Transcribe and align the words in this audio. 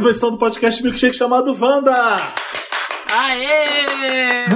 mais 0.00 0.02
uma 0.02 0.10
edição 0.10 0.30
do 0.30 0.38
podcast 0.38 0.82
Milkshake 0.82 1.16
chamado 1.16 1.56
Wanda! 1.60 2.16
Aê! 3.12 4.46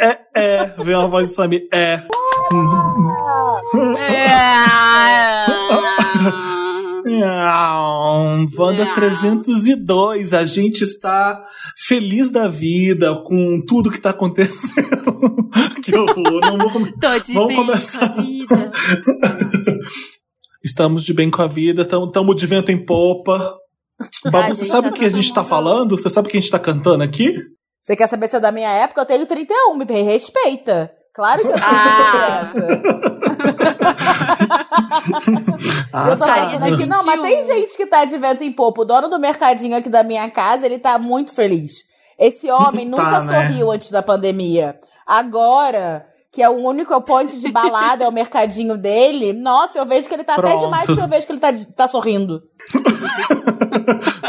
É, 0.00 0.18
é, 0.34 0.74
veio 0.78 0.98
uma 0.98 1.08
voz 1.08 1.28
de 1.28 1.34
Samir, 1.34 1.68
é. 1.72 2.02
Wanda 8.58 8.84
Não. 8.84 8.94
302, 8.94 10.32
a 10.34 10.44
gente 10.44 10.82
está 10.82 11.42
feliz 11.86 12.30
da 12.30 12.48
vida 12.48 13.14
com 13.24 13.60
tudo 13.66 13.90
que 13.90 14.00
tá 14.00 14.10
acontecendo. 14.10 15.48
que 15.82 15.94
horror, 15.94 16.40
não 16.40 16.58
vou 16.58 16.70
come- 16.70 16.92
Tô 17.00 17.18
de 17.18 17.32
Vamos 17.32 17.48
bem 17.48 17.56
começar. 17.56 18.08
com 18.14 18.20
a 18.20 18.22
vida. 18.22 18.72
Estamos 20.66 21.04
de 21.04 21.14
bem 21.14 21.30
com 21.30 21.42
a 21.42 21.46
vida, 21.46 21.82
estamos 21.82 22.34
de 22.34 22.44
vento 22.44 22.72
em 22.72 22.84
popa. 22.84 23.56
Babu, 24.32 24.48
você 24.52 24.64
sabe 24.64 24.88
já 24.88 24.92
o 24.92 24.96
que 24.96 25.04
a 25.04 25.10
tá 25.10 25.16
gente 25.16 25.32
tá 25.32 25.44
falando? 25.44 25.96
Você 25.96 26.08
sabe 26.08 26.26
o 26.26 26.30
que 26.30 26.36
a 26.36 26.40
gente 26.40 26.50
tá 26.50 26.58
cantando 26.58 27.04
aqui? 27.04 27.32
Você 27.80 27.94
quer 27.94 28.08
saber 28.08 28.26
se 28.26 28.34
é 28.34 28.40
da 28.40 28.50
minha 28.50 28.68
época? 28.68 29.00
Eu 29.00 29.06
tenho 29.06 29.24
31, 29.26 29.76
me 29.76 29.84
respeita. 30.02 30.90
Claro 31.14 31.42
que 31.42 31.46
eu 31.52 31.56
sou 31.56 31.66
Ah. 31.68 32.50
criança. 32.52 32.80
Ah, 35.92 36.08
eu 36.10 36.18
tô 36.18 36.24
tá. 36.26 36.50
pensando 36.50 36.74
aqui, 36.74 36.84
não, 36.86 37.04
mas 37.04 37.20
tem 37.22 37.36
21. 37.42 37.54
gente 37.54 37.76
que 37.76 37.86
tá 37.86 38.04
de 38.04 38.18
vento 38.18 38.42
em 38.42 38.52
popa. 38.52 38.82
O 38.82 38.84
dono 38.84 39.08
do 39.08 39.18
mercadinho 39.20 39.76
aqui 39.76 39.88
da 39.88 40.02
minha 40.02 40.28
casa, 40.30 40.66
ele 40.66 40.78
tá 40.78 40.98
muito 40.98 41.32
feliz. 41.32 41.84
Esse 42.18 42.50
homem 42.50 42.90
Tá, 42.90 42.96
nunca 42.96 43.20
né? 43.20 43.48
sorriu 43.48 43.70
antes 43.70 43.90
da 43.90 44.02
pandemia. 44.02 44.78
Agora, 45.06 46.04
que 46.36 46.42
é 46.42 46.50
o 46.50 46.56
único 46.58 47.00
ponto 47.00 47.34
de 47.34 47.50
balada, 47.50 48.04
é 48.04 48.08
o 48.08 48.12
mercadinho 48.12 48.76
dele, 48.76 49.32
nossa, 49.32 49.78
eu 49.78 49.86
vejo 49.86 50.06
que 50.06 50.12
ele 50.12 50.22
tá 50.22 50.34
até 50.34 50.42
Pronto. 50.42 50.64
demais 50.66 50.84
que 50.86 50.92
eu 50.92 51.08
vejo 51.08 51.26
que 51.26 51.32
ele 51.32 51.40
tá, 51.40 51.50
tá 51.74 51.88
sorrindo. 51.88 52.42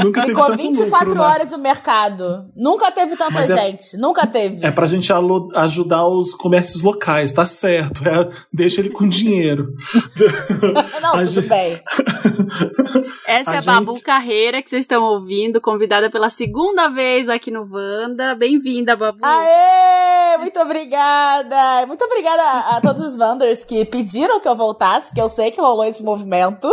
Nunca 0.02 0.22
teve 0.22 0.34
Ficou 0.36 0.46
tanto 0.46 0.62
24 0.62 1.10
lucro, 1.10 1.22
né? 1.24 1.28
horas 1.28 1.52
no 1.52 1.58
mercado. 1.58 2.46
Nunca 2.56 2.92
teve 2.92 3.16
tanta 3.18 3.32
Mas 3.32 3.50
é- 3.50 3.58
gente. 3.58 3.98
Nunca 3.98 4.26
teve. 4.28 4.66
É 4.66 4.72
pra 4.72 4.86
gente 4.86 5.12
ajudar 5.56 6.08
os 6.08 6.34
comércios 6.36 6.82
locais, 6.84 7.32
tá 7.32 7.46
certo. 7.48 8.08
É, 8.08 8.30
deixa 8.54 8.80
ele 8.80 8.90
com 8.92 9.08
dinheiro. 9.08 9.74
Não, 11.02 11.10
a 11.10 11.18
tudo 11.18 11.28
gente- 11.28 11.48
bem. 11.50 11.82
Essa 13.28 13.52
A 13.52 13.56
é 13.56 13.58
a 13.58 13.62
Babu 13.62 13.94
gente- 13.94 14.04
Carreira 14.04 14.62
que 14.62 14.70
vocês 14.70 14.84
estão 14.84 15.04
ouvindo, 15.04 15.60
convidada 15.60 16.10
pela 16.12 16.30
segunda 16.30 16.88
vez 16.90 17.28
aqui 17.28 17.50
no 17.52 17.68
Wanda. 17.70 18.36
Bem-vinda, 18.36 18.96
Babu. 18.96 19.20
Aê! 19.26 20.38
Muito 20.38 20.60
obrigada! 20.60 21.86
Muito 21.88 21.97
obrigada 22.04 22.42
a, 22.42 22.78
a 22.78 22.82
todos 22.82 23.02
os 23.02 23.16
Wanders 23.16 23.66
que 23.66 23.86
pediram 23.86 24.40
que 24.40 24.48
eu 24.48 24.56
voltasse, 24.56 25.14
que 25.14 25.22
eu 25.22 25.30
sei 25.30 25.52
que 25.52 25.62
rolou 25.62 25.86
esse 25.86 26.04
movimento. 26.04 26.68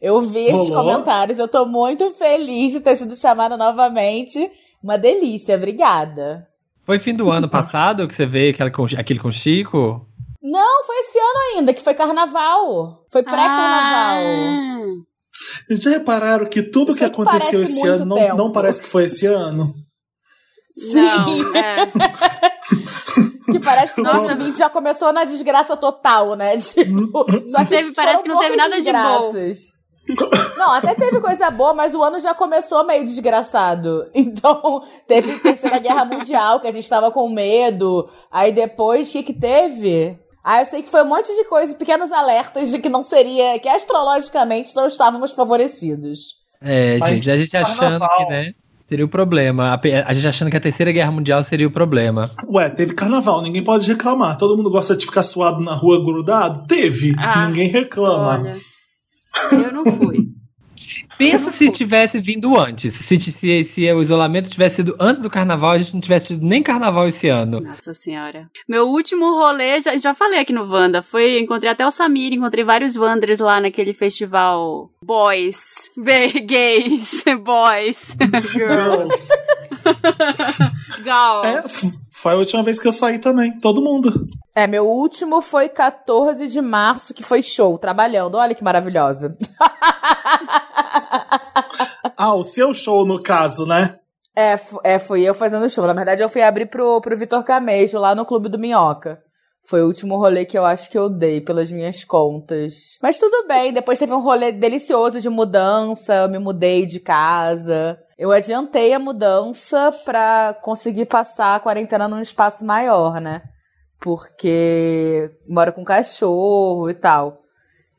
Eu 0.00 0.20
vi 0.20 0.46
esses 0.46 0.68
Rolou? 0.68 0.84
comentários, 0.84 1.38
eu 1.38 1.46
tô 1.46 1.66
muito 1.66 2.10
feliz 2.12 2.72
de 2.72 2.80
ter 2.80 2.96
sido 2.96 3.14
chamada 3.14 3.56
novamente. 3.56 4.50
Uma 4.82 4.96
delícia, 4.96 5.56
obrigada. 5.56 6.46
Foi 6.86 6.98
fim 6.98 7.14
do 7.14 7.30
ano 7.30 7.48
passado 7.48 8.08
que 8.08 8.14
você 8.14 8.24
veio 8.24 8.50
aquele 8.52 8.70
com, 8.70 8.86
aquele 8.98 9.20
com 9.20 9.30
Chico? 9.30 10.06
Não, 10.42 10.84
foi 10.86 10.96
esse 11.00 11.18
ano 11.18 11.38
ainda, 11.54 11.74
que 11.74 11.82
foi 11.82 11.92
carnaval. 11.92 13.04
Foi 13.12 13.22
pré-carnaval. 13.22 14.22
Ah, 14.24 14.86
Vocês 15.66 15.80
já 15.80 15.90
repararam 15.90 16.46
que 16.46 16.62
tudo 16.62 16.94
que 16.94 17.00
que 17.00 17.04
aconteceu 17.04 17.62
esse 17.62 17.74
muito 17.74 18.02
ano 18.02 18.04
não, 18.06 18.36
não 18.36 18.52
parece 18.52 18.80
que 18.80 18.88
foi 18.88 19.04
esse 19.04 19.26
ano? 19.26 19.74
Não, 20.92 21.56
é. 21.56 21.86
Que 23.52 23.58
parece 23.58 23.94
que 23.94 24.00
o 24.00 24.04
Nossa. 24.04 24.18
2020 24.34 24.56
já 24.58 24.70
começou 24.70 25.12
na 25.12 25.24
desgraça 25.24 25.76
total, 25.76 26.36
né? 26.36 26.56
Tipo, 26.60 27.24
só 27.48 27.58
que 27.64 27.70
Teve- 27.70 27.92
parece 27.94 28.22
que 28.22 28.28
não 28.28 28.38
teve 28.38 28.56
nada 28.56 28.80
de 28.80 28.92
bom. 28.92 29.32
Não, 30.56 30.72
até 30.72 30.94
teve 30.94 31.20
coisa 31.20 31.50
boa, 31.50 31.72
mas 31.72 31.94
o 31.94 32.02
ano 32.02 32.18
já 32.18 32.34
começou 32.34 32.84
meio 32.84 33.04
desgraçado. 33.04 34.08
Então, 34.14 34.82
teve 35.06 35.38
Terceira 35.38 35.78
Guerra 35.78 36.04
Mundial, 36.04 36.60
que 36.60 36.66
a 36.66 36.72
gente 36.72 36.88
tava 36.88 37.10
com 37.10 37.28
medo. 37.28 38.08
Aí 38.30 38.50
depois, 38.52 39.08
o 39.08 39.12
que 39.12 39.22
que 39.22 39.32
teve? 39.34 40.18
Ah, 40.42 40.60
eu 40.62 40.66
sei 40.66 40.82
que 40.82 40.88
foi 40.88 41.02
um 41.02 41.08
monte 41.08 41.26
de 41.34 41.44
coisa, 41.44 41.74
pequenos 41.74 42.10
alertas 42.10 42.70
de 42.70 42.78
que 42.78 42.88
não 42.88 43.02
seria, 43.02 43.58
que 43.58 43.68
astrologicamente 43.68 44.74
não 44.74 44.86
estávamos 44.86 45.32
favorecidos. 45.32 46.40
É, 46.62 46.98
Mas 46.98 47.10
gente, 47.10 47.30
a 47.30 47.36
gente 47.36 47.56
achando 47.56 47.78
carnaval. 47.78 48.16
que, 48.18 48.24
né, 48.26 48.52
seria 48.90 49.04
o 49.04 49.08
problema. 49.08 49.78
A, 50.04 50.12
gente 50.12 50.26
achando 50.26 50.50
que 50.50 50.56
a 50.56 50.60
Terceira 50.60 50.90
Guerra 50.90 51.12
Mundial 51.12 51.44
seria 51.44 51.68
o 51.68 51.70
problema. 51.70 52.28
Ué, 52.48 52.68
teve 52.68 52.92
carnaval, 52.92 53.40
ninguém 53.40 53.62
pode 53.62 53.86
reclamar. 53.86 54.36
Todo 54.36 54.56
mundo 54.56 54.68
gosta 54.68 54.96
de 54.96 55.06
ficar 55.06 55.22
suado 55.22 55.60
na 55.60 55.74
rua 55.74 56.04
grudado? 56.04 56.66
Teve. 56.66 57.14
Ah, 57.16 57.46
ninguém 57.46 57.68
reclama. 57.68 58.40
Olha, 58.40 58.56
eu 59.52 59.72
não 59.72 59.84
fui. 59.86 60.26
Se- 60.80 61.06
pensa 61.18 61.50
se 61.50 61.70
tivesse 61.70 62.18
vindo 62.20 62.58
antes. 62.58 62.94
Se, 62.94 63.18
se, 63.20 63.64
se 63.64 63.92
o 63.92 64.02
isolamento 64.02 64.48
tivesse 64.48 64.76
sido 64.76 64.96
antes 64.98 65.20
do 65.20 65.28
carnaval, 65.28 65.72
a 65.72 65.78
gente 65.78 65.92
não 65.94 66.00
tivesse 66.00 66.28
tido 66.28 66.46
nem 66.46 66.62
carnaval 66.62 67.06
esse 67.06 67.28
ano. 67.28 67.60
Nossa 67.60 67.92
senhora. 67.92 68.48
Meu 68.66 68.88
último 68.88 69.26
rolê, 69.36 69.78
já, 69.80 69.96
já 69.98 70.14
falei 70.14 70.38
aqui 70.40 70.52
no 70.54 70.64
Wanda, 70.66 71.02
foi, 71.02 71.38
encontrei 71.38 71.70
até 71.70 71.86
o 71.86 71.90
Samir, 71.90 72.32
encontrei 72.32 72.64
vários 72.64 72.96
Wanders 72.96 73.40
lá 73.40 73.60
naquele 73.60 73.92
festival 73.92 74.90
Boys, 75.04 75.90
gays, 76.46 77.24
boys, 77.44 78.16
girls, 78.52 79.28
É, 79.84 81.02
girls. 81.02 81.68
f- 81.86 81.92
foi 82.10 82.32
a 82.32 82.36
última 82.36 82.62
vez 82.62 82.78
que 82.78 82.86
eu 82.88 82.92
saí 82.92 83.18
também. 83.18 83.58
Todo 83.60 83.82
mundo. 83.82 84.26
É, 84.54 84.66
meu 84.66 84.86
último 84.86 85.40
foi 85.40 85.68
14 85.68 86.48
de 86.48 86.60
março, 86.60 87.14
que 87.14 87.22
foi 87.22 87.42
show, 87.42 87.78
trabalhando. 87.78 88.34
Olha 88.36 88.54
que 88.54 88.64
maravilhosa. 88.64 89.36
Ah, 92.16 92.34
o 92.34 92.42
seu 92.42 92.74
show, 92.74 93.06
no 93.06 93.22
caso, 93.22 93.66
né? 93.66 93.98
É, 94.36 94.58
é, 94.84 94.98
fui 94.98 95.22
eu 95.22 95.34
fazendo 95.34 95.68
show. 95.68 95.86
Na 95.86 95.92
verdade, 95.92 96.22
eu 96.22 96.28
fui 96.28 96.42
abrir 96.42 96.66
pro, 96.66 97.00
pro 97.00 97.16
Vitor 97.16 97.44
Camejo 97.44 97.98
lá 97.98 98.14
no 98.14 98.24
Clube 98.24 98.48
do 98.48 98.58
Minhoca. 98.58 99.22
Foi 99.66 99.82
o 99.82 99.86
último 99.86 100.16
rolê 100.16 100.44
que 100.44 100.58
eu 100.58 100.64
acho 100.64 100.90
que 100.90 100.98
eu 100.98 101.08
dei 101.08 101.40
pelas 101.40 101.70
minhas 101.70 102.04
contas. 102.04 102.98
Mas 103.02 103.18
tudo 103.18 103.46
bem, 103.46 103.72
depois 103.72 103.98
teve 103.98 104.12
um 104.12 104.20
rolê 104.20 104.50
delicioso 104.50 105.20
de 105.20 105.28
mudança, 105.28 106.14
eu 106.14 106.28
me 106.28 106.38
mudei 106.38 106.86
de 106.86 106.98
casa. 106.98 107.98
Eu 108.18 108.32
adiantei 108.32 108.92
a 108.92 108.98
mudança 108.98 109.92
pra 110.04 110.58
conseguir 110.62 111.06
passar 111.06 111.56
a 111.56 111.60
quarentena 111.60 112.08
num 112.08 112.20
espaço 112.20 112.64
maior, 112.64 113.20
né? 113.20 113.42
Porque 114.00 115.30
moro 115.48 115.72
com 115.72 115.84
cachorro 115.84 116.90
e 116.90 116.94
tal. 116.94 117.38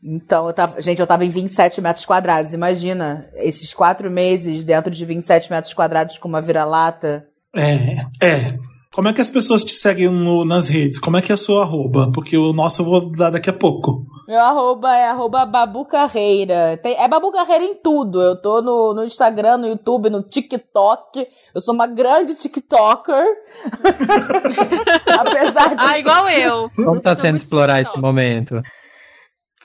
Então, 0.03 0.47
eu 0.47 0.53
tava, 0.53 0.81
gente, 0.81 0.99
eu 0.99 1.05
tava 1.07 1.23
em 1.25 1.29
27 1.29 1.79
metros 1.81 2.05
quadrados. 2.05 2.53
Imagina, 2.53 3.29
esses 3.35 3.73
quatro 3.73 4.09
meses 4.09 4.63
dentro 4.63 4.89
de 4.91 5.05
27 5.05 5.51
metros 5.51 5.73
quadrados 5.73 6.17
com 6.17 6.27
uma 6.27 6.41
vira-lata. 6.41 7.25
É, 7.55 8.25
é. 8.25 8.57
Como 8.93 9.07
é 9.07 9.13
que 9.13 9.21
as 9.21 9.29
pessoas 9.29 9.63
te 9.63 9.71
seguem 9.71 10.09
no- 10.09 10.43
nas 10.43 10.67
redes? 10.67 10.99
Como 10.99 11.15
é 11.15 11.21
que 11.21 11.31
é 11.31 11.35
a 11.35 11.37
sua 11.37 11.61
arroba? 11.61 12.11
Porque 12.13 12.35
o 12.37 12.51
nosso 12.51 12.81
eu 12.81 12.85
vou 12.85 13.09
dar 13.11 13.29
daqui 13.29 13.49
a 13.49 13.53
pouco. 13.53 14.05
Meu 14.27 14.39
arroba 14.39 14.93
é 14.93 15.05
arroba 15.07 15.45
Babu 15.45 15.85
Carreira. 15.85 16.77
Tem, 16.83 16.97
é 16.97 17.07
Babu 17.07 17.31
Carreira 17.31 17.63
em 17.63 17.75
tudo. 17.75 18.21
Eu 18.21 18.35
tô 18.41 18.61
no, 18.61 18.93
no 18.93 19.03
Instagram, 19.05 19.59
no 19.59 19.67
YouTube, 19.67 20.09
no 20.09 20.21
TikTok. 20.23 21.25
Eu 21.55 21.61
sou 21.61 21.73
uma 21.73 21.87
grande 21.87 22.35
TikToker. 22.35 23.23
Apesar 25.19 25.69
de. 25.69 25.75
Ah, 25.81 25.97
igual 25.97 26.27
eu. 26.29 26.69
Como 26.75 26.99
tá 26.99 27.15
sendo 27.15 27.35
explorar 27.37 27.75
TikTok. 27.77 27.93
esse 27.95 28.01
momento? 28.01 28.61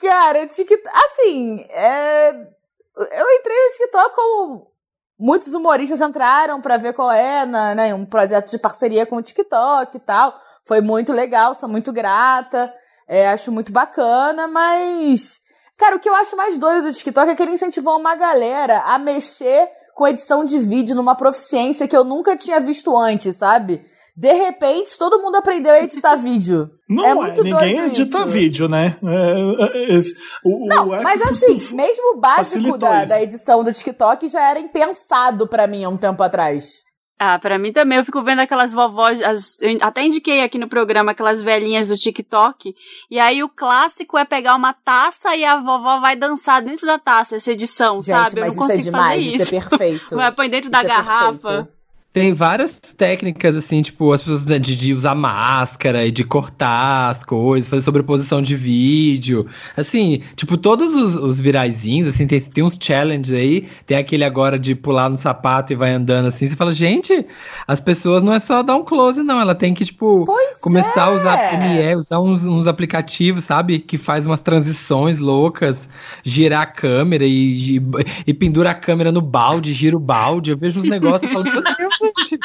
Cara, 0.01 0.45
TikTok. 0.45 0.89
Assim, 1.05 1.65
é, 1.69 2.29
eu 2.29 3.29
entrei 3.39 3.65
no 3.65 3.71
TikTok 3.71 4.15
como 4.15 4.71
muitos 5.19 5.53
humoristas 5.53 5.99
entraram 5.99 6.61
pra 6.61 6.77
ver 6.77 6.93
qual 6.93 7.11
é, 7.11 7.45
né, 7.45 7.93
um 7.93 8.05
projeto 8.05 8.51
de 8.51 8.59
parceria 8.59 9.05
com 9.05 9.17
o 9.17 9.21
TikTok 9.21 9.97
e 9.97 9.99
tal. 9.99 10.39
Foi 10.65 10.81
muito 10.81 11.13
legal, 11.13 11.55
sou 11.55 11.67
muito 11.67 11.91
grata, 11.91 12.73
é, 13.07 13.27
acho 13.29 13.51
muito 13.51 13.71
bacana, 13.71 14.47
mas. 14.47 15.39
Cara, 15.77 15.95
o 15.95 15.99
que 15.99 16.09
eu 16.09 16.15
acho 16.15 16.35
mais 16.35 16.57
doido 16.57 16.87
do 16.87 16.93
TikTok 16.93 17.31
é 17.31 17.35
que 17.35 17.41
ele 17.41 17.53
incentivou 17.53 17.97
uma 17.97 18.15
galera 18.15 18.81
a 18.81 18.97
mexer 18.97 19.69
com 19.93 20.07
edição 20.07 20.43
de 20.43 20.59
vídeo 20.59 20.95
numa 20.95 21.15
proficiência 21.15 21.87
que 21.87 21.95
eu 21.95 22.03
nunca 22.03 22.35
tinha 22.35 22.59
visto 22.59 22.95
antes, 22.95 23.37
sabe? 23.37 23.85
De 24.19 24.33
repente, 24.33 24.97
todo 24.97 25.19
mundo 25.21 25.35
aprendeu 25.35 25.73
a 25.73 25.79
editar 25.83 26.15
vídeo. 26.17 26.71
Não 26.89 27.05
É 27.05 27.09
é, 27.09 27.13
muito 27.13 27.43
ninguém 27.43 27.75
doido 27.75 27.87
edita 27.91 28.19
isso. 28.21 28.27
vídeo, 28.29 28.67
né? 28.67 28.97
É, 29.03 29.63
é, 29.93 29.95
é, 29.97 30.01
o, 30.43 30.65
o 30.65 30.67
Não, 30.67 30.91
app 30.93 31.03
mas 31.03 31.21
assim, 31.21 31.75
mesmo 31.75 32.15
o 32.15 32.19
básico 32.19 32.77
da, 32.79 33.05
da 33.05 33.21
edição 33.21 33.63
do 33.63 33.71
TikTok 33.71 34.27
já 34.27 34.41
era 34.49 34.59
impensado 34.59 35.47
pra 35.47 35.67
mim 35.67 35.83
há 35.83 35.89
um 35.89 35.97
tempo 35.97 36.23
atrás. 36.23 36.85
Ah, 37.19 37.39
pra 37.39 37.57
mim 37.57 37.71
também, 37.73 37.97
eu 37.97 38.05
fico 38.05 38.21
vendo 38.23 38.39
aquelas 38.39 38.71
vovós, 38.71 39.19
as- 39.23 39.59
eu 39.61 39.75
até 39.81 40.03
indiquei 40.03 40.43
aqui 40.43 40.57
no 40.59 40.67
programa 40.69 41.11
aquelas 41.13 41.41
velhinhas 41.41 41.87
do 41.87 41.95
TikTok, 41.97 42.75
e 43.09 43.17
aí 43.19 43.43
o 43.43 43.49
clássico 43.49 44.17
é 44.19 44.23
pegar 44.25 44.55
uma 44.55 44.71
taça 44.71 45.35
e 45.35 45.43
a 45.43 45.57
vovó 45.59 45.99
vai 45.99 46.15
dançar 46.15 46.61
dentro 46.61 46.85
da 46.85 46.99
taça, 46.99 47.35
essa 47.35 47.51
edição, 47.51 47.95
Gente, 48.03 48.05
sabe? 48.11 48.39
Eu 48.39 48.45
não 48.45 48.51
isso 48.51 48.59
é 48.59 48.61
consigo 48.67 48.83
demais, 48.83 49.25
fazer 49.25 49.35
isso. 49.35 49.43
isso 49.43 49.55
é 49.55 49.59
perfeito. 49.69 50.15
Vai 50.17 50.31
põe 50.31 50.47
dentro 50.49 50.69
da 50.69 50.77
Isso 50.79 50.85
é 50.85 50.93
garrafa. 50.93 51.39
perfeito. 51.41 51.76
Tem 52.19 52.33
várias 52.33 52.79
técnicas, 52.79 53.55
assim, 53.55 53.81
tipo, 53.81 54.11
as 54.11 54.21
pessoas 54.21 54.45
né, 54.45 54.57
de, 54.57 54.75
de 54.75 54.93
usar 54.93 55.13
máscara 55.13 56.05
e 56.05 56.11
de 56.11 56.23
cortar 56.23 57.09
as 57.11 57.23
coisas, 57.23 57.69
fazer 57.69 57.83
sobreposição 57.83 58.41
de 58.41 58.55
vídeo. 58.55 59.45
Assim, 59.75 60.21
tipo, 60.35 60.57
todos 60.57 60.95
os, 60.95 61.15
os 61.15 61.39
viraizinhos, 61.39 62.07
assim, 62.07 62.25
tem, 62.25 62.39
tem 62.41 62.63
uns 62.63 62.77
challenges 62.81 63.31
aí. 63.33 63.67
Tem 63.85 63.97
aquele 63.97 64.23
agora 64.23 64.57
de 64.57 64.73
pular 64.73 65.09
no 65.09 65.17
sapato 65.17 65.71
e 65.71 65.75
vai 65.75 65.91
andando 65.91 66.27
assim. 66.27 66.47
Você 66.47 66.55
fala, 66.55 66.71
gente, 66.71 67.25
as 67.67 67.79
pessoas 67.79 68.23
não 68.23 68.33
é 68.33 68.39
só 68.39 68.63
dar 68.63 68.75
um 68.75 68.83
close, 68.83 69.21
não. 69.21 69.39
Ela 69.39 69.53
tem 69.53 69.73
que, 69.73 69.85
tipo, 69.85 70.23
Pois 70.25 70.59
começar 70.59 71.03
a 71.03 71.11
usar 71.11 71.37
é. 71.39 71.47
Premiere, 71.49 71.95
usar 71.97 72.19
uns, 72.19 72.45
uns 72.45 72.65
aplicativos, 72.67 73.43
sabe? 73.43 73.79
Que 73.79 73.97
faz 73.97 74.25
umas 74.25 74.39
transições 74.39 75.19
loucas, 75.19 75.87
girar 76.23 76.61
a 76.63 76.65
câmera 76.65 77.25
e, 77.25 77.53
gi- 77.55 77.81
e 78.25 78.33
pendura 78.33 78.71
a 78.71 78.75
câmera 78.75 79.11
no 79.11 79.21
balde, 79.21 79.71
gira 79.73 79.95
o 79.95 79.99
balde. 79.99 80.49
Eu 80.51 80.57
vejo 80.57 80.79
uns 80.79 80.85
negócios 80.87 81.29
e 81.29 81.33
falo, 81.33 81.45
meu 81.45 81.61
Deus, 81.63 82.06
gente. 82.17 82.39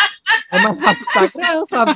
É 0.50 0.60
mais 0.60 0.80
fácil 0.80 1.02
Instagram, 1.06 1.64
sabe? 1.70 1.94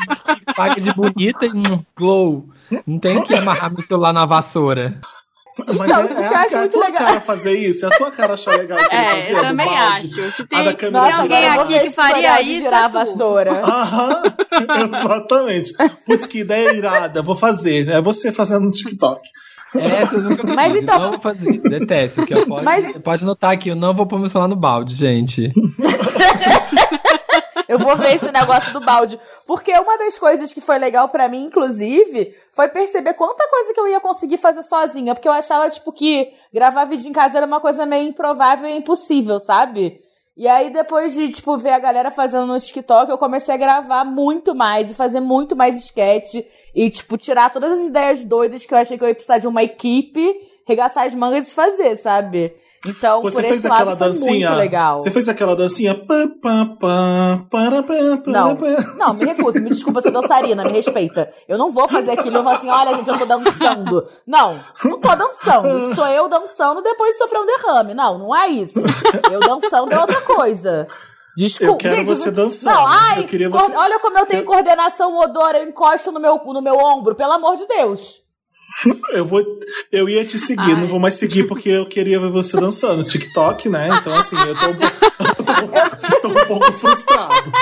Paga 0.54 0.80
de 0.80 0.92
bonita 0.92 1.46
e 1.46 1.50
um 1.50 1.84
glow. 1.96 2.48
Não 2.86 2.98
tem 2.98 3.22
que 3.22 3.34
amarrar 3.34 3.70
meu 3.72 3.82
celular 3.82 4.12
na 4.12 4.24
vassoura. 4.26 4.98
Mas 5.58 5.88
Então, 5.88 6.00
é, 6.00 6.04
eu 6.04 6.18
é, 6.18 6.26
a, 6.36 6.44
é 6.44 6.54
a 6.54 6.58
muito 6.60 6.72
tua 6.72 6.84
legal. 6.84 6.98
cara 7.06 7.20
fazer 7.20 7.52
isso, 7.58 7.86
é 7.86 7.88
a 7.88 7.96
tua 7.96 8.10
cara 8.10 8.34
achar 8.34 8.50
legal 8.58 8.76
que 8.78 8.94
É, 8.94 9.32
eu 9.32 9.40
também 9.40 9.66
balde, 9.66 10.20
acho. 10.20 10.30
Se 10.32 10.42
a 10.42 10.46
tem, 10.46 10.74
tem 10.76 10.90
Nossa, 10.90 11.16
alguém 11.16 11.48
aqui 11.48 11.80
que 11.80 11.90
faria 11.90 12.42
isso, 12.42 12.66
é 12.66 12.74
a 12.74 12.88
vassoura. 12.88 13.62
Aham, 13.64 14.22
exatamente. 14.86 15.72
Putz, 16.04 16.26
que 16.26 16.40
ideia 16.40 16.74
irada, 16.74 17.22
vou 17.22 17.34
fazer. 17.36 17.88
É 17.88 18.02
você 18.02 18.30
fazendo 18.30 18.66
no 18.66 18.70
TikTok. 18.70 19.20
Essa 19.74 20.14
eu 20.16 20.22
nunca 20.22 20.44
Mas 20.54 20.72
fiz, 20.74 20.82
então- 20.82 20.98
não 20.98 21.10
vou 21.12 21.20
fazer, 21.20 21.58
detesto. 21.60 22.26
Que 22.26 22.34
eu 22.34 22.46
pode, 22.46 22.64
Mas- 22.64 22.98
pode 22.98 23.24
notar 23.24 23.52
aqui, 23.52 23.70
eu 23.70 23.76
não 23.76 23.94
vou 23.94 24.06
pôr 24.06 24.18
meu 24.18 24.28
celular 24.28 24.48
no 24.48 24.56
balde, 24.56 24.94
gente. 24.94 25.50
Eu 27.76 27.84
vou 27.84 27.94
ver 27.94 28.17
esse 28.17 28.32
negócio 28.32 28.73
do 28.73 28.81
balde. 28.81 29.20
Porque 29.46 29.70
uma 29.78 29.99
das 29.99 30.19
coisas 30.19 30.52
que 30.55 30.61
foi 30.62 30.78
legal 30.78 31.11
pra 31.11 31.28
mim, 31.28 31.44
inclusive, 31.44 32.34
foi 32.52 32.69
perceber 32.69 33.12
quanta 33.14 33.46
coisa 33.49 33.75
que 33.75 33.81
eu 33.81 33.88
ia 33.88 34.00
conseguir 34.00 34.38
fazer 34.38 34.62
sozinha. 34.62 35.14
Porque 35.14 35.28
eu 35.28 35.32
achava, 35.32 35.69
tipo, 35.69 35.93
que 35.93 36.32
gravar 36.52 36.87
vídeo 36.87 37.08
em 37.08 37.12
casa 37.12 37.37
era 37.37 37.46
uma 37.46 37.61
coisa 37.61 37.84
meio 37.84 38.08
improvável 38.08 38.69
e 38.69 38.76
impossível, 38.76 39.38
sabe? 39.38 40.00
E 40.34 40.49
aí, 40.49 40.70
depois 40.70 41.12
de, 41.12 41.28
tipo, 41.28 41.56
ver 41.58 41.70
a 41.70 41.78
galera 41.78 42.11
fazendo 42.11 42.46
no 42.46 42.58
TikTok, 42.58 43.11
eu 43.11 43.19
comecei 43.19 43.55
a 43.55 43.58
gravar 43.58 44.05
muito 44.05 44.55
mais 44.55 44.90
e 44.90 44.94
fazer 44.94 45.20
muito 45.20 45.55
mais 45.55 45.76
sketch. 45.76 46.37
E, 46.75 46.90
tipo, 46.90 47.19
tirar 47.19 47.50
todas 47.50 47.73
as 47.73 47.87
ideias 47.88 48.25
doidas 48.25 48.64
que 48.64 48.73
eu 48.73 48.78
achei 48.78 48.96
que 48.96 49.05
eu 49.05 49.08
ia 49.08 49.14
precisar 49.14 49.38
de 49.38 49.49
uma 49.49 49.62
equipe, 49.62 50.34
regaçar 50.67 51.06
as 51.06 51.14
mangas 51.14 51.49
e 51.49 51.55
fazer, 51.55 51.96
sabe? 51.96 52.55
Então, 52.88 53.22
Você 53.22 53.34
por 53.36 53.42
fez 53.42 53.56
esse 53.56 53.66
aquela 53.66 53.94
dancinha. 53.94 54.48
muito 54.48 54.58
legal. 54.60 55.00
Você 55.00 55.10
fez 55.10 55.28
aquela 55.28 55.56
dancinha. 55.56 55.94
Pá, 55.94 56.26
pá, 56.40 56.66
pá, 56.78 57.44
para, 57.50 57.82
Não, 58.26 58.56
não, 58.96 59.14
me 59.14 59.24
recuso, 59.24 59.60
me 59.60 59.70
desculpa, 59.70 59.98
eu 59.98 60.02
sou 60.02 60.12
dançarina, 60.12 60.64
me 60.64 60.70
respeita. 60.70 61.30
Eu 61.48 61.58
não 61.58 61.70
vou 61.70 61.88
fazer 61.88 62.12
aquilo 62.12 62.38
e 62.38 62.42
falar 62.42 62.56
assim, 62.56 62.70
olha, 62.70 62.94
gente, 62.96 63.08
eu 63.08 63.18
tô 63.18 63.24
dançando. 63.26 64.06
Não, 64.26 64.60
não 64.84 65.00
tô 65.00 65.14
dançando. 65.16 65.94
Sou 65.94 66.06
eu 66.06 66.28
dançando 66.28 66.82
depois 66.82 67.12
de 67.12 67.18
sofrer 67.18 67.40
um 67.40 67.46
derrame. 67.46 67.94
Não, 67.94 68.18
não 68.18 68.36
é 68.36 68.48
isso. 68.48 68.80
Eu 69.30 69.40
dançando 69.40 69.92
é 69.92 69.98
outra 70.00 70.20
coisa. 70.22 70.86
Desculpa. 71.36 71.72
Eu 71.72 71.76
quero 71.76 71.96
gente, 71.96 72.06
você 72.06 72.30
dançando. 72.30 72.74
Não, 72.74 72.86
ai, 72.86 73.26
Eu 73.40 73.50
você- 73.50 73.76
olha 73.76 73.98
como 74.00 74.18
eu 74.18 74.24
tenho 74.24 74.44
coordenação 74.44 75.12
motora, 75.12 75.58
eu 75.58 75.68
encosto 75.68 76.10
no 76.10 76.18
meu, 76.18 76.40
no 76.44 76.62
meu 76.62 76.76
ombro, 76.78 77.14
pelo 77.14 77.32
amor 77.32 77.56
de 77.56 77.66
Deus. 77.66 78.25
Eu 79.12 79.24
vou. 79.24 79.42
Eu 79.90 80.08
ia 80.08 80.24
te 80.24 80.38
seguir, 80.38 80.72
Ai. 80.72 80.80
não 80.80 80.86
vou 80.88 81.00
mais 81.00 81.14
seguir 81.14 81.44
porque 81.44 81.68
eu 81.68 81.86
queria 81.86 82.18
ver 82.20 82.30
você 82.30 82.58
dançando. 82.60 83.04
TikTok, 83.04 83.68
né? 83.68 83.88
Então, 83.92 84.12
assim, 84.12 84.36
eu 84.36 84.54
tô 84.58 84.70
um 84.70 84.76
pouco, 84.76 86.20
tô 86.22 86.28
um 86.28 86.46
pouco 86.46 86.72
frustrado. 86.72 87.52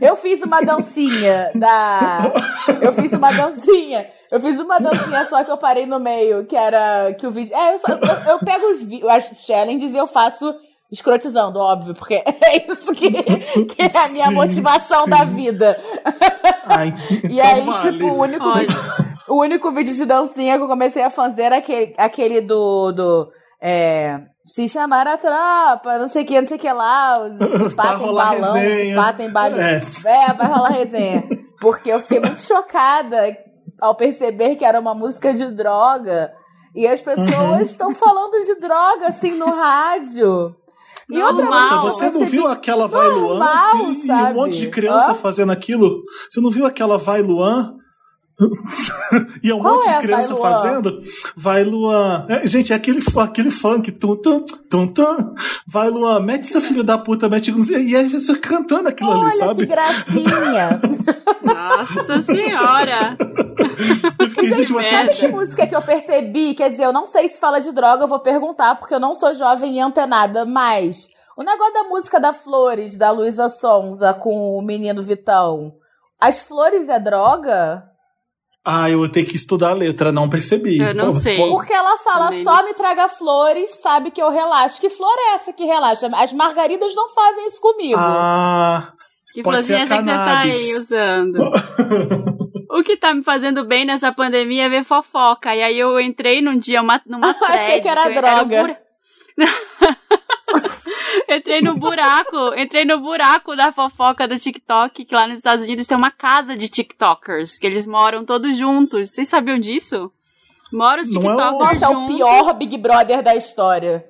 Eu 0.00 0.16
fiz 0.16 0.42
uma 0.42 0.60
dancinha 0.60 1.50
da. 1.54 2.32
Eu 2.80 2.92
fiz 2.92 3.12
uma 3.12 3.32
dancinha. 3.32 4.06
Eu 4.30 4.40
fiz 4.40 4.58
uma 4.60 4.78
dancinha 4.78 5.24
só 5.26 5.42
que 5.44 5.50
eu 5.50 5.56
parei 5.56 5.86
no 5.86 5.98
meio, 5.98 6.44
que 6.44 6.56
era 6.56 7.12
que 7.14 7.26
o 7.26 7.30
vídeo. 7.30 7.54
É, 7.56 7.74
eu, 7.74 7.78
só- 7.78 7.92
eu, 7.92 8.32
eu 8.32 8.38
pego 8.40 8.66
os, 8.66 8.80
as 9.08 9.30
challenges 9.46 9.92
e 9.94 9.96
eu 9.96 10.06
faço 10.06 10.54
escrotizando, 10.90 11.58
óbvio, 11.58 11.94
porque 11.94 12.14
é 12.24 12.72
isso 12.72 12.92
que, 12.94 13.10
que 13.10 13.82
é 13.82 13.98
a 13.98 14.08
minha 14.08 14.28
Sim, 14.28 14.34
motivação 14.34 15.04
sim. 15.04 15.10
da 15.10 15.24
vida. 15.24 15.78
Ai, 16.66 16.94
E 17.24 17.40
então 17.40 17.46
aí, 17.46 17.60
vale. 17.62 17.92
tipo, 17.92 18.06
o 18.06 18.18
único, 18.22 18.48
Olha. 18.48 18.66
O 19.28 19.40
único 19.40 19.70
vídeo 19.72 19.94
de 19.94 20.04
dancinha 20.04 20.56
que 20.56 20.62
eu 20.62 20.68
comecei 20.68 21.02
a 21.02 21.10
fazer 21.10 21.42
era 21.42 21.58
aquele, 21.58 21.94
aquele 21.96 22.40
do. 22.40 22.92
do 22.92 23.28
é, 23.60 24.20
se 24.46 24.66
chamar 24.68 25.06
a 25.06 25.18
tropa, 25.18 25.98
não 25.98 26.08
sei 26.08 26.22
o 26.22 26.26
que, 26.26 26.40
não 26.40 26.46
sei 26.48 26.56
o 26.56 26.60
que 26.60 26.72
lá, 26.72 27.20
se 27.68 27.74
pá 27.74 27.82
Vai 27.88 27.96
tem 27.98 28.06
rolar 28.06 28.34
balão, 28.40 28.54
resenha. 28.54 28.90
se 28.90 28.94
pá 28.96 29.12
tem 29.12 29.30
balão. 29.30 29.58
É. 29.60 29.82
É, 30.06 30.32
vai 30.32 30.46
rolar 30.46 30.68
resenha. 30.70 31.24
Porque 31.60 31.90
eu 31.90 32.00
fiquei 32.00 32.18
muito 32.20 32.40
chocada 32.40 33.36
ao 33.80 33.94
perceber 33.94 34.56
que 34.56 34.64
era 34.64 34.80
uma 34.80 34.94
música 34.94 35.34
de 35.34 35.50
droga. 35.52 36.32
E 36.74 36.86
as 36.86 37.02
pessoas 37.02 37.28
Uhum. 37.28 37.60
estão 37.60 37.94
falando 37.94 38.32
de 38.44 38.54
droga, 38.60 39.08
assim, 39.08 39.32
no 39.32 39.50
rádio. 39.50 40.54
E 41.10 41.18
outra 41.22 41.44
Normal. 41.44 41.60
coisa, 41.60 41.74
Nossa, 41.76 42.10
você 42.10 42.18
não 42.18 42.26
viu 42.26 42.46
aquela 42.46 42.86
Vai 42.86 43.08
Luan? 43.08 43.38
normal, 43.38 43.76
E, 43.90 44.06
e 44.06 44.10
um 44.12 44.34
monte 44.34 44.58
de 44.58 44.68
criança 44.68 45.12
Hã? 45.12 45.14
fazendo 45.14 45.50
aquilo? 45.52 46.02
Você 46.30 46.40
não 46.40 46.50
viu 46.50 46.64
aquela 46.66 46.96
Vai 46.98 47.20
Luan? 47.22 47.74
E 49.42 49.50
é 49.50 49.54
um 49.54 49.60
Qual 49.60 49.74
monte 49.74 49.88
é 49.88 49.94
de 49.94 50.00
criança 50.00 50.34
Vai 50.34 50.52
fazendo. 50.52 51.02
Vai 51.36 51.64
Luan. 51.64 52.24
É, 52.28 52.46
gente, 52.46 52.72
é 52.72 52.76
aquele, 52.76 53.02
aquele 53.16 53.50
funk. 53.50 53.90
Tum, 53.92 54.16
tum, 54.16 54.44
tum, 54.70 54.86
tum. 54.86 55.34
Vai 55.66 55.90
Luan, 55.90 56.20
mete 56.20 56.46
seu 56.46 56.60
filho 56.60 56.84
da 56.84 56.96
puta, 56.96 57.28
mete. 57.28 57.50
E 57.50 57.96
aí 57.96 58.08
você 58.08 58.36
cantando 58.36 58.88
aquilo 58.88 59.10
ali, 59.10 59.20
Olha 59.20 59.30
sabe? 59.32 59.60
que 59.60 59.66
gracinha. 59.66 60.80
Nossa 61.42 62.22
senhora. 62.22 63.16
Eu 64.18 64.30
fiquei, 64.30 64.52
gente, 64.52 64.72
mas. 64.72 64.86
Sabe 64.86 65.08
que 65.08 65.28
música 65.28 65.66
que 65.66 65.74
eu 65.74 65.82
percebi? 65.82 66.54
Quer 66.54 66.70
dizer, 66.70 66.84
eu 66.84 66.92
não 66.92 67.06
sei 67.06 67.28
se 67.28 67.40
fala 67.40 67.60
de 67.60 67.72
droga, 67.72 68.04
eu 68.04 68.08
vou 68.08 68.20
perguntar, 68.20 68.76
porque 68.76 68.94
eu 68.94 69.00
não 69.00 69.14
sou 69.14 69.34
jovem 69.34 69.76
e 69.76 69.80
antenada, 69.80 70.44
mas 70.44 71.08
o 71.36 71.42
negócio 71.42 71.74
da 71.74 71.84
música 71.84 72.20
da 72.20 72.32
Flores, 72.32 72.96
da 72.96 73.10
Luísa 73.10 73.48
Sonza, 73.48 74.14
com 74.14 74.56
o 74.56 74.62
menino 74.62 75.02
Vitão. 75.02 75.74
As 76.20 76.42
flores 76.42 76.88
é 76.88 76.98
droga? 76.98 77.87
Ah, 78.70 78.90
eu 78.90 78.98
vou 78.98 79.08
ter 79.08 79.24
que 79.24 79.34
estudar 79.34 79.70
a 79.70 79.72
letra, 79.74 80.12
não 80.12 80.28
percebi. 80.28 80.78
Eu 80.78 80.94
não 80.94 81.10
sei. 81.10 81.36
Porque 81.48 81.72
ela 81.72 81.96
fala, 81.96 82.26
Também. 82.26 82.44
só 82.44 82.62
me 82.62 82.74
traga 82.74 83.08
flores, 83.08 83.70
sabe 83.80 84.10
que 84.10 84.20
eu 84.20 84.28
relaxo. 84.30 84.78
Que 84.78 84.90
flor 84.90 85.14
é 85.18 85.34
essa 85.36 85.54
que 85.54 85.64
relaxa? 85.64 86.10
As 86.14 86.34
margaridas 86.34 86.94
não 86.94 87.08
fazem 87.08 87.46
isso 87.46 87.60
comigo. 87.62 87.96
Ah, 87.98 88.92
Que 89.32 89.42
florzinha 89.42 89.84
essa 89.84 89.96
que 89.96 90.02
você 90.02 90.10
tá 90.10 90.38
aí 90.40 90.74
usando? 90.74 91.38
o 92.70 92.82
que 92.82 92.96
tá 92.98 93.14
me 93.14 93.22
fazendo 93.22 93.64
bem 93.64 93.86
nessa 93.86 94.12
pandemia 94.12 94.64
é 94.64 94.68
ver 94.68 94.84
fofoca. 94.84 95.54
E 95.56 95.62
aí 95.62 95.78
eu 95.78 95.98
entrei 95.98 96.42
num 96.42 96.58
dia 96.58 96.82
uma, 96.82 97.00
numa 97.06 97.28
Eu 97.40 97.46
achei 97.46 97.80
thread, 97.80 97.82
que 97.82 97.88
era 97.88 98.08
droga. 98.10 98.44
o 98.60 98.66
bura- 98.66 98.80
entrei 101.28 101.60
no 101.60 101.74
buraco, 101.74 102.54
entrei 102.56 102.84
no 102.84 102.98
buraco 103.00 103.54
da 103.56 103.72
fofoca 103.72 104.26
do 104.26 104.36
TikTok, 104.36 105.04
que 105.04 105.14
lá 105.14 105.26
nos 105.26 105.38
Estados 105.38 105.64
Unidos 105.64 105.86
tem 105.86 105.96
uma 105.96 106.10
casa 106.10 106.56
de 106.56 106.68
TikTokers, 106.68 107.58
que 107.58 107.66
eles 107.66 107.86
moram 107.86 108.24
todos 108.24 108.56
juntos. 108.56 109.10
Vocês 109.12 109.28
sabiam 109.28 109.58
disso? 109.58 110.10
Moram 110.72 111.02
os 111.02 111.12
Não 111.12 111.22
é 111.22 111.34
o- 111.34 111.36
TikTokers 111.36 111.80
Nossa, 111.80 111.84
é 111.84 111.96
o 111.96 112.06
pior 112.06 112.54
Big 112.54 112.76
Brother 112.76 113.22
da 113.22 113.34
história. 113.34 114.04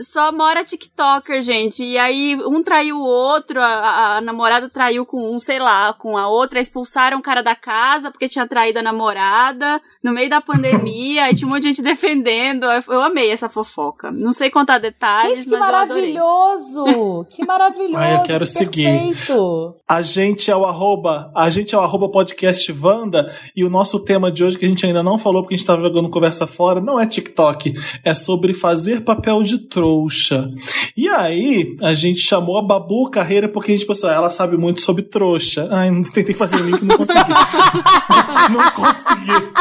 Só 0.00 0.32
mora 0.32 0.64
TikToker, 0.64 1.40
gente. 1.42 1.84
E 1.84 1.96
aí, 1.96 2.36
um 2.36 2.62
traiu 2.62 2.96
o 2.96 3.02
outro, 3.04 3.60
a, 3.60 4.16
a- 4.16 4.20
namorada 4.20 4.68
traiu 4.68 5.06
com 5.06 5.34
um, 5.34 5.38
sei 5.38 5.58
lá, 5.58 5.92
com 5.92 6.16
a 6.16 6.26
outra, 6.28 6.58
expulsaram 6.60 7.18
o 7.18 7.22
cara 7.22 7.42
da 7.42 7.54
casa 7.54 8.10
porque 8.10 8.26
tinha 8.28 8.46
traído 8.46 8.80
a 8.80 8.82
namorada 8.82 9.80
no 10.02 10.12
meio 10.12 10.28
da 10.28 10.40
pandemia, 10.40 11.24
aí 11.24 11.34
tinha 11.34 11.46
um 11.46 11.50
monte 11.50 11.62
de 11.62 11.68
gente 11.68 11.82
defendendo. 11.82 12.64
Eu, 12.64 12.82
eu 12.88 13.02
amei 13.02 13.30
essa 13.30 13.48
fofoca. 13.48 14.10
Não 14.10 14.32
sei 14.32 14.50
contar 14.50 14.78
detalhes, 14.78 15.44
Gente, 15.44 15.50
que 15.50 15.50
mas 15.56 15.60
maravilhoso! 15.60 17.26
Que 17.30 17.44
maravilhoso! 17.46 17.96
Ah, 17.96 18.12
eu 18.14 18.22
quero 18.22 18.44
que 18.44 18.50
seguir. 18.50 18.84
Perfeito! 18.84 19.74
A 19.88 20.02
gente 20.02 20.50
é 20.50 20.56
o 20.56 20.64
arroba, 20.64 21.30
a 21.34 21.48
gente 21.50 21.74
é 21.74 21.78
o 21.78 21.80
arroba 21.80 22.08
podcast 22.10 22.72
Wanda, 22.72 23.32
e 23.54 23.64
o 23.64 23.70
nosso 23.70 24.00
tema 24.00 24.30
de 24.30 24.42
hoje, 24.44 24.58
que 24.58 24.64
a 24.64 24.68
gente 24.68 24.84
ainda 24.86 25.02
não 25.02 25.18
falou 25.18 25.42
porque 25.42 25.54
a 25.54 25.58
gente 25.58 25.66
tava 25.66 25.82
jogando 25.82 26.08
conversa 26.10 26.46
fora, 26.46 26.80
não 26.80 26.98
é 26.98 27.06
TikTok, 27.06 27.74
é 28.04 28.14
sobre 28.14 28.52
fazer 28.52 29.02
papel 29.02 29.42
de 29.42 29.58
trouxa. 29.84 30.50
E 30.96 31.08
aí, 31.08 31.76
a 31.82 31.92
gente 31.94 32.20
chamou 32.20 32.56
a 32.58 32.62
Babu 32.62 33.10
Carreira 33.10 33.48
porque 33.48 33.72
a 33.72 33.76
gente 33.76 33.86
pensou, 33.86 34.08
ela 34.10 34.30
sabe 34.30 34.56
muito 34.56 34.80
sobre 34.80 35.02
trouxa. 35.02 35.68
Ai, 35.70 35.90
não- 35.90 36.02
tentei 36.02 36.34
fazer 36.34 36.56
o 36.56 36.64
link 36.64 36.80
e 36.80 36.84
não 36.84 36.96
consegui. 36.96 37.18
não 38.50 38.70
consegui. 38.70 39.52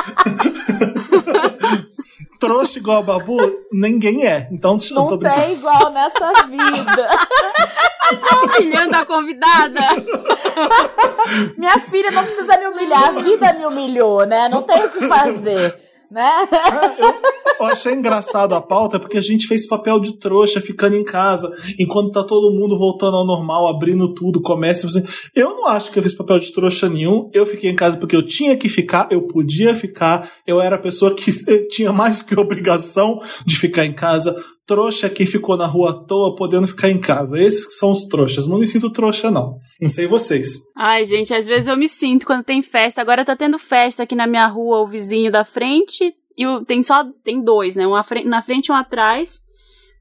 trouxa 2.40 2.80
igual 2.80 3.00
a 3.00 3.04
Babu, 3.04 3.38
ninguém 3.72 4.26
é. 4.26 4.48
Então, 4.52 4.78
Não 4.92 5.10
tô 5.10 5.18
brincando. 5.18 5.42
tem 5.42 5.54
igual 5.54 5.92
nessa 5.92 6.34
vida. 6.48 7.10
Humilhando 8.44 8.96
a 8.96 9.06
convidada. 9.06 9.80
Minha 11.58 11.80
filha 11.80 12.12
não 12.12 12.24
precisa 12.24 12.58
me 12.58 12.68
humilhar, 12.68 13.06
a 13.08 13.12
vida 13.12 13.54
me 13.54 13.66
humilhou, 13.66 14.26
né? 14.26 14.50
Não 14.50 14.62
tem 14.62 14.84
o 14.84 14.90
que 14.90 15.08
fazer. 15.08 15.76
Né? 16.14 16.48
Eu, 17.00 17.60
eu 17.60 17.66
achei 17.66 17.94
engraçado 17.94 18.54
a 18.54 18.62
pauta 18.62 19.00
porque 19.00 19.18
a 19.18 19.22
gente 19.22 19.48
fez 19.48 19.68
papel 19.68 20.00
de 20.00 20.20
trouxa 20.20 20.62
ficando 20.62 20.96
em 20.96 21.04
casa, 21.04 21.52
enquanto 21.80 22.12
tá 22.12 22.24
todo 22.24 22.54
mundo 22.54 22.78
voltando 22.78 23.18
ao 23.18 23.26
normal, 23.26 23.68
abrindo 23.68 24.14
tudo, 24.14 24.40
comércio. 24.40 24.88
Assim. 24.88 25.04
Eu 25.36 25.56
não 25.56 25.68
acho 25.68 25.92
que 25.92 25.98
eu 25.98 26.04
fiz 26.04 26.14
papel 26.14 26.38
de 26.38 26.54
trouxa 26.54 26.88
nenhum. 26.88 27.32
Eu 27.34 27.48
fiquei 27.48 27.72
em 27.72 27.76
casa 27.76 27.98
porque 27.98 28.16
eu 28.16 28.24
tinha 28.24 28.56
que 28.56 28.70
ficar, 28.70 29.08
eu 29.10 29.24
podia 29.24 29.74
ficar, 29.74 30.30
eu 30.46 30.62
era 30.62 30.76
a 30.76 30.80
pessoa 30.80 31.16
que 31.16 31.32
tinha 31.70 31.92
mais 31.92 32.20
do 32.20 32.26
que 32.26 32.40
obrigação 32.40 33.20
de 33.44 33.58
ficar 33.58 33.84
em 33.84 33.94
casa. 33.94 34.36
Trouxa 34.66 35.10
quem 35.10 35.26
ficou 35.26 35.58
na 35.58 35.66
rua 35.66 35.92
à 35.92 35.94
toa, 35.94 36.36
podendo 36.36 36.68
ficar 36.68 36.90
em 36.90 37.00
casa. 37.00 37.40
Esses 37.40 37.66
que 37.66 37.74
são 37.74 37.92
os 37.92 38.06
trouxas. 38.06 38.48
Não 38.48 38.58
me 38.58 38.66
sinto 38.66 38.90
trouxa, 38.90 39.30
não. 39.30 39.58
Não 39.82 39.90
sei 39.90 40.08
vocês. 40.08 40.60
Ai, 40.78 41.04
gente, 41.04 41.34
às 41.34 41.46
vezes 41.46 41.68
eu 41.68 41.78
me 41.78 41.88
sinto 41.88 42.26
quando 42.26 42.44
tem 42.44 42.62
festa. 42.62 43.02
Agora 43.02 43.26
tá 43.26 43.36
tendo 43.36 43.58
festa 43.58 44.04
aqui 44.04 44.16
na 44.16 44.28
minha 44.28 44.48
rua, 44.48 44.82
o 44.82 44.88
vizinho 44.88 45.32
da 45.32 45.44
frente. 45.44 46.14
E 46.38 46.46
tem 46.66 46.82
só 46.82 47.06
tem 47.24 47.44
dois, 47.44 47.76
né? 47.76 47.86
Um 47.86 47.94
na 48.26 48.42
frente 48.42 48.68
e 48.68 48.72
um 48.72 48.76
atrás 48.76 49.43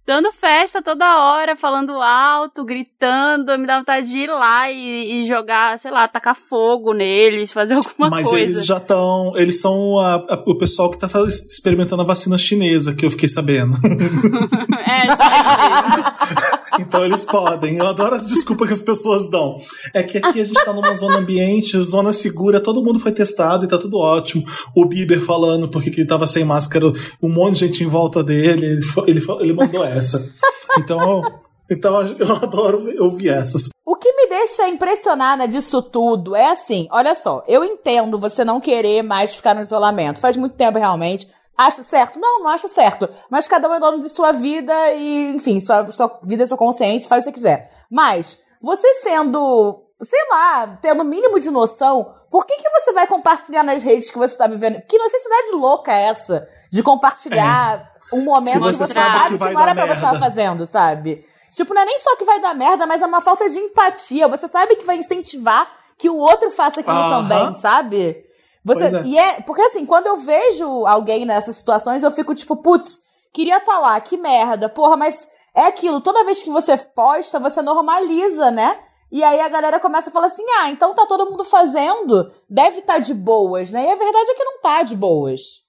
dando 0.06 0.32
festa 0.32 0.82
toda 0.82 1.18
hora, 1.18 1.56
falando 1.56 1.92
alto, 2.00 2.64
gritando, 2.64 3.56
me 3.58 3.66
dá 3.66 3.78
vontade 3.78 4.10
de 4.10 4.18
ir 4.18 4.28
lá 4.28 4.70
e, 4.70 5.22
e 5.22 5.26
jogar, 5.26 5.78
sei 5.78 5.90
lá, 5.90 6.08
tacar 6.08 6.34
fogo 6.34 6.92
neles, 6.92 7.52
fazer 7.54 7.74
alguma 7.74 8.10
Mas 8.10 8.28
coisa. 8.28 8.44
Mas 8.44 8.54
eles 8.56 8.66
já 8.66 8.78
estão, 8.78 9.32
eles 9.36 9.60
são 9.60 9.98
a, 9.98 10.14
a, 10.14 10.42
o 10.46 10.56
pessoal 10.56 10.90
que 10.90 10.98
tá 10.98 11.08
experimentando 11.26 12.02
a 12.02 12.04
vacina 12.04 12.36
chinesa, 12.36 12.94
que 12.94 13.06
eu 13.06 13.10
fiquei 13.10 13.28
sabendo. 13.28 13.76
é, 14.84 15.16
só 15.16 15.22
Então 16.82 17.04
eles 17.04 17.24
podem. 17.24 17.76
Eu 17.76 17.86
adoro 17.86 18.14
as 18.14 18.26
desculpas 18.26 18.68
que 18.68 18.74
as 18.74 18.82
pessoas 18.82 19.30
dão. 19.30 19.60
É 19.94 20.02
que 20.02 20.18
aqui 20.18 20.40
a 20.40 20.44
gente 20.44 20.64
tá 20.64 20.72
numa 20.72 20.94
zona 20.94 21.18
ambiente, 21.18 21.78
zona 21.78 22.12
segura, 22.12 22.60
todo 22.60 22.82
mundo 22.82 22.98
foi 22.98 23.12
testado 23.12 23.64
e 23.64 23.68
tá 23.68 23.78
tudo 23.78 23.98
ótimo. 23.98 24.44
O 24.74 24.84
Bieber 24.84 25.24
falando 25.24 25.68
porque 25.68 25.90
ele 25.90 26.06
tava 26.06 26.26
sem 26.26 26.44
máscara, 26.44 26.92
um 27.22 27.28
monte 27.28 27.54
de 27.54 27.66
gente 27.66 27.84
em 27.84 27.88
volta 27.88 28.22
dele, 28.22 28.66
ele, 28.66 28.80
ele, 29.06 29.24
ele 29.40 29.52
mandou 29.52 29.84
essa. 29.84 30.30
Então, 30.78 31.22
então 31.70 32.00
eu 32.18 32.32
adoro 32.36 32.82
ouvir 33.00 33.28
essas. 33.28 33.68
O 33.84 33.96
que 33.96 34.12
me 34.12 34.28
deixa 34.28 34.68
impressionada 34.68 35.46
disso 35.46 35.82
tudo 35.82 36.34
é 36.34 36.50
assim, 36.50 36.88
olha 36.90 37.14
só, 37.14 37.42
eu 37.46 37.64
entendo 37.64 38.18
você 38.18 38.44
não 38.44 38.60
querer 38.60 39.02
mais 39.02 39.34
ficar 39.34 39.54
no 39.54 39.62
isolamento. 39.62 40.20
Faz 40.20 40.36
muito 40.36 40.56
tempo 40.56 40.78
realmente. 40.78 41.28
Acho 41.56 41.82
certo? 41.82 42.18
Não, 42.18 42.42
não 42.42 42.48
acho 42.48 42.68
certo. 42.68 43.08
Mas 43.30 43.46
cada 43.46 43.68
um 43.68 43.74
é 43.74 43.80
dono 43.80 43.98
de 43.98 44.08
sua 44.08 44.32
vida 44.32 44.92
e, 44.92 45.34
enfim, 45.34 45.60
sua, 45.60 45.86
sua 45.88 46.20
vida, 46.24 46.46
sua 46.46 46.56
consciência, 46.56 47.08
faz 47.08 47.24
o 47.24 47.26
que 47.26 47.30
você 47.30 47.34
quiser. 47.34 47.70
Mas, 47.90 48.42
você 48.60 48.94
sendo, 48.94 49.84
sei 50.00 50.20
lá, 50.30 50.78
tendo 50.80 51.02
o 51.02 51.04
mínimo 51.04 51.38
de 51.38 51.50
noção, 51.50 52.14
por 52.30 52.46
que, 52.46 52.56
que 52.56 52.70
você 52.70 52.92
vai 52.92 53.06
compartilhar 53.06 53.62
nas 53.62 53.82
redes 53.82 54.10
que 54.10 54.18
você 54.18 54.32
está 54.32 54.46
vivendo? 54.46 54.80
Que 54.88 54.96
necessidade 54.96 55.50
louca 55.52 55.92
é 55.92 56.04
essa 56.04 56.48
de 56.70 56.82
compartilhar 56.82 57.92
é. 58.10 58.16
um 58.16 58.24
momento 58.24 58.54
que 58.54 58.72
você 58.72 58.86
sabe 58.86 59.38
que, 59.38 59.44
que 59.46 59.52
não 59.52 59.60
era 59.60 59.74
pra 59.74 59.86
você 59.86 59.92
estar 59.92 60.18
fazendo, 60.18 60.64
sabe? 60.64 61.24
Tipo, 61.50 61.74
não 61.74 61.82
é 61.82 61.84
nem 61.84 61.98
só 61.98 62.16
que 62.16 62.24
vai 62.24 62.40
dar 62.40 62.54
merda, 62.54 62.86
mas 62.86 63.02
é 63.02 63.06
uma 63.06 63.20
falta 63.20 63.48
de 63.50 63.58
empatia. 63.58 64.26
Você 64.28 64.48
sabe 64.48 64.76
que 64.76 64.86
vai 64.86 64.96
incentivar 64.96 65.70
que 65.98 66.08
o 66.08 66.16
outro 66.16 66.50
faça 66.50 66.80
aquilo 66.80 66.96
uh 66.96 67.00
-huh. 67.00 67.28
também, 67.28 67.54
sabe? 67.54 68.24
Você, 68.64 68.96
é. 68.96 69.02
E 69.04 69.18
é, 69.18 69.40
porque 69.40 69.62
assim, 69.62 69.84
quando 69.84 70.06
eu 70.06 70.16
vejo 70.16 70.86
alguém 70.86 71.24
nessas 71.24 71.56
situações, 71.56 72.02
eu 72.02 72.10
fico 72.10 72.34
tipo, 72.34 72.56
putz, 72.56 73.00
queria 73.32 73.58
estar 73.58 73.72
tá 73.72 73.78
lá, 73.78 74.00
que 74.00 74.16
merda, 74.16 74.68
porra, 74.68 74.96
mas 74.96 75.28
é 75.54 75.62
aquilo, 75.62 76.00
toda 76.00 76.24
vez 76.24 76.42
que 76.42 76.50
você 76.50 76.76
posta, 76.76 77.40
você 77.40 77.60
normaliza, 77.60 78.50
né? 78.50 78.78
E 79.10 79.22
aí 79.22 79.40
a 79.40 79.48
galera 79.48 79.78
começa 79.78 80.08
a 80.08 80.12
falar 80.12 80.28
assim: 80.28 80.44
ah, 80.60 80.70
então 80.70 80.94
tá 80.94 81.04
todo 81.06 81.30
mundo 81.30 81.44
fazendo, 81.44 82.30
deve 82.48 82.78
estar 82.78 82.94
tá 82.94 82.98
de 82.98 83.12
boas, 83.12 83.70
né? 83.70 83.84
E 83.84 83.90
a 83.90 83.96
verdade 83.96 84.30
é 84.30 84.34
que 84.34 84.44
não 84.44 84.60
tá 84.60 84.82
de 84.82 84.96
boas. 84.96 85.62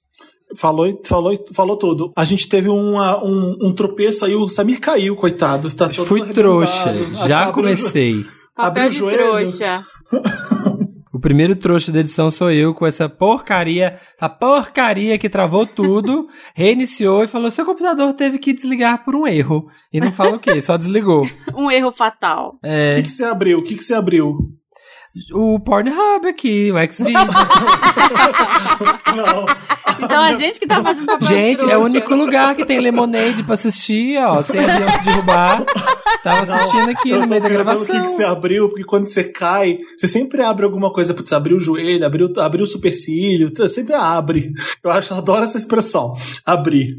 Falou, 0.56 1.02
falou, 1.04 1.46
falou 1.54 1.78
tudo. 1.78 2.12
A 2.16 2.24
gente 2.24 2.48
teve 2.48 2.70
uma, 2.70 3.22
um, 3.24 3.58
um 3.64 3.74
tropeço 3.74 4.24
aí, 4.24 4.36
o 4.36 4.48
Samir 4.48 4.80
caiu, 4.80 5.16
coitado. 5.16 5.74
Tá 5.74 5.90
todo 5.90 6.06
Fui 6.06 6.22
trouxa, 6.32 6.94
já 7.28 7.52
comecei. 7.52 8.24
Papel 8.56 8.90
de 8.90 9.00
trouxa. 9.00 9.84
O 11.14 11.20
primeiro 11.20 11.56
trouxa 11.56 11.92
da 11.92 12.00
edição 12.00 12.32
sou 12.32 12.52
eu 12.52 12.74
com 12.74 12.88
essa 12.88 13.08
porcaria, 13.08 14.00
essa 14.16 14.28
porcaria 14.28 15.16
que 15.20 15.30
travou 15.30 15.64
tudo, 15.64 16.28
reiniciou 16.56 17.24
e 17.24 17.28
falou: 17.28 17.52
seu 17.52 17.64
computador 17.64 18.14
teve 18.14 18.40
que 18.40 18.52
desligar 18.52 19.06
por 19.06 19.16
um 19.16 19.28
erro. 19.28 19.70
E 19.94 20.00
não 20.00 20.12
fala 20.12 20.38
o 20.38 20.40
quê? 20.40 20.60
Só 20.60 20.76
desligou. 20.76 21.30
um 21.56 21.70
erro 21.70 21.92
fatal. 21.92 22.58
É. 22.64 22.94
O 22.94 22.96
que, 22.96 23.04
que 23.04 23.12
você 23.12 23.24
abriu? 23.26 23.60
O 23.60 23.64
que, 23.64 23.76
que 23.76 23.84
você 23.84 23.94
abriu? 23.94 24.36
O 25.32 25.60
Pornhub 25.60 26.28
aqui, 26.28 26.72
o 26.72 26.92
Xvideos. 26.92 27.14
não. 29.16 29.46
Então 30.00 30.24
a 30.24 30.34
gente 30.34 30.60
que 30.60 30.66
tá 30.66 30.82
fazendo 30.82 31.06
papel 31.06 31.28
Gente, 31.28 31.70
é 31.70 31.78
o 31.78 31.82
único 31.82 32.16
lugar 32.16 32.56
que 32.56 32.66
tem 32.66 32.80
Lemonade 32.80 33.44
pra 33.44 33.54
assistir, 33.54 34.18
ó, 34.18 34.42
sem 34.42 34.60
avião 34.60 34.90
se 34.90 35.06
derrubar. 35.06 35.64
Tava 36.24 36.42
assistindo 36.42 36.90
aqui 36.90 37.12
eu 37.12 37.20
no 37.20 37.28
meio 37.28 37.42
da 37.42 37.50
gravação. 37.50 37.84
O 37.84 37.86
que, 37.86 37.92
que 37.92 38.08
você 38.08 38.24
abriu, 38.24 38.70
porque 38.70 38.84
quando 38.84 39.08
você 39.08 39.26
cai, 39.26 39.78
você 39.96 40.08
sempre 40.08 40.42
abre 40.42 40.66
alguma 40.66 40.92
coisa, 40.92 41.14
putz, 41.14 41.32
abriu 41.32 41.58
o 41.58 41.60
joelho, 41.60 42.06
abriu, 42.06 42.34
abriu 42.38 42.64
o 42.64 42.68
supercílio, 42.68 43.52
sempre 43.70 43.94
abre. 43.94 44.52
Eu 44.84 44.90
acho, 44.90 45.14
eu 45.14 45.18
adoro 45.18 45.44
essa 45.44 45.58
expressão, 45.58 46.14
abrir. 46.46 46.98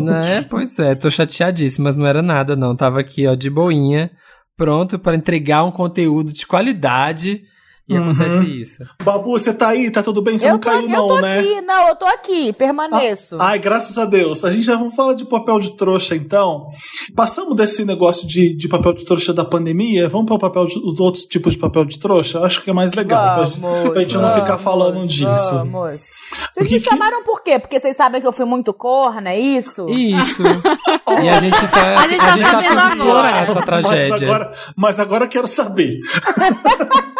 Né? 0.00 0.46
Pois 0.48 0.78
é, 0.78 0.94
tô 0.94 1.10
chateadíssimo, 1.10 1.84
mas 1.84 1.96
não 1.96 2.06
era 2.06 2.22
nada 2.22 2.54
não, 2.54 2.76
tava 2.76 3.00
aqui, 3.00 3.26
ó, 3.26 3.34
de 3.34 3.50
boinha, 3.50 4.10
pronto 4.60 4.98
para 4.98 5.16
entregar 5.16 5.64
um 5.64 5.70
conteúdo 5.70 6.34
de 6.34 6.46
qualidade 6.46 7.46
e 7.90 7.98
uhum. 7.98 8.10
acontece 8.10 8.60
isso. 8.62 8.84
Babu, 9.02 9.32
você 9.32 9.52
tá 9.52 9.66
aí? 9.66 9.90
Tá 9.90 10.00
tudo 10.00 10.22
bem? 10.22 10.38
Você 10.38 10.46
eu 10.46 10.52
não 10.52 10.60
caiu, 10.60 10.88
não, 10.88 11.16
eu 11.16 11.20
né? 11.20 11.40
Aqui, 11.40 11.60
não, 11.62 11.88
eu 11.88 11.96
tô 11.96 12.06
aqui, 12.06 12.52
permaneço. 12.52 13.34
Ah, 13.40 13.48
ai, 13.48 13.58
graças 13.58 13.98
a 13.98 14.04
Deus. 14.04 14.44
A 14.44 14.52
gente 14.52 14.62
já 14.62 14.76
vamos 14.76 14.94
falar 14.94 15.14
de 15.14 15.24
papel 15.24 15.58
de 15.58 15.76
trouxa, 15.76 16.14
então. 16.14 16.68
Passamos 17.16 17.56
desse 17.56 17.84
negócio 17.84 18.28
de, 18.28 18.54
de 18.54 18.68
papel 18.68 18.92
de 18.92 19.04
trouxa 19.04 19.34
da 19.34 19.44
pandemia, 19.44 20.08
vamos 20.08 20.26
para 20.28 20.36
o 20.36 20.38
papel 20.38 20.66
de, 20.66 20.78
os 20.78 21.00
outros 21.00 21.24
tipos 21.24 21.54
de 21.54 21.58
papel 21.58 21.84
de 21.84 21.98
trouxa? 21.98 22.38
Acho 22.44 22.62
que 22.62 22.70
é 22.70 22.72
mais 22.72 22.92
legal. 22.92 23.38
Vamos, 23.38 23.56
pra, 23.56 23.74
gente, 23.74 23.90
pra 23.90 24.00
gente 24.02 24.14
vamos, 24.14 24.30
não 24.30 24.40
ficar 24.40 24.58
falando 24.58 25.06
disso. 25.08 25.50
Vamos. 25.50 25.90
Vocês 25.90 26.50
Porque 26.54 26.74
me 26.74 26.80
chamaram 26.80 27.24
por 27.24 27.42
quê? 27.42 27.58
Porque 27.58 27.80
vocês 27.80 27.96
sabem 27.96 28.20
que 28.20 28.26
eu 28.26 28.32
fui 28.32 28.44
muito 28.44 28.72
corna, 28.72 29.30
é 29.30 29.40
isso? 29.40 29.86
Isso. 29.88 30.44
e 31.24 31.28
a 31.28 31.40
gente 31.40 31.68
tá. 31.68 31.98
A 31.98 32.06
gente 32.06 32.20
tá 32.20 32.34
a 32.34 32.36
gente 32.36 32.46
sabendo 32.46 32.74
tá 32.76 32.88
explorar 32.88 33.42
essa 33.42 33.62
tragédia. 33.62 34.08
Mas 34.10 34.22
agora, 34.22 34.52
mas 34.76 35.00
agora 35.00 35.26
quero 35.26 35.48
saber. 35.48 35.98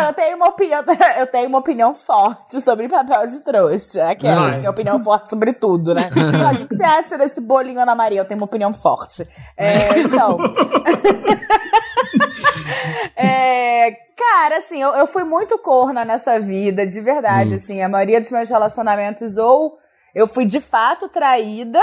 Então, 0.00 0.08
eu 0.08 0.14
tenho 0.14 0.36
uma 0.36 0.48
opinião, 0.48 0.84
eu 1.18 1.26
tenho 1.26 1.48
uma 1.48 1.58
opinião 1.58 1.94
forte 1.94 2.60
sobre 2.60 2.88
papel 2.88 3.26
de 3.26 3.40
trouxa. 3.40 4.10
Aquela, 4.10 4.56
minha 4.56 4.70
opinião 4.70 5.02
forte 5.02 5.28
sobre 5.28 5.52
tudo, 5.52 5.94
né? 5.94 6.10
o 6.62 6.68
que 6.68 6.76
você 6.76 6.82
acha 6.82 7.18
desse 7.18 7.40
bolinho 7.40 7.80
Ana 7.80 7.94
Maria? 7.94 8.20
Eu 8.20 8.24
tenho 8.24 8.40
uma 8.40 8.46
opinião 8.46 8.72
forte. 8.72 9.28
É, 9.56 9.98
então. 9.98 10.38
é, 13.16 13.92
cara, 14.16 14.58
assim, 14.58 14.80
eu, 14.80 14.94
eu 14.94 15.06
fui 15.06 15.24
muito 15.24 15.58
corna 15.58 16.04
nessa 16.04 16.38
vida, 16.40 16.86
de 16.86 17.00
verdade, 17.00 17.52
hum. 17.52 17.56
assim. 17.56 17.82
A 17.82 17.88
maioria 17.88 18.20
dos 18.20 18.30
meus 18.30 18.48
relacionamentos, 18.48 19.36
ou 19.36 19.78
eu 20.14 20.26
fui 20.26 20.44
de 20.44 20.60
fato 20.60 21.08
traída, 21.08 21.80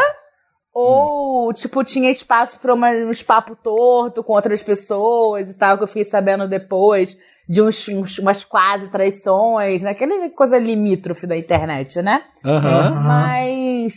ou, 0.73 1.53
tipo, 1.53 1.83
tinha 1.83 2.11
espaço 2.11 2.59
pra 2.59 2.73
uma, 2.73 2.91
uns 2.91 3.23
papo 3.23 3.55
torto 3.55 4.23
com 4.23 4.33
outras 4.33 4.61
pessoas 4.61 5.49
e 5.49 5.53
tal, 5.53 5.77
que 5.77 5.83
eu 5.83 5.87
fiquei 5.87 6.05
sabendo 6.05 6.47
depois 6.47 7.17
de 7.47 7.61
uns, 7.61 7.87
uns 7.87 8.17
umas 8.19 8.43
quase 8.43 8.89
traições, 8.89 9.81
né? 9.81 9.91
Aquela 9.91 10.29
coisa 10.31 10.57
limítrofe 10.57 11.25
da 11.25 11.37
internet, 11.37 12.01
né? 12.01 12.23
Uhum. 12.43 12.95
Mas 13.03 13.93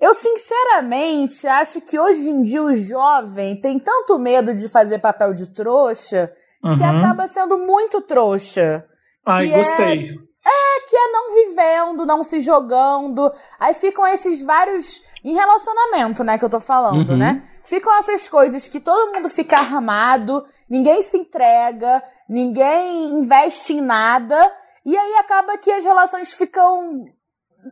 eu 0.00 0.14
sinceramente 0.14 1.46
acho 1.46 1.80
que 1.80 1.98
hoje 1.98 2.28
em 2.28 2.42
dia 2.42 2.62
o 2.62 2.72
jovem 2.72 3.60
tem 3.60 3.78
tanto 3.78 4.18
medo 4.18 4.54
de 4.54 4.68
fazer 4.68 4.98
papel 4.98 5.34
de 5.34 5.50
trouxa 5.50 6.32
uhum. 6.62 6.76
que 6.76 6.84
acaba 6.84 7.28
sendo 7.28 7.58
muito 7.58 8.00
trouxa. 8.00 8.84
Ai, 9.24 9.48
gostei. 9.48 10.10
É, 10.44 10.48
é, 10.48 10.80
que 10.88 10.96
é 10.96 11.12
não 11.12 11.34
vivendo, 11.34 12.06
não 12.06 12.22
se 12.22 12.40
jogando. 12.40 13.32
Aí 13.58 13.74
ficam 13.74 14.06
esses 14.06 14.42
vários 14.42 15.02
em 15.24 15.34
relacionamento, 15.34 16.22
né, 16.22 16.38
que 16.38 16.44
eu 16.44 16.50
tô 16.50 16.60
falando, 16.60 17.10
uhum. 17.10 17.16
né? 17.16 17.42
Ficam 17.66 17.92
essas 17.98 18.28
coisas 18.28 18.68
que 18.68 18.78
todo 18.78 19.12
mundo 19.12 19.28
fica 19.28 19.56
armado, 19.56 20.44
ninguém 20.70 21.02
se 21.02 21.16
entrega, 21.18 22.02
ninguém 22.28 23.18
investe 23.18 23.72
em 23.72 23.80
nada, 23.80 24.36
e 24.84 24.96
aí 24.96 25.14
acaba 25.16 25.58
que 25.58 25.70
as 25.70 25.84
relações 25.84 26.32
ficam 26.32 27.04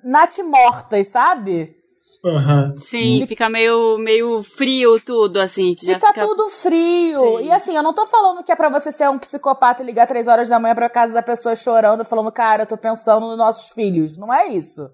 natimortas, 0.02 1.08
sabe? 1.08 1.76
Uhum. 2.24 2.78
Sim, 2.78 3.26
fica 3.26 3.48
meio, 3.48 3.98
meio 3.98 4.42
frio 4.42 4.98
tudo, 4.98 5.38
assim. 5.38 5.76
Fica, 5.78 6.08
fica, 6.08 6.26
tudo 6.26 6.48
frio. 6.48 7.38
Sim. 7.38 7.44
E 7.44 7.52
assim, 7.52 7.76
eu 7.76 7.82
não 7.82 7.92
tô 7.92 8.06
falando 8.06 8.42
que 8.42 8.50
é 8.50 8.56
pra 8.56 8.70
você 8.70 8.90
ser 8.90 9.08
um 9.10 9.18
psicopata 9.18 9.82
e 9.82 9.86
ligar 9.86 10.06
três 10.06 10.26
horas 10.26 10.48
da 10.48 10.58
manhã 10.58 10.74
pra 10.74 10.88
casa 10.88 11.12
da 11.12 11.22
pessoa 11.22 11.54
chorando, 11.54 12.04
falando, 12.04 12.32
cara, 12.32 12.62
eu 12.62 12.66
tô 12.66 12.78
pensando 12.78 13.28
nos 13.28 13.36
nossos 13.36 13.70
filhos. 13.72 14.16
Não 14.16 14.32
é 14.32 14.48
isso. 14.48 14.90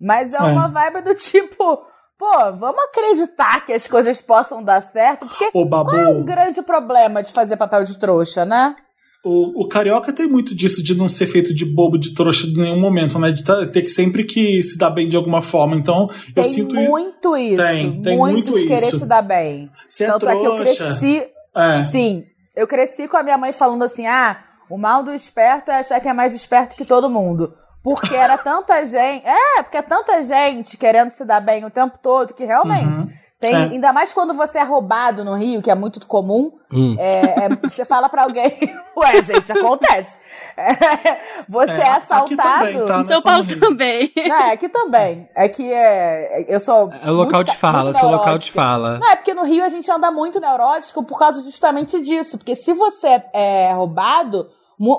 Mas 0.00 0.34
é, 0.34 0.36
é. 0.36 0.40
uma 0.40 0.68
vibe 0.68 1.02
do 1.02 1.14
tipo, 1.16 1.86
pô, 2.24 2.52
vamos 2.56 2.82
acreditar 2.84 3.64
que 3.66 3.72
as 3.72 3.86
coisas 3.86 4.20
possam 4.22 4.62
dar 4.62 4.80
certo, 4.80 5.26
porque 5.26 5.50
Ô, 5.52 5.64
Babu. 5.64 5.90
qual 5.90 6.02
é 6.02 6.08
o 6.08 6.24
grande 6.24 6.62
problema 6.62 7.22
de 7.22 7.32
fazer 7.32 7.56
papel 7.56 7.84
de 7.84 7.98
trouxa, 7.98 8.44
né? 8.44 8.74
O, 9.22 9.62
o 9.64 9.68
carioca 9.68 10.12
tem 10.12 10.26
muito 10.26 10.54
disso 10.54 10.82
de 10.82 10.94
não 10.94 11.08
ser 11.08 11.26
feito 11.26 11.54
de 11.54 11.64
bobo, 11.64 11.96
de 11.98 12.12
trouxa 12.14 12.46
em 12.46 12.52
nenhum 12.54 12.78
momento, 12.80 13.18
né? 13.18 13.30
De 13.32 13.42
tá- 13.42 13.66
ter 13.66 13.82
que 13.82 13.88
sempre 13.88 14.24
que 14.24 14.62
se 14.62 14.76
dar 14.76 14.90
bem 14.90 15.08
de 15.08 15.16
alguma 15.16 15.40
forma. 15.40 15.74
Então, 15.76 16.08
eu 16.36 16.42
Tem 16.42 16.52
sinto 16.52 16.74
muito 16.74 17.34
isso. 17.36 17.62
Tem, 17.62 18.02
tem 18.02 18.16
muito, 18.18 18.50
muito 18.52 18.60
de 18.60 18.66
querer 18.66 18.88
isso. 18.88 18.98
se 18.98 19.06
dar 19.06 19.22
bem. 19.22 19.70
Você 19.88 20.04
é 20.04 20.08
Tanto 20.08 20.28
é 20.28 20.36
que 20.36 20.44
eu 20.46 20.56
trouxa. 20.56 20.84
cresci. 20.84 21.26
É. 21.56 21.84
Sim, 21.84 22.24
eu 22.54 22.66
cresci 22.66 23.08
com 23.08 23.16
a 23.16 23.22
minha 23.22 23.38
mãe 23.38 23.50
falando 23.52 23.82
assim: 23.84 24.06
ah, 24.06 24.36
o 24.68 24.76
mal 24.76 25.02
do 25.02 25.12
esperto 25.14 25.70
é 25.70 25.78
achar 25.78 26.00
que 26.00 26.08
é 26.08 26.12
mais 26.12 26.34
esperto 26.34 26.76
que 26.76 26.84
todo 26.84 27.08
mundo. 27.08 27.54
Porque 27.84 28.16
era 28.16 28.38
tanta 28.38 28.84
gente. 28.86 29.26
É, 29.26 29.62
porque 29.62 29.76
é 29.76 29.82
tanta 29.82 30.22
gente 30.22 30.76
querendo 30.78 31.10
se 31.10 31.22
dar 31.22 31.40
bem 31.40 31.66
o 31.66 31.70
tempo 31.70 31.98
todo 32.02 32.32
que 32.32 32.44
realmente. 32.44 33.06
Tem, 33.38 33.54
É. 33.54 33.58
Ainda 33.64 33.92
mais 33.92 34.14
quando 34.14 34.32
você 34.32 34.58
é 34.58 34.62
roubado 34.62 35.22
no 35.22 35.34
Rio, 35.34 35.60
que 35.60 35.70
é 35.70 35.74
muito 35.74 36.04
comum. 36.06 36.50
Hum. 36.72 36.96
é, 36.98 37.44
é, 37.44 37.48
você 37.62 37.84
fala 37.84 38.08
pra 38.08 38.22
alguém. 38.22 38.58
Ué, 38.96 39.22
gente, 39.22 39.52
acontece. 39.52 40.24
É, 40.56 41.18
você 41.46 41.72
é, 41.72 41.74
É, 41.74 41.80
aqui 41.80 41.90
assaltado. 41.90 42.58
também, 42.66 42.86
tá? 42.86 42.94
Em 42.94 42.96
Não 42.96 43.02
São 43.02 43.18
é 43.18 43.22
Paulo 43.22 43.60
também. 43.60 44.12
Não, 44.16 44.36
é 44.36 44.52
aqui 44.52 44.68
também. 44.68 45.28
É 45.34 45.48
que 45.48 45.70
é, 45.70 46.46
eu 46.48 46.58
sou. 46.58 46.90
É 47.02 47.10
o 47.10 47.14
local 47.14 47.40
muito 47.40 47.50
de 47.52 47.56
fala, 47.56 47.92
seu 47.92 48.08
local 48.08 48.38
de 48.38 48.50
fala. 48.50 48.98
Não, 48.98 49.10
é 49.10 49.16
porque 49.16 49.34
no 49.34 49.44
Rio 49.44 49.62
a 49.62 49.68
gente 49.68 49.90
anda 49.90 50.10
muito 50.10 50.40
neurótico 50.40 51.02
por 51.02 51.18
causa 51.18 51.42
justamente 51.42 52.00
disso. 52.00 52.38
Porque 52.38 52.54
se 52.54 52.72
você 52.72 53.22
é 53.32 53.72
roubado, 53.74 54.48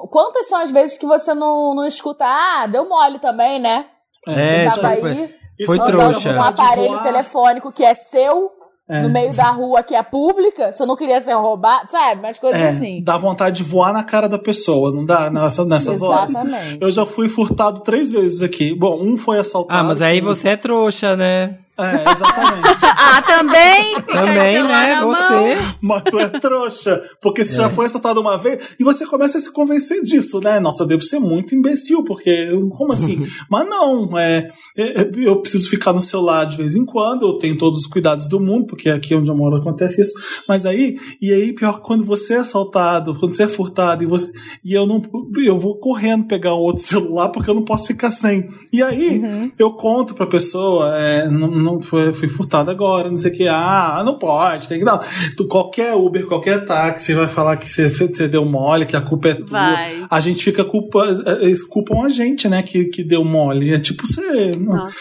quantas 0.09 0.47
são 0.47 0.59
as 0.59 0.71
vezes 0.71 0.97
que 0.97 1.05
você 1.05 1.33
não, 1.33 1.75
não 1.75 1.85
escuta? 1.85 2.25
Ah, 2.25 2.67
deu 2.67 2.87
mole 2.87 3.19
também, 3.19 3.59
né? 3.59 3.85
É, 4.27 4.63
isso 4.63 4.79
Tava 4.81 4.95
foi- 4.97 5.11
aí 5.11 5.35
Foi 5.65 5.75
andando 5.79 5.91
trouxa. 5.97 6.33
com 6.33 6.39
um 6.39 6.43
aparelho 6.43 7.03
telefônico 7.03 7.71
que 7.71 7.83
é 7.83 7.93
seu. 7.93 8.51
É. 8.87 9.01
No 9.01 9.09
meio 9.09 9.33
da 9.33 9.45
rua 9.49 9.81
que 9.81 9.95
é 9.95 10.03
pública, 10.03 10.71
você 10.71 10.85
não 10.85 10.95
queria 10.95 11.19
ser 11.19 11.33
roubado, 11.33 11.89
sabe? 11.89 12.19
Umas 12.19 12.37
coisas 12.37 12.61
É, 12.61 12.67
assim. 12.69 13.03
dá 13.03 13.17
vontade 13.17 13.55
de 13.57 13.63
voar 13.63 13.91
na 13.91 14.03
cara 14.03 14.29
da 14.29 14.37
pessoa, 14.37 14.91
não 14.91 15.03
dá? 15.03 15.27
Nessa, 15.27 15.65
nessas 15.65 16.03
horas. 16.03 16.29
Exatamente. 16.29 16.77
Eu 16.79 16.91
já 16.91 17.03
fui 17.03 17.27
furtado 17.27 17.79
três 17.79 18.11
vezes 18.11 18.43
aqui. 18.43 18.75
Bom, 18.75 19.01
um 19.01 19.17
foi 19.17 19.39
assaltado. 19.39 19.79
Ah, 19.79 19.83
mas 19.83 19.99
aí 20.03 20.21
você 20.21 20.49
é 20.49 20.55
trouxa, 20.57 21.15
né? 21.15 21.57
É, 21.77 22.11
exatamente. 22.11 22.85
Ah, 22.97 23.21
também? 23.21 23.95
Também, 24.01 24.63
né? 24.63 24.95
mão. 24.99 25.11
Você. 25.11 25.57
Mas 25.81 26.01
tu 26.09 26.19
é 26.19 26.27
trouxa. 26.29 27.01
Porque 27.21 27.43
você 27.45 27.57
já 27.57 27.69
foi 27.69 27.85
assaltado 27.85 28.19
uma 28.21 28.37
vez 28.37 28.69
e 28.79 28.83
você 28.83 29.05
começa 29.05 29.37
a 29.37 29.41
se 29.41 29.51
convencer 29.51 30.01
disso, 30.01 30.39
né? 30.39 30.59
Nossa, 30.59 30.83
eu 30.83 30.87
devo 30.87 31.01
ser 31.03 31.19
muito 31.19 31.53
imbecil, 31.55 32.03
porque. 32.03 32.29
eu- 32.29 32.67
Como 32.69 32.93
assim? 32.93 33.25
Mas 33.49 33.67
não, 33.69 34.17
é, 34.17 34.49
é, 34.77 35.09
Eu 35.17 35.41
preciso 35.41 35.69
ficar 35.69 35.93
no 35.93 36.01
celular 36.01 36.45
de 36.45 36.57
vez 36.57 36.75
em 36.75 36.85
quando, 36.85 37.27
eu 37.27 37.33
tenho 37.37 37.57
todos 37.57 37.81
os 37.81 37.87
cuidados 37.87 38.27
do 38.27 38.39
mundo, 38.39 38.65
porque 38.67 38.89
aqui 38.89 39.13
onde 39.15 39.29
eu 39.29 39.35
moro 39.35 39.55
acontece 39.57 40.01
isso. 40.01 40.13
Mas 40.47 40.65
aí, 40.65 40.97
e 41.21 41.31
aí, 41.31 41.53
pior 41.53 41.73
que 41.73 41.81
quando 41.85 42.03
você 42.03 42.35
é 42.35 42.37
assaltado, 42.37 43.15
quando 43.19 43.33
você 43.35 43.43
é 43.43 43.47
furtado 43.47 44.03
e 44.03 44.07
você. 44.07 44.31
E 44.63 44.73
eu 44.73 44.85
não. 44.87 45.01
Eu 45.43 45.59
vou 45.59 45.77
correndo 45.77 46.25
pegar 46.27 46.55
um 46.55 46.59
outro 46.59 46.81
celular 46.83 47.29
porque 47.29 47.49
eu 47.49 47.55
não 47.55 47.63
posso 47.63 47.87
ficar 47.87 48.09
sem. 48.11 48.49
E 48.73 48.81
aí, 48.81 49.21
eu 49.59 49.71
conto 49.73 50.13
pra 50.15 50.25
pessoa, 50.25 50.97
é, 50.97 51.27
não, 51.29 51.47
não 51.65 51.81
foi, 51.81 52.13
fui 52.13 52.27
furtado 52.27 52.69
agora, 52.69 53.09
não 53.09 53.17
sei 53.17 53.31
o 53.31 53.33
que. 53.33 53.47
Ah, 53.47 54.01
não 54.05 54.17
pode, 54.17 54.67
tem 54.67 54.79
que 54.79 54.85
dar. 54.85 54.99
Tu, 55.35 55.47
qualquer 55.47 55.95
Uber, 55.95 56.25
qualquer 56.27 56.63
táxi 56.63 57.13
vai 57.13 57.27
falar 57.27 57.57
que 57.57 57.67
você, 57.67 57.89
você 57.89 58.27
deu 58.27 58.45
mole, 58.45 58.85
que 58.85 58.95
a 58.95 59.01
culpa 59.01 59.29
é 59.29 59.35
tua. 59.35 59.47
Vai. 59.47 60.05
A 60.09 60.21
gente 60.21 60.43
fica 60.43 60.63
culpa, 60.63 61.05
eles 61.41 61.63
culpam 61.63 62.05
a 62.05 62.09
gente, 62.09 62.47
né, 62.47 62.61
que, 62.61 62.85
que 62.85 63.03
deu 63.03 63.25
mole. 63.25 63.73
É 63.73 63.79
tipo 63.79 64.05
você. 64.05 64.51
Nossa. 64.51 64.95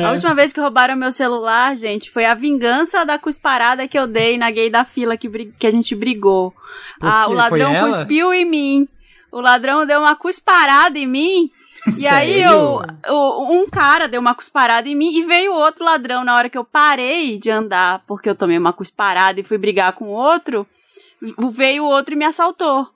é. 0.00 0.04
A 0.04 0.12
última 0.12 0.34
vez 0.34 0.52
que 0.52 0.60
roubaram 0.60 0.96
meu 0.96 1.10
celular, 1.10 1.76
gente, 1.76 2.10
foi 2.10 2.24
a 2.24 2.34
vingança 2.34 3.04
da 3.04 3.18
cusparada 3.18 3.86
que 3.86 3.98
eu 3.98 4.06
dei 4.06 4.38
na 4.38 4.50
gay 4.50 4.70
da 4.70 4.84
fila 4.84 5.16
que, 5.16 5.28
que 5.58 5.66
a 5.66 5.70
gente 5.70 5.94
brigou. 5.94 6.52
Ah, 7.00 7.28
o 7.28 7.32
ladrão 7.32 7.74
cuspiu 7.86 8.32
em 8.32 8.48
mim. 8.48 8.88
O 9.30 9.40
ladrão 9.40 9.86
deu 9.86 10.00
uma 10.00 10.16
cusparada 10.16 10.98
em 10.98 11.06
mim. 11.06 11.50
E 11.98 12.06
aí 12.06 12.40
eu, 12.42 12.80
o- 13.08 13.52
um 13.52 13.66
cara 13.66 14.06
deu 14.08 14.20
uma 14.20 14.34
cusparada 14.34 14.88
em 14.88 14.94
mim 14.94 15.16
e 15.16 15.22
veio 15.22 15.52
outro 15.52 15.84
ladrão 15.84 16.24
na 16.24 16.36
hora 16.36 16.48
que 16.48 16.56
eu 16.56 16.64
parei 16.64 17.38
de 17.38 17.50
andar, 17.50 18.02
porque 18.06 18.28
eu 18.28 18.34
tomei 18.36 18.56
uma 18.58 18.72
cusparada 18.72 19.40
e 19.40 19.42
fui 19.42 19.58
brigar 19.58 19.92
com 19.94 20.04
o 20.06 20.10
outro. 20.12 20.66
Veio 21.52 21.84
o 21.84 21.88
outro 21.88 22.14
e 22.14 22.16
me 22.16 22.24
assaltou. 22.24 22.88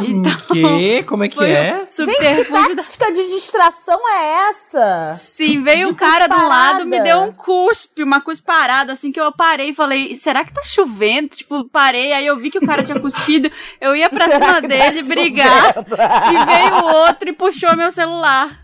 Então, 0.00 0.32
Que? 0.52 1.02
Como 1.04 1.24
é 1.24 1.28
que 1.28 1.42
é? 1.42 1.86
subterfúgio 1.90 2.76
da 2.76 2.82
tática 2.82 3.10
de 3.12 3.28
distração 3.30 3.98
é 4.08 4.48
essa? 4.50 5.18
Sim, 5.18 5.62
veio 5.62 5.86
De 5.88 5.92
o 5.92 5.94
cara 5.94 6.26
do 6.26 6.34
cusparada. 6.34 6.48
lado, 6.72 6.86
me 6.86 7.00
deu 7.00 7.20
um 7.22 7.32
cuspe, 7.32 8.02
uma 8.02 8.20
cusparada, 8.20 8.92
assim 8.92 9.10
que 9.10 9.20
eu 9.20 9.32
parei 9.32 9.70
e 9.70 9.74
falei, 9.74 10.14
será 10.14 10.44
que 10.44 10.52
tá 10.52 10.62
chovendo? 10.64 11.28
Tipo, 11.28 11.64
parei, 11.70 12.12
aí 12.12 12.26
eu 12.26 12.36
vi 12.36 12.50
que 12.50 12.58
o 12.58 12.66
cara 12.66 12.82
tinha 12.82 13.00
cuspido, 13.00 13.50
eu 13.80 13.96
ia 13.96 14.10
pra 14.10 14.26
Será 14.26 14.38
cima 14.38 14.54
que 14.60 14.68
tá 14.68 14.68
dele 14.68 15.02
brigar, 15.08 15.74
e 15.76 16.44
veio 16.44 16.84
o 16.84 16.94
outro 17.06 17.28
e 17.28 17.32
puxou 17.32 17.74
meu 17.76 17.90
celular. 17.90 18.60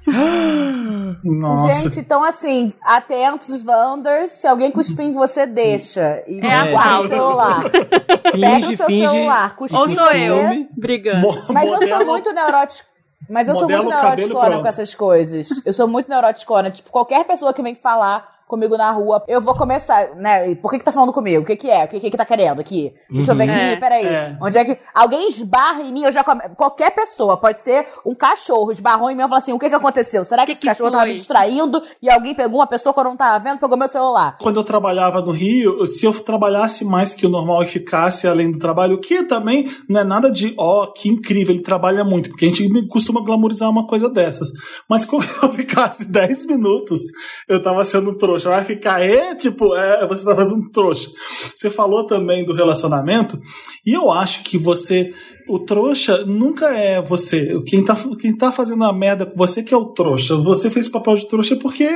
Nossa. 1.24 1.72
Gente, 1.82 2.00
então 2.00 2.22
assim, 2.22 2.72
atentos, 2.82 3.62
Wanders. 3.64 4.30
Se 4.32 4.46
alguém 4.46 4.70
cuspir 4.70 5.06
em 5.06 5.12
você, 5.12 5.46
deixa. 5.46 6.22
E 6.26 6.38
É 6.38 6.70
guarda 6.70 6.88
assalto. 6.90 7.06
o 7.06 7.08
celular. 7.08 7.64
Pega 7.70 8.60
Finge, 8.60 8.74
o 8.74 8.76
seu 8.76 8.86
finge. 8.86 9.08
celular, 9.08 9.56
Ou 9.72 9.88
sou 9.88 10.10
eu 10.12 10.66
brigando. 11.00 11.20
Mo- 11.20 11.44
Mas 11.52 11.66
eu 11.66 11.74
modelo- 11.74 11.96
sou 11.96 12.06
muito 12.06 12.32
neurótico. 12.32 12.88
Mas 13.28 13.48
eu 13.48 13.54
sou 13.56 13.68
muito 13.68 13.88
neuroticona 13.88 14.60
com 14.60 14.68
essas 14.68 14.94
coisas. 14.94 15.48
Eu 15.64 15.72
sou 15.72 15.86
muito 15.88 16.08
neuroticona. 16.08 16.70
Tipo, 16.70 16.90
qualquer 16.90 17.24
pessoa 17.24 17.52
que 17.52 17.62
vem 17.62 17.74
falar 17.74 18.37
comigo 18.48 18.76
na 18.76 18.90
rua, 18.90 19.22
eu 19.28 19.40
vou 19.40 19.54
começar, 19.54 20.14
né? 20.16 20.54
Por 20.56 20.70
que 20.70 20.78
que 20.78 20.84
tá 20.84 20.90
falando 20.92 21.12
comigo? 21.12 21.42
O 21.42 21.46
que 21.46 21.54
que 21.56 21.70
é? 21.70 21.84
O 21.84 21.88
que 21.88 22.00
que, 22.00 22.10
que 22.10 22.16
tá 22.16 22.24
querendo 22.24 22.60
aqui? 22.60 22.92
Deixa 23.10 23.32
eu 23.32 23.36
ver 23.36 23.44
aqui, 23.44 23.52
É. 23.52 23.76
peraí. 23.76 24.06
É. 24.06 24.36
Onde 24.40 24.58
é 24.58 24.64
que... 24.64 24.78
Alguém 24.94 25.28
esbarra 25.28 25.82
em 25.82 25.92
mim, 25.92 26.02
eu 26.04 26.12
já 26.12 26.24
come... 26.24 26.40
Qualquer 26.56 26.90
pessoa, 26.92 27.36
pode 27.36 27.62
ser 27.62 27.86
um 28.04 28.14
cachorro, 28.14 28.72
esbarrou 28.72 29.10
em 29.10 29.14
mim, 29.14 29.22
eu 29.22 29.28
falo 29.28 29.38
assim, 29.38 29.52
o 29.52 29.58
que 29.58 29.68
que 29.68 29.74
aconteceu? 29.74 30.24
Será 30.24 30.42
que, 30.42 30.46
Que 30.46 30.52
esse 30.52 30.60
que 30.62 30.66
cachorro 30.68 30.90
tava 30.90 31.02
foi? 31.02 31.10
me 31.10 31.16
distraindo 31.16 31.82
e 32.02 32.08
alguém 32.10 32.34
pegou 32.34 32.60
uma 32.60 32.66
pessoa 32.66 32.92
que 32.92 33.00
eu 33.00 33.04
não 33.04 33.16
tava 33.16 33.38
vendo, 33.38 33.58
pegou 33.58 33.76
meu 33.76 33.88
celular? 33.88 34.36
Quando 34.40 34.56
eu 34.58 34.64
trabalhava 34.64 35.20
no 35.20 35.30
Rio, 35.30 35.86
se 35.86 36.06
eu 36.06 36.12
trabalhasse 36.18 36.84
mais 36.84 37.12
que 37.14 37.26
o 37.26 37.28
normal 37.28 37.62
e 37.62 37.66
ficasse 37.66 38.26
além 38.26 38.50
do 38.50 38.58
trabalho, 38.58 38.96
o 38.96 39.00
que 39.00 39.22
também 39.24 39.68
não 39.88 40.00
é 40.00 40.04
nada 40.04 40.30
de, 40.30 40.54
ó, 40.58 40.86
que 40.86 41.08
incrível, 41.08 41.54
ele 41.54 41.62
trabalha 41.62 42.02
muito, 42.04 42.30
porque 42.30 42.44
a 42.46 42.48
gente 42.48 42.86
costuma 42.88 43.20
glamorizar 43.20 43.68
uma 43.68 43.86
coisa 43.86 44.08
dessas. 44.08 44.48
Mas 44.88 45.04
quando 45.06 45.26
eu 45.42 45.50
ficasse 45.52 46.04
10 46.04 46.46
minutos, 46.46 47.00
eu 47.48 47.60
tava 47.60 47.84
sendo 47.84 48.16
trouxa. 48.16 48.37
Vai 48.44 48.64
ficar, 48.64 49.00
é, 49.00 49.34
tipo, 49.34 49.74
é, 49.74 50.06
você 50.06 50.24
tá 50.24 50.34
fazendo 50.34 50.70
trouxa. 50.70 51.10
Você 51.54 51.70
falou 51.70 52.06
também 52.06 52.44
do 52.44 52.52
relacionamento, 52.52 53.40
e 53.84 53.92
eu 53.92 54.10
acho 54.10 54.42
que 54.42 54.58
você. 54.58 55.12
O 55.48 55.58
trouxa 55.58 56.26
nunca 56.26 56.68
é 56.68 57.00
você. 57.00 57.58
Quem 57.66 57.82
tá, 57.82 57.96
quem 58.20 58.36
tá 58.36 58.52
fazendo 58.52 58.84
a 58.84 58.92
merda 58.92 59.24
com 59.24 59.34
você 59.34 59.62
que 59.62 59.72
é 59.72 59.76
o 59.76 59.86
trouxa. 59.86 60.36
Você 60.36 60.68
fez 60.68 60.88
papel 60.88 61.16
de 61.16 61.26
trouxa 61.26 61.56
porque 61.56 61.88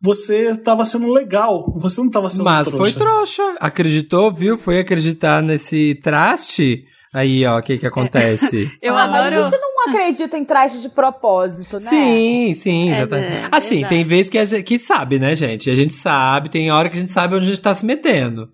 você 0.00 0.56
tava 0.56 0.86
sendo 0.86 1.12
legal. 1.12 1.70
Você 1.76 2.00
não 2.00 2.08
tava 2.08 2.30
sendo 2.30 2.44
Mas 2.44 2.66
trouxa. 2.66 2.78
foi 2.78 2.92
trouxa. 2.94 3.56
Acreditou, 3.60 4.32
viu? 4.32 4.56
Foi 4.56 4.78
acreditar 4.78 5.42
nesse 5.42 5.96
traste. 6.02 6.86
Aí, 7.12 7.44
ó, 7.46 7.58
o 7.58 7.62
que 7.62 7.78
que 7.78 7.86
acontece? 7.86 8.70
Eu 8.82 8.94
Ah, 8.96 9.04
adoro. 9.04 9.44
a 9.44 9.48
gente 9.48 9.58
não 9.60 9.68
acredita 9.88 10.36
em 10.36 10.44
traje 10.44 10.80
de 10.80 10.88
propósito, 10.88 11.78
né? 11.80 11.88
Sim, 11.88 12.52
sim, 12.54 12.90
É, 12.92 13.00
exatamente. 13.02 13.32
é, 13.34 13.48
assim, 13.50 13.84
tem 13.86 14.04
vezes 14.04 14.28
que 14.28 14.36
a 14.38 14.44
gente 14.44 14.62
que 14.64 14.78
sabe, 14.78 15.18
né, 15.18 15.34
gente? 15.34 15.70
A 15.70 15.74
gente 15.74 15.94
sabe, 15.94 16.48
tem 16.50 16.70
hora 16.70 16.90
que 16.90 16.96
a 16.96 17.00
gente 17.00 17.12
sabe 17.12 17.34
onde 17.34 17.46
a 17.46 17.48
gente 17.48 17.60
tá 17.62 17.74
se 17.74 17.86
metendo. 17.86 18.50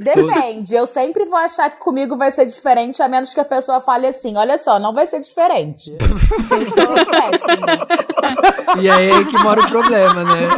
Depende, 0.00 0.74
eu 0.74 0.86
sempre 0.88 1.24
vou 1.24 1.38
achar 1.38 1.70
que 1.70 1.78
comigo 1.78 2.16
vai 2.16 2.32
ser 2.32 2.46
diferente, 2.46 3.00
a 3.00 3.08
menos 3.08 3.32
que 3.32 3.38
a 3.38 3.44
pessoa 3.44 3.80
fale 3.80 4.08
assim: 4.08 4.36
olha 4.36 4.58
só, 4.58 4.78
não 4.78 4.92
vai 4.92 5.06
ser 5.06 5.20
diferente. 5.20 5.92
Eu 6.50 6.66
sou 6.66 7.06
péssima. 7.06 7.86
E 8.82 8.90
aí 8.90 9.10
é 9.10 9.24
que 9.24 9.38
mora 9.42 9.60
o 9.60 9.68
problema, 9.68 10.24
né? 10.24 10.48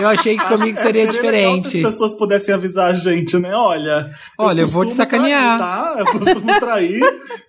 Eu 0.00 0.08
achei 0.08 0.36
que 0.38 0.44
comigo 0.46 0.78
É, 0.78 0.82
seria 0.82 1.02
legal 1.02 1.12
se 1.12 1.16
diferente. 1.20 1.66
as 1.78 1.92
pessoas 1.92 2.14
pudessem 2.14 2.54
avisar 2.54 2.88
a 2.90 2.92
gente, 2.92 3.36
né? 3.38 3.54
Olha. 3.54 4.10
Olha, 4.38 4.60
eu 4.62 4.68
vou 4.68 4.86
te 4.86 4.92
sacanear. 4.94 5.58
Trair, 5.58 5.58
tá? 5.58 5.94
Eu 5.98 6.06
costumo 6.06 6.60
trair. 6.60 7.00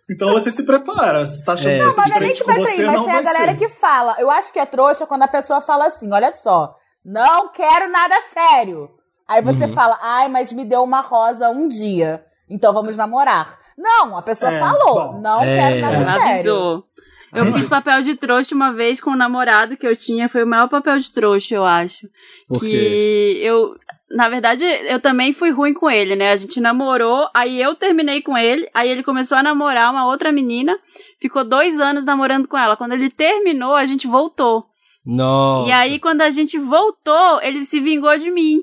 então 0.09 0.33
você 0.33 0.49
se 0.51 0.63
prepara. 0.65 1.25
Se 1.25 1.43
tá 1.45 1.53
achando 1.53 1.69
É. 1.71 1.77
que 1.77 1.83
vai 1.83 1.91
ser 1.93 2.01
Mas 2.01 2.09
não 2.09 2.17
é 2.17 2.19
nem 2.19 2.33
diferente 2.33 2.37
que 2.37 2.43
com 2.43 2.51
vai 2.51 2.59
você, 2.61 2.73
trair, 2.75 2.87
mas 2.87 2.95
não 2.97 3.05
tem 3.05 3.13
a 3.15 3.21
galera 3.21 3.51
ser. 3.51 3.57
que 3.57 3.69
fala. 3.69 4.15
Eu 4.19 4.31
acho 4.31 4.51
que 4.51 4.59
é 4.59 4.65
trouxa 4.65 5.05
quando 5.05 5.23
a 5.23 5.27
pessoa 5.27 5.61
fala 5.61 5.87
assim: 5.87 6.11
olha 6.11 6.33
só, 6.35 6.75
não 7.05 7.49
quero 7.51 7.89
nada 7.91 8.15
sério. 8.33 8.89
Aí 9.33 9.41
você 9.41 9.65
Uhum. 9.65 9.73
fala, 9.73 9.97
ai, 10.01 10.29
mas 10.29 10.51
me 10.53 10.63
deu 10.63 10.83
uma 10.83 11.01
rosa 11.01 11.49
um 11.49 11.67
dia. 11.67 12.23
Então 12.49 12.71
vamos 12.73 12.95
namorar. 12.97 13.57
Não, 13.77 14.15
a 14.17 14.21
pessoa 14.21 14.51
É, 14.51 14.59
falou, 14.59 15.13
bom. 15.13 15.21
não 15.21 15.41
É. 15.41 15.55
quero 15.55 15.81
nada 15.81 15.95
Ela 15.95 16.11
sério. 16.11 16.29
avisou. 16.31 16.83
Eu 17.33 17.51
fiz 17.51 17.67
papel 17.67 17.99
de 18.03 18.13
trouxa 18.15 18.53
uma 18.53 18.71
vez 18.71 18.99
com 19.01 19.09
um 19.09 19.15
namorado 19.15 19.75
que 19.75 19.87
eu 19.87 19.95
tinha, 19.95 20.29
foi 20.29 20.43
o 20.43 20.47
maior 20.47 20.69
papel 20.69 20.97
de 20.99 21.11
trouxa, 21.11 21.55
eu 21.55 21.65
acho. 21.65 22.07
Por 22.47 22.59
que 22.59 23.39
eu, 23.41 23.75
na 24.11 24.29
verdade, 24.29 24.63
eu 24.63 24.99
também 24.99 25.33
fui 25.33 25.49
ruim 25.49 25.73
com 25.73 25.89
ele, 25.89 26.15
né? 26.15 26.31
A 26.31 26.35
gente 26.35 26.61
namorou, 26.61 27.27
aí 27.33 27.59
eu 27.59 27.73
terminei 27.73 28.21
com 28.21 28.37
ele, 28.37 28.69
aí 28.71 28.87
ele 28.87 29.01
começou 29.01 29.35
a 29.35 29.41
namorar 29.41 29.91
uma 29.91 30.05
outra 30.05 30.31
menina, 30.31 30.77
ficou 31.19 31.43
dois 31.43 31.79
anos 31.79 32.05
namorando 32.05 32.47
com 32.47 32.55
ela. 32.55 32.77
Quando 32.77 32.93
ele 32.93 33.09
terminou, 33.09 33.73
a 33.73 33.85
gente 33.85 34.05
voltou. 34.05 34.65
Nossa. 35.03 35.69
E 35.69 35.73
aí, 35.73 35.97
quando 35.99 36.21
a 36.21 36.29
gente 36.29 36.59
voltou, 36.59 37.41
ele 37.41 37.61
se 37.61 37.79
vingou 37.79 38.15
de 38.17 38.29
mim. 38.31 38.59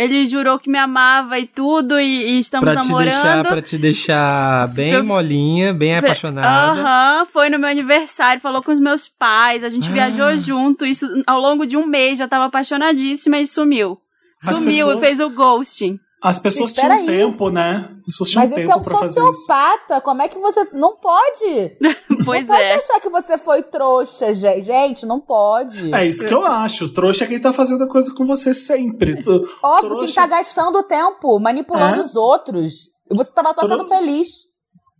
Ele 0.00 0.24
jurou 0.26 0.60
que 0.60 0.70
me 0.70 0.78
amava 0.78 1.40
e 1.40 1.46
tudo, 1.46 1.98
e, 1.98 2.36
e 2.36 2.38
estamos 2.38 2.64
Pra 2.70 2.78
te, 2.80 2.86
namorando. 2.86 3.10
deixar, 3.10 3.44
pra 3.44 3.60
te 3.60 3.76
deixar 3.76 4.68
bem 4.68 4.90
Pra- 4.92 5.02
molinha, 5.02 5.74
bem 5.74 5.96
apaixonada. 5.96 6.80
Aham, 6.80 7.26
foi 7.26 7.50
no 7.50 7.58
meu 7.58 7.68
aniversário, 7.68 8.40
falou 8.40 8.62
com 8.62 8.70
os 8.70 8.78
meus 8.78 9.08
pais, 9.08 9.64
a 9.64 9.68
gente 9.68 9.88
Ah. 9.88 9.92
viajou 9.92 10.36
junto, 10.36 10.86
isso 10.86 11.04
ao 11.26 11.40
longo 11.40 11.66
de 11.66 11.76
um 11.76 11.84
mês, 11.84 12.16
já 12.16 12.28
tava 12.28 12.44
apaixonadíssima 12.44 13.38
e 13.40 13.44
sumiu. 13.46 13.98
As 14.44 14.54
Sumiu 14.54 14.86
pessoas- 14.86 14.96
e 14.98 15.00
fez 15.00 15.18
o 15.20 15.30
ghosting. 15.30 15.98
As 16.22 16.38
pessoas 16.38 16.70
Espera 16.70 16.96
tinham 16.96 17.08
aí. 17.10 17.18
tempo, 17.18 17.48
né? 17.50 17.88
As 18.00 18.12
pessoas 18.12 18.30
tinham 18.30 18.42
Mas 18.42 18.52
esse 18.52 18.60
é 18.62 18.66
tempo 18.74 18.80
um 18.80 19.08
sociopata. 19.10 20.00
Como 20.00 20.22
é 20.22 20.28
que 20.28 20.38
você. 20.38 20.66
Não 20.72 20.96
pode! 20.96 21.76
Pois 22.24 22.46
não 22.48 22.54
pode 22.56 22.66
é. 22.68 22.74
achar 22.74 23.00
que 23.00 23.08
você 23.08 23.38
foi 23.38 23.62
trouxa, 23.62 24.34
gente. 24.34 24.64
Gente, 24.64 25.06
não 25.06 25.20
pode. 25.20 25.94
É 25.94 26.04
isso 26.04 26.26
que 26.26 26.34
eu 26.34 26.44
acho. 26.44 26.92
Trouxa 26.92 27.24
é 27.24 27.26
quem 27.28 27.40
tá 27.40 27.52
fazendo 27.52 27.84
a 27.84 27.88
coisa 27.88 28.12
com 28.12 28.26
você 28.26 28.52
sempre. 28.52 29.14
Óbvio 29.62 29.88
trouxa- 29.90 30.06
que 30.06 30.14
tá 30.14 30.26
gastando 30.26 30.82
tempo 30.82 31.38
manipulando 31.38 32.02
É? 32.02 32.04
os 32.04 32.16
outros. 32.16 32.72
E 33.10 33.16
você 33.16 33.32
tava 33.32 33.54
só 33.54 33.60
Trou- 33.60 33.78
sendo 33.78 33.88
feliz. 33.88 34.28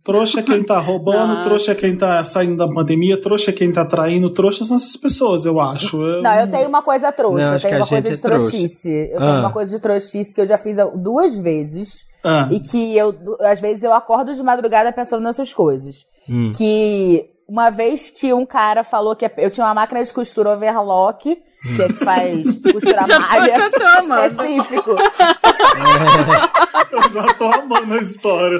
Trouxa 0.03 0.39
é 0.39 0.43
quem 0.43 0.63
tá 0.63 0.79
roubando, 0.79 1.27
Nossa. 1.35 1.43
trouxa 1.43 1.71
é 1.71 1.75
quem 1.75 1.95
tá 1.95 2.23
saindo 2.23 2.55
da 2.55 2.67
pandemia, 2.67 3.19
trouxa 3.21 3.51
é 3.51 3.53
quem 3.53 3.71
tá 3.71 3.85
traindo, 3.85 4.29
trouxa 4.29 4.63
são 4.65 4.77
essas 4.77 4.95
pessoas, 4.95 5.45
eu 5.45 5.59
acho. 5.59 6.01
Eu- 6.01 6.23
Não, 6.23 6.33
eu 6.35 6.49
tenho 6.49 6.67
uma 6.69 6.81
coisa 6.81 7.11
trouxa. 7.11 7.45
Não, 7.47 7.53
eu 7.53 7.59
tenho 7.59 7.75
uma 7.77 7.87
coisa 7.87 8.09
de 8.09 8.15
é 8.15 8.21
trouxa. 8.21 8.49
trouxice. 8.49 9.09
Eu 9.11 9.17
Ah. 9.17 9.25
tenho 9.25 9.39
uma 9.39 9.51
coisa 9.51 9.75
de 9.75 9.81
trouxice 9.81 10.33
que 10.33 10.41
eu 10.41 10.47
já 10.47 10.57
fiz 10.57 10.77
duas 10.95 11.39
vezes. 11.39 12.05
Ah, 12.23 12.47
E 12.51 12.59
que 12.59 12.97
eu, 12.97 13.13
às 13.41 13.59
vezes, 13.61 13.83
eu 13.83 13.93
acordo 13.93 14.33
de 14.33 14.43
madrugada 14.43 14.91
pensando 14.91 15.23
nessas 15.23 15.53
coisas. 15.53 16.05
Hum. 16.29 16.51
Que 16.55 17.25
uma 17.47 17.69
vez 17.69 18.09
que 18.09 18.33
um 18.33 18.45
cara 18.45 18.83
falou 18.83 19.15
que 19.15 19.29
eu 19.37 19.49
tinha 19.51 19.65
uma 19.65 19.73
máquina 19.73 20.03
de 20.03 20.13
costura 20.13 20.51
overlock, 20.53 21.37
que 21.75 21.81
é 21.81 21.87
que 21.87 21.93
faz 21.93 22.43
costura 22.73 23.05
Já 23.07 23.19
malha 23.19 23.55
já 23.55 23.69
tô 23.69 23.85
amando. 23.85 24.43
específico. 24.43 24.91
eu 26.91 27.09
já 27.09 27.33
tô 27.35 27.45
amando 27.45 27.93
a 27.93 27.97
história. 28.01 28.59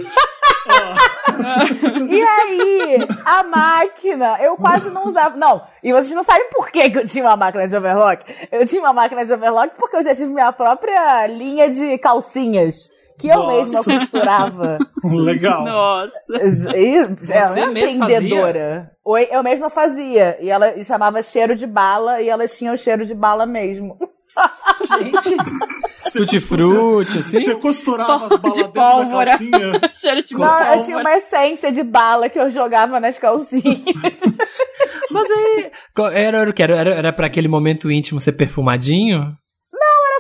E 2.09 2.21
aí, 2.21 3.07
a 3.23 3.43
máquina, 3.43 4.37
eu 4.41 4.57
quase 4.57 4.89
não 4.89 5.07
usava. 5.07 5.37
Não, 5.37 5.61
e 5.83 5.93
vocês 5.93 6.13
não 6.13 6.23
sabem 6.23 6.49
por 6.49 6.69
que, 6.69 6.91
eu 6.93 7.07
tinha 7.07 7.23
uma 7.23 7.37
máquina 7.37 7.67
de 7.67 7.75
overlock? 7.75 8.25
Eu 8.51 8.65
tinha 8.65 8.81
uma 8.81 8.93
máquina 8.93 9.25
de 9.25 9.31
overlock 9.31 9.75
porque 9.77 9.95
eu 9.95 10.03
já 10.03 10.15
tive 10.15 10.33
minha 10.33 10.51
própria 10.51 11.27
linha 11.27 11.69
de 11.69 11.97
calcinhas. 11.99 12.89
Que 13.19 13.27
eu 13.27 13.37
Nossa. 13.37 13.51
mesma 13.51 13.83
costurava. 13.83 14.77
Legal. 15.03 15.65
Nossa. 15.65 16.37
E, 16.75 16.95
ela 17.29 17.59
é 17.59 17.65
mesma 17.67 18.05
empreendedora. 18.05 18.91
Oi, 19.03 19.27
eu 19.29 19.43
mesma 19.43 19.69
fazia. 19.69 20.37
E 20.39 20.49
ela 20.49 20.81
chamava 20.83 21.21
cheiro 21.21 21.53
de 21.53 21.67
bala 21.67 22.21
e 22.21 22.29
elas 22.29 22.57
tinham 22.57 22.77
cheiro 22.77 23.05
de 23.05 23.13
bala 23.13 23.45
mesmo. 23.45 23.97
Tutti 24.87 25.35
frutti, 26.39 27.17
assim? 27.17 27.39
Você 27.39 27.55
costurava 27.55 28.25
as 28.25 28.37
balas 28.39 28.53
De 28.57 28.63
dentro 28.63 28.71
da 28.73 28.81
pólvora. 28.81 29.25
calcinha. 29.31 29.81
Cheiro 29.93 30.23
de 30.23 30.33
Não, 30.37 30.59
eu 30.75 30.81
tinha 30.83 30.97
uma 30.97 31.13
essência 31.15 31.71
de 31.71 31.83
bala 31.83 32.29
que 32.29 32.39
eu 32.39 32.49
jogava 32.51 32.99
nas 32.99 33.17
calcinhas. 33.17 33.63
Mas 35.11 35.25
aí, 35.31 35.71
era, 36.13 36.37
era 36.39 36.49
o 36.49 36.53
que? 36.53 36.61
Era, 36.63 36.75
era, 36.77 36.89
era 36.91 37.13
pra 37.13 37.27
aquele 37.27 37.47
momento 37.47 37.91
íntimo 37.91 38.19
ser 38.19 38.33
perfumadinho? 38.33 39.35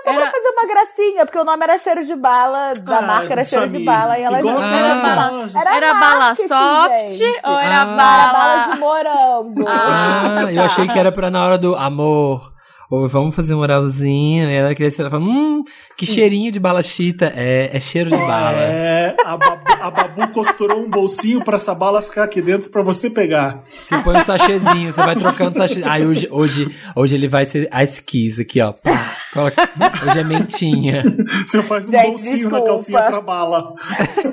Só 0.03 0.13
pra 0.13 0.21
Era- 0.23 0.31
fazer 0.31 0.47
uma 0.47 0.65
gracinha, 0.65 1.25
porque 1.25 1.37
o 1.37 1.43
nome 1.43 1.61
era 1.61 1.77
cheiro 1.77 2.05
de 2.05 2.15
bala, 2.15 2.71
da 2.79 2.99
Ah, 2.99 3.01
marca 3.01 3.33
era 3.33 3.43
cheiro 3.43 3.67
de 3.67 3.79
bala. 3.83 4.17
E 4.17 4.23
ela 4.23 4.39
Igual 4.39 4.57
já 4.57 4.65
era 4.65 4.95
bala. 4.95 5.29
lojas. 5.31 5.55
Era 5.55 5.93
bala 5.93 6.35
soft 6.35 7.07
gente. 7.09 7.39
ou 7.45 7.59
era 7.59 7.59
Ah. 7.59 7.65
Era 7.65 7.85
bala... 7.85 8.33
bala 8.33 8.73
de 8.73 8.79
morango. 8.79 9.65
Ah, 9.67 10.45
eu 10.49 10.55
tá. 10.55 10.63
achei 10.65 10.87
que 10.87 10.97
era 10.97 11.11
pra 11.11 11.29
na 11.29 11.43
hora 11.45 11.57
do 11.57 11.75
amor. 11.75 12.53
Ou 12.89 13.07
vamos 13.07 13.35
fazer 13.35 13.53
um 13.53 13.59
oralzinho. 13.59 14.49
E 14.49 14.53
ela 14.53 14.73
queria 14.73 14.91
ela 14.97 15.09
falou, 15.11 15.27
hum, 15.27 15.63
que 15.95 16.05
cheirinho 16.05 16.51
de 16.51 16.59
bala 16.59 16.81
chita. 16.81 17.31
É, 17.35 17.69
é 17.71 17.79
cheiro 17.79 18.09
de 18.09 18.17
bala. 18.17 18.57
É, 18.57 19.15
a 19.23 19.37
a 19.81 19.89
Babu 19.91 20.27
costurou 20.29 20.79
um 20.79 20.89
bolsinho 20.89 21.43
pra 21.43 21.55
essa 21.57 21.73
bala 21.73 22.01
ficar 22.01 22.23
aqui 22.23 22.41
dentro 22.41 22.69
pra 22.69 22.81
você 22.81 23.09
pegar. 23.09 23.61
Você 23.65 23.97
põe 23.99 24.17
um 24.17 24.23
sachêzinho, 24.25 24.91
você 24.93 25.01
vai 25.01 25.15
trocando 25.15 25.57
sachê. 25.57 25.81
Aí 25.85 26.05
hoje, 26.05 26.27
hoje, 26.31 26.75
hoje 26.95 27.15
ele 27.15 27.27
vai 27.27 27.45
ser 27.45 27.67
a 27.71 27.83
esquiz 27.83 28.39
aqui, 28.39 28.61
ó. 28.61 28.71
Pá, 28.73 29.15
coloca- 29.33 29.69
Hoje 30.07 30.19
é 30.19 30.23
mentinha. 30.23 31.03
Você 31.47 31.61
faz 31.63 31.87
um 31.87 31.91
Gente, 31.91 32.07
bolsinho 32.07 32.35
desculpa. 32.35 32.59
na 32.59 32.65
calcinha 32.65 33.01
pra 33.03 33.21
bala. 33.21 33.73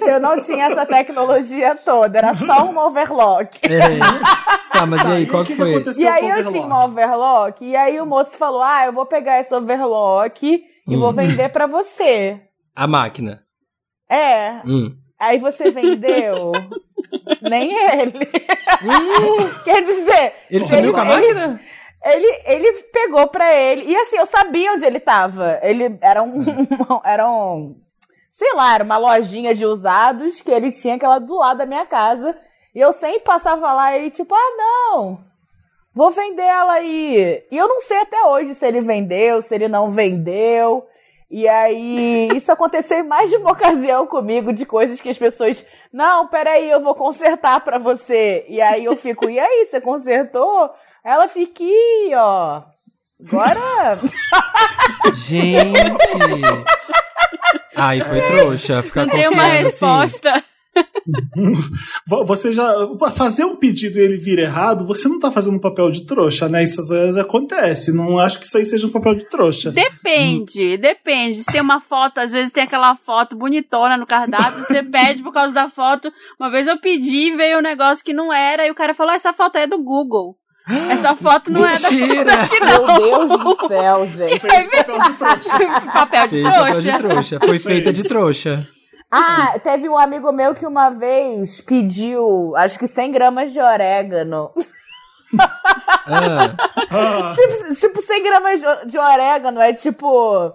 Eu 0.07 0.21
não 0.21 0.39
tinha 0.41 0.67
essa 0.67 0.85
tecnologia 0.87 1.75
toda, 1.77 2.19
era 2.19 2.35
só 2.35 2.65
um 2.71 2.79
overlock. 2.79 3.59
É. 3.65 3.99
Tá, 4.73 4.85
mas 4.87 5.03
e 5.03 5.07
aí, 5.13 5.23
E 5.23 5.27
qual 5.27 5.43
o 5.43 5.47
que 5.47 5.53
que 5.55 5.59
foi? 5.59 5.85
E 5.99 6.07
aí 6.07 6.29
eu 6.29 6.47
tinha 6.49 6.67
um 6.67 6.85
overlock, 6.85 7.65
e 7.65 7.75
aí 7.77 7.99
o 8.01 8.07
moço 8.07 8.37
falou: 8.37 8.63
Ah, 8.63 8.85
eu 8.87 8.93
vou 8.93 9.07
pegar 9.07 9.41
esse 9.41 9.55
overlock 9.55 10.47
e 10.47 10.63
Hum. 10.97 11.01
vou 11.01 11.13
vender 11.13 11.49
pra 11.51 11.67
você. 11.67 12.41
A 12.75 12.87
máquina. 12.87 13.41
É. 14.09 14.61
Hum. 14.65 14.95
Aí 15.19 15.39
você 15.39 15.71
vendeu. 15.71 16.53
Nem 17.43 17.73
ele. 17.73 18.27
Quer 19.65 19.85
dizer. 19.85 20.35
Ele 20.51 20.65
sumiu 20.65 20.93
com 20.93 21.01
a 21.01 21.05
máquina? 21.05 21.61
Ele, 22.05 22.43
ele 22.45 22.73
pegou 22.93 23.27
pra 23.29 23.55
ele. 23.55 23.91
E 23.91 23.97
assim, 23.97 24.17
eu 24.17 24.27
sabia 24.27 24.73
onde 24.73 24.85
ele 24.85 25.01
tava. 25.01 25.59
Ele 25.63 25.99
era 26.01 26.23
um. 26.23 26.45
era 27.05 27.29
um. 27.29 27.77
Sei 28.31 28.53
lá, 28.55 28.75
era 28.75 28.85
uma 28.85 28.99
lojinha 28.99 29.55
de 29.55 29.65
usados 29.65 30.43
que 30.43 30.51
ele 30.51 30.71
tinha 30.71 30.97
aquela 30.97 31.19
do 31.19 31.37
lado 31.37 31.59
da 31.59 31.67
minha 31.67 31.87
casa. 31.87 32.37
E 32.75 32.81
eu 32.81 32.93
sempre 32.93 33.21
passava 33.21 33.73
lá 33.73 33.93
e 33.93 33.97
ele, 33.97 34.11
tipo, 34.11 34.35
ah, 34.35 34.57
não. 34.59 35.25
Vou 35.95 36.11
vender 36.11 36.43
ela 36.43 36.75
aí. 36.75 37.43
E 37.51 37.57
eu 37.57 37.67
não 37.67 37.81
sei 37.81 37.97
até 37.97 38.23
hoje 38.27 38.55
se 38.55 38.67
ele 38.67 38.83
vendeu, 38.83 39.41
se 39.41 39.55
ele 39.55 39.67
não 39.67 39.91
vendeu. 39.91 40.87
E 41.31 41.49
aí, 41.49 42.29
isso 42.35 42.53
aconteceu 42.53 42.99
em 42.99 43.03
mais 43.07 43.31
de 43.31 43.37
uma 43.37 43.51
ocasião 43.51 44.07
comigo, 44.07 44.53
de 44.53 44.65
coisas 44.65 45.01
que 45.01 45.09
as 45.09 45.19
pessoas. 45.19 45.67
Não, 45.93 46.29
peraí, 46.29 46.71
eu 46.71 46.81
vou 46.81 46.95
consertar 46.95 47.61
pra 47.61 47.79
você. 47.79 48.45
E 48.49 48.61
aí 48.61 48.85
eu 48.85 48.97
fico, 48.97 49.29
e 49.29 49.39
aí, 49.39 49.67
você 49.69 49.81
consertou? 49.81 50.71
Ela 51.05 51.27
fica, 51.29 51.63
"Ih, 51.63 52.15
ó. 52.15 52.63
Agora. 53.27 53.99
Gente! 55.15 55.81
Ai, 57.75 58.01
foi 58.01 58.21
trouxa. 58.23 58.83
Ficar 58.83 59.07
Não 59.07 59.15
tem 59.15 59.29
uma 59.29 59.43
confiando, 59.43 59.69
assim. 59.69 59.77
Vo- 62.07 62.25
Você 62.25 62.53
já. 62.53 62.73
Fazer 63.15 63.45
um 63.45 63.57
pedido 63.57 63.99
e 63.99 64.03
ele 64.03 64.17
vir 64.19 64.39
errado, 64.39 64.87
você 64.87 65.09
não 65.09 65.19
tá 65.19 65.31
fazendo 65.31 65.57
um 65.57 65.61
papel 65.61 65.91
de 65.91 66.05
trouxa, 66.07 66.49
né? 66.49 66.65
Isso 66.65 66.81
às 66.81 66.89
vezes 66.89 67.17
acontece. 67.17 67.93
Não 67.93 68.19
acho 68.19 68.39
que 68.39 68.47
isso 68.47 68.57
aí 68.59 68.65
seja 68.65 68.87
um 68.87 68.91
papel 68.91 69.15
de 69.15 69.29
trouxa. 69.29 69.71
Depende, 69.71 70.77
depende. 70.77 71.37
Se 71.39 71.47
tem 71.47 71.61
uma 71.61 71.81
foto, 71.81 72.19
às 72.19 72.33
vezes 72.33 72.53
tem 72.53 72.63
aquela 72.65 72.97
foto 72.97 73.37
bonitona 73.37 73.97
no 73.97 74.07
cardápio, 74.07 74.65
você 74.65 74.83
pede 74.85 75.23
por 75.23 75.33
causa 75.33 75.53
da 75.55 75.69
foto. 75.69 76.13
Uma 76.39 76.51
vez 76.51 76.67
eu 76.67 76.79
pedi, 76.79 77.35
veio 77.37 77.59
um 77.59 77.63
negócio 77.63 78.05
que 78.05 78.13
não 78.13 78.33
era, 78.33 78.67
e 78.67 78.71
o 78.71 78.75
cara 78.75 78.95
falou: 78.95 79.13
"Ah, 79.13 79.17
essa 79.17 79.33
foto 79.33 79.57
é 79.57 79.67
do 79.67 79.79
Google. 79.83 80.37
Essa 80.91 81.15
foto 81.15 81.53
não 81.53 81.61
Mentira! 81.61 82.23
é 82.23 82.25
da. 82.25 82.49
Meu 82.67 83.27
Deus 83.29 83.41
do 83.41 83.69
céu, 83.69 84.07
gente. 84.09 84.41
Fez 84.41 84.67
papel 84.69 84.99
de 84.99 85.15
trouxa. 85.15 85.59
Papel 85.93 86.27
de 86.27 86.31
Fez 86.43 86.45
papel 86.49 86.81
de 86.81 86.89
trouxa. 86.89 86.99
trouxa. 86.99 87.41
Foi 87.41 87.59
feita 87.61 87.93
de 87.93 88.03
trouxa. 88.03 88.69
Ah, 89.11 89.59
teve 89.63 89.89
um 89.89 89.97
amigo 89.97 90.33
meu 90.33 90.55
que 90.55 90.67
uma 90.67 90.91
vez 90.91 91.61
pediu, 91.61 92.55
acho 92.57 92.79
que 92.79 92.87
100 92.89 93.13
gramas 93.13 93.53
de 93.53 93.61
orégano. 93.61 94.51
Ah, 96.07 96.55
Ah, 96.91 97.33
tipo, 97.37 97.75
tipo, 97.75 98.03
100 98.03 98.23
gramas 98.23 98.61
de, 98.87 98.99
orégano 98.99 99.61
é 99.61 99.73
tipo. 99.73 100.53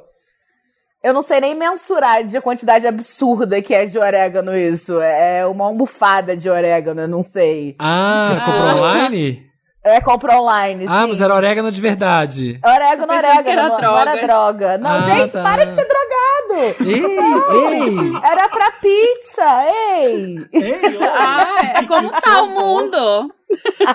Eu 1.03 1.13
não 1.13 1.23
sei 1.23 1.41
nem 1.41 1.55
mensurar 1.55 2.23
de 2.23 2.39
quantidade 2.41 2.85
absurda 2.85 3.59
que 3.61 3.73
é 3.73 3.85
de 3.85 3.97
orégano 3.97 4.55
isso. 4.55 5.01
É 5.01 5.45
uma 5.47 5.65
almofada 5.65 6.37
de 6.37 6.49
orégano, 6.49 7.01
eu 7.01 7.07
não 7.07 7.23
sei. 7.23 7.75
ah 7.79 8.25
você 8.27 8.35
comprou 8.35 8.67
Ah. 8.67 8.75
online? 8.75 9.50
É, 9.83 9.99
compra 9.99 10.39
online. 10.39 10.85
Ah, 10.87 11.03
sim. 11.03 11.09
mas 11.09 11.19
era 11.21 11.33
orégano 11.33 11.71
de 11.71 11.81
verdade. 11.81 12.59
Orégano, 12.63 13.13
orégano, 13.13 13.49
era 13.49 13.69
não, 13.69 13.77
não 13.79 13.99
era 13.99 14.21
droga. 14.21 14.77
Não, 14.77 14.89
Ah, 14.91 15.01
gente, 15.01 15.31
tá. 15.31 15.41
para 15.43 15.65
de 15.65 15.73
ser 15.75 15.85
drogado! 15.87 16.75
Ei, 16.85 17.03
ei! 17.03 18.21
Era 18.23 18.47
pra 18.49 18.71
pizza, 18.73 19.65
ei! 19.65 20.47
ei, 20.53 20.97
olha, 20.97 21.11
Ah, 21.15 21.61
é 21.79 21.83
como 21.87 22.11
tá 22.11 22.43
o 22.43 22.47
mundo. 22.47 23.33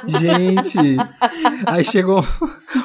Gente! 0.07 0.79
Aí 1.67 1.85
chegou 1.85 2.25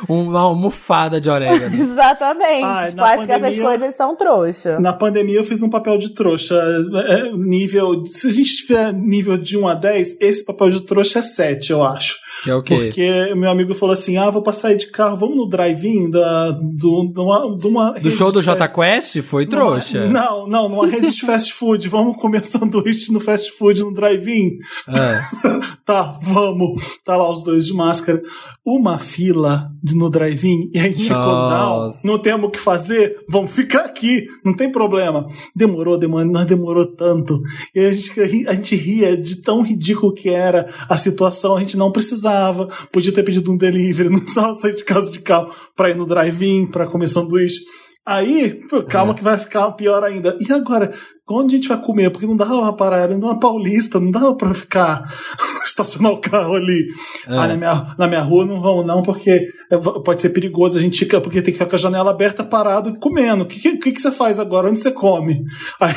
uma 0.08 0.40
almofada 0.42 1.20
de 1.20 1.30
orégano. 1.30 1.76
Exatamente. 1.82 2.64
Ai, 2.64 2.86
tipo, 2.90 2.98
na 3.02 3.08
acho 3.10 3.26
que 3.26 3.32
essas 3.32 3.42
pandemia- 3.50 3.64
coisas 3.68 3.96
são 3.96 4.16
trouxa. 4.16 4.80
Na 4.80 4.94
pandemia 4.94 5.38
eu 5.38 5.44
fiz 5.44 5.62
um 5.62 5.70
papel 5.70 5.98
de 5.98 6.10
trouxa. 6.14 6.56
É, 6.56 7.14
é, 7.28 7.32
nível. 7.34 8.06
Se 8.06 8.28
a 8.28 8.32
gente 8.32 8.56
tiver 8.58 8.94
nível 8.94 9.38
de 9.38 9.58
1 9.58 9.68
a 9.68 9.74
10, 9.74 10.18
esse 10.20 10.46
papel 10.46 10.70
de 10.70 10.82
trouxa 10.82 11.20
é 11.20 11.22
7, 11.22 11.72
eu 11.72 11.84
acho. 11.84 12.16
Que 12.44 12.50
é 12.50 12.56
o 12.56 12.64
quê? 12.64 12.76
Porque 12.76 13.36
meu 13.36 13.52
amigo 13.52 13.76
falou 13.76 13.94
assim: 13.94 14.18
ah, 14.18 14.30
vou 14.30 14.42
passar 14.42 14.70
aí 14.70 14.78
de 14.78 14.88
carro, 14.88 15.16
vamos 15.18 15.36
no 15.38 15.48
drive-in 15.48 16.10
da, 16.10 16.50
do, 16.52 17.12
de 17.14 17.20
uma, 17.20 17.56
de 17.58 17.68
uma 17.68 17.92
Do 17.92 18.10
show 18.10 18.32
do 18.32 18.42
fast- 18.42 18.74
Quest 18.74 19.22
foi 19.22 19.46
trouxa. 19.46 20.08
Não, 20.08 20.48
não, 20.48 20.68
numa 20.68 20.88
rede 20.88 21.12
de 21.12 21.22
fast 21.22 21.54
food. 21.54 21.88
Vamos 21.88 22.18
comer 22.18 22.42
sanduíche 22.46 23.12
no 23.12 23.20
fast 23.20 23.52
food 23.52 23.82
no 23.84 23.94
drive-in? 23.94 24.58
Ah. 24.88 25.22
Tá, 25.86 26.18
vamos. 26.22 26.61
Vamos. 26.62 26.98
Tá 27.04 27.16
lá 27.16 27.32
os 27.32 27.44
dois 27.44 27.66
de 27.66 27.74
máscara. 27.74 28.22
Uma 28.66 29.00
fila 29.00 29.68
no 29.94 30.10
drive-in 30.10 30.70
e 30.74 30.80
a 30.80 30.84
gente 30.84 31.04
ficou. 31.04 31.18
Nossa. 31.18 32.00
Não 32.04 32.18
temos 32.18 32.48
o 32.48 32.52
que 32.52 32.60
fazer, 32.60 33.18
vamos 33.28 33.52
ficar 33.52 33.86
aqui, 33.86 34.28
não 34.46 34.56
tem 34.56 34.72
problema. 34.72 35.28
Demorou, 35.56 35.98
demorou, 35.98 36.26
nós 36.26 36.46
demorou 36.46 36.86
tanto. 36.96 37.42
E 37.76 37.80
a 37.80 37.92
gente, 37.92 38.48
a 38.48 38.54
gente 38.54 38.76
ria 38.76 39.18
de 39.18 39.42
tão 39.42 39.62
ridículo 39.62 40.14
que 40.14 40.30
era 40.30 40.70
a 40.90 40.98
situação, 40.98 41.56
a 41.56 41.60
gente 41.60 41.78
não 41.78 41.92
precisava. 41.92 42.68
Podia 42.92 43.12
ter 43.12 43.24
pedido 43.24 43.52
um 43.52 43.58
delivery, 43.58 44.10
não 44.12 44.20
precisava 44.20 44.56
sair 44.56 44.76
de 44.76 44.84
casa 44.84 45.12
de 45.12 45.20
carro 45.20 45.52
pra 45.76 45.90
ir 45.90 45.96
no 45.96 46.06
drive-in, 46.06 46.68
pra 46.68 46.88
comer 46.88 47.08
sanduíche. 47.08 47.62
Aí, 48.06 48.60
pô, 48.68 48.82
calma 48.82 49.14
que 49.14 49.24
vai 49.24 49.38
ficar 49.38 49.72
pior 49.74 50.04
ainda. 50.04 50.36
E 50.40 50.52
agora, 50.52 50.92
onde 51.30 51.56
a 51.56 51.58
gente 51.58 51.68
vai 51.70 51.80
comer? 51.82 52.10
Porque 52.10 52.28
não 52.28 52.36
dava 52.36 52.62
pra 52.62 52.74
parar, 52.74 52.98
era 52.98 53.18
numa 53.18 53.40
paulista, 53.40 54.00
não 54.00 54.12
dava 54.12 54.36
pra 54.36 54.54
ficar, 54.54 55.14
estacionar 55.66 56.12
o 56.12 56.18
carro 56.20 56.56
ali. 56.56 56.88
É. 57.28 57.34
Ah, 57.38 57.48
na 57.48 57.56
minha, 57.58 57.96
na 57.98 58.08
minha 58.08 58.22
rua 58.22 58.46
não 58.46 58.62
vão 58.62 58.84
não, 58.86 59.02
porque 59.02 59.48
é, 59.72 59.78
pode 59.78 60.22
ser 60.22 60.30
perigoso, 60.30 60.78
a 60.78 60.82
gente 60.82 61.00
fica, 61.00 61.22
porque 61.22 61.42
tem 61.42 61.54
que 61.54 61.60
ficar 61.60 61.70
com 61.70 61.76
a 61.76 61.80
janela 61.80 62.12
aberta 62.12 62.44
parado 62.44 62.90
e 62.90 63.00
comendo. 63.00 63.44
O 63.44 63.48
que, 63.48 63.60
que, 63.60 63.78
que 63.78 63.92
que 63.94 64.02
você 64.02 64.12
faz 64.12 64.40
agora? 64.40 64.70
Onde 64.70 64.80
você 64.80 64.92
come? 64.92 65.44
Aí, 65.80 65.94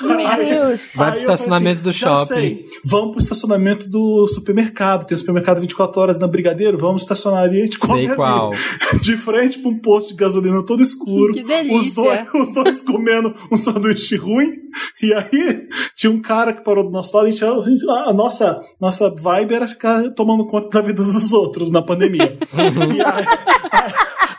Meu 0.00 0.36
Deus. 0.66 0.92
Vai 0.96 1.12
pro 1.12 1.20
estacionamento 1.20 1.80
do 1.82 1.92
já 1.92 2.06
shopping. 2.08 2.34
sei. 2.34 2.66
Vamos 2.84 3.12
pro 3.12 3.22
estacionamento 3.22 3.88
do 3.88 4.26
supermercado. 4.28 5.06
Tem 5.06 5.16
supermercado 5.16 5.60
24 5.60 6.00
horas 6.00 6.18
na 6.18 6.26
Brigadeiro. 6.26 6.76
Vamos 6.78 7.02
estacionar 7.02 7.44
ali 7.44 7.58
e 7.58 7.62
a 7.62 7.64
gente 7.64 7.78
come 7.78 8.00
Sei 8.00 8.06
ali. 8.06 8.16
qual. 8.16 8.50
De 9.00 9.16
frente 9.16 9.58
pra 9.58 9.70
um 9.70 9.78
posto 9.78 10.08
de 10.10 10.14
gasolina 10.14 10.62
todo 10.64 10.82
escuro. 10.82 11.32
Que 11.32 11.42
delícia. 11.44 11.78
Os 11.78 11.92
dois, 11.92 12.34
os 12.34 12.52
dois 12.52 12.82
comendo 12.82 13.34
um 13.50 13.56
sanduíche 13.64 14.16
ruim. 14.16 14.52
E 15.02 15.12
aí 15.12 15.68
tinha 15.96 16.10
um 16.10 16.20
cara 16.20 16.52
que 16.52 16.62
parou 16.64 16.84
do 16.84 16.90
nosso 16.90 17.16
lado. 17.16 17.26
A, 17.26 17.30
gente, 17.30 17.44
a, 17.44 17.60
gente- 17.62 17.88
a 17.88 18.12
nossa, 18.12 18.60
nossa 18.80 19.10
vibe 19.10 19.54
era 19.54 19.66
ficar 19.68 20.10
tomando 20.10 20.46
conta 20.46 20.68
da 20.80 20.86
vida 20.86 21.02
dos 21.02 21.32
outros 21.32 21.70
na 21.70 21.82
pandemia. 21.82 22.36
e 22.94 23.00
aí, 23.02 23.24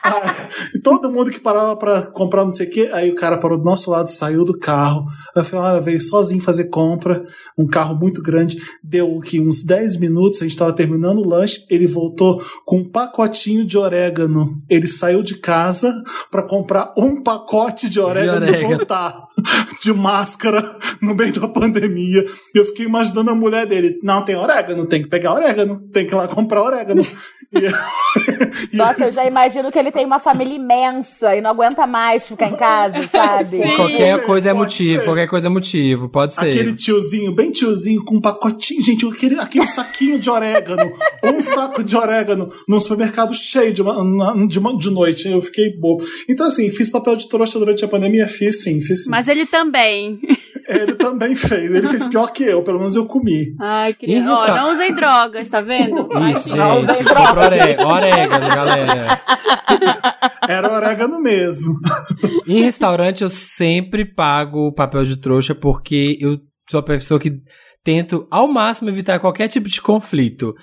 aí- 0.05 0.47
e 0.75 0.79
todo 0.79 1.11
mundo 1.11 1.31
que 1.31 1.39
parava 1.39 1.75
pra 1.75 2.01
comprar 2.03 2.43
não 2.43 2.51
sei 2.51 2.67
o 2.67 2.69
quê, 2.69 2.89
aí 2.93 3.09
o 3.11 3.15
cara 3.15 3.37
parou 3.37 3.57
do 3.57 3.63
nosso 3.63 3.89
lado, 3.91 4.07
saiu 4.07 4.45
do 4.45 4.57
carro. 4.57 5.05
Eu 5.35 5.43
falei, 5.43 5.65
olha, 5.73 5.81
veio 5.81 6.01
sozinho 6.01 6.41
fazer 6.41 6.65
compra, 6.65 7.23
um 7.57 7.67
carro 7.67 7.95
muito 7.95 8.21
grande. 8.21 8.57
Deu 8.83 9.19
que 9.19 9.39
uns 9.39 9.63
10 9.63 9.99
minutos, 9.99 10.41
a 10.41 10.45
gente 10.45 10.57
tava 10.57 10.73
terminando 10.73 11.19
o 11.19 11.27
lanche, 11.27 11.65
ele 11.69 11.87
voltou 11.87 12.43
com 12.65 12.77
um 12.79 12.89
pacotinho 12.89 13.65
de 13.65 13.77
orégano. 13.77 14.57
Ele 14.69 14.87
saiu 14.87 15.23
de 15.23 15.35
casa 15.35 15.91
pra 16.31 16.43
comprar 16.43 16.93
um 16.97 17.21
pacote 17.21 17.89
de 17.89 17.99
orégano, 17.99 18.45
e 18.45 18.49
orégano. 18.49 18.77
voltar 18.77 19.25
de 19.81 19.93
máscara 19.93 20.77
no 21.01 21.13
meio 21.15 21.33
da 21.39 21.47
pandemia. 21.47 22.23
E 22.53 22.57
eu 22.59 22.65
fiquei 22.65 22.85
imaginando 22.85 23.31
a 23.31 23.35
mulher 23.35 23.65
dele. 23.65 23.99
Não, 24.03 24.23
tem 24.23 24.35
orégano, 24.35 24.85
tem 24.85 25.01
que 25.01 25.09
pegar 25.09 25.33
orégano, 25.33 25.79
tem 25.91 26.05
que 26.05 26.13
ir 26.13 26.17
lá 26.17 26.27
comprar 26.27 26.63
orégano. 26.63 27.05
E- 27.53 28.73
e- 28.73 28.77
Nossa, 28.77 29.05
eu 29.05 29.11
já 29.11 29.23
imagino 29.25 29.71
que 29.71 29.77
ele 29.79 29.91
tem 29.95 30.05
uma 30.05 30.19
família 30.19 30.53
imensa 30.55 31.35
e 31.35 31.41
não 31.41 31.49
aguenta 31.51 31.87
mais 31.87 32.27
ficar 32.27 32.47
em 32.49 32.55
casa, 32.55 33.07
sabe? 33.09 33.61
Sim. 33.63 33.75
Qualquer 33.75 34.21
coisa 34.23 34.49
é 34.49 34.51
ser. 34.51 34.57
motivo, 34.57 35.03
qualquer 35.05 35.27
coisa 35.27 35.47
é 35.47 35.49
motivo, 35.49 36.09
pode 36.09 36.33
ser. 36.35 36.49
Aquele 36.49 36.75
tiozinho, 36.75 37.33
bem 37.33 37.49
tiozinho, 37.51 38.03
com 38.03 38.17
um 38.17 38.21
pacotinho, 38.21 38.81
gente, 38.83 39.05
aquele, 39.07 39.39
aquele 39.39 39.65
saquinho 39.65 40.19
de 40.19 40.29
orégano, 40.29 40.93
um 41.23 41.41
saco 41.41 41.83
de 41.83 41.95
orégano 41.95 42.51
num 42.67 42.79
supermercado 42.79 43.33
cheio 43.33 43.73
de, 43.73 43.81
uma, 43.81 44.47
de, 44.47 44.59
uma- 44.59 44.77
de 44.77 44.89
noite. 44.91 45.27
Eu 45.29 45.41
fiquei 45.41 45.75
bobo. 45.79 46.03
Então, 46.29 46.45
assim, 46.47 46.69
fiz 46.69 46.89
papel 46.89 47.15
de 47.15 47.29
trouxa 47.29 47.57
durante 47.57 47.83
a 47.85 47.87
pandemia? 47.87 48.27
Fiz 48.27 48.61
sim, 48.63 48.81
fiz 48.81 49.05
sim. 49.05 49.09
Mas 49.09 49.27
ele 49.29 49.45
também. 49.45 50.19
Ele 50.67 50.95
também 50.95 51.35
fez. 51.35 51.73
Ele 51.73 51.87
fez 51.87 52.03
pior 52.05 52.31
que 52.33 52.43
eu, 52.43 52.63
pelo 52.63 52.79
menos 52.79 52.95
eu 52.95 53.05
comi. 53.05 53.53
Ai, 53.59 53.93
queria. 53.93 54.23
Ó, 54.27 54.43
está- 54.45 54.55
não 54.55 54.71
usem 54.71 54.93
drogas, 54.95 55.47
tá 55.47 55.61
vendo? 55.61 56.09
Isso, 56.31 56.57
Não, 56.57 56.81
gente. 56.81 56.95
vem 56.95 57.03
Compra 57.05 57.23
droga. 57.33 57.45
oré- 57.45 57.85
orégano, 57.85 58.47
galera. 58.49 59.21
Era 60.47 60.71
orégano 60.71 61.19
mesmo. 61.19 61.73
Em 62.47 62.61
restaurante 62.61 63.23
eu 63.23 63.29
sempre 63.29 64.05
pago 64.05 64.71
papel 64.73 65.03
de 65.03 65.17
trouxa 65.17 65.55
porque 65.55 66.17
eu 66.19 66.39
sou 66.69 66.79
a 66.79 66.83
pessoa 66.83 67.19
que 67.19 67.41
tento 67.83 68.27
ao 68.31 68.47
máximo 68.47 68.89
evitar 68.89 69.19
qualquer 69.19 69.47
tipo 69.47 69.69
de 69.69 69.81
conflito. 69.81 70.53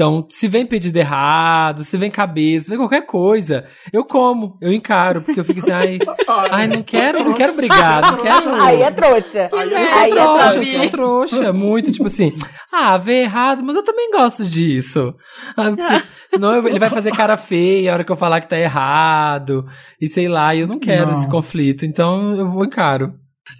Então, 0.00 0.26
se 0.30 0.48
vem 0.48 0.64
pedido 0.64 0.96
errado, 0.96 1.84
se 1.84 1.98
vem 1.98 2.10
cabelo, 2.10 2.62
se 2.62 2.70
vem 2.70 2.78
qualquer 2.78 3.04
coisa, 3.04 3.66
eu 3.92 4.02
como, 4.02 4.56
eu 4.58 4.72
encaro, 4.72 5.20
porque 5.20 5.38
eu 5.38 5.44
fico 5.44 5.60
assim, 5.60 5.72
ai, 5.72 5.98
ai 6.50 6.66
não 6.68 6.82
quero, 6.82 7.22
não 7.22 7.34
quero 7.34 7.52
brigar, 7.52 8.00
não 8.00 8.16
quero. 8.16 8.54
Aí 8.62 8.80
é 8.80 8.90
trouxa. 8.90 9.50
Aí 9.52 9.74
é 9.74 9.82
Eu 9.82 9.88
sou 9.90 9.98
Aí 9.98 10.10
é 10.10 10.14
trouxa, 10.14 10.40
eu 10.46 10.50
trouxa. 10.52 10.78
sou 10.78 10.88
trouxa, 10.88 11.52
muito, 11.52 11.90
tipo 11.92 12.06
assim, 12.06 12.34
ah, 12.72 12.96
vê 12.96 13.24
errado, 13.24 13.62
mas 13.62 13.76
eu 13.76 13.82
também 13.84 14.10
gosto 14.10 14.42
disso. 14.42 15.14
Ah, 15.54 15.64
porque 15.70 16.02
senão 16.32 16.50
eu- 16.54 16.66
ele 16.68 16.78
vai 16.78 16.88
fazer 16.88 17.12
cara 17.12 17.36
feia 17.36 17.90
a 17.90 17.94
hora 17.96 18.02
que 18.04 18.10
eu 18.10 18.16
falar 18.16 18.40
que 18.40 18.48
tá 18.48 18.58
errado, 18.58 19.66
e 20.00 20.08
sei 20.08 20.28
lá, 20.30 20.54
e 20.54 20.60
eu 20.60 20.66
não 20.66 20.78
quero 20.78 21.08
Não. 21.08 21.12
esse 21.12 21.28
conflito, 21.28 21.84
então 21.84 22.34
eu 22.36 22.48
vou 22.48 22.64
encaro. 22.64 23.12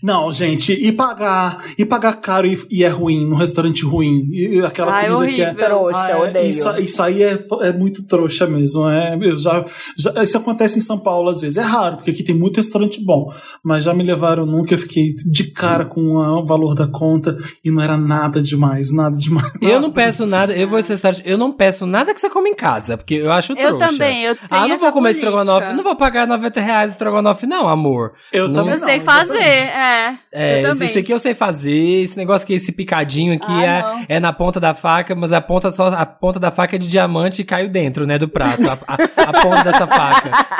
Não, 0.02 0.32
gente, 0.32 0.72
e 0.72 0.92
pagar, 0.92 1.62
e 1.78 1.84
pagar 1.84 2.14
caro 2.20 2.46
e, 2.46 2.58
e 2.70 2.84
é 2.84 2.88
ruim, 2.88 3.26
num 3.26 3.36
restaurante 3.36 3.84
ruim. 3.84 4.28
E 4.32 4.60
aquela 4.64 4.92
Ai, 4.92 5.08
comida 5.10 5.32
que 5.32 5.40
é. 5.42 5.46
horrível. 5.48 5.64
Trouxa, 5.66 5.98
Ah, 5.98 6.10
é, 6.10 6.16
odeio. 6.16 6.46
Isso, 6.50 6.80
isso 6.80 7.02
aí 7.02 7.22
é, 7.22 7.44
é 7.62 7.72
muito 7.72 8.06
trouxa 8.06 8.46
mesmo. 8.46 8.88
É, 8.88 9.16
eu 9.20 9.36
já, 9.36 9.64
já- 9.96 10.22
isso 10.22 10.36
acontece 10.38 10.78
em 10.78 10.82
São 10.82 10.98
Paulo 10.98 11.28
às 11.30 11.40
vezes. 11.40 11.56
É 11.56 11.62
raro, 11.62 11.96
porque 11.96 12.10
aqui 12.10 12.22
tem 12.22 12.34
muito 12.34 12.56
restaurante 12.58 13.02
bom. 13.04 13.32
Mas 13.64 13.84
já 13.84 13.92
me 13.94 14.02
levaram 14.02 14.46
num 14.46 14.64
que 14.64 14.74
eu 14.74 14.78
fiquei 14.78 15.14
de 15.14 15.44
cara 15.52 15.84
com 15.84 16.18
a- 16.18 16.40
o 16.40 16.46
valor 16.46 16.74
da 16.74 16.86
conta 16.86 17.36
e 17.64 17.70
não 17.70 17.82
era 17.82 17.96
nada 17.96 18.42
demais, 18.42 18.90
nada 18.92 19.16
demais. 19.16 19.52
Eu 19.60 19.80
não 19.80 19.90
peço 19.90 20.24
nada, 20.26 20.54
eu 20.56 20.68
vou 20.68 20.80
restaurante, 20.82 21.22
eu 21.24 21.36
não 21.38 21.52
peço 21.52 21.86
nada 21.86 22.14
que 22.14 22.20
você 22.20 22.30
come 22.30 22.50
em 22.50 22.54
casa, 22.54 22.96
porque 22.96 23.14
eu 23.14 23.30
acho 23.32 23.52
Eu 23.52 23.68
trouxa. 23.76 23.86
também, 23.88 24.22
eu 24.24 24.34
tenho 24.34 24.48
Ah, 24.50 24.66
não 24.66 24.74
essa 24.74 24.84
vou 24.84 24.92
comer 24.92 25.10
política. 25.14 25.26
estrogonofe, 25.28 25.72
não 25.74 25.82
vou 25.84 25.94
pagar 25.96 26.26
90 26.26 26.60
reais 26.60 26.92
estrogonofe 26.92 27.46
não, 27.46 27.68
amor. 27.68 28.12
Eu 28.32 28.48
Não- 28.48 28.54
também 28.54 28.72
Eu 28.72 28.78
sei 28.78 28.98
não, 28.98 29.04
fazer, 29.04 29.36
exatamente. 29.38 29.70
É. 29.80 30.14
É, 30.32 30.64
eu 30.64 30.72
esse, 30.72 30.84
esse 30.84 30.98
aqui 30.98 31.12
eu 31.12 31.18
sei 31.18 31.34
fazer, 31.34 32.02
esse 32.02 32.16
negócio 32.16 32.44
aqui, 32.44 32.54
esse 32.54 32.72
picadinho 32.72 33.34
aqui 33.34 33.50
Ah, 33.64 34.04
é, 34.08 34.16
é 34.16 34.20
na 34.20 34.32
ponta 34.32 34.60
da 34.60 34.74
faca, 34.74 35.14
mas 35.14 35.32
a 35.32 35.40
ponta 35.40 35.70
só 35.70 35.88
a 35.88 36.06
ponta 36.06 36.38
da 36.38 36.50
faca 36.50 36.76
é 36.76 36.78
de 36.78 36.88
diamante 36.88 37.42
e 37.42 37.44
caiu 37.44 37.68
dentro, 37.68 38.06
né, 38.06 38.18
do 38.18 38.28
prato, 38.28 38.62
a, 38.68 38.94
a- 38.94 39.28
a 39.30 39.42
ponta 39.42 39.64
dessa 39.64 39.86
faca. 39.86 40.30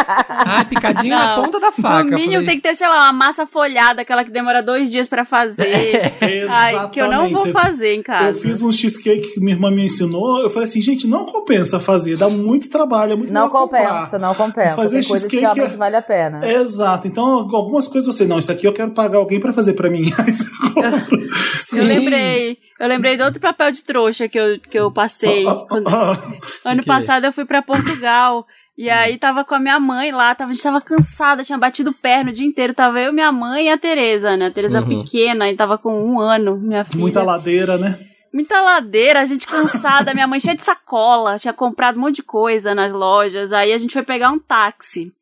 Ah, 0.43 0.65
picadinho 0.65 1.15
na 1.15 1.37
Não, 1.37 1.45
ponta 1.45 1.61
da 1.61 1.71
faca. 1.71 2.03
No 2.05 2.17
mínimo 2.17 2.33
Falei, 2.33 2.47
tem 2.47 2.57
que 2.57 2.63
ter, 2.63 2.75
sei 2.75 2.89
lá, 2.89 3.05
uma 3.05 3.13
massa 3.13 3.47
folhada, 3.47 4.03
aquela 4.03 4.25
que 4.25 4.31
demora 4.31 4.63
dois 4.63 4.91
dias 4.91 5.07
pra 5.07 5.25
fazer. 5.25 6.13
Ai, 6.49 6.89
que 6.91 7.01
eu 7.01 7.09
não 7.11 7.29
vou 7.31 7.47
fazer 7.53 7.95
em 7.95 8.03
casa. 8.03 8.29
Eu 8.31 8.35
fiz 8.35 8.63
um 8.63 8.73
cheesecake 8.73 9.35
que 9.35 9.41
minha 9.41 9.53
irmã 9.55 9.71
me 9.71 9.85
ensinou. 9.85 10.41
Eu 10.41 10.51
falei 10.51 10.69
assim, 10.69 10.81
gente, 10.81 11.07
não 11.07 11.25
compensa 11.27 11.79
fazer, 11.79 12.17
dá 12.17 12.29
muito 12.29 12.69
trabalho, 12.71 13.13
é 13.13 13.17
muito 13.17 13.33
Não 13.33 13.43
melhor 13.43 13.53
comprar. 13.53 13.89
compensa, 13.89 14.19
não 14.19 14.35
compensa. 14.35 14.77
Fazer 14.77 15.01
Tem 15.01 15.09
coisas 15.09 15.31
que 15.31 15.37
cheesecake 15.37 15.55
realmente 15.59 15.75
é- 15.75 15.79
vale 15.79 15.97
a 15.97 16.03
pena. 16.03 16.41
Exato. 16.51 17.07
Então, 17.07 17.25
algumas 17.55 17.87
coisas 17.87 18.13
você, 18.15 18.25
não, 18.27 18.39
isso 18.39 18.51
aqui 18.51 18.67
eu 18.67 18.73
quero 18.73 18.91
pagar 18.93 19.10
alguém 19.17 19.41
pra 19.41 19.53
fazer 19.53 19.75
pra 19.75 19.91
mim. 19.91 20.05
Aí 20.19 20.33
você 20.35 20.45
compra. 20.73 21.05
Eu 21.73 21.85
lembrei. 21.85 22.59
Eu 22.79 22.89
lembrei 22.89 23.17
de 23.17 23.23
outro 23.23 23.41
papel 23.41 23.71
de 23.71 23.85
trouxa 23.85 24.29
que 24.29 24.39
eu, 24.39 24.59
que 24.59 24.79
eu 24.79 24.91
passei. 24.91 25.45
quando- 25.69 25.89
ano 25.89 26.83
que 26.83 26.91
é? 26.91 26.93
passado 26.95 27.25
eu 27.27 27.33
fui 27.33 27.45
pra 27.45 27.63
Portugal. 27.63 28.47
E 28.79 28.89
aí 28.89 29.19
tava 29.19 29.45
com 29.45 29.55
a 29.55 29.61
minha 29.61 29.79
mãe 29.79 30.11
lá, 30.11 30.35
tava, 30.35 30.51
a 30.51 30.55
gente 30.55 30.63
tava 30.63 30.81
cansada, 30.81 31.43
tinha 31.45 31.59
batido 31.59 31.91
o 31.91 31.95
pé 31.95 32.25
no 32.25 32.33
dia 32.33 32.47
inteiro. 32.47 32.73
Tava 32.73 32.99
eu, 32.99 33.13
minha 33.13 33.31
mãe 33.31 33.67
e 33.67 33.71
a 33.71 33.77
Tereza, 33.77 34.37
né? 34.39 34.47
A 34.47 34.51
Tereza 34.51 34.81
Uhum. 34.81 35.03
pequena, 35.05 35.51
e 35.51 35.55
tava 35.55 35.77
com 35.77 35.93
um 36.03 36.19
ano, 36.19 36.57
minha 36.57 36.83
filha. 36.85 36.99
Muita 37.01 37.23
ladeira, 37.23 37.77
né? 37.77 37.99
Muita 38.33 38.61
ladeira, 38.63 39.21
a 39.21 39.25
gente 39.27 39.47
cansada, 39.47 40.15
minha 40.15 40.27
mãe 40.27 40.41
cheia 40.41 40.55
de 40.57 40.63
sacola, 40.63 41.37
tinha 41.39 41.53
comprado 41.53 41.99
um 41.99 42.01
monte 42.01 42.17
de 42.17 42.23
coisa 42.23 42.75
nas 42.75 42.93
lojas. 42.93 43.53
Aí 43.53 43.71
a 43.73 43.77
gente 43.79 43.93
foi 43.93 44.03
pegar 44.03 44.31
um 44.31 44.39
táxi. 44.39 45.13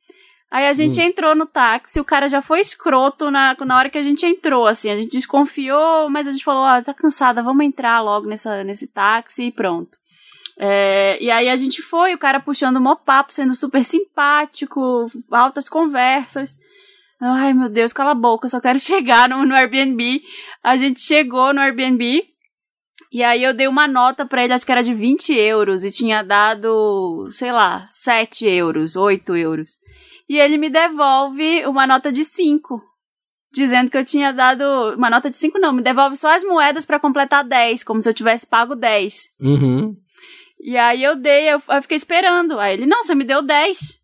Aí 0.50 0.66
a 0.66 0.72
gente 0.72 0.98
entrou 0.98 1.34
no 1.34 1.44
táxi, 1.44 2.00
o 2.00 2.04
cara 2.04 2.26
já 2.26 2.40
foi 2.40 2.60
escroto 2.60 3.30
na, 3.30 3.54
na 3.66 3.76
hora 3.76 3.90
que 3.90 3.98
a 3.98 4.02
gente 4.02 4.24
entrou, 4.24 4.66
assim. 4.66 4.90
A 4.90 4.96
gente 4.96 5.12
desconfiou, 5.12 6.08
mas 6.08 6.26
a 6.26 6.30
gente 6.30 6.44
falou, 6.44 6.62
ó, 6.62 6.80
tá 6.80 6.94
cansada, 6.94 7.42
vamos 7.42 7.66
entrar 7.66 8.00
logo 8.00 8.26
nessa, 8.26 8.64
nesse 8.64 8.86
táxi 8.86 9.44
e 9.44 9.52
pronto. 9.52 9.98
É, 10.58 11.22
e 11.22 11.30
aí 11.30 11.50
a 11.50 11.56
gente 11.56 11.82
foi, 11.82 12.14
o 12.14 12.18
cara 12.18 12.40
puxando 12.40 12.78
o 12.78 12.80
mó 12.80 12.96
papo, 12.96 13.32
sendo 13.32 13.54
super 13.54 13.84
simpático, 13.84 15.06
altas 15.30 15.68
conversas. 15.68 16.56
Ai, 17.20 17.52
meu 17.52 17.68
Deus, 17.68 17.92
cala 17.92 18.12
a 18.12 18.14
boca, 18.14 18.48
só 18.48 18.58
quero 18.58 18.78
chegar 18.80 19.28
no, 19.28 19.44
no 19.44 19.54
Airbnb. 19.54 20.22
A 20.64 20.76
gente 20.76 21.00
chegou 21.00 21.52
no 21.52 21.60
Airbnb, 21.60 22.24
e 23.12 23.22
aí 23.22 23.42
eu 23.42 23.54
dei 23.54 23.68
uma 23.68 23.86
nota 23.86 24.26
pra 24.26 24.42
ele, 24.42 24.52
acho 24.52 24.66
que 24.66 24.72
era 24.72 24.82
de 24.82 24.94
20 24.94 25.32
euros, 25.32 25.84
e 25.84 25.90
tinha 25.90 26.22
dado, 26.22 27.28
sei 27.32 27.52
lá, 27.52 27.86
7 27.86 28.46
euros, 28.46 28.96
8 28.96 29.36
euros. 29.36 29.78
E 30.28 30.38
ele 30.38 30.58
me 30.58 30.68
devolve 30.68 31.64
uma 31.66 31.86
nota 31.86 32.12
de 32.12 32.22
5. 32.24 32.82
Dizendo 33.52 33.90
que 33.90 33.96
eu 33.96 34.04
tinha 34.04 34.32
dado. 34.32 34.62
Uma 34.96 35.08
nota 35.08 35.30
de 35.30 35.36
5, 35.36 35.58
não, 35.58 35.72
me 35.72 35.80
devolve 35.82 36.16
só 36.16 36.34
as 36.34 36.44
moedas 36.44 36.84
pra 36.84 37.00
completar 37.00 37.42
10, 37.44 37.82
como 37.82 38.00
se 38.00 38.08
eu 38.08 38.12
tivesse 38.14 38.46
pago 38.46 38.74
10. 38.74 39.14
Uhum. 39.40 39.96
E 40.60 40.76
aí 40.76 41.02
eu 41.02 41.16
dei, 41.16 41.48
eu, 41.48 41.62
eu 41.70 41.82
fiquei 41.82 41.96
esperando. 41.96 42.58
Aí 42.58 42.74
ele, 42.74 42.84
não, 42.86 43.02
você 43.02 43.14
me 43.14 43.24
deu 43.24 43.40
10. 43.40 43.96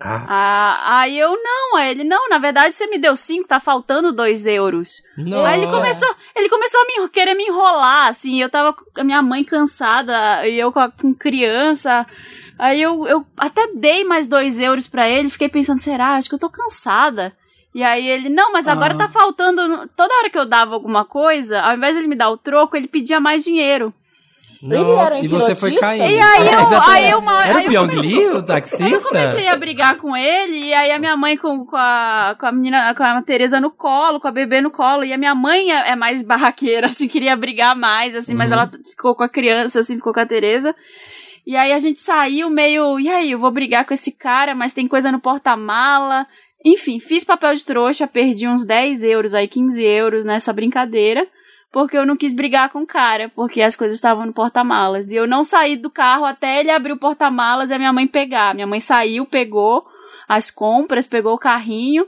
Ah, 0.00 0.24
Ah, 0.28 1.00
aí 1.00 1.18
eu 1.18 1.30
não, 1.42 1.76
aí 1.76 1.90
ele, 1.90 2.04
não, 2.04 2.28
na 2.28 2.38
verdade 2.38 2.72
você 2.72 2.86
me 2.86 2.98
deu 2.98 3.16
cinco, 3.16 3.48
tá 3.48 3.58
faltando 3.58 4.12
dois 4.12 4.46
euros. 4.46 5.02
não. 5.16 5.44
Aí 5.44 5.60
ele 5.60 5.70
começou, 5.72 6.08
ele 6.36 6.48
começou 6.48 6.80
a 6.80 6.84
me, 7.02 7.08
querer 7.08 7.34
me 7.34 7.42
enrolar, 7.44 8.06
assim, 8.06 8.40
eu 8.40 8.48
tava 8.48 8.72
com 8.72 8.84
a 9.00 9.02
minha 9.02 9.20
mãe 9.20 9.42
cansada, 9.42 10.46
e 10.46 10.56
eu 10.56 10.70
com, 10.70 10.78
a- 10.78 10.90
com 10.92 11.12
criança. 11.12 12.06
Aí 12.58 12.82
eu, 12.82 13.06
eu 13.06 13.24
até 13.36 13.68
dei 13.74 14.04
mais 14.04 14.26
dois 14.26 14.58
euros 14.58 14.88
pra 14.88 15.08
ele, 15.08 15.28
fiquei 15.30 15.48
pensando, 15.48 15.80
será? 15.80 16.14
Acho 16.16 16.28
que 16.28 16.34
eu 16.34 16.38
tô 16.40 16.50
cansada. 16.50 17.32
E 17.74 17.82
aí 17.84 18.06
ele, 18.08 18.28
não, 18.28 18.50
mas 18.52 18.66
agora 18.66 18.94
Ah. 18.94 18.98
tá 18.98 19.08
faltando. 19.08 19.88
Toda 19.96 20.14
hora 20.16 20.28
que 20.30 20.38
eu 20.38 20.44
dava 20.46 20.74
alguma 20.74 21.04
coisa, 21.04 21.60
ao 21.60 21.76
invés 21.76 21.94
de 21.94 22.00
ele 22.00 22.08
me 22.08 22.16
dar 22.16 22.30
o 22.30 22.36
troco, 22.36 22.76
ele 22.76 22.88
pedia 22.88 23.20
mais 23.20 23.44
dinheiro. 23.44 23.92
Ele 24.60 24.74
era 24.74 24.82
Nossa, 24.82 25.14
um 25.14 25.22
e 25.24 25.28
você 25.28 25.54
foi 25.54 25.76
caindo. 25.76 26.10
E 26.10 26.18
aí 26.20 26.48
É, 26.48 26.54
eu- 26.54 26.60
exatamente. 26.62 26.90
aí 26.90 27.10
eu 27.10 27.18
uma- 27.20 27.44
Era 27.46 27.58
aí 27.60 27.64
o 27.68 27.72
eu 27.74 27.86
Pyong 27.88 28.00
Lee, 28.00 28.18
o 28.26 28.32
Eu 28.38 28.42
taxista? 28.42 29.08
comecei 29.08 29.46
a 29.46 29.54
brigar 29.54 29.96
com 29.98 30.16
ele, 30.16 30.56
e 30.58 30.74
aí 30.74 30.90
a 30.90 30.98
minha 30.98 31.16
mãe 31.16 31.36
com, 31.36 31.64
com, 31.64 31.76
a, 31.76 32.34
com 32.40 32.44
a 32.46 32.50
menina, 32.50 32.92
com 32.92 33.04
a 33.04 33.22
Tereza 33.22 33.60
no 33.60 33.70
colo, 33.70 34.18
com 34.18 34.26
a 34.26 34.32
bebê 34.32 34.60
no 34.60 34.72
colo, 34.72 35.04
e 35.04 35.12
a 35.12 35.18
minha 35.18 35.32
mãe 35.32 35.70
é, 35.70 35.90
é 35.90 35.94
mais 35.94 36.24
barraqueira, 36.24 36.88
assim, 36.90 37.06
queria 37.06 37.36
brigar 37.36 37.76
mais, 37.76 38.16
assim, 38.16 38.34
mas 38.34 38.48
Uhum. 38.50 38.54
ela 38.54 38.70
ficou 38.90 39.14
com 39.14 39.22
a 39.22 39.28
criança, 39.28 39.78
assim, 39.78 39.94
ficou 39.94 40.12
com 40.12 40.18
a 40.20 40.26
Tereza. 40.26 40.74
E 41.48 41.56
aí 41.56 41.72
a 41.72 41.78
gente 41.78 41.98
saiu 41.98 42.50
meio, 42.50 43.00
e 43.00 43.08
aí, 43.08 43.30
eu 43.30 43.38
vou 43.38 43.50
brigar 43.50 43.86
com 43.86 43.94
esse 43.94 44.12
cara, 44.12 44.54
mas 44.54 44.74
tem 44.74 44.86
coisa 44.86 45.10
no 45.10 45.18
porta-mala. 45.18 46.26
Enfim, 46.62 47.00
fiz 47.00 47.24
papel 47.24 47.54
de 47.54 47.64
trouxa, 47.64 48.06
perdi 48.06 48.46
uns 48.46 48.66
10 48.66 49.02
euros, 49.02 49.34
aí 49.34 49.48
15 49.48 49.82
euros 49.82 50.26
nessa 50.26 50.52
brincadeira, 50.52 51.26
porque 51.72 51.96
eu 51.96 52.04
não 52.04 52.18
quis 52.18 52.34
brigar 52.34 52.68
com 52.68 52.82
o 52.82 52.86
cara, 52.86 53.30
porque 53.34 53.62
as 53.62 53.74
coisas 53.74 53.96
estavam 53.96 54.26
no 54.26 54.32
porta-malas. 54.34 55.10
E 55.10 55.16
eu 55.16 55.26
não 55.26 55.42
saí 55.42 55.74
do 55.74 55.88
carro 55.88 56.26
até 56.26 56.60
ele 56.60 56.70
abrir 56.70 56.92
o 56.92 56.98
porta-malas 56.98 57.70
e 57.70 57.72
a 57.72 57.78
minha 57.78 57.94
mãe 57.94 58.06
pegar. 58.06 58.54
Minha 58.54 58.66
mãe 58.66 58.78
saiu, 58.78 59.24
pegou 59.24 59.86
as 60.28 60.50
compras, 60.50 61.06
pegou 61.06 61.32
o 61.32 61.38
carrinho, 61.38 62.06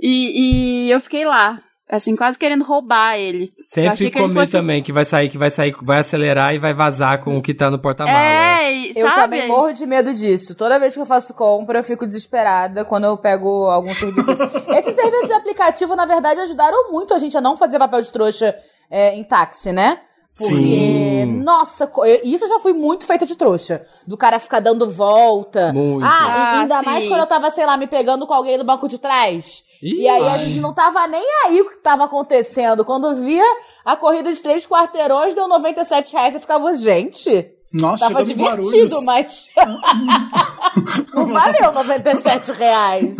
e, 0.00 0.86
e 0.86 0.90
eu 0.90 0.98
fiquei 1.00 1.26
lá, 1.26 1.62
assim, 1.90 2.16
quase 2.16 2.38
querendo 2.38 2.64
roubar 2.64 3.16
ele. 3.18 3.52
Sempre 3.58 3.90
achei 3.90 4.10
que 4.10 4.18
ele 4.18 4.28
comer 4.28 4.40
fosse- 4.40 4.52
também, 4.52 4.82
que 4.82 4.92
vai 4.92 5.04
sair, 5.04 5.28
que 5.28 5.38
vai 5.38 5.50
sair, 5.50 5.74
vai 5.82 5.98
acelerar 6.00 6.54
e 6.54 6.58
vai 6.58 6.72
vazar 6.74 7.20
com 7.22 7.36
o 7.38 7.42
que 7.42 7.52
tá 7.54 7.70
no 7.70 7.78
porta-mala. 7.78 8.18
É, 8.18 8.72
e, 8.72 8.88
Eu 8.96 9.06
sabe? 9.06 9.14
também 9.20 9.48
morro 9.48 9.72
de 9.72 9.86
medo 9.86 10.12
disso. 10.14 10.54
Toda 10.54 10.78
vez 10.78 10.94
que 10.94 11.00
eu 11.00 11.06
faço 11.06 11.34
compra, 11.34 11.78
eu 11.80 11.84
fico 11.84 12.06
desesperada 12.06 12.84
quando 12.84 13.04
eu 13.04 13.16
pego 13.16 13.66
algum 13.70 13.92
serviço. 13.94 14.24
Esses 14.76 14.94
serviços 14.94 15.26
de 15.28 15.32
aplicativo, 15.34 15.94
na 15.94 16.06
verdade, 16.06 16.40
ajudaram 16.40 16.90
muito 16.90 17.12
a 17.14 17.18
gente 17.18 17.36
a 17.36 17.40
não 17.40 17.56
fazer 17.56 17.78
papel 17.78 18.00
de 18.02 18.10
trouxa 18.12 18.54
é, 18.90 19.14
em 19.14 19.22
táxi, 19.24 19.72
né? 19.72 20.00
Porque, 20.36 20.56
Sim. 20.56 21.26
nossa, 21.44 21.88
isso 22.24 22.44
eu 22.44 22.48
já 22.48 22.58
fui 22.58 22.72
muito 22.72 23.06
feita 23.06 23.24
de 23.24 23.36
trouxa. 23.36 23.86
Do 24.04 24.16
cara 24.16 24.40
ficar 24.40 24.58
dando 24.58 24.90
volta. 24.90 25.72
Muito. 25.72 26.04
Ah, 26.04 26.08
Ah, 26.10 26.60
ainda 26.62 26.80
sim. 26.80 26.86
mais 26.86 27.06
quando 27.06 27.20
eu 27.20 27.26
tava, 27.26 27.52
sei 27.52 27.64
lá, 27.64 27.76
me 27.76 27.86
pegando 27.86 28.26
com 28.26 28.34
alguém 28.34 28.58
no 28.58 28.64
banco 28.64 28.88
de 28.88 28.98
trás. 28.98 29.62
Ih, 29.82 30.02
e 30.02 30.08
aí 30.08 30.22
a 30.28 30.32
ai. 30.32 30.38
gente 30.40 30.60
não 30.60 30.72
tava 30.72 31.06
nem 31.06 31.24
aí 31.44 31.60
o 31.60 31.68
que 31.68 31.76
tava 31.76 32.04
acontecendo. 32.04 32.84
Quando 32.84 33.14
via 33.16 33.44
a 33.84 33.96
corrida 33.96 34.32
de 34.32 34.40
três 34.40 34.66
quarteirões, 34.66 35.34
deu 35.34 35.46
97 35.48 36.12
reais. 36.12 36.34
Eu 36.34 36.40
ficava, 36.40 36.72
gente, 36.74 37.50
Nossa, 37.72 38.06
Tava 38.08 38.24
divertido, 38.24 39.02
mas. 39.02 39.48
não 41.12 41.26
valeu 41.26 41.72
97 41.72 42.52
reais. 42.52 43.16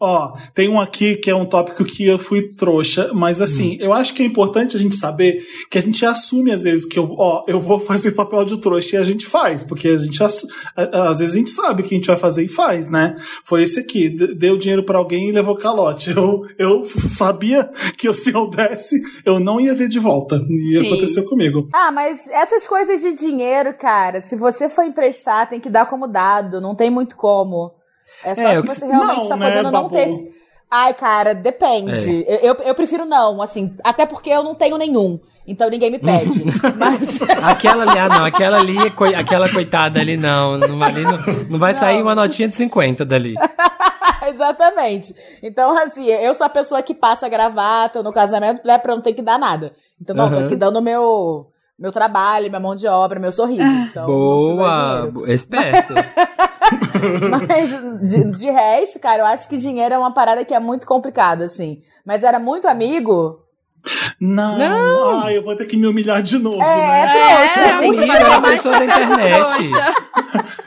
Ó, 0.00 0.32
tem 0.54 0.68
um 0.68 0.80
aqui 0.80 1.16
que 1.16 1.30
é 1.30 1.34
um 1.34 1.44
tópico 1.46 1.84
que 1.84 2.06
eu 2.06 2.18
fui 2.18 2.48
trouxa, 2.54 3.10
mas 3.14 3.40
assim, 3.40 3.76
eu 3.80 3.92
acho 3.92 4.12
que 4.14 4.22
é 4.22 4.26
importante 4.26 4.76
a 4.76 4.80
gente 4.80 4.94
saber 4.96 5.44
que 5.70 5.78
a 5.78 5.82
gente 5.82 6.04
assume 6.04 6.52
às 6.52 6.62
vezes 6.64 6.84
que 6.84 6.98
eu, 6.98 7.14
ó, 7.18 7.42
eu 7.46 7.60
vou 7.60 7.78
fazer 7.80 8.12
papel 8.12 8.44
de 8.44 8.58
trouxa 8.60 8.96
e 8.96 8.98
a 8.98 9.04
gente 9.04 9.26
faz, 9.26 9.62
porque 9.62 9.88
a 9.88 9.96
gente 9.96 10.22
assu- 10.22 10.46
a- 10.76 10.82
a- 10.82 11.08
às 11.10 11.18
vezes 11.18 11.34
a 11.34 11.38
gente 11.38 11.50
sabe 11.50 11.82
o 11.82 11.84
que 11.86 11.94
a 11.94 11.98
gente 11.98 12.06
vai 12.06 12.16
fazer 12.16 12.44
e 12.44 12.48
faz, 12.48 12.88
né? 12.90 13.16
Foi 13.44 13.62
esse 13.62 13.80
aqui, 13.80 14.08
d- 14.08 14.34
deu 14.34 14.56
dinheiro 14.58 14.82
pra 14.84 14.98
alguém 14.98 15.28
e 15.28 15.32
levou 15.32 15.56
calote. 15.56 16.10
Eu, 16.10 16.42
eu 16.58 16.84
sabia 17.16 17.70
que 17.96 18.08
eu, 18.08 18.14
se 18.14 18.32
eu 18.32 18.48
desse, 18.48 19.00
eu 19.24 19.38
não 19.40 19.60
ia 19.60 19.74
ver 19.74 19.88
de 19.88 19.98
volta. 19.98 20.36
E 20.48 20.78
Sim. 20.78 20.86
aconteceu 20.86 21.24
comigo. 21.24 21.68
Ah, 21.72 21.90
mas 21.92 22.28
essas 22.28 22.66
coisas 22.66 23.00
de 23.00 23.12
dinheiro, 23.14 23.74
cara, 23.74 24.20
se 24.20 24.36
você 24.36 24.68
for 24.68 24.84
emprestar, 24.84 25.48
tem 25.48 25.60
que 25.60 25.70
dar 25.70 25.86
como 25.86 26.06
dado. 26.06 26.60
Não 26.60 26.74
tem 26.74 26.90
muito 26.90 27.16
como. 27.16 27.72
É 28.24 28.34
só 28.34 28.40
É, 28.42 28.62
que- 28.62 28.68
você 28.68 28.86
realmente 28.86 29.16
Não, 29.20 29.28
tá 29.28 29.36
né, 29.36 29.48
podendo 29.50 29.70
não 29.72 29.82
Babu? 29.82 29.94
ter. 29.94 30.08
esse- 30.08 30.32
Ai, 30.70 30.94
cara, 30.94 31.34
depende. 31.34 32.24
Eu, 32.26 32.38
eu, 32.38 32.54
eu 32.64 32.74
prefiro 32.74 33.04
não, 33.04 33.42
assim. 33.42 33.74
Até 33.84 34.06
porque 34.06 34.30
eu 34.30 34.42
não 34.42 34.54
tenho 34.54 34.78
nenhum. 34.78 35.20
Então 35.46 35.68
ninguém 35.68 35.90
me 35.90 35.98
pede. 35.98 36.44
mas. 36.78 37.20
Aquela 37.42 37.82
ali, 37.82 37.98
ah 37.98 38.08
não, 38.08 38.24
aquela 38.24 38.58
ali, 38.58 38.90
coi- 38.92 39.14
aquela 39.14 39.48
coitada 39.50 40.00
ali, 40.00 40.16
não, 40.16 40.56
não, 40.56 40.82
ali 40.82 41.02
não, 41.02 41.18
não 41.50 41.58
vai 41.58 41.74
sair 41.74 42.00
uma 42.00 42.14
notinha 42.14 42.48
de 42.48 42.54
50 42.54 43.04
dali. 43.04 43.34
Exatamente. 44.28 45.14
Então, 45.42 45.76
assim, 45.76 46.06
eu 46.06 46.34
sou 46.34 46.46
a 46.46 46.50
pessoa 46.50 46.80
que 46.82 46.94
passa 46.94 47.28
gravata 47.28 48.02
no 48.02 48.12
casamento, 48.12 48.64
né, 48.64 48.78
pra 48.78 48.94
não 48.94 49.02
ter 49.02 49.12
que 49.12 49.22
dar 49.22 49.38
nada. 49.38 49.72
Então, 50.00 50.14
não, 50.14 50.30
tô 50.30 50.36
Aham. 50.36 50.46
aqui 50.46 50.56
dando 50.56 50.80
meu, 50.80 51.48
meu 51.78 51.90
trabalho, 51.92 52.48
minha 52.48 52.60
mão 52.60 52.74
de 52.76 52.86
obra, 52.86 53.18
meu 53.18 53.32
sorriso. 53.32 53.62
Então, 53.90 54.06
não 54.06 54.06
Boa, 54.06 55.12
esperto. 55.26 55.92
Mas, 57.48 57.70
de, 58.10 58.24
de 58.32 58.50
resto, 58.50 58.98
cara, 58.98 59.22
eu 59.22 59.26
acho 59.26 59.48
que 59.48 59.56
dinheiro 59.56 59.94
é 59.94 59.98
uma 59.98 60.12
parada 60.14 60.44
que 60.44 60.54
é 60.54 60.60
muito 60.60 60.86
complicada, 60.86 61.44
assim. 61.44 61.80
Mas 62.06 62.22
era 62.22 62.38
muito 62.38 62.66
amigo. 62.68 63.38
Não, 64.20 65.22
Ah, 65.24 65.32
eu 65.32 65.42
vou 65.42 65.56
ter 65.56 65.66
que 65.66 65.76
me 65.76 65.88
humilhar 65.88 66.22
de 66.22 66.38
novo, 66.38 66.62
É, 66.62 66.76
né? 66.76 67.12
trouxa. 67.12 67.60
É, 67.60 67.78
que 67.80 67.86
amiga, 67.88 68.06
fazer 68.06 68.22
é 68.22 68.28
uma 68.28 68.40
mais- 68.40 68.54
pessoa 68.62 68.78
da 68.78 68.84
internet. 68.84 69.54
Trouxa. 69.68 69.94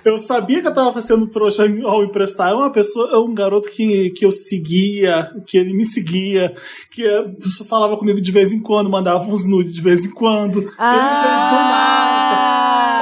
Eu 0.05 0.19
sabia 0.19 0.61
que 0.61 0.67
eu 0.67 0.73
tava 0.73 1.01
sendo 1.01 1.25
trouxa 1.27 1.63
ao 1.85 2.03
emprestar. 2.03 2.51
É 2.51 2.53
uma 2.53 2.69
pessoa, 2.69 3.09
é 3.13 3.17
um 3.17 3.33
garoto 3.33 3.69
que, 3.71 4.11
que 4.11 4.23
eu 4.23 4.31
seguia, 4.31 5.31
que 5.47 5.57
ele 5.57 5.73
me 5.73 5.83
seguia, 5.83 6.53
que 6.91 7.03
é, 7.03 7.25
falava 7.67 7.97
comigo 7.97 8.21
de 8.21 8.31
vez 8.31 8.51
em 8.51 8.61
quando, 8.61 8.89
mandava 8.89 9.23
uns 9.25 9.47
nudes 9.47 9.73
de 9.73 9.81
vez 9.81 10.05
em 10.05 10.11
quando. 10.11 10.59
Ele 10.59 10.67
veio 10.67 10.69
do 10.69 11.55
nada. 11.55 12.04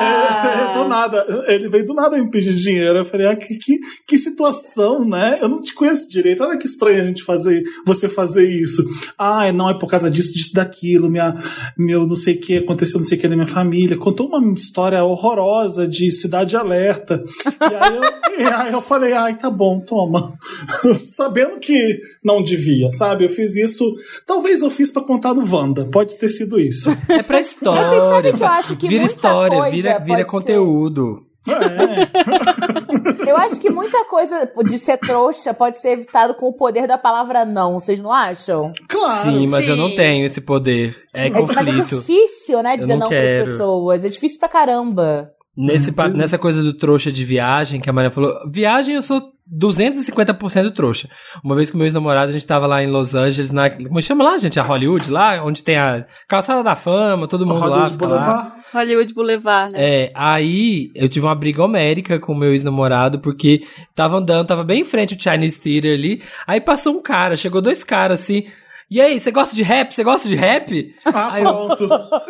É, 0.44 0.74
do 0.74 0.88
nada. 0.88 1.26
Ele 1.48 1.70
veio 1.70 1.86
do 1.86 1.94
nada 1.94 2.18
me 2.18 2.30
pedir 2.30 2.54
dinheiro. 2.56 3.00
Eu 3.00 3.06
falei, 3.06 3.28
ah, 3.28 3.36
que, 3.36 3.56
que, 3.56 3.80
que 4.06 4.18
situação, 4.18 5.08
né? 5.08 5.39
Eu 5.42 5.48
não 5.48 5.62
te 5.62 5.74
conheço 5.74 6.10
direito. 6.10 6.44
Olha 6.44 6.58
que 6.58 6.68
estranho 6.68 7.02
a 7.02 7.06
gente 7.06 7.24
fazer, 7.24 7.63
você 7.86 8.10
fazer 8.10 8.48
isso. 8.48 8.84
Ah, 9.18 9.52
não, 9.52 9.70
é 9.70 9.74
por 9.78 9.88
causa 9.88 10.10
disso, 10.10 10.34
disso, 10.34 10.54
daquilo. 10.54 11.10
Minha, 11.10 11.34
meu 11.78 12.06
não 12.06 12.16
sei 12.16 12.36
o 12.36 12.39
que, 12.39 12.58
aconteceu 12.58 13.00
não 13.00 13.06
sei 13.06 13.18
o 13.18 13.22
que 13.22 13.28
na 13.28 13.36
minha 13.36 13.48
família. 13.48 13.98
Contou 13.98 14.28
uma 14.28 14.54
história 14.54 15.04
horrorosa 15.04 15.88
de 15.88 16.12
cidade 16.12 16.56
alerta. 16.56 17.24
E 17.46 17.76
aí 17.76 17.96
eu, 17.96 18.04
e 18.39 18.44
aí 18.44 18.74
eu 18.74 18.82
falei, 18.82 19.13
ai, 19.13 19.36
tá 19.36 19.50
bom, 19.50 19.80
toma. 19.80 20.34
Sabendo 21.08 21.60
que 21.60 22.00
não 22.24 22.44
devia, 22.44 22.92
sabe? 22.92 23.26
Eu 23.26 23.30
fiz 23.30 23.56
isso. 23.56 23.96
Talvez 24.26 24.62
eu 24.62 24.70
fiz 24.70 24.92
pra 24.92 25.02
contar 25.02 25.34
no 25.34 25.44
Wanda. 25.50 25.86
Pode 25.86 26.16
ter 26.16 26.28
sido 26.28 26.60
isso. 26.60 26.89
É 27.10 27.24
pra 27.24 27.39
história. 27.39 28.34
que 28.34 28.42
eu 28.42 28.48
acho 28.48 28.76
que 28.76 28.88
vira 28.88 29.02
muita 29.02 29.16
história, 29.16 29.58
coisa 29.58 29.76
vira, 29.76 29.92
vira 29.99 30.17
pode 30.19 30.29
conteúdo. 30.29 31.23
É. 31.45 33.27
Eu 33.29 33.36
acho 33.38 33.60
que 33.60 33.69
muita 33.69 34.06
coisa 34.06 34.49
de 34.65 34.77
ser 34.77 34.97
trouxa 34.97 35.53
pode 35.53 35.79
ser 35.82 35.89
evitado 35.89 36.34
com 36.36 36.47
o 36.47 36.53
poder 36.56 36.88
da 36.88 36.97
palavra 36.97 37.43
não, 37.43 37.73
vocês 37.79 37.99
não 37.99 38.12
acham? 38.13 38.71
Claro. 38.88 39.29
Sim, 39.32 39.47
mas 39.49 39.67
eu 39.67 39.75
não 39.75 39.89
sim. 39.89 39.95
tenho 39.95 40.25
esse 40.25 40.39
poder. 40.39 40.95
É 41.13 41.27
É, 41.27 41.29
mas 41.29 41.49
é 41.49 41.53
conflito. 41.56 41.97
difícil, 41.99 42.63
né, 42.63 42.73
Eu 42.75 42.77
dizer 42.77 42.93
não 42.93 42.99
não, 43.01 43.08
para 43.10 43.17
as 43.19 43.25
quero. 43.25 43.45
pessoas. 43.51 44.06
É 44.06 44.10
difícil 44.10 44.39
pra 44.39 44.47
caramba. 44.49 45.32
Nesse, 45.56 45.91
pa- 45.91 46.08
nessa 46.10 46.38
coisa 46.38 46.63
do 46.63 46.73
trouxa 46.73 47.12
de 47.12 47.23
viagem, 47.25 47.79
que 47.82 47.89
a 47.89 47.93
Maria 47.93 48.10
falou, 48.10 48.34
viagem 48.49 48.95
eu 48.95 49.01
sou 49.01 49.21
250% 49.51 50.71
trouxa. 50.71 51.10
Uma 51.43 51.56
vez 51.56 51.69
com 51.69 51.77
meu 51.77 51.86
ex-namorado, 51.86 52.29
a 52.29 52.34
gente 52.34 52.47
tava 52.47 52.65
lá 52.65 52.82
em 52.84 52.88
Los 52.88 53.13
Angeles, 53.13 53.51
na, 53.51 53.69
como 53.69 54.01
chama 54.01 54.23
lá, 54.23 54.38
gente? 54.38 54.60
A 54.60 54.63
Hollywood, 54.63 55.12
lá, 55.12 55.43
onde 55.43 55.63
tem 55.63 55.77
a 55.77 56.06
calçada 56.27 56.63
da 56.63 56.75
fama, 56.75 57.27
todo 57.27 57.45
mundo 57.45 57.67
lá. 57.67 57.89
Boulevard. 57.89 58.51
Hollywood 58.73 59.13
Boulevard, 59.13 59.73
né? 59.73 59.79
É, 59.79 60.12
aí 60.15 60.91
eu 60.95 61.08
tive 61.08 61.25
uma 61.25 61.36
briga 61.36 61.63
homérica 61.63 62.19
com 62.19 62.34
o 62.34 62.38
meu 62.38 62.51
ex-namorado, 62.51 63.19
porque 63.19 63.62
tava 63.95 64.17
andando, 64.17 64.47
tava 64.47 64.63
bem 64.63 64.82
em 64.82 64.86
frente 64.86 65.15
o 65.15 65.21
Chinese 65.21 65.60
Theater 65.60 65.93
ali, 65.93 66.21
aí 66.47 66.60
passou 66.60 66.93
um 66.93 67.01
cara, 67.01 67.36
chegou 67.36 67.62
dois 67.62 67.84
caras 67.84 68.21
assim, 68.21 68.45
e 68.95 69.01
aí, 69.01 69.19
você 69.19 69.32
gosta 69.32 69.56
de 69.56 69.63
rap? 69.63 69.93
Você 69.93 70.03
gosta 70.03 70.27
de 70.27 70.36
rap? 70.36 70.95
Ah, 71.06 71.34
Aí 71.34 71.43
eu- 71.43 71.49
pronto. 71.51 71.89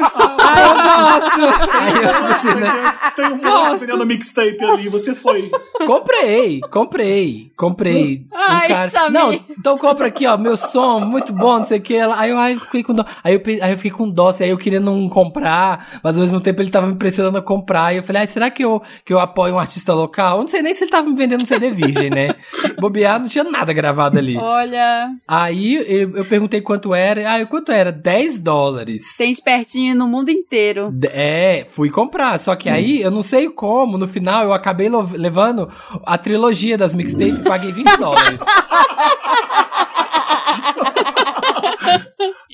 Ah, 0.45 0.61
eu 0.61 0.73
gosto! 0.75 1.69
Aí 1.71 1.93
eu, 2.03 2.25
assim, 2.27 2.47
né? 2.59 2.93
Tem 3.15 3.25
um 3.25 3.37
monte 3.37 3.79
vendendo 3.79 4.05
mixtape 4.05 4.63
ali, 4.63 4.89
você 4.89 5.15
foi. 5.15 5.49
Comprei, 5.87 6.59
comprei, 6.71 7.51
comprei. 7.57 8.25
Ai, 8.33 8.65
um 8.65 8.69
cara, 8.69 8.87
Samir. 8.89 9.11
não, 9.11 9.33
então 9.33 9.77
compra 9.77 10.07
aqui, 10.07 10.25
ó, 10.27 10.37
meu 10.37 10.55
som, 10.57 10.99
muito 10.99 11.31
bom, 11.33 11.59
não 11.59 11.65
sei 11.67 11.79
o 11.79 11.81
que. 11.81 11.97
Aí 11.97 12.29
eu, 12.29 12.37
ai, 12.37 12.53
eu 12.53 12.59
fiquei 12.59 12.83
com 12.83 12.93
dó. 12.93 13.05
Aí 13.23 13.33
eu, 13.35 13.41
aí 13.63 13.71
eu 13.71 13.77
fiquei 13.77 13.91
com 13.91 14.09
dó, 14.09 14.29
assim, 14.29 14.43
aí 14.43 14.49
eu 14.49 14.57
queria 14.57 14.79
não 14.79 15.07
comprar, 15.09 15.99
mas 16.03 16.15
ao 16.15 16.21
mesmo 16.21 16.39
tempo 16.39 16.61
ele 16.61 16.69
tava 16.69 16.87
me 16.87 16.95
pressionando 16.95 17.37
a 17.37 17.41
comprar. 17.41 17.93
E 17.93 17.97
eu 17.97 18.03
falei, 18.03 18.21
ai, 18.21 18.27
será 18.27 18.49
que 18.51 18.63
eu, 18.63 18.81
que 19.05 19.13
eu 19.13 19.19
apoio 19.19 19.55
um 19.55 19.59
artista 19.59 19.93
local? 19.93 20.37
Eu 20.37 20.41
não 20.43 20.49
sei 20.49 20.61
nem 20.61 20.73
se 20.73 20.83
ele 20.83 20.91
tava 20.91 21.07
me 21.09 21.15
vendendo 21.15 21.41
um 21.41 21.45
CD 21.45 21.71
virgem, 21.71 22.09
né? 22.09 22.35
Bobear, 22.79 23.19
não 23.19 23.27
tinha 23.27 23.43
nada 23.43 23.73
gravado 23.73 24.17
ali. 24.17 24.37
Olha. 24.37 25.09
Aí 25.27 25.75
eu, 25.75 26.17
eu 26.17 26.25
perguntei 26.25 26.52
perguntei 26.53 26.61
quanto 26.61 26.93
era. 26.93 27.33
Ah, 27.33 27.45
quanto 27.45 27.71
era? 27.71 27.91
10 27.91 28.39
dólares. 28.39 29.15
Tem 29.17 29.31
espertinho 29.31 29.95
no 29.95 30.07
mundo 30.07 30.29
inteiro. 30.29 30.93
É, 31.11 31.65
fui 31.69 31.89
comprar. 31.89 32.39
Só 32.39 32.55
que 32.55 32.69
aí, 32.69 33.01
eu 33.01 33.09
não 33.09 33.23
sei 33.23 33.49
como, 33.49 33.97
no 33.97 34.07
final 34.07 34.43
eu 34.43 34.53
acabei 34.53 34.89
levando 35.13 35.69
a 36.05 36.17
trilogia 36.17 36.77
das 36.77 36.93
mixtapes 36.93 37.39
e 37.39 37.43
paguei 37.43 37.71
20 37.71 37.97
dólares. 37.97 38.39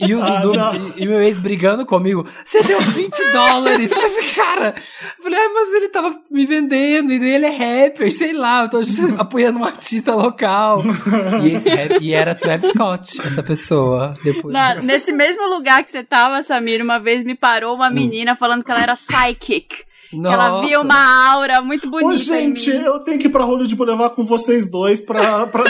E 0.01 0.15
o, 0.15 0.23
Ah, 0.23 0.39
Dudu, 0.39 0.57
não. 0.57 0.73
e, 0.95 1.03
e 1.03 1.05
meu 1.05 1.21
ex 1.21 1.39
brigando 1.39 1.85
comigo, 1.85 2.25
você 2.45 2.63
deu 2.63 2.79
20 2.79 3.13
dólares. 3.33 3.91
Eu 3.91 3.97
falei, 4.09 4.29
cara, 4.33 4.75
eu 5.17 5.23
falei, 5.23 5.39
ah, 5.39 5.49
mas 5.53 5.73
ele 5.73 5.89
tava 5.89 6.17
me 6.31 6.45
vendendo, 6.45 7.11
e 7.11 7.15
ele 7.33 7.45
é 7.45 7.49
rapper, 7.49 8.11
sei 8.11 8.31
lá, 8.33 8.63
eu 8.63 8.69
tô 8.69 8.79
apoiando 9.19 9.59
um 9.59 9.65
artista 9.65 10.15
local. 10.15 10.81
E, 11.43 11.53
esse 11.55 11.69
rap- 11.69 11.97
e 12.01 12.13
era 12.13 12.33
Travis 12.33 12.69
Scott, 12.69 13.21
essa 13.25 13.43
pessoa. 13.43 14.13
Depois. 14.23 14.53
Na- 14.53 14.75
nesse 14.75 15.11
mesmo 15.11 15.45
lugar 15.53 15.83
que 15.83 15.91
você 15.91 16.03
tava, 16.03 16.41
Samir, 16.43 16.81
uma 16.81 16.99
vez 16.99 17.23
me 17.23 17.35
parou 17.35 17.73
Hum. 17.73 17.75
uma 17.75 17.89
menina 17.89 18.35
falando 18.35 18.63
que 18.63 18.71
ela 18.71 18.81
era 18.81 18.93
psychic. 18.95 19.88
Que 20.09 20.17
ela 20.27 20.49
Nossa. 20.49 20.65
via 20.67 20.81
uma 20.81 21.31
aura 21.33 21.61
muito 21.61 21.89
bonita. 21.89 22.09
Ô, 22.09 22.13
em 22.13 22.17
gente, 22.17 22.69
mim. 22.71 22.81
eu 22.83 22.99
tenho 22.99 23.19
que 23.19 23.27
ir 23.27 23.29
pra 23.29 23.43
Hollywood 23.43 23.75
Boulevard 23.75 24.15
com 24.15 24.23
vocês 24.23 24.69
dois 24.69 24.99
pra. 25.05 25.45
pra... 25.47 25.63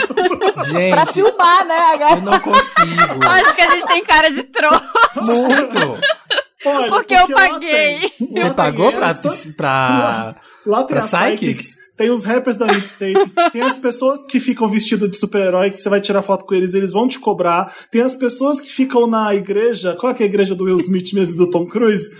Gente, 0.64 0.90
Pra 0.92 1.06
filmar, 1.06 1.66
né? 1.66 2.14
eu 2.16 2.22
não 2.22 2.40
consigo. 2.40 3.20
Acho 3.28 3.54
que 3.54 3.62
a 3.62 3.70
gente 3.70 3.86
tem 3.86 4.02
cara 4.04 4.30
de 4.30 4.42
trouxa. 4.44 4.82
Muito. 5.16 5.98
Olha, 6.64 6.88
Porque 6.88 7.14
eu 7.14 7.20
lá 7.28 7.48
paguei. 7.48 8.12
Você 8.18 8.50
pagou 8.54 8.92
pra, 8.92 9.14
pra... 9.56 10.36
Lá 10.66 10.84
tem 10.84 10.96
pra 10.96 11.06
psychics? 11.06 11.38
psychics, 11.38 11.74
tem 11.96 12.10
os 12.10 12.24
rappers 12.24 12.56
da 12.56 12.66
mixtape, 12.66 13.30
tem 13.50 13.62
as 13.62 13.78
pessoas 13.78 14.26
que 14.26 14.38
ficam 14.38 14.68
vestidas 14.68 15.10
de 15.10 15.16
super-herói, 15.16 15.70
que 15.70 15.80
você 15.80 15.88
vai 15.88 16.02
tirar 16.02 16.20
foto 16.22 16.44
com 16.44 16.54
eles, 16.54 16.74
eles 16.74 16.92
vão 16.92 17.08
te 17.08 17.18
cobrar. 17.18 17.74
Tem 17.90 18.02
as 18.02 18.14
pessoas 18.14 18.60
que 18.60 18.70
ficam 18.70 19.06
na 19.06 19.34
igreja, 19.34 19.96
qual 19.98 20.12
é, 20.12 20.14
que 20.14 20.22
é 20.22 20.26
a 20.26 20.28
igreja 20.28 20.54
do 20.54 20.64
Will 20.64 20.78
Smith 20.80 21.12
mesmo 21.14 21.34
e 21.34 21.38
do 21.38 21.48
Tom 21.50 21.64
Cruise? 21.66 22.10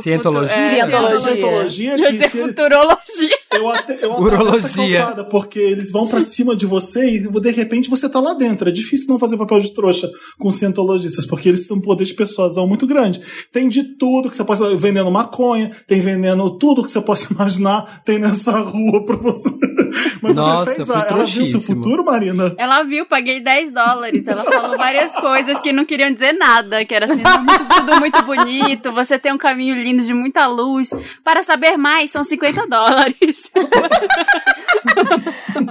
Cientologia? 0.00 0.54
é, 0.54 0.70
Cientologia. 0.84 1.20
Cientologia, 1.20 1.92
Eu 1.92 1.98
ia 1.98 2.06
que 2.06 2.12
dizer 2.12 2.28
se 2.30 2.38
eles, 2.38 2.50
futurologia. 2.50 3.38
Eu 3.54 3.68
até, 3.68 3.98
eu 4.04 4.12
Urologia. 4.12 4.58
essa 4.58 4.76
calçada, 4.76 5.24
porque 5.24 5.58
eles 5.58 5.90
vão 5.90 6.08
pra 6.08 6.22
cima 6.22 6.56
de 6.56 6.66
você 6.66 7.16
e 7.16 7.28
de 7.28 7.50
repente 7.50 7.90
você 7.90 8.08
tá 8.08 8.20
lá 8.20 8.34
dentro. 8.34 8.68
É 8.68 8.72
difícil 8.72 9.08
não 9.08 9.18
fazer 9.18 9.36
papel 9.36 9.60
de 9.60 9.72
trouxa 9.72 10.10
com 10.38 10.50
cientologistas, 10.50 11.26
porque 11.26 11.48
eles 11.48 11.66
têm 11.66 11.76
um 11.76 11.80
poder 11.80 12.04
de 12.04 12.14
persuasão 12.14 12.66
muito 12.66 12.86
grande. 12.86 13.20
Tem 13.50 13.68
de 13.68 13.82
tudo 13.96 14.30
que 14.30 14.36
você 14.36 14.44
possa 14.44 14.74
vendendo 14.76 15.10
maconha, 15.10 15.70
tem 15.86 16.00
vendendo 16.00 16.58
tudo 16.58 16.82
que 16.82 16.90
você 16.90 17.00
possa 17.00 17.32
imaginar, 17.34 18.02
tem 18.04 18.18
nessa 18.18 18.58
rua 18.60 19.04
pra 19.04 19.16
você. 19.16 19.50
Mas 20.20 20.36
Nossa, 20.36 20.64
você 20.64 20.74
fez 20.76 20.88
eu 20.88 20.94
a, 20.94 20.98
fui 21.02 21.12
ela 21.12 21.24
viu 21.24 21.46
seu 21.46 21.60
futuro, 21.60 22.04
Marina? 22.04 22.54
Ela 22.56 22.82
viu, 22.82 23.06
paguei 23.06 23.40
10 23.40 23.70
dólares. 23.72 24.26
Ela 24.26 24.42
falou 24.42 24.76
várias 24.76 25.14
coisas 25.16 25.60
que 25.60 25.72
não 25.72 25.84
queriam 25.84 26.10
dizer 26.10 26.32
nada. 26.32 26.84
Que 26.84 26.94
era 26.94 27.06
assim, 27.06 27.22
muito, 27.22 27.74
tudo 27.74 28.00
muito 28.00 28.22
bonito. 28.22 28.92
Você 28.92 29.18
tem 29.18 29.32
um 29.32 29.38
caminho 29.38 29.74
lindo 29.82 30.02
de 30.02 30.14
muita 30.14 30.46
luz. 30.46 30.90
Para 31.24 31.42
saber 31.42 31.76
mais, 31.76 32.10
são 32.10 32.24
50 32.24 32.66
dólares. 32.66 33.41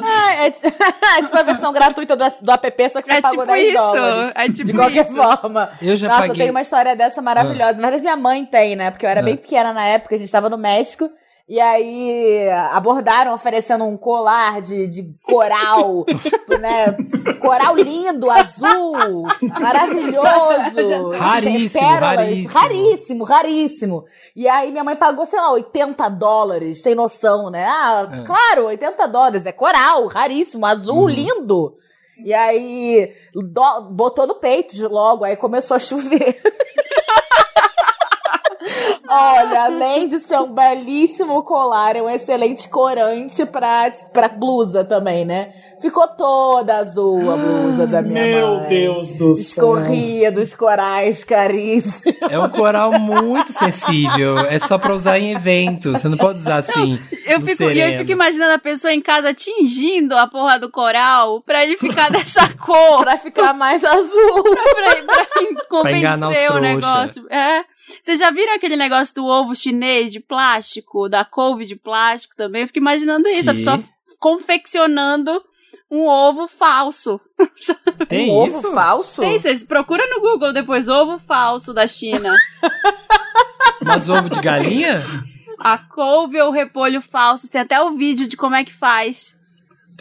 Ah, 0.03 0.33
é, 0.45 0.51
ti- 0.51 0.65
é 1.17 1.21
tipo 1.23 1.37
a 1.37 1.43
versão 1.43 1.73
gratuita 1.73 2.15
do, 2.15 2.25
do 2.41 2.51
app, 2.51 2.89
só 2.89 3.01
que 3.01 3.07
você 3.11 3.17
É 3.17 3.21
pagou 3.21 3.39
tipo 3.41 3.45
10 3.53 3.67
isso, 3.73 3.77
dólares. 3.77 4.33
é 4.35 4.45
tipo 4.49 4.65
De 4.65 4.73
qualquer 4.73 5.05
isso. 5.05 5.15
forma. 5.15 5.69
Eu 5.81 5.95
já 5.95 6.07
Nossa, 6.07 6.19
paguei. 6.21 6.35
tem 6.43 6.49
uma 6.51 6.61
história 6.61 6.95
dessa 6.95 7.21
maravilhosa. 7.21 7.73
Na 7.73 7.81
verdade, 7.81 8.01
minha 8.03 8.17
mãe 8.17 8.45
tem, 8.45 8.75
né? 8.75 8.91
Porque 8.91 9.05
eu 9.05 9.09
era 9.09 9.19
Ah. 9.21 9.23
bem 9.23 9.37
pequena 9.37 9.73
na 9.73 9.85
época, 9.85 10.15
a 10.15 10.17
gente 10.17 10.27
estava 10.27 10.49
no 10.49 10.57
México. 10.57 11.09
E 11.49 11.59
aí 11.59 12.47
abordaram 12.71 13.33
oferecendo 13.33 13.83
um 13.83 13.97
colar 13.97 14.61
de, 14.61 14.87
de 14.87 15.13
coral, 15.23 16.05
né? 16.61 16.95
Coral 17.39 17.75
lindo, 17.75 18.29
azul, 18.29 19.23
maravilhoso. 19.59 21.09
Raríssimo, 21.17 21.69
pérolas, 21.81 22.01
raríssimo. 22.17 22.49
raríssimo, 22.53 23.23
raríssimo. 23.23 24.03
E 24.35 24.47
aí 24.47 24.71
minha 24.71 24.83
mãe 24.83 24.95
pagou, 24.95 25.25
sei 25.25 25.39
lá, 25.39 25.51
80 25.51 26.09
dólares, 26.09 26.81
sem 26.81 26.95
noção, 26.95 27.49
né? 27.49 27.65
Ah, 27.67 28.07
É. 28.11 28.21
claro, 28.23 28.65
80 28.67 29.07
dólares, 29.07 29.45
é 29.45 29.51
coral, 29.51 30.07
raríssimo, 30.07 30.65
azul, 30.65 31.01
Uhum. 31.03 31.09
lindo. 31.09 31.75
E 32.23 32.33
aí 32.33 33.11
do- 33.33 33.81
botou 33.91 34.27
no 34.27 34.35
peito 34.35 34.75
logo, 34.87 35.23
aí 35.25 35.35
começou 35.35 35.75
a 35.75 35.79
chover. 35.79 36.39
Olha, 39.21 39.63
além 39.65 40.07
de 40.07 40.19
ser 40.19 40.39
um 40.39 40.51
belíssimo 40.51 41.43
colar, 41.43 41.95
é 41.95 42.01
um 42.01 42.09
excelente 42.09 42.67
corante 42.67 43.45
pra, 43.45 43.91
pra 44.11 44.27
blusa 44.29 44.83
também, 44.83 45.23
né? 45.25 45.53
Ficou 45.79 46.07
toda 46.07 46.77
azul 46.77 47.31
a 47.31 47.37
blusa 47.37 47.87
da 47.87 48.01
minha 48.01 48.23
Meu 48.23 48.55
mãe. 48.57 48.69
Deus 48.69 49.13
do 49.13 49.33
céu. 49.33 49.41
Escorria 49.41 50.31
dos 50.31 50.53
corais 50.53 51.23
caríssimos. 51.23 52.15
É 52.29 52.37
um 52.37 52.49
coral 52.49 52.91
muito 52.99 53.51
sensível. 53.51 54.37
É 54.37 54.59
só 54.59 54.77
pra 54.77 54.93
usar 54.93 55.17
em 55.17 55.33
eventos. 55.33 55.93
Você 55.93 56.07
não 56.07 56.17
pode 56.17 56.39
usar 56.39 56.57
assim. 56.57 56.99
Eu 57.25 57.39
no 57.39 57.45
fico, 57.47 57.63
e 57.63 57.79
eu 57.79 57.97
fico 57.97 58.11
imaginando 58.11 58.53
a 58.53 58.59
pessoa 58.59 58.93
em 58.93 59.01
casa 59.01 59.33
tingindo 59.33 60.15
a 60.15 60.27
porra 60.27 60.59
do 60.59 60.69
coral 60.69 61.41
pra 61.41 61.63
ele 61.63 61.77
ficar 61.77 62.11
dessa 62.11 62.47
cor. 62.53 62.99
pra 63.03 63.17
ficar 63.17 63.53
mais 63.53 63.83
azul. 63.83 64.43
pra, 64.43 65.81
pra 65.81 65.91
enganar 65.91 66.29
os 66.29 66.35
convencer 66.37 66.45
o 66.51 66.59
trouxa. 66.59 66.61
negócio. 66.61 67.27
É. 67.31 67.63
Vocês 68.01 68.19
já 68.19 68.29
viram 68.31 68.53
aquele 68.53 68.75
negócio 68.75 69.15
do 69.15 69.25
ovo 69.25 69.55
chinês 69.55 70.11
de 70.11 70.19
plástico, 70.19 71.09
da 71.09 71.25
couve 71.25 71.65
de 71.65 71.75
plástico 71.75 72.35
também? 72.35 72.61
Eu 72.61 72.67
fico 72.67 72.79
imaginando 72.79 73.27
isso, 73.27 73.49
a 73.49 73.53
Que? 73.53 73.59
pessoa 73.59 73.83
confeccionando 74.19 75.43
um 75.89 76.05
ovo 76.07 76.47
falso. 76.47 77.19
Tem 78.07 78.31
um 78.31 78.45
isso? 78.47 78.59
ovo 78.59 78.71
falso? 78.73 79.21
Tem, 79.21 79.37
vocês 79.37 79.63
procuram 79.63 80.09
no 80.09 80.21
Google 80.21 80.53
depois 80.53 80.87
ovo 80.87 81.17
falso 81.19 81.73
da 81.73 81.85
China. 81.87 82.35
Mas 83.83 84.07
ovo 84.07 84.29
de 84.29 84.39
galinha? 84.39 85.03
A 85.59 85.77
couve 85.77 86.39
ou 86.41 86.51
repolho 86.51 87.01
falsos, 87.01 87.49
tem 87.49 87.61
até 87.61 87.81
o 87.81 87.91
vídeo 87.91 88.27
de 88.27 88.37
como 88.37 88.55
é 88.55 88.63
que 88.63 88.73
faz. 88.73 89.39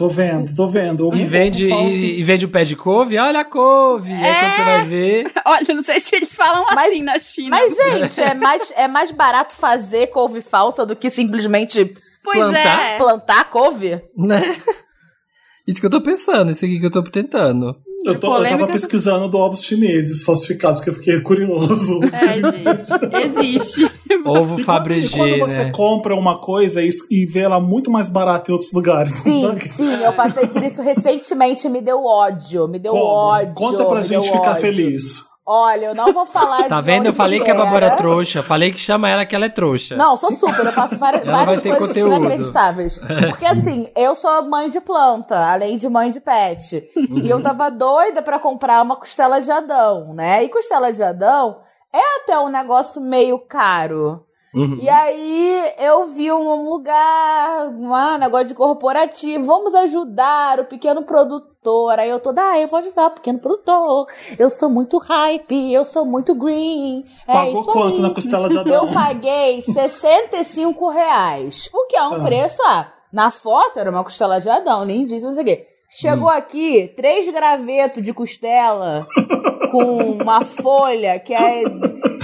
Tô 0.00 0.08
vendo, 0.08 0.54
tô 0.56 0.66
vendo. 0.66 1.14
E 1.14 1.26
vende, 1.26 1.66
e, 1.70 2.20
e 2.20 2.24
vende 2.24 2.46
o 2.46 2.48
pé 2.48 2.64
de 2.64 2.74
couve? 2.74 3.18
Olha 3.18 3.40
a 3.40 3.44
couve! 3.44 4.10
E 4.10 4.14
aí 4.14 4.34
quando 4.34 4.56
você 4.56 4.64
vai 4.64 4.84
ver. 4.86 5.32
Olha, 5.44 5.74
não 5.74 5.82
sei 5.82 6.00
se 6.00 6.16
eles 6.16 6.34
falam 6.34 6.64
Mas- 6.74 6.90
assim 6.90 7.02
na 7.02 7.18
China. 7.18 7.50
Mas, 7.50 7.76
gente, 7.76 8.18
é 8.18 8.32
mais, 8.32 8.72
é 8.74 8.88
mais 8.88 9.10
barato 9.10 9.54
fazer 9.54 10.06
couve 10.06 10.40
falsa 10.40 10.86
do 10.86 10.96
que 10.96 11.10
simplesmente 11.10 11.94
pois 12.24 12.38
plantar? 12.38 12.82
é. 12.82 12.96
plantar 12.96 13.44
couve? 13.50 14.00
Né? 14.16 14.40
Isso 15.70 15.80
que 15.80 15.86
eu 15.86 15.90
tô 15.90 16.00
pensando, 16.00 16.50
isso 16.50 16.64
aqui 16.64 16.80
que 16.80 16.86
eu 16.86 16.90
tô 16.90 17.00
tentando. 17.04 17.76
Eu, 18.04 18.18
tô, 18.18 18.36
eu 18.38 18.48
tava 18.48 18.66
pesquisando 18.66 19.28
do 19.28 19.38
ovos 19.38 19.62
chineses 19.62 20.24
falsificados, 20.24 20.80
que 20.80 20.90
eu 20.90 20.94
fiquei 20.94 21.20
curioso. 21.20 22.00
É, 22.12 22.34
gente. 22.34 23.40
Existe. 23.40 23.84
Ovo 24.26 24.60
E 24.60 24.64
quando, 24.64 24.92
e 24.92 25.08
quando 25.08 25.38
você 25.38 25.64
né? 25.64 25.70
compra 25.70 26.14
uma 26.14 26.40
coisa 26.40 26.82
e, 26.82 26.88
e 27.10 27.24
vê 27.24 27.40
ela 27.40 27.60
muito 27.60 27.90
mais 27.90 28.08
barata 28.08 28.50
em 28.50 28.52
outros 28.52 28.72
lugares. 28.72 29.12
Sim, 29.22 29.48
sim, 29.76 29.94
eu 30.02 30.12
passei 30.12 30.46
por 30.48 30.62
isso 30.62 30.82
recentemente, 30.82 31.68
me 31.68 31.80
deu 31.80 32.04
ódio, 32.04 32.66
me 32.66 32.78
deu 32.78 32.92
Como? 32.92 33.04
ódio. 33.04 33.54
Conta 33.54 33.84
pra 33.84 34.02
gente 34.02 34.26
ficar 34.28 34.50
ódio. 34.50 34.60
feliz. 34.60 35.29
Olha, 35.46 35.86
eu 35.86 35.94
não 35.94 36.12
vou 36.12 36.26
falar 36.26 36.66
Tá 36.68 36.80
vendo? 36.80 37.06
Eu 37.06 37.12
falei 37.12 37.40
que 37.40 37.50
a 37.50 37.54
Bárbara 37.54 37.86
é 37.86 37.96
trouxa. 37.96 38.42
Falei 38.42 38.70
que 38.70 38.78
chama 38.78 39.08
ela 39.08 39.24
que 39.24 39.34
ela 39.34 39.46
é 39.46 39.48
trouxa. 39.48 39.96
Não, 39.96 40.16
sou 40.16 40.30
super, 40.32 40.64
eu 40.64 40.72
faço 40.72 40.96
várias, 40.96 41.24
várias 41.26 41.62
coisas 41.62 41.78
conteúdo. 41.88 42.16
inacreditáveis. 42.16 43.00
Porque 43.30 43.46
assim, 43.46 43.88
eu 43.96 44.14
sou 44.14 44.42
mãe 44.42 44.68
de 44.68 44.80
planta, 44.80 45.36
além 45.36 45.76
de 45.76 45.88
mãe 45.88 46.10
de 46.10 46.20
pet. 46.20 46.88
E 46.94 47.28
eu 47.28 47.40
tava 47.42 47.70
doida 47.70 48.22
pra 48.22 48.38
comprar 48.38 48.82
uma 48.82 48.96
costela 48.96 49.40
de 49.40 49.50
Adão, 49.50 50.14
né? 50.14 50.44
E 50.44 50.48
costela 50.48 50.92
de 50.92 51.02
Adão 51.02 51.60
é 51.92 52.22
até 52.22 52.38
um 52.38 52.48
negócio 52.48 53.00
meio 53.00 53.38
caro. 53.38 54.24
Uhum. 54.52 54.78
E 54.80 54.88
aí 54.88 55.72
eu 55.78 56.06
vi 56.08 56.32
um 56.32 56.68
lugar, 56.70 57.68
um 57.68 58.18
negócio 58.18 58.48
de 58.48 58.54
corporativo, 58.54 59.44
vamos 59.44 59.74
ajudar 59.74 60.58
o 60.58 60.64
pequeno 60.64 61.02
produtor. 61.04 61.98
Aí 61.98 62.10
eu 62.10 62.18
toda, 62.18 62.42
ah, 62.42 62.58
eu 62.58 62.66
vou 62.66 62.78
ajudar 62.80 63.06
o 63.06 63.10
pequeno 63.12 63.38
produtor. 63.38 64.06
Eu 64.38 64.50
sou 64.50 64.68
muito 64.68 64.98
hype, 64.98 65.72
eu 65.72 65.84
sou 65.84 66.04
muito 66.04 66.34
green. 66.34 67.04
É 67.28 67.32
Pagou 67.32 67.60
isso 67.60 67.72
quanto 67.72 67.96
aí. 67.96 68.02
na 68.02 68.10
costela 68.10 68.48
de 68.48 68.56
Eu 68.56 68.60
Adão? 68.60 68.92
paguei 68.92 69.60
65 69.60 70.88
reais. 70.88 71.68
O 71.72 71.86
que 71.86 71.96
é 71.96 72.02
um 72.02 72.14
Ah. 72.16 72.24
preço, 72.24 72.60
ah, 72.64 72.92
na 73.12 73.30
foto 73.30 73.78
era 73.78 73.90
uma 73.90 74.02
costela 74.04 74.40
de 74.40 74.48
Adão, 74.50 74.84
lindíssima, 74.84 75.28
não 75.30 75.34
sei 75.36 75.42
o 75.42 75.46
quê. 75.46 75.66
Chegou 75.92 76.28
Hum. 76.28 76.30
aqui, 76.30 76.92
três 76.96 77.28
gravetos 77.28 78.00
de 78.00 78.14
costela 78.14 79.04
com 79.72 79.94
uma 80.22 80.44
folha 80.44 81.18
que 81.18 81.34
é 81.34 81.64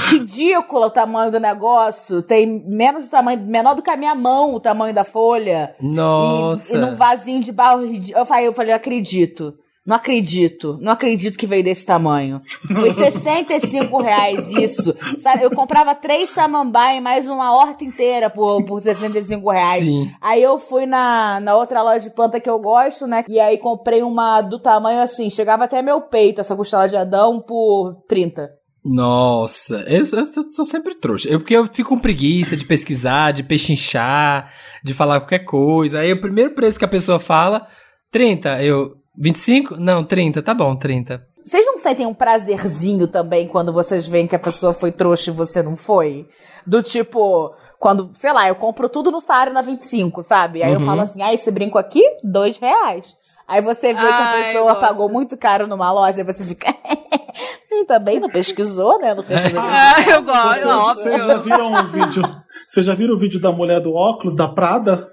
ridícula 0.09 0.87
o 0.87 0.91
tamanho 0.91 1.33
do 1.33 1.41
negócio. 1.41 2.23
Tem 2.23 2.47
menos 2.47 3.07
do 3.07 3.11
tamanho, 3.11 3.41
menor 3.41 3.75
do 3.75 3.83
que 3.83 3.91
a 3.91 3.97
minha 3.97 4.14
mão 4.14 4.55
o 4.55 4.61
tamanho 4.61 4.95
da 4.95 5.03
folha. 5.03 5.75
E, 5.81 5.85
Nossa. 5.85 6.77
e 6.77 6.79
num 6.79 6.95
vasinho 6.95 7.41
de 7.41 7.51
barro 7.51 7.85
ridículo. 7.85 8.23
Eu 8.23 8.27
falei, 8.27 8.47
eu 8.47 8.53
falei, 8.53 8.73
eu 8.73 8.77
acredito. 8.77 9.59
Não 9.87 9.95
acredito, 9.95 10.76
não 10.80 10.93
acredito 10.93 11.39
que 11.39 11.47
veio 11.47 11.62
desse 11.62 11.87
tamanho. 11.87 12.43
Foi 12.66 12.91
65 12.93 14.03
reais 14.03 14.51
isso. 14.51 14.93
Sabe, 15.20 15.45
eu 15.45 15.51
comprava 15.51 15.95
três 15.95 16.30
samambaia 16.30 16.99
e 16.99 17.01
mais 17.01 17.26
uma 17.26 17.57
horta 17.57 17.84
inteira 17.84 18.28
por, 18.28 18.64
por 18.64 18.82
65 18.82 19.49
reais. 19.49 19.84
Sim. 19.84 20.11
Aí 20.20 20.43
eu 20.43 20.59
fui 20.59 20.87
na, 20.87 21.39
na 21.39 21.55
outra 21.55 21.82
loja 21.82 22.09
de 22.09 22.14
planta 22.14 22.41
que 22.41 22.51
eu 22.51 22.59
gosto, 22.59 23.07
né? 23.07 23.24
E 23.28 23.39
aí 23.39 23.59
comprei 23.59 24.03
uma 24.03 24.43
do 24.43 24.59
tamanho 24.59 25.01
assim, 25.01 25.30
chegava 25.30 25.64
até 25.64 25.80
meu 25.82 26.01
peito, 26.01 26.41
essa 26.41 26.57
costela 26.57 26.89
de 26.89 26.97
Adão, 26.97 27.41
por 27.41 28.03
30. 28.09 28.51
Nossa, 28.84 29.84
eu, 29.89 30.05
eu, 30.05 30.28
eu 30.37 30.43
sou 30.51 30.64
sempre 30.64 30.95
trouxa. 30.95 31.28
Eu, 31.28 31.39
porque 31.41 31.57
eu 31.57 31.66
fico 31.72 31.91
com 31.91 31.99
preguiça 31.99 32.57
de 32.57 32.64
pesquisar, 32.64 33.32
de 33.32 33.43
pechinchar, 33.43 34.53
de 34.82 34.95
falar 34.95 35.20
qualquer 35.20 35.41
coisa. 35.41 36.01
Aí 36.01 36.12
o 36.12 36.20
primeiro 36.20 36.55
preço 36.55 36.78
que 36.78 36.84
a 36.84 36.89
pessoa 36.89 37.18
fala, 37.18 37.66
30. 38.12 38.62
Eu, 38.62 38.95
25? 39.19 39.77
Não, 39.77 40.05
30. 40.05 40.43
Tá 40.43 40.55
bom, 40.55 40.75
30. 40.77 41.25
Vocês 41.45 41.64
não 41.64 41.79
sentem 41.79 42.07
um 42.07 42.14
prazerzinho 42.14 43.07
também 43.07 43.47
quando 43.47 43.73
vocês 43.73 44.07
veem 44.09 44.27
que 44.27 44.35
a 44.35 44.39
pessoa 44.39 44.73
foi 44.73 44.91
trouxa 44.91 45.31
e 45.31 45.35
você 45.35 45.62
não 45.62 45.77
foi? 45.77 46.27
Do 46.67 46.83
tipo, 46.83 47.55
quando, 47.79 48.11
sei 48.14 48.33
lá, 48.33 48.49
eu 48.49 48.55
compro 48.57 48.89
tudo 48.89 49.11
no 49.12 49.21
Saara 49.21 49.53
na 49.53 49.62
25, 49.62 50.23
sabe? 50.25 50.62
Aí 50.62 50.73
eu 50.73 50.81
Uhum. 50.81 50.87
falo 50.87 51.03
assim, 51.03 51.23
ah, 51.23 51.33
esse 51.33 51.51
brinco 51.51 51.79
aqui, 51.79 52.03
dois 52.25 52.59
reais. 52.59 53.14
Aí 53.47 53.61
você 53.62 53.93
vê 53.95 54.01
que 54.01 54.07
a 54.23 54.33
pessoa 54.33 54.75
pagou 54.75 55.09
muito 55.09 55.37
caro 55.39 55.69
numa 55.69 55.93
loja, 55.93 56.21
aí 56.23 56.25
você 56.25 56.45
fica. 56.45 56.75
"Hum, 57.73 57.85
também 57.87 58.19
não 58.19 58.29
pesquisou, 58.29 58.99
né? 58.99 59.14
Não 59.14 59.23
fez 59.23 59.39
Ah, 59.57 60.03
eu 60.11 60.23
gosto, 60.25 60.62
Vocês, 60.62 60.97
vocês 60.97 61.25
já 61.27 61.37
viram 61.37 61.73
o 61.75 61.87
vídeo? 61.87 62.23
Vocês 62.69 62.85
já 62.85 62.95
viram 62.95 63.14
o 63.14 63.19
vídeo 63.19 63.41
da 63.41 63.53
mulher 63.53 63.81
do 63.81 63.95
óculos 63.95 64.35
da 64.35 64.49
Prada? 64.49 65.09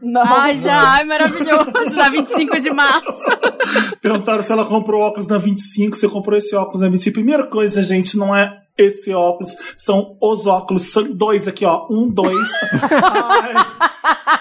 Não, 0.00 0.22
Ai, 0.24 0.56
já, 0.56 0.80
ai, 0.80 1.04
maravilhoso, 1.04 1.94
na 1.94 2.08
25 2.08 2.60
de 2.60 2.70
março. 2.70 3.30
Perguntaram 4.00 4.42
se 4.42 4.50
ela 4.50 4.64
comprou 4.64 5.02
óculos 5.02 5.26
na 5.26 5.36
25, 5.36 5.96
você 5.96 6.08
comprou 6.08 6.38
esse 6.38 6.54
óculos 6.56 6.80
na 6.80 6.88
25. 6.88 7.14
Primeira 7.14 7.46
coisa, 7.46 7.82
gente, 7.82 8.16
não 8.16 8.34
é 8.34 8.62
esse 8.76 9.12
óculos, 9.12 9.52
são 9.76 10.16
os 10.20 10.46
óculos, 10.46 10.84
são 10.84 11.12
dois 11.12 11.48
aqui, 11.48 11.64
ó. 11.64 11.86
Um, 11.90 12.08
dois. 12.08 12.48
Ai, 13.02 13.90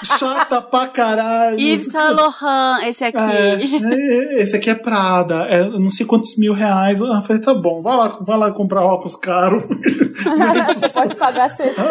chata 0.03 0.61
pra 0.61 0.87
caralho. 0.87 1.59
Yves 1.59 1.91
Saint 1.91 2.15
Laurent, 2.15 2.87
esse 2.87 3.03
aqui. 3.03 3.17
É, 3.17 3.59
é, 3.61 4.41
esse 4.41 4.55
aqui 4.55 4.69
é 4.69 4.75
Prada, 4.75 5.45
é 5.49 5.63
não 5.67 5.89
sei 5.89 6.05
quantos 6.05 6.37
mil 6.37 6.53
reais. 6.53 7.01
Ah, 7.01 7.15
eu 7.15 7.21
falei, 7.21 7.41
tá 7.41 7.53
bom, 7.53 7.81
vai 7.81 7.95
lá, 7.95 8.17
vai 8.21 8.37
lá 8.37 8.51
comprar 8.51 8.81
óculos 8.81 9.15
caro. 9.15 9.67
Você 9.67 10.89
pode 10.93 11.15
pagar 11.15 11.49
60. 11.55 11.83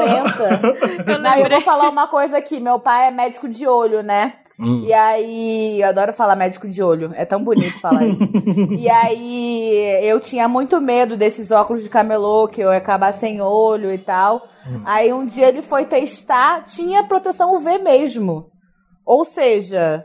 Eu 1.07 1.19
Não, 1.21 1.37
eu 1.37 1.49
vou 1.49 1.61
falar 1.61 1.89
uma 1.89 2.07
coisa 2.07 2.37
aqui. 2.39 2.61
Meu 2.61 2.79
pai 2.79 3.09
é 3.09 3.11
médico 3.11 3.49
de 3.49 3.67
olho, 3.67 4.03
né? 4.03 4.35
Hum. 4.59 4.85
E 4.85 4.93
aí, 4.93 5.81
eu 5.83 5.89
adoro 5.89 6.13
falar 6.15 6.35
médico 6.35 6.67
de 6.69 6.83
olho. 6.83 7.13
É 7.15 7.25
tão 7.27 7.43
bonito 7.45 7.79
falar 7.79 8.07
isso. 8.07 8.23
e 8.79 8.89
aí, 8.89 10.01
eu 10.03 10.19
tinha 10.19 10.49
muito 10.49 10.81
medo 10.81 11.17
desses 11.17 11.51
óculos 11.51 11.83
de 11.83 11.91
camelô, 11.91 12.49
que 12.49 12.61
eu 12.61 12.71
ia 12.73 12.79
acabar 12.79 13.13
sem 13.13 13.41
olho 13.41 13.93
e 13.93 13.99
tal. 13.99 14.49
Aí, 14.85 15.13
um 15.13 15.27
dia 15.27 15.49
ele 15.49 15.63
foi 15.63 15.85
testar, 15.85 16.65
tinha 16.65 17.05
proteção 17.05 17.55
UV 17.55 17.79
mesmo. 17.79 18.51
Ou 19.05 19.25
seja. 19.25 20.05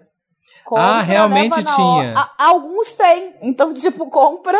Ah, 0.77 1.01
realmente 1.01 1.49
tinha. 1.75 2.13
A- 2.17 2.31
alguns 2.49 2.91
têm. 2.91 3.33
Então, 3.41 3.73
tipo, 3.73 4.09
compra. 4.09 4.57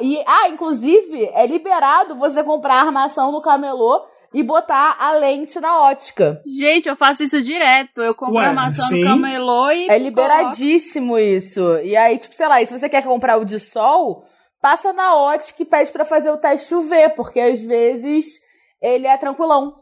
E, 0.00 0.18
ah, 0.26 0.48
inclusive, 0.48 1.26
é 1.34 1.46
liberado 1.46 2.16
você 2.16 2.42
comprar 2.42 2.76
armação 2.80 3.30
no 3.30 3.40
camelô 3.40 4.00
e 4.32 4.42
botar 4.42 4.96
a 4.98 5.12
lente 5.12 5.58
na 5.60 5.82
ótica. 5.82 6.40
Gente, 6.46 6.88
eu 6.88 6.96
faço 6.96 7.22
isso 7.22 7.40
direto. 7.42 8.00
Eu 8.00 8.14
compro 8.14 8.36
Ué, 8.36 8.46
armação 8.46 8.86
sim. 8.88 9.02
no 9.02 9.10
camelô 9.10 9.70
e. 9.70 9.88
É 9.88 9.98
liberadíssimo 9.98 11.18
isso. 11.18 11.78
E 11.82 11.96
aí, 11.96 12.18
tipo, 12.18 12.34
sei 12.34 12.46
lá, 12.46 12.62
e 12.62 12.66
se 12.66 12.78
você 12.78 12.88
quer 12.88 13.02
comprar 13.02 13.36
o 13.38 13.44
de 13.44 13.58
sol, 13.58 14.24
passa 14.60 14.92
na 14.92 15.16
ótica 15.16 15.62
e 15.62 15.66
pede 15.66 15.90
pra 15.90 16.04
fazer 16.04 16.30
o 16.30 16.36
teste 16.36 16.74
UV, 16.74 17.10
porque 17.16 17.40
às 17.40 17.60
vezes 17.60 18.40
ele 18.80 19.06
é 19.06 19.16
tranquilão. 19.16 19.74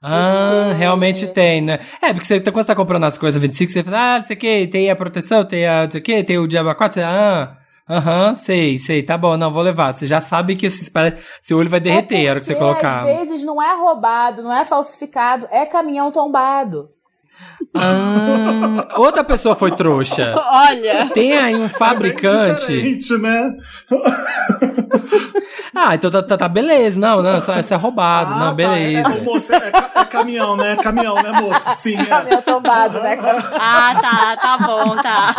Ah, 0.00 0.72
realmente 0.78 1.26
tem, 1.26 1.60
né? 1.60 1.80
É, 2.00 2.12
porque 2.12 2.24
você, 2.24 2.40
quando 2.40 2.54
você 2.54 2.64
tá 2.66 2.74
comprando 2.74 3.04
as 3.04 3.18
coisas 3.18 3.40
25, 3.40 3.72
você 3.72 3.82
fala, 3.82 4.14
ah, 4.14 4.18
não 4.20 4.24
sei 4.24 4.36
o 4.36 4.38
que, 4.38 4.66
tem 4.68 4.90
a 4.90 4.96
proteção, 4.96 5.44
tem 5.44 5.66
a 5.66 5.84
não 5.84 5.90
sei 5.90 6.00
o 6.00 6.04
que, 6.04 6.24
tem 6.24 6.38
o 6.38 6.46
Diaba 6.46 6.74
4, 6.74 6.94
você, 6.94 7.02
ah, 7.02 7.57
aham, 7.88 8.34
sei, 8.34 8.78
sei, 8.78 9.02
tá 9.02 9.16
bom, 9.16 9.36
não, 9.36 9.52
vou 9.52 9.62
levar. 9.62 9.92
Você 9.92 10.06
já 10.06 10.20
sabe 10.20 10.56
que 10.56 10.66
esse, 10.66 10.90
seu 11.42 11.58
olho 11.58 11.70
vai 11.70 11.80
derreter 11.80 12.16
é 12.16 12.26
a 12.26 12.30
hora 12.30 12.40
que 12.40 12.46
você 12.46 12.54
colocar. 12.54 13.04
Às 13.04 13.18
vezes 13.18 13.44
não 13.44 13.62
é 13.62 13.74
roubado, 13.74 14.42
não 14.42 14.52
é 14.52 14.64
falsificado, 14.64 15.48
é 15.50 15.64
caminhão 15.66 16.10
tombado. 16.10 16.90
Ah, 17.74 18.88
outra 18.96 19.22
pessoa 19.24 19.54
foi 19.54 19.70
trouxa. 19.72 20.34
Olha. 20.36 21.08
Tem 21.12 21.36
aí 21.36 21.54
um 21.56 21.66
É 21.66 21.68
fabricante. 21.68 22.66
diferente, 22.66 23.18
né? 23.18 23.50
Ah, 25.74 25.94
então 25.94 26.10
tá, 26.10 26.22
tá, 26.22 26.36
tá, 26.36 26.48
beleza. 26.48 26.98
Não, 26.98 27.22
não, 27.22 27.40
só 27.40 27.56
isso 27.60 27.72
é 27.72 27.76
roubado. 27.76 28.32
Ah, 28.32 28.38
não, 28.38 28.46
tá, 28.48 28.54
beleza. 28.54 29.10
É, 29.10 29.18
é, 29.18 29.22
moço, 29.22 29.52
é, 29.54 29.72
é 29.94 30.04
caminhão, 30.04 30.56
né? 30.56 30.72
É 30.72 30.76
caminhão, 30.76 31.14
né, 31.16 31.30
moço? 31.40 31.70
Sim, 31.76 31.94
é. 32.00 32.04
Caminhão 32.04 32.42
tombado, 32.42 33.00
né? 33.00 33.16
Ah, 33.52 33.94
tá, 34.00 34.36
tá 34.36 34.58
bom, 34.66 34.96
tá. 34.96 35.34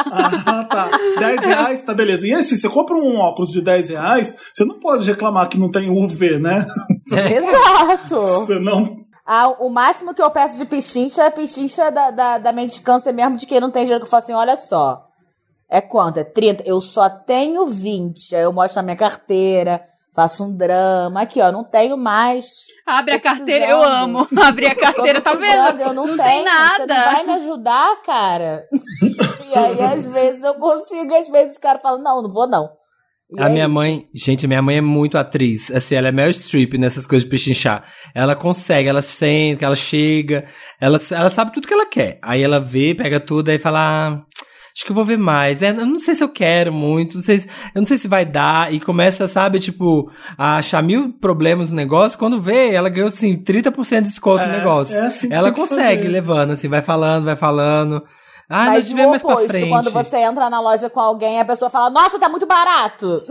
Ah, 0.45 0.63
tá. 0.63 0.89
10 1.19 1.41
reais, 1.43 1.81
tá 1.81 1.93
beleza. 1.93 2.25
E 2.27 2.33
assim, 2.33 2.55
você 2.55 2.69
compra 2.69 2.95
um 2.95 3.17
óculos 3.17 3.51
de 3.51 3.59
10 3.61 3.89
reais, 3.89 4.33
você 4.53 4.63
não 4.63 4.79
pode 4.79 5.05
reclamar 5.05 5.49
que 5.49 5.59
não 5.59 5.67
tem 5.67 5.89
UV, 5.89 6.37
né? 6.39 6.65
Exato. 7.11 8.21
Você 8.21 8.59
não. 8.59 8.95
Ah, 9.31 9.47
o 9.59 9.69
máximo 9.69 10.11
que 10.15 10.21
eu 10.23 10.31
peço 10.31 10.57
de 10.57 10.65
pichincha 10.65 11.21
é 11.23 11.29
pichincha 11.29 11.91
da, 11.91 12.09
da, 12.09 12.37
da 12.39 12.51
mendicância 12.51 13.13
mesmo, 13.13 13.37
de 13.37 13.45
quem 13.45 13.59
não 13.59 13.69
tem 13.69 13.83
dinheiro, 13.83 14.01
que 14.03 14.07
eu 14.07 14.09
falo 14.09 14.23
assim, 14.23 14.33
olha 14.33 14.57
só, 14.57 15.05
é 15.69 15.79
quanto? 15.79 16.17
É 16.17 16.23
30? 16.23 16.63
Eu 16.65 16.81
só 16.81 17.07
tenho 17.07 17.67
20. 17.67 18.35
Aí 18.35 18.41
eu 18.41 18.51
mostro 18.51 18.77
na 18.77 18.81
minha 18.83 18.95
carteira, 18.95 19.83
faço 20.15 20.43
um 20.45 20.57
drama. 20.57 21.21
Aqui, 21.21 21.39
ó, 21.41 21.51
não 21.51 21.63
tenho 21.63 21.95
mais. 21.95 22.47
Abre 22.87 23.13
a 23.13 23.19
carteira, 23.21 23.67
eu 23.67 23.83
amo. 23.83 24.27
Abrir 24.43 24.65
a 24.71 24.75
carteira, 24.75 25.21
tá 25.21 25.33
vendo? 25.33 25.79
Eu 25.79 25.93
não, 25.93 26.07
Não 26.07 26.17
tenho. 26.17 26.43
tem 26.43 26.43
Você 26.43 26.85
não 26.87 26.87
nada. 26.87 27.11
vai 27.11 27.23
me 27.23 27.33
ajudar, 27.33 28.01
cara? 28.01 28.63
e 29.47 29.55
aí, 29.55 29.79
às 29.79 30.05
vezes, 30.05 30.43
eu 30.43 30.55
consigo, 30.55 31.13
às 31.13 31.29
vezes 31.29 31.55
o 31.55 31.61
cara 31.61 31.77
fala, 31.77 31.99
não, 31.99 32.23
não 32.23 32.29
vou 32.31 32.47
não. 32.47 32.67
E 33.31 33.41
A 33.41 33.45
é 33.45 33.49
minha 33.49 33.65
isso. 33.65 33.73
mãe, 33.73 34.05
gente, 34.13 34.47
minha 34.47 34.61
mãe 34.61 34.77
é 34.77 34.81
muito 34.81 35.17
atriz. 35.17 35.69
Assim, 35.71 35.95
ela 35.95 36.07
é 36.07 36.11
Meryl 36.11 36.33
Streep 36.33 36.73
nessas 36.79 37.05
coisas 37.05 37.23
de 37.25 37.29
pechinchar. 37.29 37.83
Ela 38.15 38.35
consegue, 38.35 38.89
ela 38.89 39.01
senta, 39.01 39.65
ela 39.65 39.75
chega, 39.75 40.45
ela, 40.81 40.99
ela 41.11 41.29
sabe 41.29 41.53
tudo 41.53 41.67
que 41.67 41.73
ela 41.73 41.85
quer. 41.85 42.17
Aí 42.23 42.41
ela 42.41 42.59
vê, 42.59 42.95
pega 42.95 43.19
tudo, 43.19 43.49
aí 43.49 43.59
fala, 43.59 43.79
ah, 43.79 44.21
acho 44.75 44.83
que 44.83 44.89
eu 44.91 44.95
vou 44.95 45.05
ver 45.05 45.17
mais. 45.19 45.61
É, 45.61 45.69
eu 45.69 45.85
não 45.85 45.99
sei 45.99 46.15
se 46.15 46.23
eu 46.23 46.29
quero 46.29 46.73
muito, 46.73 47.17
não 47.17 47.21
sei 47.23 47.37
se, 47.37 47.47
eu 47.75 47.81
não 47.81 47.85
sei 47.85 47.99
se 47.99 48.07
vai 48.07 48.25
dar. 48.25 48.73
E 48.73 48.79
começa, 48.79 49.27
sabe, 49.27 49.59
tipo, 49.59 50.11
a 50.35 50.57
achar 50.57 50.81
mil 50.81 51.13
problemas 51.13 51.69
no 51.69 51.75
negócio. 51.75 52.17
Quando 52.17 52.41
vê, 52.41 52.73
ela 52.73 52.89
ganhou, 52.89 53.09
assim, 53.09 53.37
30% 53.43 54.03
de 54.03 54.09
desconto 54.09 54.43
no 54.43 54.53
É, 54.53 54.57
negócio. 54.57 54.95
é 54.95 55.01
assim 55.05 55.27
ela 55.31 55.51
consegue, 55.51 55.97
fazer. 56.01 56.07
levando, 56.11 56.51
assim, 56.53 56.67
vai 56.67 56.81
falando, 56.81 57.25
vai 57.25 57.35
falando. 57.35 58.01
Ah, 58.49 58.65
Mas 58.65 58.73
nós 58.73 58.87
tivemos 58.87 59.11
mais 59.11 59.21
pra 59.23 59.47
frente. 59.47 59.69
quando 59.69 59.91
você 59.91 60.17
entra 60.17 60.49
na 60.49 60.59
loja 60.59 60.89
com 60.89 60.99
alguém, 60.99 61.39
a 61.39 61.45
pessoa 61.45 61.69
fala, 61.69 61.89
nossa, 61.91 62.17
tá 62.17 62.27
muito 62.27 62.47
barato. 62.47 63.23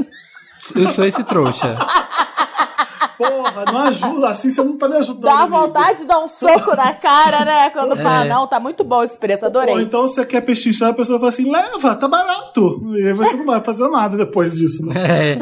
Eu 0.76 0.88
sou 0.90 1.04
esse 1.04 1.24
trouxa. 1.24 1.76
Porra, 3.18 3.64
não 3.72 3.78
ajuda. 3.80 4.28
Assim 4.28 4.48
você 4.48 4.62
não 4.62 4.76
tá 4.78 4.88
me 4.88 4.96
ajudando. 4.96 5.22
Dá 5.22 5.40
amigo. 5.40 5.56
vontade 5.58 5.98
de 6.00 6.04
dar 6.04 6.20
um 6.20 6.28
soco 6.28 6.76
na 6.76 6.92
cara, 6.94 7.44
né? 7.44 7.68
Quando 7.70 7.94
É. 7.98 8.02
fala, 8.02 8.24
não, 8.26 8.46
tá 8.46 8.60
muito 8.60 8.84
bom 8.84 9.02
esse 9.02 9.18
preço, 9.18 9.42
Ou 9.44 9.48
adorei. 9.48 9.74
então 9.82 10.02
você 10.02 10.24
quer 10.24 10.40
pechinchar, 10.42 10.90
a 10.90 10.94
pessoa 10.94 11.18
fala 11.18 11.30
assim, 11.30 11.50
leva, 11.50 11.96
tá 11.96 12.06
barato. 12.06 12.80
E 12.96 13.08
aí 13.08 13.12
você 13.12 13.34
não 13.34 13.44
vai 13.46 13.60
fazer 13.60 13.88
nada 13.88 14.16
depois 14.16 14.54
disso. 14.54 14.86
Né? 14.86 14.94
É. 15.34 15.38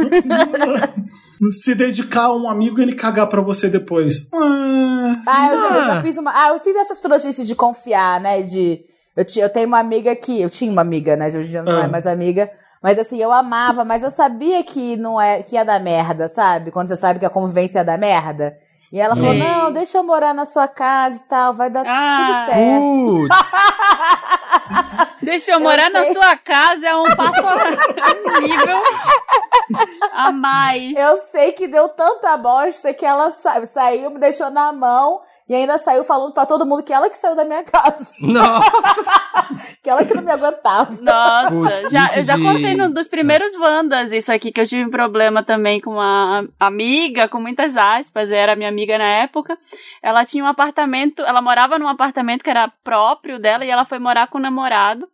Se 1.52 1.74
dedicar 1.74 2.24
a 2.24 2.34
um 2.34 2.48
amigo 2.48 2.78
e 2.80 2.82
ele 2.82 2.94
cagar 2.94 3.26
pra 3.26 3.42
você 3.42 3.68
depois. 3.68 4.26
Ah, 4.32 5.12
Ah, 5.26 5.48
eu 5.52 5.58
já, 5.58 5.66
eu 5.76 5.84
já 5.84 5.98
Ah. 5.98 6.02
fiz 6.02 6.16
uma. 6.16 6.32
Ah, 6.34 6.48
eu 6.48 6.58
fiz 6.60 6.74
essas 6.74 7.02
trouxices 7.02 7.46
de 7.46 7.54
confiar, 7.54 8.18
né? 8.20 8.40
De. 8.40 8.80
Eu, 9.16 9.24
tinha, 9.24 9.44
eu 9.44 9.48
tenho 9.50 9.66
uma 9.66 9.78
amiga 9.78 10.14
que. 10.14 10.40
Eu 10.42 10.50
tinha 10.50 10.70
uma 10.70 10.82
amiga, 10.82 11.16
né? 11.16 11.26
Hoje 11.28 11.38
em 11.38 11.50
dia 11.50 11.62
não 11.62 11.80
Ah. 11.80 11.84
é 11.84 11.86
mais 11.88 12.06
amiga. 12.06 12.50
Mas 12.82 12.98
assim, 12.98 13.18
eu 13.20 13.32
amava, 13.32 13.84
mas 13.84 14.02
eu 14.02 14.10
sabia 14.10 14.62
que 14.62 14.96
não 14.96 15.20
é 15.20 15.42
que 15.42 15.56
ia 15.56 15.64
dar 15.64 15.80
merda, 15.80 16.28
sabe? 16.28 16.70
Quando 16.70 16.88
você 16.88 16.96
sabe 16.96 17.18
que 17.18 17.24
a 17.26 17.30
convivência 17.30 17.78
ia 17.80 17.84
dar 17.84 17.98
merda. 17.98 18.56
E 18.92 19.00
ela 19.00 19.16
falou: 19.16 19.32
Sim. 19.32 19.38
não, 19.40 19.72
deixa 19.72 19.98
eu 19.98 20.04
morar 20.04 20.32
na 20.34 20.44
sua 20.46 20.68
casa 20.68 21.16
e 21.16 21.28
tal, 21.28 21.54
vai 21.54 21.68
dar 21.70 21.84
Ah. 21.86 22.46
tudo 22.46 22.54
certo. 22.54 23.28
Putz. 23.28 23.50
Deixa 25.22 25.52
eu 25.52 25.60
morar 25.60 25.90
na 25.90 26.04
sua 26.12 26.36
casa, 26.36 26.86
é 26.86 26.94
um 26.94 27.04
passo 27.16 27.42
um 27.42 28.40
nível 28.42 28.78
a 30.12 30.30
mais. 30.30 30.96
Eu 30.96 31.18
sei 31.22 31.52
que 31.52 31.66
deu 31.66 31.88
tanta 31.88 32.36
bosta 32.36 32.92
que 32.94 33.04
ela 33.04 33.30
sa 33.32 33.64
saiu, 33.66 34.10
me 34.10 34.18
deixou 34.18 34.50
na 34.50 34.72
mão 34.72 35.20
e 35.48 35.54
ainda 35.54 35.78
saiu 35.78 36.02
falando 36.04 36.32
pra 36.32 36.44
todo 36.46 36.66
mundo 36.66 36.82
que 36.82 36.92
ela 36.92 37.08
que 37.08 37.16
saiu 37.18 37.34
da 37.36 37.44
minha 37.44 37.62
casa. 37.62 38.12
Nossa. 38.20 38.66
Que 39.82 39.88
ela 39.90 40.04
que 40.04 40.12
não 40.14 40.22
me 40.22 40.32
aguentava. 40.32 40.90
Nossa, 41.00 41.50
Putz, 41.50 41.92
já, 41.92 42.16
eu 42.16 42.22
já 42.24 42.36
de- 42.36 42.42
contei 42.42 42.74
num 42.74 42.90
dos 42.90 43.06
primeiros 43.06 43.54
Wandas 43.54 44.12
isso 44.12 44.32
aqui, 44.32 44.50
que 44.50 44.60
eu 44.60 44.66
tive 44.66 44.84
um 44.84 44.90
problema 44.90 45.42
também 45.42 45.80
com 45.80 45.90
uma 45.92 46.48
amiga, 46.58 47.28
com 47.28 47.38
muitas 47.40 47.76
aspas, 47.76 48.32
era 48.32 48.56
minha 48.56 48.68
amiga 48.68 48.98
na 48.98 49.04
época. 49.04 49.56
Ela 50.02 50.24
tinha 50.24 50.42
um 50.42 50.48
apartamento, 50.48 51.22
ela 51.22 51.40
morava 51.40 51.78
num 51.78 51.86
apartamento 51.86 52.42
que 52.42 52.50
era 52.50 52.72
próprio 52.82 53.38
dela 53.38 53.64
e 53.64 53.70
ela 53.70 53.84
foi 53.84 54.00
morar 54.00 54.26
com 54.26 54.38
o 54.38 54.40
namorado. 54.40 55.08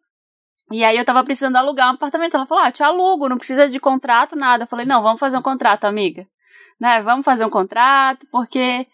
E 0.70 0.82
aí 0.82 0.96
eu 0.96 1.04
tava 1.04 1.22
precisando 1.22 1.56
alugar 1.56 1.88
um 1.90 1.94
apartamento. 1.94 2.34
Ela 2.34 2.46
falou: 2.46 2.64
Ah, 2.64 2.70
te 2.72 2.82
alugo, 2.82 3.28
não 3.28 3.36
precisa 3.36 3.68
de 3.68 3.78
contrato, 3.78 4.34
nada. 4.34 4.64
Eu 4.64 4.68
falei, 4.68 4.86
não, 4.86 5.02
vamos 5.02 5.20
fazer 5.20 5.36
um 5.36 5.42
contrato, 5.42 5.84
amiga. 5.84 6.26
Né? 6.80 7.02
Vamos 7.02 7.24
fazer 7.24 7.44
um 7.44 7.50
contrato, 7.50 8.26
porque 8.32 8.86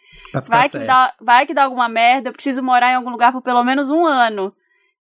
vai 0.47 0.69
que, 0.69 0.79
dá, 0.79 1.13
vai 1.21 1.47
que 1.47 1.55
dá 1.55 1.65
alguma 1.65 1.89
merda, 1.89 2.29
eu 2.29 2.33
preciso 2.33 2.63
morar 2.63 2.93
em 2.93 2.95
algum 2.97 3.11
lugar 3.11 3.33
por 3.33 3.43
pelo 3.43 3.63
menos 3.65 3.91
um 3.91 4.05
ano. 4.07 4.53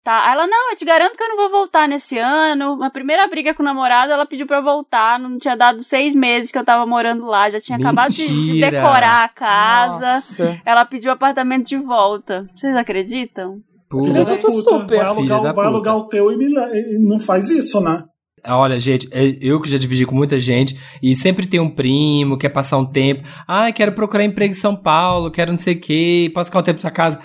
Tá? 0.03 0.28
Aí 0.28 0.34
ela, 0.34 0.45
não, 0.45 0.70
eu 0.70 0.78
te 0.78 0.86
garanto 0.86 1.18
que 1.18 1.24
eu 1.24 1.30
não 1.30 1.36
vou 1.36 1.49
voltar 1.49 1.88
nesse 1.88 2.16
ano. 2.20 2.84
A 2.84 2.91
primeira 2.91 3.28
briga 3.28 3.55
com 3.55 3.63
o 3.63 3.66
namorado, 3.66 4.11
ela 4.11 4.24
pediu 4.24 4.45
pra 4.45 4.57
eu 4.57 4.63
voltar. 4.63 5.18
Não 5.20 5.39
tinha 5.39 5.57
dado 5.57 5.82
seis 5.82 6.13
meses 6.13 6.51
que 6.51 6.59
eu 6.59 6.63
tava 6.63 6.86
morando 6.86 7.26
lá. 7.26 7.49
Já 7.49 7.59
tinha 7.59 7.76
acabado 7.76 8.11
de, 8.11 8.28
de 8.28 8.32
Mentira! 8.32 8.70
decorar 8.70 9.24
a 9.24 9.28
casa. 9.30 10.13
Nossa. 10.13 10.61
Ela 10.63 10.86
pediu 10.86 11.09
o 11.09 11.13
apartamento 11.13 11.66
de 11.66 11.78
volta. 11.78 12.47
Vocês 12.55 12.76
acreditam? 12.76 13.61
Puta. 13.89 14.03
Filha 14.07 14.26
da 14.26 14.34
Acredito 14.34 14.51
puta, 14.51 14.70
super. 14.70 14.97
vai, 14.97 15.05
alugar, 15.07 15.24
Filha 15.24 15.36
da 15.38 15.41
vai 15.41 15.53
puta. 15.53 15.68
alugar 15.68 15.97
o 15.97 16.07
teu 16.07 16.32
e, 16.32 16.38
me, 16.38 16.45
e 16.45 16.99
não 16.99 17.20
faz 17.20 17.49
isso, 17.49 17.82
né? 17.82 18.03
Olha, 18.48 18.80
gente, 18.80 19.08
é- 19.12 19.38
eu 19.41 19.60
que 19.60 19.70
já 19.70 19.78
dividi 19.78 20.06
com 20.06 20.16
muita 20.16 20.38
gente 20.39 20.80
e 21.02 21.16
sempre 21.16 21.46
tem 21.48 21.60
um 21.60 21.70
primo, 21.70 22.38
quer 22.38 22.50
passar 22.50 22.78
um 22.78 22.86
tempo. 22.86 23.28
Ah, 23.48 23.72
quero 23.72 23.91
procurar 23.93 24.24
emprego 24.24 24.52
em 24.52 24.56
São 24.58 24.76
Paulo, 24.76 25.32
quero 25.32 25.52
não 25.52 25.58
sei 25.58 25.76
o 25.76 25.80
quê, 25.80 26.32
posso 26.34 26.50
ficar 26.50 26.60
um 26.60 26.64
tempo 26.64 26.78
na 26.78 26.82
sua 26.82 26.91
casa. 26.91 27.20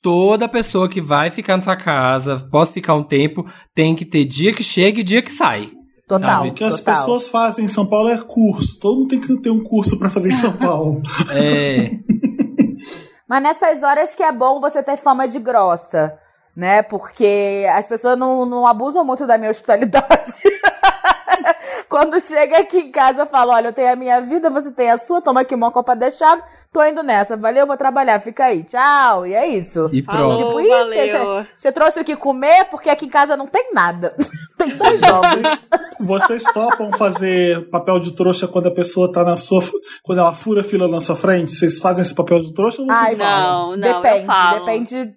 Toda 0.00 0.48
pessoa 0.48 0.88
que 0.88 1.00
vai 1.00 1.28
ficar 1.30 1.56
na 1.56 1.62
sua 1.62 1.76
casa, 1.76 2.46
posso 2.50 2.72
ficar 2.72 2.94
um 2.94 3.02
tempo, 3.02 3.44
tem 3.74 3.94
que 3.96 4.04
ter 4.04 4.24
dia 4.24 4.52
que 4.52 4.62
chega 4.62 5.00
e 5.00 5.02
dia 5.04 5.20
que 5.20 5.30
sai. 5.32 5.70
Total. 6.06 6.46
O 6.46 6.54
que 6.54 6.64
as 6.64 6.78
total. 6.78 6.94
pessoas 6.96 7.28
fazem 7.28 7.64
em 7.66 7.68
São 7.68 7.84
Paulo 7.86 8.08
é 8.08 8.16
curso. 8.16 8.78
Todo 8.80 9.00
mundo 9.00 9.08
tem 9.08 9.20
que 9.20 9.36
ter 9.42 9.50
um 9.50 9.62
curso 9.62 9.98
pra 9.98 10.08
fazer 10.08 10.32
em 10.32 10.36
São 10.36 10.52
Paulo. 10.56 11.02
É. 11.34 11.90
Mas 13.28 13.42
nessas 13.42 13.82
horas 13.82 14.14
que 14.14 14.22
é 14.22 14.32
bom 14.32 14.58
você 14.60 14.82
ter 14.82 14.96
fama 14.96 15.28
de 15.28 15.38
grossa, 15.38 16.14
né? 16.58 16.82
Porque 16.82 17.64
as 17.72 17.86
pessoas 17.86 18.18
não, 18.18 18.44
não 18.44 18.66
abusam 18.66 19.04
muito 19.04 19.24
da 19.28 19.38
minha 19.38 19.50
hospitalidade. 19.50 20.42
Quando 21.88 22.20
chega 22.20 22.58
aqui 22.58 22.78
em 22.78 22.90
casa, 22.90 23.20
eu 23.22 23.26
falo: 23.26 23.52
olha, 23.52 23.68
eu 23.68 23.72
tenho 23.72 23.92
a 23.92 23.96
minha 23.96 24.20
vida, 24.20 24.50
você 24.50 24.72
tem 24.72 24.90
a 24.90 24.98
sua, 24.98 25.22
toma 25.22 25.42
aqui 25.42 25.54
uma 25.54 25.70
copa 25.70 25.94
de 25.94 26.10
chave, 26.10 26.42
tô 26.72 26.84
indo 26.84 27.00
nessa, 27.04 27.36
valeu, 27.36 27.64
vou 27.64 27.76
trabalhar, 27.76 28.18
fica 28.20 28.46
aí, 28.46 28.64
tchau. 28.64 29.24
E 29.24 29.34
é 29.34 29.46
isso. 29.46 29.88
E 29.92 30.02
Falou. 30.02 30.34
pronto. 30.36 30.46
Tipo, 30.48 30.60
isso, 30.60 30.68
valeu. 30.68 30.96
você- 31.44 31.48
você 31.58 31.72
trouxe 31.72 32.00
o 32.00 32.04
que 32.04 32.16
comer, 32.16 32.64
porque 32.64 32.90
aqui 32.90 33.06
em 33.06 33.10
casa 33.10 33.36
não 33.36 33.46
tem 33.46 33.72
nada. 33.72 34.16
tem 34.58 34.76
dois 34.76 35.00
ovos. 35.00 35.68
Vocês, 36.00 36.42
vocês 36.42 36.44
topam 36.52 36.90
fazer 36.98 37.70
papel 37.70 38.00
de 38.00 38.16
trouxa 38.16 38.48
quando 38.48 38.66
a 38.66 38.74
pessoa 38.74 39.12
tá 39.12 39.22
na 39.22 39.36
sua. 39.36 39.62
Quando 40.02 40.18
ela 40.18 40.34
fura 40.34 40.62
a 40.62 40.64
fila 40.64 40.88
na 40.88 41.00
sua 41.00 41.14
frente? 41.14 41.52
Vocês 41.52 41.78
fazem 41.78 42.02
esse 42.02 42.14
papel 42.14 42.40
de 42.40 42.52
trouxa 42.52 42.82
ou 42.82 42.86
vocês 42.88 42.98
Ai, 42.98 43.16
falam? 43.16 43.70
Não, 43.70 43.76
não, 43.76 43.88
eu 43.88 44.02
depende, 44.02 44.26
falo. 44.26 44.64
depende. 44.64 45.16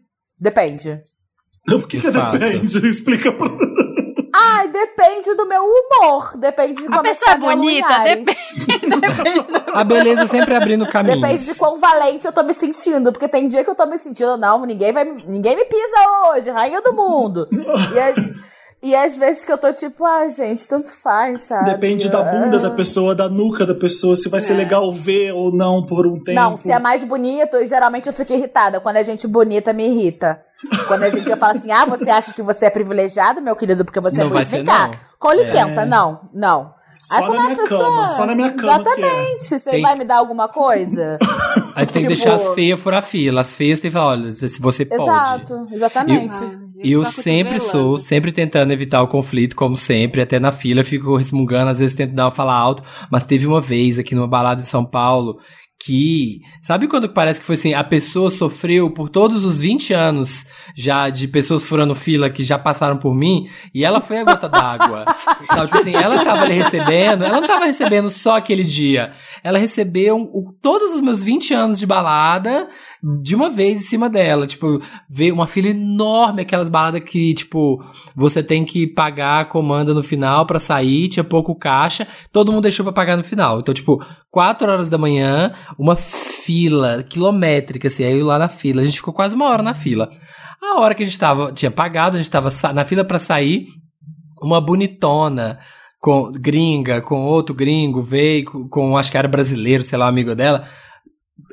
Depende. 1.66 1.82
Por 1.82 1.88
que, 1.88 2.00
que 2.02 2.08
Eu 2.08 2.14
faço. 2.14 2.38
depende? 2.40 2.88
Explica 2.88 3.32
pra. 3.32 3.48
Ai, 4.34 4.68
depende 4.70 5.36
do 5.36 5.46
meu 5.46 5.62
humor. 5.62 6.38
Depende 6.38 6.82
de 6.82 6.88
A 6.88 6.92
como 6.92 7.04
pessoa 7.04 7.32
é 7.34 7.38
bonita, 7.38 7.88
Linhares. 7.98 8.28
A 9.74 9.84
beleza 9.84 10.26
sempre 10.28 10.56
abrindo 10.56 10.88
caminhos. 10.88 11.22
Depende 11.22 11.46
de 11.46 11.56
quão 11.56 11.78
valente 11.80 12.26
eu 12.26 12.32
tô 12.32 12.42
me 12.44 12.54
sentindo. 12.54 13.12
Porque 13.12 13.28
tem 13.28 13.48
dia 13.48 13.64
que 13.64 13.70
eu 13.70 13.76
tô 13.76 13.86
me 13.86 13.98
sentindo, 13.98 14.38
não, 14.38 14.66
ninguém 14.66 14.92
vai. 14.92 15.06
Ninguém 15.06 15.56
me 15.56 15.66
pisa 15.66 16.32
hoje, 16.34 16.50
rainha 16.50 16.82
do 16.82 16.94
mundo. 16.94 17.48
E, 17.94 18.00
aí- 18.00 18.34
e 18.84 18.96
às 18.96 19.16
vezes 19.16 19.46
que 19.46 19.52
eu 19.52 19.58
tô 19.58 19.72
tipo, 19.74 20.04
ah, 20.06 20.28
gente, 20.30 20.68
tanto 20.68 20.92
faz, 20.92 21.44
sabe? 21.44 21.70
Depende 21.72 22.10
da 22.10 22.22
bunda 22.22 22.60
da 22.60 22.72
pessoa, 22.72 23.14
da 23.14 23.30
nuca 23.30 23.66
da 23.66 23.76
pessoa, 23.76 24.16
se 24.16 24.28
vai 24.30 24.42
ser 24.42 24.54
legal 24.54 24.92
ver 24.92 25.34
ou 25.34 25.52
não 25.52 25.86
por 25.86 26.08
um 26.08 26.20
tempo. 26.24 26.40
Não, 26.40 26.58
se 26.58 26.72
é 26.72 26.80
mais 26.80 27.04
bonito, 27.04 27.64
geralmente 27.68 28.08
eu 28.08 28.14
fico 28.14 28.34
irritada. 28.34 28.80
Quando 28.80 28.96
é 28.98 29.04
gente 29.04 29.28
bonita, 29.28 29.72
me 29.74 29.88
irrita. 29.88 30.42
Quando 30.88 31.04
a 31.04 31.10
gente 31.10 31.36
fala 31.36 31.54
assim, 31.54 31.72
ah, 31.72 31.86
você 31.86 32.10
acha 32.10 32.34
que 32.34 32.42
você 32.42 32.66
é 32.66 32.70
privilegiado, 32.70 33.42
meu 33.42 33.56
querido, 33.56 33.84
porque 33.86 34.00
você 34.00 34.18
Não 34.18 34.26
é 34.28 34.30
vai 34.30 34.46
bonito? 34.46 34.52
Vem 34.56 34.66
cá. 34.66 34.92
Com 35.20 35.32
licença, 35.34 35.86
não, 35.86 36.30
não. 36.34 36.74
Só 37.04 37.16
Aí 37.16 37.22
na 37.22 37.28
como 37.28 37.40
a 37.40 37.44
minha 37.46 37.56
pessoa- 37.56 37.80
cama, 37.84 38.10
só 38.10 38.26
na 38.28 38.36
minha 38.36 38.52
cama 38.52 38.84
que 38.84 38.90
é. 38.90 39.08
Exatamente. 39.08 39.44
Você 39.46 39.72
Tem- 39.72 39.82
vai 39.82 39.96
me 39.98 40.06
dar 40.06 40.18
alguma 40.18 40.48
coisa? 40.48 41.18
A 41.76 41.82
gente 41.82 41.94
tem 41.94 42.02
que 42.04 42.08
Tipo- 42.10 42.24
deixar 42.24 42.36
as 42.36 42.50
feias 42.56 42.80
furar 42.80 43.04
fila. 43.04 43.42
As 43.42 43.54
feias 43.54 43.80
tem 43.80 43.90
que 43.92 43.98
falar, 43.98 44.12
olha, 44.12 44.32
se 44.32 44.62
você 44.62 44.86
pode. 44.86 45.02
Exato, 45.04 45.68
exatamente. 45.72 46.36
E 46.84 46.94
eu 46.94 47.06
Fico 47.06 47.22
sempre 47.22 47.60
cotovelando. 47.60 47.98
sou, 47.98 47.98
sempre 47.98 48.32
tentando 48.32 48.74
evitar 48.74 49.02
o 49.04 49.08
conflito, 49.08 49.56
como 49.56 49.78
sempre, 49.78 50.22
até 50.22 50.40
na 50.40 50.52
fila, 50.52 50.80
eu 50.80 50.84
fico 50.84 51.16
resmungando, 51.16 51.70
às 51.70 51.80
vezes 51.80 51.96
tento 51.96 52.14
dar 52.14 52.26
uma 52.26 52.32
fala 52.32 52.56
alto, 52.56 52.82
mas 53.12 53.24
teve 53.24 53.46
uma 53.46 53.62
vez 53.62 54.00
aqui 54.00 54.16
numa 54.16 54.28
balada 54.28 54.62
em 54.62 54.66
São 54.66 54.84
Paulo 54.84 55.38
que, 55.84 56.42
sabe 56.62 56.88
quando 56.88 57.10
parece 57.10 57.40
que 57.40 57.46
foi 57.46 57.56
assim, 57.56 57.74
a 57.74 57.84
pessoa 57.84 58.30
sofreu 58.30 58.90
por 58.92 59.10
todos 59.10 59.44
os 59.44 59.60
20 59.60 59.94
anos 59.94 60.46
já 60.76 61.10
de 61.10 61.28
pessoas 61.28 61.64
furando 61.66 61.94
fila 61.94 62.30
que 62.30 62.44
já 62.44 62.58
passaram 62.58 62.96
por 62.98 63.14
mim, 63.14 63.48
e 63.74 63.84
ela 63.84 64.00
foi 64.00 64.20
a 64.20 64.24
gota 64.24 64.48
d'água. 64.48 65.04
Sabe, 65.20 65.46
tipo 65.68 65.78
assim, 65.78 65.94
ela 65.96 66.24
tava 66.24 66.44
ali 66.44 66.54
recebendo, 66.54 67.26
ela 67.26 67.42
não 67.42 67.48
tava 67.48 67.66
recebendo 67.66 68.10
só 68.10 68.38
aquele 68.38 68.64
dia, 68.64 69.12
ela 69.44 69.58
recebeu 69.60 70.18
o- 70.32 70.54
todos 70.62 70.94
os 70.94 71.02
meus 71.02 71.22
20 71.22 71.54
anos 71.54 71.78
de 71.80 71.86
balada 71.86 72.70
de 73.04 73.36
uma 73.36 73.50
vez 73.50 73.82
em 73.82 73.84
cima 73.84 74.08
dela, 74.08 74.46
tipo, 74.46 74.80
ver 75.10 75.32
uma 75.32 75.48
fila 75.48 75.70
enorme, 75.70 76.44
aquelas 76.44 76.70
baladas 76.70 77.02
que, 77.02 77.34
tipo, 77.34 77.84
você 78.16 78.44
tem 78.44 78.64
que 78.64 78.86
pagar 78.86 79.42
a 79.42 79.46
comanda 79.46 79.94
no 79.94 80.04
final 80.04 80.46
pra 80.46 80.60
sair, 80.60 81.10
tinha 81.10 81.24
pouco 81.24 81.56
caixa, 81.56 82.08
todo 82.32 82.52
mundo 82.52 82.64
deixou 82.64 82.84
pra 82.84 82.94
pagar 82.94 83.18
no 83.18 83.24
final. 83.24 83.60
Então, 83.60 83.74
tipo, 83.74 84.04
4 84.30 84.72
horas 84.72 84.88
da 84.88 85.00
manhã, 85.00 85.52
uma 85.80 85.96
fila 85.96 87.04
quilométrica, 87.04 87.88
assim, 87.88 88.04
aí 88.04 88.20
eu 88.20 88.26
lá 88.26 88.38
na 88.38 88.50
fila, 88.50 88.82
a 88.82 88.86
gente 88.86 88.98
ficou 88.98 89.14
quase 89.14 89.34
uma 89.34 89.50
hora 89.50 89.64
na 89.64 89.74
fila. 89.74 90.10
A 90.62 90.80
hora 90.80 90.94
que 90.94 91.02
a 91.02 91.06
gente 91.06 91.18
tava, 91.18 91.52
tinha 91.52 91.72
pagado, 91.72 92.18
a 92.18 92.20
gente 92.20 92.30
tava 92.30 92.50
na 92.72 92.86
fila 92.86 93.04
pra 93.04 93.18
sair, 93.18 93.66
uma 94.44 94.62
bonitona, 94.62 95.58
com 96.00 96.32
gringa, 96.32 97.02
com 97.02 97.26
outro 97.26 97.56
gringo, 97.56 98.02
veio 98.02 98.46
com, 98.46 98.70
com, 98.70 98.98
acho 98.98 99.12
que 99.12 99.18
era 99.18 99.28
brasileiro, 99.28 99.82
sei 99.82 99.98
lá, 99.98 100.08
amigo 100.08 100.36
dela, 100.36 100.66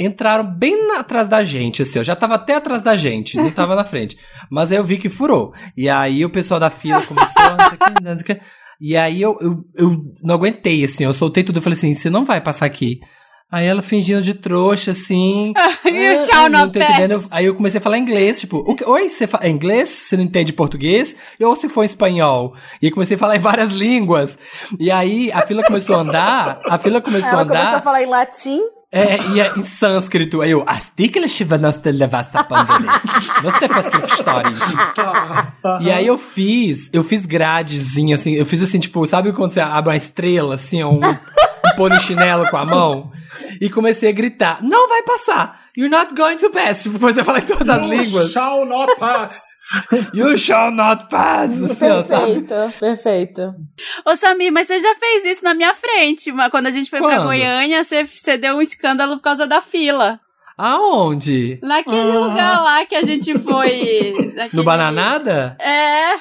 entraram 0.00 0.44
bem 0.44 0.88
na- 0.88 1.00
atrás 1.00 1.28
da 1.28 1.42
gente, 1.44 1.82
assim, 1.82 1.98
ó, 1.98 2.02
já 2.02 2.14
tava 2.16 2.34
até 2.34 2.54
atrás 2.56 2.82
da 2.82 2.96
gente, 2.96 3.36
não 3.36 3.50
tava 3.50 3.74
na 3.76 3.84
frente. 3.84 4.16
Mas 4.50 4.70
aí 4.70 4.78
eu 4.78 4.84
vi 4.84 4.96
que 4.98 5.08
furou. 5.08 5.52
E 5.76 5.88
aí 5.88 6.24
o 6.24 6.30
pessoal 6.30 6.58
da 6.60 6.70
fila 6.70 7.02
começou, 7.02 7.42
não 7.42 7.68
sei 7.68 7.74
o 7.74 7.78
que, 7.94 8.02
não 8.04 8.14
sei 8.16 8.22
o 8.22 8.24
que. 8.24 8.40
E 8.80 8.96
aí 8.96 9.20
eu, 9.20 9.36
eu, 9.40 9.64
eu 9.76 9.96
não 10.22 10.34
aguentei, 10.36 10.84
assim, 10.84 11.04
eu 11.04 11.12
soltei 11.12 11.42
tudo, 11.42 11.58
eu 11.58 11.62
falei 11.62 11.76
assim, 11.76 11.92
você 11.94 12.08
não 12.08 12.24
vai 12.24 12.40
passar 12.40 12.66
aqui. 12.66 13.00
Aí 13.50 13.64
ela 13.66 13.80
fingindo 13.80 14.20
de 14.20 14.34
trouxa, 14.34 14.90
assim. 14.90 15.54
You 15.86 16.12
"Ah, 16.12 16.16
shall 16.30 16.48
não 16.50 16.68
tô 16.68 16.78
entendendo." 16.78 17.24
Aí 17.30 17.46
eu 17.46 17.54
comecei 17.54 17.78
a 17.78 17.82
falar 17.82 17.96
inglês, 17.96 18.38
tipo, 18.38 18.58
o 18.58 18.74
que- 18.74 18.84
oi, 18.84 19.08
você 19.08 19.26
fala 19.26 19.48
inglês? 19.48 19.88
Você 19.88 20.18
não 20.18 20.24
entende 20.24 20.52
português? 20.52 21.16
Ou 21.40 21.56
se 21.56 21.66
for 21.66 21.82
espanhol? 21.82 22.54
E 22.82 22.90
comecei 22.90 23.16
a 23.16 23.18
falar 23.18 23.36
em 23.36 23.40
várias 23.40 23.70
línguas. 23.72 24.36
E 24.78 24.90
aí 24.90 25.32
a 25.32 25.40
fila 25.46 25.62
começou 25.64 25.96
a 25.96 26.00
andar, 26.00 26.60
a 26.66 26.78
fila 26.78 27.00
começou 27.00 27.30
a 27.30 27.32
Ela 27.32 27.44
começou 27.46 27.64
a 27.66 27.70
andar. 27.70 27.82
falar 27.82 28.02
em 28.02 28.06
latim. 28.06 28.60
É, 28.90 29.18
e 29.32 29.40
é 29.40 29.52
em 29.54 29.64
sânscrito. 29.64 30.42
Eu, 30.42 30.64
"Astikle 30.66 31.28
shivanasta 31.28 31.90
levasta 31.90 32.42
pandele." 32.42 32.86
Nossa, 33.42 33.68
faz 33.68 34.12
história. 34.12 34.50
E 35.80 35.90
aí 35.90 36.06
eu 36.06 36.16
fiz, 36.16 36.88
eu 36.92 37.04
fiz 37.04 37.26
gradezinha, 37.26 38.14
assim, 38.14 38.32
eu 38.32 38.46
fiz 38.46 38.62
assim, 38.62 38.78
tipo, 38.78 39.04
sabe 39.06 39.32
quando 39.32 39.52
você 39.52 39.60
abre 39.60 39.90
uma 39.90 39.96
estrela, 39.96 40.54
assim, 40.54 40.82
um, 40.82 41.00
um 41.04 41.76
polichinelo 41.76 42.48
com 42.48 42.56
a 42.56 42.64
mão? 42.64 43.12
E 43.60 43.68
comecei 43.68 44.08
a 44.08 44.12
gritar, 44.12 44.58
não 44.62 44.88
vai 44.88 45.02
passar! 45.02 45.57
You're 45.78 45.88
not 45.96 46.12
going 46.16 46.38
to 46.38 46.50
pass! 46.50 46.82
Tipo, 46.88 46.98
comecei 46.98 47.22
a 47.22 47.24
falar 47.24 47.38
em 47.38 47.46
todas 47.46 47.68
as 47.68 47.82
You 47.84 47.88
línguas. 47.88 48.32
shall 48.32 48.66
not 48.66 48.96
pass. 48.98 49.44
You 50.12 50.36
shall 50.36 50.72
not 50.72 51.06
pass! 51.08 51.50
Perfeito, 51.78 52.54
perfeito. 52.80 53.54
Ô, 54.04 54.16
Samir, 54.16 54.50
mas 54.52 54.66
você 54.66 54.80
já 54.80 54.94
fez 54.96 55.24
isso 55.24 55.44
na 55.44 55.54
minha 55.54 55.72
frente. 55.74 56.32
mas 56.32 56.50
Quando 56.50 56.66
a 56.66 56.70
gente 56.70 56.90
foi 56.90 56.98
pra 57.00 57.10
Quando? 57.18 57.26
Goiânia, 57.26 57.84
você, 57.84 58.02
você 58.04 58.36
deu 58.36 58.56
um 58.56 58.60
escândalo 58.62 59.18
por 59.18 59.22
causa 59.22 59.46
da 59.46 59.60
fila. 59.60 60.18
Aonde? 60.56 61.60
Naquele 61.62 62.10
Ah. 62.10 62.14
lugar 62.18 62.62
lá 62.64 62.84
que 62.84 62.96
a 62.96 63.02
gente 63.04 63.38
foi. 63.38 64.14
naquele- 64.34 64.50
No 64.56 64.64
Bananada? 64.64 65.56
É, 65.60 66.18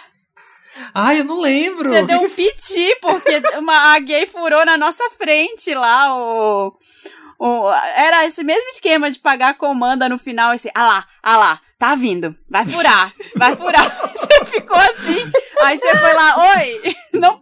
Ai, 0.94 1.22
eu 1.22 1.24
não 1.24 1.42
lembro. 1.42 1.90
você 1.90 2.02
Que 2.02 2.06
deu 2.08 2.20
que 2.20 2.26
um 2.28 2.30
piti, 2.30 2.96
porque 3.02 3.42
uma, 3.58 3.96
a 3.96 4.00
gay 4.00 4.28
furou 4.28 4.64
na 4.64 4.78
nossa 4.78 5.04
frente 5.18 5.74
lá, 5.74 6.16
o, 6.16 6.74
o. 7.40 7.70
Era 7.96 8.26
esse 8.26 8.44
mesmo 8.44 8.70
esquema 8.70 9.10
de 9.12 9.20
pagar 9.20 9.50
a 9.50 9.54
comanda 9.54 10.08
no 10.10 10.18
final, 10.18 10.54
esse. 10.54 10.70
Ah 10.74 10.86
lá, 10.88 11.06
ah 11.24 11.38
lá, 11.38 11.60
tá 11.80 11.96
vindo, 11.96 12.36
vai 12.50 12.66
furar, 12.66 13.12
vai 13.36 13.56
furar. 13.56 14.00
Você 14.18 14.46
ficou 14.46 14.78
assim, 14.78 15.32
aí 15.64 15.78
você 15.78 15.96
foi 15.96 16.14
lá, 16.14 16.54
oi, 16.58 16.96
não, 17.20 17.40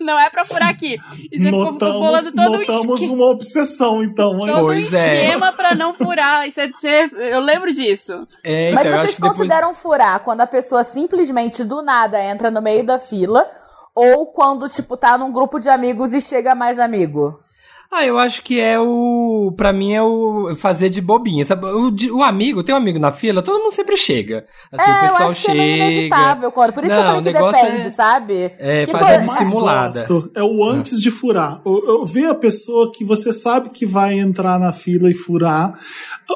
não 0.00 0.18
é 0.18 0.28
pra 0.30 0.44
furar 0.44 0.68
aqui. 0.68 0.98
E 1.30 1.38
você 1.38 1.44
ficou 1.46 1.72
Notamos, 1.72 2.00
bolando 2.00 2.32
todo 2.32 2.54
um 2.54 2.58
notamos 2.60 3.00
esquema. 3.00 3.12
uma 3.14 3.26
obsessão, 3.26 4.02
então. 4.02 4.38
Todo 4.40 4.56
um 4.56 4.60
Pois 4.64 4.92
é. 4.94 5.22
esquema 5.24 5.52
pra 5.52 5.74
não 5.74 5.92
furar. 5.94 6.46
Isso 6.46 6.60
é, 6.60 6.68
você- 6.68 7.10
eu 7.14 7.40
lembro 7.40 7.72
disso. 7.72 8.26
É, 8.42 8.72
Mas 8.72 8.86
então, 8.86 8.98
acho 8.98 9.02
vocês 9.06 9.16
que 9.16 9.20
depois... 9.22 9.36
consideram 9.38 9.74
furar 9.74 10.20
quando 10.20 10.40
a 10.40 10.46
pessoa 10.46 10.82
simplesmente 10.84 11.62
do 11.64 11.82
nada 11.82 12.22
entra 12.22 12.50
no 12.50 12.60
meio 12.62 12.84
da 12.84 12.98
fila 12.98 13.46
ou 13.94 14.26
quando, 14.32 14.68
tipo, 14.68 14.96
tá 14.96 15.16
num 15.16 15.30
grupo 15.30 15.58
de 15.60 15.68
amigos 15.68 16.12
e 16.14 16.20
chega 16.20 16.54
mais 16.54 16.78
amigo? 16.78 17.40
Ah, 17.96 18.04
eu 18.04 18.18
acho 18.18 18.42
que 18.42 18.58
é 18.58 18.78
o. 18.80 19.54
Pra 19.56 19.72
mim 19.72 19.92
é 19.92 20.02
o 20.02 20.54
fazer 20.56 20.88
de 20.88 21.00
bobinha. 21.00 21.44
Sabe? 21.44 21.66
O, 21.66 21.90
de- 21.90 22.10
o 22.10 22.22
amigo, 22.22 22.62
tem 22.64 22.74
um 22.74 22.78
amigo 22.78 22.98
na 22.98 23.12
fila, 23.12 23.40
todo 23.40 23.62
mundo 23.62 23.72
sempre 23.72 23.96
chega. 23.96 24.44
Assim, 24.72 24.90
o 24.90 24.94
é, 24.94 24.96
eu 24.98 25.00
pessoal 25.10 25.28
acho 25.30 25.42
que 25.42 25.50
é 25.50 25.54
meio 25.54 25.76
chega. 25.76 25.90
inevitável, 25.92 26.50
Coro. 26.52 26.72
Por 26.72 26.82
isso 26.84 26.92
que 26.92 26.98
eu 26.98 27.04
Não, 27.04 27.14
falei 27.14 27.20
o 27.20 27.22
que 27.24 27.32
negócio 27.32 27.64
depende, 27.66 27.86
é- 27.86 27.90
sabe? 27.90 28.34
é, 28.58 28.86
Que 28.86 28.92
fazer 28.92 29.04
coisa- 29.04 29.20
de 29.20 29.26
mais 29.26 29.38
simulada. 29.48 30.00
gosto 30.06 30.30
é 30.34 30.42
o 30.42 30.64
antes 30.64 31.00
de 31.00 31.10
furar. 31.10 31.60
Eu, 31.64 31.84
eu 31.86 32.04
ver 32.06 32.26
a 32.26 32.34
pessoa 32.34 32.90
que 32.92 33.04
você 33.04 33.32
sabe 33.32 33.70
que 33.70 33.86
vai 33.86 34.18
entrar 34.18 34.58
na 34.58 34.72
fila 34.72 35.08
e 35.10 35.14
furar. 35.14 35.72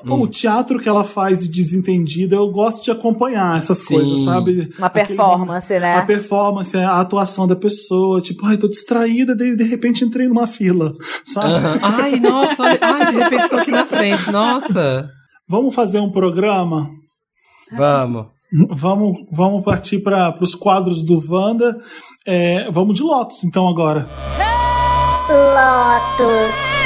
O- 0.05 0.15
Hum. 0.15 0.21
O 0.23 0.27
teatro 0.29 0.79
que 0.79 0.89
ela 0.89 1.03
faz 1.03 1.39
de 1.41 1.49
desentendida, 1.49 2.37
eu 2.37 2.49
gosto 2.51 2.85
de 2.85 2.91
acompanhar 2.91 3.59
essas 3.59 3.79
Sim. 3.79 3.87
coisas, 3.87 4.25
sabe? 4.25 4.71
Uma 4.79 4.87
Aquele 4.87 5.07
performance, 5.07 5.79
né? 5.79 5.95
A 5.97 6.03
performance, 6.03 6.77
a 6.77 7.01
atuação 7.01 7.47
da 7.49 7.57
pessoa, 7.57 8.21
tipo, 8.21 8.45
ai, 8.47 8.57
tô 8.57 8.69
distraída, 8.69 9.35
de, 9.35 9.57
de 9.57 9.65
repente 9.65 10.05
entrei 10.05 10.29
numa 10.29 10.47
fila, 10.47 10.93
sabe? 11.25 11.48
Aham. 11.57 11.79
Ai, 11.83 12.21
nossa, 12.21 12.63
olha. 12.63 12.79
Ai, 12.81 13.07
de 13.07 13.17
repente 13.17 13.49
tô 13.49 13.57
aqui 13.57 13.71
na 13.71 13.87
frente, 13.87 14.31
nossa. 14.31 15.11
Vamos 15.49 15.75
fazer 15.75 16.01
um 16.01 16.11
programa? 16.11 16.91
Vamos. 17.73 18.27
Vamos, 18.71 19.27
vamos 19.31 19.65
partir 19.65 19.99
para 19.99 20.35
os 20.41 20.55
quadros 20.55 21.05
do 21.05 21.23
Wanda. 21.29 21.77
É, 22.27 22.71
vamos 22.71 22.97
de 22.97 23.03
Lotus, 23.03 23.45
então, 23.45 23.69
agora. 23.69 24.09
Lotus. 25.29 26.78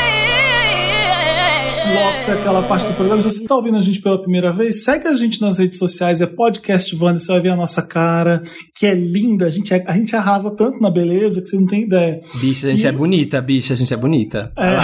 Lotus 1.84 2.28
é 2.28 2.32
aquela 2.32 2.62
parte 2.62 2.86
do 2.86 2.94
programa. 2.94 3.22
Se 3.22 3.32
você 3.32 3.42
está 3.42 3.56
ouvindo 3.56 3.76
a 3.76 3.82
gente 3.82 4.00
pela 4.00 4.20
primeira 4.20 4.52
vez, 4.52 4.84
segue 4.84 5.08
a 5.08 5.16
gente 5.16 5.40
nas 5.40 5.58
redes 5.58 5.78
sociais, 5.78 6.20
é 6.20 6.26
podcast 6.26 6.94
Wanda, 6.96 7.18
você 7.18 7.26
vai 7.32 7.40
ver 7.40 7.48
a 7.50 7.56
nossa 7.56 7.82
cara, 7.82 8.42
que 8.74 8.86
é 8.86 8.94
linda. 8.94 9.46
A 9.46 9.50
gente, 9.50 9.74
é- 9.74 9.84
a 9.86 9.92
gente 9.96 10.14
arrasa 10.14 10.50
tanto 10.54 10.78
na 10.80 10.90
beleza 10.90 11.42
que 11.42 11.48
você 11.48 11.56
não 11.56 11.66
tem 11.66 11.82
ideia. 11.82 12.20
Bicha, 12.40 12.68
a 12.68 12.70
gente 12.70 12.86
é 12.86 12.92
bonita, 12.92 13.40
bicha, 13.42 13.72
a 13.74 13.76
gente 13.76 13.92
é 13.92 13.96
bonita. 13.96 14.52
É, 14.56 14.76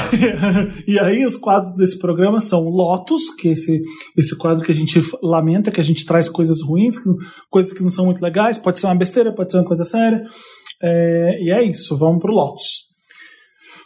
e 0.91 0.99
aí 0.99 1.25
os 1.25 1.37
quadros 1.37 1.75
desse 1.77 1.99
programa 1.99 2.41
são 2.41 2.65
Lotus, 2.65 3.31
que 3.39 3.49
é 3.49 3.53
esse, 3.53 3.81
esse 4.17 4.37
quadro 4.37 4.65
que 4.65 4.73
a 4.73 4.75
gente 4.75 5.01
lamenta, 5.23 5.71
que 5.71 5.81
a 5.81 5.85
gente 5.85 6.05
traz 6.05 6.29
coisas 6.29 6.61
ruins, 6.63 6.99
que- 6.99 7.09
coisas 7.49 7.73
que 7.73 7.83
não 7.83 7.91
são 7.91 8.07
muito 8.07 8.21
legais, 8.23 8.59
pode 8.59 8.79
ser 8.81 8.87
uma 8.87 8.95
besteira, 8.97 9.33
pode 9.33 9.51
ser 9.53 9.59
uma 9.59 9.67
coisa 9.67 9.85
séria. 9.85 10.25
É, 10.83 11.39
e 11.43 11.51
é 11.51 11.63
isso, 11.63 11.97
vamos 11.97 12.21
pro 12.21 12.33
Lotus. 12.33 12.88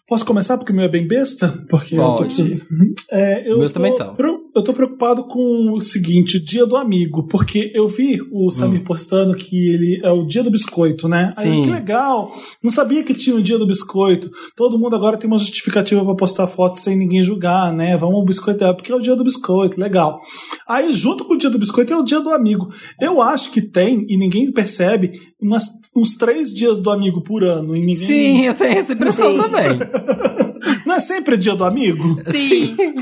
Posso 0.09 0.27
começar 0.27 0.59
porque 0.59 0.73
o 0.73 0.75
meu 0.75 0.85
é 0.85 0.89
bem 0.89 1.07
besta? 1.07 1.65
Porque 1.71 1.95
eu 1.95 2.03
tô 2.03 2.17
Pode. 2.19 2.35
precisando- 2.35 2.95
É, 3.11 3.49
eu 3.51 3.59
Meus 3.59 3.73
tô 3.73 3.79
também 3.79 3.93
são. 3.93 4.15
Eu 4.55 4.63
tô 4.63 4.75
preocupado 4.75 5.25
com 5.25 5.73
o 5.73 5.81
seguinte, 5.81 6.37
o 6.37 6.45
dia 6.45 6.67
do 6.67 6.77
amigo, 6.77 7.27
porque 7.29 7.71
eu 7.73 7.89
vi 7.89 8.21
o 8.31 8.51
Samir 8.51 8.83
postando 8.83 9.35
que 9.35 9.57
ele 9.71 10.01
é 10.03 10.11
o 10.11 10.27
dia 10.27 10.43
do 10.43 10.51
biscoito, 10.51 11.09
né? 11.09 11.33
Aí, 11.39 11.51
Sim. 11.51 11.63
que 11.63 11.71
legal! 11.71 12.31
Não 12.63 12.71
sabia 12.71 13.03
que 13.03 13.15
tinha 13.15 13.35
o 13.35 13.43
dia 13.43 13.57
do 13.59 13.67
biscoito. 13.67 14.31
Todo 14.55 14.79
mundo 14.79 14.95
agora 14.95 15.17
tem 15.17 15.27
uma 15.31 15.39
justificativa 15.39 16.05
pra 16.05 16.15
postar 16.15 16.47
fotos 16.49 16.81
sem 16.81 16.95
ninguém 16.97 17.23
julgar, 17.23 17.73
né? 17.73 17.97
Vamos 17.97 18.17
ao 18.17 18.25
biscoito, 18.27 18.63
é 18.65 18.73
porque 18.75 18.93
é 18.93 18.95
o 18.95 19.01
dia 19.01 19.17
do 19.17 19.25
biscoito, 19.25 19.81
legal. 19.81 20.21
Aí, 20.69 20.93
junto 20.93 21.25
com 21.25 21.35
o 21.35 21.39
dia 21.39 21.49
do 21.49 21.59
biscoito, 21.59 21.93
é 21.93 21.97
o 21.97 22.05
dia 22.05 22.21
do 22.21 22.29
amigo. 22.31 22.69
Eu 23.01 23.23
acho 23.23 23.51
que 23.53 23.63
tem, 23.63 24.05
e 24.09 24.19
ninguém 24.19 24.53
percebe, 24.53 25.13
umas- 25.41 25.71
uns 25.97 26.15
três 26.15 26.53
dias 26.53 26.79
do 26.81 26.91
amigo 26.91 27.23
por 27.23 27.43
ano. 27.45 27.75
E 27.75 27.81
ninguém... 27.81 27.97
Sim, 28.07 28.45
eu 28.47 28.55
tenho 28.55 28.79
essa 28.79 28.93
impressão 28.93 29.31
Sim. 29.33 29.39
também. 29.41 29.79
Não 30.87 30.95
é 30.97 31.01
sempre 31.01 31.37
dia 31.37 31.55
do 31.55 31.65
amigo? 31.65 32.19
Sim. 32.23 32.75
Dia, 32.77 32.93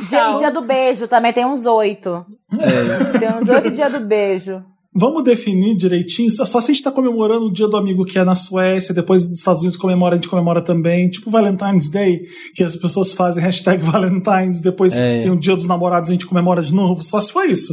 Total. 0.00 0.38
dia 0.38 0.50
do 0.50 0.62
beijo 0.62 1.06
também 1.08 1.32
tem 1.32 1.44
uns 1.46 1.64
oito. 1.66 2.24
É. 2.58 3.18
Tem 3.18 3.28
uns 3.32 3.48
oito 3.48 3.70
dia 3.70 3.88
do 3.88 4.00
beijo. 4.00 4.62
Vamos 4.94 5.24
definir 5.24 5.74
direitinho, 5.74 6.30
só, 6.30 6.44
só 6.44 6.60
se 6.60 6.70
a 6.70 6.74
gente 6.74 6.84
tá 6.84 6.90
comemorando 6.92 7.46
o 7.46 7.52
dia 7.52 7.66
do 7.66 7.78
amigo 7.78 8.04
que 8.04 8.18
é 8.18 8.24
na 8.24 8.34
Suécia, 8.34 8.94
depois 8.94 9.24
dos 9.24 9.38
Estados 9.38 9.62
Unidos 9.62 9.78
comemora, 9.78 10.14
a 10.14 10.18
gente 10.18 10.28
comemora 10.28 10.60
também, 10.60 11.08
tipo 11.08 11.30
Valentine's 11.30 11.88
Day, 11.88 12.20
que 12.54 12.62
as 12.62 12.76
pessoas 12.76 13.10
fazem 13.10 13.42
hashtag 13.42 13.80
Valentine's, 13.90 14.60
depois 14.60 14.92
É. 14.94 15.22
tem 15.22 15.30
o 15.30 15.38
dia 15.40 15.56
dos 15.56 15.66
namorados, 15.66 16.10
a 16.10 16.12
gente 16.12 16.26
comemora 16.26 16.62
de 16.62 16.74
novo, 16.74 17.02
só 17.02 17.18
se 17.22 17.32
for 17.32 17.46
isso. 17.48 17.72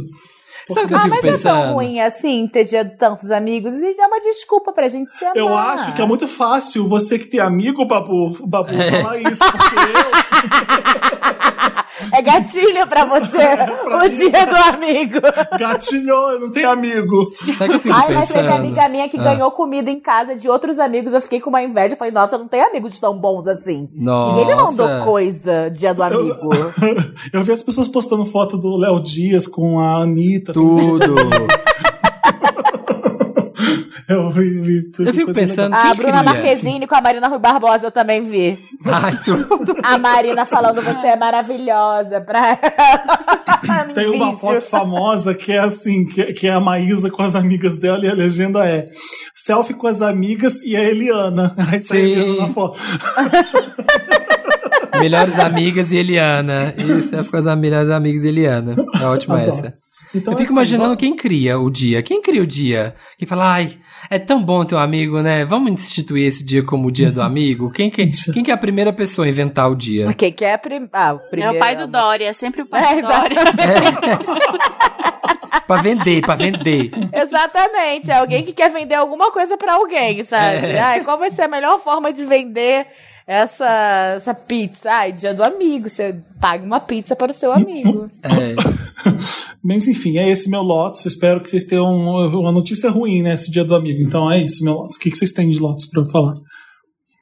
Sabe 0.74 0.86
o 0.86 0.88
que 0.88 0.94
eu 0.94 0.98
Ah, 0.98 1.02
fico 1.02 1.14
mas 1.14 1.18
é 1.18 1.22
tão 1.22 1.32
pensando? 1.32 1.72
ruim 1.74 2.00
assim 2.00 2.46
ter 2.48 2.64
dia 2.64 2.84
de 2.84 2.96
tantos 2.96 3.30
amigos. 3.30 3.74
E 3.82 3.94
é 4.00 4.06
uma 4.06 4.20
desculpa 4.20 4.72
pra 4.72 4.88
gente 4.88 5.10
se 5.16 5.24
amar. 5.24 5.36
Eu 5.36 5.56
acho 5.56 5.92
que 5.94 6.02
é 6.02 6.06
muito 6.06 6.26
fácil 6.28 6.88
você 6.88 7.18
que 7.18 7.26
tem 7.26 7.40
amigo, 7.40 7.84
Babu, 7.84 8.36
Babu 8.46 8.70
falar 8.72 9.18
isso, 9.18 9.40
porque 9.40 9.76
É 12.12 12.22
gatilho 12.22 12.86
pra 12.86 13.04
você 13.04 13.36
o 14.04 14.08
dia 14.08 14.46
do 14.46 14.56
amigo. 14.74 15.18
eu 15.52 15.58
gatilhou, 15.58 16.30
eu 16.32 16.40
não 16.40 16.50
tenho 16.52 16.70
amigo. 16.70 17.32
Sabe 17.58 17.70
que 17.70 17.76
eu 17.76 17.80
fico 17.80 17.94
Ai, 17.94 18.14
mas 18.14 18.28
teve 18.28 18.48
amiga 18.48 18.88
minha 18.88 19.08
que 19.08 19.18
Ah. 19.18 19.22
ganhou 19.22 19.50
comida 19.50 19.90
em 19.90 20.00
casa 20.00 20.34
de 20.34 20.48
outros 20.48 20.78
amigos. 20.78 21.12
Eu 21.12 21.20
fiquei 21.20 21.40
com 21.40 21.50
uma 21.50 21.62
inveja. 21.62 21.96
Falei, 21.96 22.12
nossa, 22.12 22.38
não 22.38 22.48
tem 22.48 22.62
amigos 22.62 22.98
tão 22.98 23.18
bons 23.18 23.46
assim. 23.46 23.88
Ninguém 23.94 24.46
me 24.46 24.54
mandou 24.54 24.88
Nossa. 24.88 25.04
coisa 25.04 25.70
dia 25.70 25.92
do 25.94 26.02
amigo. 26.02 26.50
Eu 27.32 27.42
vi 27.44 27.52
as 27.52 27.62
pessoas 27.62 27.88
postando 27.88 28.24
foto 28.24 28.56
do 28.56 28.76
Léo 28.76 29.00
Dias 29.00 29.46
com 29.46 29.78
a 29.78 29.96
Anitta. 30.02 30.52
Tudo. 30.52 31.14
Eu 34.14 34.28
vi, 34.28 34.60
vi, 34.60 34.90
Eu 34.98 35.14
fico 35.14 35.32
pensando-. 35.32 35.72
A 35.72 35.82
Quem 35.92 35.94
Bruna? 35.96 36.22
Marquezine 36.24 36.84
com 36.86 36.94
a 36.96 37.00
Marina 37.00 37.28
Rui 37.28 37.38
Barbosa 37.38 37.86
eu 37.86 37.90
também 37.92 38.24
vi. 38.24 38.58
Ai, 38.84 39.16
tudo. 39.24 39.76
A 39.84 39.96
Marina 39.98 40.44
falando 40.44 40.82
você 40.82 41.06
é 41.08 41.16
maravilhosa 41.16 42.20
pra 42.20 42.58
No 43.88 43.94
Tem 43.94 44.08
uma 44.08 44.26
vídeo. 44.32 44.38
foto 44.40 44.60
famosa 44.62 45.32
que 45.34 45.52
é 45.52 45.58
assim, 45.60 46.04
que, 46.06 46.32
que 46.32 46.48
é 46.48 46.52
a 46.52 46.58
Maísa 46.60 47.08
com 47.08 47.22
as 47.22 47.36
amigas 47.36 47.76
dela 47.76 48.04
e 48.04 48.08
a 48.08 48.14
legenda 48.14 48.66
é 48.68 48.88
selfie 49.34 49.74
com 49.74 49.86
as 49.86 50.02
amigas 50.02 50.60
e 50.62 50.74
a 50.74 50.82
Eliana. 50.82 51.54
Aí 51.70 51.78
tá 51.80 51.94
Sim. 51.94 52.00
Eliana 52.00 52.36
na 52.40 52.48
foto. 52.48 52.78
Melhores 54.98 55.38
amigas 55.38 55.92
e 55.92 55.96
Eliana. 55.96 56.74
Isso 56.76 57.14
é 57.16 57.22
com 57.24 57.36
as 57.36 57.44
melhores 57.58 57.90
amigas 57.90 58.24
e 58.24 58.28
Eliana. 58.28 58.74
É 59.00 59.04
ótima 59.04 59.36
Tá 59.38 59.42
bom. 59.44 59.48
essa. 59.48 59.74
Então, 60.12 60.32
eu 60.32 60.38
fico 60.38 60.48
assim, 60.48 60.52
imaginando 60.54 60.88
vamos- 60.88 60.98
quem 61.00 61.14
cria 61.14 61.56
o 61.58 61.70
dia. 61.70 62.02
Quem 62.02 62.20
cria 62.20 62.42
o 62.42 62.46
dia? 62.46 62.94
Quem 63.16 63.28
fala, 63.28 63.52
ai, 63.52 63.70
é 64.10 64.18
tão 64.18 64.42
bom 64.42 64.64
ter 64.64 64.74
um 64.74 64.78
amigo, 64.78 65.22
né? 65.22 65.44
Vamos 65.44 65.70
instituir 65.70 66.26
esse 66.26 66.44
dia 66.44 66.64
como 66.64 66.88
o 66.88 66.90
dia 66.90 67.12
do 67.12 67.22
amigo? 67.22 67.70
Quem 67.70 67.88
que, 67.88 68.04
quem 68.32 68.42
que 68.42 68.50
é 68.50 68.54
a 68.54 68.58
primeira 68.58 68.92
pessoa 68.92 69.24
a 69.24 69.28
inventar 69.30 69.70
o 69.70 69.76
dia? 69.76 70.12
Quem 70.14 70.32
que 70.32 70.44
é 70.44 70.54
a 70.54 70.58
prim... 70.58 70.88
ah, 70.92 71.14
o 71.14 71.16
É 71.16 71.28
primeiro? 71.30 71.56
o 71.56 71.58
pai 71.60 71.76
do 71.76 71.86
Dória, 71.86 72.26
é 72.28 72.32
sempre 72.32 72.62
o 72.62 72.66
pai 72.66 72.98
É, 72.98 73.00
do 73.00 73.06
Dória. 73.08 73.36
pra 75.66 75.76
vender, 75.82 76.20
pra 76.22 76.34
vender. 76.34 76.90
Exatamente, 77.12 78.10
é 78.10 78.14
alguém 78.18 78.44
que 78.44 78.52
quer 78.52 78.70
vender 78.70 78.94
alguma 78.96 79.30
coisa 79.30 79.56
pra 79.56 79.74
alguém, 79.74 80.24
sabe? 80.24 80.66
É. 80.66 80.80
Ai, 80.80 81.00
qual 81.04 81.18
vai 81.18 81.30
ser 81.30 81.42
a 81.42 81.48
melhor 81.48 81.78
forma 81.80 82.12
de 82.12 82.24
vender 82.24 82.86
essa, 83.32 84.14
essa 84.16 84.34
pizza? 84.34 84.90
Ai, 84.90 85.12
dia 85.12 85.32
do 85.32 85.42
amigo, 85.44 85.88
você 85.88 86.16
paga 86.40 86.64
uma 86.64 86.80
pizza 86.80 87.14
para 87.14 87.30
o 87.30 87.34
seu 87.34 87.52
amigo. 87.52 88.10
É. 88.24 88.54
Mas 89.62 89.86
enfim, 89.86 90.18
é 90.18 90.28
esse 90.28 90.50
meu 90.50 90.62
Lotus. 90.62 91.06
Espero 91.06 91.40
que 91.40 91.48
vocês 91.48 91.64
tenham 91.64 91.86
uma 91.86 92.50
notícia 92.50 92.90
ruim, 92.90 93.22
né? 93.22 93.34
Esse 93.34 93.50
dia 93.50 93.64
do 93.64 93.74
amigo. 93.76 94.02
Então 94.02 94.30
é 94.30 94.42
isso, 94.42 94.64
meu 94.64 94.74
Lotus. 94.74 94.96
O 94.96 94.98
que 94.98 95.10
que 95.10 95.16
vocês 95.16 95.32
têm 95.32 95.48
de 95.50 95.58
Lotus 95.60 95.86
pra 95.86 96.02
eu 96.02 96.06
falar? 96.10 96.34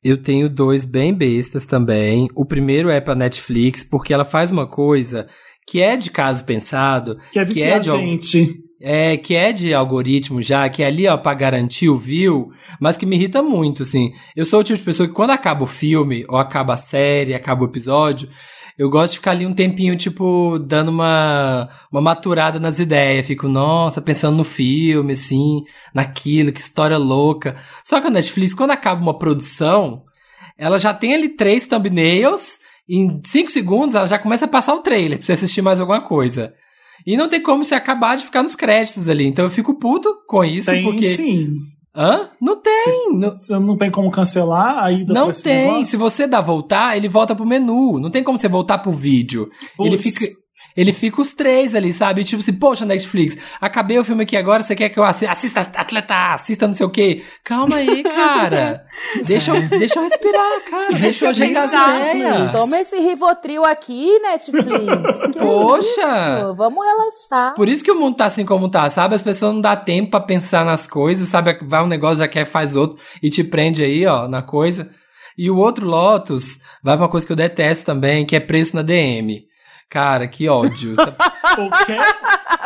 Eu 0.02 0.16
tenho 0.16 0.48
dois 0.48 0.84
bem 0.84 1.12
bestas 1.12 1.66
também. 1.66 2.28
O 2.34 2.44
primeiro 2.44 2.88
é 2.88 3.00
pra 3.00 3.14
Netflix, 3.14 3.84
porque 3.84 4.14
ela 4.14 4.24
faz 4.24 4.50
uma 4.50 4.66
coisa 4.66 5.26
que 5.66 5.82
é 5.82 5.96
de 5.96 6.10
caso 6.10 6.44
pensado, 6.44 7.18
Que 7.30 7.38
é 7.38 7.44
viciar 7.44 7.80
de 7.80 7.90
a 7.90 7.92
al- 7.92 7.98
gente. 7.98 8.56
É, 8.80 9.16
que 9.16 9.34
é 9.34 9.52
de 9.52 9.74
algoritmo 9.74 10.40
já, 10.40 10.68
que 10.68 10.84
é 10.84 10.86
ali, 10.86 11.08
ó, 11.08 11.16
pra 11.16 11.34
garantir 11.34 11.88
o 11.88 11.98
view, 11.98 12.52
mas 12.80 12.96
que 12.96 13.04
me 13.04 13.16
irrita 13.16 13.42
muito, 13.42 13.82
assim. 13.82 14.12
Eu 14.36 14.44
sou 14.44 14.60
o 14.60 14.64
tipo 14.64 14.78
de 14.78 14.84
pessoa 14.84 15.08
que 15.08 15.14
quando 15.14 15.30
acaba 15.30 15.64
o 15.64 15.66
filme, 15.66 16.24
ou 16.28 16.38
acaba 16.38 16.74
a 16.74 16.76
série, 16.76 17.34
acaba 17.34 17.62
o 17.62 17.66
episódio, 17.66 18.28
eu 18.78 18.88
gosto 18.88 19.14
de 19.14 19.18
ficar 19.18 19.32
ali 19.32 19.44
um 19.44 19.52
tempinho, 19.52 19.96
tipo, 19.96 20.56
dando 20.60 20.90
uma, 20.92 21.68
uma 21.90 22.00
maturada 22.00 22.60
nas 22.60 22.78
ideias. 22.78 23.26
Fico, 23.26 23.48
nossa, 23.48 24.00
pensando 24.00 24.36
no 24.36 24.44
filme, 24.44 25.14
assim, 25.14 25.64
naquilo, 25.92 26.52
que 26.52 26.60
história 26.60 26.96
louca. 26.96 27.56
Só 27.84 28.00
que 28.00 28.06
a 28.06 28.10
Netflix, 28.10 28.54
quando 28.54 28.70
acaba 28.70 29.02
uma 29.02 29.18
produção, 29.18 30.04
ela 30.56 30.78
já 30.78 30.94
tem 30.94 31.12
ali 31.12 31.28
três 31.30 31.66
thumbnails, 31.66 32.58
em 32.88 33.20
cinco 33.24 33.50
segundos 33.50 33.96
ela 33.96 34.06
já 34.06 34.18
começa 34.18 34.44
a 34.44 34.48
passar 34.48 34.74
o 34.74 34.80
trailer 34.80 35.18
pra 35.18 35.26
você 35.26 35.32
assistir 35.32 35.60
mais 35.60 35.80
alguma 35.80 36.00
coisa. 36.00 36.54
E 37.06 37.16
não 37.16 37.28
tem 37.28 37.42
como 37.42 37.64
você 37.64 37.74
acabar 37.74 38.16
de 38.16 38.24
ficar 38.24 38.42
nos 38.42 38.54
créditos 38.54 39.08
ali. 39.08 39.26
Então 39.26 39.44
eu 39.44 39.50
fico 39.50 39.78
puto 39.78 40.08
com 40.26 40.44
isso, 40.44 40.70
Tem 40.70 40.82
porque. 40.82 41.16
sim. 41.16 41.48
Hã? 41.94 42.30
Não 42.40 42.60
tem. 42.60 43.12
Não, 43.12 43.32
não 43.60 43.76
tem 43.76 43.90
como 43.90 44.10
cancelar 44.10 44.84
a 44.84 44.92
ida 44.92 45.12
não 45.12 45.32
tem. 45.32 45.84
Se 45.84 45.96
você 45.96 46.28
dá 46.28 46.40
voltar, 46.40 46.96
ele 46.96 47.08
volta 47.08 47.34
pro 47.34 47.46
menu. 47.46 47.98
Não 47.98 48.10
tem 48.10 48.22
como 48.22 48.38
você 48.38 48.46
voltar 48.48 48.78
pro 48.78 48.92
vídeo. 48.92 49.48
Ele 49.80 49.96
Putz. 49.96 50.02
fica. 50.04 50.26
Ele 50.78 50.92
fica 50.92 51.20
os 51.20 51.32
três 51.32 51.74
ali, 51.74 51.92
sabe? 51.92 52.22
Tipo 52.22 52.40
assim, 52.40 52.52
poxa, 52.52 52.84
Netflix, 52.86 53.36
acabei 53.60 53.98
o 53.98 54.04
filme 54.04 54.22
aqui 54.22 54.36
agora, 54.36 54.62
você 54.62 54.76
quer 54.76 54.88
que 54.88 54.96
eu 54.96 55.02
assista, 55.02 55.32
assista 55.32 55.60
Atleta, 55.74 56.34
assista 56.34 56.68
não 56.68 56.74
sei 56.74 56.86
o 56.86 56.88
quê? 56.88 57.24
Calma 57.42 57.78
aí, 57.78 58.04
cara. 58.06 58.84
deixa, 59.26 59.56
eu, 59.56 59.68
deixa 59.76 59.98
eu 59.98 60.04
respirar, 60.04 60.64
cara. 60.70 60.92
Deixa 60.92 61.24
eu 61.24 61.30
ajeitar 61.30 61.64
as 61.64 61.72
ideias. 62.14 62.52
Toma 62.52 62.78
esse 62.78 62.96
Rivotril 62.96 63.64
aqui, 63.64 64.20
Netflix. 64.20 64.68
Que 65.32 65.40
Poxa! 65.40 65.84
isso? 65.88 66.54
Vamos 66.54 66.86
relaxar. 66.86 67.54
Por 67.54 67.68
isso 67.68 67.82
que 67.82 67.90
o 67.90 67.98
mundo 67.98 68.16
tá 68.16 68.26
assim 68.26 68.44
como 68.44 68.68
tá, 68.68 68.88
sabe? 68.88 69.16
As 69.16 69.22
pessoas 69.22 69.54
não 69.54 69.60
dá 69.60 69.74
tempo 69.74 70.12
pra 70.12 70.20
pensar 70.20 70.64
nas 70.64 70.86
coisas, 70.86 71.26
sabe? 71.26 71.58
Vai 71.62 71.82
um 71.82 71.88
negócio, 71.88 72.18
já 72.18 72.28
quer, 72.28 72.44
faz 72.44 72.76
outro 72.76 72.96
e 73.20 73.28
te 73.28 73.42
prende 73.42 73.82
aí, 73.82 74.06
ó, 74.06 74.28
na 74.28 74.42
coisa. 74.42 74.88
E 75.36 75.50
o 75.50 75.56
outro 75.56 75.84
Lotus 75.84 76.60
vai 76.84 76.96
pra 76.96 77.06
uma 77.06 77.10
coisa 77.10 77.26
que 77.26 77.32
eu 77.32 77.36
detesto 77.36 77.84
também, 77.84 78.24
que 78.24 78.36
é 78.36 78.40
preço 78.40 78.76
na 78.76 78.82
DM. 78.82 79.47
Cara, 79.88 80.26
que 80.28 80.48
ódio. 80.48 80.94
O 81.58 81.70
quê? 81.86 81.96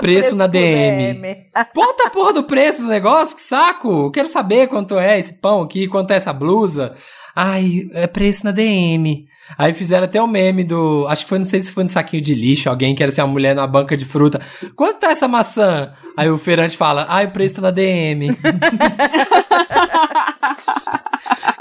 preço 0.01 0.35
na 0.35 0.47
do 0.47 0.53
DM. 0.53 1.15
DM. 1.15 1.47
Bota 1.75 2.09
a 2.09 2.11
porra 2.11 2.33
do 2.35 2.43
preço 2.45 2.83
do 2.83 2.89
negócio, 2.89 3.37
que 3.37 3.43
saco! 3.43 4.11
Quero 4.11 4.29
saber 4.29 4.67
quanto 4.67 4.99
é 4.99 5.19
esse 5.19 5.35
pão 5.35 5.63
aqui, 5.63 5.89
quanto 5.89 6.11
é 6.11 6.17
essa 6.17 6.33
blusa. 6.33 6.95
Ai, 7.35 7.89
é 7.95 8.07
preço 8.07 8.45
na 8.45 8.51
DM. 8.51 9.27
Aí 9.57 9.73
fizeram 9.73 10.05
até 10.05 10.21
o 10.21 10.27
meme 10.27 10.63
do. 10.63 11.07
Acho 11.09 11.23
que 11.25 11.29
foi, 11.31 11.39
não 11.39 11.47
sei 11.47 11.63
se 11.63 11.73
foi 11.73 11.85
no 11.85 11.89
saquinho 11.89 12.23
de 12.23 12.35
lixo, 12.35 12.69
alguém 12.69 12.95
que 12.95 13.03
era 13.03 13.11
assim, 13.11 13.23
uma 13.23 13.29
mulher 13.29 13.55
numa 13.55 13.67
banca 13.67 13.97
de 13.97 14.05
fruta. 14.05 14.41
Quanto 14.77 14.99
tá 14.99 15.11
essa 15.11 15.27
maçã? 15.27 15.93
Aí 16.17 16.29
o 16.31 16.37
feirante 16.37 16.77
fala, 16.77 17.07
ai, 17.09 17.25
o 17.27 17.31
preço 17.31 17.55
tá 17.55 17.63
na 17.63 17.71
DM. 17.71 18.29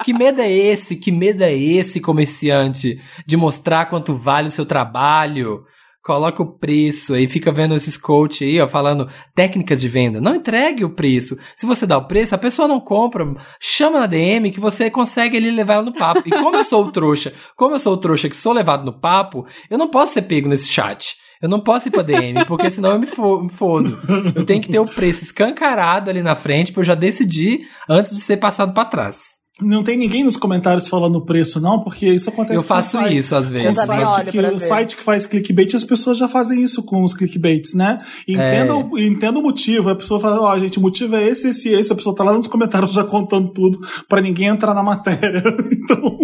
Que 0.03 0.13
medo 0.13 0.41
é 0.41 0.51
esse? 0.51 0.95
Que 0.95 1.11
medo 1.11 1.43
é 1.43 1.53
esse, 1.53 1.99
comerciante? 1.99 2.99
De 3.25 3.37
mostrar 3.37 3.85
quanto 3.85 4.15
vale 4.15 4.47
o 4.47 4.51
seu 4.51 4.65
trabalho? 4.65 5.63
Coloca 6.03 6.41
o 6.41 6.57
preço 6.57 7.13
aí, 7.13 7.27
fica 7.27 7.51
vendo 7.51 7.75
esses 7.75 7.95
coach 7.95 8.43
aí, 8.43 8.59
ó, 8.59 8.67
falando 8.67 9.07
técnicas 9.35 9.79
de 9.79 9.87
venda. 9.87 10.19
Não 10.19 10.33
entregue 10.33 10.83
o 10.83 10.95
preço. 10.95 11.37
Se 11.55 11.67
você 11.67 11.85
dá 11.85 11.95
o 11.95 12.07
preço, 12.07 12.33
a 12.33 12.39
pessoa 12.39 12.67
não 12.67 12.79
compra. 12.79 13.23
Chama 13.59 13.99
na 13.99 14.07
DM 14.07 14.49
que 14.49 14.59
você 14.59 14.89
consegue 14.89 15.37
ele 15.37 15.51
levar 15.51 15.75
ela 15.75 15.83
no 15.83 15.93
papo. 15.93 16.23
E 16.25 16.31
como 16.31 16.55
eu 16.55 16.63
sou 16.63 16.85
o 16.85 16.91
trouxa, 16.91 17.31
como 17.55 17.75
eu 17.75 17.79
sou 17.79 17.93
o 17.93 17.97
trouxa 17.97 18.27
que 18.27 18.35
sou 18.35 18.51
levado 18.51 18.83
no 18.83 18.99
papo, 18.99 19.45
eu 19.69 19.77
não 19.77 19.89
posso 19.89 20.13
ser 20.13 20.23
pego 20.23 20.49
nesse 20.49 20.67
chat. 20.67 21.15
Eu 21.39 21.49
não 21.49 21.59
posso 21.59 21.87
ir 21.87 21.91
pra 21.91 22.03
DM, 22.03 22.45
porque 22.45 22.69
senão 22.69 22.91
eu 22.91 22.99
me, 22.99 23.05
fo 23.07 23.41
me 23.41 23.49
fodo. 23.49 23.99
Eu 24.35 24.43
tenho 24.43 24.61
que 24.61 24.69
ter 24.69 24.79
o 24.79 24.85
preço 24.85 25.23
escancarado 25.23 26.09
ali 26.09 26.23
na 26.23 26.35
frente 26.35 26.71
pra 26.71 26.81
eu 26.81 26.85
já 26.85 26.95
decidir 26.95 27.67
antes 27.87 28.11
de 28.15 28.21
ser 28.21 28.37
passado 28.37 28.73
pra 28.73 28.85
trás. 28.85 29.30
Não 29.59 29.83
tem 29.83 29.97
ninguém 29.97 30.23
nos 30.23 30.37
comentários 30.37 30.87
falando 30.87 31.17
o 31.17 31.25
preço, 31.25 31.59
não, 31.59 31.79
porque 31.81 32.07
isso 32.07 32.29
acontece 32.29 32.55
Eu 32.57 32.61
com 32.61 32.67
faço 32.69 32.91
site. 32.91 33.17
isso 33.17 33.35
às 33.35 33.49
vezes. 33.49 33.77
o 33.77 33.85
site, 33.85 34.31
que, 34.31 34.39
o 34.39 34.59
site 34.59 34.97
que 34.97 35.03
faz 35.03 35.25
clickbait, 35.25 35.75
as 35.75 35.83
pessoas 35.83 36.17
já 36.17 36.27
fazem 36.27 36.63
isso 36.63 36.81
com 36.83 37.03
os 37.03 37.13
clickbaits, 37.13 37.73
né? 37.73 37.99
Entenda, 38.27 38.71
É. 38.71 38.73
o, 38.73 38.97
entenda 38.97 39.39
o 39.39 39.43
motivo. 39.43 39.89
A 39.89 39.95
pessoa 39.95 40.19
fala, 40.19 40.39
ó, 40.41 40.57
gente, 40.57 40.79
o 40.79 40.81
motivo 40.81 41.15
é 41.15 41.27
esse, 41.27 41.49
esse, 41.49 41.69
esse. 41.69 41.91
A 41.91 41.95
pessoa 41.95 42.15
tá 42.15 42.23
lá 42.23 42.33
nos 42.33 42.47
comentários 42.47 42.93
já 42.93 43.03
contando 43.03 43.49
tudo 43.49 43.79
pra 44.07 44.21
ninguém 44.21 44.47
entrar 44.47 44.73
na 44.73 44.81
matéria. 44.81 45.43
então, 45.71 46.17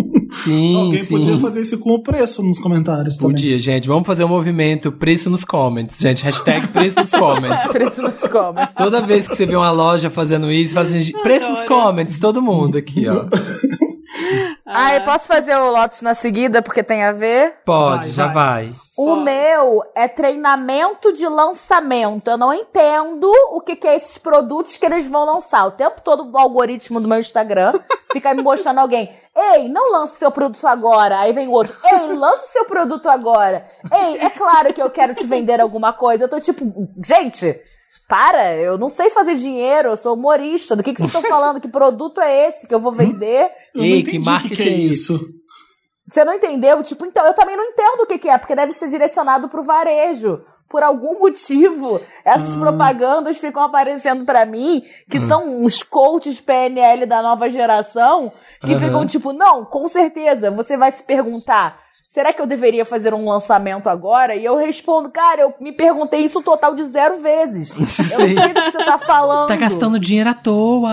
Sim, 0.43 0.75
alguém 0.75 1.03
sim. 1.03 1.09
podia 1.17 1.37
fazer 1.37 1.61
isso 1.61 1.77
com 1.79 1.91
o 1.91 2.01
preço 2.01 2.43
nos 2.43 2.59
comentários 2.59 3.17
também. 3.17 3.31
Podia, 3.31 3.59
gente. 3.59 3.87
Vamos 3.87 4.05
fazer 4.05 4.23
um 4.23 4.27
movimento 4.29 4.91
preço 4.91 5.29
nos 5.29 5.43
comments, 5.43 5.97
gente. 5.99 6.23
Hashtag 6.23 6.67
preço 6.73 6.97
nos 6.99 7.09
comments. 7.11 7.71
Preço 7.71 8.01
nos 8.01 8.21
come. 8.27 8.59
Toda 8.75 9.01
vez 9.01 9.27
que 9.27 9.35
você 9.35 9.45
vê 9.45 9.55
uma 9.55 9.71
loja 9.71 10.09
fazendo 10.09 10.51
isso, 10.51 10.73
fala 10.73 10.85
assim, 10.85 11.11
preço 11.23 11.49
nos 11.49 11.63
comments, 11.63 12.19
todo 12.19 12.41
mundo 12.41 12.77
aqui, 12.77 13.07
ó. 13.07 13.16
Ah, 14.65 14.95
eu 14.95 15.01
posso 15.01 15.25
fazer 15.25 15.55
o 15.55 15.71
Lotus 15.71 16.01
na 16.01 16.13
seguida 16.13 16.61
porque 16.61 16.83
tem 16.83 17.03
a 17.03 17.11
ver? 17.11 17.59
Pode, 17.63 18.07
Vai, 18.07 18.11
já 18.11 18.27
vai. 18.27 18.75
O 18.97 19.15
meu 19.17 19.83
é 19.95 20.07
treinamento 20.07 21.13
de 21.13 21.25
lançamento. 21.27 22.29
Eu 22.29 22.37
não 22.37 22.53
entendo 22.53 23.31
o 23.51 23.61
que, 23.61 23.75
que 23.75 23.87
é 23.87 23.95
esses 23.95 24.17
produtos 24.17 24.75
que 24.75 24.85
eles 24.85 25.07
vão 25.07 25.25
lançar. 25.25 25.65
O 25.65 25.71
tempo 25.71 26.01
todo 26.01 26.29
o 26.29 26.37
algoritmo 26.37 26.99
do 26.99 27.07
meu 27.07 27.19
Instagram 27.19 27.79
fica 28.11 28.33
me 28.33 28.41
mostrando 28.41 28.79
alguém. 28.79 29.09
Ei, 29.35 29.69
não 29.69 29.91
lance 29.91 30.17
seu 30.17 30.31
produto 30.31 30.67
agora. 30.67 31.19
Aí 31.19 31.31
vem 31.31 31.47
o 31.47 31.51
outro. 31.51 31.75
Ei, 31.85 32.13
lance 32.13 32.51
seu 32.51 32.65
produto 32.65 33.07
agora. 33.07 33.65
Ei, 33.91 34.17
é 34.19 34.29
claro 34.29 34.73
que 34.73 34.81
eu 34.81 34.89
quero 34.89 35.13
te 35.13 35.25
vender 35.25 35.61
alguma 35.61 35.93
coisa. 35.93 36.25
Eu 36.25 36.29
tô 36.29 36.39
tipo, 36.41 36.89
gente, 37.05 37.61
para, 38.07 38.55
eu 38.55 38.77
não 38.77 38.89
sei 38.89 39.09
fazer 39.09 39.35
dinheiro, 39.35 39.89
eu 39.89 39.97
sou 39.97 40.15
humorista. 40.15 40.75
Do 40.75 40.83
que, 40.83 40.93
que 40.93 41.01
vocês 41.01 41.13
estão 41.13 41.23
falando? 41.29 41.59
Que 41.59 41.67
produto 41.67 42.21
é 42.21 42.47
esse 42.47 42.67
que 42.67 42.73
eu 42.73 42.79
vou 42.79 42.91
vender? 42.91 43.49
Eu 43.75 43.83
Ei, 43.83 44.03
que 44.03 44.17
marketing 44.17 44.55
que, 44.55 44.69
é 44.69 44.71
é 44.71 44.77
isso. 44.77 45.19
Você 46.07 46.23
não 46.23 46.33
entendeu? 46.33 46.81
Tipo, 46.83 47.05
então, 47.05 47.25
eu 47.25 47.33
também 47.33 47.57
não 47.57 47.65
entendo 47.65 48.01
o 48.01 48.05
que, 48.05 48.17
que 48.17 48.29
é, 48.29 48.37
porque 48.37 48.55
deve 48.55 48.71
ser 48.71 48.87
direcionado 48.87 49.49
pro 49.49 49.61
varejo. 49.61 50.41
Por 50.69 50.83
algum 50.83 51.19
motivo, 51.19 51.99
essas 52.23 52.55
propagandas 52.55 53.37
ficam 53.37 53.63
aparecendo 53.63 54.23
pra 54.25 54.45
mim, 54.45 54.83
que 55.09 55.19
são 55.19 55.63
uns 55.63 55.83
coaches 55.83 56.39
PNL 56.39 57.05
da 57.05 57.21
nova 57.21 57.49
geração, 57.49 58.31
que 58.61 58.77
ficam 58.77 59.05
tipo, 59.05 59.33
não, 59.33 59.65
com 59.65 59.87
certeza, 59.87 60.49
você 60.49 60.77
vai 60.77 60.91
se 60.91 61.03
perguntar, 61.03 61.77
será 62.17 62.33
que 62.33 62.41
eu 62.41 62.47
deveria 62.47 62.83
fazer 62.83 63.13
um 63.13 63.29
lançamento 63.29 63.87
agora? 63.87 64.35
E 64.35 64.43
eu 64.43 64.55
respondo, 64.57 65.07
cara, 65.11 65.41
eu 65.43 65.53
me 65.61 65.71
perguntei 65.71 66.21
isso 66.21 66.39
um 66.39 66.41
total 66.41 66.73
de 66.73 66.83
zero 66.85 67.19
vezes. 67.19 67.75
Eu 67.75 67.81
não 67.81 67.85
sei 67.87 68.33
do 68.35 68.53
que 68.55 68.71
você 68.71 68.77
tá 68.85 68.97
falando. 68.97 69.47
Tá 69.47 69.55
gastando 69.55 69.99
dinheiro 69.99 70.27
à 70.27 70.33
toa. 70.33 70.89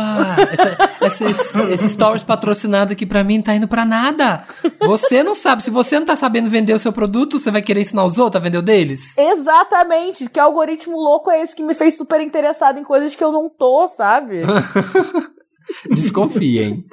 Essa, 0.52 0.76
essa- 1.00 1.24
esse, 1.30 1.72
esse 1.72 1.88
stories 1.88 2.22
patrocinado 2.22 2.92
aqui 2.92 3.06
pra 3.06 3.24
mim 3.24 3.40
tá 3.40 3.54
indo 3.54 3.66
pra 3.66 3.86
nada. 3.86 4.44
Você 4.82 5.22
não 5.22 5.34
sabe. 5.34 5.62
Se 5.62 5.70
você 5.70 5.98
não 5.98 6.04
tá 6.04 6.14
sabendo 6.14 6.50
vender 6.50 6.74
o 6.74 6.78
seu 6.78 6.92
produto, 6.92 7.38
você 7.38 7.50
vai 7.50 7.62
querer 7.62 7.80
ensinar 7.80 8.04
os 8.04 8.18
outros 8.18 8.38
a 8.38 8.44
vender 8.44 8.58
o 8.58 8.62
deles? 8.62 9.16
Exatamente, 9.16 10.28
que 10.28 10.38
algoritmo 10.38 10.96
louco 10.98 11.30
é 11.30 11.40
esse 11.42 11.56
que 11.56 11.62
me 11.62 11.72
fez 11.74 11.96
super 11.96 12.20
interessado 12.20 12.78
em 12.78 12.84
coisas 12.84 13.16
que 13.16 13.24
eu 13.24 13.32
não 13.32 13.48
tô, 13.48 13.88
sabe? 13.88 14.42
Desconfiem. 15.90 16.84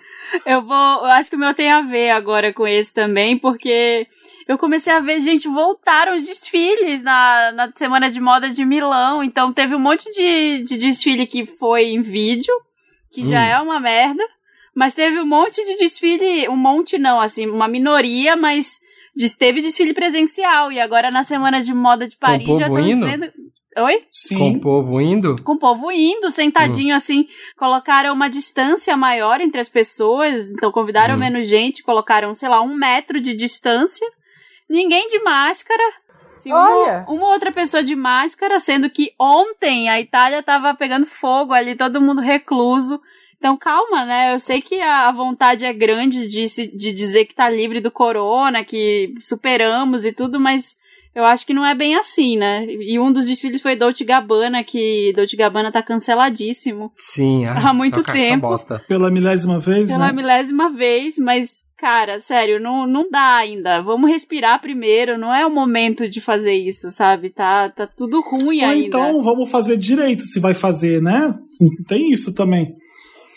Eu 0.46 0.62
vou. 0.62 0.76
Eu 0.76 1.06
acho 1.12 1.30
que 1.30 1.36
o 1.36 1.40
meu 1.40 1.54
tem 1.54 1.72
a 1.72 1.82
ver 1.82 2.12
agora 2.12 2.54
com 2.54 2.66
esse 2.66 2.94
também, 2.94 3.38
porque 3.38 4.08
eu 4.52 4.58
comecei 4.58 4.92
a 4.94 5.00
ver, 5.00 5.20
gente, 5.20 5.48
voltaram 5.48 6.16
os 6.16 6.26
desfiles 6.26 7.02
na, 7.02 7.52
na 7.54 7.72
Semana 7.76 8.10
de 8.10 8.20
Moda 8.20 8.50
de 8.50 8.66
Milão. 8.66 9.24
Então 9.24 9.54
teve 9.54 9.76
um 9.76 9.80
monte 9.80 10.10
de, 10.12 10.64
de 10.64 10.78
desfile 10.78 11.26
que 11.26 11.46
foi 11.46 11.86
em 11.86 12.02
vídeo, 12.02 12.54
que 13.12 13.24
já 13.24 13.40
Hum. 13.40 13.52
é 13.52 13.60
uma 13.62 13.80
merda. 13.80 14.24
Mas 14.76 14.94
teve 14.94 15.20
um 15.20 15.26
monte 15.26 15.64
de 15.66 15.76
desfile, 15.78 16.48
um 16.48 16.56
monte 16.56 16.98
não, 16.98 17.20
assim, 17.20 17.46
uma 17.48 17.68
minoria, 17.68 18.36
mas 18.38 18.80
teve 19.38 19.60
desfile 19.62 19.94
presencial. 19.94 20.72
E 20.72 20.80
agora 20.80 21.10
na 21.12 21.24
Semana 21.24 21.62
de 21.62 21.74
Moda 21.74 22.08
de 22.08 22.16
Paris 22.18 22.48
o 22.48 22.60
já 22.60 22.68
povo 22.68 22.80
estão 22.80 22.94
indo? 22.94 23.06
dizendo. 23.06 23.34
Oi? 23.78 24.04
Sim. 24.12 24.38
Com 24.38 24.52
o 24.52 24.60
povo 24.60 25.00
indo. 25.02 25.42
com 25.44 25.54
o 25.54 25.58
povo 25.58 25.92
indo, 25.94 26.30
sentadinho 26.30 26.94
assim, 26.94 27.26
colocaram 27.58 28.14
uma 28.14 28.30
distância 28.30 28.98
maior 28.98 29.40
entre 29.40 29.62
as 29.62 29.70
pessoas, 29.70 30.50
então 30.50 30.72
convidaram 30.74 31.16
Hum. 31.16 31.20
menos 31.20 31.48
gente, 31.48 31.82
colocaram, 31.84 32.36
sei 32.36 32.50
lá, 32.50 32.62
um 32.62 32.76
metro 32.76 33.22
de 33.22 33.34
distância, 33.34 34.06
ninguém 34.72 35.08
de 35.08 35.20
máscara. 35.20 35.84
Assim, 36.36 36.52
Olha! 36.52 37.06
uma, 37.08 37.14
uma 37.14 37.28
outra 37.28 37.52
pessoa 37.52 37.84
de 37.84 37.96
máscara, 37.96 38.60
sendo 38.60 38.90
que 38.90 39.14
ontem 39.20 39.90
a 39.90 40.00
Itália 40.00 40.42
tava 40.42 40.74
pegando 40.74 41.06
fogo 41.06 41.54
ali, 41.54 41.76
todo 41.76 42.02
mundo 42.02 42.22
recluso. 42.22 43.00
Então 43.38 43.58
calma, 43.58 44.06
né? 44.06 44.34
Eu 44.34 44.40
sei 44.40 44.62
que 44.62 44.80
a 44.82 45.08
a 45.08 45.12
vontade 45.12 45.66
é 45.66 45.74
grande 45.74 46.28
de, 46.28 46.48
se, 46.48 46.68
de 46.68 46.92
dizer 46.94 47.26
que 47.26 47.36
tá 47.36 47.50
livre 47.50 47.80
do 47.80 47.92
corona, 47.92 48.64
que 48.64 49.14
superamos 49.20 50.06
e 50.06 50.12
tudo, 50.12 50.40
mas 50.40 50.78
eu 51.14 51.26
acho 51.26 51.46
que 51.46 51.54
não 51.54 51.66
é 51.66 51.76
bem 51.76 51.96
assim, 51.96 52.38
né? 52.38 52.66
E 52.68 53.00
um 53.00 53.12
dos 53.12 53.26
desfiles 53.26 53.62
foi 53.62 53.76
Dolce 53.76 54.04
Gabbana, 54.04 54.64
que 54.64 55.12
Dolce 55.16 55.36
Gabbana 55.36 55.72
tá 55.72 55.82
canceladíssimo 55.84 56.92
Sim. 56.98 57.46
ai, 57.46 57.62
Há 57.64 57.74
muito 57.74 58.04
só 58.06 58.14
tempo. 58.14 58.48
bosta. 58.48 58.84
Pela 58.88 59.12
milésima 59.12 59.60
vez, 59.60 59.90
pela 59.90 60.08
né? 60.08 60.14
milésima 60.14 60.70
vez, 60.70 61.18
mas, 61.18 61.66
cara, 61.78 62.20
sério, 62.20 62.60
não, 62.60 62.88
não 62.88 63.10
dá 63.10 63.36
ainda. 63.36 63.82
Vamos 63.82 64.10
respirar 64.10 64.62
primeiro, 64.62 65.18
não 65.18 65.34
é 65.34 65.46
o 65.46 65.52
momento 65.52 66.08
de 66.08 66.22
fazer 66.22 66.54
isso, 66.54 66.92
sabe? 66.92 67.30
Tá, 67.30 67.70
tá 67.70 67.86
tudo 67.88 68.22
ruim 68.22 68.64
Ou 68.64 68.70
ainda. 68.70 68.88
então 68.88 69.24
vamos 69.24 69.50
fazer 69.52 69.78
direito 69.78 70.24
se 70.24 70.40
vai 70.40 70.54
fazer, 70.54 71.02
né? 71.02 71.34
Tem 71.88 72.12
isso 72.12 72.34
também. 72.34 72.74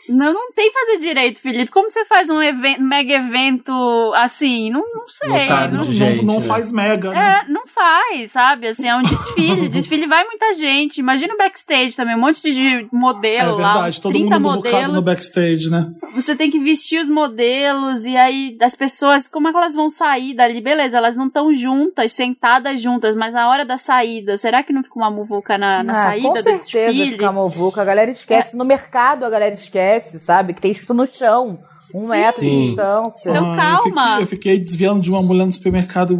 Não, 0.09 0.32
não 0.32 0.52
tem 0.52 0.70
fazer 0.72 0.98
direito, 0.98 1.40
Felipe. 1.40 1.70
Como 1.70 1.88
você 1.88 2.05
faz 2.05 2.28
um 2.30 2.42
evento, 2.42 2.82
mega 2.82 3.14
evento 3.14 3.72
assim? 4.16 4.70
Não, 4.70 4.80
não 4.94 5.07
sei. 5.07 5.48
Não, 5.48 5.68
de 5.68 5.76
não, 5.76 5.82
gente, 5.82 6.24
não 6.24 6.36
né? 6.36 6.42
faz 6.42 6.70
mega, 6.72 7.11
né? 7.11 7.44
É, 7.46 7.50
não 7.50 7.66
faz, 7.66 8.32
sabe? 8.32 8.68
Assim, 8.68 8.88
é 8.88 8.94
um 8.96 9.02
desfile. 9.02 9.68
desfile 9.70 10.07
vai 10.07 10.24
muita 10.24 10.52
gente. 10.55 10.98
Imagina 10.98 11.34
o 11.34 11.38
backstage 11.38 11.96
também, 11.96 12.14
um 12.16 12.20
monte 12.20 12.42
de 12.42 12.86
modelo 12.92 13.59
É 13.59 13.62
lá, 13.62 13.72
verdade, 13.72 13.88
uns 13.90 13.98
todo 14.00 14.12
30 14.12 14.38
mundo 14.38 14.59
invocado 14.59 14.76
no 14.76 14.88
modelos. 14.88 15.05
backstage, 15.05 15.70
né? 15.70 15.92
Você 16.14 16.36
tem 16.36 16.50
que 16.50 16.59
vestir 16.59 17.00
os 17.00 17.09
modelos 17.09 18.05
e 18.05 18.16
aí 18.16 18.57
as 18.61 18.74
pessoas, 18.74 19.26
como 19.28 19.48
é 19.48 19.50
que 19.52 19.57
elas 19.57 19.74
vão 19.74 19.88
sair 19.88 20.34
dali? 20.34 20.61
Beleza, 20.61 20.98
elas 20.98 21.16
não 21.16 21.26
estão 21.26 21.52
juntas, 21.52 22.12
sentadas 22.12 22.80
juntas, 22.80 23.14
mas 23.16 23.34
na 23.34 23.48
hora 23.48 23.64
da 23.64 23.76
saída, 23.76 24.36
será 24.36 24.62
que 24.62 24.72
não 24.72 24.82
fica 24.82 24.96
uma 24.96 25.11
muvuca 25.11 25.57
na, 25.59 25.82
na 25.82 25.92
Ah, 25.92 25.96
saída 25.96 26.28
com 26.28 26.34
do 26.34 26.42
certeza 26.42 26.86
desfile? 26.92 27.12
fica 27.12 27.32
movuca. 27.32 27.82
A 27.82 27.84
galera 27.84 28.11
esquece. 28.11 28.57
No 28.57 28.64
mercado 28.64 29.24
a 29.24 29.30
galera 29.30 29.55
esquece, 29.55 29.93
sabe? 30.01 30.55
Que 30.55 30.61
tem 30.61 30.70
escrito 30.70 30.95
no 30.95 31.07
chão. 31.07 31.59
Um 31.95 32.01
Sim. 32.01 32.09
metro 32.09 32.40
de 32.40 32.66
distância. 32.66 33.30
Então, 33.30 33.53
Ah, 33.53 33.57
calma. 33.57 33.76
Eu 33.76 33.82
fiquei, 33.92 34.22
eu 34.22 34.26
fiquei 34.26 34.59
desviando 34.59 35.01
de 35.01 35.11
uma 35.11 35.22
mulher 35.22 35.45
no 35.47 35.53
supermercado 35.53 36.18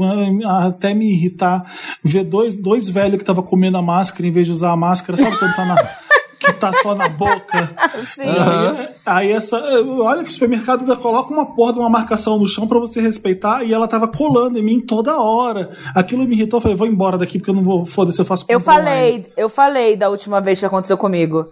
até 0.67 0.95
me 0.95 1.11
irritar. 1.11 1.65
Ver 2.03 2.23
dois, 2.25 2.55
dois 2.57 2.89
velhos 2.89 3.19
que 3.19 3.25
tava 3.25 3.43
comendo 3.43 3.77
a 3.77 3.83
máscara 3.83 4.27
em 4.27 4.31
vez 4.31 4.47
de 4.47 4.53
usar 4.53 4.71
a 4.71 4.77
máscara, 4.77 5.19
sabe 5.19 5.37
quando 5.37 5.55
tá 5.57 5.65
na. 5.65 5.75
que 6.39 6.53
tá 6.53 6.73
só 6.75 6.95
na 6.95 7.09
boca. 7.09 7.75
Sim. 8.15 8.23
Aí, 8.23 8.89
aí 9.07 9.33
essa. 9.33 9.57
Olha 9.57 10.23
que 10.23 10.29
o 10.29 10.33
supermercado 10.33 10.81
ainda 10.81 10.95
coloca 10.95 11.33
uma 11.33 11.47
porra 11.57 11.73
de 11.73 11.79
uma 11.81 11.89
marcação 11.89 12.39
no 12.39 12.47
chão 12.47 12.69
pra 12.69 12.79
você 12.79 13.01
respeitar 13.01 13.65
e 13.65 13.73
ela 13.73 13.89
tava 13.89 14.07
colando 14.07 14.59
em 14.59 14.63
mim 14.63 14.81
toda 14.81 15.19
hora. 15.19 15.71
Aquilo 15.95 16.25
me 16.25 16.37
irritou. 16.37 16.59
Eu 16.59 16.63
falei, 16.63 16.77
vou 16.77 16.87
embora 16.87 17.17
daqui 17.19 17.39
porque 17.39 17.51
eu 17.51 17.55
não 17.55 17.65
vou. 17.65 17.85
Foda-se, 17.87 18.21
eu 18.21 18.25
faço 18.27 18.45
Eu 18.49 18.61
compra 18.61 18.75
online. 18.75 18.91
falei, 19.23 19.33
eu 19.37 19.49
falei 19.49 19.97
da 19.97 20.09
última 20.11 20.41
vez 20.41 20.61
que 20.61 20.67
aconteceu 20.67 20.99
comigo. 20.99 21.47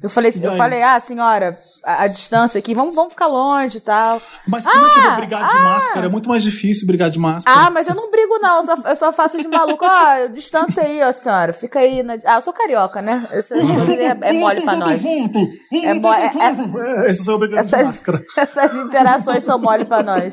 Eu 0.00 0.08
falei, 0.08 0.32
eu 0.40 0.56
falei, 0.56 0.80
ah, 0.80 1.00
senhora, 1.00 1.58
a, 1.84 2.04
a 2.04 2.06
distância 2.06 2.56
aqui, 2.58 2.72
vamos, 2.72 2.94
vamos 2.94 3.12
ficar 3.14 3.26
longe 3.26 3.78
e 3.78 3.80
tal. 3.80 4.22
Mas 4.46 4.62
como 4.64 4.86
é 4.86 4.90
que 4.90 4.96
eu 4.98 5.02
vou 5.02 5.10
Ah, 5.10 5.16
brigar 5.16 5.48
de 5.50 5.56
ah. 5.56 5.60
máscara? 5.60 6.06
É 6.06 6.08
muito 6.08 6.28
mais 6.28 6.42
difícil 6.44 6.86
brigar 6.86 7.10
de 7.10 7.18
máscara. 7.18 7.66
Ah, 7.66 7.70
mas 7.70 7.88
eu 7.88 7.96
não 7.96 8.08
brigo, 8.08 8.38
não. 8.38 8.58
Eu 8.58 8.64
só, 8.64 8.88
eu 8.90 8.96
só 8.96 9.12
faço 9.12 9.36
de 9.38 9.48
maluco. 9.48 9.84
Ó, 9.84 10.26
distância 10.28 10.84
aí, 10.84 11.02
ó, 11.02 11.12
senhora. 11.12 11.52
Fica 11.52 11.80
aí. 11.80 12.04
Na... 12.04 12.16
Ah, 12.24 12.36
eu 12.36 12.42
sou 12.42 12.52
carioca, 12.52 13.02
né? 13.02 13.26
Esse 13.32 13.54
é, 13.54 14.16
é 14.20 14.32
mole 14.34 14.60
pra 14.60 14.76
nós. 14.76 15.02
É 15.04 15.94
mo- 15.94 16.14
é- 16.14 16.26
é- 16.26 17.06
É, 17.06 17.10
esse 17.10 17.24
sou 17.24 17.34
eu 17.34 17.38
brigando 17.40 17.66
de 17.66 17.74
Essas, 17.74 17.86
máscara. 17.86 18.22
essas 18.36 18.74
interações 18.76 19.42
são 19.44 19.58
mole 19.58 19.84
pra 19.84 20.02
nós. 20.04 20.32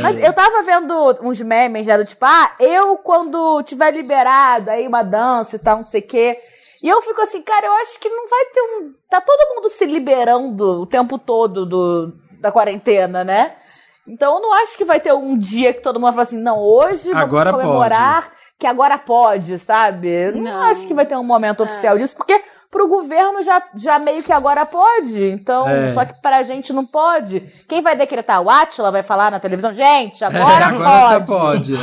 Mas 0.00 0.16
eu 0.18 0.32
tava 0.32 0.62
vendo 0.62 1.18
uns 1.22 1.40
memes 1.42 1.84
já 1.84 1.98
do 1.98 2.06
tipo, 2.06 2.24
ah, 2.24 2.52
eu 2.58 2.96
quando 2.96 3.62
tiver 3.64 3.90
liberado, 3.92 4.70
aí 4.70 4.88
uma 4.88 5.02
dança 5.02 5.56
e 5.56 5.58
tal, 5.58 5.78
não 5.78 5.86
sei 5.86 6.00
o 6.00 6.06
quê. 6.06 6.38
E 6.84 6.88
eu 6.90 7.00
fico 7.00 7.18
assim, 7.22 7.40
cara, 7.40 7.66
eu 7.66 7.72
acho 7.76 7.98
que 7.98 8.10
não 8.10 8.28
vai 8.28 8.44
ter 8.52 8.60
um. 8.60 8.94
Tá 9.08 9.18
todo 9.18 9.54
mundo 9.54 9.70
se 9.70 9.86
liberando 9.86 10.82
o 10.82 10.86
tempo 10.86 11.18
todo 11.18 11.64
do, 11.64 12.12
da 12.38 12.52
quarentena, 12.52 13.24
né? 13.24 13.56
Então 14.06 14.34
eu 14.34 14.42
não 14.42 14.52
acho 14.52 14.76
que 14.76 14.84
vai 14.84 15.00
ter 15.00 15.14
um 15.14 15.34
dia 15.38 15.72
que 15.72 15.80
todo 15.80 15.94
mundo 15.94 16.12
vai 16.12 16.12
falar 16.12 16.22
assim, 16.24 16.36
não, 16.36 16.58
hoje 16.58 17.04
vamos 17.04 17.22
Agora 17.22 17.52
comemorar 17.52 18.32
que 18.58 18.66
agora 18.66 18.98
pode, 18.98 19.58
sabe? 19.58 20.30
Não, 20.32 20.42
Não. 20.42 20.62
acho 20.64 20.86
que 20.86 20.92
vai 20.92 21.06
ter 21.06 21.16
um 21.16 21.24
momento 21.24 21.62
oficial 21.62 21.96
disso, 21.96 22.14
porque 22.14 22.38
pro 22.74 22.88
governo 22.88 23.40
já, 23.44 23.62
já 23.76 24.00
meio 24.00 24.20
que 24.20 24.32
agora 24.32 24.66
pode. 24.66 25.22
Então, 25.30 25.68
É. 25.68 25.94
só 25.94 26.04
que 26.04 26.20
pra 26.20 26.42
gente 26.42 26.72
não 26.72 26.84
pode. 26.84 27.38
Quem 27.68 27.80
vai 27.80 27.96
decretar? 27.96 28.42
O 28.42 28.50
Atila 28.50 28.90
vai 28.90 29.04
falar 29.04 29.30
na 29.30 29.38
televisão, 29.38 29.72
gente, 29.72 30.24
É, 30.24 30.26
agora, 30.26 30.66
agora 30.66 31.20
tá 31.20 31.20
pode. 31.24 31.72
pode. 31.72 31.76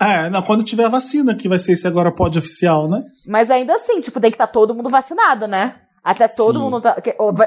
É. 0.00 0.24
É, 0.24 0.30
não, 0.30 0.40
quando 0.40 0.64
tiver 0.64 0.86
a 0.86 0.88
vacina, 0.88 1.34
que 1.34 1.50
vai 1.50 1.58
ser 1.58 1.72
esse 1.72 1.86
agora 1.86 2.10
pode 2.10 2.38
oficial, 2.38 2.88
né? 2.88 3.02
Mas 3.26 3.50
ainda 3.50 3.74
assim, 3.74 4.00
tipo, 4.00 4.18
tem 4.18 4.30
que 4.30 4.36
estar 4.36 4.46
todo 4.46 4.74
mundo 4.74 4.88
vacinado, 4.88 5.46
né? 5.46 5.74
Até 6.02 6.26
todo 6.28 6.58
Sim. 6.58 6.64
mundo 6.64 6.80
tá. 6.80 6.96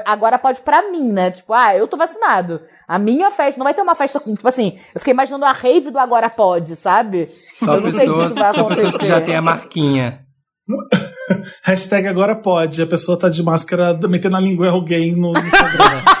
Agora 0.06 0.38
pode 0.38 0.60
pra 0.60 0.88
mim, 0.88 1.10
né? 1.12 1.32
Tipo, 1.32 1.52
ah, 1.52 1.74
eu 1.76 1.88
tô 1.88 1.96
vacinado. 1.96 2.60
A 2.86 2.96
minha 3.00 3.28
festa, 3.32 3.58
não 3.58 3.64
vai 3.64 3.74
ter 3.74 3.82
uma 3.82 3.96
festa 3.96 4.20
com. 4.20 4.32
Tipo 4.36 4.46
assim, 4.46 4.78
eu 4.94 5.00
fiquei 5.00 5.12
imaginando 5.12 5.44
a 5.44 5.50
rave 5.50 5.90
do 5.90 5.98
Agora 5.98 6.30
Pode, 6.30 6.76
sabe? 6.76 7.28
Só 7.56 7.74
eu 7.74 7.80
não 7.80 7.90
sei 7.90 8.00
se 8.00 8.06
pessoas, 8.06 8.26
isso 8.30 8.38
vai 8.38 8.54
só 8.54 8.64
pessoas 8.64 8.96
que 8.96 9.06
já 9.06 9.20
têm 9.20 9.34
a 9.34 9.42
marquinha. 9.42 10.20
Hashtag 11.62 12.08
agora 12.08 12.34
pode. 12.34 12.82
A 12.82 12.86
pessoa 12.86 13.18
tá 13.18 13.28
de 13.28 13.42
máscara 13.42 13.92
metendo 14.08 14.36
a 14.36 14.40
língua 14.40 14.66
em 14.66 14.70
alguém 14.70 15.14
no 15.14 15.30
Instagram. 15.30 16.02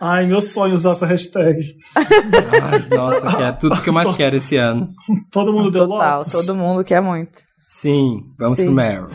Ai, 0.00 0.26
meu 0.26 0.40
sonho 0.40 0.74
usar 0.74 0.92
essa 0.92 1.06
hashtag. 1.06 1.60
Ai, 1.94 2.84
nossa, 2.96 3.36
que 3.36 3.42
é 3.42 3.52
tudo 3.52 3.80
que 3.82 3.88
eu 3.88 3.92
mais 3.92 4.12
quero 4.16 4.36
esse 4.36 4.56
ano. 4.56 4.88
Todo 5.30 5.52
mundo 5.52 5.70
deu 5.70 5.86
Total, 5.86 6.18
Lotus. 6.18 6.32
todo 6.32 6.54
mundo 6.54 6.84
quer 6.84 7.02
muito. 7.02 7.38
Sim, 7.68 8.22
vamos 8.38 8.56
Sim. 8.58 8.66
pro 8.66 8.74
Meryl. 8.74 9.08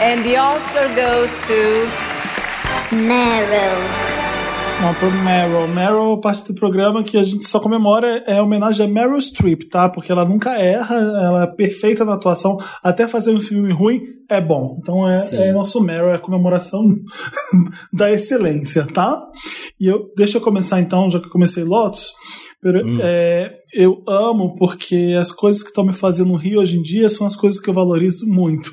And 0.00 0.22
the 0.22 0.38
Oscar 0.38 0.88
goes 0.94 1.30
to 1.46 2.96
Meryl. 2.96 4.13
Vamos 4.80 4.98
pro 4.98 5.10
Meryl. 5.24 5.68
Meryl 5.68 6.12
é 6.14 6.20
parte 6.20 6.44
do 6.44 6.54
programa 6.54 7.02
que 7.02 7.16
a 7.16 7.22
gente 7.22 7.48
só 7.48 7.58
comemora 7.58 8.22
é 8.26 8.40
homenagem 8.42 8.84
a 8.84 8.88
Meryl 8.88 9.18
Streep, 9.20 9.62
tá? 9.70 9.88
Porque 9.88 10.12
ela 10.12 10.24
nunca 10.24 10.58
erra, 10.58 10.96
ela 10.96 11.42
é 11.44 11.46
perfeita 11.46 12.04
na 12.04 12.14
atuação. 12.14 12.58
Até 12.82 13.08
fazer 13.08 13.30
um 13.32 13.40
filme 13.40 13.72
ruim 13.72 14.02
é 14.28 14.40
bom. 14.40 14.76
Então 14.80 15.08
é, 15.08 15.20
Sim. 15.22 15.36
é 15.36 15.52
nosso 15.52 15.80
Meryl, 15.82 16.10
é 16.10 16.14
a 16.16 16.18
comemoração 16.18 16.84
da 17.92 18.10
excelência, 18.10 18.86
tá? 18.92 19.18
E 19.80 19.86
eu, 19.86 20.10
deixa 20.16 20.36
eu 20.36 20.42
começar 20.42 20.80
então, 20.80 21.10
já 21.10 21.18
que 21.18 21.26
eu 21.26 21.32
comecei 21.32 21.64
Lotus. 21.64 22.12
Pero- 22.60 23.00
é, 23.00 23.54
eu 23.72 24.02
amo 24.06 24.54
porque 24.56 25.16
as 25.18 25.32
coisas 25.32 25.62
que 25.62 25.68
estão 25.68 25.84
me 25.84 25.92
fazendo 25.92 26.34
rir 26.34 26.58
hoje 26.58 26.78
em 26.78 26.82
dia 26.82 27.08
são 27.08 27.26
as 27.26 27.36
coisas 27.36 27.58
que 27.60 27.70
eu 27.70 27.74
valorizo 27.74 28.26
muito. 28.26 28.70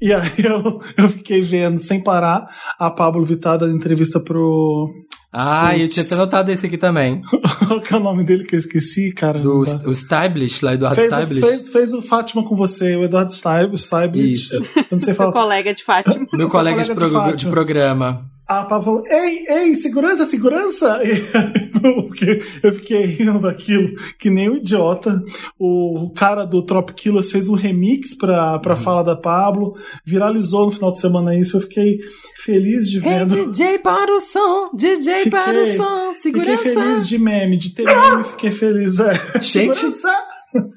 E 0.00 0.12
aí 0.12 0.32
eu, 0.38 0.80
eu 0.96 1.08
fiquei 1.08 1.40
vendo, 1.40 1.78
sem 1.78 2.02
parar, 2.02 2.46
a 2.78 2.90
Pablo 2.90 3.24
Vittar 3.24 3.58
dando 3.58 3.76
entrevista 3.76 4.20
pro. 4.20 4.90
Ah, 5.32 5.76
eu 5.78 5.86
tinha 5.88 6.04
até 6.04 6.16
notado 6.16 6.50
esse 6.50 6.66
aqui 6.66 6.76
também. 6.76 7.22
Qual 7.68 7.80
que 7.80 7.94
é 7.94 7.96
o 7.96 8.00
nome 8.00 8.24
dele 8.24 8.44
que 8.44 8.56
eu 8.56 8.58
esqueci, 8.58 9.12
cara? 9.12 9.38
Do 9.38 9.60
o 9.86 9.92
Stablish, 9.92 10.64
lá 10.64 10.74
Eduardo 10.74 10.96
fez, 10.96 11.08
Stablish. 11.08 11.40
fez, 11.46 11.68
fez 11.68 11.94
o 11.94 12.02
Fátima 12.02 12.42
com 12.42 12.56
você, 12.56 12.96
o 12.96 13.04
Eduardo 13.04 13.30
Stablish. 13.32 14.32
Isso. 14.32 14.56
Eu 14.56 14.66
não 14.90 14.98
sei 14.98 15.14
Seu 15.14 15.14
falar. 15.14 15.32
colega 15.32 15.72
de 15.72 15.84
Fátima. 15.84 16.26
Meu 16.32 16.48
colega, 16.48 16.82
de, 16.82 16.88
colega 16.88 16.94
de 16.94 16.94
pro- 16.94 17.08
de 17.08 17.12
Fátima. 17.30 17.50
programa. 17.52 18.29
A 18.50 18.64
Pablo 18.64 18.84
falou: 18.84 19.04
Ei, 19.08 19.44
ei, 19.48 19.76
segurança, 19.76 20.24
segurança! 20.26 21.00
Porque 21.80 22.42
eu 22.62 22.72
fiquei 22.74 23.06
rindo 23.06 23.40
daquilo, 23.40 23.88
que 24.18 24.28
nem 24.28 24.50
um 24.50 24.56
idiota. 24.56 25.22
O 25.58 26.12
cara 26.14 26.44
do 26.44 26.62
Trop 26.62 26.92
Killers 26.92 27.30
fez 27.30 27.48
um 27.48 27.54
remix 27.54 28.14
pra, 28.14 28.58
pra 28.58 28.74
Uhum. 28.74 28.80
fala 28.80 29.02
da 29.04 29.16
Pablo, 29.16 29.74
viralizou 30.04 30.66
no 30.66 30.72
final 30.72 30.90
de 30.92 31.00
semana 31.00 31.34
isso. 31.38 31.56
Eu 31.56 31.60
fiquei 31.62 31.98
feliz 32.44 32.90
de 32.90 32.98
vendo. 33.00 33.34
DJ 33.52 33.78
para 33.78 34.12
o 34.14 34.20
som, 34.20 34.70
DJ 34.76 35.14
Fiquei- 35.14 35.30
para 35.30 35.62
o 35.62 35.76
som, 35.76 36.14
Fiquei 36.20 36.56
feliz 36.56 37.08
de 37.08 37.18
meme, 37.18 37.56
de 37.56 37.70
ter 37.74 37.84
meme, 37.84 38.24
fiquei 38.24 38.50
feliz. 38.50 38.98
É. 39.00 39.14
Gente. 39.40 39.74
Segurança! 39.76 40.12
O 40.54 40.70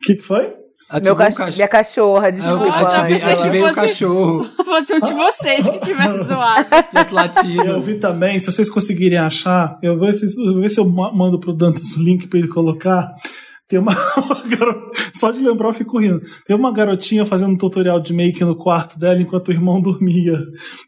que, 0.02 0.14
que 0.16 0.22
foi? 0.22 0.52
Meu 1.02 1.12
o 1.12 1.16
cachorro. 1.16 1.50
Minha 1.54 1.68
cachorra, 1.68 2.32
desculpa. 2.32 2.68
ativei, 2.68 3.22
ativei 3.22 3.62
o 3.62 3.66
Você- 3.68 3.74
cachorro. 3.74 4.46
Fosse 4.64 4.94
um 4.94 5.00
de 5.00 5.12
vocês 5.12 5.68
que 5.70 5.80
tivesse 5.80 6.24
zoado. 6.28 6.66
Tivesse 6.88 7.56
Eu 7.66 7.80
vi 7.82 7.94
também, 7.96 8.38
se 8.40 8.46
vocês 8.46 8.70
conseguirem 8.70 9.18
achar, 9.18 9.78
eu 9.82 9.98
vou 9.98 10.06
ver 10.06 10.14
se, 10.14 10.26
eu 10.40 10.52
vou 10.54 10.62
ver 10.62 10.70
se 10.70 10.80
eu 10.80 10.88
ma- 10.88 11.12
mando 11.12 11.38
pro 11.38 11.52
Dantas 11.52 11.96
o 11.96 12.02
link 12.02 12.26
pra 12.26 12.38
ele 12.38 12.48
colocar. 12.48 13.12
Tem 13.68 13.78
uma, 13.78 13.92
uma 14.16 14.42
garota, 14.56 14.98
só 15.14 15.30
de 15.30 15.40
lembrar 15.40 15.68
eu 15.68 15.74
fico 15.74 15.98
rindo. 15.98 16.22
Tem 16.46 16.56
uma 16.56 16.72
garotinha 16.72 17.26
fazendo 17.26 17.52
um 17.52 17.56
tutorial 17.58 18.00
de 18.00 18.14
make 18.14 18.42
no 18.42 18.56
quarto 18.56 18.98
dela 18.98 19.20
enquanto 19.20 19.48
o 19.48 19.52
irmão 19.52 19.78
dormia. 19.82 20.38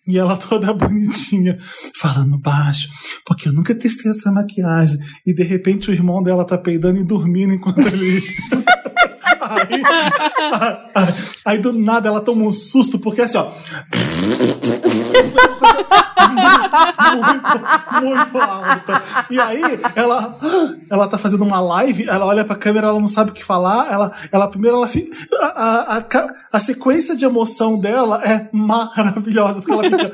E 0.09 0.19
ela 0.19 0.35
toda 0.35 0.73
bonitinha, 0.73 1.59
falando 2.01 2.39
baixo, 2.39 2.89
porque 3.27 3.49
eu 3.49 3.53
nunca 3.53 3.75
testei 3.75 4.11
essa 4.11 4.33
maquiagem. 4.33 4.97
E 5.27 5.35
de 5.35 5.43
repente 5.43 5.91
o 5.91 5.93
irmão 5.93 6.23
dela 6.23 6.43
tá 6.43 6.57
peidando 6.57 6.99
e 6.99 7.05
dormindo 7.05 7.53
enquanto 7.53 7.81
ele. 7.87 8.23
Aí, 9.51 9.83
aí, 11.45 11.59
do 11.59 11.73
nada 11.73 12.09
ela 12.09 12.21
toma 12.21 12.45
um 12.45 12.53
susto, 12.53 12.99
porque 12.99 13.23
assim, 13.23 13.39
ó. 13.39 13.49
muito, 17.13 18.03
muito 18.03 18.39
alta. 18.39 19.03
E 19.31 19.41
aí, 19.41 19.63
ela, 19.95 20.39
ela 20.89 21.09
tá 21.09 21.19
fazendo 21.19 21.45
uma 21.45 21.61
live, 21.61 22.09
ela 22.09 22.25
olha 22.27 22.45
pra 22.45 22.57
câmera, 22.57 22.89
ela 22.89 23.01
não 23.01 23.09
sabe 23.09 23.31
o 23.31 23.35
que 23.35 23.45
falar. 23.45 23.91
Ela, 23.91 24.13
ela 24.31 24.49
primeiro, 24.49 24.77
ela 24.77 24.89
fi- 24.89 25.11
a, 25.41 25.97
a, 25.99 26.05
a 26.53 26.61
sequência 26.61 27.17
de 27.17 27.25
emoção 27.25 27.79
dela 27.81 28.21
é 28.25 28.49
maravilhosa, 28.53 29.61
porque 29.63 29.73
ela 29.73 29.83
fica. 29.85 30.11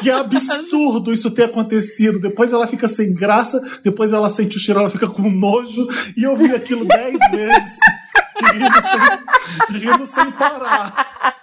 Que 0.00 0.10
absurdo 0.10 1.12
isso 1.12 1.30
ter 1.30 1.44
acontecido. 1.44 2.18
Depois 2.20 2.52
ela 2.52 2.66
fica 2.66 2.88
sem 2.88 3.12
graça, 3.14 3.60
depois 3.84 4.12
ela 4.12 4.30
sente 4.30 4.56
o 4.56 4.60
cheiro, 4.60 4.80
ela 4.80 4.90
fica 4.90 5.06
com 5.08 5.30
nojo. 5.30 5.86
E 6.16 6.22
eu 6.22 6.36
vi 6.36 6.54
aquilo 6.54 6.84
dez 6.84 7.16
vezes. 7.30 7.76
Rindo 8.42 8.82
sem, 8.82 9.78
rindo 9.78 10.06
sem 10.06 10.30
parar. 10.32 11.36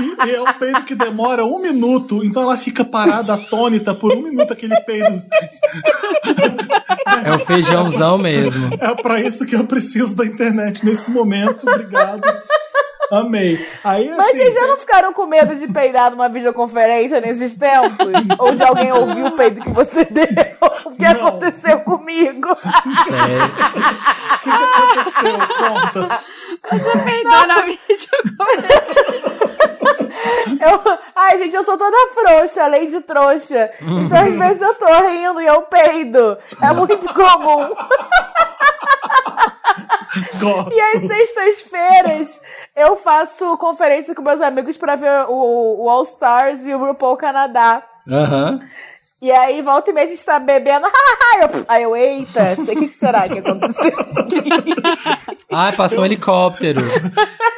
E, 0.00 0.28
e 0.28 0.34
é 0.34 0.42
um 0.42 0.52
peido 0.54 0.82
que 0.82 0.94
demora 0.94 1.44
um 1.44 1.60
minuto, 1.60 2.24
então 2.24 2.42
ela 2.42 2.56
fica 2.56 2.84
parada, 2.84 3.34
atônita, 3.34 3.94
por 3.94 4.12
um 4.12 4.22
minuto 4.22 4.52
aquele 4.52 4.76
peido. 4.82 5.22
É 7.24 7.32
o 7.32 7.38
feijãozão 7.38 8.18
mesmo. 8.18 8.70
É 8.80 8.94
pra 8.94 9.20
isso 9.20 9.46
que 9.46 9.54
eu 9.54 9.64
preciso 9.64 10.16
da 10.16 10.24
internet 10.24 10.84
nesse 10.84 11.10
momento. 11.10 11.68
Obrigado. 11.68 12.22
Amei. 13.10 13.66
Aí, 13.82 14.08
Mas 14.10 14.28
assim, 14.28 14.38
vocês 14.38 14.54
já 14.54 14.66
não 14.66 14.76
ficaram 14.78 15.12
com 15.12 15.26
medo 15.26 15.54
de 15.56 15.68
peidar 15.72 16.10
numa 16.10 16.28
videoconferência 16.28 17.20
nesses 17.20 17.56
tempos? 17.56 17.98
Ou 18.38 18.54
de 18.54 18.62
alguém 18.62 18.92
ouvir 18.92 19.24
o 19.24 19.32
peido 19.32 19.60
que 19.60 19.70
você 19.70 20.04
deu? 20.04 20.24
O 20.86 20.92
que 20.96 21.04
Não. 21.04 21.26
aconteceu 21.28 21.80
comigo? 21.80 22.48
Sério. 23.06 23.44
o 24.34 24.38
que, 24.38 24.50
aconteceu? 24.50 25.38
Conta. 25.92 26.20
Peidou 27.04 27.46
na 27.46 27.60
vídeo. 27.62 27.78
Eu... 30.60 30.98
Ai, 31.14 31.38
gente, 31.38 31.54
eu 31.54 31.62
sou 31.62 31.76
toda 31.76 31.96
frouxa, 32.14 32.64
além 32.64 32.88
de 32.88 33.00
trouxa. 33.00 33.70
Então, 33.80 34.18
às 34.18 34.34
vezes, 34.34 34.62
eu 34.62 34.74
tô 34.74 34.86
rindo 34.86 35.40
e 35.40 35.46
eu 35.46 35.62
peido. 35.62 36.38
É 36.62 36.72
muito 36.72 37.12
comum. 37.12 37.74
Gosto. 40.40 40.72
E 40.72 40.80
às 40.80 41.06
sextas-feiras, 41.06 42.40
eu 42.76 42.96
faço 42.96 43.56
conferência 43.58 44.14
com 44.14 44.22
meus 44.22 44.40
amigos 44.40 44.76
pra 44.76 44.96
ver 44.96 45.26
o, 45.28 45.84
o 45.84 45.88
All 45.88 46.02
Stars 46.02 46.64
e 46.66 46.74
o 46.74 46.78
RuPaul 46.78 47.16
Canadá. 47.16 47.82
Aham. 48.08 48.60
E 49.22 49.30
aí, 49.30 49.62
volta 49.62 49.90
e 49.90 49.94
meia, 49.94 50.06
a 50.06 50.10
gente 50.10 50.22
tá 50.22 50.38
bebendo. 50.38 50.84
eu, 51.40 51.64
aí 51.66 51.82
eu, 51.82 51.96
eita, 51.96 52.56
sei 52.56 52.74
o 52.74 52.78
que, 52.78 52.88
que 52.88 52.98
será 52.98 53.26
que 53.26 53.38
aconteceu? 53.38 53.92
Ai, 55.50 55.72
passou 55.74 56.02
um 56.02 56.04
helicóptero. 56.04 56.82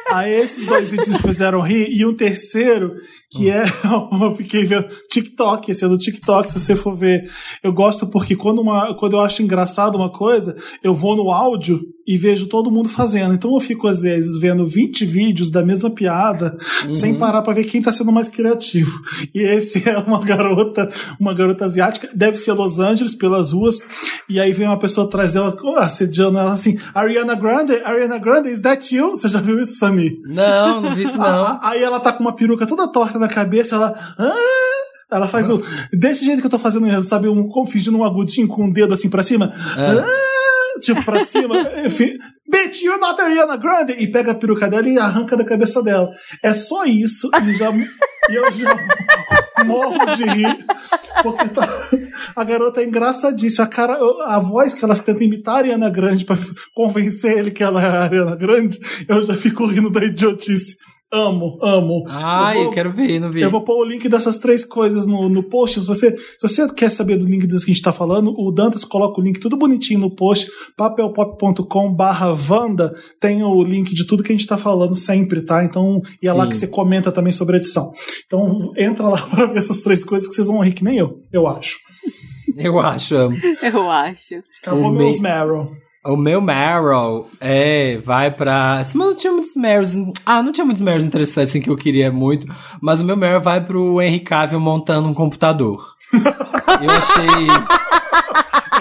Aí 0.09 0.33
esses 0.33 0.65
dois 0.65 0.91
vídeos 0.91 1.09
me 1.09 1.19
fizeram 1.19 1.59
rir. 1.59 1.89
E 1.91 2.05
um 2.05 2.15
terceiro, 2.15 2.95
que 3.29 3.49
é. 3.49 3.63
Eu 4.21 4.35
fiquei 4.35 4.65
vendo 4.65 4.87
TikTok, 5.09 5.71
esse 5.71 5.83
é 5.83 5.87
do 5.87 5.97
TikTok, 5.97 6.51
se 6.51 6.59
você 6.59 6.75
for 6.75 6.95
ver. 6.95 7.29
Eu 7.63 7.73
gosto 7.73 8.07
porque 8.07 8.35
quando, 8.35 8.61
uma, 8.61 8.93
quando 8.93 9.13
eu 9.13 9.21
acho 9.21 9.43
engraçado 9.43 9.95
uma 9.95 10.09
coisa, 10.09 10.55
eu 10.83 10.93
vou 10.93 11.15
no 11.15 11.31
áudio 11.31 11.81
e 12.07 12.17
vejo 12.17 12.47
todo 12.47 12.71
mundo 12.71 12.87
fazendo. 12.87 13.33
Então 13.33 13.53
eu 13.53 13.59
fico, 13.59 13.87
às 13.87 14.01
vezes, 14.01 14.39
vendo 14.39 14.65
20 14.65 15.05
vídeos 15.05 15.51
da 15.51 15.63
mesma 15.63 15.89
piada, 15.89 16.57
sem 16.93 17.17
parar 17.17 17.41
pra 17.41 17.53
ver 17.53 17.65
quem 17.65 17.81
tá 17.81 17.91
sendo 17.91 18.11
mais 18.11 18.29
criativo. 18.29 18.99
E 19.35 19.39
esse 19.39 19.83
é 19.87 19.97
uma 19.97 20.23
garota, 20.23 20.89
uma 21.19 21.33
garota 21.33 21.65
asiática, 21.65 22.09
deve 22.13 22.37
ser 22.37 22.53
Los 22.53 22.79
Angeles, 22.79 23.13
pelas 23.13 23.51
ruas. 23.51 23.79
E 24.29 24.39
aí 24.39 24.53
vem 24.53 24.67
uma 24.67 24.79
pessoa 24.79 25.05
atrás 25.05 25.33
dela, 25.33 25.55
assediando 25.77 26.39
ela 26.39 26.53
assim: 26.53 26.79
Ariana 26.93 27.35
Grande, 27.35 27.73
Ariana 27.83 28.17
Grande, 28.17 28.49
is 28.49 28.61
that 28.61 28.95
you? 28.95 29.11
Você 29.11 29.27
já 29.27 29.41
viu 29.41 29.59
isso, 29.59 29.75
Samir? 29.75 30.19
Não, 30.23 30.81
não 30.81 30.95
vi 30.95 31.03
isso 31.03 31.17
não. 31.17 31.59
Aí 31.61 31.81
ela 31.83 31.99
tá 31.99 32.13
com 32.13 32.21
uma 32.21 32.35
peruca 32.35 32.65
toda 32.65 32.87
torta 32.87 33.16
na 33.19 33.27
cabeça, 33.27 33.75
ela. 33.75 33.93
"Ah!" 34.17 34.33
Ela 35.09 35.27
faz 35.27 35.49
o. 35.49 35.63
Desse 35.93 36.25
jeito 36.25 36.41
que 36.41 36.47
eu 36.47 36.51
tô 36.51 36.59
fazendo 36.59 37.01
sabe? 37.03 37.27
Um, 37.29 37.47
como 37.47 37.65
fingindo 37.65 37.97
um 37.97 38.03
agudinho 38.03 38.47
com 38.47 38.65
o 38.67 38.73
dedo 38.73 38.93
assim 38.93 39.09
pra 39.09 39.23
cima. 39.23 39.53
"Ah!" 39.77 40.05
Tipo, 40.81 41.03
pra 41.03 41.25
cima. 41.25 41.55
Enfim. 41.85 42.11
Bitch, 42.49 42.81
you're 42.83 42.99
not 43.01 43.19
Ariana 43.19 43.57
Grande! 43.57 43.93
E 43.93 44.07
pega 44.07 44.31
a 44.31 44.35
peruca 44.35 44.69
dela 44.69 44.87
e 44.87 44.97
arranca 44.97 45.35
da 45.35 45.43
cabeça 45.43 45.81
dela. 45.81 46.09
É 46.43 46.53
só 46.53 46.85
isso. 46.85 47.29
E, 47.43 47.53
já, 47.53 47.71
e 47.71 48.35
eu 48.35 48.51
já 48.53 48.75
morro 49.65 50.05
de 50.13 50.23
rir. 50.23 50.57
Porque 51.23 51.49
tá- 51.49 51.67
a 52.35 52.43
garota 52.43 52.81
é 52.81 52.85
engraçadíssima. 52.85 53.65
A, 53.65 53.67
cara, 53.67 53.97
a 54.25 54.39
voz 54.39 54.73
que 54.73 54.85
ela 54.85 54.95
tenta 54.95 55.23
imitar 55.23 55.55
a 55.55 55.57
Ariana 55.57 55.89
Grande 55.89 56.23
pra 56.25 56.37
convencer 56.75 57.37
ele 57.37 57.51
que 57.51 57.63
ela 57.63 57.81
é 57.81 57.87
a 57.87 58.03
Ariana 58.03 58.35
Grande, 58.35 58.79
eu 59.09 59.25
já 59.25 59.35
fico 59.35 59.65
rindo 59.65 59.89
da 59.89 60.03
idiotice. 60.05 60.75
Amo, 61.11 61.57
amo. 61.63 62.03
Ai, 62.09 62.55
eu 62.57 62.59
eu 62.59 62.63
vou, 62.65 62.73
quero 62.73 62.91
ver, 62.91 63.19
não 63.21 63.31
vi. 63.31 63.41
eu 63.41 63.49
vou 63.49 63.61
pôr 63.63 63.77
o 63.77 63.85
link 63.85 64.09
dessas 64.09 64.37
três 64.39 64.65
coisas 64.65 65.07
no, 65.07 65.29
no 65.29 65.41
post. 65.41 65.79
Se 65.79 65.87
você, 65.87 66.11
se 66.11 66.41
você 66.41 66.73
quer 66.73 66.89
saber 66.91 67.15
do 67.15 67.25
link 67.25 67.47
das 67.47 67.63
que 67.63 67.71
a 67.71 67.73
gente 67.73 67.83
tá 67.83 67.93
falando, 67.93 68.33
o 68.37 68.51
Dantas 68.51 68.83
coloca 68.83 69.21
o 69.21 69.23
link 69.23 69.39
tudo 69.39 69.55
bonitinho 69.55 70.01
no 70.01 70.13
post, 70.13 70.47
papelpop.com 70.75 71.93
barra 71.93 72.27
Wanda, 72.49 72.93
tem 73.21 73.41
o 73.41 73.63
link 73.63 73.95
de 73.95 74.05
tudo 74.05 74.21
que 74.21 74.33
a 74.33 74.35
gente 74.35 74.47
tá 74.47 74.57
falando 74.57 74.95
sempre, 74.95 75.41
tá? 75.41 75.63
Então, 75.63 76.01
e 76.21 76.27
é 76.27 76.33
lá 76.33 76.43
Sim. 76.43 76.49
que 76.49 76.57
você 76.57 76.67
comenta 76.67 77.09
também 77.11 77.31
sobre 77.31 77.55
a 77.55 77.59
edição. 77.59 77.89
Então, 78.25 78.73
entra 78.77 79.07
lá 79.07 79.21
pra 79.27 79.45
ver 79.45 79.59
essas 79.59 79.81
três 79.81 80.03
coisas 80.03 80.27
que 80.27 80.35
vocês 80.35 80.47
vão 80.47 80.59
rir 80.59 80.73
que 80.73 80.83
nem 80.83 80.97
eu, 80.97 81.21
eu 81.31 81.47
acho. 81.47 81.77
Eu 82.57 82.79
acho, 82.79 83.15
amo. 83.15 83.37
Eu 83.61 83.89
acho. 83.89 84.35
Acabou 84.61 84.89
O 84.89 84.91
meus 84.91 85.17
me- 85.21 85.29
Meryl. 85.29 85.69
O 86.07 86.15
meu 86.15 86.39
Meryl 86.39 87.27
é, 87.41 87.97
vai 87.97 88.31
pra. 88.31 88.79
Assim, 88.79 88.97
mas 88.97 89.07
não 89.07 89.15
tinha 89.15 89.33
muitos 89.33 89.55
Meryls. 89.55 89.93
Ah, 90.25 90.41
não 90.41 90.53
tinha 90.53 90.63
muitos 90.63 90.81
Meryls 90.81 91.05
interessantes 91.05 91.49
assim 91.49 91.61
que 91.61 91.69
eu 91.69 91.75
queria 91.75 92.09
muito. 92.11 92.47
Mas 92.79 93.01
o 93.01 93.03
meu 93.03 93.17
Meryl 93.17 93.41
vai 93.41 93.59
pro 93.59 94.01
Henry 94.01 94.21
Cavill 94.21 94.59
montando 94.59 95.07
um 95.07 95.13
computador. 95.13 95.95
Eu 96.13 96.91
achei. 96.91 97.47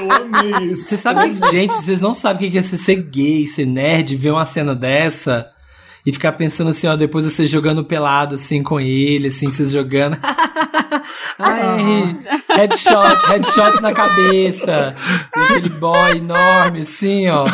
Eu 0.00 0.12
amei 0.12 0.70
isso. 0.70 0.88
Você 0.88 0.96
sabe, 0.96 1.34
gente, 1.50 1.72
vocês 1.72 2.00
não 2.00 2.12
sabem 2.12 2.48
o 2.48 2.52
que 2.52 2.58
é 2.58 2.62
ser 2.62 2.96
gay, 2.96 3.46
ser 3.46 3.66
nerd, 3.66 4.14
ver 4.16 4.32
uma 4.32 4.44
cena 4.44 4.74
dessa 4.74 5.50
e 6.06 6.12
ficar 6.12 6.32
pensando 6.32 6.70
assim, 6.70 6.86
ó, 6.86 6.94
depois 6.96 7.24
você 7.24 7.44
jogando 7.46 7.84
pelado 7.84 8.36
assim 8.36 8.62
com 8.62 8.78
ele, 8.80 9.26
assim, 9.28 9.50
vocês 9.50 9.72
jogando. 9.72 10.16
Ai, 11.38 12.16
headshot, 12.54 13.26
headshot 13.28 13.82
na 13.82 13.92
cabeça. 13.92 14.94
E 15.36 15.40
aquele 15.40 15.68
boy 15.68 16.16
enorme, 16.16 16.80
assim, 16.80 17.28
ó. 17.28 17.46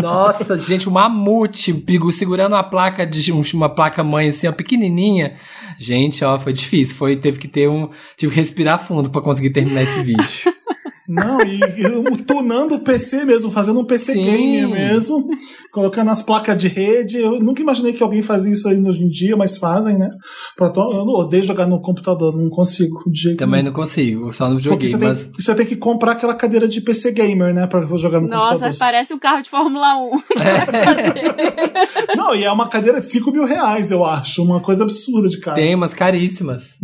Nossa, 0.00 0.58
gente, 0.58 0.88
um 0.88 0.92
mamute 0.92 1.72
segurando 2.12 2.52
uma 2.54 2.62
placa 2.64 3.06
de 3.06 3.32
um- 3.32 3.42
uma 3.54 3.68
placa 3.68 4.02
mãe, 4.04 4.28
assim, 4.28 4.46
ó, 4.48 4.52
pequenininha. 4.52 5.34
Gente, 5.78 6.24
ó, 6.24 6.38
foi 6.38 6.52
difícil. 6.52 6.94
Foi, 6.96 7.16
teve 7.16 7.38
que 7.38 7.48
ter 7.48 7.68
um. 7.68 7.88
Tive 8.16 8.32
que 8.34 8.40
respirar 8.40 8.78
fundo 8.78 9.10
pra 9.10 9.20
conseguir 9.20 9.50
terminar 9.50 9.82
esse 9.82 10.00
vídeo. 10.02 10.52
Não, 11.08 11.40
e, 11.42 11.60
e 11.60 12.16
tunando 12.22 12.76
o 12.76 12.78
PC 12.80 13.24
mesmo, 13.24 13.50
fazendo 13.50 13.80
um 13.80 13.84
PC 13.84 14.14
Sim. 14.14 14.24
gamer 14.24 14.68
mesmo, 14.68 15.26
colocando 15.70 16.10
as 16.10 16.22
placas 16.22 16.56
de 16.58 16.68
rede. 16.68 17.18
Eu 17.18 17.38
nunca 17.40 17.60
imaginei 17.60 17.92
que 17.92 18.02
alguém 18.02 18.22
fazia 18.22 18.52
isso 18.52 18.66
aí 18.68 18.80
hoje 18.80 19.02
em 19.02 19.08
dia, 19.08 19.36
mas 19.36 19.58
fazem, 19.58 19.98
né? 19.98 20.08
Pra 20.56 20.70
to- 20.70 20.80
Eu 20.92 21.04
odeio 21.06 21.44
jogar 21.44 21.66
no 21.66 21.80
computador, 21.80 22.34
não 22.36 22.48
consigo 22.48 23.02
de 23.10 23.20
jeito 23.20 23.38
Também 23.38 23.62
não 23.62 23.72
consigo, 23.72 24.32
só 24.32 24.48
não 24.48 24.56
Porque 24.56 24.86
joguei, 24.86 24.88
você, 24.88 24.96
mas. 24.96 25.24
tem, 25.26 25.32
você 25.44 25.54
tem 25.54 25.66
que 25.66 25.76
comprar 25.76 26.12
aquela 26.12 26.34
cadeira 26.34 26.66
de 26.66 26.80
PC 26.80 27.12
gamer, 27.12 27.52
né? 27.54 27.66
Pra 27.66 27.84
jogar 27.96 28.20
no 28.20 28.28
Nossa, 28.28 28.52
computador. 28.66 28.78
parece 28.78 29.12
um 29.12 29.18
carro 29.18 29.42
de 29.42 29.50
Fórmula 29.50 29.96
1. 29.98 30.10
Não, 32.16 32.34
e 32.34 32.44
é 32.44 32.50
uma 32.50 32.68
cadeira 32.68 33.00
de 33.00 33.08
5 33.08 33.30
mil 33.30 33.44
reais, 33.44 33.90
eu 33.90 34.04
acho. 34.04 34.42
Uma 34.42 34.60
coisa 34.60 34.84
absurda 34.84 35.28
de 35.28 35.38
cara. 35.38 35.56
Tem 35.56 35.74
umas 35.74 35.92
caríssimas. 35.94 36.74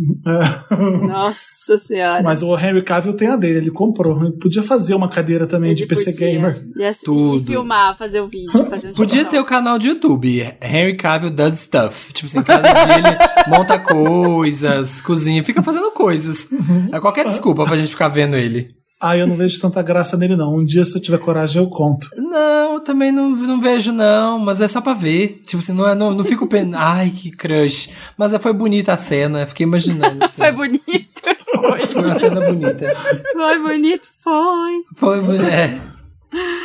Nossa 1.07 1.77
senhora. 1.85 2.21
Mas 2.23 2.41
o 2.43 2.55
Henry 2.57 2.83
Cavill 2.83 3.13
tem 3.13 3.27
a 3.27 3.35
dele, 3.35 3.57
ele 3.59 3.71
comprou. 3.71 4.10
Ele 4.19 4.31
podia 4.33 4.63
fazer 4.63 4.93
uma 4.95 5.07
cadeira 5.09 5.45
também 5.47 5.73
de 5.75 5.83
Ele 5.83 5.89
PC 5.89 6.11
podia. 6.11 6.31
gamer. 6.31 6.65
E 6.77 6.83
assim, 6.85 7.05
Tudo. 7.05 7.43
E 7.43 7.45
filmar, 7.53 7.97
fazer 7.97 8.21
o 8.21 8.27
vídeo. 8.27 8.51
Fazer 8.65 8.89
um 8.89 8.93
Podia 8.93 9.15
jornal. 9.21 9.31
ter 9.31 9.39
o 9.39 9.45
canal 9.45 9.77
de 9.79 9.87
YouTube, 9.89 10.41
Henry 10.61 10.95
Cavill 10.97 11.29
Does 11.31 11.59
Stuff. 11.59 12.13
Tipo 12.13 12.27
assim, 12.27 12.41
cada 12.43 12.71
dia 12.71 12.95
ele 12.97 13.55
monta 13.55 13.77
coisas, 13.81 15.01
cozinha, 15.01 15.43
fica 15.43 15.61
fazendo 15.61 15.91
coisas. 15.91 16.47
É 16.91 16.99
qualquer 16.99 17.25
desculpa 17.27 17.63
pra 17.65 17.77
gente 17.77 17.89
ficar 17.91 18.07
vendo 18.07 18.35
ele. 18.35 18.71
Ah, 19.01 19.17
eu 19.17 19.25
não 19.25 19.35
vejo 19.35 19.59
tanta 19.59 19.81
graça 19.81 20.15
nele, 20.15 20.35
não. 20.35 20.55
Um 20.55 20.63
dia, 20.63 20.85
se 20.85 20.95
eu 20.95 21.01
tiver 21.01 21.17
coragem, 21.17 21.59
eu 21.61 21.67
conto. 21.69 22.07
Não, 22.15 22.73
eu 22.75 22.79
também 22.81 23.11
não, 23.11 23.29
não 23.31 23.59
vejo, 23.59 23.91
não, 23.91 24.37
mas 24.37 24.61
é 24.61 24.67
só 24.67 24.79
pra 24.79 24.93
ver. 24.93 25.41
Tipo 25.47 25.63
assim, 25.63 25.73
não, 25.73 25.89
é, 25.89 25.95
não, 25.95 26.11
não 26.11 26.23
fico 26.23 26.45
pensando, 26.45 26.75
ai, 26.79 27.09
que 27.09 27.31
crush. 27.31 27.89
Mas 28.15 28.31
é, 28.31 28.37
foi 28.37 28.53
bonita 28.53 28.93
a 28.93 28.97
cena, 28.97 29.47
fiquei 29.47 29.65
imaginando. 29.65 30.23
assim. 30.25 30.33
Foi 30.37 30.51
bonito. 30.51 31.21
Foi. 31.55 31.87
Foi 31.87 32.03
uma 32.03 32.19
cena 32.19 32.41
bonita. 32.41 32.85
Foi 33.33 33.59
bonito, 33.59 34.07
foi. 34.23 34.83
Foi 34.95 35.21
bonita. 35.21 35.51
É. 35.51 35.79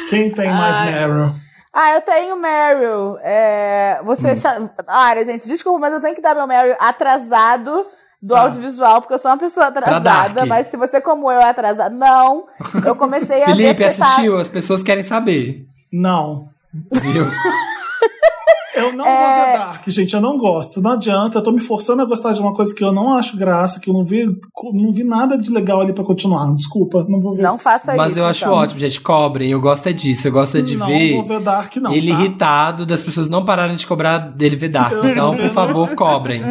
Quem 0.08 0.30
tem 0.30 0.50
mais 0.50 0.76
Ai. 0.76 0.92
Meryl? 0.92 1.34
Ah, 1.72 1.92
eu 1.94 2.00
tenho 2.02 2.36
Meryl. 2.36 3.18
É, 3.22 4.00
você. 4.04 4.32
Hum. 4.32 4.36
cha- 4.36 4.70
Área, 4.86 5.24
gente, 5.24 5.46
desculpa, 5.48 5.78
mas 5.80 5.92
eu 5.94 6.00
tenho 6.00 6.14
que 6.14 6.22
dar 6.22 6.34
meu 6.34 6.46
Meryl 6.46 6.76
atrasado 6.78 7.84
do 8.26 8.34
Ah. 8.34 8.40
audiovisual, 8.40 9.00
porque 9.00 9.14
eu 9.14 9.18
sou 9.20 9.30
uma 9.30 9.38
pessoa 9.38 9.66
atrasada. 9.66 10.44
Mas 10.46 10.66
se 10.66 10.76
você, 10.76 11.00
como 11.00 11.30
eu, 11.30 11.40
é 11.40 11.48
atrasada. 11.50 11.94
Não. 11.94 12.46
Eu 12.84 12.96
comecei 12.96 13.42
a 13.42 13.46
ver. 13.46 13.54
Felipe, 13.54 13.82
tá- 13.84 14.04
assistiu? 14.04 14.36
As 14.38 14.48
pessoas 14.48 14.82
querem 14.82 15.04
saber. 15.04 15.64
Não. 15.92 16.48
Viu? 16.92 17.24
Eu 18.76 18.92
não 18.92 19.06
É. 19.06 19.36
vou 19.36 19.46
ver 19.46 19.58
Dark, 19.58 19.82
gente. 19.88 20.14
Eu 20.14 20.20
não 20.20 20.36
gosto. 20.38 20.80
Não 20.82 20.92
adianta. 20.92 21.38
Eu 21.38 21.42
tô 21.42 21.50
me 21.52 21.60
forçando 21.60 22.02
a 22.02 22.04
gostar 22.04 22.32
de 22.32 22.40
uma 22.40 22.52
coisa 22.52 22.74
que 22.74 22.84
eu 22.84 22.92
não 22.92 23.12
acho 23.14 23.36
graça, 23.36 23.80
que 23.80 23.88
eu 23.90 23.94
não 23.94 24.04
vi, 24.04 24.26
não 24.72 24.92
vi 24.92 25.02
nada 25.04 25.36
de 25.38 25.50
legal 25.50 25.80
ali 25.80 25.92
pra 25.92 26.04
continuar. 26.04 26.54
Desculpa, 26.54 27.04
não 27.08 27.20
vou 27.20 27.34
ver. 27.34 27.42
Não 27.42 27.58
faça 27.58 27.92
isso. 27.92 27.96
Mas 27.96 28.16
eu 28.16 28.26
acho 28.26 28.44
então. 28.44 28.54
ótimo, 28.54 28.78
gente. 28.80 29.00
Cobrem, 29.00 29.50
eu 29.50 29.60
gosto 29.60 29.86
é 29.88 29.92
disso. 29.92 30.28
Eu 30.28 30.32
gosto 30.32 30.58
é 30.58 30.60
de 30.62 30.76
não 30.76 30.86
ver. 30.86 31.14
vou 31.14 31.24
ver 31.24 31.40
Dark, 31.40 31.76
não. 31.76 31.92
ele 31.92 32.12
tá? 32.12 32.18
irritado 32.20 32.86
das 32.86 33.00
pessoas 33.02 33.28
não 33.28 33.44
pararem 33.44 33.76
de 33.76 33.86
cobrar 33.86 34.18
dele 34.18 34.56
ver 34.56 34.68
Dark. 34.68 34.92
Então, 35.04 35.34
por 35.36 35.48
favor, 35.50 35.94
cobrem. 35.94 36.42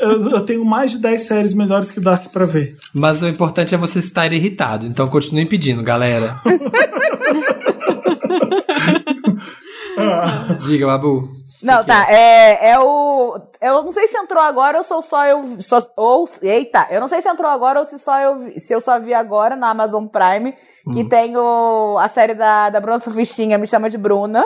Eu, 0.00 0.10
eu- 0.10 0.30
eu 0.30 0.40
tenho 0.44 0.64
mais 0.64 0.90
de 0.92 0.98
10 0.98 1.22
séries 1.22 1.54
melhores 1.54 1.90
que 1.90 2.00
Dark 2.00 2.26
pra 2.32 2.44
ver. 2.44 2.76
Mas 2.94 3.22
o 3.22 3.28
importante 3.28 3.74
é 3.74 3.78
você 3.78 3.98
estar 4.00 4.32
irritado. 4.32 4.86
Então, 4.86 5.06
continuem 5.08 5.46
pedindo, 5.46 5.82
galera. 5.82 6.40
Ah, 9.98 10.58
Diga, 10.66 10.86
Babu. 10.86 11.28
Não, 11.62 11.84
tá. 11.84 12.06
É, 12.10 12.70
é 12.70 12.78
o. 12.78 13.38
Eu 13.60 13.82
não 13.82 13.92
sei 13.92 14.08
se 14.08 14.16
entrou 14.16 14.42
agora 14.42 14.78
ou 14.78 14.84
sou 14.84 15.00
só 15.02 15.24
eu. 15.26 15.60
Só, 15.60 15.80
ou, 15.96 16.28
eita, 16.42 16.86
eu 16.90 17.00
não 17.00 17.08
sei 17.08 17.22
se 17.22 17.28
entrou 17.28 17.50
agora 17.50 17.78
ou 17.78 17.84
se 17.84 17.98
só 17.98 18.20
eu 18.20 18.52
se 18.60 18.72
eu 18.72 18.80
só 18.80 18.98
vi 18.98 19.14
agora 19.14 19.54
na 19.56 19.70
Amazon 19.70 20.06
Prime, 20.06 20.54
Hum. 20.86 20.94
que 20.94 21.08
tem 21.08 21.36
o, 21.36 21.96
a 22.00 22.08
série 22.08 22.34
da, 22.34 22.68
da 22.68 22.80
Bruna 22.80 22.98
Surfistinha, 22.98 23.56
Me 23.56 23.68
Chama 23.68 23.88
de 23.88 23.96
Bruna, 23.96 24.44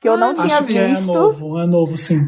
que 0.00 0.08
eu 0.08 0.16
não 0.16 0.34
tinha 0.34 0.56
acho 0.58 0.64
que 0.66 0.76
é 0.76 0.86
visto. 0.88 1.12
novo, 1.12 1.60
é 1.60 1.64
novo, 1.66 1.96
sim. 1.96 2.22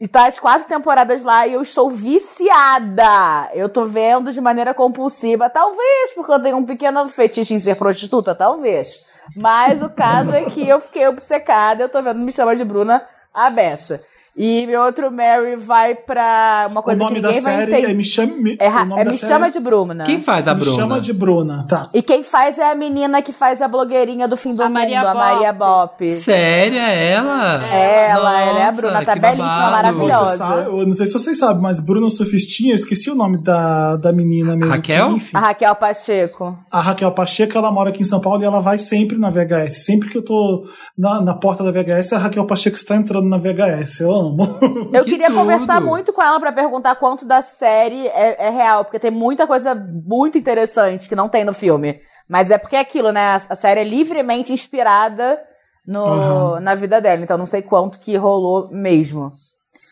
E 0.00 0.08
tá 0.08 0.26
as 0.26 0.38
quatro 0.40 0.66
temporadas 0.66 1.22
lá 1.22 1.46
e 1.46 1.52
eu 1.52 1.62
estou 1.62 1.88
viciada. 1.90 3.50
Eu 3.54 3.68
tô 3.68 3.86
vendo 3.86 4.32
de 4.32 4.40
maneira 4.40 4.72
compulsiva. 4.74 5.48
Talvez 5.50 6.12
porque 6.14 6.32
eu 6.32 6.42
tenho 6.42 6.56
um 6.56 6.64
pequeno 6.64 7.06
fetiche 7.08 7.54
em 7.54 7.60
ser 7.60 7.76
prostituta, 7.76 8.34
talvez. 8.34 9.04
Mas 9.36 9.82
o 9.82 9.90
caso 9.90 10.32
é 10.32 10.44
que 10.46 10.66
eu 10.68 10.80
fiquei 10.80 11.06
obcecada. 11.06 11.82
Eu 11.84 11.88
tô 11.88 12.02
vendo 12.02 12.18
Me 12.20 12.32
Chama 12.32 12.56
de 12.56 12.64
Bruna 12.64 13.02
a 13.32 13.50
beça. 13.50 14.02
E 14.36 14.66
meu 14.66 14.80
outro 14.82 15.10
Mary 15.10 15.56
vai 15.56 15.94
pra 15.94 16.68
uma 16.70 16.80
O 16.80 16.82
coisa 16.82 16.98
que 16.98 17.04
nome 17.04 17.20
da 17.20 17.28
ninguém 17.28 17.42
vai 17.42 17.56
série 17.58 17.72
é 17.72 17.78
entender. 17.78 17.94
Me 17.94 18.04
Chama, 18.04 18.36
me, 18.36 18.56
É, 18.58 18.68
ra- 18.68 18.82
o 18.82 18.86
nome 18.86 19.00
é 19.02 19.04
da 19.04 19.10
Me 19.10 19.16
série 19.18 19.32
Chama 19.32 19.50
de 19.50 19.60
Bruna. 19.60 20.04
Quem 20.04 20.20
faz 20.20 20.48
a 20.48 20.54
Me 20.54 20.60
Bruna? 20.60 20.76
chama 20.76 21.00
de 21.00 21.12
Bruna. 21.12 21.66
Tá. 21.68 21.88
E 21.92 22.00
quem 22.02 22.22
faz 22.22 22.56
é 22.56 22.70
a 22.70 22.74
menina 22.74 23.20
que 23.22 23.32
faz 23.32 23.60
a 23.60 23.68
blogueirinha 23.68 24.26
do 24.28 24.36
fim 24.36 24.54
do 24.54 24.62
A 24.62 24.66
mundo, 24.68 24.74
Maria 24.78 25.00
a 25.02 25.14
Maria 25.14 25.52
Bop. 25.52 26.10
Sério, 26.10 26.78
é 26.78 27.10
ela? 27.12 27.66
Ela, 27.66 28.40
ela 28.40 28.40
é 28.40 28.62
a 28.62 28.66
Nossa, 28.70 28.72
Bruna, 28.80 29.04
tá 29.04 29.14
belíssima, 29.16 29.46
babado. 29.46 29.70
maravilhosa. 29.72 30.30
Você 30.30 30.36
sabe, 30.38 30.66
eu 30.68 30.86
não 30.86 30.94
sei 30.94 31.06
se 31.06 31.12
vocês 31.12 31.38
sabem, 31.38 31.62
mas 31.62 31.80
Bruna 31.80 32.08
Surfistinha, 32.08 32.72
eu 32.72 32.76
esqueci 32.76 33.10
o 33.10 33.14
nome 33.14 33.36
da, 33.42 33.96
da 33.96 34.12
menina 34.12 34.56
mesmo. 34.56 34.72
Raquel? 34.72 35.08
que, 35.10 35.14
enfim, 35.16 35.36
A 35.36 35.40
Raquel 35.40 35.74
Pacheco. 35.74 36.58
a 36.70 36.80
Raquel 36.80 37.12
Pacheco, 37.12 37.58
ela 37.58 37.70
mora 37.70 37.90
aqui 37.90 38.02
em 38.02 38.06
São 38.06 38.20
Paulo 38.20 38.42
e 38.42 38.46
ela 38.46 38.60
vai 38.60 38.78
sempre 38.78 39.18
na 39.18 39.28
VHS. 39.28 39.84
Sempre 39.84 40.08
que 40.08 40.16
eu 40.18 40.24
tô 40.24 40.66
na, 40.96 41.20
na 41.20 41.34
porta 41.34 41.62
da 41.64 41.70
VHS, 41.70 42.12
a 42.14 42.18
Raquel 42.18 42.46
Pacheco 42.46 42.76
está 42.76 42.94
entrando 42.96 43.28
na 43.28 43.36
VHS. 43.36 44.00
Eu 44.00 44.10
Eu 44.92 45.04
Que 45.04 45.10
queria 45.12 45.26
tudo. 45.26 45.38
conversar 45.38 45.80
muito 45.80 46.12
com 46.12 46.22
ela 46.22 46.38
pra 46.40 46.52
perguntar 46.52 46.96
quanto 46.96 47.24
da 47.24 47.42
série 47.42 48.08
é, 48.08 48.46
é 48.46 48.50
real, 48.50 48.84
porque 48.84 48.98
tem 48.98 49.10
muita 49.10 49.46
coisa 49.46 49.74
muito 49.74 50.36
interessante 50.38 51.08
que 51.08 51.14
não 51.14 51.28
tem 51.28 51.44
no 51.44 51.54
filme. 51.54 52.00
Mas 52.28 52.50
é 52.50 52.58
porque 52.58 52.76
é 52.76 52.80
aquilo, 52.80 53.10
né? 53.12 53.40
A, 53.48 53.56
série 53.56 53.80
é 53.80 53.84
livremente 53.84 54.52
inspirada 54.52 55.40
no, 55.86 56.04
Aham. 56.04 56.60
na 56.60 56.74
vida 56.74 57.00
dela, 57.00 57.22
então 57.22 57.36
não 57.36 57.46
sei 57.46 57.62
quanto 57.62 57.98
que 57.98 58.16
rolou 58.16 58.68
mesmo. 58.70 59.32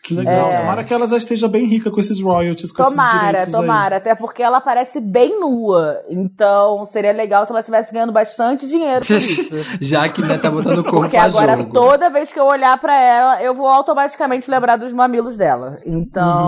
Que 0.09 0.15
legal. 0.15 0.57
Tomara 0.57 0.83
que 0.83 0.93
ela 0.93 1.07
já 1.07 1.17
esteja 1.17 1.47
bem 1.47 1.65
rica 1.65 1.89
com 1.91 1.99
esses 1.99 2.21
royalties, 2.21 2.71
com 2.71 2.81
esses 2.83 2.95
Tomara, 2.95 3.27
direitos 3.27 3.53
aí. 3.55 3.61
tomara, 3.61 3.95
até 3.97 4.15
porque 4.15 4.43
ela 4.43 4.59
parece 4.61 4.99
bem 4.99 5.39
nua. 5.39 5.97
Então 6.09 6.85
seria 6.85 7.11
legal 7.11 7.45
se 7.45 7.51
ela 7.51 7.59
estivesse 7.61 7.93
ganhando 7.93 8.11
bastante 8.11 8.67
dinheiro 8.67 9.05
por 9.05 9.15
isso. 9.17 9.55
Já 9.79 10.07
que 10.09 10.21
né, 10.21 10.37
tá 10.37 10.49
botando 10.49 10.79
o 10.79 10.83
corpo 10.83 10.99
Porque 11.01 11.17
agora, 11.17 11.57
jogo. 11.57 11.71
toda 11.73 12.09
vez 12.09 12.31
que 12.33 12.39
eu 12.39 12.45
olhar 12.45 12.77
pra 12.79 12.93
ela, 12.99 13.41
eu 13.43 13.53
vou 13.53 13.67
automaticamente 13.67 14.49
lembrar 14.49 14.77
dos 14.77 14.93
mamilos 14.93 15.35
dela. 15.37 15.77
Então, 15.85 16.39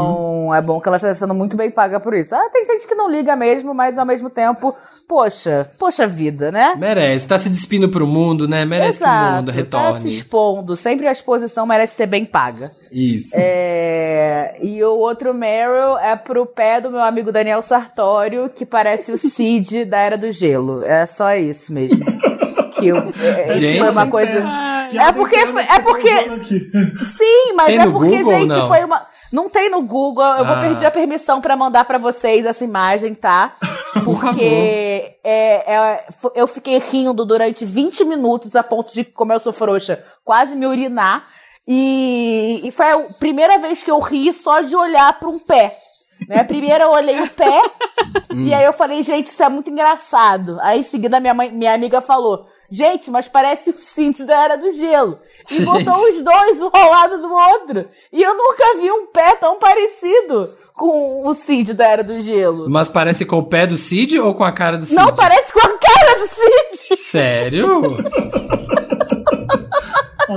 Uhum. 0.48 0.54
é 0.54 0.62
bom 0.62 0.80
que 0.80 0.88
ela 0.88 0.98
esteja 0.98 1.16
sendo 1.16 1.34
muito 1.34 1.56
bem 1.56 1.70
paga 1.72 2.00
por 2.00 2.14
isso. 2.14 2.36
Ah, 2.36 2.50
tem 2.52 2.66
gente 2.66 2.88
que 2.88 2.96
não 2.96 3.10
liga 3.10 3.36
mesmo, 3.36 3.74
mas 3.74 3.98
ao 3.98 4.06
mesmo 4.06 4.30
tempo, 4.30 4.76
poxa, 5.08 5.70
poxa 5.78 6.08
vida, 6.08 6.52
né? 6.52 6.74
Merece, 6.78 7.28
tá 7.28 7.38
se 7.38 7.50
despindo 7.50 7.90
pro 7.90 8.08
mundo, 8.08 8.48
né? 8.48 8.66
Merece 8.66 9.00
que 9.00 9.06
o 9.06 9.08
mundo 9.08 9.46
Tá 9.48 9.52
se 9.52 9.58
retorne. 9.58 10.10
expondo. 10.10 10.76
Sempre 10.76 11.08
a 11.08 11.12
exposição 11.12 11.66
merece 11.66 11.96
ser 11.96 12.06
bem 12.08 12.26
paga. 12.26 12.72
Isso. 12.92 13.36
É, 13.36 13.51
e 14.62 14.84
o 14.84 14.96
outro 14.98 15.34
Meryl 15.34 15.98
é 15.98 16.16
pro 16.16 16.46
pé 16.46 16.80
do 16.82 16.90
meu 16.92 17.02
amigo 17.02 17.32
Daniel 17.32 17.62
Sartório, 17.62 18.50
que 18.50 18.66
parece 18.66 19.12
o 19.12 19.18
Cid 19.18 19.86
da 19.86 19.98
Era 20.00 20.18
do 20.18 20.32
Gelo. 20.32 20.84
É 20.84 21.06
só 21.06 21.34
isso 21.36 21.72
mesmo. 21.74 22.04
Que 22.74 22.88
eu, 22.88 22.98
é, 22.98 23.54
Gente. 23.54 23.80
foi 23.80 23.90
uma 23.90 24.08
coisa. 24.08 24.44
É 24.94 25.12
porque, 25.14 25.36
é 25.38 25.80
porque. 25.80 26.30
Sim, 27.06 27.54
mas 27.56 27.68
Tem 27.68 27.80
é 27.80 27.86
porque, 27.90 28.18
Google 28.18 28.32
gente, 28.40 28.48
não? 28.50 28.68
foi 28.68 28.84
uma. 28.84 29.08
Não 29.32 29.50
tem 29.50 29.70
no 29.70 29.82
Google, 29.82 30.26
eu 30.38 30.46
vou 30.46 30.56
Ah. 30.56 30.60
pedir 30.60 30.86
a 30.86 30.92
permissão 30.92 31.40
pra 31.40 31.56
mandar 31.56 31.86
pra 31.86 31.98
vocês 31.98 32.46
essa 32.46 32.64
imagem, 32.66 33.14
tá? 33.14 33.54
Porque 34.04 35.16
é, 35.24 35.74
é, 35.74 36.06
eu 36.36 36.46
fiquei 36.48 36.78
rindo 36.80 37.26
durante 37.26 37.64
20 37.64 38.04
minutos 38.04 38.54
a 38.56 38.64
ponto 38.64 38.92
de, 38.94 39.06
como 39.06 39.32
eu 39.32 39.40
sou 39.40 39.54
frouxa, 39.54 40.04
quase 40.26 40.56
me 40.56 40.66
urinar. 40.66 41.24
E, 41.68 42.62
e 42.64 42.72
foi 42.72 42.86
a 42.86 43.00
primeira 43.20 43.58
vez 43.60 43.84
que 43.84 43.92
eu 43.92 44.00
ri 44.00 44.32
só 44.34 44.62
de 44.62 44.76
olhar 44.76 45.20
pra 45.20 45.30
um 45.30 45.40
pé. 45.40 45.78
Né? 46.28 46.44
Primeiro 46.44 46.84
eu 46.84 46.92
olhei 46.92 47.20
o 47.20 47.30
pé, 47.30 47.62
e 48.34 48.54
aí 48.54 48.64
eu 48.64 48.74
falei, 48.74 49.02
gente, 49.04 49.28
isso 49.28 49.42
é 49.42 49.50
muito 49.50 49.70
engraçado. 49.72 50.60
Aí 50.62 50.80
em 50.80 50.84
seguida 50.84 51.20
minha, 51.20 51.34
mãe, 51.34 51.52
minha 51.52 51.74
amiga 51.74 52.00
falou, 52.00 52.46
gente, 52.70 53.10
mas 53.10 53.28
parece 53.28 53.72
o 53.72 53.74
Cinti 53.74 54.24
da 54.24 54.44
Era 54.44 54.56
do 54.56 54.72
Gelo. 54.74 55.20
E 55.50 55.56
Gente. 55.58 55.66
botou 55.66 56.10
os 56.10 56.24
dois 56.24 56.62
um 56.62 56.70
ao 56.72 56.90
lado 56.92 57.18
do 57.18 57.34
outro. 57.34 57.86
E 58.14 58.22
eu 58.22 58.36
nunca 58.36 58.78
vi 58.80 58.92
um 58.92 59.08
pé 59.08 59.36
tão 59.36 59.58
parecido 59.58 60.56
com 60.76 61.28
o 61.28 61.34
Cid 61.34 61.74
da 61.74 61.88
Era 61.88 62.04
do 62.04 62.22
Gelo. 62.22 62.70
Mas 62.70 62.88
parece 62.88 63.26
com 63.26 63.40
o 63.40 63.46
pé 63.46 63.66
do 63.66 63.78
Cid 63.78 64.20
ou 64.20 64.34
com 64.36 64.44
a 64.44 64.52
cara 64.52 64.78
do 64.78 64.86
Cid? 64.86 64.96
Não 64.96 65.14
parece 65.16 65.52
com 65.52 65.60
a 65.60 65.78
cara 65.78 66.20
do 66.20 66.28
Cid. 66.28 67.02
Sério? 67.02 67.98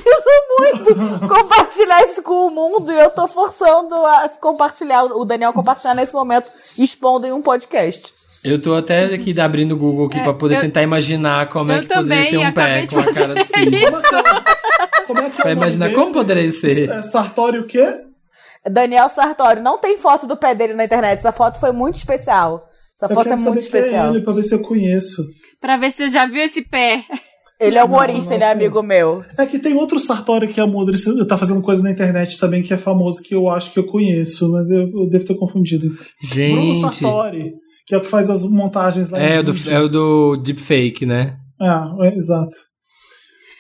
muito 0.60 1.28
compartilhar 1.28 2.04
isso 2.06 2.24
com 2.24 2.48
o 2.48 2.50
mundo 2.52 2.92
e 2.92 2.98
eu 3.00 3.10
tô 3.10 3.28
forçando 3.28 3.94
a 3.96 4.30
compartilhar, 4.40 5.04
o 5.04 5.24
Daniel 5.26 5.54
compartilhar 5.54 5.94
nesse 5.94 6.14
momento, 6.14 6.50
expondo 6.78 7.28
em 7.28 7.32
um 7.32 7.42
podcast. 7.42 8.14
Eu 8.44 8.62
tô 8.62 8.76
até 8.76 9.06
aqui 9.06 9.40
abrindo 9.40 9.72
o 9.74 9.78
Google 9.78 10.06
aqui 10.08 10.20
pra 10.22 10.34
poder 10.34 10.56
eu- 10.58 10.62
tentar 10.62 10.82
imaginar 10.84 11.50
como 11.50 11.72
é 11.72 11.78
eu 11.80 11.82
que 11.82 11.88
poderia 11.88 12.24
ser 12.30 12.38
um 12.38 12.52
pé 12.52 12.82
de 12.82 12.94
com 12.96 13.00
a 13.02 13.14
cara 13.14 13.34
do 13.36 13.46
fazer 13.46 13.64
Cid. 13.64 13.80
Como 15.08 15.20
é 15.20 15.30
que 15.30 15.38
é 15.40 15.42
Pra 15.42 15.50
nome 15.50 15.62
imaginar 15.62 15.86
dele? 15.88 15.98
como 16.00 16.14
poderia 16.14 16.52
ser. 16.52 16.90
É 16.90 17.02
Sartório 17.04 17.62
o 17.62 17.66
quê? 17.66 17.92
Daniel 18.70 19.10
Sartório, 19.10 19.62
não 19.62 19.78
tem 19.80 19.98
foto 19.98 20.26
do 20.28 20.38
pé 20.38 20.54
dele 20.56 20.74
na 20.74 20.86
internet, 20.86 21.18
essa 21.20 21.32
foto 21.32 21.60
foi 21.60 21.72
muito 21.72 21.96
especial. 21.98 22.68
Essa 22.98 23.12
Eu 23.12 23.16
foto 23.16 23.30
é 23.30 23.36
muito 23.36 23.58
é 23.58 23.60
especial. 23.60 24.14
ele, 24.16 24.24
pra 24.24 24.34
ver 24.34 24.44
se 24.44 24.56
eu 24.56 24.62
conheço. 24.62 25.24
Pra 25.60 25.78
ver 25.78 25.90
se 25.92 25.98
você 25.98 26.10
já 26.10 26.26
viu 26.26 26.42
esse 26.44 26.62
pé. 26.64 27.04
Ele 27.60 27.78
é 27.78 27.84
humorista, 27.84 28.22
Não, 28.22 28.28
não 28.30 28.36
ele 28.36 28.44
é 28.44 28.52
amigo 28.52 28.84
meu. 28.84 29.24
É 29.38 29.46
que 29.46 29.60
tem 29.60 29.76
outro 29.76 30.00
Sartório 30.00 30.48
que 30.48 30.60
é 30.60 30.66
Mudra, 30.66 30.96
tá 31.28 31.38
fazendo 31.38 31.62
coisa 31.62 31.82
na 31.82 31.92
internet 31.92 32.38
também 32.38 32.62
que 32.62 32.74
é 32.74 32.78
famoso, 32.78 33.22
que 33.24 33.34
eu 33.34 33.50
acho 33.50 33.72
que 33.72 33.80
eu 33.80 33.86
conheço, 33.86 34.52
mas 34.52 34.70
eu, 34.70 34.90
eu 34.94 35.10
devo 35.10 35.26
ter 35.26 35.36
confundido. 35.36 35.88
Bruno 35.88 36.04
Gente. 36.74 36.82
Sartori, 36.82 37.54
que 37.88 37.96
é 37.96 37.98
o 37.98 38.02
que 38.02 38.10
faz 38.10 38.30
as 38.30 38.44
montagens 38.44 39.10
lá 39.10 39.20
É 39.20 39.42
do, 39.42 39.54
é 39.70 39.80
o 39.80 39.88
do 39.88 40.36
deepfake, 40.38 41.06
né? 41.06 41.38
Ah, 41.62 41.94
é, 42.02 42.18
exato. 42.18 42.56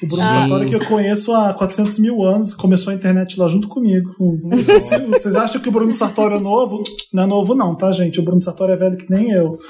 O 0.03 0.07
Bruno 0.07 0.23
Ah. 0.23 0.27
Sartori 0.41 0.65
que 0.67 0.75
eu 0.75 0.85
conheço 0.85 1.33
há 1.33 1.53
400 1.53 1.97
mil 1.99 2.21
anos, 2.21 2.53
começou 2.53 2.91
a 2.91 2.95
internet 2.95 3.39
lá 3.39 3.47
junto 3.47 3.69
comigo. 3.69 4.09
Vocês, 4.49 5.07
vocês 5.07 5.35
acham 5.35 5.61
que 5.61 5.69
o 5.69 5.71
Bruno 5.71 5.91
Sartori 5.93 6.35
é 6.35 6.39
novo? 6.39 6.83
Não 7.13 7.23
é 7.23 7.25
novo 7.25 7.55
não, 7.55 7.73
tá, 7.73 7.93
gente? 7.93 8.19
O 8.19 8.23
Bruno 8.23 8.41
Sartori 8.41 8.73
é 8.73 8.75
velho 8.75 8.97
que 8.97 9.09
nem 9.09 9.31
eu. 9.31 9.57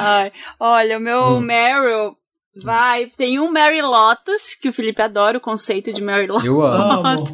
Ai, 0.00 0.32
olha, 0.58 0.98
o 0.98 1.00
meu 1.00 1.22
Hum. 1.36 1.40
Meryl 1.40 2.16
vai. 2.56 3.06
Tem 3.16 3.38
um 3.38 3.50
Mary 3.50 3.80
Lotus, 3.80 4.54
que 4.54 4.68
o 4.68 4.72
Felipe 4.72 5.00
adora 5.00 5.38
o 5.38 5.40
conceito 5.40 5.92
de 5.92 6.02
Mary 6.02 6.26
Lotus. 6.26 6.44
Eu 6.44 6.62
amo. 6.62 7.24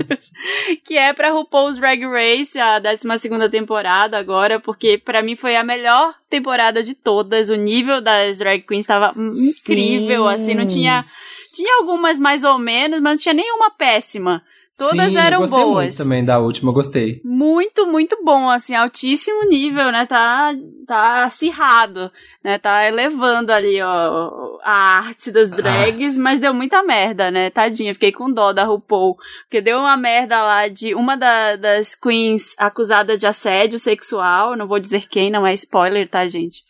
Que 0.84 0.96
é 0.96 1.12
pra 1.12 1.30
RuPaul's 1.30 1.76
Drag 1.76 2.04
Race, 2.04 2.58
a 2.58 2.78
12 2.78 3.48
temporada 3.50 4.18
agora, 4.18 4.60
porque 4.60 4.98
pra 4.98 5.22
mim 5.22 5.34
foi 5.36 5.56
a 5.56 5.64
melhor 5.64 6.14
temporada 6.28 6.82
de 6.82 6.94
todas. 6.94 7.48
O 7.48 7.56
nível 7.56 8.00
das 8.00 8.38
drag 8.38 8.62
queens 8.62 8.80
estava 8.84 9.14
incrível, 9.16 10.28
Sim. 10.28 10.34
assim, 10.34 10.54
não 10.54 10.66
tinha. 10.66 11.04
Tinha 11.52 11.78
algumas 11.78 12.18
mais 12.18 12.44
ou 12.44 12.58
menos, 12.58 13.00
mas 13.00 13.12
não 13.12 13.22
tinha 13.22 13.34
nenhuma 13.34 13.70
péssima. 13.70 14.42
Todas 14.78 15.12
Sim, 15.12 15.18
eram 15.18 15.36
eu 15.38 15.48
gostei 15.48 15.64
boas. 15.64 15.84
Muito 15.84 15.96
também 15.96 16.24
da 16.24 16.38
última, 16.38 16.68
eu 16.70 16.74
gostei. 16.74 17.20
Muito, 17.24 17.86
muito 17.86 18.18
bom, 18.22 18.50
assim, 18.50 18.74
altíssimo 18.74 19.44
nível, 19.48 19.90
né? 19.90 20.04
Tá, 20.04 20.52
tá 20.86 21.24
acirrado, 21.24 22.10
né? 22.44 22.58
Tá 22.58 22.86
elevando 22.86 23.52
ali, 23.52 23.80
ó, 23.80 24.58
a 24.62 24.98
arte 24.98 25.30
das 25.32 25.50
drags, 25.50 26.18
mas 26.18 26.40
deu 26.40 26.52
muita 26.52 26.82
merda, 26.82 27.30
né? 27.30 27.48
Tadinha, 27.48 27.94
fiquei 27.94 28.12
com 28.12 28.30
dó 28.30 28.52
da 28.52 28.64
RuPaul, 28.64 29.16
porque 29.44 29.62
deu 29.62 29.78
uma 29.78 29.96
merda 29.96 30.42
lá 30.42 30.68
de 30.68 30.94
uma 30.94 31.16
da- 31.16 31.56
das 31.56 31.94
queens 31.94 32.54
acusada 32.58 33.16
de 33.16 33.26
assédio 33.26 33.78
sexual, 33.78 34.56
não 34.56 34.66
vou 34.66 34.78
dizer 34.78 35.08
quem, 35.08 35.30
não 35.30 35.46
é 35.46 35.54
spoiler, 35.54 36.06
tá, 36.06 36.26
gente? 36.26 36.62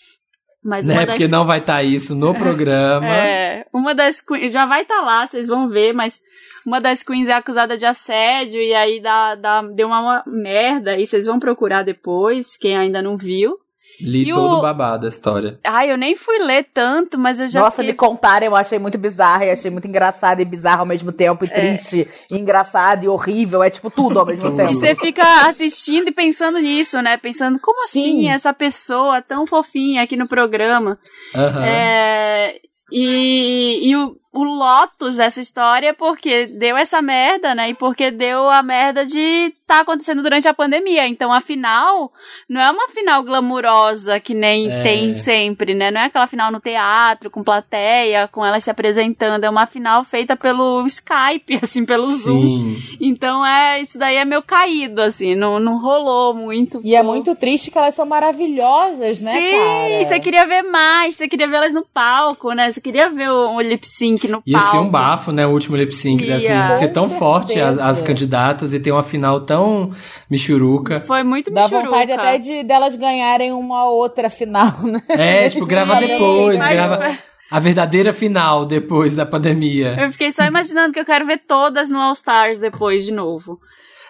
Mas 0.65 0.87
Né? 0.87 0.95
uma 0.95 1.07
das 1.07 1.15
Porque 1.17 1.29
não 1.31 1.45
vai 1.45 1.59
estar 1.59 1.83
isso 1.83 2.15
no 2.15 2.35
programa. 2.39 3.07
é, 3.07 3.67
uma 3.75 3.95
das 3.95 4.21
queens, 4.21 4.53
já 4.53 4.65
vai 4.65 4.83
estar 4.83 5.01
lá, 5.01 5.27
vocês 5.27 5.49
vão 5.49 5.69
ver, 5.69 5.93
mas 5.93 6.21
uma 6.67 6.81
das 6.81 7.03
queens 7.03 7.29
é 7.29 7.33
acusada 7.33 7.77
de 7.79 7.87
assédio 7.87 8.61
e 8.61 8.75
aí 8.75 9.01
dá, 9.01 9.35
dá, 9.37 9.63
deu 9.63 9.87
uma, 9.87 10.23
merda 10.27 10.99
e 10.99 11.07
vocês 11.07 11.25
vão 11.25 11.39
procurar 11.39 11.85
depois, 11.85 12.57
quem 12.57 12.77
ainda 12.77 13.01
não 13.01 13.17
viu. 13.17 13.57
Li 13.99 14.29
E 14.29 14.35
todo 14.35 14.59
o- 14.59 14.61
babado 14.61 15.07
a 15.07 15.09
história. 15.09 15.59
Ai, 15.65 15.91
eu 15.91 15.97
nem 15.97 16.15
fui 16.15 16.39
ler 16.39 16.67
tanto, 16.75 17.17
mas 17.19 17.41
eu 17.41 17.49
já 17.49 17.61
Nossa, 17.61 17.77
fiquei... 17.77 17.93
me 17.93 17.95
contaram, 17.95 18.45
eu 18.47 18.55
achei 18.55 18.79
muito 18.79 18.99
bizarra 18.99 19.47
e 19.47 19.51
achei 19.51 19.71
muito 19.71 19.89
engraçado 19.89 20.39
e 20.41 20.45
bizarro 20.45 20.81
ao 20.81 20.87
mesmo 20.87 21.11
tempo, 21.13 21.45
É. 21.45 21.47
e 21.47 21.51
triste, 21.51 22.07
e 22.31 22.37
engraçado 22.37 23.05
e 23.05 23.09
horrível, 23.09 23.63
é 23.63 23.71
tipo 23.71 23.89
tudo 23.89 24.19
ao 24.21 24.27
mesmo 24.27 24.51
tempo. 24.55 24.71
E 24.71 24.75
você 24.75 24.95
fica 24.95 25.47
assistindo 25.49 26.09
e 26.09 26.13
pensando 26.13 26.59
nisso, 26.59 27.01
né? 27.01 27.17
Pensando, 27.17 27.59
como 27.59 27.87
Sim. 27.87 28.01
assim 28.01 28.29
essa 28.29 28.53
pessoa 28.53 29.23
tão 29.23 29.47
fofinha 29.47 30.03
aqui 30.03 30.15
no 30.15 30.29
programa? 30.29 30.99
Aham. 31.35 31.65
É, 31.65 32.61
e 32.93 33.89
e 33.89 33.97
o, 33.97 34.15
o 34.39 34.45
Lotus 34.45 35.17
dessa 35.17 35.41
história 35.41 35.89
é 35.89 35.93
porque 35.93 36.47
deu 36.47 36.77
essa 36.77 37.01
merda, 37.01 37.55
né? 37.55 37.71
E 37.71 37.75
porque 37.75 38.11
deu 38.11 38.49
a 38.49 38.63
merda 38.63 39.05
de 39.05 39.53
tá 39.67 39.81
acontecendo 39.81 40.23
durante 40.23 40.47
a 40.47 40.55
pandemia. 40.55 41.09
Então 41.09 41.33
a 41.33 41.41
final 41.41 42.13
não 42.49 42.61
é 42.61 42.71
uma 42.71 42.87
final 42.89 43.23
glamurosa 43.25 44.21
que 44.21 44.33
nem 44.35 44.71
É. 44.71 44.83
tem 44.83 45.15
sempre, 45.15 45.75
né? 45.75 45.91
Não 45.91 46.01
é 46.01 46.05
aquela 46.05 46.27
final 46.29 46.53
no 46.53 46.61
teatro, 46.61 47.31
com 47.31 47.43
plateia, 47.43 48.29
com 48.29 48.45
elas 48.47 48.63
se 48.63 48.71
apresentando. 48.71 49.43
É 49.45 49.51
uma 49.51 49.67
final 49.67 50.05
feita 50.05 50.37
pelo 50.37 50.85
Skype, 50.87 51.59
assim, 51.63 51.85
pelo 51.85 52.09
Zoom. 52.11 52.75
Sim. 52.77 52.97
Então 53.01 53.45
é, 53.45 53.81
isso 53.81 53.99
daí 53.99 54.17
é 54.17 54.25
meio 54.25 54.43
caído, 54.43 55.01
assim, 55.03 55.35
não, 55.35 55.59
não 55.59 55.81
rolou 55.81 56.33
muito. 56.35 56.81
E 56.85 56.95
é 56.95 57.03
Pô. 57.03 57.09
muito 57.09 57.35
triste 57.35 57.71
que 57.71 57.79
elas 57.79 57.95
são 57.95 58.07
maravilhosas, 58.07 59.21
né, 59.21 59.33
Sim, 59.33 59.51
cara? 59.51 60.05
você 60.05 60.21
queria 60.21 60.47
ver 60.47 60.63
mais, 60.63 61.17
você 61.17 61.27
queria 61.29 61.49
ver 61.49 61.57
elas 61.57 61.73
no 61.75 61.83
palco, 61.85 62.53
né? 62.53 62.71
Você 62.71 62.81
queria 62.81 63.09
ver 63.09 63.31
o, 63.31 63.55
o 63.57 63.61
lip 63.61 63.87
sync 63.87 64.26
sync 64.27 64.33
no 64.33 64.43
Ia 64.47 64.59
palco. 64.59 64.71
ser 64.71 64.83
um 64.83 64.89
bafo, 64.89 65.33
né? 65.33 65.47
O 65.47 65.51
último 65.51 65.77
lip 65.77 65.93
sync. 65.95 66.25
Ia. 66.25 66.37
Assim, 66.37 66.79
ser 66.79 66.89
tão 66.89 67.09
forte 67.11 67.61
as, 67.61 67.79
as 67.79 68.03
candidatas 68.03 68.73
e 68.73 68.81
ter 68.81 68.93
uma 68.93 69.03
final 69.03 69.41
tão 69.41 69.91
michuruca. 70.31 71.01
Foi 71.01 71.23
muito 71.23 71.51
Dá 71.51 71.63
michuruca. 71.63 71.89
vontade 71.91 72.13
até 72.13 72.39
de 72.39 72.63
delas 72.63 72.97
ganharem 72.97 73.53
uma 73.53 73.89
outra 73.89 74.29
final, 74.29 74.73
né? 74.83 75.01
É, 75.09 75.49
tipo, 75.51 75.67
gravar 75.67 76.01
Sim, 76.01 76.09
depois, 76.09 76.59
mas- 76.59 76.73
grava 76.75 77.19
a 77.51 77.61
verdadeira 77.61 78.13
final 78.13 78.65
depois 78.67 79.15
da 79.15 79.25
pandemia. 79.27 79.97
Eu 80.01 80.11
fiquei 80.13 80.31
só 80.33 80.45
imaginando 80.45 80.93
que 80.93 81.01
eu 81.01 81.05
quero 81.05 81.27
ver 81.27 81.41
todas 81.47 81.89
no 81.89 81.99
All 82.01 82.13
Stars 82.13 82.59
depois 82.59 83.05
de 83.05 83.13
novo. 83.13 83.59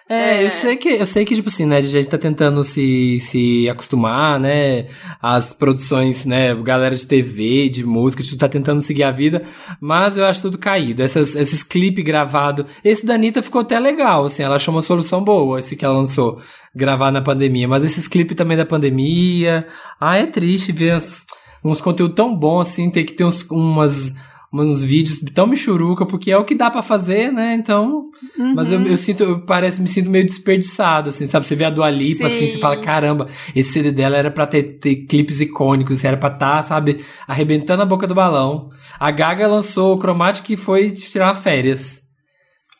É, 0.09 0.41
eu 0.45 0.49
sei 0.49 0.77
que, 0.77 0.87
eu 0.87 1.05
sei 1.05 1.25
que, 1.25 1.35
tipo 1.35 1.49
assim, 1.49 1.65
né, 1.65 1.79
a 1.79 1.81
gente 1.81 2.07
tá 2.07 2.17
tentando 2.17 2.63
se, 2.63 3.19
se 3.19 3.69
acostumar, 3.69 4.39
né, 4.39 4.85
as 5.21 5.51
produções, 5.51 6.23
né, 6.23 6.55
galera 6.55 6.95
de 6.95 7.05
TV, 7.05 7.67
de 7.67 7.83
música, 7.83 8.23
tudo 8.23 8.37
tá 8.37 8.47
tentando 8.47 8.79
seguir 8.81 9.03
a 9.03 9.11
vida, 9.11 9.43
mas 9.81 10.15
eu 10.15 10.25
acho 10.25 10.43
tudo 10.43 10.57
caído. 10.57 11.03
Essas, 11.03 11.35
esses 11.35 11.61
clipes 11.61 12.05
gravados, 12.05 12.65
esse 12.85 13.05
da 13.05 13.15
Anitta 13.15 13.43
ficou 13.43 13.59
até 13.59 13.77
legal, 13.81 14.27
assim, 14.27 14.43
ela 14.43 14.55
achou 14.55 14.73
uma 14.73 14.81
solução 14.81 15.21
boa, 15.21 15.59
esse 15.59 15.75
que 15.75 15.83
ela 15.83 15.95
lançou, 15.97 16.39
gravar 16.73 17.11
na 17.11 17.21
pandemia, 17.21 17.67
mas 17.67 17.83
esses 17.83 18.07
clipes 18.07 18.37
também 18.37 18.55
da 18.55 18.65
pandemia, 18.65 19.67
ah, 19.99 20.17
é 20.17 20.25
triste 20.25 20.71
ver 20.71 20.91
as- 20.91 21.25
uns 21.71 21.81
conteúdos 21.81 22.15
tão 22.15 22.35
bons, 22.35 22.69
assim, 22.69 22.89
ter 22.89 23.03
que 23.03 23.13
ter 23.13 23.23
uns, 23.23 23.43
umas, 23.49 24.13
uns 24.53 24.83
vídeos 24.83 25.19
tão 25.33 25.47
michuruca, 25.47 26.05
porque 26.05 26.31
é 26.31 26.37
o 26.37 26.45
que 26.45 26.55
dá 26.55 26.69
pra 26.69 26.81
fazer, 26.81 27.31
né, 27.31 27.55
então... 27.59 28.09
Mas 28.55 28.71
eu, 28.71 28.81
eu 28.85 28.97
sinto, 28.97 29.23
eu 29.23 29.41
parece, 29.41 29.81
me 29.81 29.87
sinto 29.87 30.09
meio 30.09 30.25
desperdiçado, 30.25 31.09
assim, 31.09 31.25
sabe? 31.25 31.47
Você 31.47 31.55
vê 31.55 31.65
a 31.65 31.69
Dua 31.69 31.89
Lipa, 31.89 32.27
assim, 32.27 32.47
Sim. 32.47 32.53
você 32.53 32.57
fala, 32.59 32.81
caramba, 32.81 33.27
esse 33.55 33.71
CD 33.71 33.91
dela 33.91 34.17
era 34.17 34.31
pra 34.31 34.47
ter, 34.47 34.63
ter 34.79 34.95
clipes 35.07 35.41
icônicos, 35.41 36.03
era 36.03 36.17
pra 36.17 36.29
estar, 36.29 36.63
sabe, 36.65 37.03
arrebentando 37.27 37.81
a 37.83 37.85
boca 37.85 38.07
do 38.07 38.15
balão. 38.15 38.69
A 38.99 39.11
Gaga 39.11 39.47
lançou 39.47 39.95
o 39.95 39.99
Chromatic 39.99 40.49
e 40.49 40.57
foi 40.57 40.91
tirar 40.91 41.35
férias. 41.35 42.01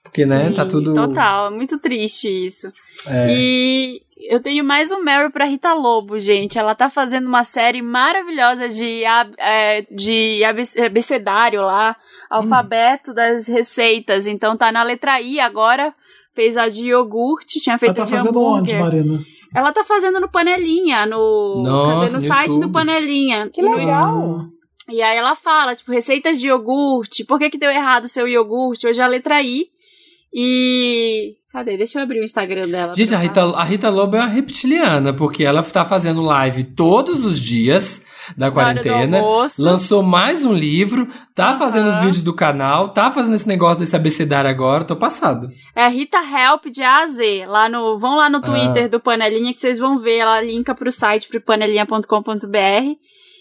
Porque, 0.03 0.25
né, 0.25 0.47
Sim, 0.47 0.55
tá 0.55 0.65
tudo... 0.65 0.93
Total, 0.93 1.47
é 1.47 1.55
muito 1.55 1.77
triste 1.79 2.27
isso. 2.27 2.71
É. 3.05 3.27
E 3.29 4.01
eu 4.29 4.41
tenho 4.41 4.63
mais 4.63 4.91
um 4.91 5.01
Meryl 5.01 5.31
pra 5.31 5.45
Rita 5.45 5.73
Lobo, 5.73 6.19
gente. 6.19 6.57
Ela 6.57 6.73
tá 6.75 6.89
fazendo 6.89 7.27
uma 7.27 7.43
série 7.43 7.81
maravilhosa 7.81 8.67
de, 8.67 9.05
ab- 9.05 9.35
é, 9.37 9.81
de 9.91 10.43
abc- 10.43 10.79
abecedário 10.79 11.61
lá, 11.61 11.95
alfabeto 12.29 13.13
das 13.13 13.47
receitas. 13.47 14.27
Então 14.27 14.57
tá 14.57 14.71
na 14.71 14.83
letra 14.83 15.21
I 15.21 15.39
agora. 15.39 15.93
Fez 16.33 16.55
a 16.55 16.67
de 16.67 16.85
iogurte, 16.85 17.59
tinha 17.59 17.73
Ela 17.73 17.79
feito 17.79 17.95
tá 17.95 18.03
a 18.03 18.05
de 18.05 18.11
fazendo 18.11 18.39
onde. 18.41 18.75
Marina? 18.75 19.19
Ela 19.55 19.71
tá 19.71 19.83
fazendo 19.83 20.19
no 20.19 20.29
Panelinha, 20.29 21.05
no, 21.05 21.57
Nossa, 21.63 22.17
no, 22.17 22.21
no 22.21 22.27
site 22.27 22.49
YouTube. 22.51 22.67
do 22.67 22.71
Panelinha. 22.71 23.49
Que 23.49 23.61
legal! 23.61 24.45
E 24.89 25.01
aí 25.01 25.17
ela 25.17 25.35
fala, 25.35 25.73
tipo, 25.75 25.91
receitas 25.91 26.39
de 26.39 26.47
iogurte. 26.47 27.23
Por 27.25 27.39
que 27.39 27.49
que 27.49 27.57
deu 27.57 27.71
errado 27.71 28.03
o 28.03 28.07
seu 28.07 28.27
iogurte? 28.27 28.85
Hoje 28.87 28.99
é 29.01 29.03
a 29.03 29.07
letra 29.07 29.41
I. 29.41 29.65
E... 30.33 31.35
Cadê? 31.57 31.75
Deixa 31.75 31.97
eu 31.97 32.03
abrir 32.03 32.19
o 32.19 32.23
Instagram 32.23 32.67
dela. 32.67 32.93
Gente, 32.93 33.15
a. 33.15 33.17
Rita, 33.17 33.41
a 33.41 33.63
Rita 33.63 33.89
Lobo 33.89 34.15
é 34.15 34.19
uma 34.19 34.27
reptiliana, 34.27 35.11
porque 35.11 35.43
ela 35.43 35.63
tá 35.63 35.83
fazendo 35.83 36.21
live 36.21 36.63
todos 36.63 37.25
os 37.25 37.39
dias 37.39 38.05
da 38.37 38.51
quarentena. 38.51 39.23
Lançou 39.57 40.03
mais 40.03 40.45
um 40.45 40.53
livro, 40.53 41.07
tá 41.33 41.49
Aham. 41.51 41.57
fazendo 41.59 41.89
os 41.89 41.97
vídeos 41.97 42.21
do 42.21 42.31
canal, 42.31 42.89
tá 42.89 43.09
fazendo 43.11 43.35
esse 43.35 43.47
negócio 43.47 43.79
desse 43.79 43.95
abecedário 43.95 44.47
agora, 44.47 44.83
tô 44.83 44.95
passado. 44.95 45.49
É 45.75 45.87
Rita 45.87 46.19
Help 46.19 46.65
de 46.67 46.83
A 46.83 46.99
a 47.03 47.07
Z. 47.07 47.47
Lá 47.47 47.67
no, 47.67 47.97
vão 47.97 48.17
lá 48.17 48.29
no 48.29 48.39
Twitter 48.39 48.85
Ah. 48.85 48.89
do 48.89 48.99
Panelinha 48.99 49.51
que 49.51 49.59
vocês 49.59 49.79
vão 49.79 49.97
ver. 49.97 50.17
Ela 50.17 50.39
linka 50.41 50.75
pro 50.75 50.91
site, 50.91 51.27
pro 51.27 51.41
panelinha.com.br. 51.41 52.97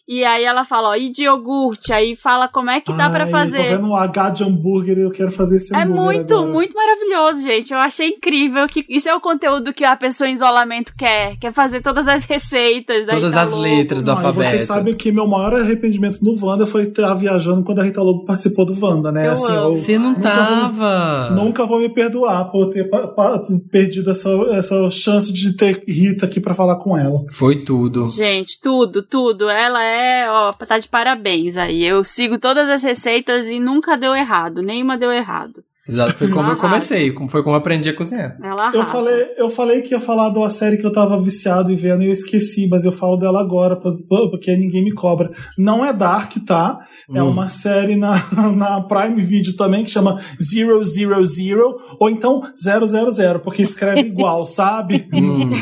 E 0.08 0.24
aí 0.24 0.44
ela 0.44 0.64
fala, 0.64 0.90
ó, 0.90 0.94
e 0.94 1.10
de 1.10 1.24
iogurte? 1.24 1.92
Aí 1.92 2.14
fala 2.14 2.46
como 2.48 2.70
é 2.70 2.80
que 2.80 2.92
dá 2.92 3.10
pra 3.10 3.24
Ai, 3.24 3.30
fazer. 3.30 3.56
Tô 3.64 3.76
vendo 3.76 3.88
um 3.88 3.96
H 3.96 4.30
de 4.30 4.44
hambúrguer 4.44 4.96
e 4.98 5.00
eu 5.00 5.10
quero 5.10 5.32
fazer 5.32 5.56
esse 5.56 5.74
É 5.74 5.78
hambúrguer 5.82 6.04
muito, 6.04 6.34
agora. 6.34 6.52
muito 6.52 6.74
maravilhoso, 6.76 7.42
gente. 7.42 7.72
Eu 7.72 7.78
achei 7.80 8.08
incrível 8.10 8.66
que 8.68 8.84
isso 8.88 9.08
é 9.08 9.14
o 9.14 9.20
conteúdo 9.20 9.72
que 9.72 9.84
a 9.84 9.96
pessoa 9.96 10.28
em 10.30 10.34
isolamento 10.34 10.92
quer. 10.96 11.36
Quer 11.40 11.52
fazer 11.52 11.80
todas 11.80 12.06
as 12.06 12.24
receitas 12.24 13.04
da 13.04 13.14
Todas 13.14 13.30
Rita 13.30 13.40
as 13.42 13.50
Lobo. 13.50 13.62
letras 13.62 14.04
do 14.04 14.06
Não, 14.06 14.16
alfabeto. 14.16 14.48
vocês 14.50 14.62
sabem 14.62 14.94
que 14.94 15.10
meu 15.10 15.26
maior 15.26 15.54
arrependimento 15.54 16.20
no 16.22 16.36
Wanda 16.40 16.66
foi 16.66 16.82
estar 16.84 17.12
viajando 17.14 17.64
quando 17.64 17.80
a 17.80 17.84
Rita 17.84 18.00
Lobo 18.00 18.24
participou 18.24 18.64
do 18.64 18.78
Wanda, 18.80 19.10
né? 19.10 19.26
Eu 19.26 19.32
assim, 19.32 19.52
amo. 19.52 19.68
eu 19.70 19.74
Você 19.74 19.98
não 19.98 20.10
nunca 20.10 20.22
tava. 20.30 21.28
Vou, 21.34 21.44
nunca 21.44 21.66
vou 21.66 21.78
me 21.80 21.88
perdoar 21.88 22.44
por 22.52 22.70
ter 22.70 22.84
pa- 22.88 23.08
pa- 23.08 23.42
perdido 23.72 24.10
essa, 24.10 24.30
essa 24.52 24.88
chance 24.90 25.32
de 25.32 25.56
ter 25.56 25.82
Rita 25.86 26.26
aqui 26.26 26.38
pra 26.40 26.54
falar 26.54 26.76
com 26.76 26.96
ela. 26.96 27.24
Foi 27.32 27.56
tudo. 27.56 28.06
Gente, 28.06 28.60
tudo, 28.60 29.02
tudo. 29.02 29.48
Ela 29.50 29.82
é, 29.82 29.95
ó, 30.28 30.52
tá 30.52 30.78
de 30.78 30.88
parabéns 30.88 31.56
aí. 31.56 31.84
Eu 31.84 32.02
sigo 32.04 32.38
todas 32.38 32.68
as 32.68 32.82
receitas 32.82 33.46
e 33.46 33.58
nunca 33.60 33.96
deu 33.96 34.14
errado. 34.14 34.62
Nenhuma 34.62 34.96
deu 34.96 35.12
errado. 35.12 35.64
Exato, 35.88 36.14
foi 36.14 36.28
como 36.30 36.50
eu 36.50 36.56
comecei, 36.56 37.12
como 37.12 37.28
foi 37.28 37.42
como 37.42 37.54
eu 37.54 37.58
aprendi 37.58 37.88
a 37.88 37.94
cozinhar. 37.94 38.36
Ela 38.42 38.62
arrasa. 38.62 38.76
Eu 38.76 38.84
falei, 38.84 39.26
eu 39.36 39.50
falei 39.50 39.82
que 39.82 39.94
ia 39.94 40.00
falar 40.00 40.30
de 40.30 40.38
uma 40.38 40.50
série 40.50 40.76
que 40.76 40.86
eu 40.86 40.92
tava 40.92 41.18
viciado 41.20 41.72
e 41.72 41.76
vendo 41.76 42.02
e 42.02 42.06
eu 42.06 42.12
esqueci, 42.12 42.66
mas 42.68 42.84
eu 42.84 42.92
falo 42.92 43.16
dela 43.16 43.40
agora 43.40 43.76
porque 43.76 44.56
ninguém 44.56 44.84
me 44.84 44.92
cobra. 44.92 45.30
Não 45.56 45.84
é 45.84 45.92
Dark, 45.92 46.32
tá? 46.46 46.78
É 47.14 47.22
Hum. 47.22 47.30
uma 47.30 47.48
série 47.48 47.94
na, 47.94 48.14
na 48.56 48.80
Prime 48.80 49.22
Video 49.22 49.54
também 49.54 49.84
que 49.84 49.90
chama 49.90 50.20
Zero 50.42 50.84
Zero 50.84 51.24
Zero 51.24 51.76
ou 52.00 52.10
então 52.10 52.42
000, 52.56 53.38
porque 53.40 53.62
escreve 53.62 54.00
igual, 54.08 54.44
sabe? 54.44 55.06
Hum. 55.12 55.52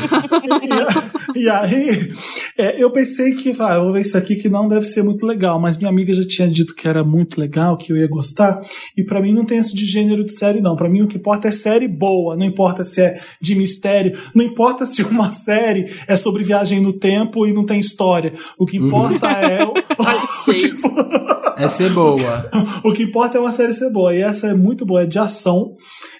e, 1.35 1.41
e 1.43 1.49
aí, 1.49 2.11
é, 2.57 2.81
eu 2.81 2.89
pensei 2.89 3.35
que, 3.35 3.53
ah, 3.59 3.75
eu 3.75 3.83
vou 3.83 3.93
ver 3.93 4.01
isso 4.01 4.17
aqui 4.17 4.35
que 4.35 4.49
não 4.49 4.67
deve 4.67 4.85
ser 4.85 5.03
muito 5.03 5.25
legal, 5.25 5.59
mas 5.59 5.77
minha 5.77 5.89
amiga 5.89 6.15
já 6.15 6.25
tinha 6.25 6.47
dito 6.47 6.73
que 6.73 6.87
era 6.87 7.03
muito 7.03 7.39
legal, 7.39 7.77
que 7.77 7.91
eu 7.91 7.97
ia 7.97 8.07
gostar, 8.07 8.59
e 8.97 9.03
pra 9.03 9.21
mim 9.21 9.33
não 9.33 9.45
tem 9.45 9.59
isso 9.59 9.75
de 9.75 9.85
gênero 9.85 10.14
de 10.23 10.33
série, 10.33 10.61
não. 10.61 10.75
Pra 10.75 10.89
mim 10.89 11.01
o 11.01 11.07
que 11.07 11.17
importa 11.17 11.47
é 11.47 11.51
série 11.51 11.87
boa, 11.87 12.35
não 12.35 12.45
importa 12.45 12.83
se 12.85 13.01
é 13.01 13.19
de 13.41 13.55
mistério, 13.55 14.17
não 14.33 14.43
importa 14.43 14.85
se 14.85 15.01
uma 15.03 15.31
série 15.31 15.91
é 16.07 16.15
sobre 16.15 16.43
viagem 16.43 16.79
no 16.79 16.93
tempo 16.93 17.45
e 17.47 17.53
não 17.53 17.65
tem 17.65 17.79
história. 17.79 18.33
O 18.57 18.65
que 18.65 18.77
importa 18.77 19.27
é. 19.27 19.63
O, 19.63 19.71
o, 19.71 20.53
que. 20.53 20.73
É 21.57 21.69
ser 21.69 21.93
boa. 21.93 22.49
o 22.83 22.91
que 22.91 23.03
importa 23.03 23.37
é 23.37 23.41
uma 23.41 23.51
série 23.51 23.73
ser 23.73 23.89
boa. 23.89 24.13
E 24.13 24.21
essa 24.21 24.47
é 24.47 24.53
muito 24.53 24.85
boa, 24.85 25.03
é 25.03 25.05
de 25.05 25.17
ação, 25.17 25.73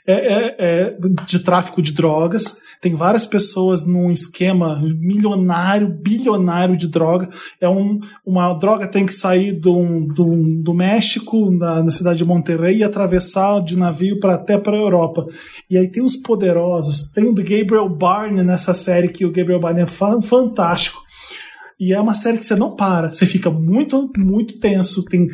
é, 0.07 0.13
é- 0.13 0.55
é 0.57 0.97
de 1.25 1.39
tráfico 1.39 1.81
de 1.81 1.91
drogas. 1.91 2.63
Tem 2.85 2.93
várias 2.93 3.25
pessoas 3.25 3.83
num 3.83 4.11
esquema 4.11 4.79
milionário, 4.99 5.89
bilionário 5.89 6.77
de 6.77 6.87
droga. 6.87 7.27
É 7.59 7.67
um, 7.67 7.99
uma 8.23 8.53
droga 8.53 8.87
tem 8.87 9.07
que 9.07 9.11
sair 9.11 9.53
do, 9.53 10.05
do, 10.13 10.61
do 10.61 10.71
México, 10.71 11.49
na, 11.49 11.81
na 11.81 11.89
cidade 11.89 12.19
de 12.19 12.27
Monterrey, 12.27 12.77
e 12.77 12.83
atravessar 12.83 13.59
de 13.61 13.75
navio 13.75 14.19
para 14.19 14.35
até 14.35 14.59
para 14.59 14.77
a 14.77 14.79
Europa. 14.79 15.25
E 15.67 15.79
aí 15.79 15.89
tem 15.89 16.03
os 16.03 16.15
poderosos. 16.15 17.09
Tem 17.11 17.25
o 17.25 17.33
do 17.33 17.41
Gabriel 17.41 17.89
Barney 17.89 18.43
nessa 18.43 18.75
série, 18.75 19.07
que 19.07 19.25
o 19.25 19.31
Gabriel 19.31 19.59
Barney 19.59 19.81
é 19.81 19.87
fan- 19.87 20.21
fantástico. 20.21 21.01
E 21.79 21.91
é 21.91 21.99
uma 21.99 22.13
série 22.13 22.37
que 22.37 22.45
você 22.45 22.55
não 22.55 22.75
para. 22.75 23.11
Você 23.11 23.25
fica 23.25 23.49
muito, 23.49 24.11
muito 24.15 24.59
tenso. 24.59 25.03
Tem, 25.05 25.27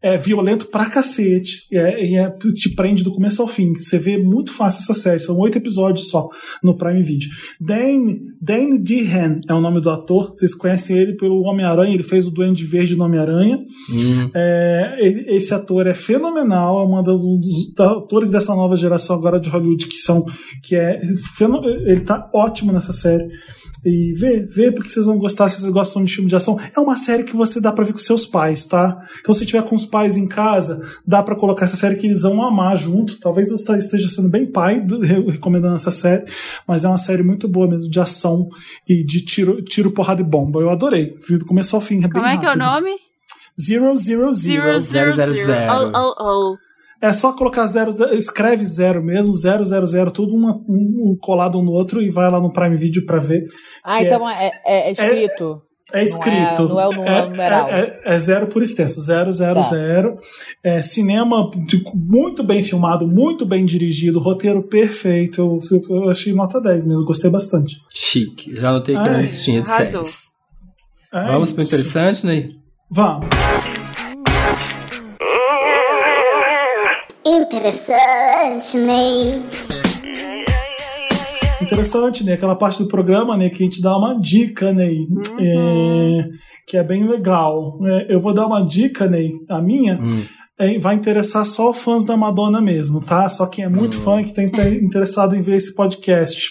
é 0.00 0.16
violento 0.16 0.66
pra 0.66 0.86
cacete. 0.86 1.66
E, 1.72 1.76
é, 1.76 2.14
é- 2.14 2.38
te 2.54 2.74
prende 2.74 3.02
do 3.02 3.12
começo 3.12 3.42
ao 3.42 3.48
fim. 3.48 3.72
Você 3.74 3.98
vê 3.98 4.16
muito 4.16 4.52
fácil 4.52 4.80
essa 4.80 4.94
série. 4.94 5.20
São 5.20 5.36
oito 5.38 5.58
episódios 5.58 6.08
só 6.08 6.28
no 6.62 6.76
Prime 6.76 7.02
Video. 7.02 7.28
Dane, 7.60 8.20
Dane 8.40 8.78
Dehan 8.78 9.40
é 9.48 9.54
o 9.54 9.60
nome 9.60 9.80
do 9.80 9.90
ator. 9.90 10.32
Vocês 10.36 10.54
conhecem 10.54 10.96
ele 10.96 11.16
pelo 11.16 11.42
Homem-Aranha. 11.42 11.94
Ele 11.94 12.02
fez 12.02 12.26
o 12.26 12.30
Duende 12.30 12.64
Verde 12.64 12.96
no 12.96 13.04
Homem-Aranha. 13.04 13.58
Hum. 13.92 14.30
É, 14.34 14.96
esse 15.28 15.52
ator 15.52 15.86
é 15.86 15.94
fenomenal, 15.94 16.80
é 16.80 16.84
uma 16.84 17.02
das, 17.02 17.20
um 17.22 17.40
dos 17.40 17.72
atores 17.78 18.30
dessa 18.30 18.54
nova 18.54 18.76
geração 18.76 19.16
agora 19.16 19.40
de 19.40 19.48
Hollywood 19.48 19.86
que 19.86 19.98
são 19.98 20.24
que 20.62 20.76
é 20.76 21.00
ele 21.86 22.00
tá 22.00 22.30
ótimo 22.32 22.72
nessa 22.72 22.92
série. 22.92 23.28
E 23.84 24.12
vê, 24.16 24.40
vê 24.40 24.72
porque 24.72 24.90
vocês 24.90 25.06
vão 25.06 25.16
gostar 25.18 25.48
se 25.48 25.60
vocês 25.60 25.70
gostam 25.72 26.04
de 26.04 26.12
filme 26.12 26.28
de 26.28 26.34
ação. 26.36 26.58
É 26.76 26.80
uma 26.80 26.96
série 26.98 27.22
que 27.22 27.36
você 27.36 27.60
dá 27.60 27.72
pra 27.72 27.84
ver 27.84 27.92
com 27.92 27.98
seus 27.98 28.26
pais, 28.26 28.66
tá? 28.66 28.98
Então 29.20 29.32
se 29.34 29.46
tiver 29.46 29.62
com 29.62 29.74
os 29.76 29.84
pais 29.86 30.16
em 30.16 30.26
casa, 30.26 30.80
dá 31.06 31.22
pra 31.22 31.36
colocar 31.36 31.64
essa 31.64 31.76
série 31.76 31.94
que 31.96 32.06
eles 32.06 32.22
vão 32.22 32.42
amar 32.42 32.76
junto. 32.76 33.18
Talvez 33.20 33.48
eu 33.50 33.56
esteja 33.56 34.08
sendo 34.10 34.28
bem 34.28 34.46
pai 34.46 34.80
do- 34.80 35.00
re- 35.00 35.20
recomendando 35.30 35.76
essa 35.76 35.90
série, 35.92 36.24
mas 36.66 36.84
é 36.84 36.88
uma 36.88 36.98
série 36.98 37.22
muito 37.22 37.46
boa 37.48 37.68
mesmo 37.68 37.88
de 37.88 38.00
ação 38.00 38.48
e 38.88 39.04
de 39.04 39.24
tiro, 39.24 39.62
tiro 39.62 39.90
porrada 39.92 40.20
e 40.20 40.24
bomba. 40.24 40.60
Eu 40.60 40.70
adorei. 40.70 41.14
Vi 41.28 41.38
do 41.38 41.46
começo 41.46 41.76
ao 41.76 41.80
fim, 41.82 41.98
é 41.98 42.00
bem 42.02 42.10
Como 42.10 42.26
é 42.26 42.36
que 42.36 42.44
é 42.44 42.48
o 42.48 42.58
rápido. 42.58 42.64
nome? 42.64 42.90
Zero, 43.60 43.96
zero, 43.96 44.32
zero. 44.34 44.34
Zero, 44.34 44.80
zero, 44.80 45.12
zero, 45.12 45.32
zero. 45.34 45.46
zero. 45.46 45.72
Oh, 45.72 45.90
oh, 45.98 46.14
oh. 46.52 46.67
É 47.00 47.12
só 47.12 47.32
colocar 47.32 47.66
zero, 47.66 47.90
escreve 48.14 48.66
zero 48.66 49.02
mesmo, 49.02 49.32
zero, 49.32 49.64
zero, 49.64 49.86
zero, 49.86 50.10
tudo 50.10 50.34
uma- 50.34 50.56
um, 50.68 51.16
colado 51.20 51.58
um 51.58 51.62
no 51.62 51.70
outro 51.72 52.02
e 52.02 52.10
vai 52.10 52.28
lá 52.30 52.40
no 52.40 52.52
Prime 52.52 52.76
Video 52.76 53.04
pra 53.06 53.18
ver. 53.18 53.44
Ah, 53.84 53.98
Que 53.98 54.04
então 54.06 54.28
é, 54.28 54.50
é- 54.66 54.88
é 54.88 54.92
escrito. 54.92 55.62
É 55.94 56.02
escrito. 56.02 56.68
Não 56.68 56.68
é- 56.68 56.68
não 56.68 56.80
é 56.80 56.88
o 56.88 56.92
número 56.92 57.30
numeral. 57.30 57.68
É, 57.70 57.80
é- 57.80 58.00
é 58.14 58.18
zero 58.18 58.46
por 58.48 58.62
extenso, 58.62 59.00
zero, 59.00 59.32
zero, 59.32 59.60
Tá. 59.60 59.68
zero. 59.68 60.16
É, 60.62 60.82
cinema 60.82 61.50
de- 61.66 61.82
muito 61.94 62.42
bem 62.44 62.62
filmado, 62.62 63.06
muito 63.08 63.46
bem 63.46 63.64
dirigido, 63.64 64.18
roteiro 64.18 64.66
perfeito. 64.68 65.40
Eu, 65.40 65.58
eu 65.96 66.08
achei 66.10 66.34
nota 66.34 66.60
10 66.60 66.84
mesmo, 66.86 67.04
gostei 67.06 67.30
bastante. 67.30 67.76
Chique. 67.94 68.54
Já 68.56 68.68
anotei 68.70 68.94
aqui 68.96 69.08
na 69.08 69.16
Ai, 69.16 69.22
listinha 69.22 69.62
de 69.62 69.68
séries. 69.70 70.18
É 71.14 71.26
Vamos 71.28 71.52
pro 71.52 71.62
interessante, 71.62 72.26
né? 72.26 72.48
Vamos. 72.90 73.26
Interessante, 77.38 78.76
Ney. 78.78 79.40
Interessante, 81.62 82.24
né? 82.24 82.32
Aquela 82.32 82.56
parte 82.56 82.82
do 82.82 82.88
programa, 82.88 83.36
né? 83.36 83.48
Que 83.48 83.62
a 83.62 83.66
gente 83.66 83.80
dá 83.80 83.96
uma 83.96 84.18
dica, 84.20 84.72
né? 84.72 84.88
É, 85.38 86.28
que 86.66 86.76
é 86.76 86.82
bem 86.82 87.06
legal. 87.06 87.78
É, 87.84 88.14
eu 88.14 88.20
vou 88.20 88.34
dar 88.34 88.46
uma 88.46 88.66
dica, 88.66 89.06
Ney, 89.06 89.32
a 89.48 89.62
minha. 89.62 90.00
é, 90.58 90.78
vai 90.78 90.96
interessar 90.96 91.46
só 91.46 91.72
fãs 91.72 92.04
da 92.04 92.16
Madonna 92.16 92.60
mesmo, 92.60 93.00
tá? 93.00 93.28
Só 93.28 93.46
quem 93.46 93.64
é 93.64 93.68
muito 93.68 93.96
fã 93.98 94.22
que 94.24 94.34
tem 94.34 94.50
ter 94.50 94.74
interessado 94.82 95.36
em 95.36 95.40
ver 95.40 95.54
esse 95.54 95.74
podcast. 95.74 96.50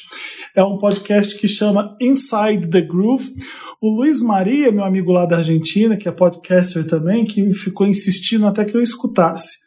É 0.55 0.63
um 0.63 0.77
podcast 0.77 1.37
que 1.37 1.49
chama 1.49 1.97
Inside 2.01 2.67
the 2.69 2.81
Groove. 2.81 3.33
O 3.81 3.89
Luiz 3.89 4.21
Maria, 4.21 4.71
meu 4.71 4.85
amigo 4.85 5.11
lá 5.11 5.25
da 5.25 5.37
Argentina, 5.37 5.97
que 5.97 6.07
é 6.07 6.11
podcaster 6.11 6.87
também, 6.87 7.25
que 7.25 7.51
ficou 7.53 7.85
insistindo 7.85 8.47
até 8.47 8.63
que 8.63 8.75
eu 8.75 8.81
escutasse 8.81 9.66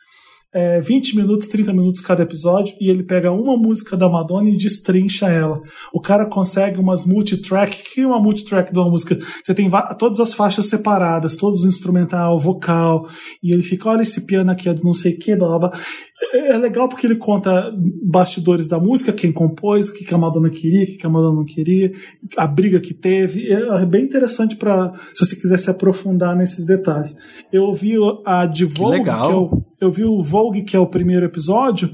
é, 0.52 0.80
20 0.80 1.16
minutos, 1.16 1.48
30 1.48 1.72
minutos 1.72 2.00
cada 2.00 2.22
episódio, 2.22 2.74
e 2.80 2.90
ele 2.90 3.02
pega 3.02 3.30
uma 3.30 3.56
música 3.56 3.96
da 3.96 4.08
Madonna 4.08 4.48
e 4.48 4.56
destrincha 4.56 5.28
ela. 5.28 5.60
O 5.92 6.00
cara 6.00 6.26
consegue 6.26 6.78
umas 6.78 7.04
multitrack. 7.04 7.80
O 7.80 7.94
que 7.94 8.00
é 8.00 8.06
uma 8.06 8.20
multitrack 8.20 8.72
de 8.72 8.78
uma 8.78 8.90
música? 8.90 9.18
Você 9.42 9.54
tem 9.54 9.70
todas 9.98 10.18
as 10.18 10.34
faixas 10.34 10.66
separadas, 10.66 11.36
todos 11.36 11.60
os 11.60 11.66
instrumental, 11.66 12.38
vocal, 12.38 13.08
e 13.42 13.52
ele 13.52 13.62
fica, 13.62 13.88
olha 13.88 14.02
esse 14.02 14.22
piano 14.22 14.50
aqui 14.50 14.68
é 14.68 14.74
do 14.74 14.82
não 14.82 14.92
sei 14.92 15.14
o 15.14 15.18
que, 15.18 15.36
blá, 15.36 15.58
blá. 15.58 15.70
É 15.72 16.09
é 16.32 16.56
legal 16.58 16.88
porque 16.88 17.06
ele 17.06 17.16
conta 17.16 17.74
bastidores 18.02 18.68
da 18.68 18.78
música, 18.78 19.12
quem 19.12 19.32
compôs, 19.32 19.88
o 19.88 19.94
que 19.94 20.04
que 20.04 20.14
a 20.14 20.18
Madonna 20.18 20.50
queria, 20.50 20.84
o 20.84 20.86
que 20.86 20.96
que 20.96 21.06
a 21.06 21.10
Madonna 21.10 21.36
não 21.36 21.44
queria, 21.44 21.92
a 22.36 22.46
briga 22.46 22.78
que 22.80 22.94
teve. 22.94 23.50
É 23.50 23.60
é 23.80 23.86
bem 23.86 24.04
interessante 24.04 24.56
para 24.56 24.92
se 25.14 25.24
você 25.24 25.36
quiser 25.36 25.58
se 25.58 25.70
aprofundar 25.70 26.36
nesses 26.36 26.64
detalhes. 26.64 27.16
Eu 27.52 27.64
ouvi 27.64 27.94
a 28.26 28.46
de 28.46 28.64
Vogue, 28.64 28.98
legal. 28.98 29.28
que 29.28 29.32
é 29.32 29.36
o 29.36 29.70
eu 29.80 29.90
vi 29.90 30.04
o 30.04 30.22
Vogue, 30.22 30.62
que 30.62 30.76
é 30.76 30.78
o 30.78 30.86
primeiro 30.86 31.24
episódio, 31.24 31.90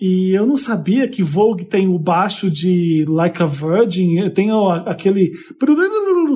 e 0.00 0.32
eu 0.32 0.46
não 0.46 0.56
sabia 0.56 1.08
que 1.08 1.22
Vogue 1.22 1.64
tem 1.64 1.88
o 1.88 1.98
baixo 1.98 2.50
de 2.50 3.04
Like 3.08 3.42
a 3.42 3.46
Virgin, 3.46 4.28
tem 4.30 4.50
aquele 4.86 5.32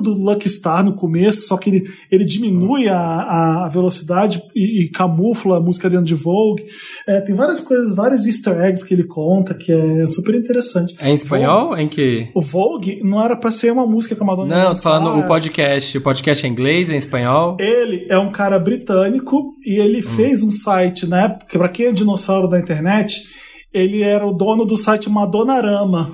do 0.01 0.13
Lucky 0.13 0.49
Star 0.49 0.83
no 0.83 0.93
começo, 0.93 1.47
só 1.47 1.55
que 1.57 1.69
ele, 1.69 1.83
ele 2.11 2.25
diminui 2.25 2.89
a, 2.89 3.65
a 3.65 3.69
velocidade 3.69 4.43
e, 4.55 4.83
e 4.83 4.89
camufla 4.89 5.57
a 5.57 5.61
música 5.61 5.89
dentro 5.89 6.05
de 6.05 6.15
Vogue. 6.15 6.65
É, 7.07 7.21
tem 7.21 7.33
várias 7.33 7.61
coisas, 7.61 7.95
vários 7.95 8.25
easter 8.27 8.59
eggs 8.59 8.85
que 8.85 8.93
ele 8.93 9.05
conta, 9.05 9.53
que 9.53 9.71
é 9.71 10.05
super 10.07 10.35
interessante. 10.35 10.95
É 10.99 11.09
em 11.09 11.13
espanhol? 11.13 11.77
Em 11.77 11.87
que? 11.87 12.29
O 12.33 12.41
Vogue 12.41 12.99
não 13.03 13.23
era 13.23 13.35
pra 13.35 13.51
ser 13.51 13.71
uma 13.71 13.87
música 13.87 14.15
que 14.15 14.21
a 14.21 14.25
Madonna 14.25 14.55
Não, 14.55 14.67
lançar, 14.69 14.83
falando 14.83 15.19
o 15.19 15.27
podcast. 15.27 15.97
O 15.97 16.01
podcast 16.01 16.45
é 16.45 16.49
em 16.49 16.51
inglês, 16.51 16.89
é 16.89 16.95
em 16.95 16.97
espanhol? 16.97 17.57
ele 17.59 18.05
é 18.09 18.17
um 18.17 18.31
cara 18.31 18.59
britânico 18.59 19.55
e 19.65 19.79
ele 19.79 20.01
fez 20.01 20.43
um 20.43 20.51
site 20.51 21.07
época, 21.13 21.57
pra 21.57 21.69
quem 21.69 21.87
é 21.87 21.91
dinossauro 21.91 22.47
da 22.47 22.59
internet, 22.59 23.21
ele 23.73 24.01
era 24.03 24.25
o 24.25 24.31
dono 24.33 24.65
do 24.65 24.77
site 24.77 25.09
Madonarama. 25.09 26.11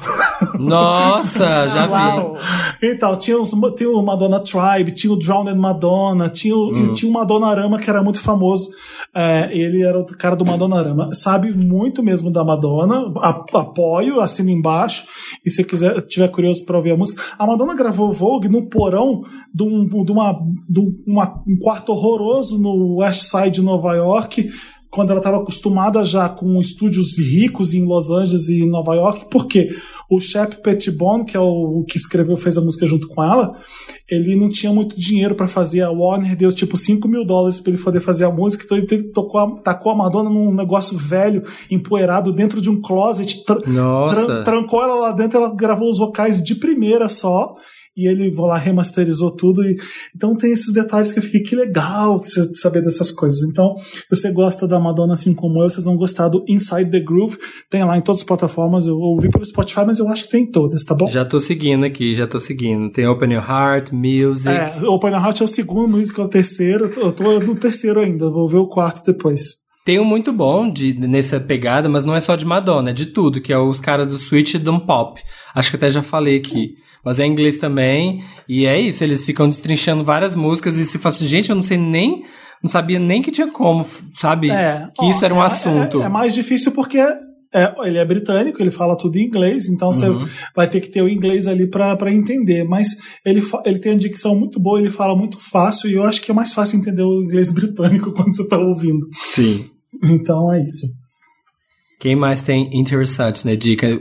Nossa, 0.57 1.68
já 1.69 1.86
vi. 1.88 2.38
Então, 2.81 3.15
tinha, 3.18 3.40
os, 3.40 3.52
tinha 3.76 3.90
o 3.90 4.02
Madonna 4.03 4.40
Tribe, 4.40 4.91
tinha 4.94 5.11
o 5.11 5.18
Drowned 5.18 5.57
Madonna, 5.57 6.30
tinha 6.30 6.56
o, 6.56 6.76
e 6.77 6.94
tinha 6.94 7.10
o 7.10 7.14
Madonarama 7.14 7.77
que 7.80 7.90
era 7.90 8.02
muito 8.03 8.19
famoso. 8.19 8.69
É, 9.14 9.49
ele 9.52 9.81
era 9.81 9.99
o 9.99 10.06
cara 10.06 10.36
do 10.36 10.45
Madonarama. 10.45 11.10
Sabe 11.14 11.52
muito 11.52 12.03
mesmo 12.03 12.31
da 12.31 12.44
Madonna, 12.44 13.11
a- 13.18 13.44
apoio, 13.56 14.19
assina 14.22 14.52
embaixo. 14.52 15.03
E 15.45 15.49
se 15.49 15.64
quiser, 15.64 16.02
tiver 16.03 16.27
curioso 16.30 16.65
para 16.65 16.77
ouvir 16.77 16.91
a 16.91 16.98
música. 16.98 17.22
A 17.38 17.45
Madonna 17.45 17.76
gravou 17.76 18.11
Vogue 18.11 18.48
no 18.48 18.68
porão 18.69 19.22
de, 19.53 19.64
um, 19.64 19.88
de, 20.06 20.11
uma, 20.11 20.40
de 20.69 20.80
uma- 21.07 21.44
um 21.48 21.57
quarto 21.57 21.91
horroroso 21.91 22.60
no 22.60 22.98
West 22.99 23.23
Side 23.23 23.52
de 23.52 23.61
Nova 23.61 23.94
York 23.95 24.49
quando 24.90 25.11
ela 25.11 25.20
estava 25.20 25.38
acostumada 25.38 26.03
já 26.03 26.28
com 26.30 26.60
estúdios 26.60 27.18
ricos 27.18 27.74
em 27.74 27.86
Los 27.86 28.10
Angeles 28.10 28.49
e 28.49 28.61
em 28.64 28.70
Nova 28.70 28.95
York, 28.95 29.26
porque 29.30 29.70
o 30.10 30.20
Shep 30.20 30.64
Pettibone, 30.64 31.24
que 31.24 31.38
é 31.38 31.40
o 31.40 31.84
que 31.88 31.95
escreveu, 31.95 32.36
fez 32.36 32.57
a 32.57 32.61
música 32.61 32.88
junto 32.88 33.07
com 33.07 33.24
ela, 33.24 33.56
ele 34.10 34.36
não 34.36 34.49
tinha 34.49 34.74
muito 34.74 34.99
dinheiro 34.99 35.36
para 35.36 35.48
fazer. 35.48 35.82
A 35.82 35.91
Warner 35.91 36.36
deu 36.36 36.52
tipo 36.52 36.76
5 36.76 37.07
mil 37.07 37.24
dólares 37.24 37.60
para 37.60 37.72
ele 37.74 37.82
poder 37.84 37.99
fazer 37.99 38.26
a 38.26 38.32
música, 38.32 38.64
então 38.66 38.76
ele 38.78 38.88
teve, 38.88 39.03
tocou 39.11 39.40
a, 39.40 39.60
tacou 39.61 39.91
a 39.91 39.95
Madonna 39.95 40.32
num 40.32 40.52
negócio 40.52 40.98
velho, 40.98 41.44
empoeirado, 41.70 42.34
dentro 42.34 42.60
de 42.60 42.72
um 42.72 42.82
closet, 42.82 43.45
tra- 43.45 43.61
trancou 44.44 44.82
ela 44.82 44.95
lá 44.95 45.11
dentro, 45.11 45.38
ela 45.38 45.53
gravou 45.56 45.88
os 45.90 45.99
vocais 45.99 46.44
de 46.44 46.56
primeira 46.56 47.07
só. 47.07 47.53
E 48.00 48.08
ele 48.08 48.32
vou 48.32 48.46
lá, 48.46 48.58
remasterizou 48.58 49.32
tudo. 49.32 49.62
E, 49.64 49.76
então 50.16 50.36
tem 50.36 50.52
esses 50.52 50.72
detalhes 50.74 51.12
que 51.12 51.20
eu 51.20 51.24
fiquei, 51.24 51.42
que 51.42 51.56
legal 51.56 52.24
você 52.24 52.56
saber 52.56 52.82
dessas 52.82 53.12
coisas. 53.12 53.42
Então, 53.44 53.76
se 53.78 54.06
você 54.10 54.32
gosta 54.32 54.68
da 54.68 54.80
Madonna 54.80 55.14
assim 55.14 55.34
como 55.34 55.62
eu, 55.62 55.70
vocês 55.70 55.86
vão 55.86 55.98
gostar 55.98 56.30
do 56.30 56.44
Inside 56.48 56.90
the 56.90 57.00
Groove. 57.00 57.38
Tem 57.70 57.84
lá 57.84 57.98
em 57.98 58.02
todas 58.02 58.22
as 58.22 58.28
plataformas. 58.28 58.88
Eu 58.88 58.98
ouvi 58.98 59.30
pelo 59.30 59.46
Spotify, 59.46 59.82
mas 59.86 60.00
eu 60.00 60.08
acho 60.08 60.24
que 60.24 60.30
tem 60.30 60.44
em 60.44 60.52
todas, 60.52 60.84
tá 60.84 60.96
bom? 60.96 61.10
Já 61.10 61.26
tô 61.26 61.40
seguindo 61.40 61.86
aqui, 61.86 62.14
já 62.14 62.26
tô 62.26 62.40
seguindo. 62.40 62.90
Tem 62.92 63.08
Open 63.08 63.34
Your 63.34 63.44
Heart, 63.44 63.92
Music. 63.92 64.48
É, 64.48 64.74
Open 64.88 65.12
Heart 65.12 65.42
é 65.42 65.44
o 65.44 65.48
segundo, 65.48 65.98
Music 65.98 66.20
é 66.20 66.24
o 66.24 66.28
terceiro. 66.28 66.90
Eu 66.98 67.12
tô 67.12 67.40
no 67.40 67.56
terceiro 67.56 68.00
ainda, 68.00 68.30
vou 68.30 68.48
ver 68.48 68.58
o 68.58 68.68
quarto 68.68 69.04
depois. 69.06 69.69
Tem 69.85 69.99
um 69.99 70.06
muito 70.06 70.31
bom 70.31 70.69
de, 70.69 70.93
nessa 70.93 71.39
pegada, 71.39 71.89
mas 71.89 72.06
não 72.06 72.15
é 72.15 72.22
só 72.22 72.35
de 72.35 72.45
Madonna, 72.45 72.91
é 72.91 72.93
de 72.93 73.07
tudo, 73.07 73.41
que 73.41 73.51
é 73.51 73.57
os 73.57 73.80
caras 73.80 74.07
do 74.07 74.19
Switch 74.19 74.56
Dum 74.56 74.80
Pop. 74.80 75.22
Acho 75.56 75.72
que 75.72 75.76
até 75.77 75.89
já 75.89 76.03
falei 76.03 76.38
aqui. 76.38 76.76
Mas 77.03 77.18
é 77.18 77.26
em 77.26 77.31
inglês 77.31 77.57
também. 77.57 78.23
E 78.47 78.65
é 78.65 78.80
isso, 78.80 79.03
eles 79.03 79.26
ficam 79.26 79.49
destrinchando 79.49 80.03
várias 80.03 80.35
músicas 80.35 80.77
e 80.77 80.85
se 80.85 80.97
fala 80.97 81.15
assim, 81.15 81.27
gente, 81.27 81.49
eu 81.49 81.56
não 81.56 81.64
sei 81.64 81.77
nem. 81.77 82.23
Não 82.61 82.69
sabia 82.69 82.99
nem 82.99 83.22
que 83.22 83.31
tinha 83.31 83.47
como, 83.47 83.85
sabe? 84.14 84.51
É, 84.51 84.89
que 84.93 85.06
ó, 85.06 85.10
isso 85.10 85.23
era 85.23 85.34
um 85.34 85.41
é- 85.41 85.45
assunto. 85.45 86.01
É, 86.01 86.06
é 86.06 86.10
mais 86.10 86.34
difícil 86.34 86.73
porque 86.73 87.01
é, 87.54 87.74
ele 87.88 87.98
é 87.98 88.06
britânico, 88.06 88.62
ele 88.62 88.72
fala 88.72 88.96
tudo 88.98 89.18
em 89.18 89.26
inglês, 89.26 89.68
então 89.68 89.92
você 89.92 90.08
Uhum. 90.08 90.28
vai 90.56 90.70
ter 90.70 90.80
que 90.82 90.90
ter 90.90 91.02
o 91.02 91.10
inglês 91.10 91.48
ali 91.48 91.68
pra 91.68 91.98
entender. 92.12 92.64
Mas 92.64 92.90
ele, 93.26 93.42
ele 93.66 93.80
tem 93.80 93.94
a 93.94 93.98
dicção 93.98 94.36
muito 94.38 94.60
boa, 94.60 94.80
ele 94.80 94.92
fala 94.92 95.16
muito 95.16 95.40
fácil, 95.40 95.90
e 95.90 95.94
eu 95.94 96.04
acho 96.04 96.22
que 96.22 96.32
é 96.32 96.34
mais 96.34 96.54
fácil 96.54 96.78
entender 96.80 97.02
o 97.04 97.24
inglês 97.24 97.50
britânico 97.52 98.12
quando 98.12 98.36
você 98.36 98.48
tá 98.48 98.58
ouvindo. 98.58 99.08
Sim. 99.34 99.64
Então 100.04 100.54
é 100.54 100.64
isso. 100.64 100.88
Quem 102.00 102.16
mais 102.16 102.42
tem 102.42 102.70
interessante, 102.72 103.46
né? 103.46 103.58
Dica. 103.58 104.00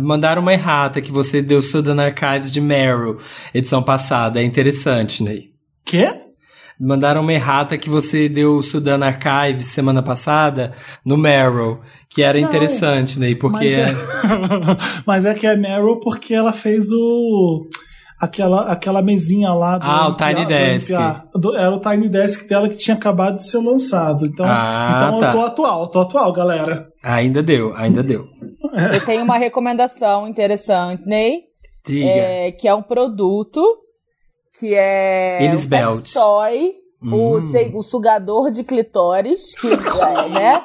Mandaram 0.00 0.40
uma 0.40 0.52
errata 0.52 1.00
que 1.00 1.10
você 1.10 1.42
deu 1.42 1.60
Sudan 1.60 2.00
Archives 2.00 2.52
de 2.52 2.60
Meryl, 2.60 3.18
edição 3.52 3.82
passada. 3.82 4.40
É 4.40 4.44
interessante, 4.44 5.24
né? 5.24 5.40
Quê? 5.84 6.08
Mandaram 6.80 7.20
uma 7.20 7.32
errata 7.32 7.76
que 7.76 7.90
você 7.90 8.26
deu 8.28 8.62
Sudan 8.62 9.00
Archives 9.04 9.66
semana 9.66 10.02
passada 10.02 10.72
no 11.04 11.16
Meryl, 11.18 11.80
que 12.08 12.22
era 12.22 12.40
interessante, 12.40 13.20
né? 13.20 13.34
Porque 13.34 13.76
Mas 13.76 13.92
é, 13.92 13.96
mas 15.06 15.26
é 15.26 15.34
que 15.34 15.46
é 15.46 15.54
Meryl 15.56 16.00
porque 16.00 16.32
ela 16.34 16.52
fez 16.52 16.90
o. 16.90 17.66
Aquela, 18.18 18.70
aquela 18.70 19.00
mesinha 19.02 19.50
lá 19.52 19.78
do. 19.78 19.84
Ah, 19.86 20.08
o 20.08 20.14
Tiny 20.16 20.34
do 20.42 20.46
Desk. 20.46 20.90
NPA. 20.92 21.24
Do- 21.34 21.56
era 21.56 21.74
o 21.74 21.80
Tiny 21.80 22.08
Desk 22.08 22.46
dela 22.48 22.68
que 22.68 22.76
tinha 22.76 22.94
acabado 22.94 23.36
de 23.36 23.46
ser 23.50 23.58
lançado. 23.58 24.26
Então, 24.26 24.44
Ah, 24.48 24.94
então 25.08 25.20
tá. 25.20 25.26
eu 25.28 25.32
tô 25.32 25.40
atual, 25.44 25.86
tô 25.88 26.00
atual, 26.00 26.32
galera. 26.32 26.88
ainda 27.02 27.42
deu, 27.42 27.74
ainda 27.76 28.02
deu. 28.02 28.26
Eu 28.94 29.00
tenho 29.06 29.24
uma 29.24 29.38
recomendação 29.38 30.28
interessante, 30.28 31.02
Ney, 31.06 31.40
Diga. 31.86 32.06
é, 32.08 32.52
que 32.52 32.68
é 32.68 32.74
um 32.74 32.82
produto 32.82 33.62
que 34.58 34.74
é 34.74 35.42
Elis 35.44 35.66
um 35.66 35.68
Belt. 35.68 35.98
sex 36.08 36.12
toy, 36.14 36.74
o, 37.02 37.38
Hum. 37.38 37.50
se- 37.52 37.70
o 37.74 37.82
sugador 37.82 38.50
de 38.50 38.62
clitóris, 38.64 39.54
que, 39.58 39.68
é, 39.68 40.28
né? 40.28 40.62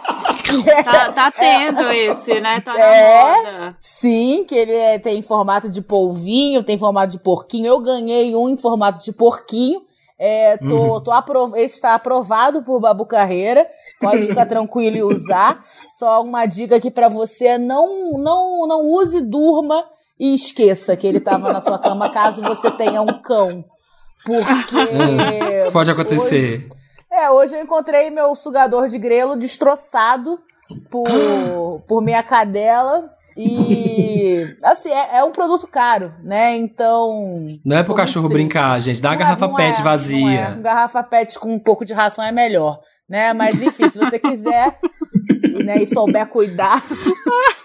É- 0.68 0.84
Tá, 0.84 1.12
tá 1.14 1.32
tendo 1.32 1.90
esse, 1.92 2.40
né? 2.42 2.60
Tá 2.62 2.78
É? 2.78 3.42
na 3.44 3.52
moda. 3.52 3.78
Sim, 3.80 4.44
que 4.48 4.56
ele 4.56 4.74
é- 4.74 5.00
tem 5.00 5.22
formato 5.22 5.70
de 5.70 5.82
polvinho, 5.82 6.64
tem 6.64 6.78
formato 6.78 7.12
de 7.14 7.20
porquinho. 7.20 7.68
Eu 7.68 7.80
ganhei 7.80 8.36
um 8.36 8.50
em 8.50 8.58
formato 8.58 9.04
de 9.04 9.12
porquinho. 9.14 9.82
É, 10.18 10.56
tô, 10.58 11.02
tô 11.02 11.12
apro- 11.12 11.56
esse 11.58 11.76
está 11.76 11.94
aprovado 11.94 12.64
por 12.64 12.80
Babu 12.80 13.06
Carreira. 13.06 13.68
Pode 14.00 14.24
ficar 14.28 14.46
tranquilo 14.46 14.96
e 14.98 15.04
usar. 15.04 15.62
Só 15.98 16.22
uma 16.22 16.46
dica 16.46 16.76
aqui 16.78 16.90
pra 16.92 17.08
você: 17.10 17.58
não, 17.58 18.14
não, 18.18 18.66
não 18.68 18.82
use, 18.92 19.20
durma 19.22 19.84
e 20.20 20.34
esqueça 20.34 20.96
que 20.96 21.06
ele 21.08 21.20
tava 21.20 21.52
na 21.52 21.60
sua 21.62 21.78
cama 21.80 22.10
caso 22.10 22.42
você 22.42 22.70
tenha 22.72 23.02
um 23.02 23.22
cão. 23.22 23.64
Porque. 24.26 25.70
Pode 25.72 25.92
acontecer. 25.92 26.68
É, 27.12 27.30
hoje 27.30 27.56
eu 27.56 27.62
encontrei 27.62 28.10
meu 28.10 28.36
sugador 28.36 28.90
de 28.90 28.98
grelo 28.98 29.36
destroçado 29.36 30.40
por, 30.90 31.08
por 31.88 32.02
minha 32.02 32.22
cadela. 32.24 33.10
E 33.38 34.56
assim, 34.64 34.90
é, 34.90 35.18
é 35.18 35.24
um 35.24 35.32
produto 35.32 35.68
caro, 35.68 36.12
né? 36.24 36.56
Então. 36.56 37.48
Não 37.64 37.78
é 37.78 37.84
pro 37.84 37.94
cachorro 37.94 38.28
triste. 38.28 38.44
brincar, 38.44 38.80
gente. 38.80 39.02
Dá 39.02 39.10
uma 39.10 39.16
Não 39.16 39.22
é- 39.22 39.26
garrafa 39.26 39.48
não 39.48 39.56
pet 39.56 39.80
é, 39.80 39.84
vazia. 39.84 40.40
é. 40.42 40.62
Garrafa 40.62 41.04
pet 41.04 41.38
com 41.40 41.54
um 41.54 41.60
pouco 41.60 41.86
de 41.86 41.94
ração 41.94 42.24
é 42.24 42.32
melhor, 42.32 42.80
né? 43.10 43.34
Mas 43.34 43.62
enfim, 43.62 43.90
se 43.90 43.98
você 44.00 44.18
quiser 44.20 44.80
né, 45.66 45.82
e 45.82 45.86
souber 45.86 46.26
cuidar, 46.28 46.84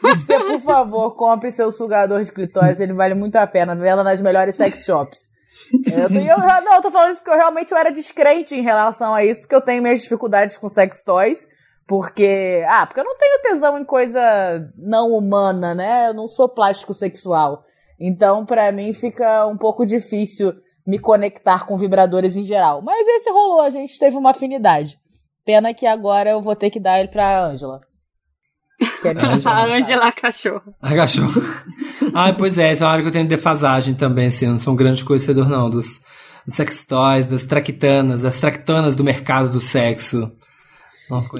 você, 0.02 0.38
por 0.40 0.60
favor, 0.60 1.14
compre 1.14 1.52
seu 1.52 1.70
sugador 1.72 2.22
de 2.22 2.32
clitóris. 2.32 2.80
Ele 2.80 2.92
vale 2.92 3.14
muito 3.14 3.36
a 3.36 3.46
pena. 3.46 3.74
Venda 3.76 4.02
nas 4.04 4.20
melhores 4.20 4.56
sex 4.56 4.84
shops. 4.84 5.28
Eu, 5.72 6.08
tô, 6.08 6.18
eu, 6.18 6.38
não, 6.62 6.74
eu 6.74 6.82
tô 6.82 6.90
falando 6.90 7.12
isso 7.12 7.22
porque 7.22 7.30
eu 7.30 7.36
realmente 7.36 7.72
eu 7.72 7.78
era 7.78 7.90
descrente 7.90 8.54
em 8.54 8.62
relação 8.62 9.14
a 9.14 9.24
isso, 9.24 9.42
porque 9.42 9.54
eu 9.54 9.60
tenho 9.60 9.82
minhas 9.82 10.02
dificuldades 10.02 10.58
com 10.58 10.68
sex 10.68 11.02
toys. 11.04 11.46
Porque, 11.86 12.64
ah, 12.68 12.86
porque 12.86 13.00
eu 13.00 13.04
não 13.04 13.18
tenho 13.18 13.42
tesão 13.42 13.76
em 13.76 13.84
coisa 13.84 14.20
não 14.76 15.10
humana, 15.10 15.74
né? 15.74 16.08
Eu 16.08 16.14
não 16.14 16.28
sou 16.28 16.48
plástico 16.48 16.94
sexual. 16.94 17.64
Então, 17.98 18.46
pra 18.46 18.70
mim 18.70 18.92
fica 18.92 19.44
um 19.46 19.56
pouco 19.56 19.84
difícil 19.84 20.54
me 20.86 20.98
conectar 20.98 21.66
com 21.66 21.76
vibradores 21.76 22.36
em 22.36 22.44
geral. 22.44 22.80
Mas 22.80 23.06
esse 23.06 23.30
rolou, 23.30 23.60
a 23.60 23.70
gente 23.70 23.98
teve 23.98 24.16
uma 24.16 24.30
afinidade. 24.30 24.98
Pena 25.44 25.74
que 25.74 25.84
agora 25.84 26.30
eu 26.30 26.40
vou 26.40 26.54
ter 26.54 26.70
que 26.70 26.78
dar 26.78 27.00
ele 27.00 27.08
pra 27.08 27.44
Ângela. 27.44 27.80
É 29.04 29.48
A 29.48 29.64
Ângela 29.64 30.08
a 30.08 30.12
cachorra. 30.12 30.62
A 30.80 30.94
cachorro. 30.94 31.40
Ai, 32.14 32.36
pois 32.36 32.58
é, 32.58 32.72
essa 32.72 32.84
é 32.84 32.86
uma 32.86 32.92
hora 32.92 33.02
que 33.02 33.08
eu 33.08 33.12
tenho 33.12 33.28
defasagem 33.28 33.94
também, 33.94 34.26
assim. 34.26 34.46
Eu 34.46 34.52
não 34.52 34.58
sou 34.58 34.72
um 34.72 34.76
grande 34.76 35.04
conhecedor, 35.04 35.48
não, 35.48 35.68
dos, 35.70 36.00
dos 36.46 36.54
sex 36.54 36.84
toys, 36.86 37.26
das 37.26 37.42
traquitanas, 37.42 38.22
das 38.22 38.36
tractonas 38.38 38.94
do 38.96 39.04
mercado 39.04 39.48
do 39.48 39.60
sexo. 39.60 40.30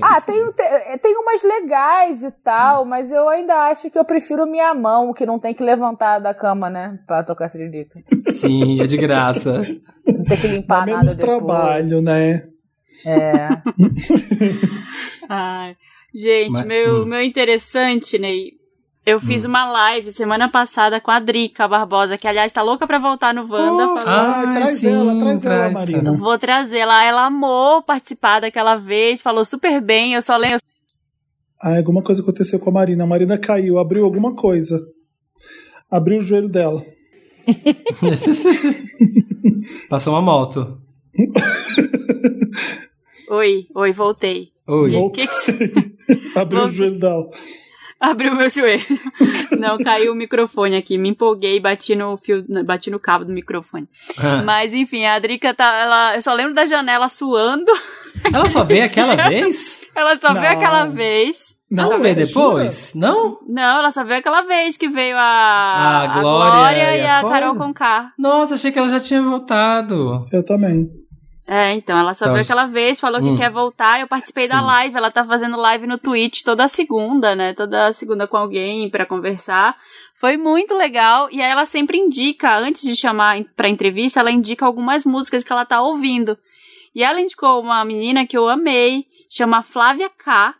Ah, 0.02 0.20
tem, 0.20 0.50
tem, 0.50 0.98
tem 0.98 1.16
umas 1.16 1.44
legais 1.44 2.22
e 2.24 2.30
tal, 2.42 2.84
mas 2.84 3.12
eu 3.12 3.28
ainda 3.28 3.54
acho 3.68 3.88
que 3.88 3.96
eu 3.96 4.04
prefiro 4.04 4.44
minha 4.44 4.74
mão, 4.74 5.14
que 5.14 5.24
não 5.24 5.38
tem 5.38 5.54
que 5.54 5.62
levantar 5.62 6.18
da 6.18 6.34
cama, 6.34 6.68
né? 6.68 6.98
Pra 7.06 7.22
tocar 7.22 7.48
siririca. 7.48 8.00
Sim, 8.32 8.80
é 8.82 8.86
de 8.88 8.96
graça. 8.96 9.62
Não 10.04 10.24
tem 10.24 10.36
que 10.38 10.48
Dá 10.48 10.52
limpar 10.54 10.86
nada 10.86 10.98
menos 10.98 11.16
depois. 11.16 11.38
trabalho, 11.38 12.02
né? 12.02 12.48
É. 13.06 13.48
Ai. 15.28 15.76
Gente, 16.14 16.52
Mas- 16.52 16.66
meu, 16.66 17.02
hum. 17.02 17.06
meu 17.06 17.22
interessante, 17.22 18.18
Ney. 18.18 18.58
Eu 19.06 19.18
fiz 19.18 19.46
uma 19.46 19.64
live 19.70 20.10
semana 20.12 20.48
passada 20.50 21.00
com 21.00 21.10
a 21.10 21.18
Drica 21.18 21.66
Barbosa, 21.66 22.18
que 22.18 22.28
aliás 22.28 22.52
tá 22.52 22.60
louca 22.62 22.86
pra 22.86 22.98
voltar 22.98 23.32
no 23.32 23.40
Wanda. 23.50 23.84
Oh, 23.88 23.96
falou, 23.96 24.02
Ah, 24.06 24.40
Ai, 24.46 24.54
traz 24.54 24.78
sim, 24.78 24.88
ela, 24.92 25.18
traz 25.18 25.44
ela, 25.44 25.54
traz, 25.56 25.72
Marina. 25.72 26.12
Vou 26.12 26.38
trazer 26.38 26.78
ela. 26.80 27.02
Ela 27.04 27.24
amou 27.26 27.82
participar 27.82 28.40
daquela 28.40 28.76
vez, 28.76 29.22
falou 29.22 29.44
super 29.44 29.80
bem. 29.80 30.12
Eu 30.12 30.20
só 30.22 30.36
lembro. 30.36 30.58
Ah, 31.60 31.76
alguma 31.78 32.02
coisa 32.02 32.20
aconteceu 32.22 32.58
com 32.60 32.68
a 32.70 32.74
Marina. 32.74 33.04
A 33.04 33.06
Marina 33.06 33.38
caiu, 33.38 33.78
abriu 33.78 34.04
alguma 34.04 34.34
coisa. 34.34 34.78
Abriu 35.90 36.18
o 36.18 36.22
joelho 36.22 36.48
dela. 36.48 36.84
Passou 39.88 40.12
uma 40.12 40.22
moto. 40.22 40.78
Oi, 43.30 43.66
oi, 43.74 43.92
voltei. 43.92 44.48
Oi. 44.68 44.90
Voltou. 44.90 45.10
Que 45.12 45.26
que 45.26 45.89
Abriu 46.34 46.64
o 46.64 46.72
joelho 46.72 46.98
dela. 46.98 47.30
Abriu 48.00 48.34
meu 48.34 48.48
joelho. 48.48 48.80
Não, 49.60 49.76
caiu 49.76 50.12
o 50.12 50.14
microfone 50.14 50.74
aqui. 50.74 50.96
Me 50.96 51.10
empolguei 51.10 51.56
e 51.56 51.60
bati 51.60 51.94
no 51.94 52.16
fio, 52.16 52.42
bati 52.64 52.90
no 52.90 52.98
cabo 52.98 53.26
do 53.26 53.32
microfone. 53.32 53.86
Ah. 54.16 54.40
Mas 54.42 54.72
enfim, 54.72 55.04
a 55.04 55.18
Drica 55.18 55.52
tá. 55.52 55.70
Ela, 55.76 56.14
eu 56.16 56.22
só 56.22 56.32
lembro 56.32 56.54
da 56.54 56.64
janela 56.64 57.08
suando. 57.08 57.70
Ela 58.32 58.48
só 58.48 58.64
veio 58.64 58.84
aquela 58.84 59.16
vez? 59.28 59.82
Ela 59.94 60.16
só 60.16 60.32
Não. 60.32 60.40
veio 60.40 60.52
aquela 60.52 60.86
vez. 60.86 61.60
Não, 61.70 61.90
Não, 61.90 62.00
veio 62.00 62.14
jura? 62.14 62.26
depois? 62.26 62.92
Não? 62.94 63.38
Não, 63.46 63.78
ela 63.80 63.90
só 63.90 64.02
veio 64.02 64.20
aquela 64.20 64.42
vez 64.42 64.76
que 64.78 64.88
veio 64.88 65.16
a, 65.16 65.20
A 65.20 66.02
a 66.04 66.20
Glória 66.20 66.96
e 66.96 67.06
a, 67.06 67.20
a 67.20 67.28
Carol? 67.28 67.54
Conká. 67.54 68.12
Nossa, 68.18 68.54
achei 68.54 68.72
que 68.72 68.78
ela 68.78 68.88
já 68.88 68.98
tinha 68.98 69.20
voltado. 69.22 70.26
Eu 70.32 70.42
também. 70.42 70.86
É, 71.52 71.72
então, 71.72 71.98
ela 71.98 72.14
só 72.14 72.27
Então, 72.27 72.35
veio 72.35 72.44
aquela 72.44 72.66
vez, 72.66 73.01
falou 73.01 73.20
hum. 73.20 73.32
que 73.32 73.43
quer 73.43 73.51
voltar. 73.51 73.98
Eu 73.98 74.06
participei 74.06 74.47
da 74.47 74.60
Sim. 74.60 74.66
live. 74.66 74.97
Ela 74.97 75.10
tá 75.10 75.24
fazendo 75.24 75.56
live 75.56 75.85
no 75.85 75.98
Twitch 75.98 76.43
toda 76.44 76.68
segunda, 76.68 77.35
né? 77.35 77.52
Toda 77.55 77.93
segunda 77.93 78.28
com 78.28 78.36
alguém 78.36 78.89
pra 78.89 79.05
conversar. 79.05 79.77
Foi 80.14 80.36
muito 80.36 80.77
legal. 80.77 81.28
E 81.32 81.43
aí 81.43 81.51
ela 81.51 81.66
sempre 81.66 81.98
indica, 81.98 82.56
antes 82.56 82.82
de 82.82 82.94
chamar 82.94 83.43
pra 83.56 83.68
entrevista, 83.68 84.20
ela 84.20 84.31
indica 84.31 84.64
algumas 84.64 85.05
músicas 85.05 85.43
que 85.43 85.52
ela 85.52 85.64
tá 85.64 85.81
ouvindo. 85.82 86.39
E 86.94 87.02
ela 87.02 87.20
indicou 87.20 87.60
uma 87.60 87.85
menina 87.85 88.24
que 88.24 88.39
eu 88.39 88.48
amei, 88.48 89.06
chama 89.28 89.60
Flávia 89.60 90.09
K. 90.09 90.55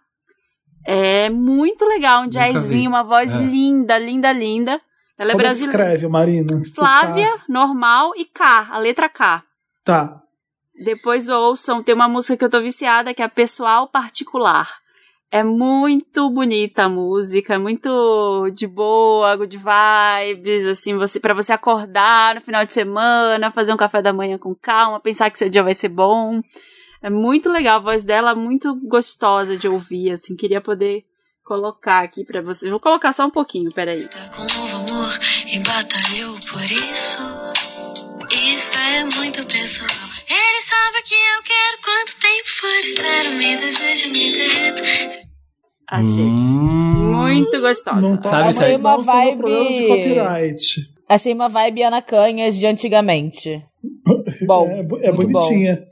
É 0.85 1.31
muito 1.31 1.85
legal, 1.85 2.23
um 2.25 2.29
jazzinho, 2.29 2.91
uma 2.91 3.05
voz 3.05 3.33
É. 3.33 3.39
linda, 3.39 3.97
linda, 3.97 4.33
linda. 4.33 4.81
Ela 5.17 5.31
é 5.31 5.33
Como 5.35 5.43
é 5.43 5.45
brasileira. 5.45 5.83
escreve, 5.85 6.09
Marina? 6.09 6.63
Flávia, 6.75 7.33
normal 7.49 8.13
e 8.17 8.25
K, 8.25 8.69
a 8.73 8.79
letra 8.79 9.09
K. 9.09 9.45
Tá. 9.85 10.21
Depois 10.83 11.29
ouçam, 11.29 11.83
tem 11.83 11.95
uma 11.95 12.09
música 12.09 12.37
que 12.37 12.45
eu 12.45 12.51
tô 12.51 12.61
viciada, 12.61 13.13
que 13.13 13.23
é 13.23 13.29
Pessoal 13.29 13.87
Particular. 13.87 14.81
É 15.31 15.45
muito 15.45 16.29
bonita 16.31 16.85
a 16.85 16.89
música, 16.89 17.55
é 17.55 17.59
muito 17.59 18.51
de 18.53 18.67
boa, 18.67 19.37
good 19.37 19.57
vibes, 19.57 20.67
assim, 20.67 20.97
você 20.97 21.21
para 21.21 21.35
você 21.35 21.53
acordar 21.53 22.35
no 22.35 22.41
final 22.41 22.65
de 22.65 22.73
semana, 22.73 23.53
fazer 23.53 23.73
um 23.73 23.77
café 23.77 24.03
da 24.03 24.13
manhã 24.13 24.39
com 24.39 24.55
calma, 24.55 24.99
pensar 24.99 25.31
que 25.31 25.39
seu 25.39 25.49
dia 25.49 25.63
vai 25.63 25.75
ser 25.75 25.89
bom. 25.89 26.41
É 27.03 27.09
muito 27.09 27.49
legal, 27.49 27.77
a 27.77 27.83
voz 27.83 28.03
dela 28.03 28.33
é 28.33 28.35
muito 28.35 28.75
gostosa 28.89 29.57
de 29.57 29.69
ouvir, 29.69 30.11
assim, 30.11 30.35
queria 30.35 30.61
poder 30.61 31.05
colocar 31.45 32.03
aqui 32.03 32.25
pra 32.25 32.41
vocês. 32.41 32.71
Vou 32.71 32.81
colocar 32.81 33.13
só 33.13 33.27
um 33.27 33.31
pouquinho, 33.31 33.71
peraí. 33.71 33.97
Está 33.97 34.29
com 34.31 34.43
novo 34.43 34.77
amor 34.77 35.19
e 35.47 35.59
batalhou 35.59 36.39
por 36.51 36.63
isso. 36.63 37.23
Isso 38.31 38.79
é 38.79 39.05
muito 39.05 39.45
pessoal. 39.47 40.11
Sabe 40.63 41.03
que 41.05 41.15
eu 41.15 41.43
quero 41.43 41.79
quanto 41.83 42.21
tempo 42.21 42.49
for. 42.49 42.81
Espero, 42.85 43.31
me 43.37 43.57
desejo, 43.57 44.09
me 44.13 44.33
derreto. 44.33 44.83
Achei. 45.89 46.23
Hum. 46.23 47.13
muito 47.17 47.61
gostosa. 47.61 48.01
Não 48.01 48.17
tá, 48.17 48.53
Sabe 48.53 48.73
não, 48.73 48.79
Uma 48.81 49.03
vibe- 49.03 49.37
problema 49.39 49.69
de 49.71 49.87
copyright. 49.89 50.65
Achei 51.09 51.33
uma 51.33 51.49
vibe 51.49 51.83
Ana 51.83 52.01
Canhas 52.03 52.57
de 52.57 52.67
antigamente. 52.67 53.63
Bom, 54.47 54.69
é, 54.69 54.81
é 54.81 55.13
muito 55.13 55.29
bonitinha. 55.29 55.83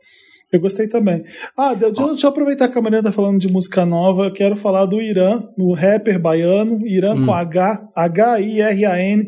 Eu 0.52 0.60
gostei 0.60 0.86
também. 0.88 1.24
Ah, 1.56 1.74
de- 1.74 1.90
de- 1.90 2.06
deixa 2.06 2.26
eu 2.26 2.30
aproveitar 2.30 2.68
que 2.68 2.78
a 2.78 2.80
Mariana 2.82 3.08
tá 3.08 3.12
falando 3.12 3.38
de 3.40 3.50
música 3.52 3.84
nova. 3.84 4.26
Eu 4.26 4.32
quero 4.32 4.56
falar 4.56 4.86
do 4.86 5.00
Irã, 5.00 5.42
o 5.58 5.74
rapper 5.74 6.18
baiano, 6.20 6.86
Irã 6.86 7.14
Hum. 7.14 7.26
com 7.26 7.32
H, 7.32 7.88
H-I-R-A-N. 7.96 9.26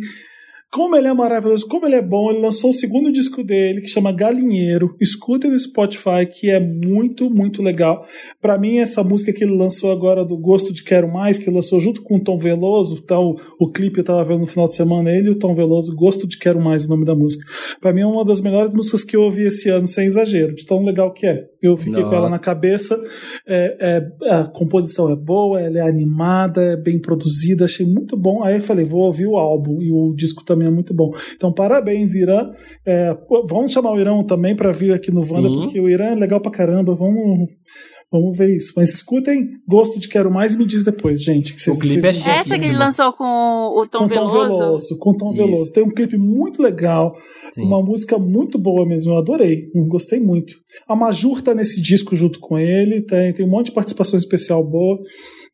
Como 0.72 0.94
ele 0.94 1.08
é 1.08 1.12
maravilhoso, 1.12 1.66
como 1.66 1.84
ele 1.86 1.96
é 1.96 2.02
bom. 2.02 2.30
Ele 2.30 2.40
lançou 2.40 2.70
o 2.70 2.74
segundo 2.74 3.10
disco 3.10 3.42
dele, 3.42 3.80
que 3.80 3.88
chama 3.88 4.12
Galinheiro. 4.12 4.94
Escutem 5.00 5.50
no 5.50 5.58
Spotify, 5.58 6.24
que 6.30 6.48
é 6.48 6.60
muito, 6.60 7.28
muito 7.28 7.60
legal. 7.60 8.06
Pra 8.40 8.56
mim, 8.56 8.78
essa 8.78 9.02
música 9.02 9.32
que 9.32 9.42
ele 9.42 9.56
lançou 9.56 9.90
agora, 9.90 10.24
do 10.24 10.38
Gosto 10.38 10.72
de 10.72 10.84
Quero 10.84 11.12
Mais, 11.12 11.38
que 11.38 11.48
ele 11.48 11.56
lançou 11.56 11.80
junto 11.80 12.02
com 12.02 12.16
o 12.16 12.20
Tom 12.22 12.38
Veloso, 12.38 13.02
tá, 13.02 13.18
o, 13.18 13.36
o 13.58 13.70
clipe 13.70 13.98
eu 13.98 14.04
tava 14.04 14.24
vendo 14.24 14.40
no 14.40 14.46
final 14.46 14.68
de 14.68 14.76
semana, 14.76 15.10
ele 15.10 15.28
e 15.28 15.30
o 15.30 15.38
Tom 15.38 15.56
Veloso, 15.56 15.94
Gosto 15.96 16.28
de 16.28 16.38
Quero 16.38 16.60
Mais, 16.60 16.84
o 16.84 16.88
nome 16.88 17.04
da 17.04 17.16
música. 17.16 17.44
Pra 17.80 17.92
mim 17.92 18.02
é 18.02 18.06
uma 18.06 18.24
das 18.24 18.40
melhores 18.40 18.72
músicas 18.72 19.02
que 19.02 19.16
eu 19.16 19.22
ouvi 19.22 19.42
esse 19.42 19.68
ano, 19.68 19.88
sem 19.88 20.06
exagero, 20.06 20.54
de 20.54 20.64
tão 20.64 20.84
legal 20.84 21.12
que 21.12 21.26
é. 21.26 21.46
Eu 21.60 21.76
fiquei 21.76 22.02
com 22.02 22.08
ela 22.08 22.20
Nossa. 22.20 22.30
na 22.30 22.38
cabeça. 22.38 22.98
É, 23.46 23.76
é, 24.22 24.30
a 24.30 24.44
composição 24.44 25.10
é 25.10 25.16
boa, 25.16 25.60
ela 25.60 25.78
é 25.78 25.82
animada, 25.82 26.62
é 26.62 26.76
bem 26.76 26.98
produzida, 26.98 27.66
achei 27.66 27.84
muito 27.84 28.16
bom. 28.16 28.42
Aí 28.42 28.56
eu 28.56 28.62
falei, 28.62 28.84
vou 28.84 29.02
ouvir 29.02 29.26
o 29.26 29.36
álbum 29.36 29.82
e 29.82 29.92
o 29.92 30.14
disco 30.14 30.44
também 30.44 30.59
é 30.66 30.70
muito 30.70 30.94
bom. 30.94 31.10
Então, 31.34 31.52
parabéns, 31.52 32.14
Irã. 32.14 32.50
É, 32.86 33.16
vamos 33.46 33.72
chamar 33.72 33.92
o 33.92 34.00
Irã 34.00 34.22
também 34.22 34.54
pra 34.54 34.72
vir 34.72 34.92
aqui 34.92 35.10
no 35.10 35.20
Wanda, 35.20 35.48
Sim. 35.48 35.60
porque 35.60 35.80
o 35.80 35.88
Irã 35.88 36.06
é 36.06 36.14
legal 36.14 36.40
pra 36.40 36.50
caramba. 36.50 36.94
Vamos. 36.94 37.48
Vamos 38.12 38.36
ver 38.36 38.56
isso. 38.56 38.72
Mas 38.74 38.92
escutem, 38.92 39.50
gosto 39.68 40.00
de 40.00 40.08
Quero 40.08 40.32
Mais 40.32 40.54
e 40.54 40.58
me 40.58 40.66
diz 40.66 40.82
depois, 40.82 41.22
gente. 41.22 41.54
Que 41.54 41.60
vocês, 41.60 41.76
O 41.76 41.80
clipe 41.80 42.04
é. 42.04 42.10
Essa 42.10 42.58
que 42.58 42.64
ele 42.64 42.76
lançou 42.76 43.12
com 43.12 43.24
o 43.24 43.86
Tom, 43.86 44.00
com 44.00 44.08
Tom 44.08 44.28
Veloso. 44.28 44.58
Veloso. 44.58 44.98
Com 44.98 45.16
Tom 45.16 45.30
Isso. 45.30 45.36
Veloso. 45.36 45.72
Tem 45.72 45.84
um 45.84 45.90
clipe 45.90 46.18
muito 46.18 46.60
legal. 46.60 47.14
Sim. 47.50 47.62
Uma 47.62 47.82
música 47.82 48.18
muito 48.18 48.58
boa 48.58 48.86
mesmo, 48.86 49.12
eu 49.12 49.18
adorei, 49.18 49.70
eu 49.74 49.84
gostei 49.86 50.20
muito. 50.20 50.54
A 50.88 50.94
Majur 50.94 51.42
tá 51.42 51.52
nesse 51.52 51.80
disco 51.80 52.14
junto 52.14 52.38
com 52.38 52.56
ele, 52.56 53.02
tem, 53.02 53.32
tem 53.32 53.44
um 53.44 53.48
monte 53.48 53.66
de 53.66 53.72
participação 53.72 54.18
especial 54.18 54.64
boa, 54.64 55.00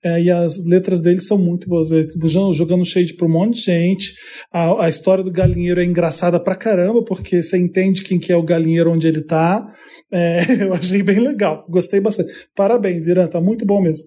é, 0.07 0.23
e 0.23 0.31
as 0.31 0.65
letras 0.67 1.01
dele 1.03 1.21
são 1.21 1.37
muito 1.39 1.69
boas. 1.69 1.91
Ele 1.91 2.07
jogando- 2.27 2.53
Jogando 2.55 2.85
shade 2.85 3.15
pra 3.15 3.27
um 3.27 3.31
monte 3.31 3.57
de 3.57 3.63
gente. 3.63 4.13
A, 4.53 4.85
a 4.85 4.89
história 4.89 5.25
do 5.25 5.31
galinheiro 5.33 5.81
é 5.81 5.85
engraçada 5.85 6.39
pra 6.39 6.55
caramba, 6.55 7.03
porque 7.05 7.43
você 7.43 7.59
entende 7.59 8.03
quem 8.03 8.19
que 8.19 8.33
é 8.33 8.37
o 8.37 8.43
galinheiro 8.43 8.93
onde 8.93 9.07
ele 9.07 9.23
tá. 9.23 9.67
É, 10.13 10.41
eu 10.63 10.75
achei 10.75 11.03
bem 11.03 11.19
legal, 11.19 11.65
gostei 11.69 12.01
bastante. 12.01 12.33
Parabéns, 12.55 13.07
Irã, 13.07 13.27
tá 13.27 13.41
muito 13.41 13.67
bom 13.67 13.81
mesmo. 13.83 14.05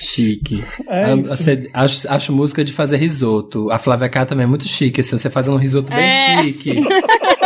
Chique. 0.00 0.62
É 0.88 1.14
você- 1.16 1.68
acho, 1.72 2.08
acho 2.10 2.32
música 2.32 2.64
de 2.64 2.72
fazer 2.72 2.96
risoto. 2.96 3.70
A 3.70 3.78
Flávia 3.78 4.08
K 4.08 4.26
também 4.26 4.44
é 4.44 4.48
muito 4.48 4.66
chique. 4.68 5.00
assim, 5.00 5.16
você 5.16 5.30
fazendo 5.30 5.54
um 5.54 5.58
risoto 5.58 5.92
bem 5.92 6.04
É. 6.04 6.42
chique. 6.42 6.74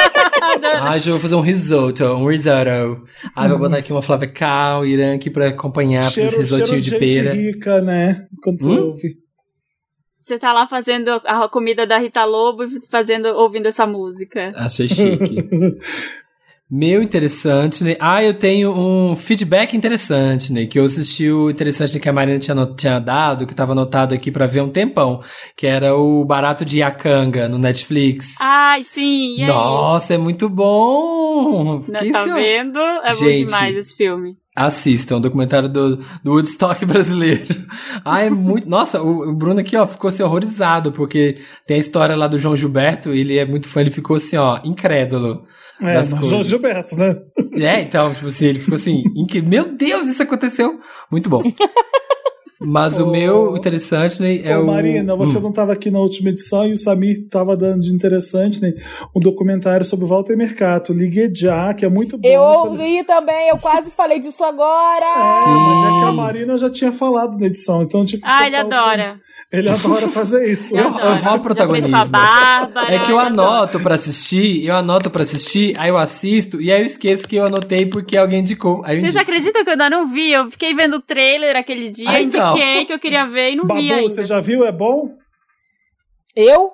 Ai, 0.82 0.98
já 1.00 1.10
vou 1.12 1.20
fazer 1.20 1.34
um 1.34 1.40
risoto, 1.40 2.04
um 2.04 2.26
risotto. 2.28 3.04
Ai, 3.34 3.48
vou 3.48 3.58
botar 3.58 3.76
aqui 3.78 3.92
uma 3.92 4.02
Flávia 4.02 4.28
um 4.28 4.84
Irã 4.84 5.14
aqui 5.14 5.30
pra 5.30 5.48
acompanhar, 5.48 6.02
pra 6.12 6.22
esse 6.24 6.36
risotinho 6.38 6.80
de 6.80 6.90
gente 6.90 6.98
pera. 6.98 7.32
rica, 7.32 7.80
né? 7.80 8.26
Quando 8.42 8.58
você 8.60 8.68
Hum? 8.68 8.86
ouve. 8.88 9.16
Você 10.18 10.38
tá 10.38 10.52
lá 10.52 10.68
fazendo 10.68 11.10
a 11.24 11.48
comida 11.48 11.84
da 11.84 11.98
Rita 11.98 12.24
Lobo 12.24 12.62
e 12.62 12.80
fazendo, 12.88 13.26
ouvindo 13.34 13.66
essa 13.66 13.84
música. 13.86 14.46
Achei 14.54 14.88
chique. 14.88 15.48
Meu 16.74 17.02
interessante, 17.02 17.84
né? 17.84 17.96
Ah, 18.00 18.24
eu 18.24 18.32
tenho 18.32 18.72
um 18.72 19.14
feedback 19.14 19.76
interessante, 19.76 20.50
né? 20.54 20.64
Que 20.64 20.78
eu 20.78 20.86
assisti 20.86 21.30
o 21.30 21.50
interessante 21.50 22.00
que 22.00 22.08
a 22.08 22.12
Marina 22.14 22.38
tinha, 22.38 22.66
tinha 22.74 22.98
dado, 22.98 23.46
que 23.46 23.54
tava 23.54 23.72
anotado 23.72 24.14
aqui 24.14 24.30
pra 24.30 24.46
ver 24.46 24.62
um 24.62 24.70
tempão. 24.70 25.22
Que 25.54 25.66
era 25.66 25.94
o 25.94 26.24
Barato 26.24 26.64
de 26.64 26.78
Yakanga 26.78 27.46
no 27.46 27.58
Netflix. 27.58 28.36
Ai, 28.40 28.82
sim. 28.82 29.44
Nossa, 29.44 30.14
é 30.14 30.16
muito 30.16 30.48
bom! 30.48 31.84
Né, 31.86 31.98
Que 31.98 32.10
tá 32.10 32.24
isso? 32.24 32.34
vendo? 32.34 32.78
É 32.78 33.08
bom 33.08 33.14
Gente. 33.16 33.44
demais 33.44 33.76
esse 33.76 33.94
filme. 33.94 34.36
Assistam, 34.56 35.16
um 35.16 35.20
documentário 35.20 35.68
do, 35.68 35.98
do 36.24 36.32
Woodstock 36.32 36.84
brasileiro. 36.86 37.54
Ah, 38.02 38.22
é 38.22 38.30
muito. 38.30 38.66
Nossa, 38.66 39.02
o, 39.02 39.28
o 39.28 39.34
Bruno 39.34 39.60
aqui, 39.60 39.76
ó, 39.76 39.86
ficou 39.86 40.08
assim 40.08 40.22
horrorizado, 40.22 40.90
porque 40.90 41.34
tem 41.66 41.76
a 41.76 41.80
história 41.80 42.16
lá 42.16 42.26
do 42.26 42.38
João 42.38 42.56
Gilberto, 42.56 43.10
ele 43.10 43.36
é 43.36 43.44
muito 43.44 43.68
fã, 43.68 43.82
ele 43.82 43.90
ficou 43.90 44.16
assim, 44.16 44.38
ó, 44.38 44.58
incrédulo. 44.64 45.44
É, 45.82 45.94
das 45.94 46.10
coisas. 46.10 46.28
João 46.28 46.42
Gilberto, 46.44 46.96
né? 46.96 47.16
É, 47.54 47.82
então, 47.82 48.12
tipo 48.14 48.28
assim, 48.28 48.46
ele 48.46 48.58
ficou 48.58 48.76
assim, 48.76 49.02
incrível. 49.14 49.48
Meu 49.50 49.76
Deus, 49.76 50.06
isso 50.06 50.22
aconteceu! 50.22 50.80
Muito 51.10 51.28
bom. 51.28 51.42
Mas 52.64 53.00
o 53.00 53.08
Ô, 53.08 53.10
meu 53.10 53.56
interessante, 53.56 54.22
né, 54.22 54.36
é 54.44 54.56
Ô, 54.56 54.62
o. 54.62 54.66
Marina, 54.66 55.16
você 55.16 55.36
Hum. 55.36 55.42
não 55.42 55.50
estava 55.50 55.72
aqui 55.72 55.90
na 55.90 55.98
última 55.98 56.30
edição 56.30 56.64
e 56.64 56.72
o 56.72 56.76
Samir 56.76 57.22
estava 57.24 57.56
dando 57.56 57.82
de 57.82 57.92
interessante, 57.92 58.62
né? 58.62 58.72
Um 59.14 59.18
documentário 59.18 59.84
sobre 59.84 60.04
o 60.04 60.08
Walter 60.08 60.36
Mercato. 60.36 60.92
Ligue 60.92 61.32
já, 61.34 61.74
que 61.74 61.84
é 61.84 61.88
muito 61.88 62.16
bom. 62.16 62.28
Eu 62.28 62.40
ouvi 62.40 63.02
também, 63.04 63.48
eu 63.48 63.58
quase 63.58 63.90
falei 63.90 64.20
disso 64.20 64.44
agora. 64.44 65.04
É, 65.04 65.44
Sim. 65.44 65.50
mas 65.50 65.86
é 65.86 65.98
que 66.00 66.08
a 66.08 66.12
Marina 66.12 66.56
já 66.56 66.70
tinha 66.70 66.92
falado 66.92 67.36
na 67.36 67.46
edição, 67.46 67.82
então 67.82 68.06
tipo. 68.06 68.22
Ah, 68.24 68.46
ele 68.46 68.54
adora. 68.56 69.20
Ele 69.52 69.68
adora 69.70 70.08
fazer 70.08 70.50
isso. 70.50 70.74
Eu- 70.74 70.90
né? 70.90 71.00
eu 71.02 71.08
roubo 71.10 71.20
Já 71.22 71.38
protagonismo. 71.38 71.96
fez 71.96 72.10
com 72.10 72.16
a 72.16 72.20
Bárbara. 72.20 72.94
É 72.94 72.98
que 73.00 73.12
eu 73.12 73.20
ele 73.20 73.28
adora. 73.28 73.48
anoto 73.58 73.80
pra 73.80 73.94
assistir, 73.96 74.64
eu 74.64 74.74
anoto 74.74 75.10
pra 75.10 75.22
assistir, 75.22 75.74
aí 75.78 75.90
eu 75.90 75.98
assisto, 75.98 76.60
e 76.60 76.72
aí 76.72 76.80
eu 76.80 76.86
esqueço 76.86 77.28
que 77.28 77.36
eu 77.36 77.44
anotei 77.44 77.84
porque 77.84 78.16
alguém 78.16 78.40
indicou. 78.40 78.82
Aí 78.84 78.96
eu 78.96 79.00
Vocês 79.00 79.14
indico. 79.14 79.22
acreditam 79.30 79.62
que 79.62 79.68
eu 79.68 79.72
ainda 79.72 79.90
não 79.90 80.06
vi? 80.06 80.32
Eu 80.32 80.50
fiquei 80.50 80.72
vendo 80.74 80.96
o 80.96 81.00
trailer 81.00 81.54
aquele 81.56 81.90
dia, 81.90 82.08
Ah, 82.10 82.22
então. 82.22 82.52
indiquei 82.56 82.84
que 82.86 82.92
eu 82.94 82.98
queria 82.98 83.26
ver 83.26 83.52
e 83.52 83.56
não 83.56 83.66
Babu, 83.66 83.80
vi 83.80 83.92
ainda. 83.92 84.08
você 84.08 84.24
já 84.24 84.40
viu? 84.40 84.64
É 84.64 84.72
bom? 84.72 85.08
Eu? 86.34 86.70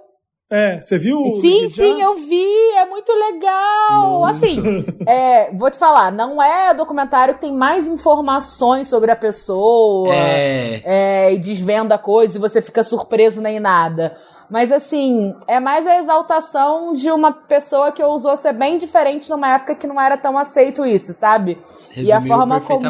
É, 0.51 0.81
você 0.81 0.97
viu? 0.97 1.23
Sim, 1.43 1.69
sim, 1.69 2.01
eu 2.01 2.15
vi, 2.15 2.73
é 2.77 2.87
muito 2.87 3.13
legal. 3.13 4.25
Assim, 4.25 4.85
é, 5.07 5.53
vou 5.53 5.71
te 5.71 5.77
falar, 5.77 6.11
não 6.11 6.43
é 6.43 6.73
documentário 6.73 7.35
que 7.35 7.41
tem 7.41 7.53
mais 7.53 7.87
informações 7.87 8.89
sobre 8.89 9.11
a 9.11 9.17
pessoa. 9.17 10.09
É. 10.15 10.83
é, 10.85 11.35
e 11.35 11.39
desvenda 11.39 11.99
coisas 11.99 12.37
e 12.37 12.39
você 12.39 12.63
fica 12.63 12.83
surpreso 12.83 13.43
nem 13.43 13.61
nada. 13.61 14.17
Mas 14.51 14.73
assim, 14.73 15.35
é 15.47 15.61
mais 15.61 15.87
a 15.87 15.99
exaltação 15.99 16.95
de 16.95 17.11
uma 17.11 17.31
pessoa 17.31 17.93
que 17.93 18.03
ousou 18.03 18.35
ser 18.39 18.55
bem 18.55 18.79
diferente 18.79 19.29
numa 19.29 19.55
época 19.55 19.75
que 19.75 19.87
não 19.87 20.01
era 20.01 20.17
tão 20.17 20.39
aceito 20.39 20.87
isso, 20.87 21.13
sabe? 21.13 21.59
e 21.95 22.11
a 22.11 22.19
Resumiu 22.19 22.37
forma 22.37 22.61
como. 22.61 22.81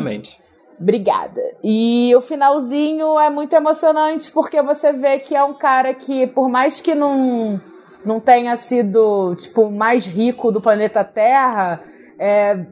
Obrigada. 0.80 1.42
E 1.62 2.14
o 2.14 2.20
finalzinho 2.20 3.18
é 3.18 3.28
muito 3.28 3.54
emocionante 3.54 4.30
porque 4.30 4.62
você 4.62 4.92
vê 4.92 5.18
que 5.18 5.34
é 5.34 5.42
um 5.42 5.54
cara 5.54 5.92
que, 5.92 6.26
por 6.28 6.48
mais 6.48 6.80
que 6.80 6.94
não, 6.94 7.60
não 8.04 8.20
tenha 8.20 8.56
sido, 8.56 9.34
tipo, 9.36 9.62
o 9.62 9.72
mais 9.72 10.06
rico 10.06 10.52
do 10.52 10.60
planeta 10.60 11.02
Terra, 11.02 11.82
é, 12.18 12.64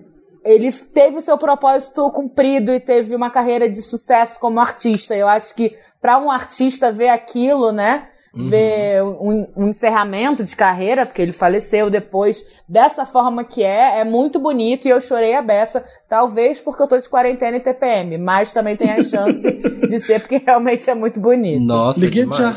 ele 0.44 0.70
teve 0.70 1.18
o 1.18 1.22
seu 1.22 1.36
propósito 1.36 2.08
cumprido 2.12 2.72
e 2.72 2.78
teve 2.78 3.16
uma 3.16 3.30
carreira 3.30 3.68
de 3.68 3.82
sucesso 3.82 4.38
como 4.38 4.60
artista. 4.60 5.16
Eu 5.16 5.26
acho 5.26 5.52
que 5.54 5.76
para 6.00 6.18
um 6.18 6.30
artista 6.30 6.92
ver 6.92 7.08
aquilo, 7.08 7.72
né? 7.72 8.08
Ver 8.44 9.02
um, 9.02 9.46
um 9.56 9.68
encerramento 9.68 10.44
de 10.44 10.54
carreira, 10.54 11.06
porque 11.06 11.22
ele 11.22 11.32
faleceu 11.32 11.88
depois, 11.88 12.46
dessa 12.68 13.06
forma 13.06 13.44
que 13.44 13.62
é, 13.62 14.00
é 14.00 14.04
muito 14.04 14.38
bonito 14.38 14.86
e 14.86 14.90
eu 14.90 15.00
chorei 15.00 15.34
a 15.34 15.42
beça, 15.42 15.84
talvez 16.08 16.60
porque 16.60 16.82
eu 16.82 16.88
tô 16.88 16.98
de 16.98 17.08
quarentena 17.08 17.56
e 17.56 17.60
TPM, 17.60 18.18
mas 18.18 18.52
também 18.52 18.76
tem 18.76 18.90
a 18.90 19.02
chance 19.02 19.50
de 19.88 20.00
ser 20.00 20.20
porque 20.20 20.42
realmente 20.44 20.88
é 20.88 20.94
muito 20.94 21.20
bonito. 21.20 21.64
Nossa, 21.64 22.00
Ligue 22.00 22.20
demais. 22.20 22.36
já. 22.36 22.54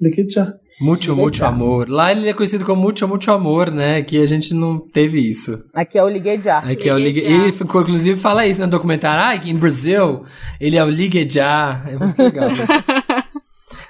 Ligue 0.00 0.28
já. 0.30 0.54
Muito, 0.80 1.14
muito 1.16 1.44
amor. 1.44 1.88
Lá 1.88 2.12
ele 2.12 2.28
é 2.28 2.32
conhecido 2.32 2.64
como 2.64 2.80
muito, 2.80 3.06
muito 3.08 3.30
amor, 3.32 3.68
né? 3.70 3.96
Aqui 3.96 4.22
a 4.22 4.26
gente 4.26 4.54
não 4.54 4.78
teve 4.78 5.18
isso. 5.18 5.64
Aqui 5.74 5.98
é 5.98 6.04
o 6.04 6.08
Liguei 6.08 6.40
Já. 6.40 6.58
Aqui 6.58 6.88
é 6.88 6.94
o 6.94 6.98
Ligue 6.98 7.20
Ligue. 7.20 7.36
Já. 7.36 7.42
Ele 7.42 7.52
ficou, 7.52 7.82
inclusive, 7.82 8.20
fala 8.20 8.46
isso 8.46 8.60
no 8.60 8.68
documentário. 8.68 9.24
Ah, 9.24 9.42
que 9.42 9.50
em 9.50 9.56
Brasil, 9.56 10.22
ele 10.60 10.76
é 10.76 10.84
o 10.84 10.88
Ligue 10.88 11.28
Já. 11.28 11.84
É 11.84 11.96
muito 11.96 12.22
legal. 12.22 12.48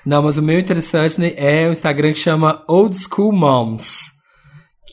não, 0.06 0.22
mas 0.22 0.36
o 0.38 0.42
meu 0.42 0.58
interessante 0.58 1.20
né, 1.20 1.32
é 1.36 1.68
o 1.68 1.72
Instagram 1.72 2.12
que 2.12 2.18
chama 2.18 2.62
Old 2.68 2.96
School 2.96 3.32
Moms. 3.32 3.98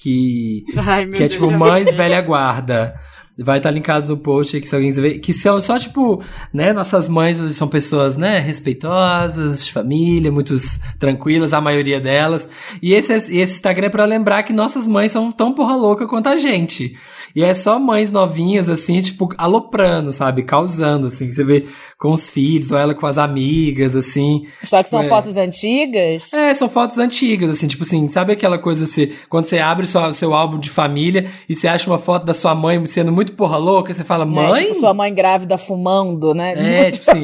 Que 0.02 0.64
Ai, 0.76 1.06
meu 1.06 1.14
que 1.14 1.24
é 1.24 1.28
Deus, 1.28 1.34
tipo 1.34 1.50
já- 1.50 1.58
Mães 1.58 1.94
Velha 1.94 2.22
Guarda. 2.22 2.96
Vai 3.38 3.58
estar 3.58 3.70
linkado 3.72 4.08
no 4.08 4.16
post 4.18 4.56
aí 4.56 4.62
que 4.62 4.68
se 4.70 4.74
alguém 4.76 4.90
quiser 4.90 5.02
ver. 5.02 5.20
Que 5.20 5.34
são 5.34 5.60
só, 5.62 5.78
tipo, 5.78 6.24
né? 6.54 6.72
Nossas 6.72 7.10
mães 7.10 7.38
hoje 7.38 7.54
são 7.54 7.68
pessoas, 7.68 8.16
né? 8.16 8.40
Respeitosas, 8.40 9.66
de 9.66 9.74
família, 9.74 10.32
muito 10.32 10.56
tranquilas, 11.00 11.52
a 11.52 11.60
maioria 11.60 12.00
delas. 12.00 12.48
E 12.82 12.94
esse, 12.94 13.12
esse 13.14 13.56
Instagram 13.56 13.88
é 13.88 13.90
pra 13.90 14.06
lembrar 14.06 14.44
que 14.44 14.54
nossas 14.54 14.88
mães 14.88 15.12
são 15.12 15.34
tão 15.34 15.54
porra 15.54 15.76
louca 15.76 16.08
quanto 16.08 16.28
a 16.28 16.38
gente. 16.38 16.98
E 17.36 17.44
é 17.44 17.54
só 17.54 17.78
mães 17.78 18.10
novinhas, 18.10 18.70
assim, 18.70 19.02
tipo, 19.02 19.28
aloprando, 19.38 20.12
sabe? 20.12 20.44
Causando, 20.44 21.08
assim. 21.08 21.30
Você 21.30 21.44
vê 21.44 21.66
com 22.00 22.12
os 22.14 22.30
filhos, 22.30 22.72
ou 22.72 22.78
ela 22.78 22.94
com 22.96 23.06
as 23.06 23.18
amigas, 23.18 23.96
assim. 23.96 24.44
Só 24.64 24.82
que 24.82 24.90
são 24.90 25.02
É. 25.04 25.08
fotos 25.08 25.36
antigas. 25.36 26.32
É, 26.34 26.54
são 26.54 26.70
fotos 26.70 26.98
antigas, 26.98 27.50
assim, 27.50 27.68
tipo 27.68 27.84
assim, 27.84 28.08
sabe 28.08 28.34
aquela 28.34 28.58
coisa 28.58 28.86
assim, 28.86 29.10
quando 29.30 29.46
você 29.46 29.60
abre 29.60 29.86
o 29.86 30.14
seu 30.14 30.34
álbum 30.34 30.58
de 30.60 30.70
família 30.70 31.26
e 31.50 31.56
você 31.56 31.68
acha 31.68 31.90
uma 31.90 32.00
foto 32.00 32.26
da 32.26 32.34
sua 32.34 32.56
mãe 32.56 32.84
sendo 32.86 33.12
muito 33.12 33.34
porra 33.34 33.58
louca, 33.58 33.94
você 33.94 34.04
fala, 34.04 34.26
né? 34.26 34.32
mãe? 34.32 34.66
Tipo, 34.68 34.80
sua 34.80 34.94
mãe 34.94 35.14
grávida 35.14 35.58
fumando, 35.58 36.34
né? 36.34 36.54
É, 36.88 36.92
tipo 36.92 37.12
assim. 37.12 37.22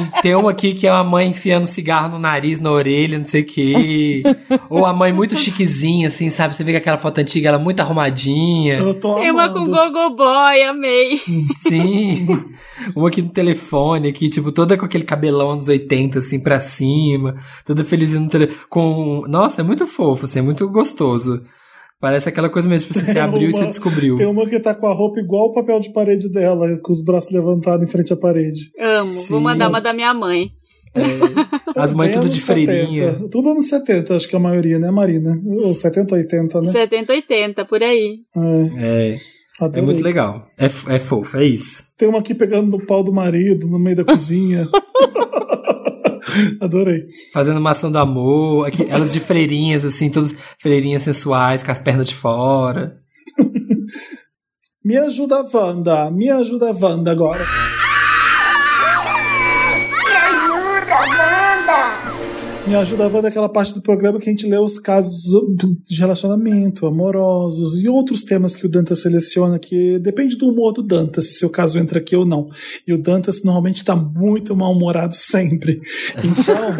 E 0.00 0.22
tem 0.22 0.34
uma 0.34 0.50
aqui 0.52 0.74
que 0.74 0.86
é 0.86 0.92
uma 0.92 1.02
mãe 1.02 1.28
enfiando 1.30 1.66
cigarro 1.66 2.08
no 2.10 2.18
nariz, 2.18 2.60
na 2.60 2.70
orelha, 2.70 3.18
não 3.18 3.24
sei 3.24 3.42
o 3.42 3.44
quê. 3.44 4.22
Ou 4.70 4.86
a 4.86 4.92
mãe 4.92 5.12
muito 5.12 5.36
chiquezinha, 5.36 6.08
assim, 6.08 6.30
sabe? 6.30 6.54
Você 6.54 6.62
vê 6.62 6.72
que 6.72 6.76
aquela 6.78 6.98
foto 6.98 7.18
antiga, 7.18 7.48
ela 7.48 7.58
muito 7.58 7.80
arrumadinha. 7.80 8.87
Eu 8.88 8.94
tô 9.00 9.14
Tem 9.16 9.30
uma 9.30 9.48
com 9.48 9.58
amando. 9.60 9.70
Gogo 9.92 10.16
Boy, 10.16 10.62
amei. 10.62 11.20
Sim. 11.68 12.26
Uma 12.94 13.08
aqui 13.08 13.22
no 13.22 13.30
telefone, 13.30 14.08
aqui, 14.08 14.28
tipo, 14.28 14.50
toda 14.52 14.76
com 14.76 14.84
aquele 14.84 15.04
cabelão 15.04 15.50
anos 15.50 15.68
80, 15.68 16.18
assim, 16.18 16.40
pra 16.40 16.60
cima. 16.60 17.36
Toda 17.64 17.84
felizinha 17.84 18.20
no 18.20 18.28
telefone. 18.28 18.58
Com... 18.68 19.24
Nossa, 19.28 19.60
é 19.60 19.64
muito 19.64 19.86
fofo, 19.86 20.24
assim, 20.24 20.38
é 20.40 20.42
muito 20.42 20.68
gostoso. 20.70 21.42
Parece 22.00 22.28
aquela 22.28 22.48
coisa 22.48 22.68
mesmo, 22.68 22.86
tipo, 22.86 22.98
assim, 22.98 23.06
você 23.06 23.12
Tem 23.14 23.22
abriu 23.22 23.50
e 23.50 23.52
uma- 23.52 23.58
você 23.60 23.66
descobriu. 23.66 24.16
Tem 24.16 24.26
uma 24.26 24.46
que 24.46 24.60
tá 24.60 24.72
com 24.72 24.86
a 24.86 24.94
roupa 24.94 25.18
igual 25.18 25.46
o 25.46 25.52
papel 25.52 25.80
de 25.80 25.92
parede 25.92 26.28
dela, 26.32 26.78
com 26.80 26.92
os 26.92 27.04
braços 27.04 27.32
levantados 27.32 27.84
em 27.84 27.88
frente 27.90 28.12
à 28.12 28.16
parede. 28.16 28.70
Amo. 28.78 29.12
Sim. 29.12 29.26
Vou 29.26 29.40
mandar 29.40 29.68
uma 29.68 29.80
da 29.80 29.92
minha 29.92 30.14
mãe. 30.14 30.50
As 31.76 31.92
mães 31.92 32.14
tudo 32.14 32.28
de 32.28 32.40
freirinha. 32.40 33.12
70. 33.12 33.28
Tudo 33.28 33.50
anos 33.50 33.68
70, 33.68 34.16
acho 34.16 34.28
que 34.28 34.36
a 34.36 34.38
maioria, 34.38 34.78
né, 34.78 34.90
Marina? 34.90 35.40
Ou 35.46 35.74
70, 35.74 36.14
80, 36.14 36.60
né? 36.62 36.66
70, 36.72 37.12
80, 37.12 37.64
por 37.64 37.82
aí. 37.82 38.18
É, 38.36 39.12
É, 39.12 39.18
adorei. 39.60 39.82
é 39.82 39.84
muito 39.84 40.02
legal. 40.02 40.46
É, 40.58 40.66
é 40.66 40.98
fofo, 40.98 41.36
é 41.36 41.44
isso. 41.44 41.84
Tem 41.96 42.08
uma 42.08 42.18
aqui 42.20 42.34
pegando 42.34 42.70
no 42.70 42.86
pau 42.86 43.02
do 43.04 43.12
marido, 43.12 43.66
no 43.66 43.78
meio 43.78 43.96
da 43.96 44.04
cozinha. 44.06 44.66
Adorei. 46.60 47.04
Fazendo 47.32 47.60
maçã 47.60 47.90
do 47.90 47.98
amor. 47.98 48.66
Aqui, 48.66 48.86
elas 48.88 49.12
de 49.12 49.20
freirinhas, 49.20 49.84
assim, 49.84 50.10
todas 50.10 50.34
freirinhas 50.60 51.02
sensuais, 51.02 51.62
com 51.62 51.70
as 51.70 51.78
pernas 51.78 52.06
de 52.06 52.14
fora. 52.14 52.98
Me 54.84 54.96
ajuda, 54.96 55.46
Wanda. 55.52 56.10
Me 56.10 56.30
ajuda, 56.30 56.72
Wanda, 56.72 57.10
agora. 57.10 57.44
Me 62.68 62.74
ajuda, 62.74 63.08
Wanda, 63.08 63.28
é 63.28 63.30
aquela 63.30 63.48
parte 63.48 63.72
do 63.72 63.80
programa 63.80 64.20
que 64.20 64.28
a 64.28 64.30
gente 64.30 64.46
lê 64.46 64.58
os 64.58 64.78
casos 64.78 65.22
de 65.86 65.98
relacionamento, 65.98 66.86
amorosos 66.86 67.80
e 67.82 67.88
outros 67.88 68.22
temas 68.22 68.54
que 68.54 68.66
o 68.66 68.68
Dantas 68.68 69.00
seleciona, 69.00 69.58
que 69.58 69.98
depende 69.98 70.36
do 70.36 70.50
humor 70.50 70.72
do 70.74 70.82
Dantas, 70.82 71.38
se 71.38 71.46
o 71.46 71.50
caso 71.50 71.78
entra 71.78 71.98
aqui 71.98 72.14
ou 72.14 72.26
não. 72.26 72.50
E 72.86 72.92
o 72.92 72.98
Dantas 72.98 73.42
normalmente 73.42 73.82
tá 73.82 73.96
muito 73.96 74.54
mal-humorado 74.54 75.14
sempre. 75.16 75.80
Então, 76.18 76.74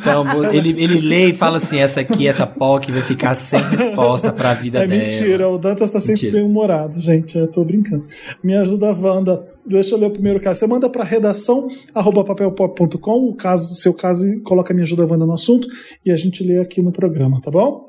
Então, 0.00 0.44
ele, 0.52 0.70
ele 0.80 1.00
lê 1.00 1.30
e 1.30 1.34
fala 1.34 1.56
assim: 1.56 1.78
essa 1.78 1.98
aqui, 2.00 2.28
essa 2.28 2.46
POC 2.46 2.92
vai 2.92 3.02
ficar 3.02 3.34
sem 3.34 3.60
resposta 3.60 4.32
pra 4.32 4.54
vida 4.54 4.84
é 4.84 4.86
dela. 4.86 5.02
mentira, 5.02 5.48
o 5.48 5.58
Dantas 5.58 5.90
tá 5.90 5.98
sempre 5.98 6.12
Mentira. 6.12 6.32
bem 6.34 6.44
humorado, 6.44 7.00
gente. 7.00 7.36
Eu 7.36 7.48
tô 7.48 7.64
brincando. 7.64 8.04
Me 8.42 8.54
ajuda, 8.54 8.92
Wanda. 8.92 9.53
Deixa 9.66 9.94
eu 9.94 9.98
ler 9.98 10.06
o 10.06 10.12
primeiro 10.12 10.40
caso. 10.40 10.60
Você 10.60 10.66
manda 10.66 10.90
pra 10.90 11.04
redação 11.04 11.68
arroba 11.94 12.22
papelpop.com 12.24 13.28
o 13.28 13.34
caso, 13.34 13.74
seu 13.74 13.94
caso 13.94 14.26
e 14.26 14.40
coloca 14.42 14.74
Me 14.74 14.82
ajuda, 14.82 15.06
Wanda 15.06 15.24
no 15.24 15.32
assunto 15.32 15.66
e 16.04 16.10
a 16.10 16.16
gente 16.16 16.44
lê 16.44 16.58
aqui 16.58 16.82
no 16.82 16.92
programa, 16.92 17.40
tá 17.40 17.50
bom? 17.50 17.88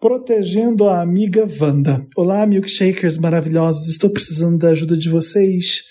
Protegendo 0.00 0.88
a 0.88 1.00
amiga 1.00 1.46
Wanda. 1.60 2.04
Olá, 2.16 2.44
milkshakers 2.46 3.18
maravilhosos. 3.18 3.88
Estou 3.88 4.10
precisando 4.10 4.58
da 4.58 4.70
ajuda 4.70 4.96
de 4.96 5.08
vocês. 5.08 5.82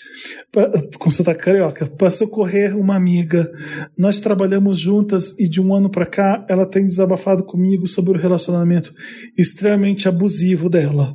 Pra, 0.50 0.70
sotaque 1.10 1.44
carioca. 1.44 1.86
Para 1.86 2.10
socorrer 2.10 2.76
uma 2.76 2.96
amiga. 2.96 3.50
Nós 3.96 4.20
trabalhamos 4.20 4.78
juntas 4.78 5.38
e 5.38 5.48
de 5.48 5.60
um 5.60 5.74
ano 5.74 5.88
pra 5.88 6.04
cá 6.04 6.44
ela 6.48 6.66
tem 6.66 6.84
desabafado 6.84 7.44
comigo 7.44 7.86
sobre 7.86 8.10
o 8.12 8.20
relacionamento 8.20 8.92
extremamente 9.38 10.08
abusivo 10.08 10.68
dela. 10.68 11.14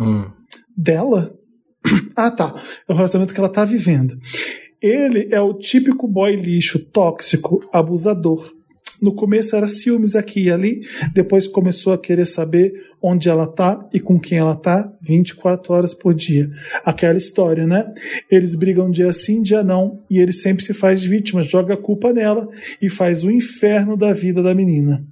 Hum. 0.00 0.30
Dela? 0.74 1.34
Ah, 2.14 2.30
tá. 2.30 2.54
É 2.88 2.92
o 2.92 2.94
relacionamento 2.94 3.32
que 3.32 3.40
ela 3.40 3.48
tá 3.48 3.64
vivendo. 3.64 4.18
Ele 4.80 5.28
é 5.30 5.40
o 5.40 5.54
típico 5.54 6.06
boy 6.06 6.36
lixo, 6.36 6.78
tóxico, 6.78 7.66
abusador. 7.72 8.52
No 9.00 9.12
começo 9.12 9.56
era 9.56 9.66
ciúmes 9.66 10.14
aqui 10.14 10.44
e 10.44 10.50
ali, 10.50 10.80
depois 11.12 11.48
começou 11.48 11.92
a 11.92 11.98
querer 11.98 12.24
saber 12.24 12.72
onde 13.02 13.28
ela 13.28 13.48
tá 13.48 13.88
e 13.92 13.98
com 13.98 14.18
quem 14.18 14.38
ela 14.38 14.54
tá 14.54 14.92
24 15.02 15.74
horas 15.74 15.92
por 15.92 16.14
dia. 16.14 16.48
Aquela 16.84 17.18
história, 17.18 17.66
né? 17.66 17.92
Eles 18.30 18.54
brigam 18.54 18.88
dia 18.88 19.12
sim, 19.12 19.42
dia 19.42 19.64
não, 19.64 20.00
e 20.08 20.18
ele 20.18 20.32
sempre 20.32 20.62
se 20.64 20.72
faz 20.72 21.00
de 21.00 21.08
vítima, 21.08 21.42
joga 21.42 21.74
a 21.74 21.76
culpa 21.76 22.12
nela 22.12 22.48
e 22.80 22.88
faz 22.88 23.24
o 23.24 23.30
inferno 23.30 23.96
da 23.96 24.12
vida 24.12 24.40
da 24.40 24.54
menina. 24.54 25.04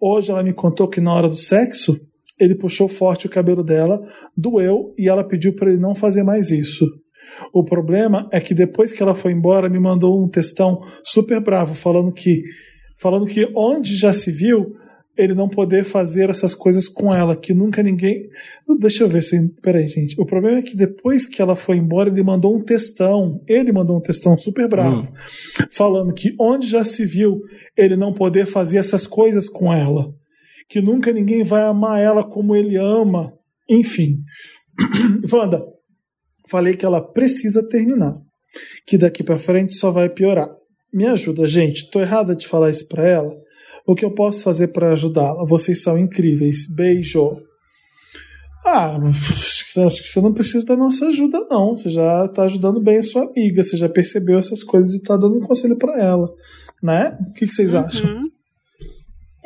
Hoje 0.00 0.30
ela 0.30 0.42
me 0.42 0.54
contou 0.54 0.88
que 0.88 1.00
na 1.00 1.12
hora 1.12 1.28
do 1.28 1.36
sexo, 1.36 2.00
ele 2.38 2.54
puxou 2.54 2.88
forte 2.88 3.26
o 3.26 3.30
cabelo 3.30 3.64
dela, 3.64 4.02
doeu 4.36 4.92
e 4.98 5.08
ela 5.08 5.24
pediu 5.24 5.54
para 5.54 5.70
ele 5.70 5.80
não 5.80 5.94
fazer 5.94 6.22
mais 6.22 6.50
isso. 6.50 6.86
O 7.52 7.64
problema 7.64 8.28
é 8.32 8.40
que 8.40 8.54
depois 8.54 8.92
que 8.92 9.02
ela 9.02 9.14
foi 9.14 9.32
embora, 9.32 9.68
me 9.68 9.78
mandou 9.78 10.22
um 10.22 10.28
textão 10.28 10.80
super 11.02 11.40
bravo 11.40 11.74
falando 11.74 12.12
que 12.12 12.42
falando 12.96 13.26
que 13.26 13.50
onde 13.54 13.96
já 13.96 14.12
se 14.12 14.30
viu 14.30 14.74
ele 15.16 15.34
não 15.34 15.48
poder 15.48 15.84
fazer 15.84 16.28
essas 16.28 16.54
coisas 16.54 16.88
com 16.88 17.12
ela, 17.12 17.34
que 17.34 17.54
nunca 17.54 17.82
ninguém. 17.82 18.20
Deixa 18.78 19.02
eu 19.02 19.08
ver 19.08 19.22
se. 19.22 19.36
Peraí, 19.62 19.88
gente. 19.88 20.20
O 20.20 20.26
problema 20.26 20.58
é 20.58 20.62
que 20.62 20.76
depois 20.76 21.26
que 21.26 21.40
ela 21.40 21.56
foi 21.56 21.78
embora, 21.78 22.10
ele 22.10 22.22
mandou 22.22 22.54
um 22.54 22.62
textão. 22.62 23.40
Ele 23.48 23.72
mandou 23.72 23.96
um 23.96 24.00
textão 24.00 24.36
super 24.36 24.68
bravo, 24.68 25.08
falando 25.70 26.12
que 26.12 26.34
onde 26.38 26.66
já 26.66 26.84
se 26.84 27.04
viu 27.04 27.40
ele 27.76 27.96
não 27.96 28.12
poder 28.12 28.46
fazer 28.46 28.78
essas 28.78 29.06
coisas 29.06 29.48
com 29.48 29.72
ela, 29.72 30.12
que 30.68 30.80
nunca 30.80 31.12
ninguém 31.12 31.44
vai 31.44 31.62
amar 31.62 32.00
ela 32.00 32.24
como 32.24 32.54
ele 32.54 32.76
ama. 32.76 33.32
Enfim. 33.68 34.18
Wanda, 35.32 35.62
falei 36.48 36.76
que 36.76 36.84
ela 36.84 37.00
precisa 37.00 37.66
terminar, 37.68 38.16
que 38.86 38.98
daqui 38.98 39.22
pra 39.22 39.38
frente 39.38 39.74
só 39.74 39.90
vai 39.90 40.08
piorar. 40.08 40.48
Me 40.92 41.06
ajuda, 41.06 41.46
gente. 41.46 41.90
Tô 41.90 42.00
errada 42.00 42.34
de 42.34 42.46
falar 42.46 42.70
isso 42.70 42.86
pra 42.88 43.06
ela. 43.06 43.30
O 43.86 43.94
que 43.94 44.04
eu 44.04 44.12
posso 44.12 44.42
fazer 44.42 44.68
pra 44.68 44.92
ajudá-la? 44.92 45.46
Vocês 45.46 45.82
são 45.82 45.98
incríveis. 45.98 46.66
Beijo. 46.74 47.36
Ah, 48.64 48.98
acho 48.98 50.02
que 50.02 50.08
você 50.08 50.20
não 50.20 50.32
precisa 50.32 50.64
da 50.64 50.76
nossa 50.76 51.08
ajuda, 51.08 51.46
não. 51.50 51.76
Você 51.76 51.90
já 51.90 52.26
tá 52.28 52.44
ajudando 52.44 52.80
bem 52.80 52.98
a 52.98 53.02
sua 53.02 53.24
amiga. 53.24 53.62
Você 53.62 53.76
já 53.76 53.88
percebeu 53.88 54.38
essas 54.38 54.64
coisas 54.64 54.94
e 54.94 55.02
tá 55.02 55.16
dando 55.16 55.36
um 55.36 55.46
conselho 55.46 55.76
pra 55.76 56.00
ela. 56.00 56.28
Né? 56.82 57.16
O 57.28 57.32
que, 57.32 57.46
que 57.46 57.52
vocês 57.52 57.74
acham? 57.74 58.26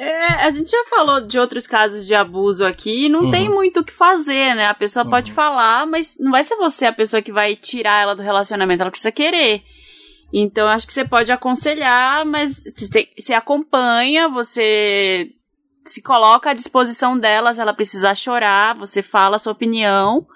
Uhum. 0.01 0.07
É, 0.07 0.47
a 0.47 0.51
gente 0.51 0.71
já 0.71 0.83
falou 0.87 1.21
de 1.21 1.39
outros 1.39 1.67
casos 1.67 2.07
de 2.07 2.15
abuso 2.15 2.65
aqui 2.65 3.05
e 3.05 3.09
não 3.11 3.31
tem 3.31 3.51
muito 3.51 3.81
o 3.81 3.85
que 3.85 3.93
fazer, 3.93 4.55
né? 4.55 4.67
A 4.67 4.75
pessoa 4.75 5.05
pode 5.05 5.31
falar, 5.31 5.87
mas 5.87 6.17
não 6.19 6.31
vai 6.31 6.43
ser 6.43 6.57
você 6.57 6.87
a 6.87 6.93
pessoa 6.93 7.21
que 7.21 7.31
vai 7.31 7.55
tirar 7.55 8.01
ela 8.01 8.17
do 8.17 8.23
relacionamento, 8.23 8.83
ela 8.83 8.91
precisa 8.91 9.13
querer. 9.13 9.63
Então, 10.33 10.69
acho 10.69 10.87
que 10.87 10.93
você 10.93 11.05
pode 11.05 11.31
aconselhar, 11.31 12.25
mas 12.25 12.65
você 13.19 13.35
acompanha, 13.35 14.29
você 14.29 15.31
se 15.85 16.03
coloca 16.03 16.51
à 16.51 16.55
disposição 16.55 17.19
dela 17.19 17.53
se 17.53 17.61
ela 17.61 17.75
precisar 17.75 18.15
chorar, 18.15 18.77
você 18.77 19.03
fala 19.03 19.37
a 19.37 19.39
sua 19.39 19.53
opinião, 19.53 20.27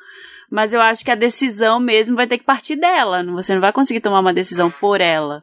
mas 0.51 0.75
eu 0.75 0.81
acho 0.81 1.05
que 1.05 1.11
a 1.11 1.17
decisão 1.17 1.81
mesmo 1.81 2.17
vai 2.17 2.27
ter 2.27 2.39
que 2.39 2.45
partir 2.45 2.77
dela. 2.77 3.25
Você 3.33 3.55
não 3.55 3.61
vai 3.61 3.73
conseguir 3.73 4.01
tomar 4.01 4.21
uma 4.21 4.33
decisão 4.33 4.71
por 4.71 5.01
ela. 5.01 5.43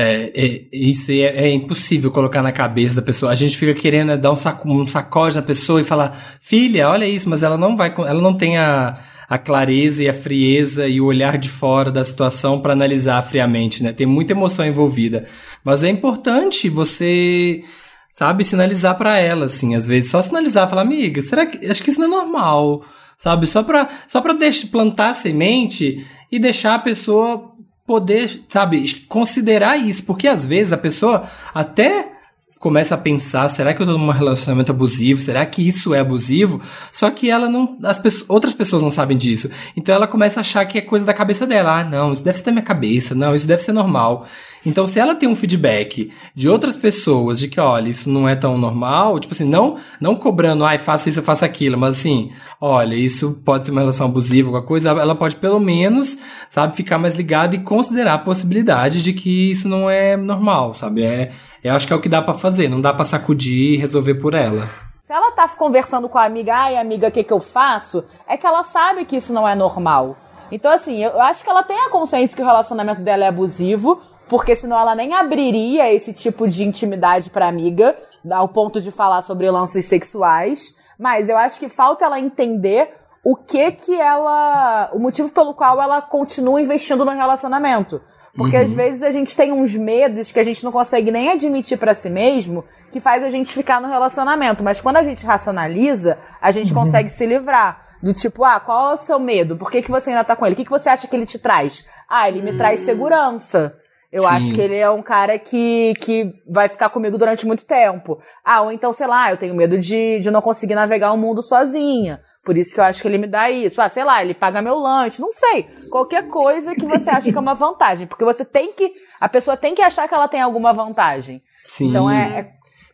É, 0.00 0.30
é, 0.32 0.64
isso 0.72 1.10
é, 1.10 1.24
é 1.24 1.50
impossível 1.50 2.12
colocar 2.12 2.40
na 2.40 2.52
cabeça 2.52 2.94
da 2.94 3.02
pessoa. 3.02 3.32
A 3.32 3.34
gente 3.34 3.56
fica 3.56 3.74
querendo 3.74 4.16
dar 4.16 4.30
um, 4.30 4.36
saco, 4.36 4.70
um 4.70 4.86
sacode 4.86 5.34
na 5.34 5.42
pessoa 5.42 5.80
e 5.80 5.84
falar, 5.84 6.38
filha, 6.40 6.88
olha 6.88 7.04
isso, 7.04 7.28
mas 7.28 7.42
ela 7.42 7.56
não 7.56 7.76
vai, 7.76 7.92
ela 7.98 8.22
não 8.22 8.32
tem 8.32 8.56
a, 8.56 8.96
a 9.28 9.36
clareza 9.36 10.00
e 10.00 10.08
a 10.08 10.14
frieza 10.14 10.86
e 10.86 11.00
o 11.00 11.06
olhar 11.06 11.36
de 11.36 11.48
fora 11.48 11.90
da 11.90 12.04
situação 12.04 12.60
para 12.60 12.74
analisar 12.74 13.20
friamente, 13.22 13.82
né? 13.82 13.92
Tem 13.92 14.06
muita 14.06 14.34
emoção 14.34 14.64
envolvida. 14.64 15.26
Mas 15.64 15.82
é 15.82 15.88
importante 15.88 16.68
você, 16.68 17.64
sabe, 18.12 18.44
sinalizar 18.44 18.96
para 18.96 19.18
ela, 19.18 19.46
assim, 19.46 19.74
às 19.74 19.84
vezes. 19.84 20.12
Só 20.12 20.22
sinalizar, 20.22 20.70
falar, 20.70 20.82
amiga, 20.82 21.20
será 21.22 21.44
que. 21.44 21.66
Acho 21.66 21.82
que 21.82 21.90
isso 21.90 22.00
não 22.00 22.06
é 22.06 22.10
normal, 22.22 22.84
sabe? 23.18 23.48
Só 23.48 23.64
pra, 23.64 23.88
só 24.06 24.20
pra 24.20 24.32
deixar, 24.32 24.68
plantar 24.68 25.10
a 25.10 25.14
semente 25.14 26.06
e 26.30 26.38
deixar 26.38 26.76
a 26.76 26.78
pessoa 26.78 27.57
poder, 27.88 28.44
sabe, 28.50 29.06
considerar 29.08 29.78
isso. 29.78 30.04
Porque 30.04 30.28
às 30.28 30.44
vezes 30.44 30.74
a 30.74 30.76
pessoa 30.76 31.26
até 31.54 32.12
começa 32.58 32.94
a 32.94 32.98
pensar, 32.98 33.48
será 33.48 33.72
que 33.72 33.80
eu 33.80 33.86
tô 33.86 33.96
num 33.96 34.10
relacionamento 34.10 34.70
abusivo? 34.70 35.20
Será 35.20 35.46
que 35.46 35.66
isso 35.66 35.94
é 35.94 36.00
abusivo? 36.00 36.60
Só 36.92 37.08
que 37.10 37.30
ela 37.30 37.48
não, 37.48 37.78
as 37.82 37.98
pessoas, 37.98 38.28
outras 38.28 38.52
pessoas 38.52 38.82
não 38.82 38.90
sabem 38.90 39.16
disso. 39.16 39.50
Então 39.74 39.94
ela 39.94 40.06
começa 40.06 40.38
a 40.38 40.42
achar 40.42 40.66
que 40.66 40.76
é 40.76 40.82
coisa 40.82 41.06
da 41.06 41.14
cabeça 41.14 41.46
dela. 41.46 41.80
Ah, 41.80 41.84
não, 41.84 42.12
isso 42.12 42.22
deve 42.22 42.38
ser 42.38 42.44
da 42.44 42.52
minha 42.52 42.62
cabeça. 42.62 43.14
Não, 43.14 43.34
isso 43.34 43.46
deve 43.46 43.62
ser 43.62 43.72
normal. 43.72 44.26
Então 44.66 44.86
se 44.86 44.98
ela 44.98 45.14
tem 45.14 45.28
um 45.28 45.36
feedback 45.36 46.12
de 46.34 46.48
outras 46.48 46.76
pessoas 46.76 47.38
de 47.38 47.48
que, 47.48 47.60
olha, 47.60 47.88
isso 47.88 48.10
não 48.10 48.28
é 48.28 48.34
tão 48.34 48.58
normal, 48.58 49.18
tipo 49.18 49.34
assim, 49.34 49.44
não, 49.44 49.76
não 50.00 50.14
cobrando, 50.14 50.64
ai, 50.64 50.78
faça 50.78 51.08
isso, 51.08 51.22
faça 51.22 51.44
aquilo, 51.44 51.78
mas 51.78 51.98
assim, 51.98 52.30
olha, 52.60 52.94
isso 52.94 53.40
pode 53.44 53.66
ser 53.66 53.72
uma 53.72 53.80
relação 53.80 54.06
abusiva, 54.06 54.48
alguma 54.48 54.66
coisa, 54.66 54.90
ela 54.90 55.14
pode 55.14 55.36
pelo 55.36 55.60
menos, 55.60 56.16
sabe, 56.50 56.76
ficar 56.76 56.98
mais 56.98 57.14
ligada 57.14 57.54
e 57.54 57.60
considerar 57.60 58.14
a 58.14 58.18
possibilidade 58.18 59.02
de 59.02 59.12
que 59.12 59.50
isso 59.50 59.68
não 59.68 59.88
é 59.88 60.16
normal, 60.16 60.74
sabe? 60.74 61.02
É, 61.02 61.32
eu 61.62 61.74
acho 61.74 61.86
que 61.86 61.92
é 61.92 61.96
o 61.96 62.00
que 62.00 62.08
dá 62.08 62.20
pra 62.22 62.34
fazer, 62.34 62.68
não 62.68 62.80
dá 62.80 62.92
pra 62.92 63.04
sacudir 63.04 63.74
e 63.74 63.76
resolver 63.76 64.14
por 64.14 64.34
ela. 64.34 64.66
Se 65.06 65.12
ela 65.12 65.30
tá 65.32 65.48
conversando 65.48 66.08
com 66.08 66.18
a 66.18 66.24
amiga, 66.24 66.54
ai 66.54 66.76
amiga, 66.76 67.08
o 67.08 67.10
que 67.10 67.24
que 67.24 67.32
eu 67.32 67.40
faço? 67.40 68.04
É 68.28 68.36
que 68.36 68.46
ela 68.46 68.62
sabe 68.62 69.04
que 69.06 69.16
isso 69.16 69.32
não 69.32 69.48
é 69.48 69.54
normal. 69.54 70.16
Então, 70.50 70.72
assim, 70.72 71.02
eu 71.02 71.20
acho 71.20 71.44
que 71.44 71.50
ela 71.50 71.62
tem 71.62 71.78
a 71.78 71.90
consciência 71.90 72.34
que 72.34 72.42
o 72.42 72.46
relacionamento 72.46 73.02
dela 73.02 73.24
é 73.24 73.28
abusivo, 73.28 74.00
porque 74.28 74.54
senão 74.54 74.78
ela 74.78 74.94
nem 74.94 75.14
abriria 75.14 75.92
esse 75.92 76.12
tipo 76.12 76.46
de 76.46 76.64
intimidade 76.64 77.30
pra 77.30 77.48
amiga, 77.48 77.96
ao 78.30 78.48
ponto 78.48 78.80
de 78.80 78.90
falar 78.90 79.22
sobre 79.22 79.50
lances 79.50 79.86
sexuais. 79.86 80.76
Mas 80.98 81.28
eu 81.28 81.36
acho 81.36 81.58
que 81.60 81.68
falta 81.68 82.04
ela 82.04 82.18
entender 82.18 82.90
o 83.24 83.36
que 83.36 83.72
que 83.72 84.00
ela. 84.00 84.90
o 84.92 84.98
motivo 84.98 85.30
pelo 85.32 85.54
qual 85.54 85.80
ela 85.80 86.02
continua 86.02 86.60
investindo 86.60 87.04
no 87.04 87.12
relacionamento. 87.12 88.00
Porque 88.36 88.56
às 88.56 88.72
vezes 88.72 89.02
a 89.02 89.10
gente 89.10 89.36
tem 89.36 89.50
uns 89.50 89.74
medos 89.74 90.30
que 90.30 90.38
a 90.38 90.44
gente 90.44 90.62
não 90.62 90.70
consegue 90.70 91.10
nem 91.10 91.28
admitir 91.28 91.76
pra 91.76 91.92
si 91.92 92.08
mesmo, 92.08 92.64
que 92.92 93.00
faz 93.00 93.24
a 93.24 93.30
gente 93.30 93.52
ficar 93.52 93.80
no 93.80 93.88
relacionamento. 93.88 94.62
Mas 94.62 94.80
quando 94.80 94.98
a 94.98 95.02
gente 95.02 95.26
racionaliza, 95.26 96.16
a 96.40 96.52
gente 96.52 96.72
consegue 96.72 97.08
se 97.08 97.26
livrar. 97.26 97.86
Do 98.00 98.14
tipo, 98.14 98.44
ah, 98.44 98.60
qual 98.60 98.92
é 98.92 98.94
o 98.94 98.96
seu 98.96 99.18
medo? 99.18 99.56
Por 99.56 99.72
que, 99.72 99.82
que 99.82 99.90
você 99.90 100.10
ainda 100.10 100.22
tá 100.22 100.36
com 100.36 100.46
ele? 100.46 100.52
O 100.52 100.56
que, 100.56 100.64
que 100.64 100.70
você 100.70 100.88
acha 100.88 101.08
que 101.08 101.16
ele 101.16 101.26
te 101.26 101.36
traz? 101.36 101.84
Ah, 102.08 102.28
ele 102.28 102.40
me 102.40 102.56
traz 102.56 102.80
segurança. 102.80 103.74
Eu 104.10 104.22
Sim. 104.22 104.28
acho 104.28 104.54
que 104.54 104.60
ele 104.60 104.76
é 104.76 104.88
um 104.88 105.02
cara 105.02 105.38
que, 105.38 105.92
que 106.00 106.32
vai 106.48 106.68
ficar 106.68 106.88
comigo 106.88 107.18
durante 107.18 107.46
muito 107.46 107.66
tempo. 107.66 108.18
Ah, 108.42 108.62
ou 108.62 108.72
então, 108.72 108.92
sei 108.92 109.06
lá, 109.06 109.30
eu 109.30 109.36
tenho 109.36 109.54
medo 109.54 109.78
de, 109.78 110.18
de 110.20 110.30
não 110.30 110.40
conseguir 110.40 110.74
navegar 110.74 111.12
o 111.12 111.18
mundo 111.18 111.42
sozinha. 111.42 112.20
Por 112.42 112.56
isso 112.56 112.72
que 112.72 112.80
eu 112.80 112.84
acho 112.84 113.02
que 113.02 113.08
ele 113.08 113.18
me 113.18 113.26
dá 113.26 113.50
isso. 113.50 113.82
Ah, 113.82 113.88
sei 113.90 114.04
lá, 114.04 114.22
ele 114.22 114.32
paga 114.32 114.62
meu 114.62 114.76
lanche. 114.76 115.20
Não 115.20 115.30
sei. 115.32 115.64
Qualquer 115.90 116.26
coisa 116.26 116.74
que 116.74 116.86
você 116.86 117.10
acha 117.10 117.30
que 117.30 117.36
é 117.36 117.40
uma 117.40 117.52
vantagem. 117.54 118.06
Porque 118.06 118.24
você 118.24 118.44
tem 118.44 118.72
que. 118.72 118.94
A 119.20 119.28
pessoa 119.28 119.56
tem 119.58 119.74
que 119.74 119.82
achar 119.82 120.08
que 120.08 120.14
ela 120.14 120.26
tem 120.26 120.40
alguma 120.40 120.72
vantagem. 120.72 121.42
Sim. 121.62 121.90
Então 121.90 122.10
é, 122.10 122.40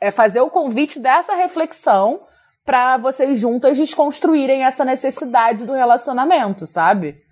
é, 0.00 0.08
é 0.08 0.10
fazer 0.10 0.40
o 0.40 0.50
convite 0.50 0.98
dessa 0.98 1.36
reflexão 1.36 2.22
pra 2.64 2.96
vocês 2.96 3.38
juntas 3.38 3.78
desconstruírem 3.78 4.64
essa 4.64 4.84
necessidade 4.84 5.64
do 5.64 5.74
relacionamento, 5.74 6.66
sabe? 6.66 7.22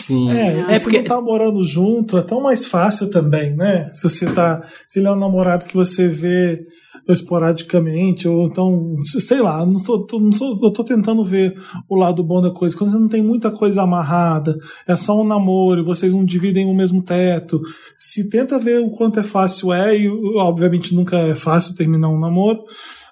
Sim. 0.00 0.30
É, 0.30 0.74
e 0.74 0.78
se 0.80 0.90
não 0.90 1.04
tá 1.04 1.20
morando 1.20 1.62
junto, 1.62 2.18
é 2.18 2.22
tão 2.22 2.40
mais 2.40 2.64
fácil 2.66 3.10
também, 3.10 3.54
né? 3.54 3.88
Se 3.92 4.02
você 4.08 4.26
tá. 4.26 4.62
Se 4.86 4.98
ele 4.98 5.06
é 5.08 5.10
um 5.12 5.18
namorado 5.18 5.64
que 5.66 5.74
você 5.76 6.08
vê 6.08 6.60
esporadicamente, 7.08 8.26
ou 8.28 8.46
então, 8.46 8.96
sei 9.04 9.40
lá, 9.40 9.64
não 9.64 9.82
tô, 9.82 10.04
tô- 10.06 10.20
não 10.20 10.32
sou- 10.32 10.58
eu 10.62 10.70
tô 10.70 10.82
tentando 10.84 11.24
ver 11.24 11.54
o 11.88 11.96
lado 11.96 12.22
bom 12.22 12.40
da 12.40 12.50
coisa. 12.50 12.76
Quando 12.76 12.90
você 12.90 12.98
não 12.98 13.08
tem 13.08 13.22
muita 13.22 13.50
coisa 13.50 13.82
amarrada, 13.82 14.56
é 14.86 14.94
só 14.96 15.20
um 15.20 15.24
namoro, 15.26 15.80
e 15.80 15.84
vocês 15.84 16.14
não 16.14 16.24
dividem 16.24 16.66
o 16.66 16.74
mesmo 16.74 17.02
teto. 17.02 17.60
Se 17.96 18.28
tenta 18.28 18.58
ver 18.58 18.80
o 18.80 18.90
quanto 18.90 19.20
é 19.20 19.22
fácil 19.22 19.72
é, 19.72 19.96
e 19.96 20.08
obviamente 20.36 20.94
nunca 20.94 21.18
é 21.18 21.34
fácil 21.34 21.74
terminar 21.74 22.08
um 22.08 22.18
namoro. 22.18 22.60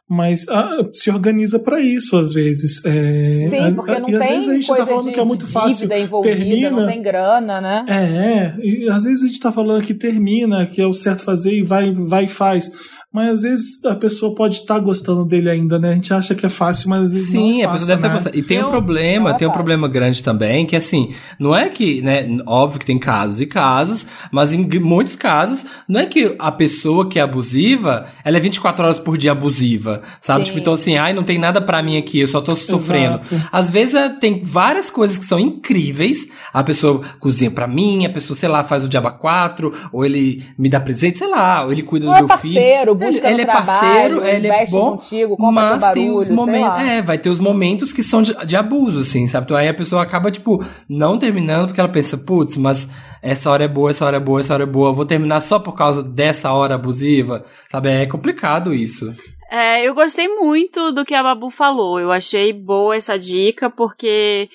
Mas 0.09 0.48
ah, 0.48 0.89
se 0.94 1.10
organiza 1.10 1.59
pra 1.59 1.80
isso 1.80 2.16
às 2.16 2.32
vezes. 2.32 2.82
É, 2.85 3.47
Sim, 3.51 3.74
porque 3.74 3.90
a- 3.90 4.01
não 4.01 4.09
e 4.09 4.14
às 4.16 4.26
vezes 4.26 4.48
a 4.48 4.55
gente 4.55 4.66
coisa 4.66 4.82
tá 4.85 4.90
falando 4.90 5.05
de, 5.06 5.12
que 5.12 5.20
é 5.20 5.24
muito 5.24 5.47
fácil. 5.47 5.86
termina, 6.22 6.70
não 6.70 6.86
tem 6.86 7.02
grana, 7.02 7.60
né? 7.60 7.85
é, 7.90 8.55
e 8.59 8.89
às 8.89 9.05
vezes 9.05 9.22
a 9.22 9.26
gente 9.26 9.39
tá 9.40 9.52
falando 9.52 9.82
que 9.82 9.93
termina, 9.93 10.64
que 10.64 10.80
é 10.80 10.86
o 10.86 10.94
certo 10.94 11.24
fazer 11.24 11.52
e 11.52 11.62
vai, 11.62 11.93
vai 11.93 12.24
e 12.24 12.28
faz. 12.28 12.70
Mas 13.12 13.30
às 13.36 13.43
vezes 13.43 13.85
a 13.86 13.97
pessoa 13.97 14.35
pode 14.35 14.56
estar 14.56 14.78
gostando 14.80 15.24
dele 15.24 15.48
ainda, 15.48 15.78
né? 15.78 15.93
A 15.93 15.94
gente 15.94 16.12
acha 16.12 16.35
que 16.35 16.44
é 16.44 16.48
fácil, 16.51 16.90
mas 16.90 17.05
às 17.05 17.12
vezes 17.12 17.32
não 17.32 17.40
Sim, 17.43 17.62
é 17.62 17.64
a 17.64 17.68
fácil, 17.70 17.80
pessoa 17.80 17.97
deve 17.97 18.02
né? 18.02 18.09
estar 18.18 18.24
gostando. 18.30 18.39
E 18.39 18.43
tem 18.47 18.59
um 18.59 18.60
Eu- 18.66 18.70
problema, 18.70 19.28
Não 19.30 19.35
é 19.35 19.39
tem 19.39 19.48
um 19.48 19.51
fácil. 19.51 19.55
problema 19.59 19.89
grande 19.89 20.22
também, 20.22 20.66
que 20.66 20.76
assim, 20.76 21.14
não 21.39 21.56
é 21.56 21.68
que, 21.70 22.02
né, 22.02 22.26
óbvio 22.47 22.78
que 22.78 22.85
tem 22.86 22.98
casos 22.98 23.40
e 23.40 23.47
casos, 23.47 24.06
mas 24.30 24.52
em 24.52 24.68
muitos 24.78 25.16
casos, 25.16 25.64
não 25.89 26.01
é 26.01 26.06
que 26.06 26.36
a 26.39 26.52
pessoa 26.52 27.09
que 27.09 27.18
é 27.18 27.22
abusiva, 27.22 28.06
ela 28.22 28.36
é 28.36 28.40
24 28.40 28.85
horas 28.85 28.98
por 28.98 29.16
dia 29.16 29.32
abusiva. 29.32 30.02
sabe? 30.20 30.40
Sim. 30.40 30.47
Tipo, 30.48 30.59
então 30.59 30.74
assim, 30.74 30.97
ai, 30.98 31.12
não 31.14 31.22
tem 31.24 31.39
nada 31.39 31.60
pra 31.62 31.82
mim 31.82 31.97
aqui, 31.97 32.20
eu 32.20 32.28
só 32.28 32.40
tô 32.43 32.55
sofrendo. 32.55 33.20
Exato. 33.32 33.48
Às 33.51 33.70
vezes 33.70 33.94
é, 33.94 34.09
tem 34.10 34.43
várias 34.43 34.90
coisas 34.90 35.16
que 35.18 35.24
são 35.24 35.39
incríveis. 35.40 36.28
A 36.52 36.62
pessoa 36.62 37.01
cozinha 37.20 37.51
pra 37.51 37.66
mim, 37.66 38.05
a 38.05 38.10
pessoa, 38.10 38.36
sei 38.36 38.48
lá, 38.48 38.62
faz 38.64 38.85
o 38.85 38.89
diaba 38.89 39.10
4, 39.10 39.72
ou 39.93 40.05
ele 40.05 40.43
me 40.59 40.68
dá 40.68 40.78
presente, 40.80 41.16
sei 41.18 41.28
lá, 41.28 41.64
ou 41.64 41.72
ele 41.72 41.82
cuida 41.82 42.06
Ou 42.06 42.12
do 42.12 42.16
é 42.16 42.18
meu 42.20 42.28
parceiro, 42.28 42.93
filho. 42.93 42.98
Busca 42.99 43.31
ele, 43.31 43.43
ele 43.43 43.45
no 43.45 43.51
é 43.51 43.53
parceiro, 43.53 44.16
trabalho, 44.16 44.27
ele 44.27 44.47
é 44.49 44.66
bom, 44.66 44.91
contigo, 44.93 45.37
compra 45.37 45.53
mas 45.53 45.83
teu 45.83 45.93
tem 45.93 46.11
os 46.11 46.29
barulho, 46.29 46.35
momentos, 46.35 46.83
é, 46.83 47.03
vai 47.03 47.19
ter 47.19 47.31
os 47.31 47.39
momentos 47.39 47.93
que 47.93 48.03
são 48.03 48.23
de, 48.23 48.35
de 48.47 48.57
abuso, 48.57 49.01
assim, 49.01 49.27
sabe? 49.27 49.45
Então 49.45 49.57
aí 49.57 49.69
a 49.69 49.75
pessoa 49.75 50.03
acaba, 50.03 50.31
tipo, 50.31 50.65
não 50.89 51.19
terminando 51.19 51.66
porque 51.66 51.81
ela 51.81 51.89
pensa, 51.89 52.16
putz, 52.16 52.57
mas 52.57 52.89
essa 53.23 53.51
hora 53.51 53.65
é 53.65 53.69
boa, 53.69 53.91
essa 53.91 54.05
hora 54.05 54.16
é 54.16 54.20
boa, 54.20 54.41
essa 54.41 54.55
hora 54.55 54.62
é 54.65 54.66
boa, 54.66 54.91
eu 54.91 54.95
vou 54.95 55.07
terminar 55.07 55.41
só 55.41 55.59
por 55.59 55.75
causa 55.75 56.03
dessa 56.03 56.53
hora 56.53 56.75
abusiva, 56.75 57.45
sabe? 57.70 57.89
É 57.89 58.07
complicado 58.07 58.75
isso. 58.75 59.15
É, 59.51 59.87
eu 59.87 59.95
gostei 59.95 60.29
muito 60.29 60.93
do 60.93 61.05
que 61.07 61.15
a 61.15 61.23
Babu 61.23 61.49
falou. 61.49 61.99
Eu 61.99 62.12
achei 62.12 62.53
boa 62.53 62.95
essa 62.95 63.19
dica, 63.19 63.70
porque 63.70 64.49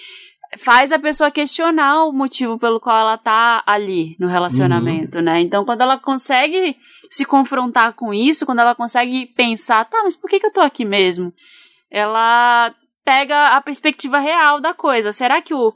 faz 0.58 0.92
a 0.92 1.00
pessoa 1.00 1.32
questionar 1.32 2.06
o 2.06 2.12
motivo 2.12 2.58
pelo 2.58 2.80
qual 2.80 3.00
ela 3.00 3.18
tá 3.18 3.64
ali 3.66 4.16
no 4.20 4.28
relacionamento, 4.28 5.22
né? 5.22 5.42
Então, 5.42 5.66
quando 5.66 5.82
ela 5.82 5.98
consegue 5.98 6.76
se 7.10 7.26
confrontar 7.26 7.94
com 7.94 8.14
isso, 8.14 8.46
quando 8.46 8.60
ela 8.60 8.76
consegue 8.76 9.28
pensar, 9.28 9.86
tá, 9.86 10.02
mas 10.04 10.16
por 10.16 10.30
que, 10.30 10.40
que 10.40 10.46
eu 10.46 10.54
tô 10.54 10.62
aqui 10.62 10.86
mesmo? 10.86 11.34
Ela 11.90 12.74
pega 13.04 13.48
a 13.48 13.62
perspectiva 13.62 14.20
real 14.20 14.60
da 14.60 14.74
coisa. 14.74 15.12
Será 15.12 15.42
que 15.42 15.54
o, 15.54 15.74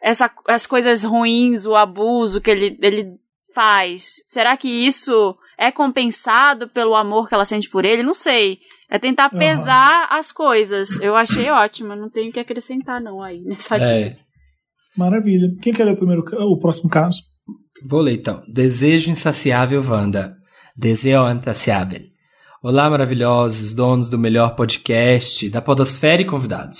essa, 0.00 0.30
as 0.48 0.66
coisas 0.66 1.04
ruins, 1.04 1.66
o 1.66 1.76
abuso 1.76 2.40
que 2.40 2.50
ele, 2.50 2.78
ele 2.80 3.14
faz, 3.54 4.24
será 4.26 4.56
que 4.56 4.68
isso 4.68 5.36
é 5.60 5.70
compensado 5.70 6.68
pelo 6.68 6.94
amor 6.96 7.28
que 7.28 7.34
ela 7.34 7.44
sente 7.44 7.68
por 7.68 7.84
ele? 7.84 8.02
Não 8.02 8.14
sei. 8.14 8.58
É 8.90 8.98
tentar 8.98 9.28
pesar 9.28 10.08
as 10.10 10.32
coisas. 10.32 10.98
Eu 11.00 11.14
achei 11.14 11.48
ótimo. 11.52 11.94
Não 11.94 12.08
tenho 12.08 12.30
o 12.30 12.32
que 12.32 12.40
acrescentar, 12.40 13.00
não, 13.00 13.22
aí, 13.22 13.40
nessa 13.42 13.76
É, 13.76 14.08
dica. 14.08 14.20
Maravilha. 14.96 15.48
Quem 15.62 15.72
quer 15.72 15.84
ler 15.84 15.92
o, 15.92 15.96
primeiro, 15.96 16.24
o 16.24 16.58
próximo 16.58 16.88
caso? 16.88 17.18
Vou 17.86 18.00
ler 18.00 18.14
então. 18.14 18.42
Desejo 18.48 19.10
insaciável, 19.10 19.84
Wanda. 19.86 20.34
Desejo 20.76 21.30
insaciável. 21.30 22.00
Olá, 22.62 22.90
maravilhosos, 22.90 23.72
donos 23.72 24.10
do 24.10 24.18
melhor 24.18 24.54
podcast, 24.56 25.48
da 25.50 25.62
Podosfera 25.62 26.20
e 26.22 26.26
convidados. 26.26 26.78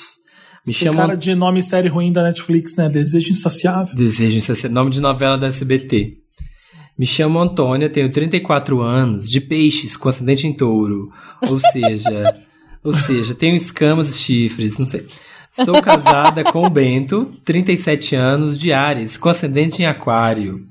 Me 0.67 0.75
Tem 0.75 0.75
chamam. 0.75 1.07
cara 1.07 1.17
de 1.17 1.35
nome 1.35 1.63
série 1.63 1.89
ruim 1.89 2.13
da 2.13 2.23
Netflix, 2.23 2.77
né? 2.77 2.89
Desejo 2.89 3.31
insaciável. 3.31 3.95
Desejo 3.95 4.37
insaciável. 4.37 4.75
Nome 4.75 4.91
de 4.91 5.01
novela 5.01 5.39
da 5.39 5.47
SBT. 5.47 6.20
Me 7.01 7.07
chamo 7.07 7.39
Antônia, 7.39 7.89
tenho 7.89 8.13
34 8.13 8.83
anos, 8.83 9.31
de 9.31 9.41
peixes, 9.41 9.97
com 9.97 10.11
ascendente 10.11 10.47
em 10.47 10.53
touro. 10.53 11.11
Ou 11.49 11.59
seja. 11.59 12.37
ou 12.85 12.93
seja, 12.93 13.35
tenho 13.35 13.57
escamas 13.57 14.11
e 14.11 14.19
chifres, 14.19 14.77
não 14.77 14.85
sei. 14.85 15.07
Sou 15.51 15.81
casada 15.81 16.45
com 16.45 16.63
o 16.63 16.69
Bento, 16.69 17.25
37 17.43 18.15
anos, 18.15 18.59
de 18.59 18.71
Ares, 18.71 19.17
com 19.17 19.31
ascendente 19.31 19.81
em 19.81 19.87
aquário. 19.87 20.67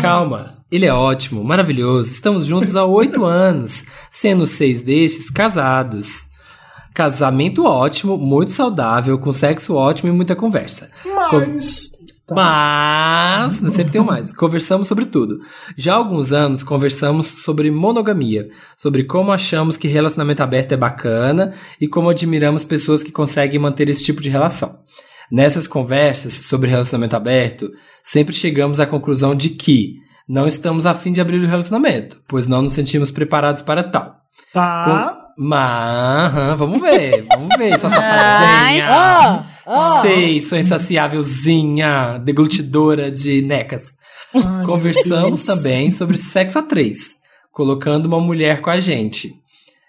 Calma, 0.00 0.54
ele 0.70 0.86
é 0.86 0.94
ótimo, 0.94 1.42
maravilhoso. 1.42 2.10
Estamos 2.10 2.46
juntos 2.46 2.76
há 2.76 2.84
oito 2.84 3.24
anos, 3.26 3.84
sendo 4.08 4.46
seis 4.46 4.82
destes 4.82 5.30
casados. 5.30 6.28
Casamento 6.94 7.64
ótimo, 7.64 8.16
muito 8.16 8.52
saudável, 8.52 9.18
com 9.18 9.32
sexo 9.32 9.74
ótimo 9.74 10.10
e 10.10 10.12
muita 10.12 10.36
conversa. 10.36 10.92
Mas. 11.04 11.91
Tá. 12.26 12.34
Mas, 12.34 13.74
sempre 13.74 13.90
tem 13.92 14.00
um 14.00 14.04
mais. 14.04 14.32
Conversamos 14.34 14.86
sobre 14.88 15.06
tudo. 15.06 15.40
Já 15.76 15.94
há 15.94 15.96
alguns 15.96 16.32
anos 16.32 16.62
conversamos 16.62 17.26
sobre 17.26 17.70
monogamia, 17.70 18.48
sobre 18.76 19.04
como 19.04 19.32
achamos 19.32 19.76
que 19.76 19.88
relacionamento 19.88 20.42
aberto 20.42 20.72
é 20.72 20.76
bacana 20.76 21.52
e 21.80 21.88
como 21.88 22.08
admiramos 22.08 22.64
pessoas 22.64 23.02
que 23.02 23.10
conseguem 23.12 23.58
manter 23.58 23.88
esse 23.88 24.04
tipo 24.04 24.22
de 24.22 24.28
relação. 24.28 24.78
Nessas 25.30 25.66
conversas 25.66 26.32
sobre 26.32 26.70
relacionamento 26.70 27.16
aberto, 27.16 27.70
sempre 28.04 28.34
chegamos 28.34 28.78
à 28.78 28.86
conclusão 28.86 29.34
de 29.34 29.48
que 29.50 29.94
não 30.28 30.46
estamos 30.46 30.86
a 30.86 30.94
fim 30.94 31.10
de 31.10 31.20
abrir 31.20 31.38
o 31.42 31.46
relacionamento, 31.48 32.20
pois 32.28 32.46
não 32.46 32.62
nos 32.62 32.72
sentimos 32.74 33.10
preparados 33.10 33.62
para 33.62 33.82
tal. 33.82 34.16
Tá. 34.52 35.18
Mas, 35.36 36.34
aham, 36.34 36.56
vamos 36.56 36.80
ver, 36.80 37.24
vamos 37.28 37.56
ver, 37.56 37.78
sua 37.78 37.88
Mas- 37.90 37.98
safadinha. 38.84 39.51
Ah. 39.66 40.00
Sei, 40.02 40.40
sua 40.40 40.58
insaciávelzinha, 40.58 42.18
deglutidora 42.18 43.10
de 43.10 43.42
necas. 43.42 43.94
Ai, 44.34 44.64
Conversamos 44.64 45.44
também 45.44 45.90
sobre 45.90 46.16
sexo 46.16 46.58
a 46.58 46.62
três, 46.62 47.16
colocando 47.50 48.06
uma 48.06 48.20
mulher 48.20 48.60
com 48.60 48.70
a 48.70 48.80
gente. 48.80 49.34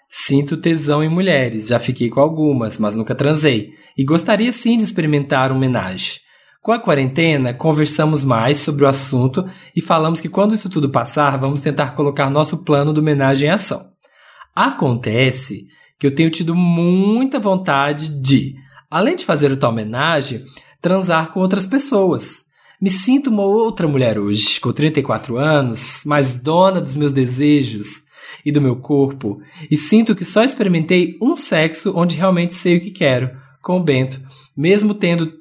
Sinto 0.08 0.56
tesão 0.56 1.02
em 1.02 1.08
mulheres, 1.08 1.66
já 1.66 1.78
fiquei 1.78 2.08
com 2.08 2.20
algumas, 2.20 2.78
mas 2.78 2.94
nunca 2.94 3.14
transei, 3.14 3.74
e 3.96 4.04
gostaria 4.04 4.52
sim 4.52 4.76
de 4.76 4.84
experimentar 4.84 5.50
um 5.50 5.56
homenagem. 5.56 6.20
Com 6.62 6.72
a 6.72 6.78
quarentena, 6.78 7.52
conversamos 7.52 8.22
mais 8.22 8.58
sobre 8.58 8.84
o 8.84 8.88
assunto 8.88 9.44
e 9.76 9.82
falamos 9.82 10.20
que 10.20 10.30
quando 10.30 10.54
isso 10.54 10.70
tudo 10.70 10.88
passar, 10.88 11.36
vamos 11.36 11.60
tentar 11.60 11.94
colocar 11.94 12.30
nosso 12.30 12.58
plano 12.64 12.92
do 12.92 13.00
homenagem 13.00 13.48
em 13.48 13.52
ação. 13.52 13.90
Acontece 14.54 15.66
que 15.98 16.06
eu 16.06 16.14
tenho 16.14 16.30
tido 16.30 16.54
muita 16.54 17.38
vontade 17.38 18.20
de, 18.22 18.54
além 18.94 19.16
de 19.16 19.24
fazer 19.24 19.50
o 19.50 19.56
tal 19.56 19.72
homenagem, 19.72 20.44
transar 20.80 21.32
com 21.32 21.40
outras 21.40 21.66
pessoas. 21.66 22.44
Me 22.80 22.88
sinto 22.88 23.28
uma 23.28 23.42
outra 23.42 23.88
mulher 23.88 24.20
hoje, 24.20 24.60
com 24.60 24.72
34 24.72 25.36
anos, 25.36 26.02
mais 26.06 26.34
dona 26.34 26.80
dos 26.80 26.94
meus 26.94 27.10
desejos 27.10 28.04
e 28.46 28.52
do 28.52 28.60
meu 28.60 28.76
corpo, 28.76 29.40
e 29.68 29.76
sinto 29.76 30.14
que 30.14 30.24
só 30.24 30.44
experimentei 30.44 31.18
um 31.20 31.36
sexo 31.36 31.92
onde 31.96 32.14
realmente 32.14 32.54
sei 32.54 32.76
o 32.76 32.80
que 32.80 32.92
quero, 32.92 33.32
com 33.60 33.78
o 33.78 33.82
Bento, 33.82 34.20
mesmo 34.56 34.94
tendo 34.94 35.32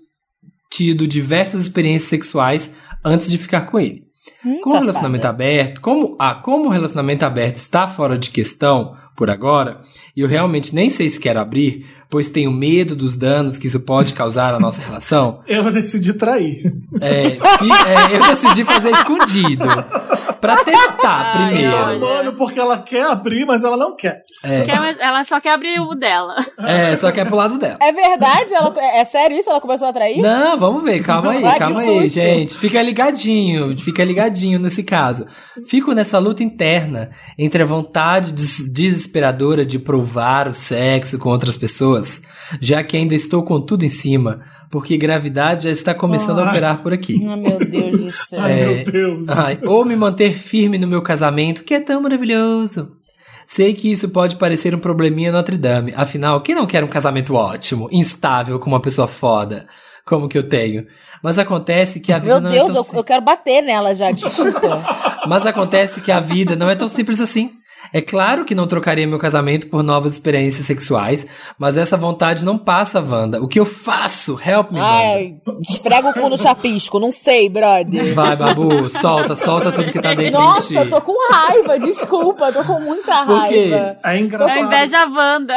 tido 0.72 1.08
diversas 1.08 1.62
experiências 1.62 2.10
sexuais 2.10 2.72
antes 3.06 3.30
de 3.30 3.38
ficar 3.38 3.68
com 3.68 3.80
ele. 3.80 4.02
Hum, 4.44 4.62
Com 4.62 4.72
o 4.72 4.80
relacionamento 4.80 5.28
aberto, 5.28 5.80
como, 5.80 6.16
ah, 6.18 6.34
como 6.34 6.66
o 6.66 6.72
relacionamento 6.72 7.24
aberto 7.24 7.58
está 7.58 7.88
fora 7.88 8.18
de 8.18 8.32
questão 8.32 8.98
por 9.16 9.30
agora, 9.30 9.82
e 10.16 10.22
eu 10.22 10.28
realmente 10.28 10.74
nem 10.74 10.90
sei 10.90 11.08
se 11.08 11.20
quero 11.20 11.40
abrir, 11.40 11.86
pois 12.14 12.28
tenho 12.28 12.52
medo 12.52 12.96
dos 12.96 13.18
danos 13.18 13.58
que 13.58 13.66
isso 13.66 13.80
pode 13.80 14.14
causar 14.14 14.54
à 14.54 14.60
nossa 14.60 14.80
relação, 14.80 15.40
Eu 15.50 15.72
decidi 15.72 16.14
trair. 16.14 16.62
é, 17.02 17.32
fi- 17.32 17.40
é, 17.88 18.16
eu 18.18 18.36
decidi 18.36 18.64
fazer 18.64 18.92
escondido. 18.92 19.66
Pra 20.40 20.58
testar 20.58 21.32
Ai, 21.38 21.48
primeiro. 21.48 22.00
Mano, 22.02 22.34
porque 22.34 22.60
ela 22.60 22.78
quer 22.78 23.06
abrir, 23.08 23.46
mas 23.46 23.64
ela 23.64 23.78
não 23.78 23.96
quer. 23.96 24.24
É, 24.44 24.66
Quer- 24.66 24.98
Ela 25.00 25.24
só 25.24 25.40
quer 25.40 25.54
abrir 25.54 25.80
o 25.80 25.96
dela. 25.96 26.36
é, 26.60 26.98
só 26.98 27.12
que 27.14 27.20
é 27.22 27.24
pro 27.26 27.38
lado 27.38 27.58
dela. 27.58 27.78
É 27.82 27.94
verdade? 27.94 28.54
Ela, 28.54 28.74
é 28.78 29.06
sério 29.06 29.38
isso? 29.38 29.50
Ela 29.50 29.62
começou 29.62 29.88
a 29.88 29.94
trair? 29.94 30.22
Não, 30.22 30.60
vamos 30.60 30.84
ver, 30.84 31.02
calma 31.02 31.32
aí, 31.32 31.46
Ai, 31.46 31.58
calma 31.58 31.80
aí, 31.80 32.10
gente. 32.10 32.58
Fica 32.58 32.82
ligadinho, 32.82 33.76
fica 33.78 34.04
ligadinho 34.04 34.60
nesse 34.60 34.84
caso. 34.84 35.26
Fico 35.66 35.94
nessa 35.94 36.20
luta 36.20 36.44
interna 36.44 37.12
entre 37.40 37.64
a 37.64 37.66
vontade 37.66 38.34
des- 38.34 38.70
desesperadora 38.70 39.66
de 39.66 39.80
provar 39.80 40.50
o 40.50 40.54
sexo 40.54 41.18
com 41.20 41.30
outras 41.30 41.56
pessoas, 41.56 42.03
já 42.62 42.84
que 42.84 42.98
ainda 42.98 43.16
estou 43.16 43.44
com 43.44 43.60
tudo 43.62 43.84
em 43.84 43.90
cima, 43.90 44.42
porque 44.72 44.98
gravidade 44.98 45.66
já 45.66 45.72
está 45.72 45.94
começando 45.94 46.40
a 46.40 46.50
operar 46.50 46.82
por 46.82 46.94
aqui. 46.94 47.22
Ah, 47.28 47.36
meu 47.38 47.60
Deus 47.60 48.02
do 48.02 48.12
céu. 48.14 48.40
Ai, 48.42 48.52
É. 48.60 48.66
meu 48.66 48.84
Deus. 48.86 49.30
Ai, 49.30 49.60
ou 49.64 49.86
me 49.86 49.96
manter 49.96 50.38
firme 50.38 50.78
no 50.78 50.88
meu 50.88 51.02
casamento, 51.02 51.64
que 51.64 51.74
é 51.74 51.80
tão 51.80 52.02
maravilhoso. 52.02 52.92
Sei 53.46 53.74
que 53.74 53.92
isso 53.92 54.08
pode 54.10 54.38
parecer 54.38 54.74
um 54.74 54.80
probleminha 54.80 55.32
Notre 55.32 55.58
Dame. 55.58 55.94
Afinal, 55.96 56.42
quem 56.42 56.56
não 56.56 56.66
quer 56.66 56.84
um 56.84 56.88
casamento 56.88 57.36
ótimo, 57.36 57.90
instável, 57.92 58.58
com 58.58 58.70
uma 58.70 58.80
pessoa 58.82 59.08
foda, 59.08 59.68
como 60.06 60.30
que 60.30 60.38
eu 60.38 60.48
tenho? 60.48 60.86
Mas 61.22 61.38
acontece 61.38 62.00
que 62.00 62.12
a 62.12 62.20
vida 62.20 62.34
Meu 62.34 62.42
não 62.42 62.52
Deus, 62.52 62.64
é 62.70 62.74
tão 62.74 62.76
eu, 62.78 62.84
sim- 62.84 62.98
eu 62.98 63.04
quero 63.04 63.22
bater 63.22 63.62
nela 63.62 63.94
já, 63.94 64.12
desculpa. 64.12 64.84
Mas 65.28 65.46
acontece 65.46 66.02
que 66.02 66.12
a 66.12 66.20
vida 66.20 66.56
não 66.56 66.70
é 66.70 66.76
tão 66.76 66.88
simples 66.88 67.22
assim. 67.22 67.52
É 67.92 68.02
claro 68.02 68.46
que 68.46 68.56
não 68.56 68.66
trocaria 68.68 69.06
meu 69.06 69.20
casamento 69.20 69.68
por 69.68 69.84
novas 69.84 70.14
experiências 70.14 70.66
sexuais, 70.66 71.26
mas 71.60 71.76
essa 71.78 71.98
vontade 71.98 72.46
não 72.46 72.58
passa, 72.58 73.02
Wanda. 73.02 73.42
O 73.42 73.48
que 73.48 73.60
eu 73.60 73.66
faço? 73.66 74.40
Help 74.44 74.72
me, 74.72 74.80
Wanda. 74.80 74.94
Ai, 74.94 75.36
esfrega 75.70 76.10
o 76.10 76.14
cu 76.14 76.30
no 76.30 76.38
chapisco, 76.38 77.00
não 77.00 77.12
sei, 77.12 77.50
brother. 77.50 78.14
Vai, 78.16 78.36
Babu, 78.36 78.90
solta, 78.90 79.36
solta 79.36 79.72
tudo 79.72 79.92
que 79.92 80.02
tá 80.02 80.14
dentro 80.14 80.40
de 80.40 80.46
Nossa, 80.46 80.68
ti. 80.68 80.76
eu 80.76 80.90
tô 80.90 81.02
com 81.02 81.14
raiva, 81.34 81.80
desculpa, 81.80 82.52
tô 82.52 82.64
com 82.64 82.80
muita 82.80 83.26
Por 83.26 83.46
quê? 83.48 83.70
raiva. 83.72 83.98
É 84.06 84.16
É 84.16 84.20
engraçado. 84.20 84.60
inveja 84.60 85.06
Wanda. 85.08 85.56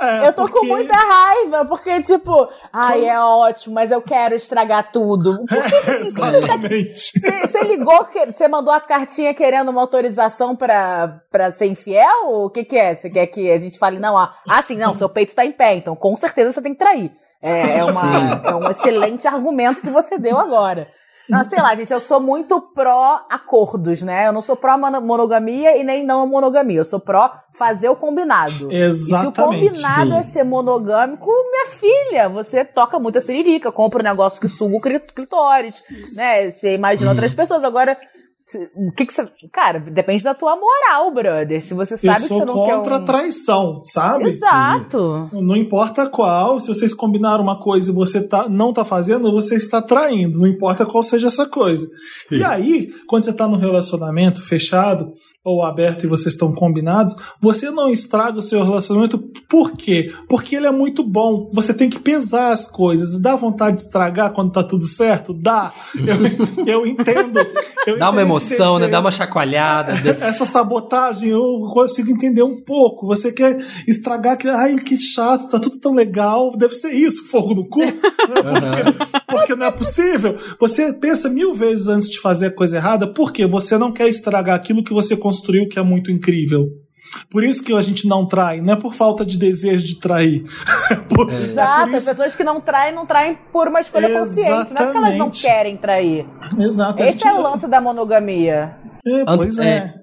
É, 0.00 0.28
Eu 0.28 0.32
tô 0.32 0.42
com 0.44 0.52
porque- 0.52 0.66
muita 0.66 0.94
raiva, 0.96 1.64
porque, 1.66 2.00
tipo, 2.02 2.48
ai, 2.72 3.06
é 3.06 3.20
ótimo, 3.20 3.74
mas 3.74 3.90
eu 3.90 4.00
quero 4.00 4.34
estragar 4.34 4.90
tudo. 4.90 5.38
Tá 5.50 5.96
Exatamente. 6.00 7.12
Você 7.46 7.60
ligou, 7.64 8.06
você 8.32 8.48
mandou 8.48 8.72
a 8.72 8.80
cartinha 8.80 9.34
querendo 9.34 9.68
uma 9.70 9.80
autorização 9.80 10.56
pra, 10.56 11.20
pra 11.30 11.52
ser 11.52 11.66
infiel? 11.66 12.26
O 12.44 12.50
que 12.50 12.64
que 12.64 12.76
é? 12.76 12.94
Você 12.94 13.10
quer 13.10 13.26
que 13.26 13.50
a 13.50 13.58
gente 13.58 13.78
fale, 13.78 13.98
não, 13.98 14.16
ah, 14.16 14.32
ah, 14.48 14.62
sim, 14.62 14.76
não, 14.76 14.94
seu 14.94 15.08
peito 15.08 15.34
tá 15.34 15.44
em 15.44 15.52
pé, 15.52 15.74
então 15.74 15.94
com 15.96 16.16
certeza 16.16 16.52
você 16.52 16.62
tem 16.62 16.72
que 16.72 16.78
trair. 16.78 17.12
É, 17.42 17.78
é, 17.78 17.84
uma, 17.84 18.42
é 18.44 18.54
um 18.54 18.70
excelente 18.70 19.26
argumento 19.26 19.80
que 19.80 19.90
você 19.90 20.18
deu 20.18 20.38
agora. 20.38 20.86
Não, 21.30 21.44
sei 21.44 21.60
lá, 21.62 21.74
gente, 21.74 21.92
eu 21.92 22.00
sou 22.00 22.20
muito 22.20 22.60
pró-acordos, 22.60 24.02
né? 24.02 24.26
Eu 24.26 24.32
não 24.32 24.42
sou 24.42 24.56
pró-monogamia 24.56 25.76
e 25.76 25.84
nem 25.84 26.04
não 26.04 26.26
monogamia. 26.26 26.78
Eu 26.78 26.84
sou 26.84 27.00
pró 27.00 27.30
fazer 27.52 27.88
o 27.88 27.96
combinado. 27.96 28.70
Exatamente. 28.70 29.02
E 29.02 29.18
se 29.20 29.26
o 29.26 29.32
combinado 29.32 30.10
sim. 30.10 30.16
é 30.18 30.22
ser 30.22 30.44
monogâmico, 30.44 31.26
minha 31.50 31.66
filha, 31.66 32.28
você 32.28 32.64
toca 32.64 32.98
muita 32.98 33.20
siririca, 33.20 33.72
compra 33.72 34.00
um 34.00 34.04
negócio 34.04 34.40
que 34.40 34.48
suga 34.48 34.76
o 34.76 34.80
clit- 34.80 35.12
clitóris, 35.14 35.82
né? 36.14 36.50
Você 36.50 36.74
imagina 36.74 37.10
outras 37.10 37.32
pessoas. 37.34 37.62
Agora, 37.64 37.96
o 38.74 38.92
que 38.92 39.06
que 39.06 39.12
você... 39.12 39.28
Cara, 39.52 39.78
depende 39.80 40.24
da 40.24 40.34
tua 40.34 40.56
moral, 40.56 41.12
brother. 41.12 41.62
Se 41.62 41.74
você 41.74 41.94
Eu 41.94 41.98
sabe 41.98 42.20
que 42.22 42.28
sou 42.28 42.38
você 42.38 42.44
não 42.44 42.54
contra 42.54 42.82
quer 42.82 42.92
a 42.92 42.98
um... 42.98 43.04
traição, 43.04 43.80
sabe? 43.84 44.30
Exato. 44.30 45.30
Não 45.32 45.56
importa 45.56 46.08
qual, 46.08 46.60
se 46.60 46.68
vocês 46.68 46.94
combinaram 46.94 47.42
uma 47.42 47.58
coisa 47.58 47.90
e 47.90 47.94
você 47.94 48.26
tá, 48.26 48.48
não 48.48 48.72
tá 48.72 48.84
fazendo, 48.84 49.32
você 49.32 49.54
está 49.56 49.80
traindo, 49.82 50.38
não 50.38 50.46
importa 50.46 50.86
qual 50.86 51.02
seja 51.02 51.28
essa 51.28 51.46
coisa. 51.46 51.86
E 52.30 52.42
aí, 52.42 52.88
quando 53.06 53.24
você 53.24 53.32
tá 53.32 53.46
num 53.46 53.58
relacionamento 53.58 54.42
fechado 54.42 55.12
ou 55.42 55.62
aberto 55.62 56.04
e 56.04 56.06
vocês 56.06 56.34
estão 56.34 56.52
combinados, 56.52 57.16
você 57.40 57.70
não 57.70 57.88
estraga 57.88 58.38
o 58.38 58.42
seu 58.42 58.62
relacionamento. 58.62 59.18
Por 59.48 59.72
quê? 59.72 60.12
Porque 60.28 60.54
ele 60.54 60.66
é 60.66 60.70
muito 60.70 61.02
bom. 61.02 61.48
Você 61.54 61.72
tem 61.72 61.88
que 61.88 61.98
pesar 61.98 62.52
as 62.52 62.66
coisas. 62.66 63.18
Dá 63.18 63.36
vontade 63.36 63.78
de 63.78 63.82
estragar 63.84 64.32
quando 64.32 64.52
tá 64.52 64.62
tudo 64.62 64.84
certo? 64.84 65.32
Dá. 65.32 65.72
Eu, 65.96 66.64
eu 66.66 66.86
entendo. 66.86 67.38
Eu 67.86 67.98
Dá 67.98 68.10
uma 68.10 68.20
entendo 68.20 68.36
emoção, 68.36 68.78
né? 68.78 68.88
Dá 68.88 69.00
uma 69.00 69.10
chacoalhada. 69.10 69.92
Essa 70.20 70.44
sabotagem 70.44 71.30
eu 71.30 71.70
consigo 71.72 72.10
entender 72.10 72.42
um 72.42 72.60
pouco. 72.62 73.06
Você 73.06 73.32
quer 73.32 73.56
estragar 73.88 74.36
que, 74.36 74.46
ai, 74.46 74.76
que 74.76 74.98
chato, 74.98 75.48
tá 75.48 75.58
tudo 75.58 75.78
tão 75.78 75.94
legal. 75.94 76.52
Deve 76.54 76.74
ser 76.74 76.92
isso, 76.92 77.26
fogo 77.28 77.54
no 77.54 77.66
cu. 77.66 77.80
Né? 77.80 77.94
Porque, 78.02 79.14
porque 79.26 79.54
não 79.54 79.66
é 79.66 79.70
possível. 79.70 80.36
Você 80.58 80.92
pensa 80.92 81.30
mil 81.30 81.54
vezes 81.54 81.88
antes 81.88 82.10
de 82.10 82.20
fazer 82.20 82.46
a 82.46 82.54
coisa 82.54 82.76
errada, 82.76 83.06
porque 83.06 83.46
você 83.46 83.78
não 83.78 83.90
quer 83.90 84.08
estragar 84.08 84.54
aquilo 84.54 84.84
que 84.84 84.92
você 84.92 85.16
construiu 85.30 85.68
que 85.68 85.78
é 85.78 85.82
muito 85.82 86.10
incrível. 86.10 86.68
Por 87.30 87.42
isso 87.42 87.62
que 87.64 87.72
a 87.72 87.82
gente 87.82 88.06
não 88.06 88.26
trai, 88.26 88.60
não 88.60 88.74
é 88.74 88.76
por 88.76 88.94
falta 88.94 89.24
de 89.24 89.36
desejo 89.36 89.84
de 89.86 89.98
trair. 89.98 90.44
Por- 91.08 91.30
é 91.32 91.42
Exato, 91.50 91.88
por 91.88 91.96
as 91.96 92.04
pessoas 92.04 92.36
que 92.36 92.44
não 92.44 92.60
traem, 92.60 92.94
não 92.94 93.04
traem 93.06 93.36
por 93.52 93.66
uma 93.68 93.80
escolha 93.80 94.08
consciente. 94.10 94.48
Não 94.48 94.56
é 94.58 94.64
porque 94.64 94.80
elas 94.80 94.94
não 95.16 95.26
Exatamente. 95.28 95.42
querem 95.42 95.76
trair. 95.76 96.26
Exato. 96.58 97.02
Esse 97.02 97.26
é 97.26 97.32
o 97.32 97.42
lance 97.42 97.66
da 97.66 97.80
monogamia. 97.80 98.76
É, 99.06 99.24
pois 99.24 99.58
An- 99.58 99.64
é. 99.64 99.94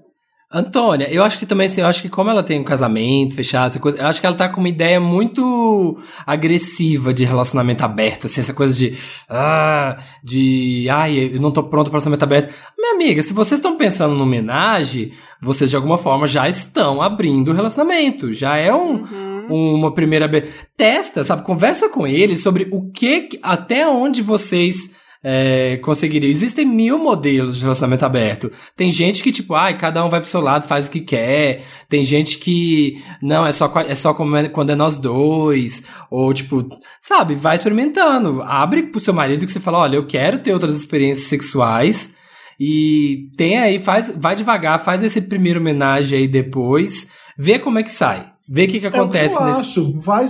Antônia, 0.50 1.10
eu 1.12 1.24
acho 1.26 1.38
que 1.38 1.46
também, 1.46 1.68
assim, 1.68 1.82
eu 1.82 1.88
acho 1.88 2.02
que 2.02 2.08
como 2.08 2.30
ela 2.30 2.42
tem 2.42 2.58
um 2.58 2.64
casamento 2.64 3.36
fechado, 3.36 3.72
essa 3.72 3.80
coisa, 3.80 3.98
eu 3.98 4.08
acho 4.08 4.22
que 4.22 4.26
ela 4.26 4.36
tá 4.36 4.48
com 4.48 4.62
uma 4.62 4.70
ideia 4.70 4.98
muito 4.98 5.98
agressiva 6.26 7.14
de 7.14 7.26
relacionamento 7.26 7.84
aberto, 7.84 8.28
assim, 8.28 8.40
essa 8.40 8.54
coisa 8.54 8.74
de, 8.74 8.98
ah, 9.30 9.98
de, 10.24 10.88
ai, 10.90 11.32
eu 11.34 11.42
não 11.42 11.52
tô 11.52 11.64
pronto 11.64 11.88
para 11.92 11.98
relacionamento 12.00 12.24
aberto. 12.24 12.54
Minha 12.78 12.94
amiga, 12.94 13.22
se 13.24 13.34
vocês 13.34 13.60
estão 13.60 13.76
pensando 13.76 14.16
no 14.16 14.24
homenagem, 14.24 15.12
vocês 15.42 15.70
de 15.70 15.76
alguma 15.76 15.98
forma 15.98 16.26
já 16.28 16.48
estão 16.48 17.02
abrindo 17.02 17.52
o 17.52 17.54
relacionamento, 17.54 18.32
já 18.32 18.56
é 18.56 18.74
um, 18.74 19.04
uma 19.50 19.94
primeira, 19.94 20.30
testa, 20.78 21.26
sabe, 21.26 21.44
conversa 21.44 21.90
com 21.90 22.08
ele 22.08 22.38
sobre 22.38 22.70
o 22.72 22.90
que- 22.90 23.38
até 23.44 23.86
onde 23.86 24.22
vocês 24.22 24.96
é, 25.24 25.78
conseguiria. 25.78 26.30
Existem 26.30 26.66
mil 26.66 26.98
modelos 26.98 27.58
de 27.58 27.64
relacionamento 27.64 28.06
aberto. 28.06 28.52
Tem 28.76 28.92
gente 28.92 29.22
que, 29.24 29.32
tipo, 29.32 29.56
ai, 29.56 29.78
cada 29.78 30.04
um 30.06 30.10
vai 30.10 30.22
pro 30.22 30.30
seu 30.30 30.42
lado, 30.42 30.68
faz 30.68 30.88
o 30.88 30.92
que 30.92 31.02
quer. 31.02 31.64
Tem 31.90 32.04
gente 32.06 32.38
que, 32.38 33.02
não, 33.22 33.46
é 33.46 33.54
só, 33.54 33.72
é 33.88 33.96
só 33.96 34.12
é- 34.12 34.50
quando 34.50 34.72
é 34.72 34.76
nós 34.76 34.98
dois. 34.98 35.84
Ou, 36.10 36.34
tipo, 36.34 36.68
sabe, 37.02 37.36
vai 37.36 37.56
experimentando. 37.56 38.42
Abre 38.44 38.84
pro 38.84 39.02
seu 39.02 39.14
marido 39.14 39.46
que 39.46 39.52
você 39.52 39.60
fala, 39.60 39.80
olha, 39.80 39.96
eu 39.96 40.06
quero 40.06 40.40
ter 40.40 40.54
outras 40.54 40.76
experiências 40.76 41.28
sexuais. 41.28 42.16
E 42.60 43.30
tem 43.38 43.58
aí, 43.58 43.80
faz, 43.80 44.12
vai 44.16 44.36
devagar, 44.36 44.84
faz 44.84 45.04
esse 45.04 45.22
primeiro 45.22 45.60
homenagem 45.60 46.20
aí 46.20 46.28
depois. 46.28 47.08
Vê 47.38 47.60
como 47.60 47.78
é 47.80 47.84
que 47.84 47.92
sai. 47.92 48.37
Vê 48.50 48.64
o 48.64 48.68
que, 48.68 48.80
que 48.80 48.88
acontece 48.88 49.36
é 49.36 49.38
eu 49.38 49.46
nesse. 49.46 49.60
acho. 49.60 50.00
Vai, 50.00 50.26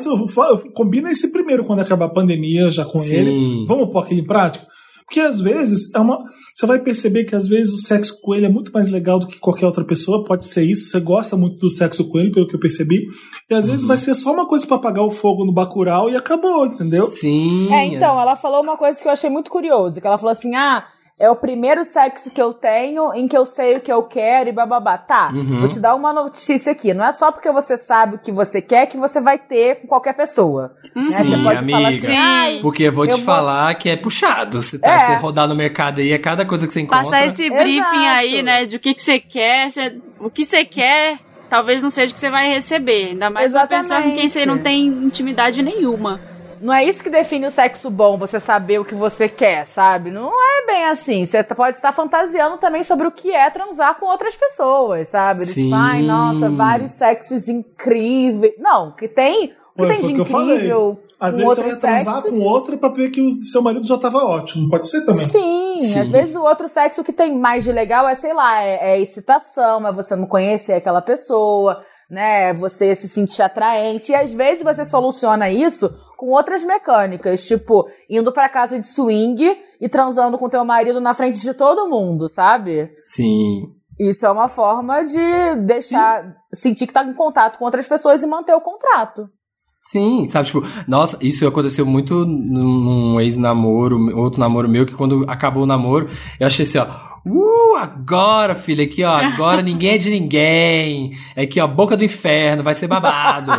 combina 0.74 1.12
esse 1.12 1.32
primeiro 1.32 1.64
quando 1.64 1.82
acabar 1.82 2.06
a 2.06 2.14
pandemia 2.14 2.72
já 2.72 2.84
com 2.84 3.04
Sim. 3.04 3.14
ele. 3.14 3.66
Vamos 3.68 3.92
pôr 3.92 4.00
aquilo 4.00 4.22
em 4.22 4.26
prática? 4.26 4.66
Porque 5.06 5.22
às 5.22 5.40
vezes 5.40 5.94
é 5.96 6.00
uma. 6.00 6.18
Você 6.54 6.66
vai 6.66 6.80
perceber 6.80 7.24
que 7.24 7.34
às 7.34 7.48
vezes 7.48 7.74
o 7.74 7.78
sexo 7.78 8.20
com 8.22 8.36
ele 8.36 8.46
é 8.46 8.50
muito 8.50 8.74
mais 8.74 8.90
legal 8.90 9.20
do 9.20 9.28
que 9.28 9.40
qualquer 9.40 9.66
outra 9.66 9.86
pessoa. 9.86 10.26
Pode 10.26 10.44
ser 10.44 10.66
isso. 10.66 10.90
Você 10.90 11.00
gosta 11.00 11.38
muito 11.38 11.58
do 11.60 11.70
sexo 11.70 12.10
com 12.10 12.20
ele, 12.20 12.32
pelo 12.32 12.46
que 12.46 12.56
eu 12.56 12.60
percebi. 12.60 13.06
E 13.50 13.54
às 13.54 13.68
vezes 13.68 13.86
vai 13.86 13.98
ser 13.98 14.14
só 14.16 14.34
uma 14.34 14.46
coisa 14.46 14.68
pra 14.68 14.76
apagar 14.76 15.06
o 15.06 15.12
fogo 15.12 15.46
no 15.46 15.54
Bacurau 15.54 16.10
e 16.10 16.16
acabou, 16.18 16.66
entendeu? 16.66 17.06
Sim. 17.06 17.72
É, 17.72 17.86
então, 17.86 18.20
ela 18.20 18.36
falou 18.36 18.62
uma 18.62 18.76
coisa 18.76 19.00
que 19.02 19.08
eu 19.08 19.12
achei 19.12 19.30
muito 19.30 19.50
curioso, 19.50 20.02
que 20.02 20.06
ela 20.08 20.18
falou 20.18 20.34
assim, 20.34 20.56
ah, 20.56 20.84
é 21.20 21.30
o 21.32 21.36
primeiro 21.36 21.84
sexo 21.84 22.30
que 22.30 22.40
eu 22.42 22.54
tenho 22.54 23.12
em 23.14 23.28
que 23.28 23.36
eu 23.36 23.46
sei 23.46 23.76
o 23.76 23.80
que 23.82 23.92
eu 23.92 24.04
quero 24.04 24.50
e 24.50 24.52
bababá. 24.52 24.98
Tá, 24.98 25.32
Uhum. 25.34 25.62
vou 25.62 25.68
te 25.68 25.80
dar 25.80 25.96
uma 25.96 26.14
notícia 26.14 26.72
aqui. 26.72 26.94
Não 26.94 27.04
é 27.06 27.12
só 27.12 27.32
porque 27.32 27.52
você 27.52 27.76
sabe 27.78 28.16
o 28.16 28.20
que 28.20 28.32
você 28.32 28.62
quer 28.62 28.86
que 28.86 28.98
você 28.98 29.20
vai 29.20 29.38
ter 29.40 29.82
com 29.82 29.88
qualquer 29.88 30.14
pessoa. 30.14 30.76
né? 30.96 31.02
Você 31.04 31.24
Sim, 31.24 31.44
pode 31.44 31.66
falar 31.72 31.88
amiga. 31.88 32.08
assim, 32.08 32.16
ai, 32.18 32.60
Porque 32.62 32.84
eu 32.84 32.92
vou 32.94 33.08
te 33.08 33.12
Eu 33.12 33.18
vou- 33.18 33.26
falar 33.26 33.74
que 33.76 33.90
é 33.90 33.96
puxado. 33.96 34.62
Você, 34.62 34.78
tá, 34.78 34.92
É. 34.92 35.08
você 35.08 35.16
rodar 35.16 35.48
no 35.48 35.56
mercado 35.56 36.00
aí, 36.02 36.12
é 36.12 36.18
cada 36.20 36.46
coisa 36.46 36.68
que 36.68 36.74
você 36.74 36.82
encontra. 36.82 37.04
Passar 37.04 37.26
esse 37.26 37.50
briefing 37.50 37.80
Exato. 37.80 37.96
aí, 37.98 38.44
né, 38.44 38.66
de 38.66 38.76
o 38.76 38.80
que, 38.80 38.94
que 38.94 39.02
você 39.02 39.20
quer, 39.20 39.70
você- 39.72 39.98
o 40.20 40.30
que 40.30 40.44
você 40.46 40.64
quer, 40.66 41.18
talvez 41.50 41.82
não 41.82 41.90
seja 41.90 42.12
o 42.12 42.14
que 42.14 42.20
você 42.20 42.30
vai 42.30 42.48
receber. 42.50 43.10
Ainda 43.10 43.30
mais 43.32 43.54
uma 43.54 43.66
pessoa 43.66 44.02
com 44.04 44.14
quem 44.14 44.30
você 44.30 44.46
não 44.46 44.58
tem 44.60 44.86
intimidade 44.88 45.62
nenhuma. 45.64 46.20
Não 46.62 46.74
é 46.74 46.84
isso 46.84 47.04
que 47.04 47.10
define 47.10 47.48
o 47.48 47.52
sexo 47.52 47.90
bom, 47.90 48.18
você 48.18 48.40
saber 48.40 48.80
o 48.80 48.86
que 48.86 48.96
você 48.96 49.28
quer, 49.30 49.66
sabe? 49.68 50.12
Não 50.12 50.32
é 50.32 50.66
bem 50.66 50.86
assim. 50.86 51.26
Você 51.26 51.44
pode 51.44 51.78
estar 51.78 51.92
fantasiando 51.92 52.58
também 52.58 52.84
sobre 52.84 53.08
o 53.08 53.12
que 53.12 53.34
é 53.34 53.50
transar 53.50 54.00
com 54.00 54.06
outras 54.06 54.36
pessoas, 54.36 55.08
sabe? 55.10 55.46
Do 55.46 55.52
Sim. 55.52 55.64
Tipo, 55.66 55.76
ai, 55.76 56.02
nossa, 56.02 56.50
vários 56.50 56.92
sexos 56.92 57.48
incríveis. 57.48 58.54
Não, 58.60 58.92
que 58.92 59.08
tem. 59.08 59.54
Foi 59.78 59.88
tem 59.90 60.02
de 60.02 60.14
incrível 60.14 61.00
Às 61.20 61.38
vezes 61.38 61.54
você 61.56 61.62
vai 61.62 61.76
transar 61.76 62.22
sexos. 62.24 62.32
com 62.32 62.46
outra 62.46 62.76
pra 62.78 62.90
ver 62.90 63.12
que 63.12 63.22
o 63.22 63.44
seu 63.44 63.62
marido 63.62 63.86
já 63.86 63.96
tava 63.96 64.18
ótimo. 64.26 64.70
Pode 64.70 64.88
ser 64.88 65.06
também. 65.06 65.30
Sim, 65.30 65.78
Sim. 65.86 66.00
às 66.00 66.10
vezes 66.10 66.36
o 66.36 66.42
outro 66.42 66.68
sexo 66.68 67.04
que 67.04 67.14
tem 67.14 67.38
mais 67.38 67.64
de 67.64 67.72
legal 67.72 68.08
é, 68.10 68.16
sei 68.16 68.34
lá, 68.34 68.64
é, 68.64 68.94
é 68.94 69.00
excitação, 69.00 69.88
é 69.88 69.94
você 69.94 70.16
não 70.16 70.26
conhecer 70.26 70.74
aquela 70.74 71.00
pessoa, 71.00 71.80
né? 72.10 72.50
É 72.50 72.54
você 72.56 72.96
se 72.96 73.08
sentir 73.08 73.44
atraente. 73.44 74.12
E 74.12 74.16
às 74.16 74.34
vezes 74.34 74.64
você 74.64 74.84
soluciona 74.84 75.48
isso 75.52 75.94
com 76.18 76.32
outras 76.32 76.64
mecânicas, 76.64 77.48
tipo, 77.48 77.88
indo 78.10 78.32
pra 78.32 78.50
casa 78.50 78.80
de 78.80 78.88
swing 78.88 79.58
e 79.80 79.88
transando 79.88 80.38
com 80.38 80.50
teu 80.50 80.66
marido 80.66 81.00
na 81.00 81.14
frente 81.14 81.40
de 81.40 81.54
todo 81.54 81.88
mundo, 81.88 82.28
sabe? 82.28 82.92
Sim. 82.98 83.74
Isso 84.00 84.26
é 84.26 84.32
uma 84.32 84.48
forma 84.48 85.04
de 85.04 85.56
deixar, 85.66 86.36
sentir 86.54 86.88
que 86.88 86.94
tá 86.94 87.04
em 87.04 87.14
contato 87.14 87.58
com 87.58 87.66
outras 87.66 87.88
pessoas 87.88 88.22
e 88.22 88.28
manter 88.28 88.54
o 88.54 88.62
contrato. 88.62 89.30
Sim, 89.82 90.28
sabe, 90.28 90.48
tipo, 90.48 90.62
nossa, 90.86 91.18
isso 91.22 91.48
aconteceu 91.48 91.86
muito 91.86 92.26
num 92.26 93.14
num 93.14 93.22
ex-namoro, 93.22 94.18
outro 94.18 94.40
namoro 94.40 94.68
meu, 94.68 94.86
que 94.86 94.94
quando 94.94 95.24
acabou 95.30 95.64
o 95.64 95.68
namoro, 95.68 96.10
eu 96.40 96.46
achei 96.46 96.66
assim, 96.66 96.78
ó, 96.78 96.86
uh, 97.26 97.76
agora, 97.78 98.56
filha, 98.56 98.84
aqui, 98.84 99.04
ó, 99.04 99.12
agora 99.18 99.62
ninguém 99.62 99.92
é 99.92 99.98
de 99.98 100.10
ninguém, 100.10 101.12
é 101.36 101.44
aqui, 101.44 101.60
ó, 101.60 101.68
boca 101.68 101.96
do 101.98 102.04
inferno, 102.06 102.64
vai 102.64 102.76
ser 102.76 102.88
babado. 102.88 103.52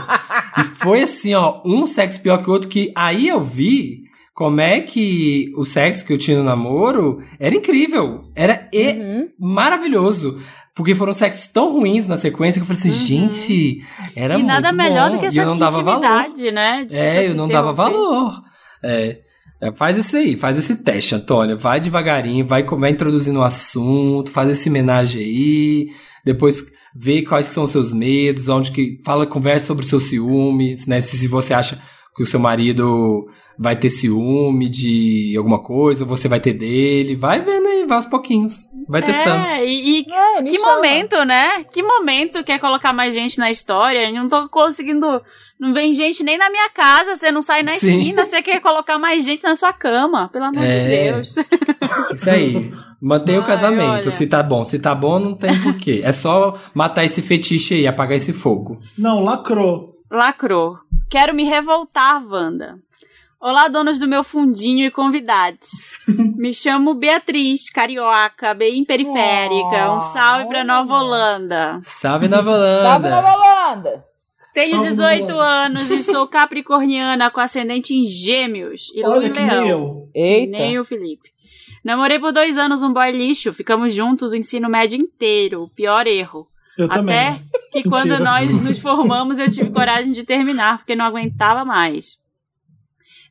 e 0.59 0.64
foi 0.64 1.02
assim, 1.02 1.35
ó, 1.35 1.60
um 1.64 1.86
sexo 1.86 2.20
pior 2.20 2.43
que 2.43 2.48
o 2.48 2.52
outro, 2.52 2.68
que 2.68 2.93
aí 2.94 3.28
eu 3.28 3.40
vi 3.40 4.02
como 4.35 4.60
é 4.60 4.80
que 4.80 5.52
o 5.56 5.64
sexo 5.64 6.05
que 6.05 6.12
eu 6.12 6.18
tinha 6.18 6.39
no 6.39 6.44
namoro 6.44 7.22
era 7.40 7.55
incrível, 7.55 8.24
era 8.36 8.68
e 8.72 8.93
Uhum. 8.93 9.28
maravilhoso. 9.39 10.40
Porque 10.74 10.94
foram 10.94 11.12
sexos 11.12 11.48
tão 11.48 11.72
ruins 11.72 12.06
na 12.06 12.16
sequência 12.16 12.60
que 12.60 12.62
eu 12.62 12.66
falei 12.76 12.80
assim, 12.80 13.05
gente, 13.05 13.82
era 14.14 14.35
e 14.35 14.36
muito 14.36 14.47
nada 14.47 14.70
melhor 14.72 15.09
bom. 15.10 15.16
do 15.16 15.18
que 15.20 15.24
E 15.24 15.28
essa 15.28 15.40
eu 15.40 15.47
não 15.47 15.59
dava 15.59 15.82
valor. 15.82 16.05
intimidade, 16.05 16.52
né? 16.52 16.86
É, 16.93 17.26
eu 17.26 17.35
não 17.35 17.48
dava 17.48 17.72
valor. 17.72 18.40
É, 18.85 19.18
é, 19.60 19.72
faz 19.72 19.97
isso 19.97 20.16
aí, 20.16 20.36
faz 20.36 20.56
esse 20.56 20.82
teste, 20.82 21.14
Antônio. 21.14 21.59
Vai 21.59 21.80
devagarinho, 21.80 22.47
vai, 22.47 22.62
vai 22.62 22.90
introduzindo 22.90 23.40
o 23.40 23.44
assunto, 23.44 24.30
faz 24.30 24.48
esse 24.51 24.68
homenagem 24.68 25.20
aí, 25.20 25.89
depois 26.24 26.64
vê 26.94 27.22
quais 27.22 27.47
são 27.47 27.64
os 27.64 27.72
seus 27.72 27.93
medos, 27.93 28.48
onde 28.48 28.70
que 28.70 29.01
fala, 29.05 29.26
conversa 29.26 29.66
sobre 29.66 29.82
os 29.85 29.90
seus 29.90 30.05
ciúmes, 30.05 30.86
né? 30.86 31.01
Se, 31.01 31.18
se 31.18 31.28
você 31.28 31.55
acha 31.55 31.80
que 32.19 32.23
o 32.24 32.27
seu 32.27 32.39
marido 32.40 33.27
vai 33.59 33.74
ter 33.77 33.89
ciúme 33.90 34.69
de 34.69 35.35
alguma 35.39 35.61
coisa, 35.61 36.03
ou 36.05 36.09
você 36.09 36.28
vai 36.28 36.39
ter 36.40 36.53
dele, 36.53 37.16
vai 37.16 37.40
vendo 37.40 37.66
aí, 37.66 37.86
vai 37.86 37.97
aos 37.97 38.07
pouquinhos, 38.07 38.55
vai 38.89 39.01
testando. 39.03 39.47
É, 39.47 39.65
e, 39.65 40.01
e 40.01 40.12
É, 40.12 40.43
que 40.43 40.59
chama. 40.59 40.74
momento, 40.77 41.24
né? 41.24 41.65
Que 41.73 41.82
momento 41.82 42.45
quer 42.45 42.59
colocar 42.61 42.93
mais 42.93 43.15
gente 43.15 43.39
na 43.39 43.51
história? 43.51 44.09
Eu 44.11 44.15
não 44.15 44.28
tô 44.28 44.49
conseguindo. 44.49 45.20
Não 45.61 45.74
vem 45.74 45.93
gente 45.93 46.23
nem 46.23 46.39
na 46.39 46.49
minha 46.51 46.69
casa, 46.70 47.16
você 47.16 47.32
não 47.32 47.43
sai 47.43 47.65
na 47.65 47.73
Sim. 47.73 47.99
esquina, 47.99 48.24
você 48.24 48.40
quer 48.43 48.61
colocar 48.61 48.97
mais 48.97 49.24
gente 49.24 49.43
na 49.43 49.57
sua 49.57 49.73
cama. 49.73 50.28
Pelo 50.32 50.45
amor 50.45 50.62
É. 50.62 50.82
de 50.82 50.89
Deus. 51.12 51.35
Isso 52.12 52.31
aí. 52.31 52.73
Mantenha 53.03 53.40
o 53.40 53.45
casamento. 53.45 53.90
olha. 54.07 54.11
Se 54.11 54.27
tá 54.28 54.40
bom, 54.43 54.65
se 54.65 54.78
tá 54.78 54.95
bom, 54.95 55.19
não 55.19 55.35
tem 55.35 55.61
porquê. 55.61 56.01
É 56.05 56.12
só 56.12 56.57
matar 56.74 57.05
esse 57.05 57.20
fetiche 57.23 57.74
aí, 57.74 57.86
apagar 57.89 58.16
esse 58.16 58.32
fogo. 58.32 58.78
Não, 58.97 59.23
lacrou. 59.24 59.95
Lacrou. 60.11 60.78
Quero 61.09 61.35
me 61.35 61.44
revoltar, 61.44 62.22
Wanda. 62.26 62.78
Olá, 63.40 63.68
donos 63.68 63.98
do 63.98 64.06
meu 64.09 64.22
fundinho 64.24 64.85
e 64.85 64.90
convidados. 64.90 65.97
Me 66.36 66.52
chamo 66.52 66.93
Beatriz, 66.93 67.70
carioca, 67.70 68.52
bem 68.52 68.85
periférica. 68.85 69.93
Um 69.93 70.01
salve 70.01 70.47
pra 70.47 70.64
Nova 70.64 70.94
Holanda. 70.94 71.78
Salve 71.82 72.26
Nova 72.28 72.51
Salve 72.51 73.06
Holanda. 73.06 73.10
Nova 73.10 73.32
Holanda! 73.32 74.05
Tenho 74.52 74.72
Salve, 74.72 74.89
18 74.89 75.20
Nova 75.22 75.35
Holanda. 75.35 75.78
anos 75.80 75.90
e 75.90 76.02
sou 76.02 76.26
capricorniana 76.26 77.30
com 77.30 77.40
ascendente 77.40 77.94
em 77.94 78.05
gêmeos 78.05 78.90
e 78.93 79.05
Olha 79.05 79.30
que 79.30 79.39
nem 79.39 79.48
leão. 79.48 79.66
eu. 79.66 80.10
Eita. 80.14 80.59
Nem 80.59 80.78
o 80.80 80.85
Felipe. 80.85 81.30
Namorei 81.85 82.18
por 82.18 82.32
dois 82.32 82.59
anos 82.59 82.82
um 82.82 82.93
boy 82.93 83.12
lixo, 83.12 83.52
ficamos 83.52 83.94
juntos 83.94 84.32
o 84.32 84.36
ensino 84.36 84.68
médio 84.68 84.98
inteiro, 84.98 85.62
o 85.62 85.68
pior 85.68 86.06
erro. 86.09 86.48
Eu 86.76 86.89
também. 86.89 87.26
Que 87.82 87.88
quando 87.88 88.18
nós 88.18 88.50
nos 88.62 88.78
formamos 88.78 89.38
eu 89.38 89.50
tive 89.50 89.70
coragem 89.70 90.12
de 90.12 90.24
terminar, 90.24 90.78
porque 90.78 90.94
não 90.94 91.05
aguentava 91.05 91.64
mais. 91.64 92.18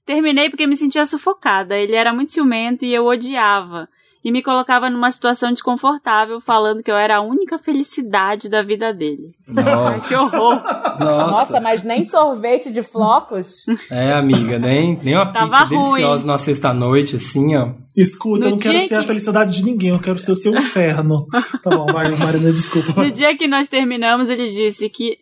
Terminei 0.06 0.50
porque 0.50 0.66
me 0.66 0.78
sentia 0.78 1.04
sufocada, 1.04 1.78
ele 1.78 1.94
era 1.94 2.14
muito 2.14 2.32
ciumento 2.32 2.86
e 2.86 2.94
eu 2.94 3.06
odiava. 3.06 3.90
E 4.24 4.32
me 4.32 4.42
colocava 4.42 4.90
numa 4.90 5.10
situação 5.12 5.52
desconfortável, 5.52 6.42
falando 6.42 6.84
que 6.84 6.92
eu 6.92 6.96
era 6.98 7.18
a 7.18 7.22
única 7.22 7.58
felicidade 7.58 8.50
da 8.50 8.62
vida 8.62 8.94
dele. 8.94 9.34
Ai, 9.56 9.64
Nossa. 9.64 10.08
que 10.10 10.16
horror! 10.16 10.56
Nossa. 11.00 11.28
Nossa, 11.32 11.62
mas 11.62 11.84
nem 11.84 12.04
sorvete 12.06 12.72
de 12.72 12.84
flocos? 12.84 13.66
É, 13.90 14.12
amiga, 14.14 14.60
nem, 14.60 14.98
nem 15.02 15.16
uma 15.16 15.32
Tava 15.32 15.52
pizza 15.52 15.66
ruim. 15.66 15.80
deliciosa 15.92 16.26
numa 16.26 16.38
sexta-noite, 16.38 17.16
assim, 17.16 17.56
ó. 17.56 17.70
Escuta, 17.96 18.46
eu 18.46 18.50
No 18.50 18.56
não 18.58 18.62
quero 18.62 18.80
ser 18.82 18.96
a 18.96 19.02
que- 19.02 19.08
felicidade 19.08 19.56
de 19.56 19.64
ninguém, 19.64 19.90
eu 19.90 20.00
quero 20.00 20.20
ser 20.20 20.32
o 20.32 20.36
seu 20.36 20.56
inferno. 20.56 21.18
tá 21.64 21.70
bom, 21.70 21.86
vai, 21.86 22.10
Marina, 22.16 22.52
desculpa. 22.52 22.94
No 23.02 23.10
dia 23.12 23.36
que 23.38 23.48
nós 23.48 23.68
terminamos, 23.68 24.30
ele 24.30 24.46
disse 24.50 24.90
que 24.90 25.18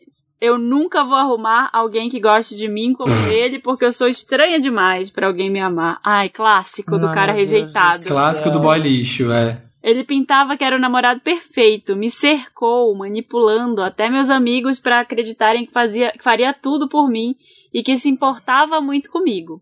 eu 0.46 0.58
nunca 0.58 1.04
vou 1.04 1.16
arrumar 1.16 1.70
alguém 1.74 2.10
que 2.10 2.20
goste 2.20 2.56
de 2.56 2.68
mim 2.68 2.94
como 2.94 3.12
ele, 3.32 3.60
porque 3.60 3.86
eu 3.86 3.92
sou 3.92 4.08
estranha 4.08 4.60
demais 4.60 5.10
pra 5.10 5.28
alguém 5.28 5.50
me 5.50 5.60
amar. 5.60 6.00
Ai, 6.04 6.30
clássico 6.30 6.98
do 6.98 7.08
Ai, 7.08 7.14
cara 7.14 7.34
do 7.34 7.38
rejeitado. 7.38 8.00
céu. 8.00 8.12
Clássico 8.12 8.50
do 8.50 8.60
boy 8.60 8.80
lixo, 8.80 9.32
é. 9.32 9.62
Ele 9.84 10.04
pintava 10.04 10.58
que 10.58 10.64
era 10.64 10.76
o 10.76 10.80
namorado 10.80 11.20
perfeito, 11.20 11.96
me 11.96 12.10
cercou, 12.10 12.96
manipulando 12.96 13.84
até 13.84 14.10
meus 14.10 14.32
amigos 14.32 14.80
pra 14.80 15.02
acreditarem 15.02 15.66
que, 15.66 15.72
fazia, 15.72 16.12
que 16.12 16.24
faria 16.24 16.52
tudo 16.54 16.90
por 16.90 17.08
mim 17.08 17.36
e 17.72 17.84
que 17.84 17.96
se 17.96 18.10
importava 18.10 18.82
muito 18.82 19.12
comigo. 19.12 19.62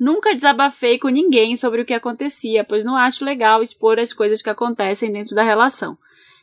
Nunca 0.00 0.34
desabafei 0.34 0.98
com 0.98 1.08
ninguém 1.08 1.54
sobre 1.56 1.82
o 1.82 1.84
que 1.84 1.92
acontecia, 1.92 2.64
pois 2.64 2.84
não 2.84 2.96
acho 2.96 3.24
legal 3.24 3.60
expor 3.60 3.98
as 3.98 4.12
coisas 4.12 4.40
que 4.40 4.48
acontecem 4.48 5.12
dentro 5.12 5.34
da 5.34 5.42
relação. 5.42 5.98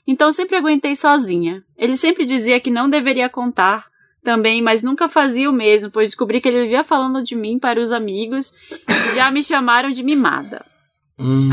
Então 0.07 0.31
sempre 0.31 0.55
aguentei 0.55 0.95
sozinha. 0.95 1.63
Ele 1.77 1.95
sempre 1.95 2.25
dizia 2.25 2.59
que 2.59 2.69
não 2.69 2.89
deveria 2.89 3.29
contar 3.29 3.87
também, 4.23 4.61
mas 4.61 4.83
nunca 4.83 5.07
fazia 5.07 5.49
o 5.49 5.53
mesmo, 5.53 5.91
pois 5.91 6.09
descobri 6.09 6.41
que 6.41 6.47
ele 6.47 6.63
vivia 6.63 6.83
falando 6.83 7.23
de 7.23 7.35
mim 7.35 7.59
para 7.59 7.79
os 7.79 7.91
amigos 7.91 8.53
e 8.71 9.15
já 9.15 9.29
me 9.31 9.43
chamaram 9.43 9.91
de 9.91 10.03
mimada. 10.03 10.65
Hum. 11.19 11.49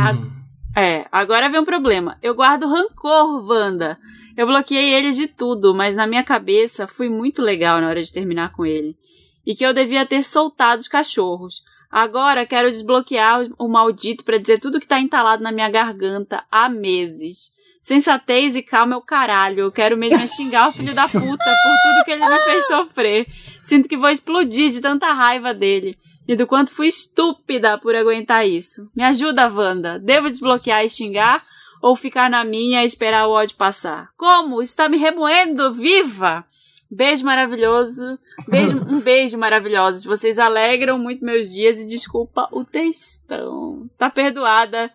É, 0.76 1.06
agora 1.12 1.50
vem 1.50 1.60
um 1.60 1.64
problema. 1.64 2.18
Eu 2.22 2.34
guardo 2.34 2.66
rancor, 2.66 3.46
Wanda. 3.46 3.98
Eu 4.36 4.46
bloqueei 4.46 4.94
ele 4.94 5.12
de 5.12 5.26
tudo, 5.26 5.74
mas 5.74 5.94
na 5.94 6.06
minha 6.06 6.24
cabeça 6.24 6.86
fui 6.86 7.10
muito 7.10 7.42
legal 7.42 7.80
na 7.80 7.88
hora 7.88 8.02
de 8.02 8.12
terminar 8.12 8.52
com 8.52 8.64
ele. 8.64 8.96
E 9.44 9.54
que 9.54 9.64
eu 9.64 9.74
devia 9.74 10.06
ter 10.06 10.22
soltado 10.22 10.80
os 10.80 10.88
cachorros. 10.88 11.62
Agora 11.90 12.46
quero 12.46 12.70
desbloquear 12.70 13.46
o 13.58 13.68
maldito 13.68 14.24
pra 14.24 14.38
dizer 14.38 14.58
tudo 14.58 14.80
que 14.80 14.86
tá 14.86 14.98
entalado 14.98 15.42
na 15.42 15.52
minha 15.52 15.68
garganta 15.68 16.42
há 16.50 16.70
meses. 16.70 17.52
Sensatez 17.82 18.54
e 18.54 18.62
calma 18.62 18.94
é 18.94 18.96
o 18.96 19.02
caralho. 19.02 19.58
Eu 19.58 19.72
quero 19.72 19.96
mesmo 19.96 20.22
é 20.22 20.26
xingar 20.28 20.68
o 20.68 20.72
filho 20.72 20.94
da 20.94 21.02
puta 21.02 21.20
por 21.20 21.26
tudo 21.26 22.04
que 22.04 22.12
ele 22.12 22.24
me 22.24 22.38
fez 22.44 22.66
sofrer. 22.68 23.26
Sinto 23.64 23.88
que 23.88 23.96
vou 23.96 24.08
explodir 24.08 24.70
de 24.70 24.80
tanta 24.80 25.12
raiva 25.12 25.52
dele. 25.52 25.98
E 26.28 26.36
do 26.36 26.46
quanto 26.46 26.70
fui 26.70 26.86
estúpida 26.86 27.76
por 27.76 27.96
aguentar 27.96 28.46
isso. 28.46 28.88
Me 28.94 29.02
ajuda, 29.02 29.52
Wanda. 29.52 29.98
Devo 29.98 30.28
desbloquear 30.28 30.84
e 30.84 30.88
xingar? 30.88 31.42
Ou 31.82 31.96
ficar 31.96 32.30
na 32.30 32.44
minha 32.44 32.82
e 32.82 32.86
esperar 32.86 33.26
o 33.26 33.32
ódio 33.32 33.56
passar? 33.56 34.10
Como? 34.16 34.62
Isso 34.62 34.76
tá 34.76 34.88
me 34.88 34.96
remoendo 34.96 35.74
viva! 35.74 36.46
Beijo 36.88 37.24
maravilhoso. 37.24 38.16
Beijo, 38.46 38.78
um 38.88 39.00
beijo 39.00 39.36
maravilhoso. 39.36 40.08
Vocês 40.08 40.38
alegram 40.38 40.98
muito 40.98 41.24
meus 41.24 41.50
dias 41.50 41.80
e 41.80 41.88
desculpa 41.88 42.48
o 42.52 42.64
textão. 42.64 43.90
Tá 43.98 44.08
perdoada. 44.08 44.88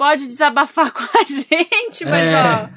Pode 0.00 0.26
desabafar 0.28 0.90
com 0.96 1.02
a 1.02 1.22
gente, 1.24 2.06
mas 2.06 2.26
É. 2.26 2.34
ó. 2.34 2.68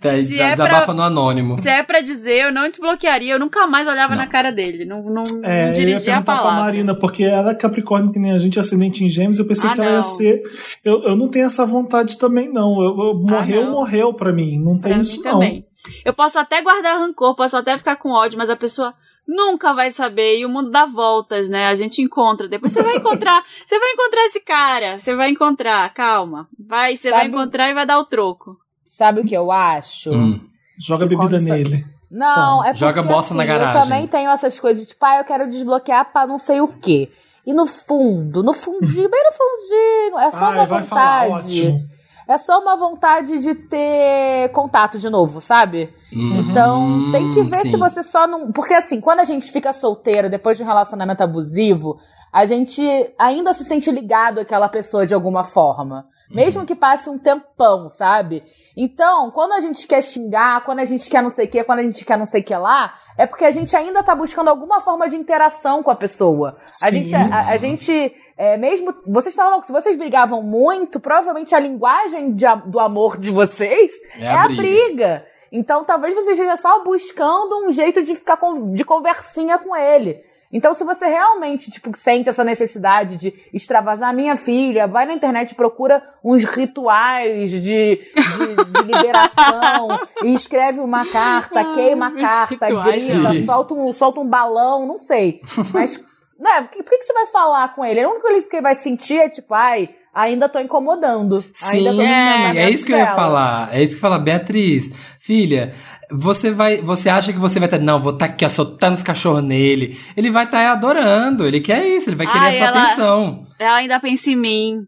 Tá, 0.00 0.10
Se 0.24 0.36
é 0.40 0.50
desabafa 0.50 0.86
pra- 0.86 0.94
no 0.94 1.02
anônimo. 1.02 1.56
Se 1.58 1.68
é 1.68 1.80
pra 1.80 2.00
dizer, 2.00 2.46
eu 2.46 2.52
não 2.52 2.68
desbloquearia, 2.68 3.34
eu 3.34 3.38
nunca 3.38 3.68
mais 3.68 3.86
olhava 3.86 4.16
na 4.16 4.26
cara 4.26 4.50
dele. 4.50 4.84
Não, 4.84 5.00
não, 5.04 5.22
É, 5.22 5.26
não 5.26 5.50
eu 5.60 5.66
ia 5.68 5.72
dirigia 5.74 6.14
a 6.14 6.16
perguntar 6.16 6.22
pra 6.24 6.36
palavra. 6.42 6.60
Marina, 6.64 6.92
porque 6.98 7.22
ela 7.22 7.52
é 7.52 7.54
Capricórnio 7.54 8.10
que 8.10 8.18
nem 8.18 8.32
a 8.32 8.36
gente, 8.38 8.58
ascendente 8.58 9.04
em 9.04 9.08
gêmeos, 9.08 9.38
eu 9.38 9.46
pensei 9.46 9.70
Ah, 9.70 9.74
que 9.74 9.80
ela 9.80 9.90
ia 9.90 9.96
não. 9.98 10.02
ser. 10.02 10.42
Eu, 10.84 11.02
eu 11.04 11.14
não 11.14 11.28
tenho 11.28 11.46
essa 11.46 11.64
vontade 11.64 12.18
também, 12.18 12.52
não. 12.52 12.82
Eu, 12.82 12.98
eu- 12.98 13.14
morreu, 13.20 13.62
Ah, 13.62 13.64
não. 13.66 13.70
morreu 13.70 14.12
pra 14.12 14.32
mim. 14.32 14.58
Não 14.58 14.76
tem 14.76 14.92
Pra 14.94 15.02
isso, 15.02 15.18
mim 15.18 15.22
não. 15.24 15.32
também. 15.34 15.66
Eu 16.04 16.12
posso 16.12 16.36
até 16.40 16.60
guardar 16.62 16.98
rancor, 16.98 17.36
posso 17.36 17.56
até 17.56 17.78
ficar 17.78 17.94
com 17.94 18.10
ódio, 18.10 18.36
mas 18.36 18.50
a 18.50 18.56
pessoa 18.56 18.92
nunca 19.34 19.72
vai 19.72 19.90
saber 19.90 20.38
e 20.38 20.46
o 20.46 20.48
mundo 20.48 20.70
dá 20.70 20.84
voltas, 20.86 21.48
né? 21.48 21.66
A 21.66 21.74
gente 21.74 22.02
encontra. 22.02 22.48
Depois 22.48 22.72
você 22.72 22.82
vai 22.82 22.96
encontrar, 22.96 23.42
você 23.66 23.78
vai 23.78 23.90
encontrar 23.92 24.24
esse 24.26 24.40
cara, 24.40 24.98
você 24.98 25.14
vai 25.14 25.30
encontrar, 25.30 25.92
calma. 25.94 26.48
Vai, 26.58 26.96
você 26.96 27.10
vai 27.10 27.26
encontrar 27.26 27.70
e 27.70 27.74
vai 27.74 27.86
dar 27.86 27.98
o 27.98 28.04
troco. 28.04 28.56
Sabe 28.84 29.20
o 29.20 29.24
que 29.24 29.34
eu 29.34 29.50
acho? 29.50 30.12
Hum. 30.12 30.40
Joga 30.78 31.06
Que 31.08 31.16
bebida 31.16 31.40
nele. 31.40 31.84
Não, 32.10 32.62
é 32.62 32.68
porque 32.68 32.78
Joga 32.80 33.02
bosta 33.02 33.32
assim, 33.32 33.38
na 33.38 33.44
garagem. 33.46 33.74
Eu 33.74 33.82
também 33.82 34.06
tenho 34.06 34.30
essas 34.30 34.60
coisas, 34.60 34.86
tipo, 34.86 35.02
ah, 35.04 35.18
eu 35.18 35.24
quero 35.24 35.48
desbloquear 35.48 36.12
pra 36.12 36.26
não 36.26 36.38
sei 36.38 36.60
o 36.60 36.68
quê. 36.68 37.10
E 37.46 37.54
no 37.54 37.66
fundo, 37.66 38.42
no 38.42 38.52
fundinho, 38.52 39.08
bem 39.10 39.24
no 39.24 39.32
fundinho, 39.32 40.18
é 40.18 40.30
só 40.30 40.44
Ai, 40.44 40.58
uma 40.58 40.66
vai 40.66 40.82
falar, 40.82 41.28
vontade. 41.28 41.62
ótimo. 41.66 41.88
É 42.26 42.38
só 42.38 42.60
uma 42.60 42.76
vontade 42.76 43.38
de 43.40 43.54
ter 43.54 44.50
contato 44.52 44.98
de 44.98 45.08
novo, 45.10 45.40
sabe? 45.40 45.92
Hum, 46.12 46.38
Então, 46.40 47.10
tem 47.12 47.32
que 47.32 47.42
ver 47.42 47.62
sim. 47.62 47.70
se 47.72 47.76
você 47.76 48.02
só 48.02 48.26
não. 48.26 48.52
Porque 48.52 48.74
assim, 48.74 49.00
quando 49.00 49.20
a 49.20 49.24
gente 49.24 49.50
fica 49.50 49.72
solteiro 49.72 50.30
depois 50.30 50.56
de 50.56 50.62
um 50.62 50.66
relacionamento 50.66 51.22
abusivo, 51.22 51.98
a 52.32 52.44
gente 52.46 52.82
ainda 53.18 53.52
se 53.52 53.64
sente 53.64 53.90
ligado 53.90 54.40
àquela 54.40 54.68
pessoa 54.68 55.06
de 55.06 55.12
alguma 55.14 55.44
forma. 55.44 56.06
Mesmo 56.30 56.64
que 56.64 56.74
passe 56.74 57.10
um 57.10 57.18
tempão, 57.18 57.90
sabe? 57.90 58.42
Então, 58.74 59.30
quando 59.30 59.52
a 59.52 59.60
gente 59.60 59.86
quer 59.86 60.02
xingar, 60.02 60.64
quando 60.64 60.78
a 60.78 60.84
gente 60.86 61.10
quer 61.10 61.22
não 61.22 61.28
sei 61.28 61.44
o 61.44 61.48
que, 61.48 61.62
quando 61.62 61.80
a 61.80 61.82
gente 61.82 62.04
quer 62.06 62.16
não 62.16 62.24
sei 62.24 62.40
o 62.40 62.44
que 62.44 62.54
lá, 62.56 62.94
é 63.18 63.26
porque 63.26 63.44
a 63.44 63.50
gente 63.50 63.76
ainda 63.76 64.02
tá 64.02 64.14
buscando 64.14 64.48
alguma 64.48 64.80
forma 64.80 65.06
de 65.10 65.16
interação 65.16 65.82
com 65.82 65.90
a 65.90 65.94
pessoa. 65.94 66.56
A 66.82 66.86
Sim. 66.86 67.04
gente, 67.04 67.14
a, 67.14 67.48
a 67.48 67.56
gente 67.58 68.14
é, 68.38 68.56
mesmo. 68.56 68.94
Vocês 69.06 69.34
estavam. 69.34 69.62
Se 69.62 69.70
vocês 69.70 69.94
brigavam 69.94 70.42
muito, 70.42 70.98
provavelmente 70.98 71.54
a 71.54 71.58
linguagem 71.60 72.32
de 72.32 72.46
a- 72.46 72.54
do 72.54 72.80
amor 72.80 73.18
de 73.18 73.30
vocês 73.30 73.92
É 74.16 74.24
é, 74.24 74.28
a 74.30 74.44
a 74.44 74.46
briga. 74.48 74.62
briga. 74.62 75.26
Então 75.52 75.84
talvez 75.84 76.14
você 76.14 76.30
esteja 76.30 76.56
só 76.56 76.82
buscando 76.82 77.66
um 77.66 77.70
jeito 77.72 78.02
de 78.02 78.14
ficar 78.14 78.38
com- 78.38 78.72
de 78.72 78.84
conversinha 78.86 79.58
com 79.58 79.76
ele. 79.76 80.18
Então, 80.52 80.74
se 80.74 80.84
você 80.84 81.06
realmente, 81.06 81.70
tipo, 81.70 81.96
sente 81.96 82.28
essa 82.28 82.44
necessidade 82.44 83.16
de 83.16 83.32
extravasar 83.54 84.14
minha 84.14 84.36
filha, 84.36 84.86
vai 84.86 85.06
na 85.06 85.14
internet 85.14 85.52
e 85.52 85.54
procura 85.54 86.02
uns 86.22 86.44
rituais 86.44 87.50
de, 87.50 87.60
de, 87.62 87.96
de 88.06 88.82
liberação 88.84 89.98
e 90.22 90.34
escreve 90.34 90.80
uma 90.80 91.06
carta, 91.06 91.60
Ah, 91.60 91.72
queima 91.72 92.08
a 92.08 92.10
carta, 92.12 92.66
rituais. 92.66 93.06
grita, 93.08 93.32
Sim. 93.34 93.46
solta 93.46 93.74
um, 93.74 93.92
solta 93.94 94.20
um 94.20 94.28
balão, 94.28 94.86
não 94.86 94.98
sei. 94.98 95.40
Mas, 95.72 96.04
né, 96.38 96.62
por 96.62 96.70
que, 96.70 96.82
por 96.82 96.90
que 96.90 97.02
você 97.02 97.12
vai 97.12 97.26
falar 97.26 97.74
com 97.74 97.84
ele? 97.84 98.00
A 98.02 98.08
única 98.08 98.28
coisa 98.28 98.48
que 98.48 98.56
ele 98.56 98.62
vai 98.62 98.74
sentir 98.74 99.18
é, 99.20 99.28
tipo, 99.28 99.54
ai, 99.54 99.88
ainda 100.14 100.48
tô 100.48 100.58
incomodando. 100.60 101.42
ainda 101.62 101.90
Sim, 101.92 101.96
tô 101.96 102.02
é, 102.02 102.56
é, 102.58 102.70
isso 102.70 102.84
que 102.84 102.92
eu 102.92 102.98
ia 102.98 103.04
dela. 103.04 103.16
falar. 103.16 103.74
É 103.74 103.82
isso 103.82 103.92
que 103.98 104.04
eu 104.04 104.08
ia 104.08 104.10
falar. 104.10 104.18
Beatriz, 104.18 104.90
filha, 105.18 105.74
você 106.12 106.50
vai. 106.50 106.78
Você 106.78 107.08
acha 107.08 107.32
que 107.32 107.38
você 107.38 107.58
vai 107.58 107.66
estar. 107.66 107.78
Não, 107.78 108.00
vou 108.00 108.12
estar 108.12 108.26
aqui, 108.26 108.44
ó, 108.44 108.48
soltando 108.48 108.96
os 108.96 109.02
cachorros 109.02 109.42
nele. 109.42 109.98
Ele 110.16 110.30
vai 110.30 110.44
estar 110.44 110.70
adorando. 110.72 111.46
Ele 111.46 111.60
quer 111.60 111.86
isso, 111.86 112.08
ele 112.10 112.16
vai 112.16 112.26
querer 112.26 112.38
Ai, 112.44 112.50
a 112.50 112.58
sua 112.58 112.66
ela- 112.66 112.82
atenção. 112.84 113.46
Ela 113.58 113.76
ainda 113.76 114.00
pensa 114.00 114.30
em 114.30 114.36
mim. 114.36 114.86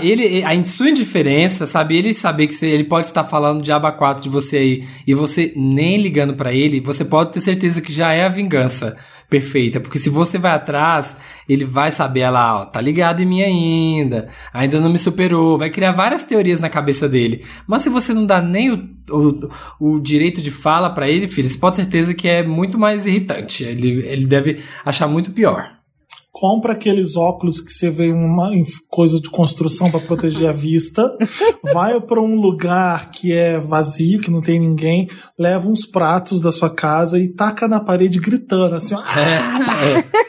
Ele, 0.00 0.42
a 0.44 0.64
sua 0.64 0.90
indiferença, 0.90 1.64
sabe? 1.66 1.96
Ele 1.96 2.12
saber 2.12 2.48
que 2.48 2.54
você- 2.54 2.66
ele 2.66 2.82
pode 2.84 3.06
estar 3.06 3.24
falando 3.24 3.62
de 3.62 3.70
aba 3.70 3.92
4 3.92 4.22
de 4.22 4.28
você 4.28 4.56
aí 4.56 4.84
e 5.06 5.14
você 5.14 5.52
nem 5.54 5.98
ligando 6.02 6.34
pra 6.34 6.52
ele, 6.52 6.80
você 6.80 7.04
pode 7.04 7.32
ter 7.32 7.40
certeza 7.40 7.80
que 7.80 7.92
já 7.92 8.12
é 8.12 8.24
a 8.24 8.28
vingança 8.28 8.96
perfeita. 9.28 9.80
Porque 9.80 9.98
se 9.98 10.08
você 10.08 10.38
vai 10.38 10.52
atrás, 10.52 11.16
ele 11.48 11.64
vai 11.64 11.90
saber, 11.90 12.20
ela, 12.20 12.62
ó, 12.62 12.64
tá 12.64 12.80
ligado 12.80 13.20
em 13.20 13.26
mim 13.26 13.42
ainda, 13.42 14.28
ainda 14.52 14.80
não 14.80 14.90
me 14.90 14.98
superou, 14.98 15.58
vai 15.58 15.70
criar 15.70 15.92
várias 15.92 16.22
teorias 16.22 16.60
na 16.60 16.68
cabeça 16.68 17.08
dele. 17.08 17.44
Mas 17.66 17.82
se 17.82 17.88
você 17.88 18.12
não 18.14 18.26
dá 18.26 18.40
nem 18.40 18.70
o, 18.70 18.88
o, 19.10 19.50
o 19.78 20.00
direito 20.00 20.40
de 20.40 20.50
fala 20.50 20.90
pra 20.90 21.08
ele, 21.08 21.28
filho, 21.28 21.48
você 21.48 21.58
pode 21.58 21.76
ter 21.76 21.82
certeza 21.82 22.14
que 22.14 22.28
é 22.28 22.42
muito 22.42 22.78
mais 22.78 23.06
irritante. 23.06 23.64
Ele, 23.64 24.06
ele 24.06 24.26
deve 24.26 24.60
achar 24.84 25.06
muito 25.06 25.32
pior. 25.32 25.77
Compra 26.32 26.72
aqueles 26.72 27.16
óculos 27.16 27.60
que 27.60 27.72
você 27.72 27.90
vê 27.90 28.06
em, 28.06 28.12
uma, 28.12 28.54
em 28.54 28.64
coisa 28.88 29.20
de 29.20 29.28
construção 29.28 29.90
para 29.90 30.00
proteger 30.00 30.48
a 30.48 30.52
vista. 30.52 31.16
vai 31.72 32.00
para 32.00 32.20
um 32.20 32.36
lugar 32.36 33.10
que 33.10 33.32
é 33.32 33.58
vazio, 33.58 34.20
que 34.20 34.30
não 34.30 34.40
tem 34.40 34.60
ninguém. 34.60 35.08
Leva 35.38 35.68
uns 35.68 35.84
pratos 35.84 36.40
da 36.40 36.52
sua 36.52 36.70
casa 36.70 37.18
e 37.18 37.28
taca 37.28 37.66
na 37.66 37.80
parede 37.80 38.20
gritando 38.20 38.76
assim. 38.76 38.94
ó, 38.94 39.02
É, 39.18 39.98
é. 39.98 40.28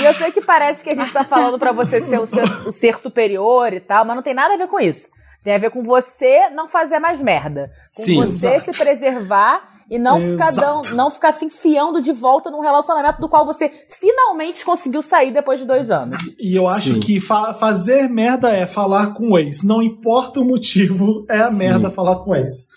E 0.00 0.04
eu 0.04 0.14
sei 0.14 0.32
que 0.32 0.40
parece 0.40 0.82
que 0.82 0.90
a 0.90 0.94
gente 0.94 1.12
tá 1.12 1.24
falando 1.24 1.58
pra 1.58 1.72
você 1.72 2.02
ser 2.02 2.18
o, 2.18 2.26
ser 2.26 2.42
o 2.66 2.72
ser 2.72 2.98
superior 2.98 3.72
e 3.72 3.80
tal, 3.80 4.04
mas 4.04 4.16
não 4.16 4.22
tem 4.22 4.34
nada 4.34 4.54
a 4.54 4.56
ver 4.56 4.66
com 4.66 4.80
isso. 4.80 5.08
Tem 5.44 5.54
a 5.54 5.58
ver 5.58 5.70
com 5.70 5.82
você 5.82 6.50
não 6.50 6.68
fazer 6.68 6.98
mais 6.98 7.20
merda. 7.20 7.70
Com 7.94 8.04
Sim. 8.04 8.16
você 8.16 8.60
se 8.60 8.72
preservar 8.72 9.71
e 9.92 9.98
não 9.98 10.18
ficar, 10.18 10.52
não 10.94 11.10
ficar 11.10 11.32
se 11.34 11.44
enfiando 11.44 12.00
de 12.00 12.12
volta 12.12 12.50
num 12.50 12.60
relacionamento 12.60 13.20
do 13.20 13.28
qual 13.28 13.44
você 13.44 13.70
finalmente 13.88 14.64
conseguiu 14.64 15.02
sair 15.02 15.30
depois 15.32 15.60
de 15.60 15.66
dois 15.66 15.90
anos. 15.90 16.18
E 16.40 16.56
eu 16.56 16.66
acho 16.66 16.94
Sim. 16.94 17.00
que 17.00 17.20
fa- 17.20 17.52
fazer 17.52 18.08
merda 18.08 18.50
é 18.50 18.66
falar 18.66 19.12
com 19.12 19.32
o 19.32 19.38
ex. 19.38 19.62
Não 19.62 19.82
importa 19.82 20.40
o 20.40 20.44
motivo, 20.44 21.26
é 21.28 21.40
a 21.42 21.50
merda 21.50 21.90
falar 21.90 22.16
com 22.16 22.30
o 22.30 22.34
ex. 22.34 22.68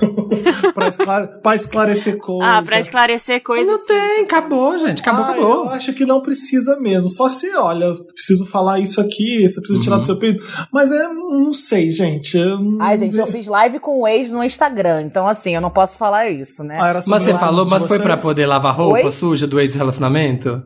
pra, 0.74 0.88
esclare- 0.88 1.40
pra 1.42 1.54
esclarecer 1.54 2.18
coisas. 2.18 2.48
Ah, 2.54 2.62
pra 2.62 2.78
esclarecer 2.80 3.42
coisas. 3.42 3.66
Não 3.66 3.86
tem, 3.86 4.24
acabou, 4.24 4.78
gente. 4.78 5.00
Acabou, 5.00 5.24
Ah, 5.24 5.30
acabou. 5.30 5.64
eu 5.64 5.70
acho 5.70 5.92
que 5.92 6.04
não 6.04 6.20
precisa 6.20 6.78
mesmo. 6.78 7.08
Só 7.08 7.28
se, 7.28 7.54
olha, 7.54 7.84
eu 7.86 8.04
preciso 8.04 8.46
falar 8.46 8.78
isso 8.80 9.00
aqui, 9.00 9.48
você 9.48 9.60
precisa 9.60 9.80
tirar 9.80 9.98
do 9.98 10.06
seu 10.06 10.16
peito. 10.18 10.42
Mas 10.72 10.90
é, 10.92 11.08
não 11.08 11.52
sei, 11.52 11.90
gente. 11.90 12.36
Eu 12.36 12.58
Ai, 12.80 12.98
gente, 12.98 13.18
eu 13.18 13.26
fiz 13.26 13.46
live 13.46 13.78
com 13.78 14.00
o 14.02 14.08
ex 14.08 14.30
no 14.30 14.42
Instagram, 14.44 15.02
então 15.02 15.26
assim, 15.26 15.54
eu 15.54 15.60
não 15.60 15.70
posso 15.70 15.96
falar 15.96 16.28
isso, 16.30 16.62
né? 16.62 16.76
Ah, 16.80 17.02
Mas 17.06 17.22
você 17.22 17.34
falou, 17.34 17.64
mas 17.66 17.82
foi 17.84 17.98
pra 17.98 18.14
vocês? 18.14 18.22
poder 18.22 18.46
lavar 18.46 18.74
roupa 18.76 19.04
Oi? 19.04 19.12
suja 19.12 19.46
do 19.46 19.58
ex-relacionamento? 19.60 20.62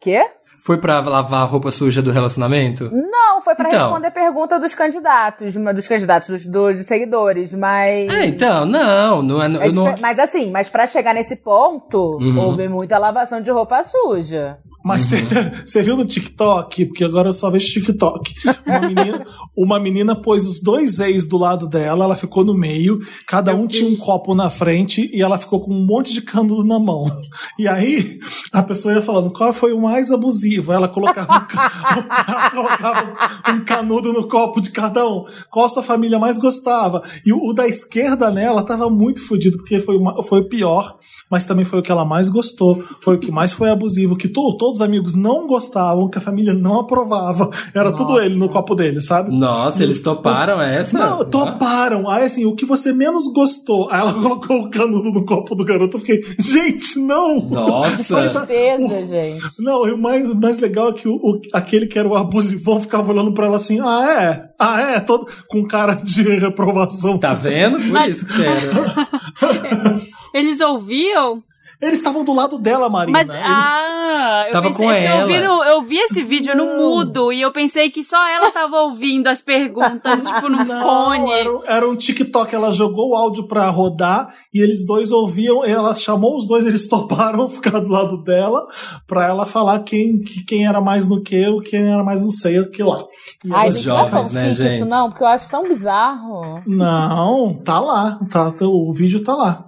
Quê? 0.00 0.20
Foi 0.64 0.78
pra 0.78 1.00
lavar 1.00 1.42
a 1.42 1.44
roupa 1.44 1.70
suja 1.72 2.00
do 2.00 2.12
relacionamento? 2.12 2.88
Não, 2.92 3.42
foi 3.42 3.54
pra 3.56 3.68
Então. 3.68 3.80
responder 3.80 4.10
pergunta 4.12 4.60
dos 4.60 4.74
candidatos, 4.74 5.54
dos 5.56 5.88
candidatos, 5.88 6.28
dos, 6.46 6.46
dos 6.76 6.86
seguidores, 6.86 7.52
mas. 7.52 8.08
É, 8.12 8.26
então, 8.26 8.64
não, 8.64 9.22
não 9.22 9.42
é. 9.42 9.46
É 9.46 9.72
não- 9.72 9.94
Mas 10.00 10.18
assim, 10.20 10.52
mas 10.52 10.68
pra 10.68 10.86
chegar 10.86 11.14
nesse 11.14 11.34
ponto, 11.36 12.16
Uhum. 12.20 12.38
houve 12.38 12.68
muita 12.68 12.96
lavação 12.96 13.40
de 13.40 13.50
roupa 13.50 13.82
suja. 13.82 14.58
Mas 14.84 15.04
você 15.04 15.22
você 15.64 15.82
viu 15.82 15.96
no 15.96 16.04
TikTok? 16.04 16.86
Porque 16.86 17.04
agora 17.04 17.28
eu 17.28 17.32
só 17.32 17.50
vejo 17.50 17.72
TikTok. 17.72 18.34
Uma 18.66 18.80
menina, 18.88 19.26
uma 19.56 19.78
menina 19.80 20.14
pôs 20.16 20.46
os 20.46 20.60
dois 20.60 20.98
ex 21.00 21.26
do 21.26 21.36
lado 21.38 21.68
dela, 21.68 22.04
ela 22.04 22.16
ficou 22.16 22.44
no 22.44 22.54
meio, 22.54 23.00
cada 23.26 23.54
um 23.54 23.66
tinha 23.66 23.88
um 23.88 23.96
copo 23.96 24.34
na 24.34 24.50
frente 24.50 25.10
e 25.12 25.22
ela 25.22 25.38
ficou 25.38 25.60
com 25.60 25.72
um 25.74 25.84
monte 25.86 26.12
de 26.12 26.22
canudo 26.22 26.64
na 26.64 26.78
mão. 26.78 27.04
E 27.58 27.68
aí 27.68 28.18
a 28.52 28.62
pessoa 28.62 28.94
ia 28.94 29.02
falando 29.02 29.32
qual 29.32 29.52
foi 29.52 29.72
o 29.72 29.80
mais 29.80 30.10
abusivo. 30.10 30.72
Ela 30.72 30.88
colocava 30.88 31.32
um, 31.32 32.32
ela 32.32 32.50
colocava 32.50 33.14
um 33.54 33.64
canudo 33.64 34.12
no 34.12 34.26
copo 34.28 34.60
de 34.60 34.70
cada 34.70 35.06
um. 35.08 35.24
Qual 35.50 35.68
sua 35.70 35.82
família 35.82 36.18
mais 36.18 36.36
gostava? 36.38 37.02
E 37.24 37.32
o, 37.32 37.38
o 37.44 37.52
da 37.52 37.66
esquerda 37.66 38.30
nela 38.30 38.62
tava 38.62 38.88
muito 38.90 39.24
fodido, 39.26 39.56
porque 39.58 39.80
foi, 39.80 39.96
uma- 39.96 40.22
foi 40.22 40.40
o 40.40 40.48
pior, 40.48 40.96
mas 41.30 41.44
também 41.44 41.64
foi 41.64 41.78
o 41.80 41.82
que 41.82 41.90
ela 41.92 42.04
mais 42.04 42.28
gostou, 42.28 42.82
foi 43.00 43.16
o 43.16 43.18
que 43.18 43.30
mais 43.30 43.52
foi 43.52 43.70
abusivo, 43.70 44.16
que 44.16 44.28
to- 44.28 44.56
todos 44.72 44.80
os 44.80 44.82
amigos 44.82 45.14
não 45.14 45.46
gostavam, 45.46 46.08
que 46.08 46.16
a 46.18 46.20
família 46.20 46.54
não 46.54 46.80
aprovava. 46.80 47.50
Era 47.74 47.92
tudo 47.92 48.18
ele 48.20 48.34
no 48.36 48.48
copo 48.48 48.74
dele, 48.74 49.00
sabe? 49.00 49.30
Nossa, 49.36 49.82
eles 49.82 50.00
toparam 50.02 50.60
essa? 50.60 50.96
Não, 50.98 51.24
toparam. 51.24 52.08
Aí 52.08 52.24
assim, 52.24 52.44
o 52.46 52.54
que 52.54 52.64
você 52.64 52.92
menos 52.92 53.30
gostou? 53.32 53.88
Aí 53.90 54.00
ela 54.00 54.14
colocou 54.20 54.62
o 54.62 54.70
canudo 54.70 55.12
no 55.12 55.24
copo 55.26 55.54
do 55.54 55.64
garoto. 55.64 55.96
Eu 55.96 56.00
fiquei, 56.00 56.22
gente, 56.38 56.98
não! 56.98 57.38
Nossa. 57.48 58.16
Tristeza, 58.22 59.06
gente. 59.06 59.44
Não, 59.60 59.86
e 59.86 59.92
o 59.92 59.98
mais, 59.98 60.32
mais 60.34 60.58
legal 60.58 60.88
é 60.88 60.92
que 60.92 61.06
o, 61.08 61.14
o- 61.16 61.40
aquele 61.52 61.86
que 61.86 61.98
era 61.98 62.08
o 62.08 62.16
abusivão 62.16 62.80
ficava 62.80 63.12
olhando 63.12 63.32
pra 63.34 63.46
ela 63.46 63.56
assim, 63.56 63.78
ah, 63.80 64.10
é? 64.10 64.50
Ah, 64.58 64.80
é? 64.80 65.00
Todo, 65.00 65.26
com 65.48 65.66
cara 65.66 65.94
de 65.94 66.22
reprovação. 66.38 67.18
Tá 67.18 67.34
vendo? 67.34 67.76
Por 67.78 67.88
Mas- 67.88 68.16
isso 68.16 68.26
que 68.26 68.32
você 68.32 68.42
era. 68.46 70.02
Eles 70.34 70.60
ouviam? 70.60 71.42
Eles 71.82 71.98
estavam 71.98 72.22
do 72.24 72.32
lado 72.32 72.58
dela, 72.58 72.88
Marina. 72.88 73.18
Mas, 73.18 73.28
Eles- 73.28 73.42
ah, 73.44 74.44
eu 74.46 74.52
Tava 74.52 74.68
pensei, 74.68 74.86
com 74.86 74.92
porque 74.92 75.06
eu 75.22 75.26
vi, 75.26 75.34
ela. 75.34 75.48
no- 75.56 75.64
eu 75.64 75.82
vi 75.82 75.96
esse 75.98 76.22
vídeo 76.22 76.56
no 76.56 76.64
Não. 76.64 76.78
mudo 76.78 77.32
e 77.32 77.40
eu 77.40 77.50
pensei 77.52 77.90
que 77.90 78.04
só 78.04 78.24
ela 78.28 78.52
tava 78.52 78.76
ouvindo 78.82 79.26
as 79.26 79.40
perguntas, 79.40 80.22
tipo, 80.24 80.48
no 80.48 80.58
Não, 80.64 80.82
fone. 80.82 81.32
era, 81.32 81.52
um- 81.52 81.64
era 81.66 81.88
um 81.88 81.96
TikTok. 81.96 82.54
Ela 82.54 82.72
jogou 82.72 83.10
o 83.10 83.16
áudio 83.16 83.48
pra 83.48 83.68
rodar 83.68 84.32
e 84.54 84.60
eles 84.62 84.86
dois 84.86 85.10
ouviam. 85.10 85.64
Ela 85.64 85.92
chamou 85.96 86.36
os 86.36 86.46
dois, 86.46 86.64
eles 86.66 86.88
toparam 86.88 87.48
ficar 87.48 87.80
do 87.80 87.88
lado 87.88 88.22
dela 88.22 88.64
pra 89.06 89.26
ela 89.26 89.44
falar 89.44 89.80
quem, 89.80 90.20
que- 90.20 90.44
quem 90.44 90.64
era 90.66 90.80
mais 90.80 91.08
no 91.08 91.20
que, 91.20 91.48
o 91.48 91.60
quem 91.60 91.82
era 91.92 92.04
mais 92.04 92.22
não 92.22 92.30
sei 92.30 92.60
o 92.60 92.70
que 92.70 92.82
lá. 92.82 93.02
E 93.44 93.52
Ai, 93.52 93.66
ela- 93.66 93.70
gente, 93.74 93.82
jovens, 93.84 94.30
não 94.30 94.40
é 94.40 94.44
né, 94.44 94.52
gente? 94.52 94.76
isso 94.76 94.84
não, 94.86 95.10
porque 95.10 95.24
eu 95.24 95.28
acho 95.28 95.50
tão 95.50 95.64
bizarro. 95.64 96.62
Não, 96.64 97.54
tá 97.64 97.80
lá. 97.80 98.20
Tá, 98.30 98.52
o 98.60 98.92
vídeo 98.92 99.22
tá 99.24 99.34
lá. 99.34 99.64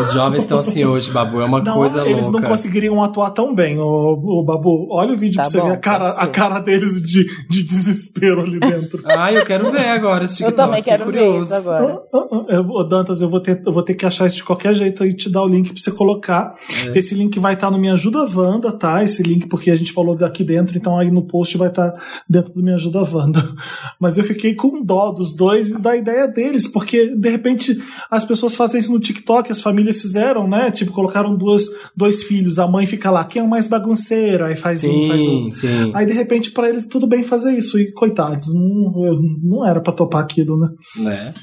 Os 0.00 0.12
jovens 0.12 0.42
estão 0.42 0.58
assim 0.58 0.84
hoje, 0.84 1.10
Babu. 1.10 1.40
É 1.40 1.44
uma 1.44 1.60
Não, 1.62 1.74
coisa 1.74 2.06
eles 2.06 2.24
louca. 2.24 2.40
não 2.40 2.48
conseguiriam 2.48 3.02
atuar 3.02 3.30
tão 3.30 3.54
bem, 3.54 3.78
o, 3.78 3.84
o 3.84 4.44
Babu. 4.44 4.88
Olha 4.90 5.14
o 5.14 5.16
vídeo 5.16 5.36
Tá 5.36 5.42
pra 5.42 5.50
você 5.50 5.58
bom, 5.60 5.66
ver 5.68 5.72
a 5.74 5.76
cara, 5.78 6.08
a 6.10 6.26
cara 6.26 6.58
deles 6.60 7.00
de, 7.02 7.24
de 7.48 7.62
desespero 7.62 8.42
ali 8.42 8.58
dentro. 8.60 9.02
Ah, 9.16 9.32
eu 9.32 9.44
quero 9.44 9.70
ver 9.70 9.88
agora 9.88 10.24
esse 10.24 10.42
Eu 10.42 10.48
TikTok. 10.48 10.56
também 10.68 10.82
quero 10.82 11.06
fiquei 11.06 11.20
ver 11.20 11.26
curioso. 11.26 11.44
isso 11.44 11.54
agora. 11.54 12.02
Eu- 12.48 12.68
Ô, 12.68 12.84
Dantas, 12.84 13.22
eu 13.22 13.28
vou, 13.28 13.40
ter, 13.40 13.62
eu 13.64 13.72
vou 13.72 13.82
ter 13.82 13.94
que 13.94 14.04
achar 14.04 14.26
isso 14.26 14.36
de 14.36 14.44
qualquer 14.44 14.74
jeito 14.74 15.04
e 15.04 15.14
te 15.14 15.30
dar 15.30 15.42
o 15.42 15.48
link 15.48 15.72
pra 15.72 15.80
você 15.82 15.90
colocar. 15.90 16.54
É. 16.94 16.98
Esse 16.98 17.14
link 17.14 17.38
vai 17.38 17.54
estar 17.54 17.70
no 17.70 17.78
Me 17.78 17.88
Ajuda 17.90 18.26
Wanda, 18.34 18.72
tá? 18.72 19.02
Esse 19.02 19.22
link, 19.22 19.46
porque 19.46 19.70
a 19.70 19.76
gente 19.76 19.92
falou 19.92 20.14
daqui 20.16 20.44
dentro, 20.44 20.76
então 20.76 20.98
aí 20.98 21.10
no 21.10 21.22
post 21.22 21.56
vai 21.56 21.68
estar 21.68 21.92
dentro 22.28 22.52
do 22.52 22.62
Me 22.62 22.72
Ajuda 22.74 23.02
Wanda. 23.02 23.42
Mas 24.00 24.18
eu 24.18 24.24
fiquei 24.24 24.54
com 24.54 24.82
dó 24.82 25.10
dos 25.12 25.34
dois 25.34 25.70
e 25.70 25.78
da 25.78 25.96
ideia 25.96 26.26
deles, 26.28 26.66
porque 26.66 27.14
de 27.16 27.28
repente 27.30 27.78
as 28.10 28.24
pessoas 28.24 28.54
fazem 28.56 28.80
isso 28.80 28.92
no 28.92 29.00
TikTok, 29.00 29.45
as 29.52 29.60
famílias 29.60 30.00
fizeram, 30.00 30.48
né? 30.48 30.70
Tipo, 30.70 30.92
colocaram 30.92 31.36
duas, 31.36 31.66
dois 31.96 32.22
filhos, 32.22 32.58
a 32.58 32.66
mãe 32.66 32.86
fica 32.86 33.10
lá, 33.10 33.24
quem 33.24 33.40
é 33.40 33.44
o 33.44 33.48
mais 33.48 33.66
bagunceiro? 33.66 34.44
Aí 34.44 34.56
faz 34.56 34.84
um, 34.84 35.08
faz 35.08 35.22
Sim, 35.22 35.48
um. 35.48 35.52
sim. 35.52 35.92
Aí 35.94 36.06
de 36.06 36.12
repente 36.12 36.50
pra 36.50 36.68
eles 36.68 36.86
tudo 36.86 37.06
bem 37.06 37.22
fazer 37.22 37.52
isso, 37.52 37.78
e 37.78 37.92
coitados, 37.92 38.52
não, 38.54 38.92
não 39.44 39.66
era 39.66 39.80
pra 39.80 39.92
topar 39.92 40.22
aquilo, 40.22 40.56
né? 40.56 40.68
Né? 40.96 41.34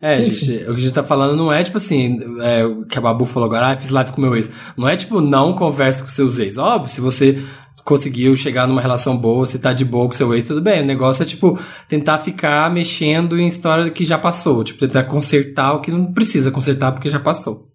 É, 0.00 0.20
gente, 0.20 0.64
o 0.64 0.74
que 0.74 0.78
a 0.78 0.80
gente 0.80 0.94
tá 0.94 1.04
falando 1.04 1.36
não 1.36 1.52
é 1.52 1.62
tipo 1.62 1.76
assim, 1.76 2.18
é, 2.40 2.64
o 2.64 2.84
que 2.84 2.98
a 2.98 3.00
Babu 3.00 3.24
falou 3.24 3.48
agora, 3.48 3.68
ah, 3.68 3.76
fiz 3.76 3.88
live 3.88 4.10
com 4.10 4.20
meu 4.20 4.34
ex. 4.34 4.50
Não 4.76 4.88
é 4.88 4.96
tipo, 4.96 5.20
não 5.20 5.52
converse 5.52 6.02
com 6.02 6.08
seus 6.08 6.38
ex. 6.40 6.58
Óbvio, 6.58 6.90
se 6.90 7.00
você 7.00 7.40
conseguiu 7.84 8.36
chegar 8.36 8.66
numa 8.66 8.80
relação 8.80 9.16
boa, 9.16 9.46
você 9.46 9.58
tá 9.58 9.72
de 9.72 9.84
boa 9.84 10.06
com 10.06 10.14
seu 10.14 10.32
ex, 10.34 10.46
tudo 10.46 10.60
bem. 10.60 10.82
O 10.82 10.86
negócio 10.86 11.22
é, 11.22 11.26
tipo, 11.26 11.58
tentar 11.88 12.18
ficar 12.18 12.70
mexendo 12.70 13.38
em 13.38 13.46
história 13.46 13.90
que 13.90 14.04
já 14.04 14.18
passou. 14.18 14.62
Tipo, 14.64 14.80
tentar 14.80 15.04
consertar 15.04 15.74
o 15.74 15.80
que 15.80 15.90
não 15.90 16.12
precisa 16.12 16.50
consertar 16.50 16.92
porque 16.92 17.08
já 17.08 17.20
passou. 17.20 17.68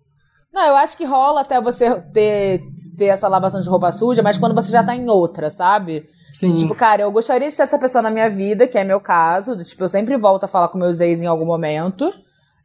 Não, 0.53 0.65
eu 0.65 0.75
acho 0.75 0.97
que 0.97 1.05
rola 1.05 1.41
até 1.41 1.61
você 1.61 2.01
ter, 2.13 2.63
ter 2.97 3.05
essa 3.05 3.27
lavação 3.27 3.61
de 3.61 3.69
roupa 3.69 3.91
suja, 3.91 4.23
mas 4.23 4.37
quando 4.37 4.55
você 4.55 4.71
já 4.71 4.83
tá 4.83 4.95
em 4.95 5.09
outra, 5.09 5.49
sabe? 5.49 6.05
Sim. 6.33 6.55
Tipo, 6.55 6.73
cara, 6.75 7.01
eu 7.01 7.11
gostaria 7.11 7.49
de 7.49 7.55
ter 7.55 7.63
essa 7.63 7.79
pessoa 7.79 8.01
na 8.01 8.11
minha 8.11 8.29
vida, 8.29 8.67
que 8.67 8.77
é 8.77 8.83
meu 8.83 8.99
caso. 8.99 9.55
Tipo, 9.63 9.83
eu 9.83 9.89
sempre 9.89 10.17
volto 10.17 10.43
a 10.43 10.47
falar 10.47 10.67
com 10.69 10.77
meus 10.77 10.99
ex 10.99 11.21
em 11.21 11.25
algum 11.25 11.45
momento. 11.45 12.11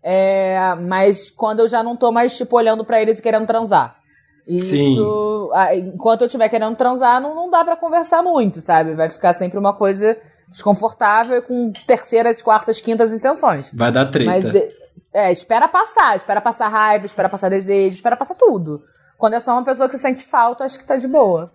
É, 0.03 0.75
mas 0.75 1.31
quando 1.31 1.61
eu 1.61 1.69
já 1.69 1.83
não 1.83 1.97
tô 1.97 2.11
mais, 2.11 2.37
tipo, 2.37 2.57
olhando 2.57 2.85
pra 2.85 3.01
eles 3.01 3.19
e 3.19 3.23
querendo 3.23 3.47
transar. 3.47 4.02
Sim. 4.47 4.93
Isso. 4.93 5.51
ah, 5.55 5.75
Enquanto 5.75 6.23
eu 6.23 6.27
estiver 6.27 6.49
querendo 6.49 6.77
transar, 6.77 7.21
não, 7.21 7.35
não 7.35 7.51
dá 7.51 7.65
pra 7.65 7.77
conversar 7.77 8.23
muito, 8.23 8.61
sabe? 8.61 8.95
Vai 8.95 9.09
ficar 9.09 9.35
sempre 9.35 9.59
uma 9.59 9.73
coisa 9.73 10.17
desconfortável 10.49 11.39
e 11.39 11.43
com 11.43 11.73
terceiras, 11.87 12.43
quartas, 12.43 12.81
quintas 12.81 13.13
intenções. 13.13 13.71
Vai 13.73 13.91
dar 13.91 14.07
treta. 14.07 14.31
Mas 14.31 14.55
é, 14.55 14.73
é, 15.13 15.33
espera 15.33 15.67
passar, 15.69 16.17
espera 16.17 16.41
passar 16.41 16.69
raiva, 16.69 17.07
espera 17.07 17.29
passar 17.29 17.49
desejo, 17.49 17.95
espera 17.97 18.17
passar 18.17 18.35
tudo. 18.35 18.83
Quando 19.17 19.35
é 19.35 19.41
só 19.41 19.53
uma 19.53 19.65
pessoa 19.65 19.89
que 19.89 19.97
sente 19.97 20.25
falta, 20.25 20.65
acho 20.65 20.79
que 20.79 20.85
tá 20.85 20.97
de 20.97 21.07
boa. 21.09 21.47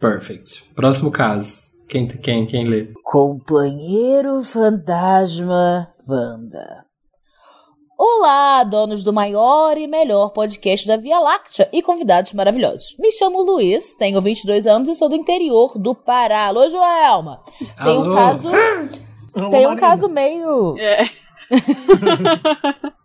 Perfect. 0.00 0.64
Próximo 0.74 1.10
caso. 1.10 1.64
Quem, 1.88 2.08
quem, 2.08 2.46
quem 2.46 2.64
lê? 2.66 2.88
Companheiro 3.02 4.42
Fantasma 4.42 5.88
Wanda. 6.08 6.83
Olá, 7.96 8.64
donos 8.64 9.04
do 9.04 9.12
maior 9.12 9.78
e 9.78 9.86
melhor 9.86 10.30
podcast 10.32 10.86
da 10.86 10.96
Via 10.96 11.18
Láctea 11.20 11.68
e 11.72 11.80
convidados 11.80 12.32
maravilhosos. 12.32 12.96
Me 12.98 13.12
chamo 13.12 13.40
Luiz, 13.42 13.94
tenho 13.94 14.20
22 14.20 14.66
anos 14.66 14.88
e 14.88 14.96
sou 14.96 15.08
do 15.08 15.14
interior 15.14 15.78
do 15.78 15.94
Pará. 15.94 16.46
Alô, 16.46 16.68
Joelma. 16.68 17.40
Tem 17.82 17.96
um 17.96 18.04
Alô? 18.04 18.14
caso, 18.14 18.48
Alô, 18.48 19.50
tem 19.50 19.60
um 19.66 19.70
Marina. 19.70 19.76
caso 19.76 20.08
meio 20.08 20.76
É. 20.78 21.08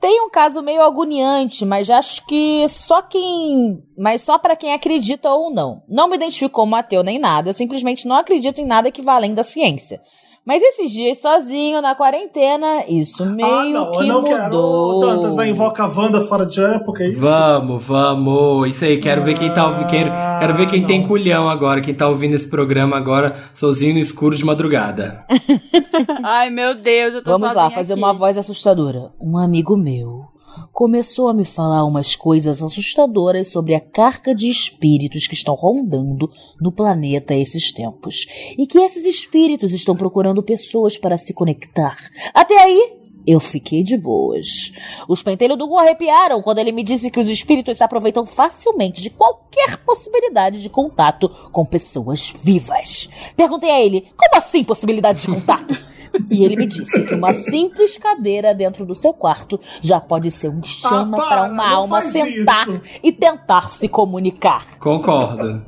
Tem 0.00 0.20
um 0.22 0.30
caso 0.30 0.62
meio 0.62 0.80
agoniante, 0.82 1.64
mas 1.66 1.90
acho 1.90 2.24
que 2.24 2.68
só 2.68 3.02
quem. 3.02 3.82
Mas 3.98 4.22
só 4.22 4.38
pra 4.38 4.54
quem 4.54 4.72
acredita 4.72 5.28
ou 5.28 5.50
não. 5.52 5.82
Não 5.88 6.06
me 6.08 6.14
identifico 6.14 6.54
como 6.54 6.76
ateu 6.76 7.02
nem 7.02 7.18
nada, 7.18 7.52
simplesmente 7.52 8.06
não 8.06 8.14
acredito 8.14 8.60
em 8.60 8.64
nada 8.64 8.92
que 8.92 9.02
vá 9.02 9.14
além 9.14 9.34
da 9.34 9.42
ciência. 9.42 10.00
Mas 10.44 10.62
esses 10.62 10.90
dias 10.90 11.18
sozinho 11.18 11.82
na 11.82 11.94
quarentena, 11.94 12.84
isso 12.88 13.26
meio 13.26 13.46
ah, 13.48 13.64
não, 13.64 13.92
que 13.92 13.98
eu 13.98 14.06
não 14.06 14.24
quero. 14.24 14.44
mudou. 14.44 14.96
Ô, 14.96 15.06
Dantas, 15.06 15.38
aí 15.38 15.50
invoca 15.50 15.84
a 15.84 15.86
Wanda 15.86 16.22
fora 16.22 16.46
de 16.46 16.62
época, 16.62 17.04
é 17.04 17.08
isso? 17.08 17.20
Vamos, 17.20 17.84
vamos. 17.84 18.68
Isso 18.68 18.84
aí, 18.84 18.98
quero 18.98 19.22
ver 19.22 19.38
quem 19.38 19.52
tá 19.52 19.66
ouvindo. 19.66 19.86
Quero, 19.88 20.10
quero 20.38 20.54
ver 20.54 20.66
quem 20.66 20.84
tem 20.86 21.06
culhão 21.06 21.48
agora, 21.50 21.80
quem 21.82 21.92
tá 21.92 22.08
ouvindo 22.08 22.34
esse 22.34 22.48
programa 22.48 22.96
agora, 22.96 23.36
sozinho 23.52 23.94
no 23.94 24.00
escuro 24.00 24.34
de 24.34 24.44
madrugada. 24.44 25.24
Ai, 26.24 26.48
meu 26.48 26.74
Deus, 26.74 27.14
eu 27.14 27.22
tô 27.22 27.32
Vamos 27.32 27.54
lá, 27.54 27.68
fazer 27.70 27.92
aqui. 27.92 28.02
uma 28.02 28.12
voz 28.14 28.38
assustadora. 28.38 29.12
Um 29.20 29.36
amigo 29.36 29.76
meu 29.76 30.37
começou 30.72 31.28
a 31.28 31.34
me 31.34 31.44
falar 31.44 31.84
umas 31.84 32.16
coisas 32.16 32.62
assustadoras 32.62 33.48
sobre 33.48 33.74
a 33.74 33.80
carga 33.80 34.34
de 34.34 34.48
espíritos 34.48 35.26
que 35.26 35.34
estão 35.34 35.54
rondando 35.54 36.30
no 36.60 36.72
planeta 36.72 37.34
esses 37.34 37.72
tempos. 37.72 38.26
E 38.56 38.66
que 38.66 38.78
esses 38.78 39.04
espíritos 39.04 39.72
estão 39.72 39.96
procurando 39.96 40.42
pessoas 40.42 40.96
para 40.96 41.18
se 41.18 41.32
conectar. 41.34 41.96
Até 42.34 42.58
aí, 42.62 42.98
eu 43.28 43.40
fiquei 43.40 43.82
de 43.82 43.94
boas. 43.96 44.72
Os 45.06 45.22
pentelhos 45.22 45.58
do 45.58 45.68
Gu 45.68 45.76
arrepiaram 45.76 46.40
quando 46.40 46.60
ele 46.60 46.72
me 46.72 46.82
disse 46.82 47.10
que 47.10 47.20
os 47.20 47.28
espíritos 47.28 47.76
se 47.76 47.84
aproveitam 47.84 48.24
facilmente 48.24 49.02
de 49.02 49.10
qualquer 49.10 49.76
possibilidade 49.84 50.62
de 50.62 50.70
contato 50.70 51.28
com 51.52 51.62
pessoas 51.64 52.32
vivas. 52.42 53.06
Perguntei 53.36 53.70
a 53.70 53.80
ele, 53.82 54.06
como 54.16 54.36
assim 54.36 54.64
possibilidade 54.64 55.20
de 55.20 55.28
contato? 55.28 55.76
E 56.30 56.44
ele 56.44 56.56
me 56.56 56.66
disse 56.66 57.04
que 57.04 57.14
uma 57.14 57.32
simples 57.32 57.96
cadeira 57.98 58.54
dentro 58.54 58.84
do 58.86 58.94
seu 58.94 59.12
quarto 59.12 59.58
já 59.80 60.00
pode 60.00 60.30
ser 60.30 60.48
um 60.48 60.62
chama 60.62 61.16
Ah, 61.16 61.20
para, 61.20 61.36
para 61.42 61.50
uma 61.52 61.68
alma 61.68 62.02
sentar 62.02 62.68
isso. 62.68 62.80
e 63.02 63.12
tentar 63.12 63.68
se 63.68 63.88
comunicar. 63.88 64.78
Concordo. 64.78 65.64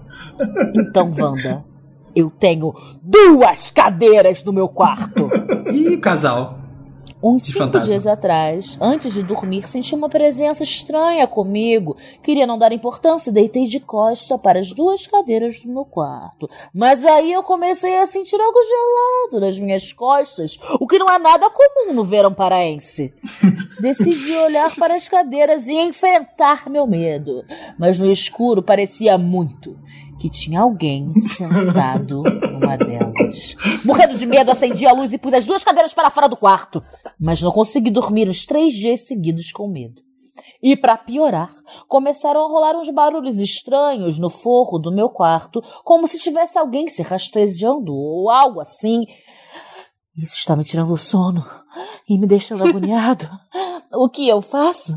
Então, 0.74 1.12
Wanda, 1.18 1.64
eu 2.14 2.30
tenho 2.30 2.74
duas 3.02 3.70
cadeiras 3.70 4.42
no 4.44 4.52
meu 4.52 4.68
quarto. 4.68 5.28
E 5.72 5.96
casal? 5.98 6.59
Uns 7.22 7.42
De 7.42 7.52
cinco 7.52 7.58
fantasma. 7.64 7.86
dias 7.86 8.06
atrás, 8.06 8.78
antes 8.80 9.12
de 9.12 9.22
dormir, 9.22 9.68
senti 9.68 9.94
uma 9.94 10.08
presença 10.08 10.62
estranha 10.62 11.26
comigo. 11.26 11.96
Queria 12.22 12.46
não 12.46 12.58
dar 12.58 12.72
importância 12.72 13.28
e 13.28 13.32
deitei 13.32 13.66
de 13.66 13.78
costa 13.78 14.38
para 14.38 14.58
as 14.58 14.72
duas 14.72 15.06
cadeiras 15.06 15.60
do 15.60 15.70
meu 15.70 15.84
quarto. 15.84 16.46
Mas 16.74 17.04
aí 17.04 17.32
eu 17.32 17.42
comecei 17.42 17.98
a 17.98 18.06
sentir 18.06 18.40
algo 18.40 18.58
gelado 18.62 19.40
nas 19.44 19.58
minhas 19.58 19.92
costas, 19.92 20.58
o 20.80 20.86
que 20.86 20.98
não 20.98 21.10
é 21.10 21.18
nada 21.18 21.50
comum 21.50 21.92
no 21.92 22.04
verão 22.04 22.32
paraense. 22.32 23.12
Decidi 23.80 24.32
olhar 24.32 24.74
para 24.76 24.94
as 24.94 25.08
cadeiras 25.08 25.68
e 25.68 25.74
enfrentar 25.74 26.70
meu 26.70 26.86
medo. 26.86 27.44
Mas 27.78 27.98
no 27.98 28.10
escuro 28.10 28.62
parecia 28.62 29.18
muito 29.18 29.78
que 30.20 30.28
tinha 30.28 30.60
alguém 30.60 31.14
sentado 31.16 32.22
numa 32.22 32.76
delas. 32.76 33.56
Morrendo 33.82 34.14
de 34.14 34.26
medo, 34.26 34.52
acendi 34.52 34.86
a 34.86 34.92
luz 34.92 35.10
e 35.12 35.18
pus 35.18 35.32
as 35.32 35.46
duas 35.46 35.64
cadeiras 35.64 35.94
para 35.94 36.10
fora 36.10 36.28
do 36.28 36.36
quarto. 36.36 36.84
Mas 37.18 37.40
não 37.40 37.50
consegui 37.50 37.90
dormir 37.90 38.28
uns 38.28 38.44
três 38.44 38.74
dias 38.74 39.06
seguidos 39.06 39.50
com 39.50 39.66
medo. 39.66 40.02
E 40.62 40.76
para 40.76 40.98
piorar, 40.98 41.50
começaram 41.88 42.44
a 42.44 42.48
rolar 42.48 42.76
uns 42.76 42.90
barulhos 42.90 43.40
estranhos 43.40 44.18
no 44.18 44.28
forro 44.28 44.78
do 44.78 44.92
meu 44.92 45.08
quarto, 45.08 45.62
como 45.84 46.06
se 46.06 46.18
tivesse 46.18 46.58
alguém 46.58 46.86
se 46.86 47.00
rastejando 47.00 47.94
ou 47.94 48.28
algo 48.28 48.60
assim. 48.60 49.06
Isso 50.14 50.36
está 50.36 50.54
me 50.54 50.64
tirando 50.64 50.92
o 50.92 50.98
sono 50.98 51.42
e 52.06 52.18
me 52.18 52.26
deixando 52.26 52.64
agoniado. 52.68 53.26
O 53.94 54.10
que 54.10 54.28
eu 54.28 54.42
faço? 54.42 54.92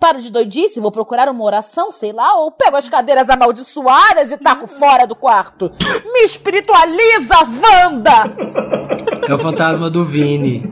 Paro 0.00 0.20
de 0.20 0.30
doidice, 0.30 0.80
vou 0.80 0.90
procurar 0.90 1.28
uma 1.28 1.44
oração, 1.44 1.92
sei 1.92 2.12
lá, 2.12 2.34
ou 2.38 2.50
pego 2.50 2.76
as 2.76 2.88
cadeiras 2.88 3.28
amaldiçoadas 3.28 4.32
e 4.32 4.36
taco 4.38 4.66
fora 4.66 5.06
do 5.06 5.14
quarto. 5.14 5.70
Me 6.12 6.24
espiritualiza, 6.24 7.36
Wanda! 7.62 8.34
É 9.28 9.34
o 9.34 9.38
fantasma 9.38 9.90
do 9.90 10.04
Vini. 10.04 10.62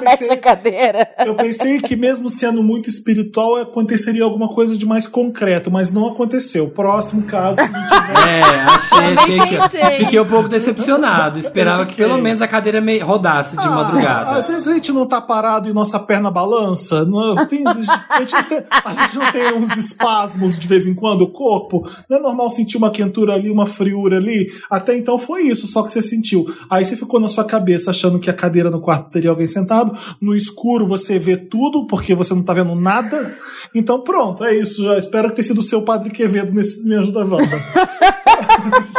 Mete 0.00 0.30
a 0.32 0.36
cadeira. 0.36 1.08
Eu 1.18 1.34
pensei 1.36 1.80
que 1.80 1.94
mesmo 1.94 2.28
sendo 2.28 2.62
muito 2.62 2.88
espiritual, 2.88 3.56
aconteceria 3.56 4.24
alguma 4.24 4.48
coisa 4.48 4.76
de 4.76 4.84
mais 4.84 5.06
concreto, 5.06 5.70
mas 5.70 5.92
não 5.92 6.08
aconteceu. 6.08 6.68
Próximo 6.70 7.22
caso, 7.22 7.56
se 7.58 7.68
tiver. 7.68 8.28
É, 8.28 8.42
achei, 8.64 9.14
achei 9.16 9.40
que. 9.40 9.56
pensei. 9.56 9.96
Fiquei 9.98 10.20
um 10.20 10.26
pouco 10.26 10.48
decepcionado. 10.48 11.38
Esperava 11.38 11.86
que 11.86 11.94
pelo 11.94 12.18
menos 12.18 12.42
a 12.42 12.48
cadeira 12.48 12.80
me- 12.80 12.98
rodasse 12.98 13.56
de 13.56 13.66
Ah, 13.66 13.70
madrugada. 13.70 14.30
às 14.32 14.48
vezes 14.48 14.66
a 14.66 14.72
gente 14.72 14.90
não 14.92 15.06
tá 15.06 15.20
parado 15.20 15.68
e 15.68 15.72
nossa 15.72 16.00
perna 16.00 16.30
balança. 16.30 17.04
Não, 17.04 17.43
tem, 17.46 17.66
a, 17.66 18.20
gente 18.20 18.32
não 18.32 18.44
tem, 18.44 18.64
a 18.70 18.92
gente 18.92 19.18
não 19.18 19.32
tem 19.32 19.54
uns 19.54 19.76
espasmos 19.76 20.58
de 20.58 20.66
vez 20.66 20.86
em 20.86 20.94
quando, 20.94 21.22
o 21.22 21.30
corpo. 21.30 21.88
Não 22.08 22.18
é 22.18 22.20
normal 22.20 22.50
sentir 22.50 22.76
uma 22.76 22.90
quentura 22.90 23.34
ali, 23.34 23.50
uma 23.50 23.66
friura 23.66 24.16
ali. 24.16 24.52
Até 24.70 24.96
então 24.96 25.18
foi 25.18 25.42
isso, 25.42 25.66
só 25.66 25.82
que 25.82 25.92
você 25.92 26.02
sentiu. 26.02 26.46
Aí 26.68 26.84
você 26.84 26.96
ficou 26.96 27.20
na 27.20 27.28
sua 27.28 27.44
cabeça 27.44 27.90
achando 27.90 28.18
que 28.18 28.30
a 28.30 28.34
cadeira 28.34 28.70
no 28.70 28.80
quarto 28.80 29.10
teria 29.10 29.30
alguém 29.30 29.46
sentado. 29.46 29.96
No 30.20 30.34
escuro 30.34 30.86
você 30.86 31.18
vê 31.18 31.36
tudo, 31.36 31.86
porque 31.86 32.14
você 32.14 32.34
não 32.34 32.42
tá 32.42 32.52
vendo 32.52 32.74
nada. 32.74 33.36
Então 33.74 34.00
pronto, 34.00 34.44
é 34.44 34.54
isso. 34.54 34.84
Já 34.84 34.98
espero 34.98 35.28
que 35.28 35.36
tenha 35.36 35.46
sido 35.46 35.58
o 35.58 35.62
seu 35.62 35.82
padre 35.82 36.10
Quevedo 36.10 36.52
nesse 36.52 36.84
Me 36.84 36.96
Ajuda 36.96 37.24
Wanda. 37.24 37.62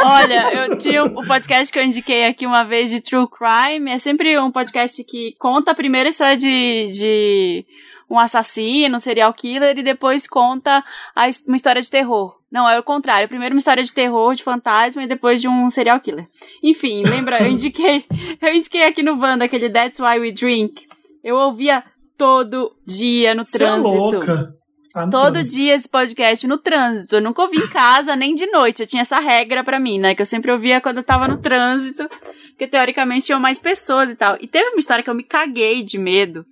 Olha, 0.04 0.54
eu 0.54 0.78
tinha 0.78 1.04
o 1.04 1.26
podcast 1.26 1.72
que 1.72 1.78
eu 1.78 1.84
indiquei 1.84 2.26
aqui 2.26 2.46
uma 2.46 2.64
vez 2.64 2.90
de 2.90 3.00
True 3.00 3.26
Crime. 3.28 3.90
É 3.90 3.98
sempre 3.98 4.38
um 4.38 4.50
podcast 4.50 5.02
que 5.04 5.34
conta 5.38 5.72
a 5.72 5.74
primeira 5.74 6.08
história 6.08 6.36
de, 6.36 6.86
de 6.88 7.66
um 8.08 8.18
assassino, 8.18 8.96
um 8.96 9.00
serial 9.00 9.32
killer, 9.34 9.78
e 9.78 9.82
depois 9.82 10.26
conta 10.26 10.84
a 11.14 11.26
uma 11.46 11.56
história 11.56 11.82
de 11.82 11.90
terror. 11.90 12.36
Não, 12.50 12.68
é 12.68 12.78
o 12.78 12.82
contrário. 12.82 13.28
Primeiro 13.28 13.54
uma 13.54 13.58
história 13.58 13.82
de 13.82 13.92
terror, 13.92 14.34
de 14.34 14.42
fantasma, 14.44 15.02
e 15.02 15.06
depois 15.06 15.40
de 15.40 15.48
um 15.48 15.68
serial 15.68 15.98
killer. 16.00 16.26
Enfim, 16.62 17.02
lembra, 17.04 17.42
eu 17.42 17.50
indiquei, 17.50 18.04
eu 18.40 18.54
indiquei 18.54 18.84
aqui 18.84 19.02
no 19.02 19.20
Wanda 19.20 19.44
aquele 19.44 19.68
That's 19.68 19.98
Why 20.00 20.18
We 20.20 20.32
Drink. 20.32 20.86
Eu 21.24 21.36
ouvia 21.36 21.82
todo 22.16 22.74
dia 22.86 23.34
no 23.34 23.44
Você 23.44 23.56
é 23.56 23.58
trânsito. 23.60 23.96
louca. 23.96 24.54
Ah, 24.94 25.06
Todo 25.10 25.34
trânsito. 25.34 25.56
dia 25.56 25.74
esse 25.74 25.88
podcast 25.88 26.46
no 26.46 26.56
trânsito. 26.56 27.16
Eu 27.16 27.20
nunca 27.20 27.42
ouvi 27.42 27.58
em 27.58 27.68
casa, 27.68 28.16
nem 28.16 28.34
de 28.34 28.46
noite. 28.46 28.80
Eu 28.82 28.86
tinha 28.86 29.02
essa 29.02 29.18
regra 29.18 29.62
pra 29.62 29.78
mim, 29.78 29.98
né? 29.98 30.14
Que 30.14 30.22
eu 30.22 30.26
sempre 30.26 30.50
ouvia 30.50 30.80
quando 30.80 30.98
eu 30.98 31.02
tava 31.02 31.28
no 31.28 31.36
trânsito. 31.36 32.08
Porque 32.50 32.66
teoricamente 32.66 33.26
tinham 33.26 33.38
mais 33.38 33.58
pessoas 33.58 34.10
e 34.10 34.16
tal. 34.16 34.38
E 34.40 34.46
teve 34.46 34.70
uma 34.70 34.78
história 34.78 35.04
que 35.04 35.10
eu 35.10 35.14
me 35.14 35.22
caguei 35.24 35.82
de 35.82 35.98
medo. 35.98 36.46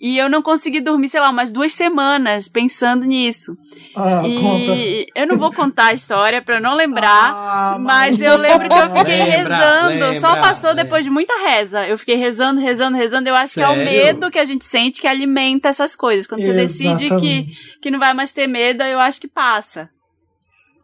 E 0.00 0.16
eu 0.16 0.28
não 0.30 0.40
consegui 0.40 0.80
dormir, 0.80 1.08
sei 1.08 1.20
lá, 1.20 1.28
umas 1.28 1.52
duas 1.52 1.72
semanas 1.72 2.46
pensando 2.46 3.04
nisso. 3.04 3.56
Ah, 3.96 4.20
conta. 4.22 4.72
e 4.76 5.06
eu 5.12 5.26
não 5.26 5.36
vou 5.36 5.52
contar 5.52 5.86
a 5.86 5.92
história 5.92 6.40
pra 6.40 6.56
eu 6.56 6.60
não 6.60 6.74
lembrar. 6.74 7.32
Ah, 7.34 7.76
Mas 7.80 8.20
eu 8.20 8.36
lembro 8.36 8.68
que 8.68 8.74
eu 8.78 8.96
fiquei 8.96 9.24
Lembra, 9.24 9.56
rezando. 9.56 10.20
Só 10.20 10.28
lembra, 10.28 10.42
passou 10.42 10.70
lembra. 10.70 10.84
depois 10.84 11.04
de 11.04 11.10
muita 11.10 11.34
reza. 11.48 11.84
Eu 11.84 11.98
fiquei 11.98 12.14
rezando, 12.14 12.60
rezando, 12.60 12.96
rezando. 12.96 13.28
Eu 13.28 13.34
acho 13.34 13.54
que 13.54 13.60
é 13.60 13.68
o 13.68 13.74
Sério? 13.74 13.84
medo 13.84 14.30
que 14.30 14.38
a 14.38 14.44
gente 14.44 14.64
sente 14.64 15.00
que 15.00 15.08
alimenta 15.08 15.68
essas 15.68 15.96
coisas. 15.96 16.28
Quando 16.28 16.44
você 16.44 16.52
decide 16.52 17.06
que, 17.08 17.14
Exatamente. 17.14 17.78
que 17.82 17.90
não 17.90 17.98
vai 17.98 18.14
mais 18.14 18.30
ter 18.32 18.46
medo, 18.46 18.84
eu 18.84 19.00
acho 19.00 19.20
que 19.20 19.26
passa. 19.26 19.90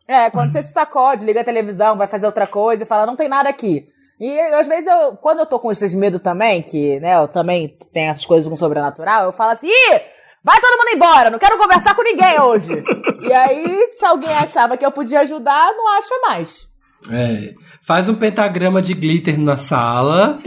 É, 0.08 0.28
quando 0.28 0.50
você 0.52 0.62
se 0.64 0.72
sacode, 0.72 1.24
liga 1.24 1.40
a 1.40 1.44
televisão, 1.44 1.96
vai 1.96 2.08
fazer 2.08 2.26
outra 2.26 2.46
coisa 2.48 2.82
e 2.82 2.86
fala, 2.86 3.06
não 3.06 3.14
tem 3.16 3.28
nada 3.28 3.48
aqui. 3.48 3.86
E 4.20 4.38
às 4.38 4.68
vezes 4.68 4.86
eu, 4.86 5.16
quando 5.16 5.40
eu 5.40 5.46
tô 5.46 5.58
com 5.58 5.72
esses 5.72 5.92
medo 5.94 6.20
também, 6.20 6.62
que, 6.62 7.00
né, 7.00 7.16
eu 7.16 7.28
também 7.28 7.76
tenho 7.92 8.10
essas 8.10 8.24
coisas 8.24 8.48
com 8.48 8.56
sobrenatural, 8.56 9.24
eu 9.24 9.32
falo 9.32 9.52
assim, 9.52 9.68
ih, 9.68 10.00
vai 10.42 10.60
todo 10.60 10.78
mundo 10.78 10.94
embora, 10.94 11.30
não 11.30 11.38
quero 11.38 11.58
conversar 11.58 11.94
com 11.94 12.02
ninguém 12.02 12.40
hoje. 12.40 12.84
e 13.22 13.32
aí, 13.32 13.90
se 13.98 14.04
alguém 14.04 14.32
achava 14.34 14.76
que 14.76 14.86
eu 14.86 14.92
podia 14.92 15.20
ajudar, 15.20 15.72
não 15.72 15.88
acha 15.96 16.14
mais. 16.28 16.74
É. 17.10 17.52
Faz 17.82 18.08
um 18.08 18.14
pentagrama 18.14 18.80
de 18.80 18.94
glitter 18.94 19.38
na 19.38 19.56
sala. 19.56 20.38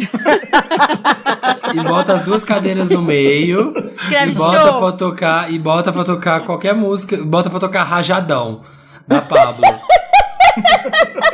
e 1.73 1.83
bota 1.83 2.13
as 2.13 2.23
duas 2.23 2.43
cadeiras 2.43 2.89
no 2.89 3.01
meio. 3.01 3.73
Escreve 3.95 4.31
e 4.31 4.35
bota 4.35 4.57
show. 4.59 4.79
pra 4.79 4.91
tocar. 4.93 5.53
E 5.53 5.59
bota 5.59 5.93
pra 5.93 6.03
tocar 6.03 6.43
qualquer 6.45 6.73
música. 6.73 7.17
Bota 7.23 7.49
pra 7.49 7.59
tocar 7.59 7.83
Rajadão. 7.83 8.63
Da 9.07 9.21
Pablo. 9.21 9.61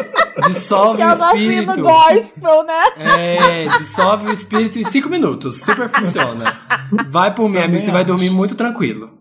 Dissolve 0.47 0.97
Que 0.97 1.03
é 1.03 1.07
o 1.07 1.13
o 1.13 1.17
nosso 1.17 1.37
hino 1.37 1.51
espírito. 1.61 1.81
gospel, 1.81 2.63
né? 2.63 2.83
É, 2.97 3.67
dissolve 3.77 4.27
o 4.27 4.31
espírito 4.33 4.79
em 4.79 4.83
cinco 4.83 5.09
minutos. 5.09 5.59
Super 5.61 5.89
funciona. 5.89 6.59
Vai 7.09 7.33
por 7.33 7.43
mim, 7.47 7.53
Também 7.53 7.65
amigo. 7.65 7.81
Você 7.81 7.91
vai 7.91 8.01
acho. 8.01 8.07
dormir 8.11 8.29
muito 8.29 8.55
tranquilo. 8.55 9.11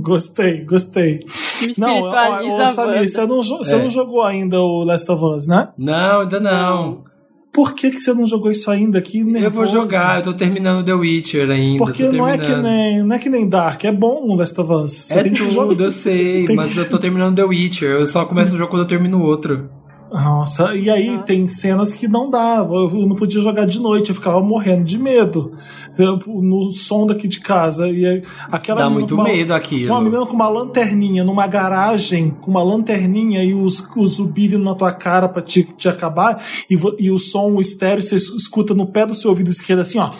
Gostei, 0.00 0.64
gostei. 0.64 1.20
Me 1.60 1.72
Não, 1.78 1.88
ó, 2.02 2.08
espiritualiza. 2.08 2.52
ó, 2.54 2.72
Samir, 2.72 3.08
você 3.10 3.26
não, 3.26 3.42
você 3.42 3.74
É. 3.74 3.78
não 3.78 3.88
jogou 3.88 4.22
ainda 4.22 4.60
o 4.60 4.84
Last 4.84 5.10
of 5.10 5.24
Us, 5.24 5.46
né? 5.46 5.68
Não, 5.76 6.20
ainda 6.20 6.40
não. 6.40 7.04
Por 7.52 7.74
que, 7.74 7.90
que 7.90 8.00
você 8.00 8.14
não 8.14 8.26
jogou 8.26 8.50
isso 8.50 8.70
ainda? 8.70 9.00
Que 9.02 9.18
Eu 9.18 9.24
vou 9.24 9.32
nervoso. 9.32 9.72
jogar, 9.72 10.18
eu 10.18 10.24
tô 10.24 10.32
terminando 10.32 10.84
The 10.84 10.94
Witcher 10.94 11.50
ainda. 11.50 11.84
Porque 11.84 12.04
não 12.04 12.26
é, 12.26 12.38
que 12.38 12.56
nem, 12.56 13.02
não 13.02 13.14
é 13.14 13.18
que 13.18 13.28
nem 13.28 13.46
Dark, 13.46 13.84
é 13.84 13.92
bom 13.92 14.22
o 14.26 14.34
Last 14.34 14.58
of 14.58 14.72
Us. 14.72 14.92
Você 14.92 15.18
É 15.18 15.24
tudo, 15.24 15.84
eu 15.84 15.90
sei, 15.92 16.46
Tem- 16.46 16.56
mas 16.56 16.74
eu 16.76 16.88
tô 16.88 16.98
terminando 16.98 17.36
The 17.36 17.44
Witcher. 17.44 17.90
Eu 17.90 18.06
só 18.06 18.24
começo 18.24 18.54
o 18.54 18.56
jogo 18.56 18.70
quando 18.70 18.82
eu 18.82 18.88
termino 18.88 19.18
o 19.18 19.22
outro. 19.22 19.68
Nossa, 20.12 20.74
e 20.74 20.90
aí 20.90 21.18
tem 21.24 21.48
cenas 21.48 21.92
que 21.92 22.06
não 22.06 22.28
dava. 22.28 22.74
Eu 22.74 23.06
não 23.06 23.16
podia 23.16 23.40
jogar 23.40 23.64
de 23.66 23.80
noite, 23.80 24.10
eu 24.10 24.14
ficava 24.14 24.40
morrendo 24.40 24.84
de 24.84 24.98
medo. 24.98 25.52
Eu, 25.98 26.18
No 26.26 26.70
som 26.70 27.06
daqui 27.06 27.26
de 27.28 27.40
casa. 27.40 27.88
E 27.88 28.22
aquela 28.50 28.82
Dá 28.82 28.90
muito 28.90 29.14
uma- 29.14 29.24
medo 29.24 29.52
aquilo. 29.54 29.92
Uma 29.92 30.00
menina 30.00 30.26
com 30.26 30.34
uma 30.34 30.48
lanterninha 30.48 31.24
numa 31.24 31.46
garagem, 31.46 32.30
com 32.40 32.50
uma 32.50 32.62
lanterninha 32.62 33.42
e 33.42 33.54
os, 33.54 33.86
os 33.96 34.12
zumbi 34.12 34.48
vindo 34.48 34.64
na 34.64 34.74
tua 34.74 34.92
cara 34.92 35.28
pra 35.28 35.40
te, 35.42 35.62
te 35.64 35.88
acabar, 35.88 36.42
e, 36.70 36.76
e 36.98 37.10
o 37.10 37.18
som, 37.18 37.50
o 37.52 37.60
estéreo, 37.60 38.02
você 38.02 38.16
escuta 38.16 38.74
no 38.74 38.86
pé 38.86 39.06
do 39.06 39.14
seu 39.14 39.30
ouvido 39.30 39.48
esquerdo 39.50 39.80
assim, 39.80 39.98
ó. 39.98 40.10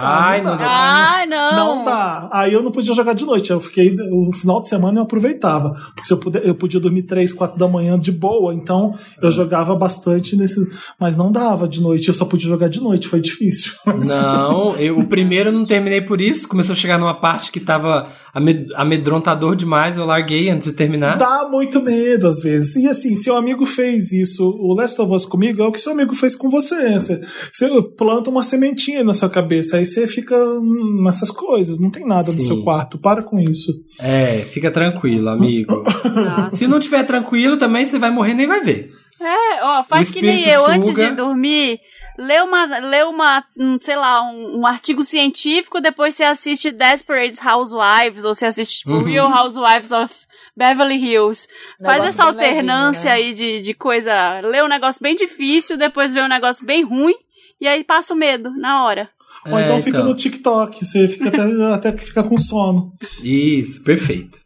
Ai, 0.00 0.42
não, 0.42 0.56
Ai, 0.60 1.26
não. 1.26 1.56
Não 1.56 1.84
dá. 1.84 2.28
Aí 2.32 2.52
eu 2.52 2.62
não 2.62 2.70
podia 2.70 2.94
jogar 2.94 3.12
de 3.14 3.24
noite. 3.24 3.50
Eu 3.50 3.60
fiquei. 3.60 3.96
O 4.12 4.32
final 4.32 4.60
de 4.60 4.68
semana 4.68 4.98
eu 4.98 5.02
aproveitava. 5.02 5.70
Porque 5.94 6.04
se 6.06 6.12
eu, 6.12 6.18
puder, 6.18 6.44
eu 6.46 6.54
podia 6.54 6.78
dormir 6.80 7.02
3, 7.02 7.32
4 7.32 7.58
da 7.58 7.66
manhã 7.68 7.98
de 7.98 8.12
boa. 8.12 8.47
Boa. 8.48 8.54
Então 8.54 8.94
eu 9.22 9.30
jogava 9.30 9.74
bastante 9.74 10.36
nesse. 10.36 10.60
Mas 10.98 11.16
não 11.16 11.30
dava 11.30 11.68
de 11.68 11.80
noite, 11.80 12.08
eu 12.08 12.14
só 12.14 12.24
podia 12.24 12.48
jogar 12.48 12.68
de 12.68 12.80
noite, 12.80 13.08
foi 13.08 13.20
difícil. 13.20 13.72
Não, 14.04 14.76
eu, 14.76 14.98
o 14.98 15.06
primeiro 15.06 15.50
eu 15.50 15.52
não 15.52 15.66
terminei 15.66 16.00
por 16.00 16.20
isso. 16.20 16.48
Começou 16.48 16.72
a 16.72 16.76
chegar 16.76 16.98
numa 16.98 17.14
parte 17.14 17.50
que 17.50 17.60
tava 17.60 18.08
amed- 18.34 18.72
amedrontador 18.74 19.54
demais, 19.56 19.96
eu 19.96 20.04
larguei 20.04 20.48
antes 20.50 20.70
de 20.70 20.76
terminar. 20.76 21.16
Dá 21.16 21.48
muito 21.50 21.80
medo 21.82 22.26
às 22.26 22.40
vezes. 22.40 22.76
E 22.76 22.86
assim, 22.86 23.16
seu 23.16 23.36
amigo 23.36 23.64
fez 23.66 24.12
isso, 24.12 24.48
o 24.48 24.74
Last 24.74 25.00
of 25.00 25.12
Us 25.12 25.24
comigo, 25.24 25.62
é 25.62 25.66
o 25.66 25.72
que 25.72 25.80
seu 25.80 25.92
amigo 25.92 26.14
fez 26.14 26.34
com 26.34 26.48
você. 26.50 26.94
Você, 26.94 27.20
você 27.52 27.68
planta 27.96 28.30
uma 28.30 28.42
sementinha 28.42 29.02
na 29.04 29.14
sua 29.14 29.28
cabeça, 29.28 29.76
aí 29.76 29.86
você 29.86 30.06
fica 30.06 30.36
hum, 30.36 31.02
nessas 31.04 31.30
coisas. 31.30 31.78
Não 31.78 31.90
tem 31.90 32.06
nada 32.06 32.28
no 32.32 32.40
Sim. 32.40 32.46
seu 32.46 32.62
quarto, 32.62 32.98
para 32.98 33.22
com 33.22 33.38
isso. 33.38 33.72
É, 34.00 34.38
fica 34.50 34.70
tranquilo, 34.70 35.28
amigo. 35.28 35.82
Nossa. 36.14 36.56
Se 36.56 36.66
não 36.66 36.78
tiver 36.80 37.02
tranquilo, 37.04 37.56
também 37.56 37.84
você 37.84 37.98
vai 37.98 38.10
morrer 38.10 38.32
e 38.32 38.34
nem 38.34 38.46
vai 38.46 38.60
ver. 38.60 38.92
É, 39.20 39.64
ó, 39.64 39.82
faz 39.82 40.08
O 40.08 40.12
que 40.12 40.22
nem 40.22 40.36
espírito 40.40 40.54
eu, 40.54 40.66
antes 40.66 40.88
suga. 40.90 41.10
de 41.10 41.16
dormir, 41.16 41.80
lê 42.18 42.40
uma, 42.40 42.64
lê 42.80 43.02
uma, 43.04 43.44
um, 43.56 43.78
sei 43.80 43.96
lá, 43.96 44.22
um, 44.22 44.60
um 44.60 44.66
artigo 44.66 45.02
científico, 45.02 45.80
depois 45.80 46.14
você 46.14 46.24
assiste 46.24 46.72
Desperate 46.72 47.38
Housewives, 47.46 48.24
ou 48.24 48.34
você 48.34 48.46
assiste 48.46 48.80
tipo, 48.80 48.90
Uhum. 48.90 49.04
Real 49.04 49.30
Housewives 49.30 49.92
of 49.92 50.12
Beverly 50.56 50.96
Hills. 50.96 51.46
Faz 51.80 52.04
essa 52.04 52.24
bem 52.24 52.32
levinho, 52.32 52.48
alternância 52.50 53.10
né? 53.10 53.16
aí 53.16 53.32
de, 53.32 53.60
de 53.60 53.72
coisa, 53.72 54.40
lê 54.40 54.60
um 54.62 54.68
negócio 54.68 55.00
bem 55.00 55.14
difícil, 55.14 55.78
depois 55.78 56.12
vê 56.12 56.20
um 56.20 56.28
negócio 56.28 56.66
bem 56.66 56.82
ruim, 56.82 57.14
e 57.60 57.68
aí 57.68 57.84
passa 57.84 58.12
o 58.12 58.16
medo, 58.16 58.50
na 58.56 58.84
hora. 58.84 59.08
Ou 59.46 59.56
É, 59.56 59.64
então 59.64 59.80
fica 59.80 60.02
no 60.02 60.14
TikTok, 60.14 60.84
você 60.84 61.06
fica 61.06 61.28
até, 61.28 61.42
até 61.72 61.92
que 61.92 62.04
fica 62.04 62.24
com 62.24 62.36
sono. 62.36 62.92
Isso, 63.22 63.84
perfeito. 63.84 64.40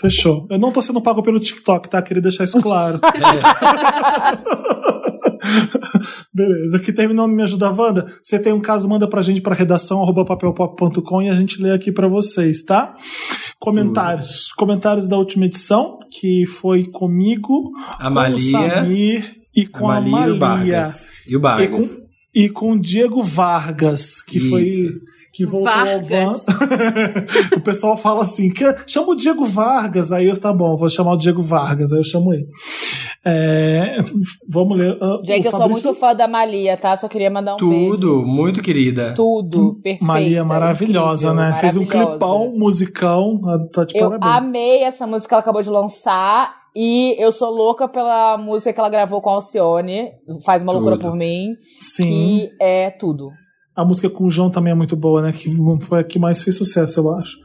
Fechou. 0.00 0.46
Eu 0.50 0.58
não 0.58 0.72
tô 0.72 0.80
sendo 0.82 1.00
pago 1.00 1.22
pelo 1.22 1.40
TikTok, 1.40 1.88
tá? 1.88 2.02
Queria 2.02 2.22
deixar 2.22 2.44
isso 2.44 2.60
claro. 2.60 3.00
Beleza, 6.32 6.76
aqui 6.76 6.92
terminando 6.92 7.32
Me 7.32 7.42
Ajuda 7.42 7.70
Wanda. 7.70 8.12
Você 8.20 8.38
tem 8.38 8.52
um 8.52 8.60
caso, 8.60 8.88
manda 8.88 9.08
pra 9.08 9.22
gente 9.22 9.40
pra 9.40 9.54
redação 9.54 10.02
arroba 10.02 10.24
papelpop.com 10.24 11.22
e 11.22 11.28
a 11.28 11.34
gente 11.34 11.62
lê 11.62 11.72
aqui 11.72 11.92
pra 11.92 12.08
vocês, 12.08 12.64
tá? 12.64 12.94
Comentários. 13.58 14.48
Comentários 14.56 15.08
da 15.08 15.16
última 15.16 15.46
edição, 15.46 15.98
que 16.10 16.46
foi 16.46 16.84
comigo, 16.84 17.72
com 17.98 18.08
o 18.08 18.38
Samir 18.38 19.40
e 19.54 19.66
com 19.66 19.88
a 19.88 19.96
Amalia 19.96 20.92
e 21.26 21.36
o. 21.36 21.40
Vargas. 21.40 21.64
E 21.64 21.68
com, 21.68 22.04
e 22.34 22.48
com 22.48 22.72
o 22.72 22.78
Diego 22.78 23.22
Vargas, 23.22 24.20
que 24.22 24.38
Isso. 24.38 24.50
foi. 24.50 25.13
Que 25.34 25.44
voltou 25.44 25.64
Vargas. 25.72 26.48
ao 26.48 26.54
Van. 26.58 27.56
o 27.58 27.60
pessoal 27.60 27.96
fala 27.96 28.22
assim: 28.22 28.50
que, 28.52 28.64
chama 28.86 29.08
o 29.12 29.14
Diego 29.16 29.44
Vargas. 29.44 30.12
Aí 30.12 30.28
eu, 30.28 30.38
tá 30.38 30.52
bom, 30.52 30.76
vou 30.76 30.88
chamar 30.88 31.12
o 31.14 31.16
Diego 31.16 31.42
Vargas. 31.42 31.92
Aí 31.92 31.98
eu 31.98 32.04
chamo 32.04 32.32
ele. 32.32 32.46
É, 33.26 33.96
vamos 34.48 34.78
ler. 34.78 34.96
ah, 35.00 35.18
Gente, 35.24 35.46
eu 35.46 35.50
sou 35.50 35.68
muito 35.68 35.94
fã 35.94 36.14
da 36.14 36.28
Malia, 36.28 36.76
tá? 36.76 36.96
Só 36.96 37.08
queria 37.08 37.30
mandar 37.30 37.54
um 37.56 37.68
beijo. 37.68 37.92
Tudo, 37.92 38.22
muito 38.24 38.62
querida. 38.62 39.14
Tudo, 39.14 39.74
perfeito. 39.82 40.04
Maria 40.04 40.44
maravilhosa, 40.44 41.28
incrível, 41.30 41.50
né? 41.50 41.54
Fez 41.60 41.76
um 41.76 41.80
maravilhosa. 41.84 42.10
clipão, 42.18 42.52
musicão. 42.56 43.40
ah, 43.46 43.58
Tá 43.72 43.84
de 43.84 43.96
Eu 43.98 44.10
parabéns. 44.10 44.48
amei 44.48 44.82
essa 44.84 45.06
música 45.06 45.28
que 45.28 45.34
ela 45.34 45.40
acabou 45.42 45.62
de 45.62 45.70
lançar. 45.70 46.54
E 46.76 47.14
eu 47.22 47.30
sou 47.32 47.50
louca 47.50 47.88
pela 47.88 48.36
música 48.36 48.72
que 48.72 48.80
ela 48.80 48.88
gravou 48.88 49.20
com 49.22 49.30
a 49.30 49.34
Alcione. 49.34 50.10
Faz 50.44 50.62
uma 50.62 50.72
loucura 50.72 50.96
Tudo. 50.96 51.08
por 51.10 51.16
mim. 51.16 51.54
Sim. 51.78 52.04
Que 52.04 52.50
é 52.60 52.90
tudo. 52.90 53.30
A 53.74 53.84
música 53.84 54.08
com 54.08 54.24
o 54.24 54.30
João 54.30 54.50
também 54.50 54.70
é 54.72 54.74
muito 54.74 54.94
boa, 54.96 55.20
né? 55.22 55.32
Que 55.32 55.48
foi 55.80 56.00
a 56.00 56.04
que 56.04 56.18
mais 56.18 56.42
fez 56.42 56.56
sucesso, 56.56 57.00
eu 57.00 57.12
acho. 57.14 57.38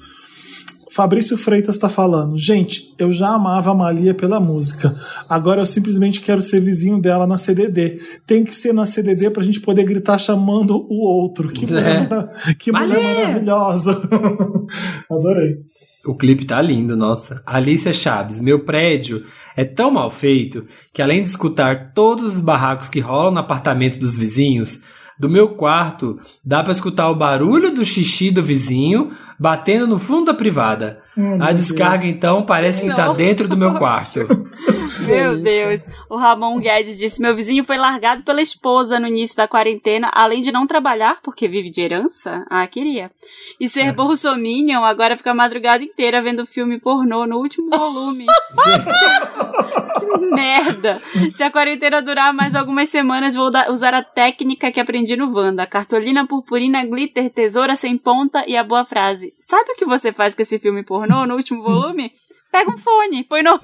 Fabrício 0.91 1.38
Freitas 1.38 1.77
tá 1.77 1.88
falando. 1.88 2.38
Gente, 2.38 2.93
eu 2.97 3.11
já 3.11 3.30
amava 3.30 3.72
a 3.72 3.76
Malia 3.76 4.14
pela 4.14 4.39
música. 4.39 4.99
Agora 5.30 5.61
eu 5.61 5.65
simplesmente 5.65 6.19
quero 6.19 6.41
ser 6.41 6.60
vizinho 6.60 6.99
dela 6.99 7.26
na 7.27 7.38
CDD. 7.38 7.99
Tem 8.27 8.43
que 8.43 8.53
ser 8.53 8.73
na 8.73 8.85
CDD 8.85 9.30
pra 9.30 9.43
gente 9.43 9.61
poder 9.61 9.84
gritar 9.85 10.18
chamando 10.19 10.85
o 10.89 11.06
outro. 11.07 11.49
Que 11.49 11.65
mulher, 11.65 11.95
É. 12.03 12.07
mara- 12.10 12.31
que 12.57 12.72
mulher 12.72 13.15
maravilhosa. 13.15 14.01
Adorei. 15.10 15.57
O 16.06 16.15
clipe 16.15 16.45
tá 16.45 16.61
lindo, 16.61 16.95
nossa. 16.95 17.41
Alicia 17.45 17.93
Chaves, 17.93 18.39
meu 18.39 18.64
prédio 18.64 19.26
é 19.56 19.64
tão 19.65 19.91
mal 19.91 20.10
feito 20.10 20.65
que 20.93 21.01
além 21.01 21.22
de 21.22 21.27
escutar 21.27 21.93
todos 21.93 22.35
os 22.35 22.41
barracos 22.41 22.88
que 22.89 22.99
rolam 22.99 23.31
no 23.34 23.39
apartamento 23.39 23.99
dos 23.99 24.15
vizinhos, 24.18 24.80
do 25.19 25.29
meu 25.29 25.49
quarto 25.49 26.17
dá 26.43 26.63
pra 26.63 26.71
escutar 26.71 27.09
o 27.09 27.15
barulho 27.15 27.71
do 27.71 27.83
xixi 27.83 28.31
do 28.31 28.41
vizinho 28.41 29.11
batendo 29.37 29.85
no 29.85 29.99
fundo 29.99 30.27
da 30.27 30.33
privada. 30.33 30.99
A 31.41 31.51
descarga 31.51 32.07
então 32.07 32.43
parece 32.43 32.81
que 32.81 32.87
tá 32.95 33.07
Não. 33.07 33.15
dentro 33.15 33.47
do 33.47 33.57
meu 33.57 33.73
quarto. 33.75 34.21
Meu 34.99 35.38
Deus. 35.41 35.88
O 36.10 36.16
Ramon 36.16 36.60
Guedes 36.60 36.98
disse: 36.98 37.22
Meu 37.22 37.36
vizinho 37.36 37.64
foi 37.64 37.78
largado 37.78 38.24
pela 38.24 38.41
esposa 38.41 38.99
no 38.99 39.07
início 39.07 39.36
da 39.36 39.48
quarentena, 39.48 40.10
além 40.14 40.41
de 40.41 40.52
não 40.52 40.68
trabalhar, 40.68 41.20
porque 41.22 41.48
vive 41.48 41.70
de 41.70 41.82
herança. 41.82 42.45
Ah, 42.49 42.66
queria. 42.68 43.11
E 43.60 43.68
ser 43.68 43.91
bolsominion, 43.94 44.84
agora 44.84 45.18
fica 45.18 45.32
a 45.32 45.36
madrugada 45.36 45.84
inteira 45.84 46.22
vendo 46.22 46.45
filme 46.45 46.80
pornô 46.80 47.26
no 47.26 47.38
último 47.38 47.70
volume. 47.70 48.26
que 49.99 50.26
merda. 50.34 51.02
Se 51.32 51.44
a 51.44 51.52
quarentena 51.52 52.02
durar 52.02 52.34
mais 52.34 52.56
algumas 52.56 52.90
semanas, 52.90 53.36
vou 53.36 53.52
usar 53.70 53.94
a 53.94 54.03
técnica 54.03 54.72
que 54.72 54.80
aprendi 54.80 55.16
no 55.16 55.34
Wanda: 55.34 55.66
cartolina, 55.66 56.28
purpurina, 56.28 56.86
glitter, 56.86 57.30
tesoura 57.30 57.76
sem 57.76 57.98
ponta 57.98 58.44
e 58.48 58.56
a 58.57 58.64
boa 58.64 58.86
frase. 58.86 59.34
Sabe 59.40 59.72
o 59.72 59.76
que 59.76 59.86
você 59.86 60.11
faz 60.11 60.34
com 60.34 60.41
esse 60.41 60.60
filme 60.60 60.84
pornô 60.84 61.26
no 61.26 61.36
último 61.36 61.61
volume? 61.61 62.11
Pega 62.51 62.71
um 62.71 62.77
fone, 62.77 63.23
põe 63.23 63.43
no. 63.43 63.59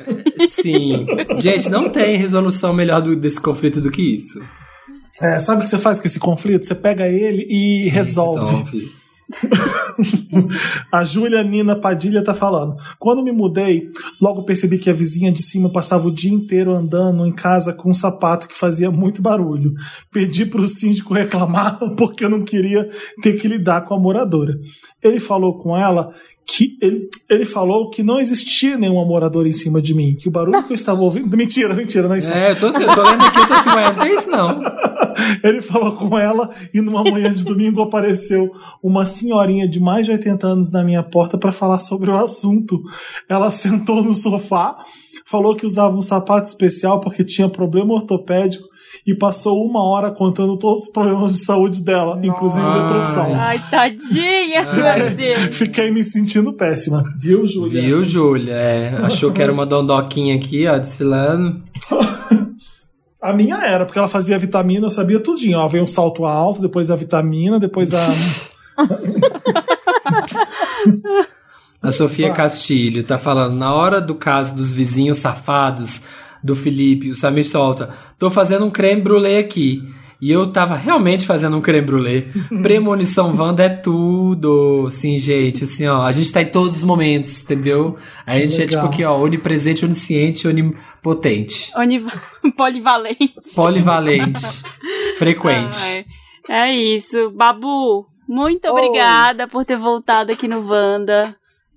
Sim. 0.49 1.05
Gente, 1.39 1.69
não 1.69 1.89
tem 1.89 2.17
resolução 2.17 2.73
melhor 2.73 3.01
do- 3.01 3.15
desse 3.15 3.39
conflito 3.41 3.81
do 3.81 3.89
que 3.91 4.15
isso. 4.15 4.39
É, 5.21 5.39
sabe 5.39 5.61
o 5.61 5.63
que 5.63 5.69
você 5.69 5.79
faz 5.79 5.99
com 5.99 6.07
esse 6.07 6.19
conflito? 6.19 6.65
Você 6.65 6.75
pega 6.75 7.07
ele 7.07 7.45
e 7.49 7.87
resolve. 7.89 8.45
Resolve. 8.45 8.91
A 10.91 11.03
Júlia 11.03 11.43
Nina 11.43 11.75
Padilha 11.75 12.23
tá 12.23 12.33
falando. 12.33 12.75
Quando 12.99 13.23
me 13.23 13.31
mudei, 13.31 13.89
logo 14.21 14.43
percebi 14.43 14.77
que 14.77 14.89
a 14.89 14.93
vizinha 14.93 15.31
de 15.31 15.41
cima 15.41 15.71
passava 15.71 16.07
o 16.07 16.13
dia 16.13 16.31
inteiro 16.31 16.73
andando 16.73 17.25
em 17.25 17.31
casa 17.33 17.73
com 17.73 17.89
um 17.89 17.93
sapato 17.93 18.47
que 18.47 18.57
fazia 18.57 18.91
muito 18.91 19.21
barulho. 19.21 19.73
Pedi 20.11 20.45
pro 20.45 20.67
síndico 20.67 21.13
reclamar 21.13 21.79
porque 21.97 22.23
eu 22.25 22.29
não 22.29 22.41
queria 22.41 22.89
ter 23.21 23.33
que 23.33 23.47
lidar 23.47 23.81
com 23.85 23.95
a 23.95 23.99
moradora. 23.99 24.53
Ele 25.01 25.19
falou 25.19 25.57
com 25.57 25.75
ela 25.75 26.11
que 26.45 26.77
ele, 26.79 27.07
ele 27.27 27.45
falou 27.45 27.89
que 27.89 28.03
não 28.03 28.19
existia 28.19 28.77
nenhuma 28.77 29.03
moradora 29.03 29.47
em 29.47 29.51
cima 29.51 29.81
de 29.81 29.95
mim, 29.95 30.15
que 30.15 30.27
o 30.27 30.31
barulho 30.31 30.61
que 30.63 30.71
eu 30.71 30.75
estava 30.75 31.01
ouvindo. 31.01 31.25
Mentira, 31.35 31.73
mentira, 31.73 32.07
não 32.07 32.15
está. 32.15 32.37
É, 32.37 32.51
eu 32.51 32.59
tô, 32.59 32.67
eu 32.67 32.71
tô 32.73 33.03
lendo 33.03 33.25
aqui, 33.25 33.39
eu 33.39 33.47
tô 33.47 33.53
assim, 33.53 33.69
ué, 33.69 33.93
não 33.93 33.99
tem 33.99 34.15
isso 34.15 34.29
não. 34.29 34.61
Ele 35.43 35.61
falou 35.61 35.93
com 35.93 36.17
ela 36.17 36.51
e 36.73 36.81
numa 36.81 37.03
manhã 37.03 37.33
de 37.33 37.43
domingo 37.43 37.81
apareceu 37.81 38.51
uma 38.83 39.05
senhorinha 39.05 39.67
de 39.67 39.79
mais 39.79 40.05
de 40.05 40.11
80 40.11 40.45
anos 40.45 40.71
na 40.71 40.83
minha 40.83 41.01
porta 41.01 41.37
para 41.37 41.51
falar 41.51 41.79
sobre 41.79 42.11
o 42.11 42.15
assunto. 42.15 42.83
Ela 43.27 43.51
sentou 43.51 44.03
no 44.03 44.13
sofá, 44.13 44.77
falou 45.25 45.55
que 45.55 45.65
usava 45.65 45.95
um 45.95 46.01
sapato 46.01 46.47
especial 46.47 46.99
porque 46.99 47.23
tinha 47.23 47.49
problema 47.49 47.93
ortopédico 47.93 48.67
e 49.05 49.13
passou 49.13 49.63
uma 49.63 49.83
hora 49.83 50.09
contando 50.09 50.57
todos 50.57 50.85
os 50.85 50.91
problemas 50.91 51.33
de 51.33 51.45
saúde 51.45 51.83
dela, 51.83 52.19
inclusive 52.23 52.65
depressão. 52.65 53.35
Ai, 53.35 53.61
tadinha, 53.69 54.63
meu 54.73 55.15
Deus. 55.15 55.55
Fiquei 55.55 55.91
me 55.91 56.03
sentindo 56.03 56.51
péssima, 56.53 57.03
viu, 57.19 57.45
Júlia? 57.45 57.83
Viu, 57.83 58.03
Júlia? 58.03 58.53
É, 58.53 58.95
achou 59.03 59.31
que 59.31 59.43
era 59.43 59.53
uma 59.53 59.65
dondoquinha 59.65 60.35
aqui, 60.35 60.65
ó, 60.65 60.77
desfilando. 60.77 61.61
A 63.21 63.33
minha 63.33 63.57
era, 63.57 63.85
porque 63.85 63.97
ela 63.97 64.07
fazia 64.07 64.37
vitamina, 64.37 64.85
eu 64.85 64.91
sabia 64.91 65.19
tudinho. 65.19 65.57
Ó, 65.57 65.67
veio 65.67 65.83
um 65.83 65.87
salto 65.87 66.25
alto, 66.25 66.61
depois 66.61 66.91
a 66.91 66.95
vitamina, 66.95 67.59
depois 67.59 67.91
a. 67.91 67.97
A 71.81 71.91
Sofia 71.91 72.31
Castilho 72.31 73.03
tá 73.03 73.17
falando, 73.17 73.55
na 73.55 73.73
hora 73.73 73.99
do 73.99 74.13
caso 74.13 74.53
dos 74.53 74.71
vizinhos 74.71 75.17
safados 75.17 76.01
do 76.45 76.55
Felipe, 76.55 77.09
o 77.11 77.15
Samir 77.15 77.45
solta, 77.47 77.89
tô 78.19 78.29
fazendo 78.29 78.65
um 78.65 78.69
creme 78.69 79.01
brulee 79.01 79.37
aqui. 79.37 79.81
E 80.21 80.31
eu 80.31 80.47
tava 80.51 80.75
realmente 80.75 81.25
fazendo 81.25 81.57
um 81.57 81.61
creme 81.61 81.85
brulee. 81.85 82.21
Premonição 82.63 83.35
Wanda 83.37 83.63
é 83.63 83.69
tudo. 83.69 84.89
Sim, 84.89 85.19
gente, 85.19 85.65
assim, 85.65 85.85
ó. 85.87 86.03
A 86.03 86.11
gente 86.13 86.31
tá 86.31 86.41
em 86.41 86.45
todos 86.45 86.77
os 86.77 86.83
momentos, 86.83 87.43
entendeu? 87.43 87.97
A 88.25 88.39
gente 88.39 88.55
é 88.55 88.59
Legal. 88.65 88.83
tipo 88.83 88.93
aqui, 88.93 89.03
ó, 89.03 89.17
onipresente, 89.17 89.83
onisciente, 89.83 90.47
onipotente. 90.47 91.69
Oniva- 91.75 92.13
Polivalente. 92.57 93.29
Polivalente. 93.55 94.41
frequente. 95.19 95.77
Ai, 95.83 96.05
é 96.49 96.73
isso. 96.73 97.29
Babu, 97.31 98.05
muito 98.27 98.65
Oi. 98.67 98.71
obrigada 98.71 99.47
por 99.49 99.65
ter 99.65 99.77
voltado 99.77 100.31
aqui 100.31 100.47
no 100.47 100.65
Wanda. 100.65 101.35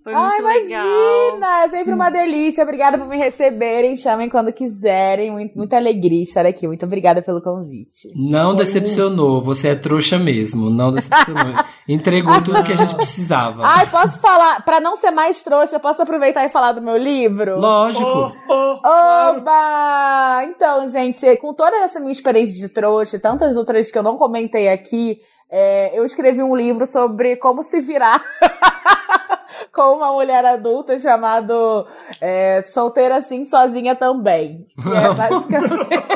Foi 0.09 0.15
Ai, 0.15 0.41
muito 0.41 0.65
legal. 0.65 0.87
imagina! 0.87 1.65
É 1.65 1.69
sempre 1.69 1.93
uma 1.93 2.09
delícia. 2.09 2.63
Obrigada 2.63 2.97
por 2.97 3.07
me 3.07 3.19
receberem. 3.19 3.95
Chamem 3.95 4.31
quando 4.31 4.51
quiserem. 4.51 5.31
Muito, 5.31 5.55
muita 5.55 5.77
alegria 5.77 6.23
estar 6.23 6.47
aqui. 6.47 6.67
Muito 6.67 6.87
obrigada 6.87 7.21
pelo 7.21 7.43
convite. 7.43 8.09
Não 8.17 8.55
decepcionou, 8.55 9.43
você 9.43 9.69
é 9.69 9.75
trouxa 9.75 10.19
mesmo. 10.19 10.71
Não 10.71 10.91
decepcionou. 10.91 11.63
Entregou 11.87 12.41
tudo 12.43 12.65
que 12.65 12.73
a 12.73 12.77
gente 12.77 12.95
precisava. 12.95 13.67
Ai, 13.67 13.87
posso 13.87 14.19
falar? 14.19 14.65
Pra 14.65 14.81
não 14.81 14.97
ser 14.97 15.11
mais 15.11 15.43
trouxa, 15.43 15.79
posso 15.79 16.01
aproveitar 16.01 16.43
e 16.47 16.49
falar 16.49 16.73
do 16.73 16.81
meu 16.81 16.97
livro? 16.97 17.61
Lógico. 17.61 18.35
Oh, 18.49 18.81
oh, 18.83 19.29
Oba! 19.37 20.43
Então, 20.45 20.89
gente, 20.89 21.37
com 21.37 21.53
toda 21.53 21.77
essa 21.77 22.01
minha 22.01 22.13
experiência 22.13 22.59
de 22.59 22.73
trouxa 22.73 23.17
e 23.17 23.21
tantas 23.21 23.59
outras 23.59 23.91
que 23.91 23.99
eu 23.99 24.03
não 24.03 24.17
comentei 24.17 24.71
aqui, 24.71 25.19
é, 25.51 25.99
eu 25.99 26.05
escrevi 26.05 26.43
um 26.43 26.55
livro 26.55 26.87
sobre 26.87 27.37
como 27.37 27.63
se 27.63 27.81
virar 27.81 28.23
com 29.73 29.97
uma 29.97 30.13
mulher 30.13 30.45
adulta 30.45 30.99
chamado 31.01 31.87
é, 32.21 32.63
Solteira 32.63 33.17
Assim, 33.17 33.47
Sozinha 33.47 33.95
Também. 33.95 34.67
Que 34.83 34.95
é 34.95 35.09
basicamente, 35.15 36.07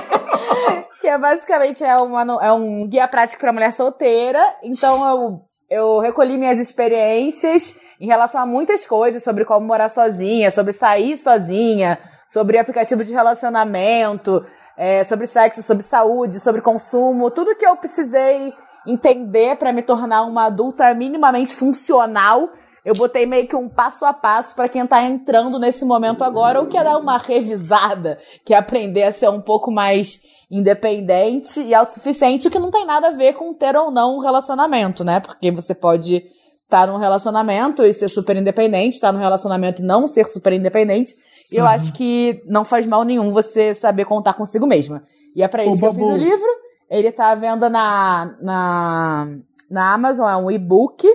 que 1.00 1.08
é, 1.08 1.18
basicamente 1.18 1.84
é, 1.84 1.96
uma, 1.96 2.44
é 2.44 2.52
um 2.52 2.86
guia 2.86 3.08
prático 3.08 3.40
para 3.40 3.52
mulher 3.52 3.72
solteira. 3.72 4.56
Então, 4.62 5.08
eu, 5.08 5.40
eu 5.70 5.98
recolhi 6.00 6.36
minhas 6.36 6.58
experiências 6.58 7.76
em 7.98 8.06
relação 8.06 8.40
a 8.40 8.46
muitas 8.46 8.84
coisas 8.86 9.22
sobre 9.22 9.44
como 9.44 9.66
morar 9.66 9.88
sozinha, 9.88 10.50
sobre 10.50 10.72
sair 10.72 11.16
sozinha, 11.16 11.98
sobre 12.28 12.58
aplicativo 12.58 13.02
de 13.02 13.12
relacionamento, 13.12 14.44
é, 14.76 15.04
sobre 15.04 15.26
sexo, 15.26 15.62
sobre 15.62 15.82
saúde, 15.82 16.40
sobre 16.40 16.60
consumo, 16.60 17.30
tudo 17.30 17.56
que 17.56 17.64
eu 17.64 17.76
precisei 17.76 18.52
entender 18.86 19.56
para 19.56 19.72
me 19.72 19.82
tornar 19.82 20.22
uma 20.22 20.44
adulta 20.44 20.92
minimamente 20.94 21.54
funcional. 21.54 22.50
Eu 22.84 22.94
botei 22.94 23.26
meio 23.26 23.46
que 23.46 23.54
um 23.54 23.68
passo 23.68 24.04
a 24.04 24.12
passo 24.12 24.54
para 24.56 24.68
quem 24.68 24.84
tá 24.86 25.02
entrando 25.02 25.58
nesse 25.58 25.84
momento 25.84 26.24
agora 26.24 26.60
ou 26.60 26.66
quer 26.66 26.82
dar 26.82 26.98
uma 26.98 27.16
revisada, 27.16 28.18
que 28.44 28.52
aprender 28.52 29.04
a 29.04 29.12
ser 29.12 29.28
um 29.28 29.40
pouco 29.40 29.70
mais 29.70 30.20
independente 30.50 31.62
e 31.62 31.74
autossuficiente, 31.74 32.46
o 32.46 32.50
que 32.50 32.58
não 32.58 32.70
tem 32.70 32.84
nada 32.84 33.08
a 33.08 33.12
ver 33.12 33.32
com 33.32 33.54
ter 33.54 33.74
ou 33.74 33.90
não 33.90 34.16
um 34.16 34.18
relacionamento, 34.18 35.02
né? 35.02 35.18
Porque 35.18 35.50
você 35.50 35.74
pode 35.74 36.24
estar 36.62 36.86
num 36.86 36.98
relacionamento 36.98 37.84
e 37.84 37.92
ser 37.94 38.08
super 38.08 38.36
independente, 38.36 38.94
estar 38.94 39.12
num 39.12 39.18
relacionamento 39.18 39.80
e 39.80 39.84
não 39.84 40.06
ser 40.06 40.26
super 40.26 40.52
independente. 40.52 41.14
E 41.50 41.56
eu 41.56 41.66
acho 41.66 41.92
que 41.92 42.42
não 42.46 42.64
faz 42.64 42.86
mal 42.86 43.04
nenhum 43.04 43.30
você 43.30 43.74
saber 43.74 44.06
contar 44.06 44.34
consigo 44.34 44.66
mesma. 44.66 45.02
E 45.36 45.42
é 45.42 45.48
pra 45.48 45.64
isso 45.64 45.74
Ô, 45.74 45.78
que 45.78 45.84
eu 45.84 45.92
fiz 45.92 46.02
Babu. 46.02 46.14
o 46.14 46.16
livro. 46.16 46.48
Ele 46.92 47.10
tá 47.10 47.30
à 47.30 47.34
venda 47.34 47.70
na, 47.70 48.34
na, 48.42 49.28
na 49.70 49.94
Amazon, 49.94 50.28
é 50.28 50.36
um 50.36 50.50
e-book. 50.50 51.06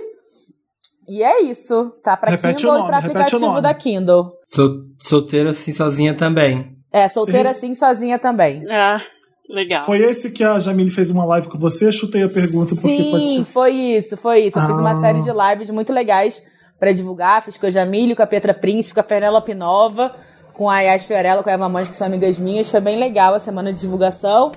E 1.08 1.22
é 1.22 1.42
isso. 1.42 1.92
Tá 2.02 2.16
pra 2.16 2.32
Repete 2.32 2.56
Kindle 2.56 2.72
o 2.72 2.74
e 2.74 2.86
pra 2.86 2.96
nome, 2.96 3.06
aplicativo 3.06 3.46
nome. 3.46 3.60
da 3.62 3.72
Kindle. 3.72 4.30
Sol, 4.44 4.68
solteiro 5.00 5.48
assim 5.50 5.72
sozinha 5.72 6.14
também. 6.14 6.76
É, 6.92 7.08
solteira 7.08 7.50
assim, 7.50 7.74
sozinha 7.74 8.18
também. 8.18 8.62
Ah, 8.70 9.00
legal. 9.48 9.84
Foi 9.84 9.98
esse 10.00 10.30
que 10.32 10.42
a 10.42 10.58
Jamile 10.58 10.90
fez 10.90 11.10
uma 11.10 11.24
live 11.24 11.48
com 11.48 11.58
você? 11.58 11.92
Chutei 11.92 12.22
a 12.24 12.28
pergunta 12.28 12.74
porque 12.74 13.04
pode 13.10 13.26
Sim, 13.26 13.38
ser. 13.38 13.44
foi 13.44 13.72
isso, 13.72 14.16
foi 14.16 14.38
isso. 14.46 14.58
Eu 14.58 14.66
fiz 14.66 14.76
uma 14.76 14.98
Ah. 14.98 15.00
série 15.00 15.22
de 15.22 15.30
lives 15.30 15.70
muito 15.70 15.92
legais 15.92 16.42
pra 16.78 16.92
divulgar. 16.92 17.42
Fiz 17.44 17.56
com 17.56 17.66
a 17.66 17.70
Jamile, 17.70 18.16
com 18.16 18.22
a 18.22 18.26
Petra 18.26 18.52
Príncipe, 18.52 18.94
com 18.94 19.00
a 19.00 19.04
Penélope 19.04 19.54
Nova, 19.54 20.14
com 20.54 20.68
a 20.68 20.80
Yas 20.80 21.04
Fiorello, 21.04 21.42
com 21.44 21.50
a 21.50 21.52
Eva 21.52 21.68
Mães, 21.68 21.88
que 21.88 21.94
são 21.96 22.06
amigas 22.06 22.38
minhas. 22.38 22.68
Foi 22.70 22.80
bem 22.80 22.98
legal 22.98 23.32
a 23.34 23.38
semana 23.38 23.72
de 23.72 23.78
divulgação. 23.80 24.50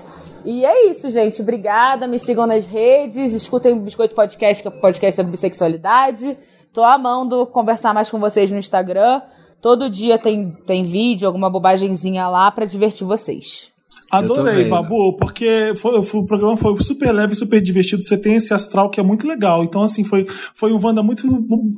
E 0.44 0.64
é 0.64 0.90
isso, 0.90 1.08
gente. 1.10 1.40
Obrigada. 1.42 2.06
Me 2.06 2.18
sigam 2.18 2.46
nas 2.46 2.66
redes. 2.66 3.32
Escutem 3.32 3.72
o 3.72 3.80
Biscoito 3.80 4.14
Podcast, 4.14 4.62
que 4.62 4.68
é 4.68 4.70
o 4.70 4.80
podcast 4.80 5.16
sobre 5.16 5.30
bissexualidade. 5.32 6.36
Tô 6.72 6.82
amando 6.84 7.46
conversar 7.46 7.92
mais 7.94 8.10
com 8.10 8.18
vocês 8.18 8.50
no 8.50 8.58
Instagram. 8.58 9.20
Todo 9.60 9.88
dia 9.90 10.18
tem, 10.18 10.50
tem 10.66 10.82
vídeo, 10.82 11.26
alguma 11.26 11.48
bobagenzinha 11.48 12.26
lá 12.28 12.50
pra 12.50 12.64
divertir 12.66 13.06
vocês. 13.06 13.70
Adorei. 14.10 14.64
Babu, 14.68 15.16
porque 15.16 15.72
foi, 15.76 16.02
foi- 16.02 16.20
o 16.20 16.26
programa 16.26 16.54
foi 16.56 16.78
super 16.82 17.10
leve, 17.12 17.34
super 17.34 17.60
divertido. 17.62 18.02
Você 18.02 18.18
tem 18.18 18.34
esse 18.34 18.52
astral 18.52 18.90
que 18.90 19.00
é 19.00 19.02
muito 19.02 19.26
legal. 19.26 19.64
Então, 19.64 19.82
assim, 19.82 20.04
foi, 20.04 20.26
foi 20.54 20.70
um 20.72 20.78
Wanda 20.84 21.02
muito 21.02 21.26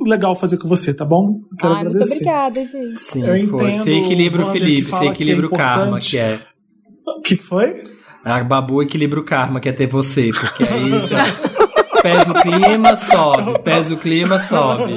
legal 0.00 0.34
fazer 0.34 0.56
com 0.56 0.66
você, 0.66 0.92
tá 0.92 1.04
bom? 1.04 1.38
Quero 1.58 1.74
Ai, 1.74 1.84
muito 1.84 1.96
agradecer. 1.96 2.14
obrigada, 2.28 2.66
gente. 2.66 3.00
Sim, 3.00 3.20
Eu 3.24 3.46
foi. 3.46 3.70
entendo 3.70 3.84
Você 3.84 3.92
equilibra 3.98 4.42
o 4.42 4.46
Felipe, 4.46 4.82
você 4.90 5.04
equilibra 5.06 5.46
que 5.48 5.54
o 5.54 5.56
é 5.56 5.58
karma, 5.58 6.00
que 6.00 6.18
é. 6.18 6.40
O 7.06 7.20
que 7.20 7.36
foi? 7.36 7.93
A 8.24 8.42
Babu 8.42 8.82
equilibra 8.82 9.20
o 9.20 9.24
karma, 9.24 9.60
que 9.60 9.68
é 9.68 9.72
ter 9.72 9.86
você, 9.86 10.30
porque 10.32 10.64
aí 10.72 10.88
você 10.90 11.14
pesa 12.02 12.30
o 12.30 12.34
clima, 12.34 12.96
sobe, 12.96 13.58
pesa 13.60 13.94
o 13.94 13.98
clima, 13.98 14.38
sobe. 14.38 14.94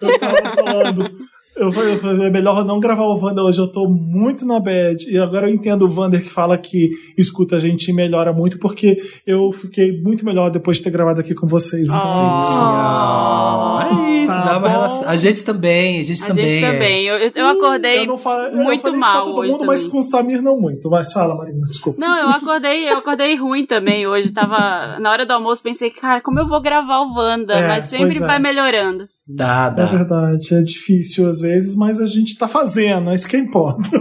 Eu 0.00 0.18
tava 0.18 0.50
falando. 0.50 1.10
Eu 1.56 1.72
falei, 1.72 2.26
é 2.26 2.30
melhor 2.30 2.64
não 2.64 2.80
gravar 2.80 3.04
o 3.04 3.16
Wanda 3.16 3.42
hoje, 3.42 3.60
eu 3.60 3.70
tô 3.70 3.88
muito 3.88 4.44
na 4.44 4.58
bad. 4.58 5.08
E 5.08 5.16
agora 5.18 5.48
eu 5.48 5.54
entendo 5.54 5.82
o 5.82 5.88
Vander 5.88 6.22
que 6.22 6.30
fala 6.30 6.58
que 6.58 6.90
escuta 7.16 7.56
a 7.56 7.60
gente 7.60 7.88
e 7.88 7.92
melhora 7.92 8.32
muito, 8.32 8.58
porque 8.58 8.96
eu 9.24 9.52
fiquei 9.52 10.00
muito 10.02 10.24
melhor 10.24 10.50
depois 10.50 10.78
de 10.78 10.82
ter 10.82 10.90
gravado 10.90 11.20
aqui 11.20 11.32
com 11.34 11.46
vocês. 11.46 11.88
Então, 11.88 11.98
Ah, 12.00 13.88
é 13.90 14.22
isso, 14.24 14.32
Tá 14.34 14.44
dá 14.44 14.58
uma 14.58 14.68
relação. 14.68 15.08
A 15.08 15.16
gente 15.16 15.44
também, 15.44 16.00
a 16.00 16.04
gente 16.04 16.24
A 16.24 16.26
também. 16.26 16.50
gente 16.50 16.64
é. 16.64 16.72
também. 16.72 17.06
Eu, 17.06 17.30
eu 17.34 17.46
acordei 17.46 18.00
eu 18.00 18.06
não 18.06 18.18
falo, 18.18 18.42
eu 18.44 18.56
muito 18.56 18.82
falei 18.82 18.98
mal 18.98 19.12
pra 19.12 19.24
todo 19.24 19.38
hoje 19.38 19.52
mundo, 19.52 19.66
mas 19.66 19.84
com 19.84 19.98
o 19.98 20.02
Samir 20.02 20.42
não 20.42 20.60
muito. 20.60 20.90
Mas 20.90 21.12
fala, 21.12 21.34
Marina, 21.36 21.60
desculpa. 21.68 22.00
Não, 22.00 22.16
eu 22.18 22.28
acordei, 22.30 22.90
eu 22.90 22.98
acordei 22.98 23.36
ruim 23.36 23.64
também 23.66 24.06
hoje. 24.06 24.32
Tava 24.32 24.98
na 24.98 25.10
hora 25.10 25.24
do 25.24 25.32
almoço, 25.32 25.62
pensei, 25.62 25.90
cara, 25.90 26.20
como 26.20 26.40
eu 26.40 26.48
vou 26.48 26.60
gravar 26.60 27.00
o 27.00 27.14
Wanda? 27.14 27.54
É, 27.54 27.68
Mas 27.68 27.84
sempre 27.84 28.06
pois 28.06 28.22
é. 28.22 28.26
vai 28.26 28.38
melhorando. 28.38 29.08
Dá, 29.26 29.70
É 29.72 29.76
dá. 29.76 29.86
verdade, 29.86 30.54
é 30.54 30.58
difícil 30.60 31.28
às 31.28 31.40
vezes, 31.40 31.74
mas 31.74 31.98
a 32.00 32.06
gente 32.06 32.36
tá 32.36 32.46
fazendo, 32.46 33.10
é 33.10 33.14
isso 33.14 33.28
que 33.28 33.36
importa. 33.36 33.88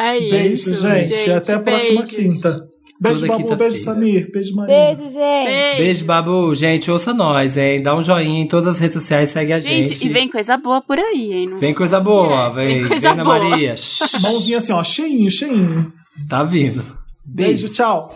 É 0.00 0.16
Beijo, 0.20 0.70
isso. 0.70 0.80
gente. 0.80 1.30
Até 1.32 1.54
a 1.54 1.58
próxima 1.58 2.02
beijos. 2.02 2.16
quinta. 2.16 2.64
Beijo, 3.00 3.26
Toda 3.26 3.38
Babu. 3.42 3.56
Beijo, 3.56 3.78
Samir. 3.78 4.30
Beijo, 4.30 4.54
Marina. 4.54 4.78
Beijo, 4.94 5.02
gente. 5.12 5.46
Beijo. 5.48 5.78
Beijo, 5.78 6.04
Babu. 6.04 6.54
Gente, 6.54 6.88
ouça 6.90 7.12
nós, 7.12 7.56
hein? 7.56 7.82
Dá 7.82 7.96
um 7.96 8.02
joinha 8.02 8.40
em 8.42 8.46
todas 8.46 8.68
as 8.68 8.78
redes 8.78 8.94
sociais, 8.94 9.30
segue 9.30 9.52
a 9.52 9.58
gente. 9.58 9.88
Gente, 9.88 10.06
e 10.06 10.08
vem 10.08 10.28
coisa 10.30 10.56
boa 10.56 10.80
por 10.80 11.00
aí, 11.00 11.32
hein? 11.32 11.48
Não- 11.48 11.58
Vem 11.58 11.74
coisa 11.74 11.98
boa, 11.98 12.46
É, 12.46 12.50
vem, 12.54 12.78
vem 12.80 12.88
coisa 12.88 13.08
vem 13.08 13.16
na 13.16 13.24
boa. 13.24 13.38
Maria. 13.40 13.74
Mãozinha 14.22 14.58
assim, 14.58 14.72
ó, 14.72 14.84
cheinho, 14.84 15.28
cheinho. 15.30 15.92
Tá 16.28 16.44
vindo. 16.44 16.84
Beijo, 17.26 17.68
tchau. 17.72 18.08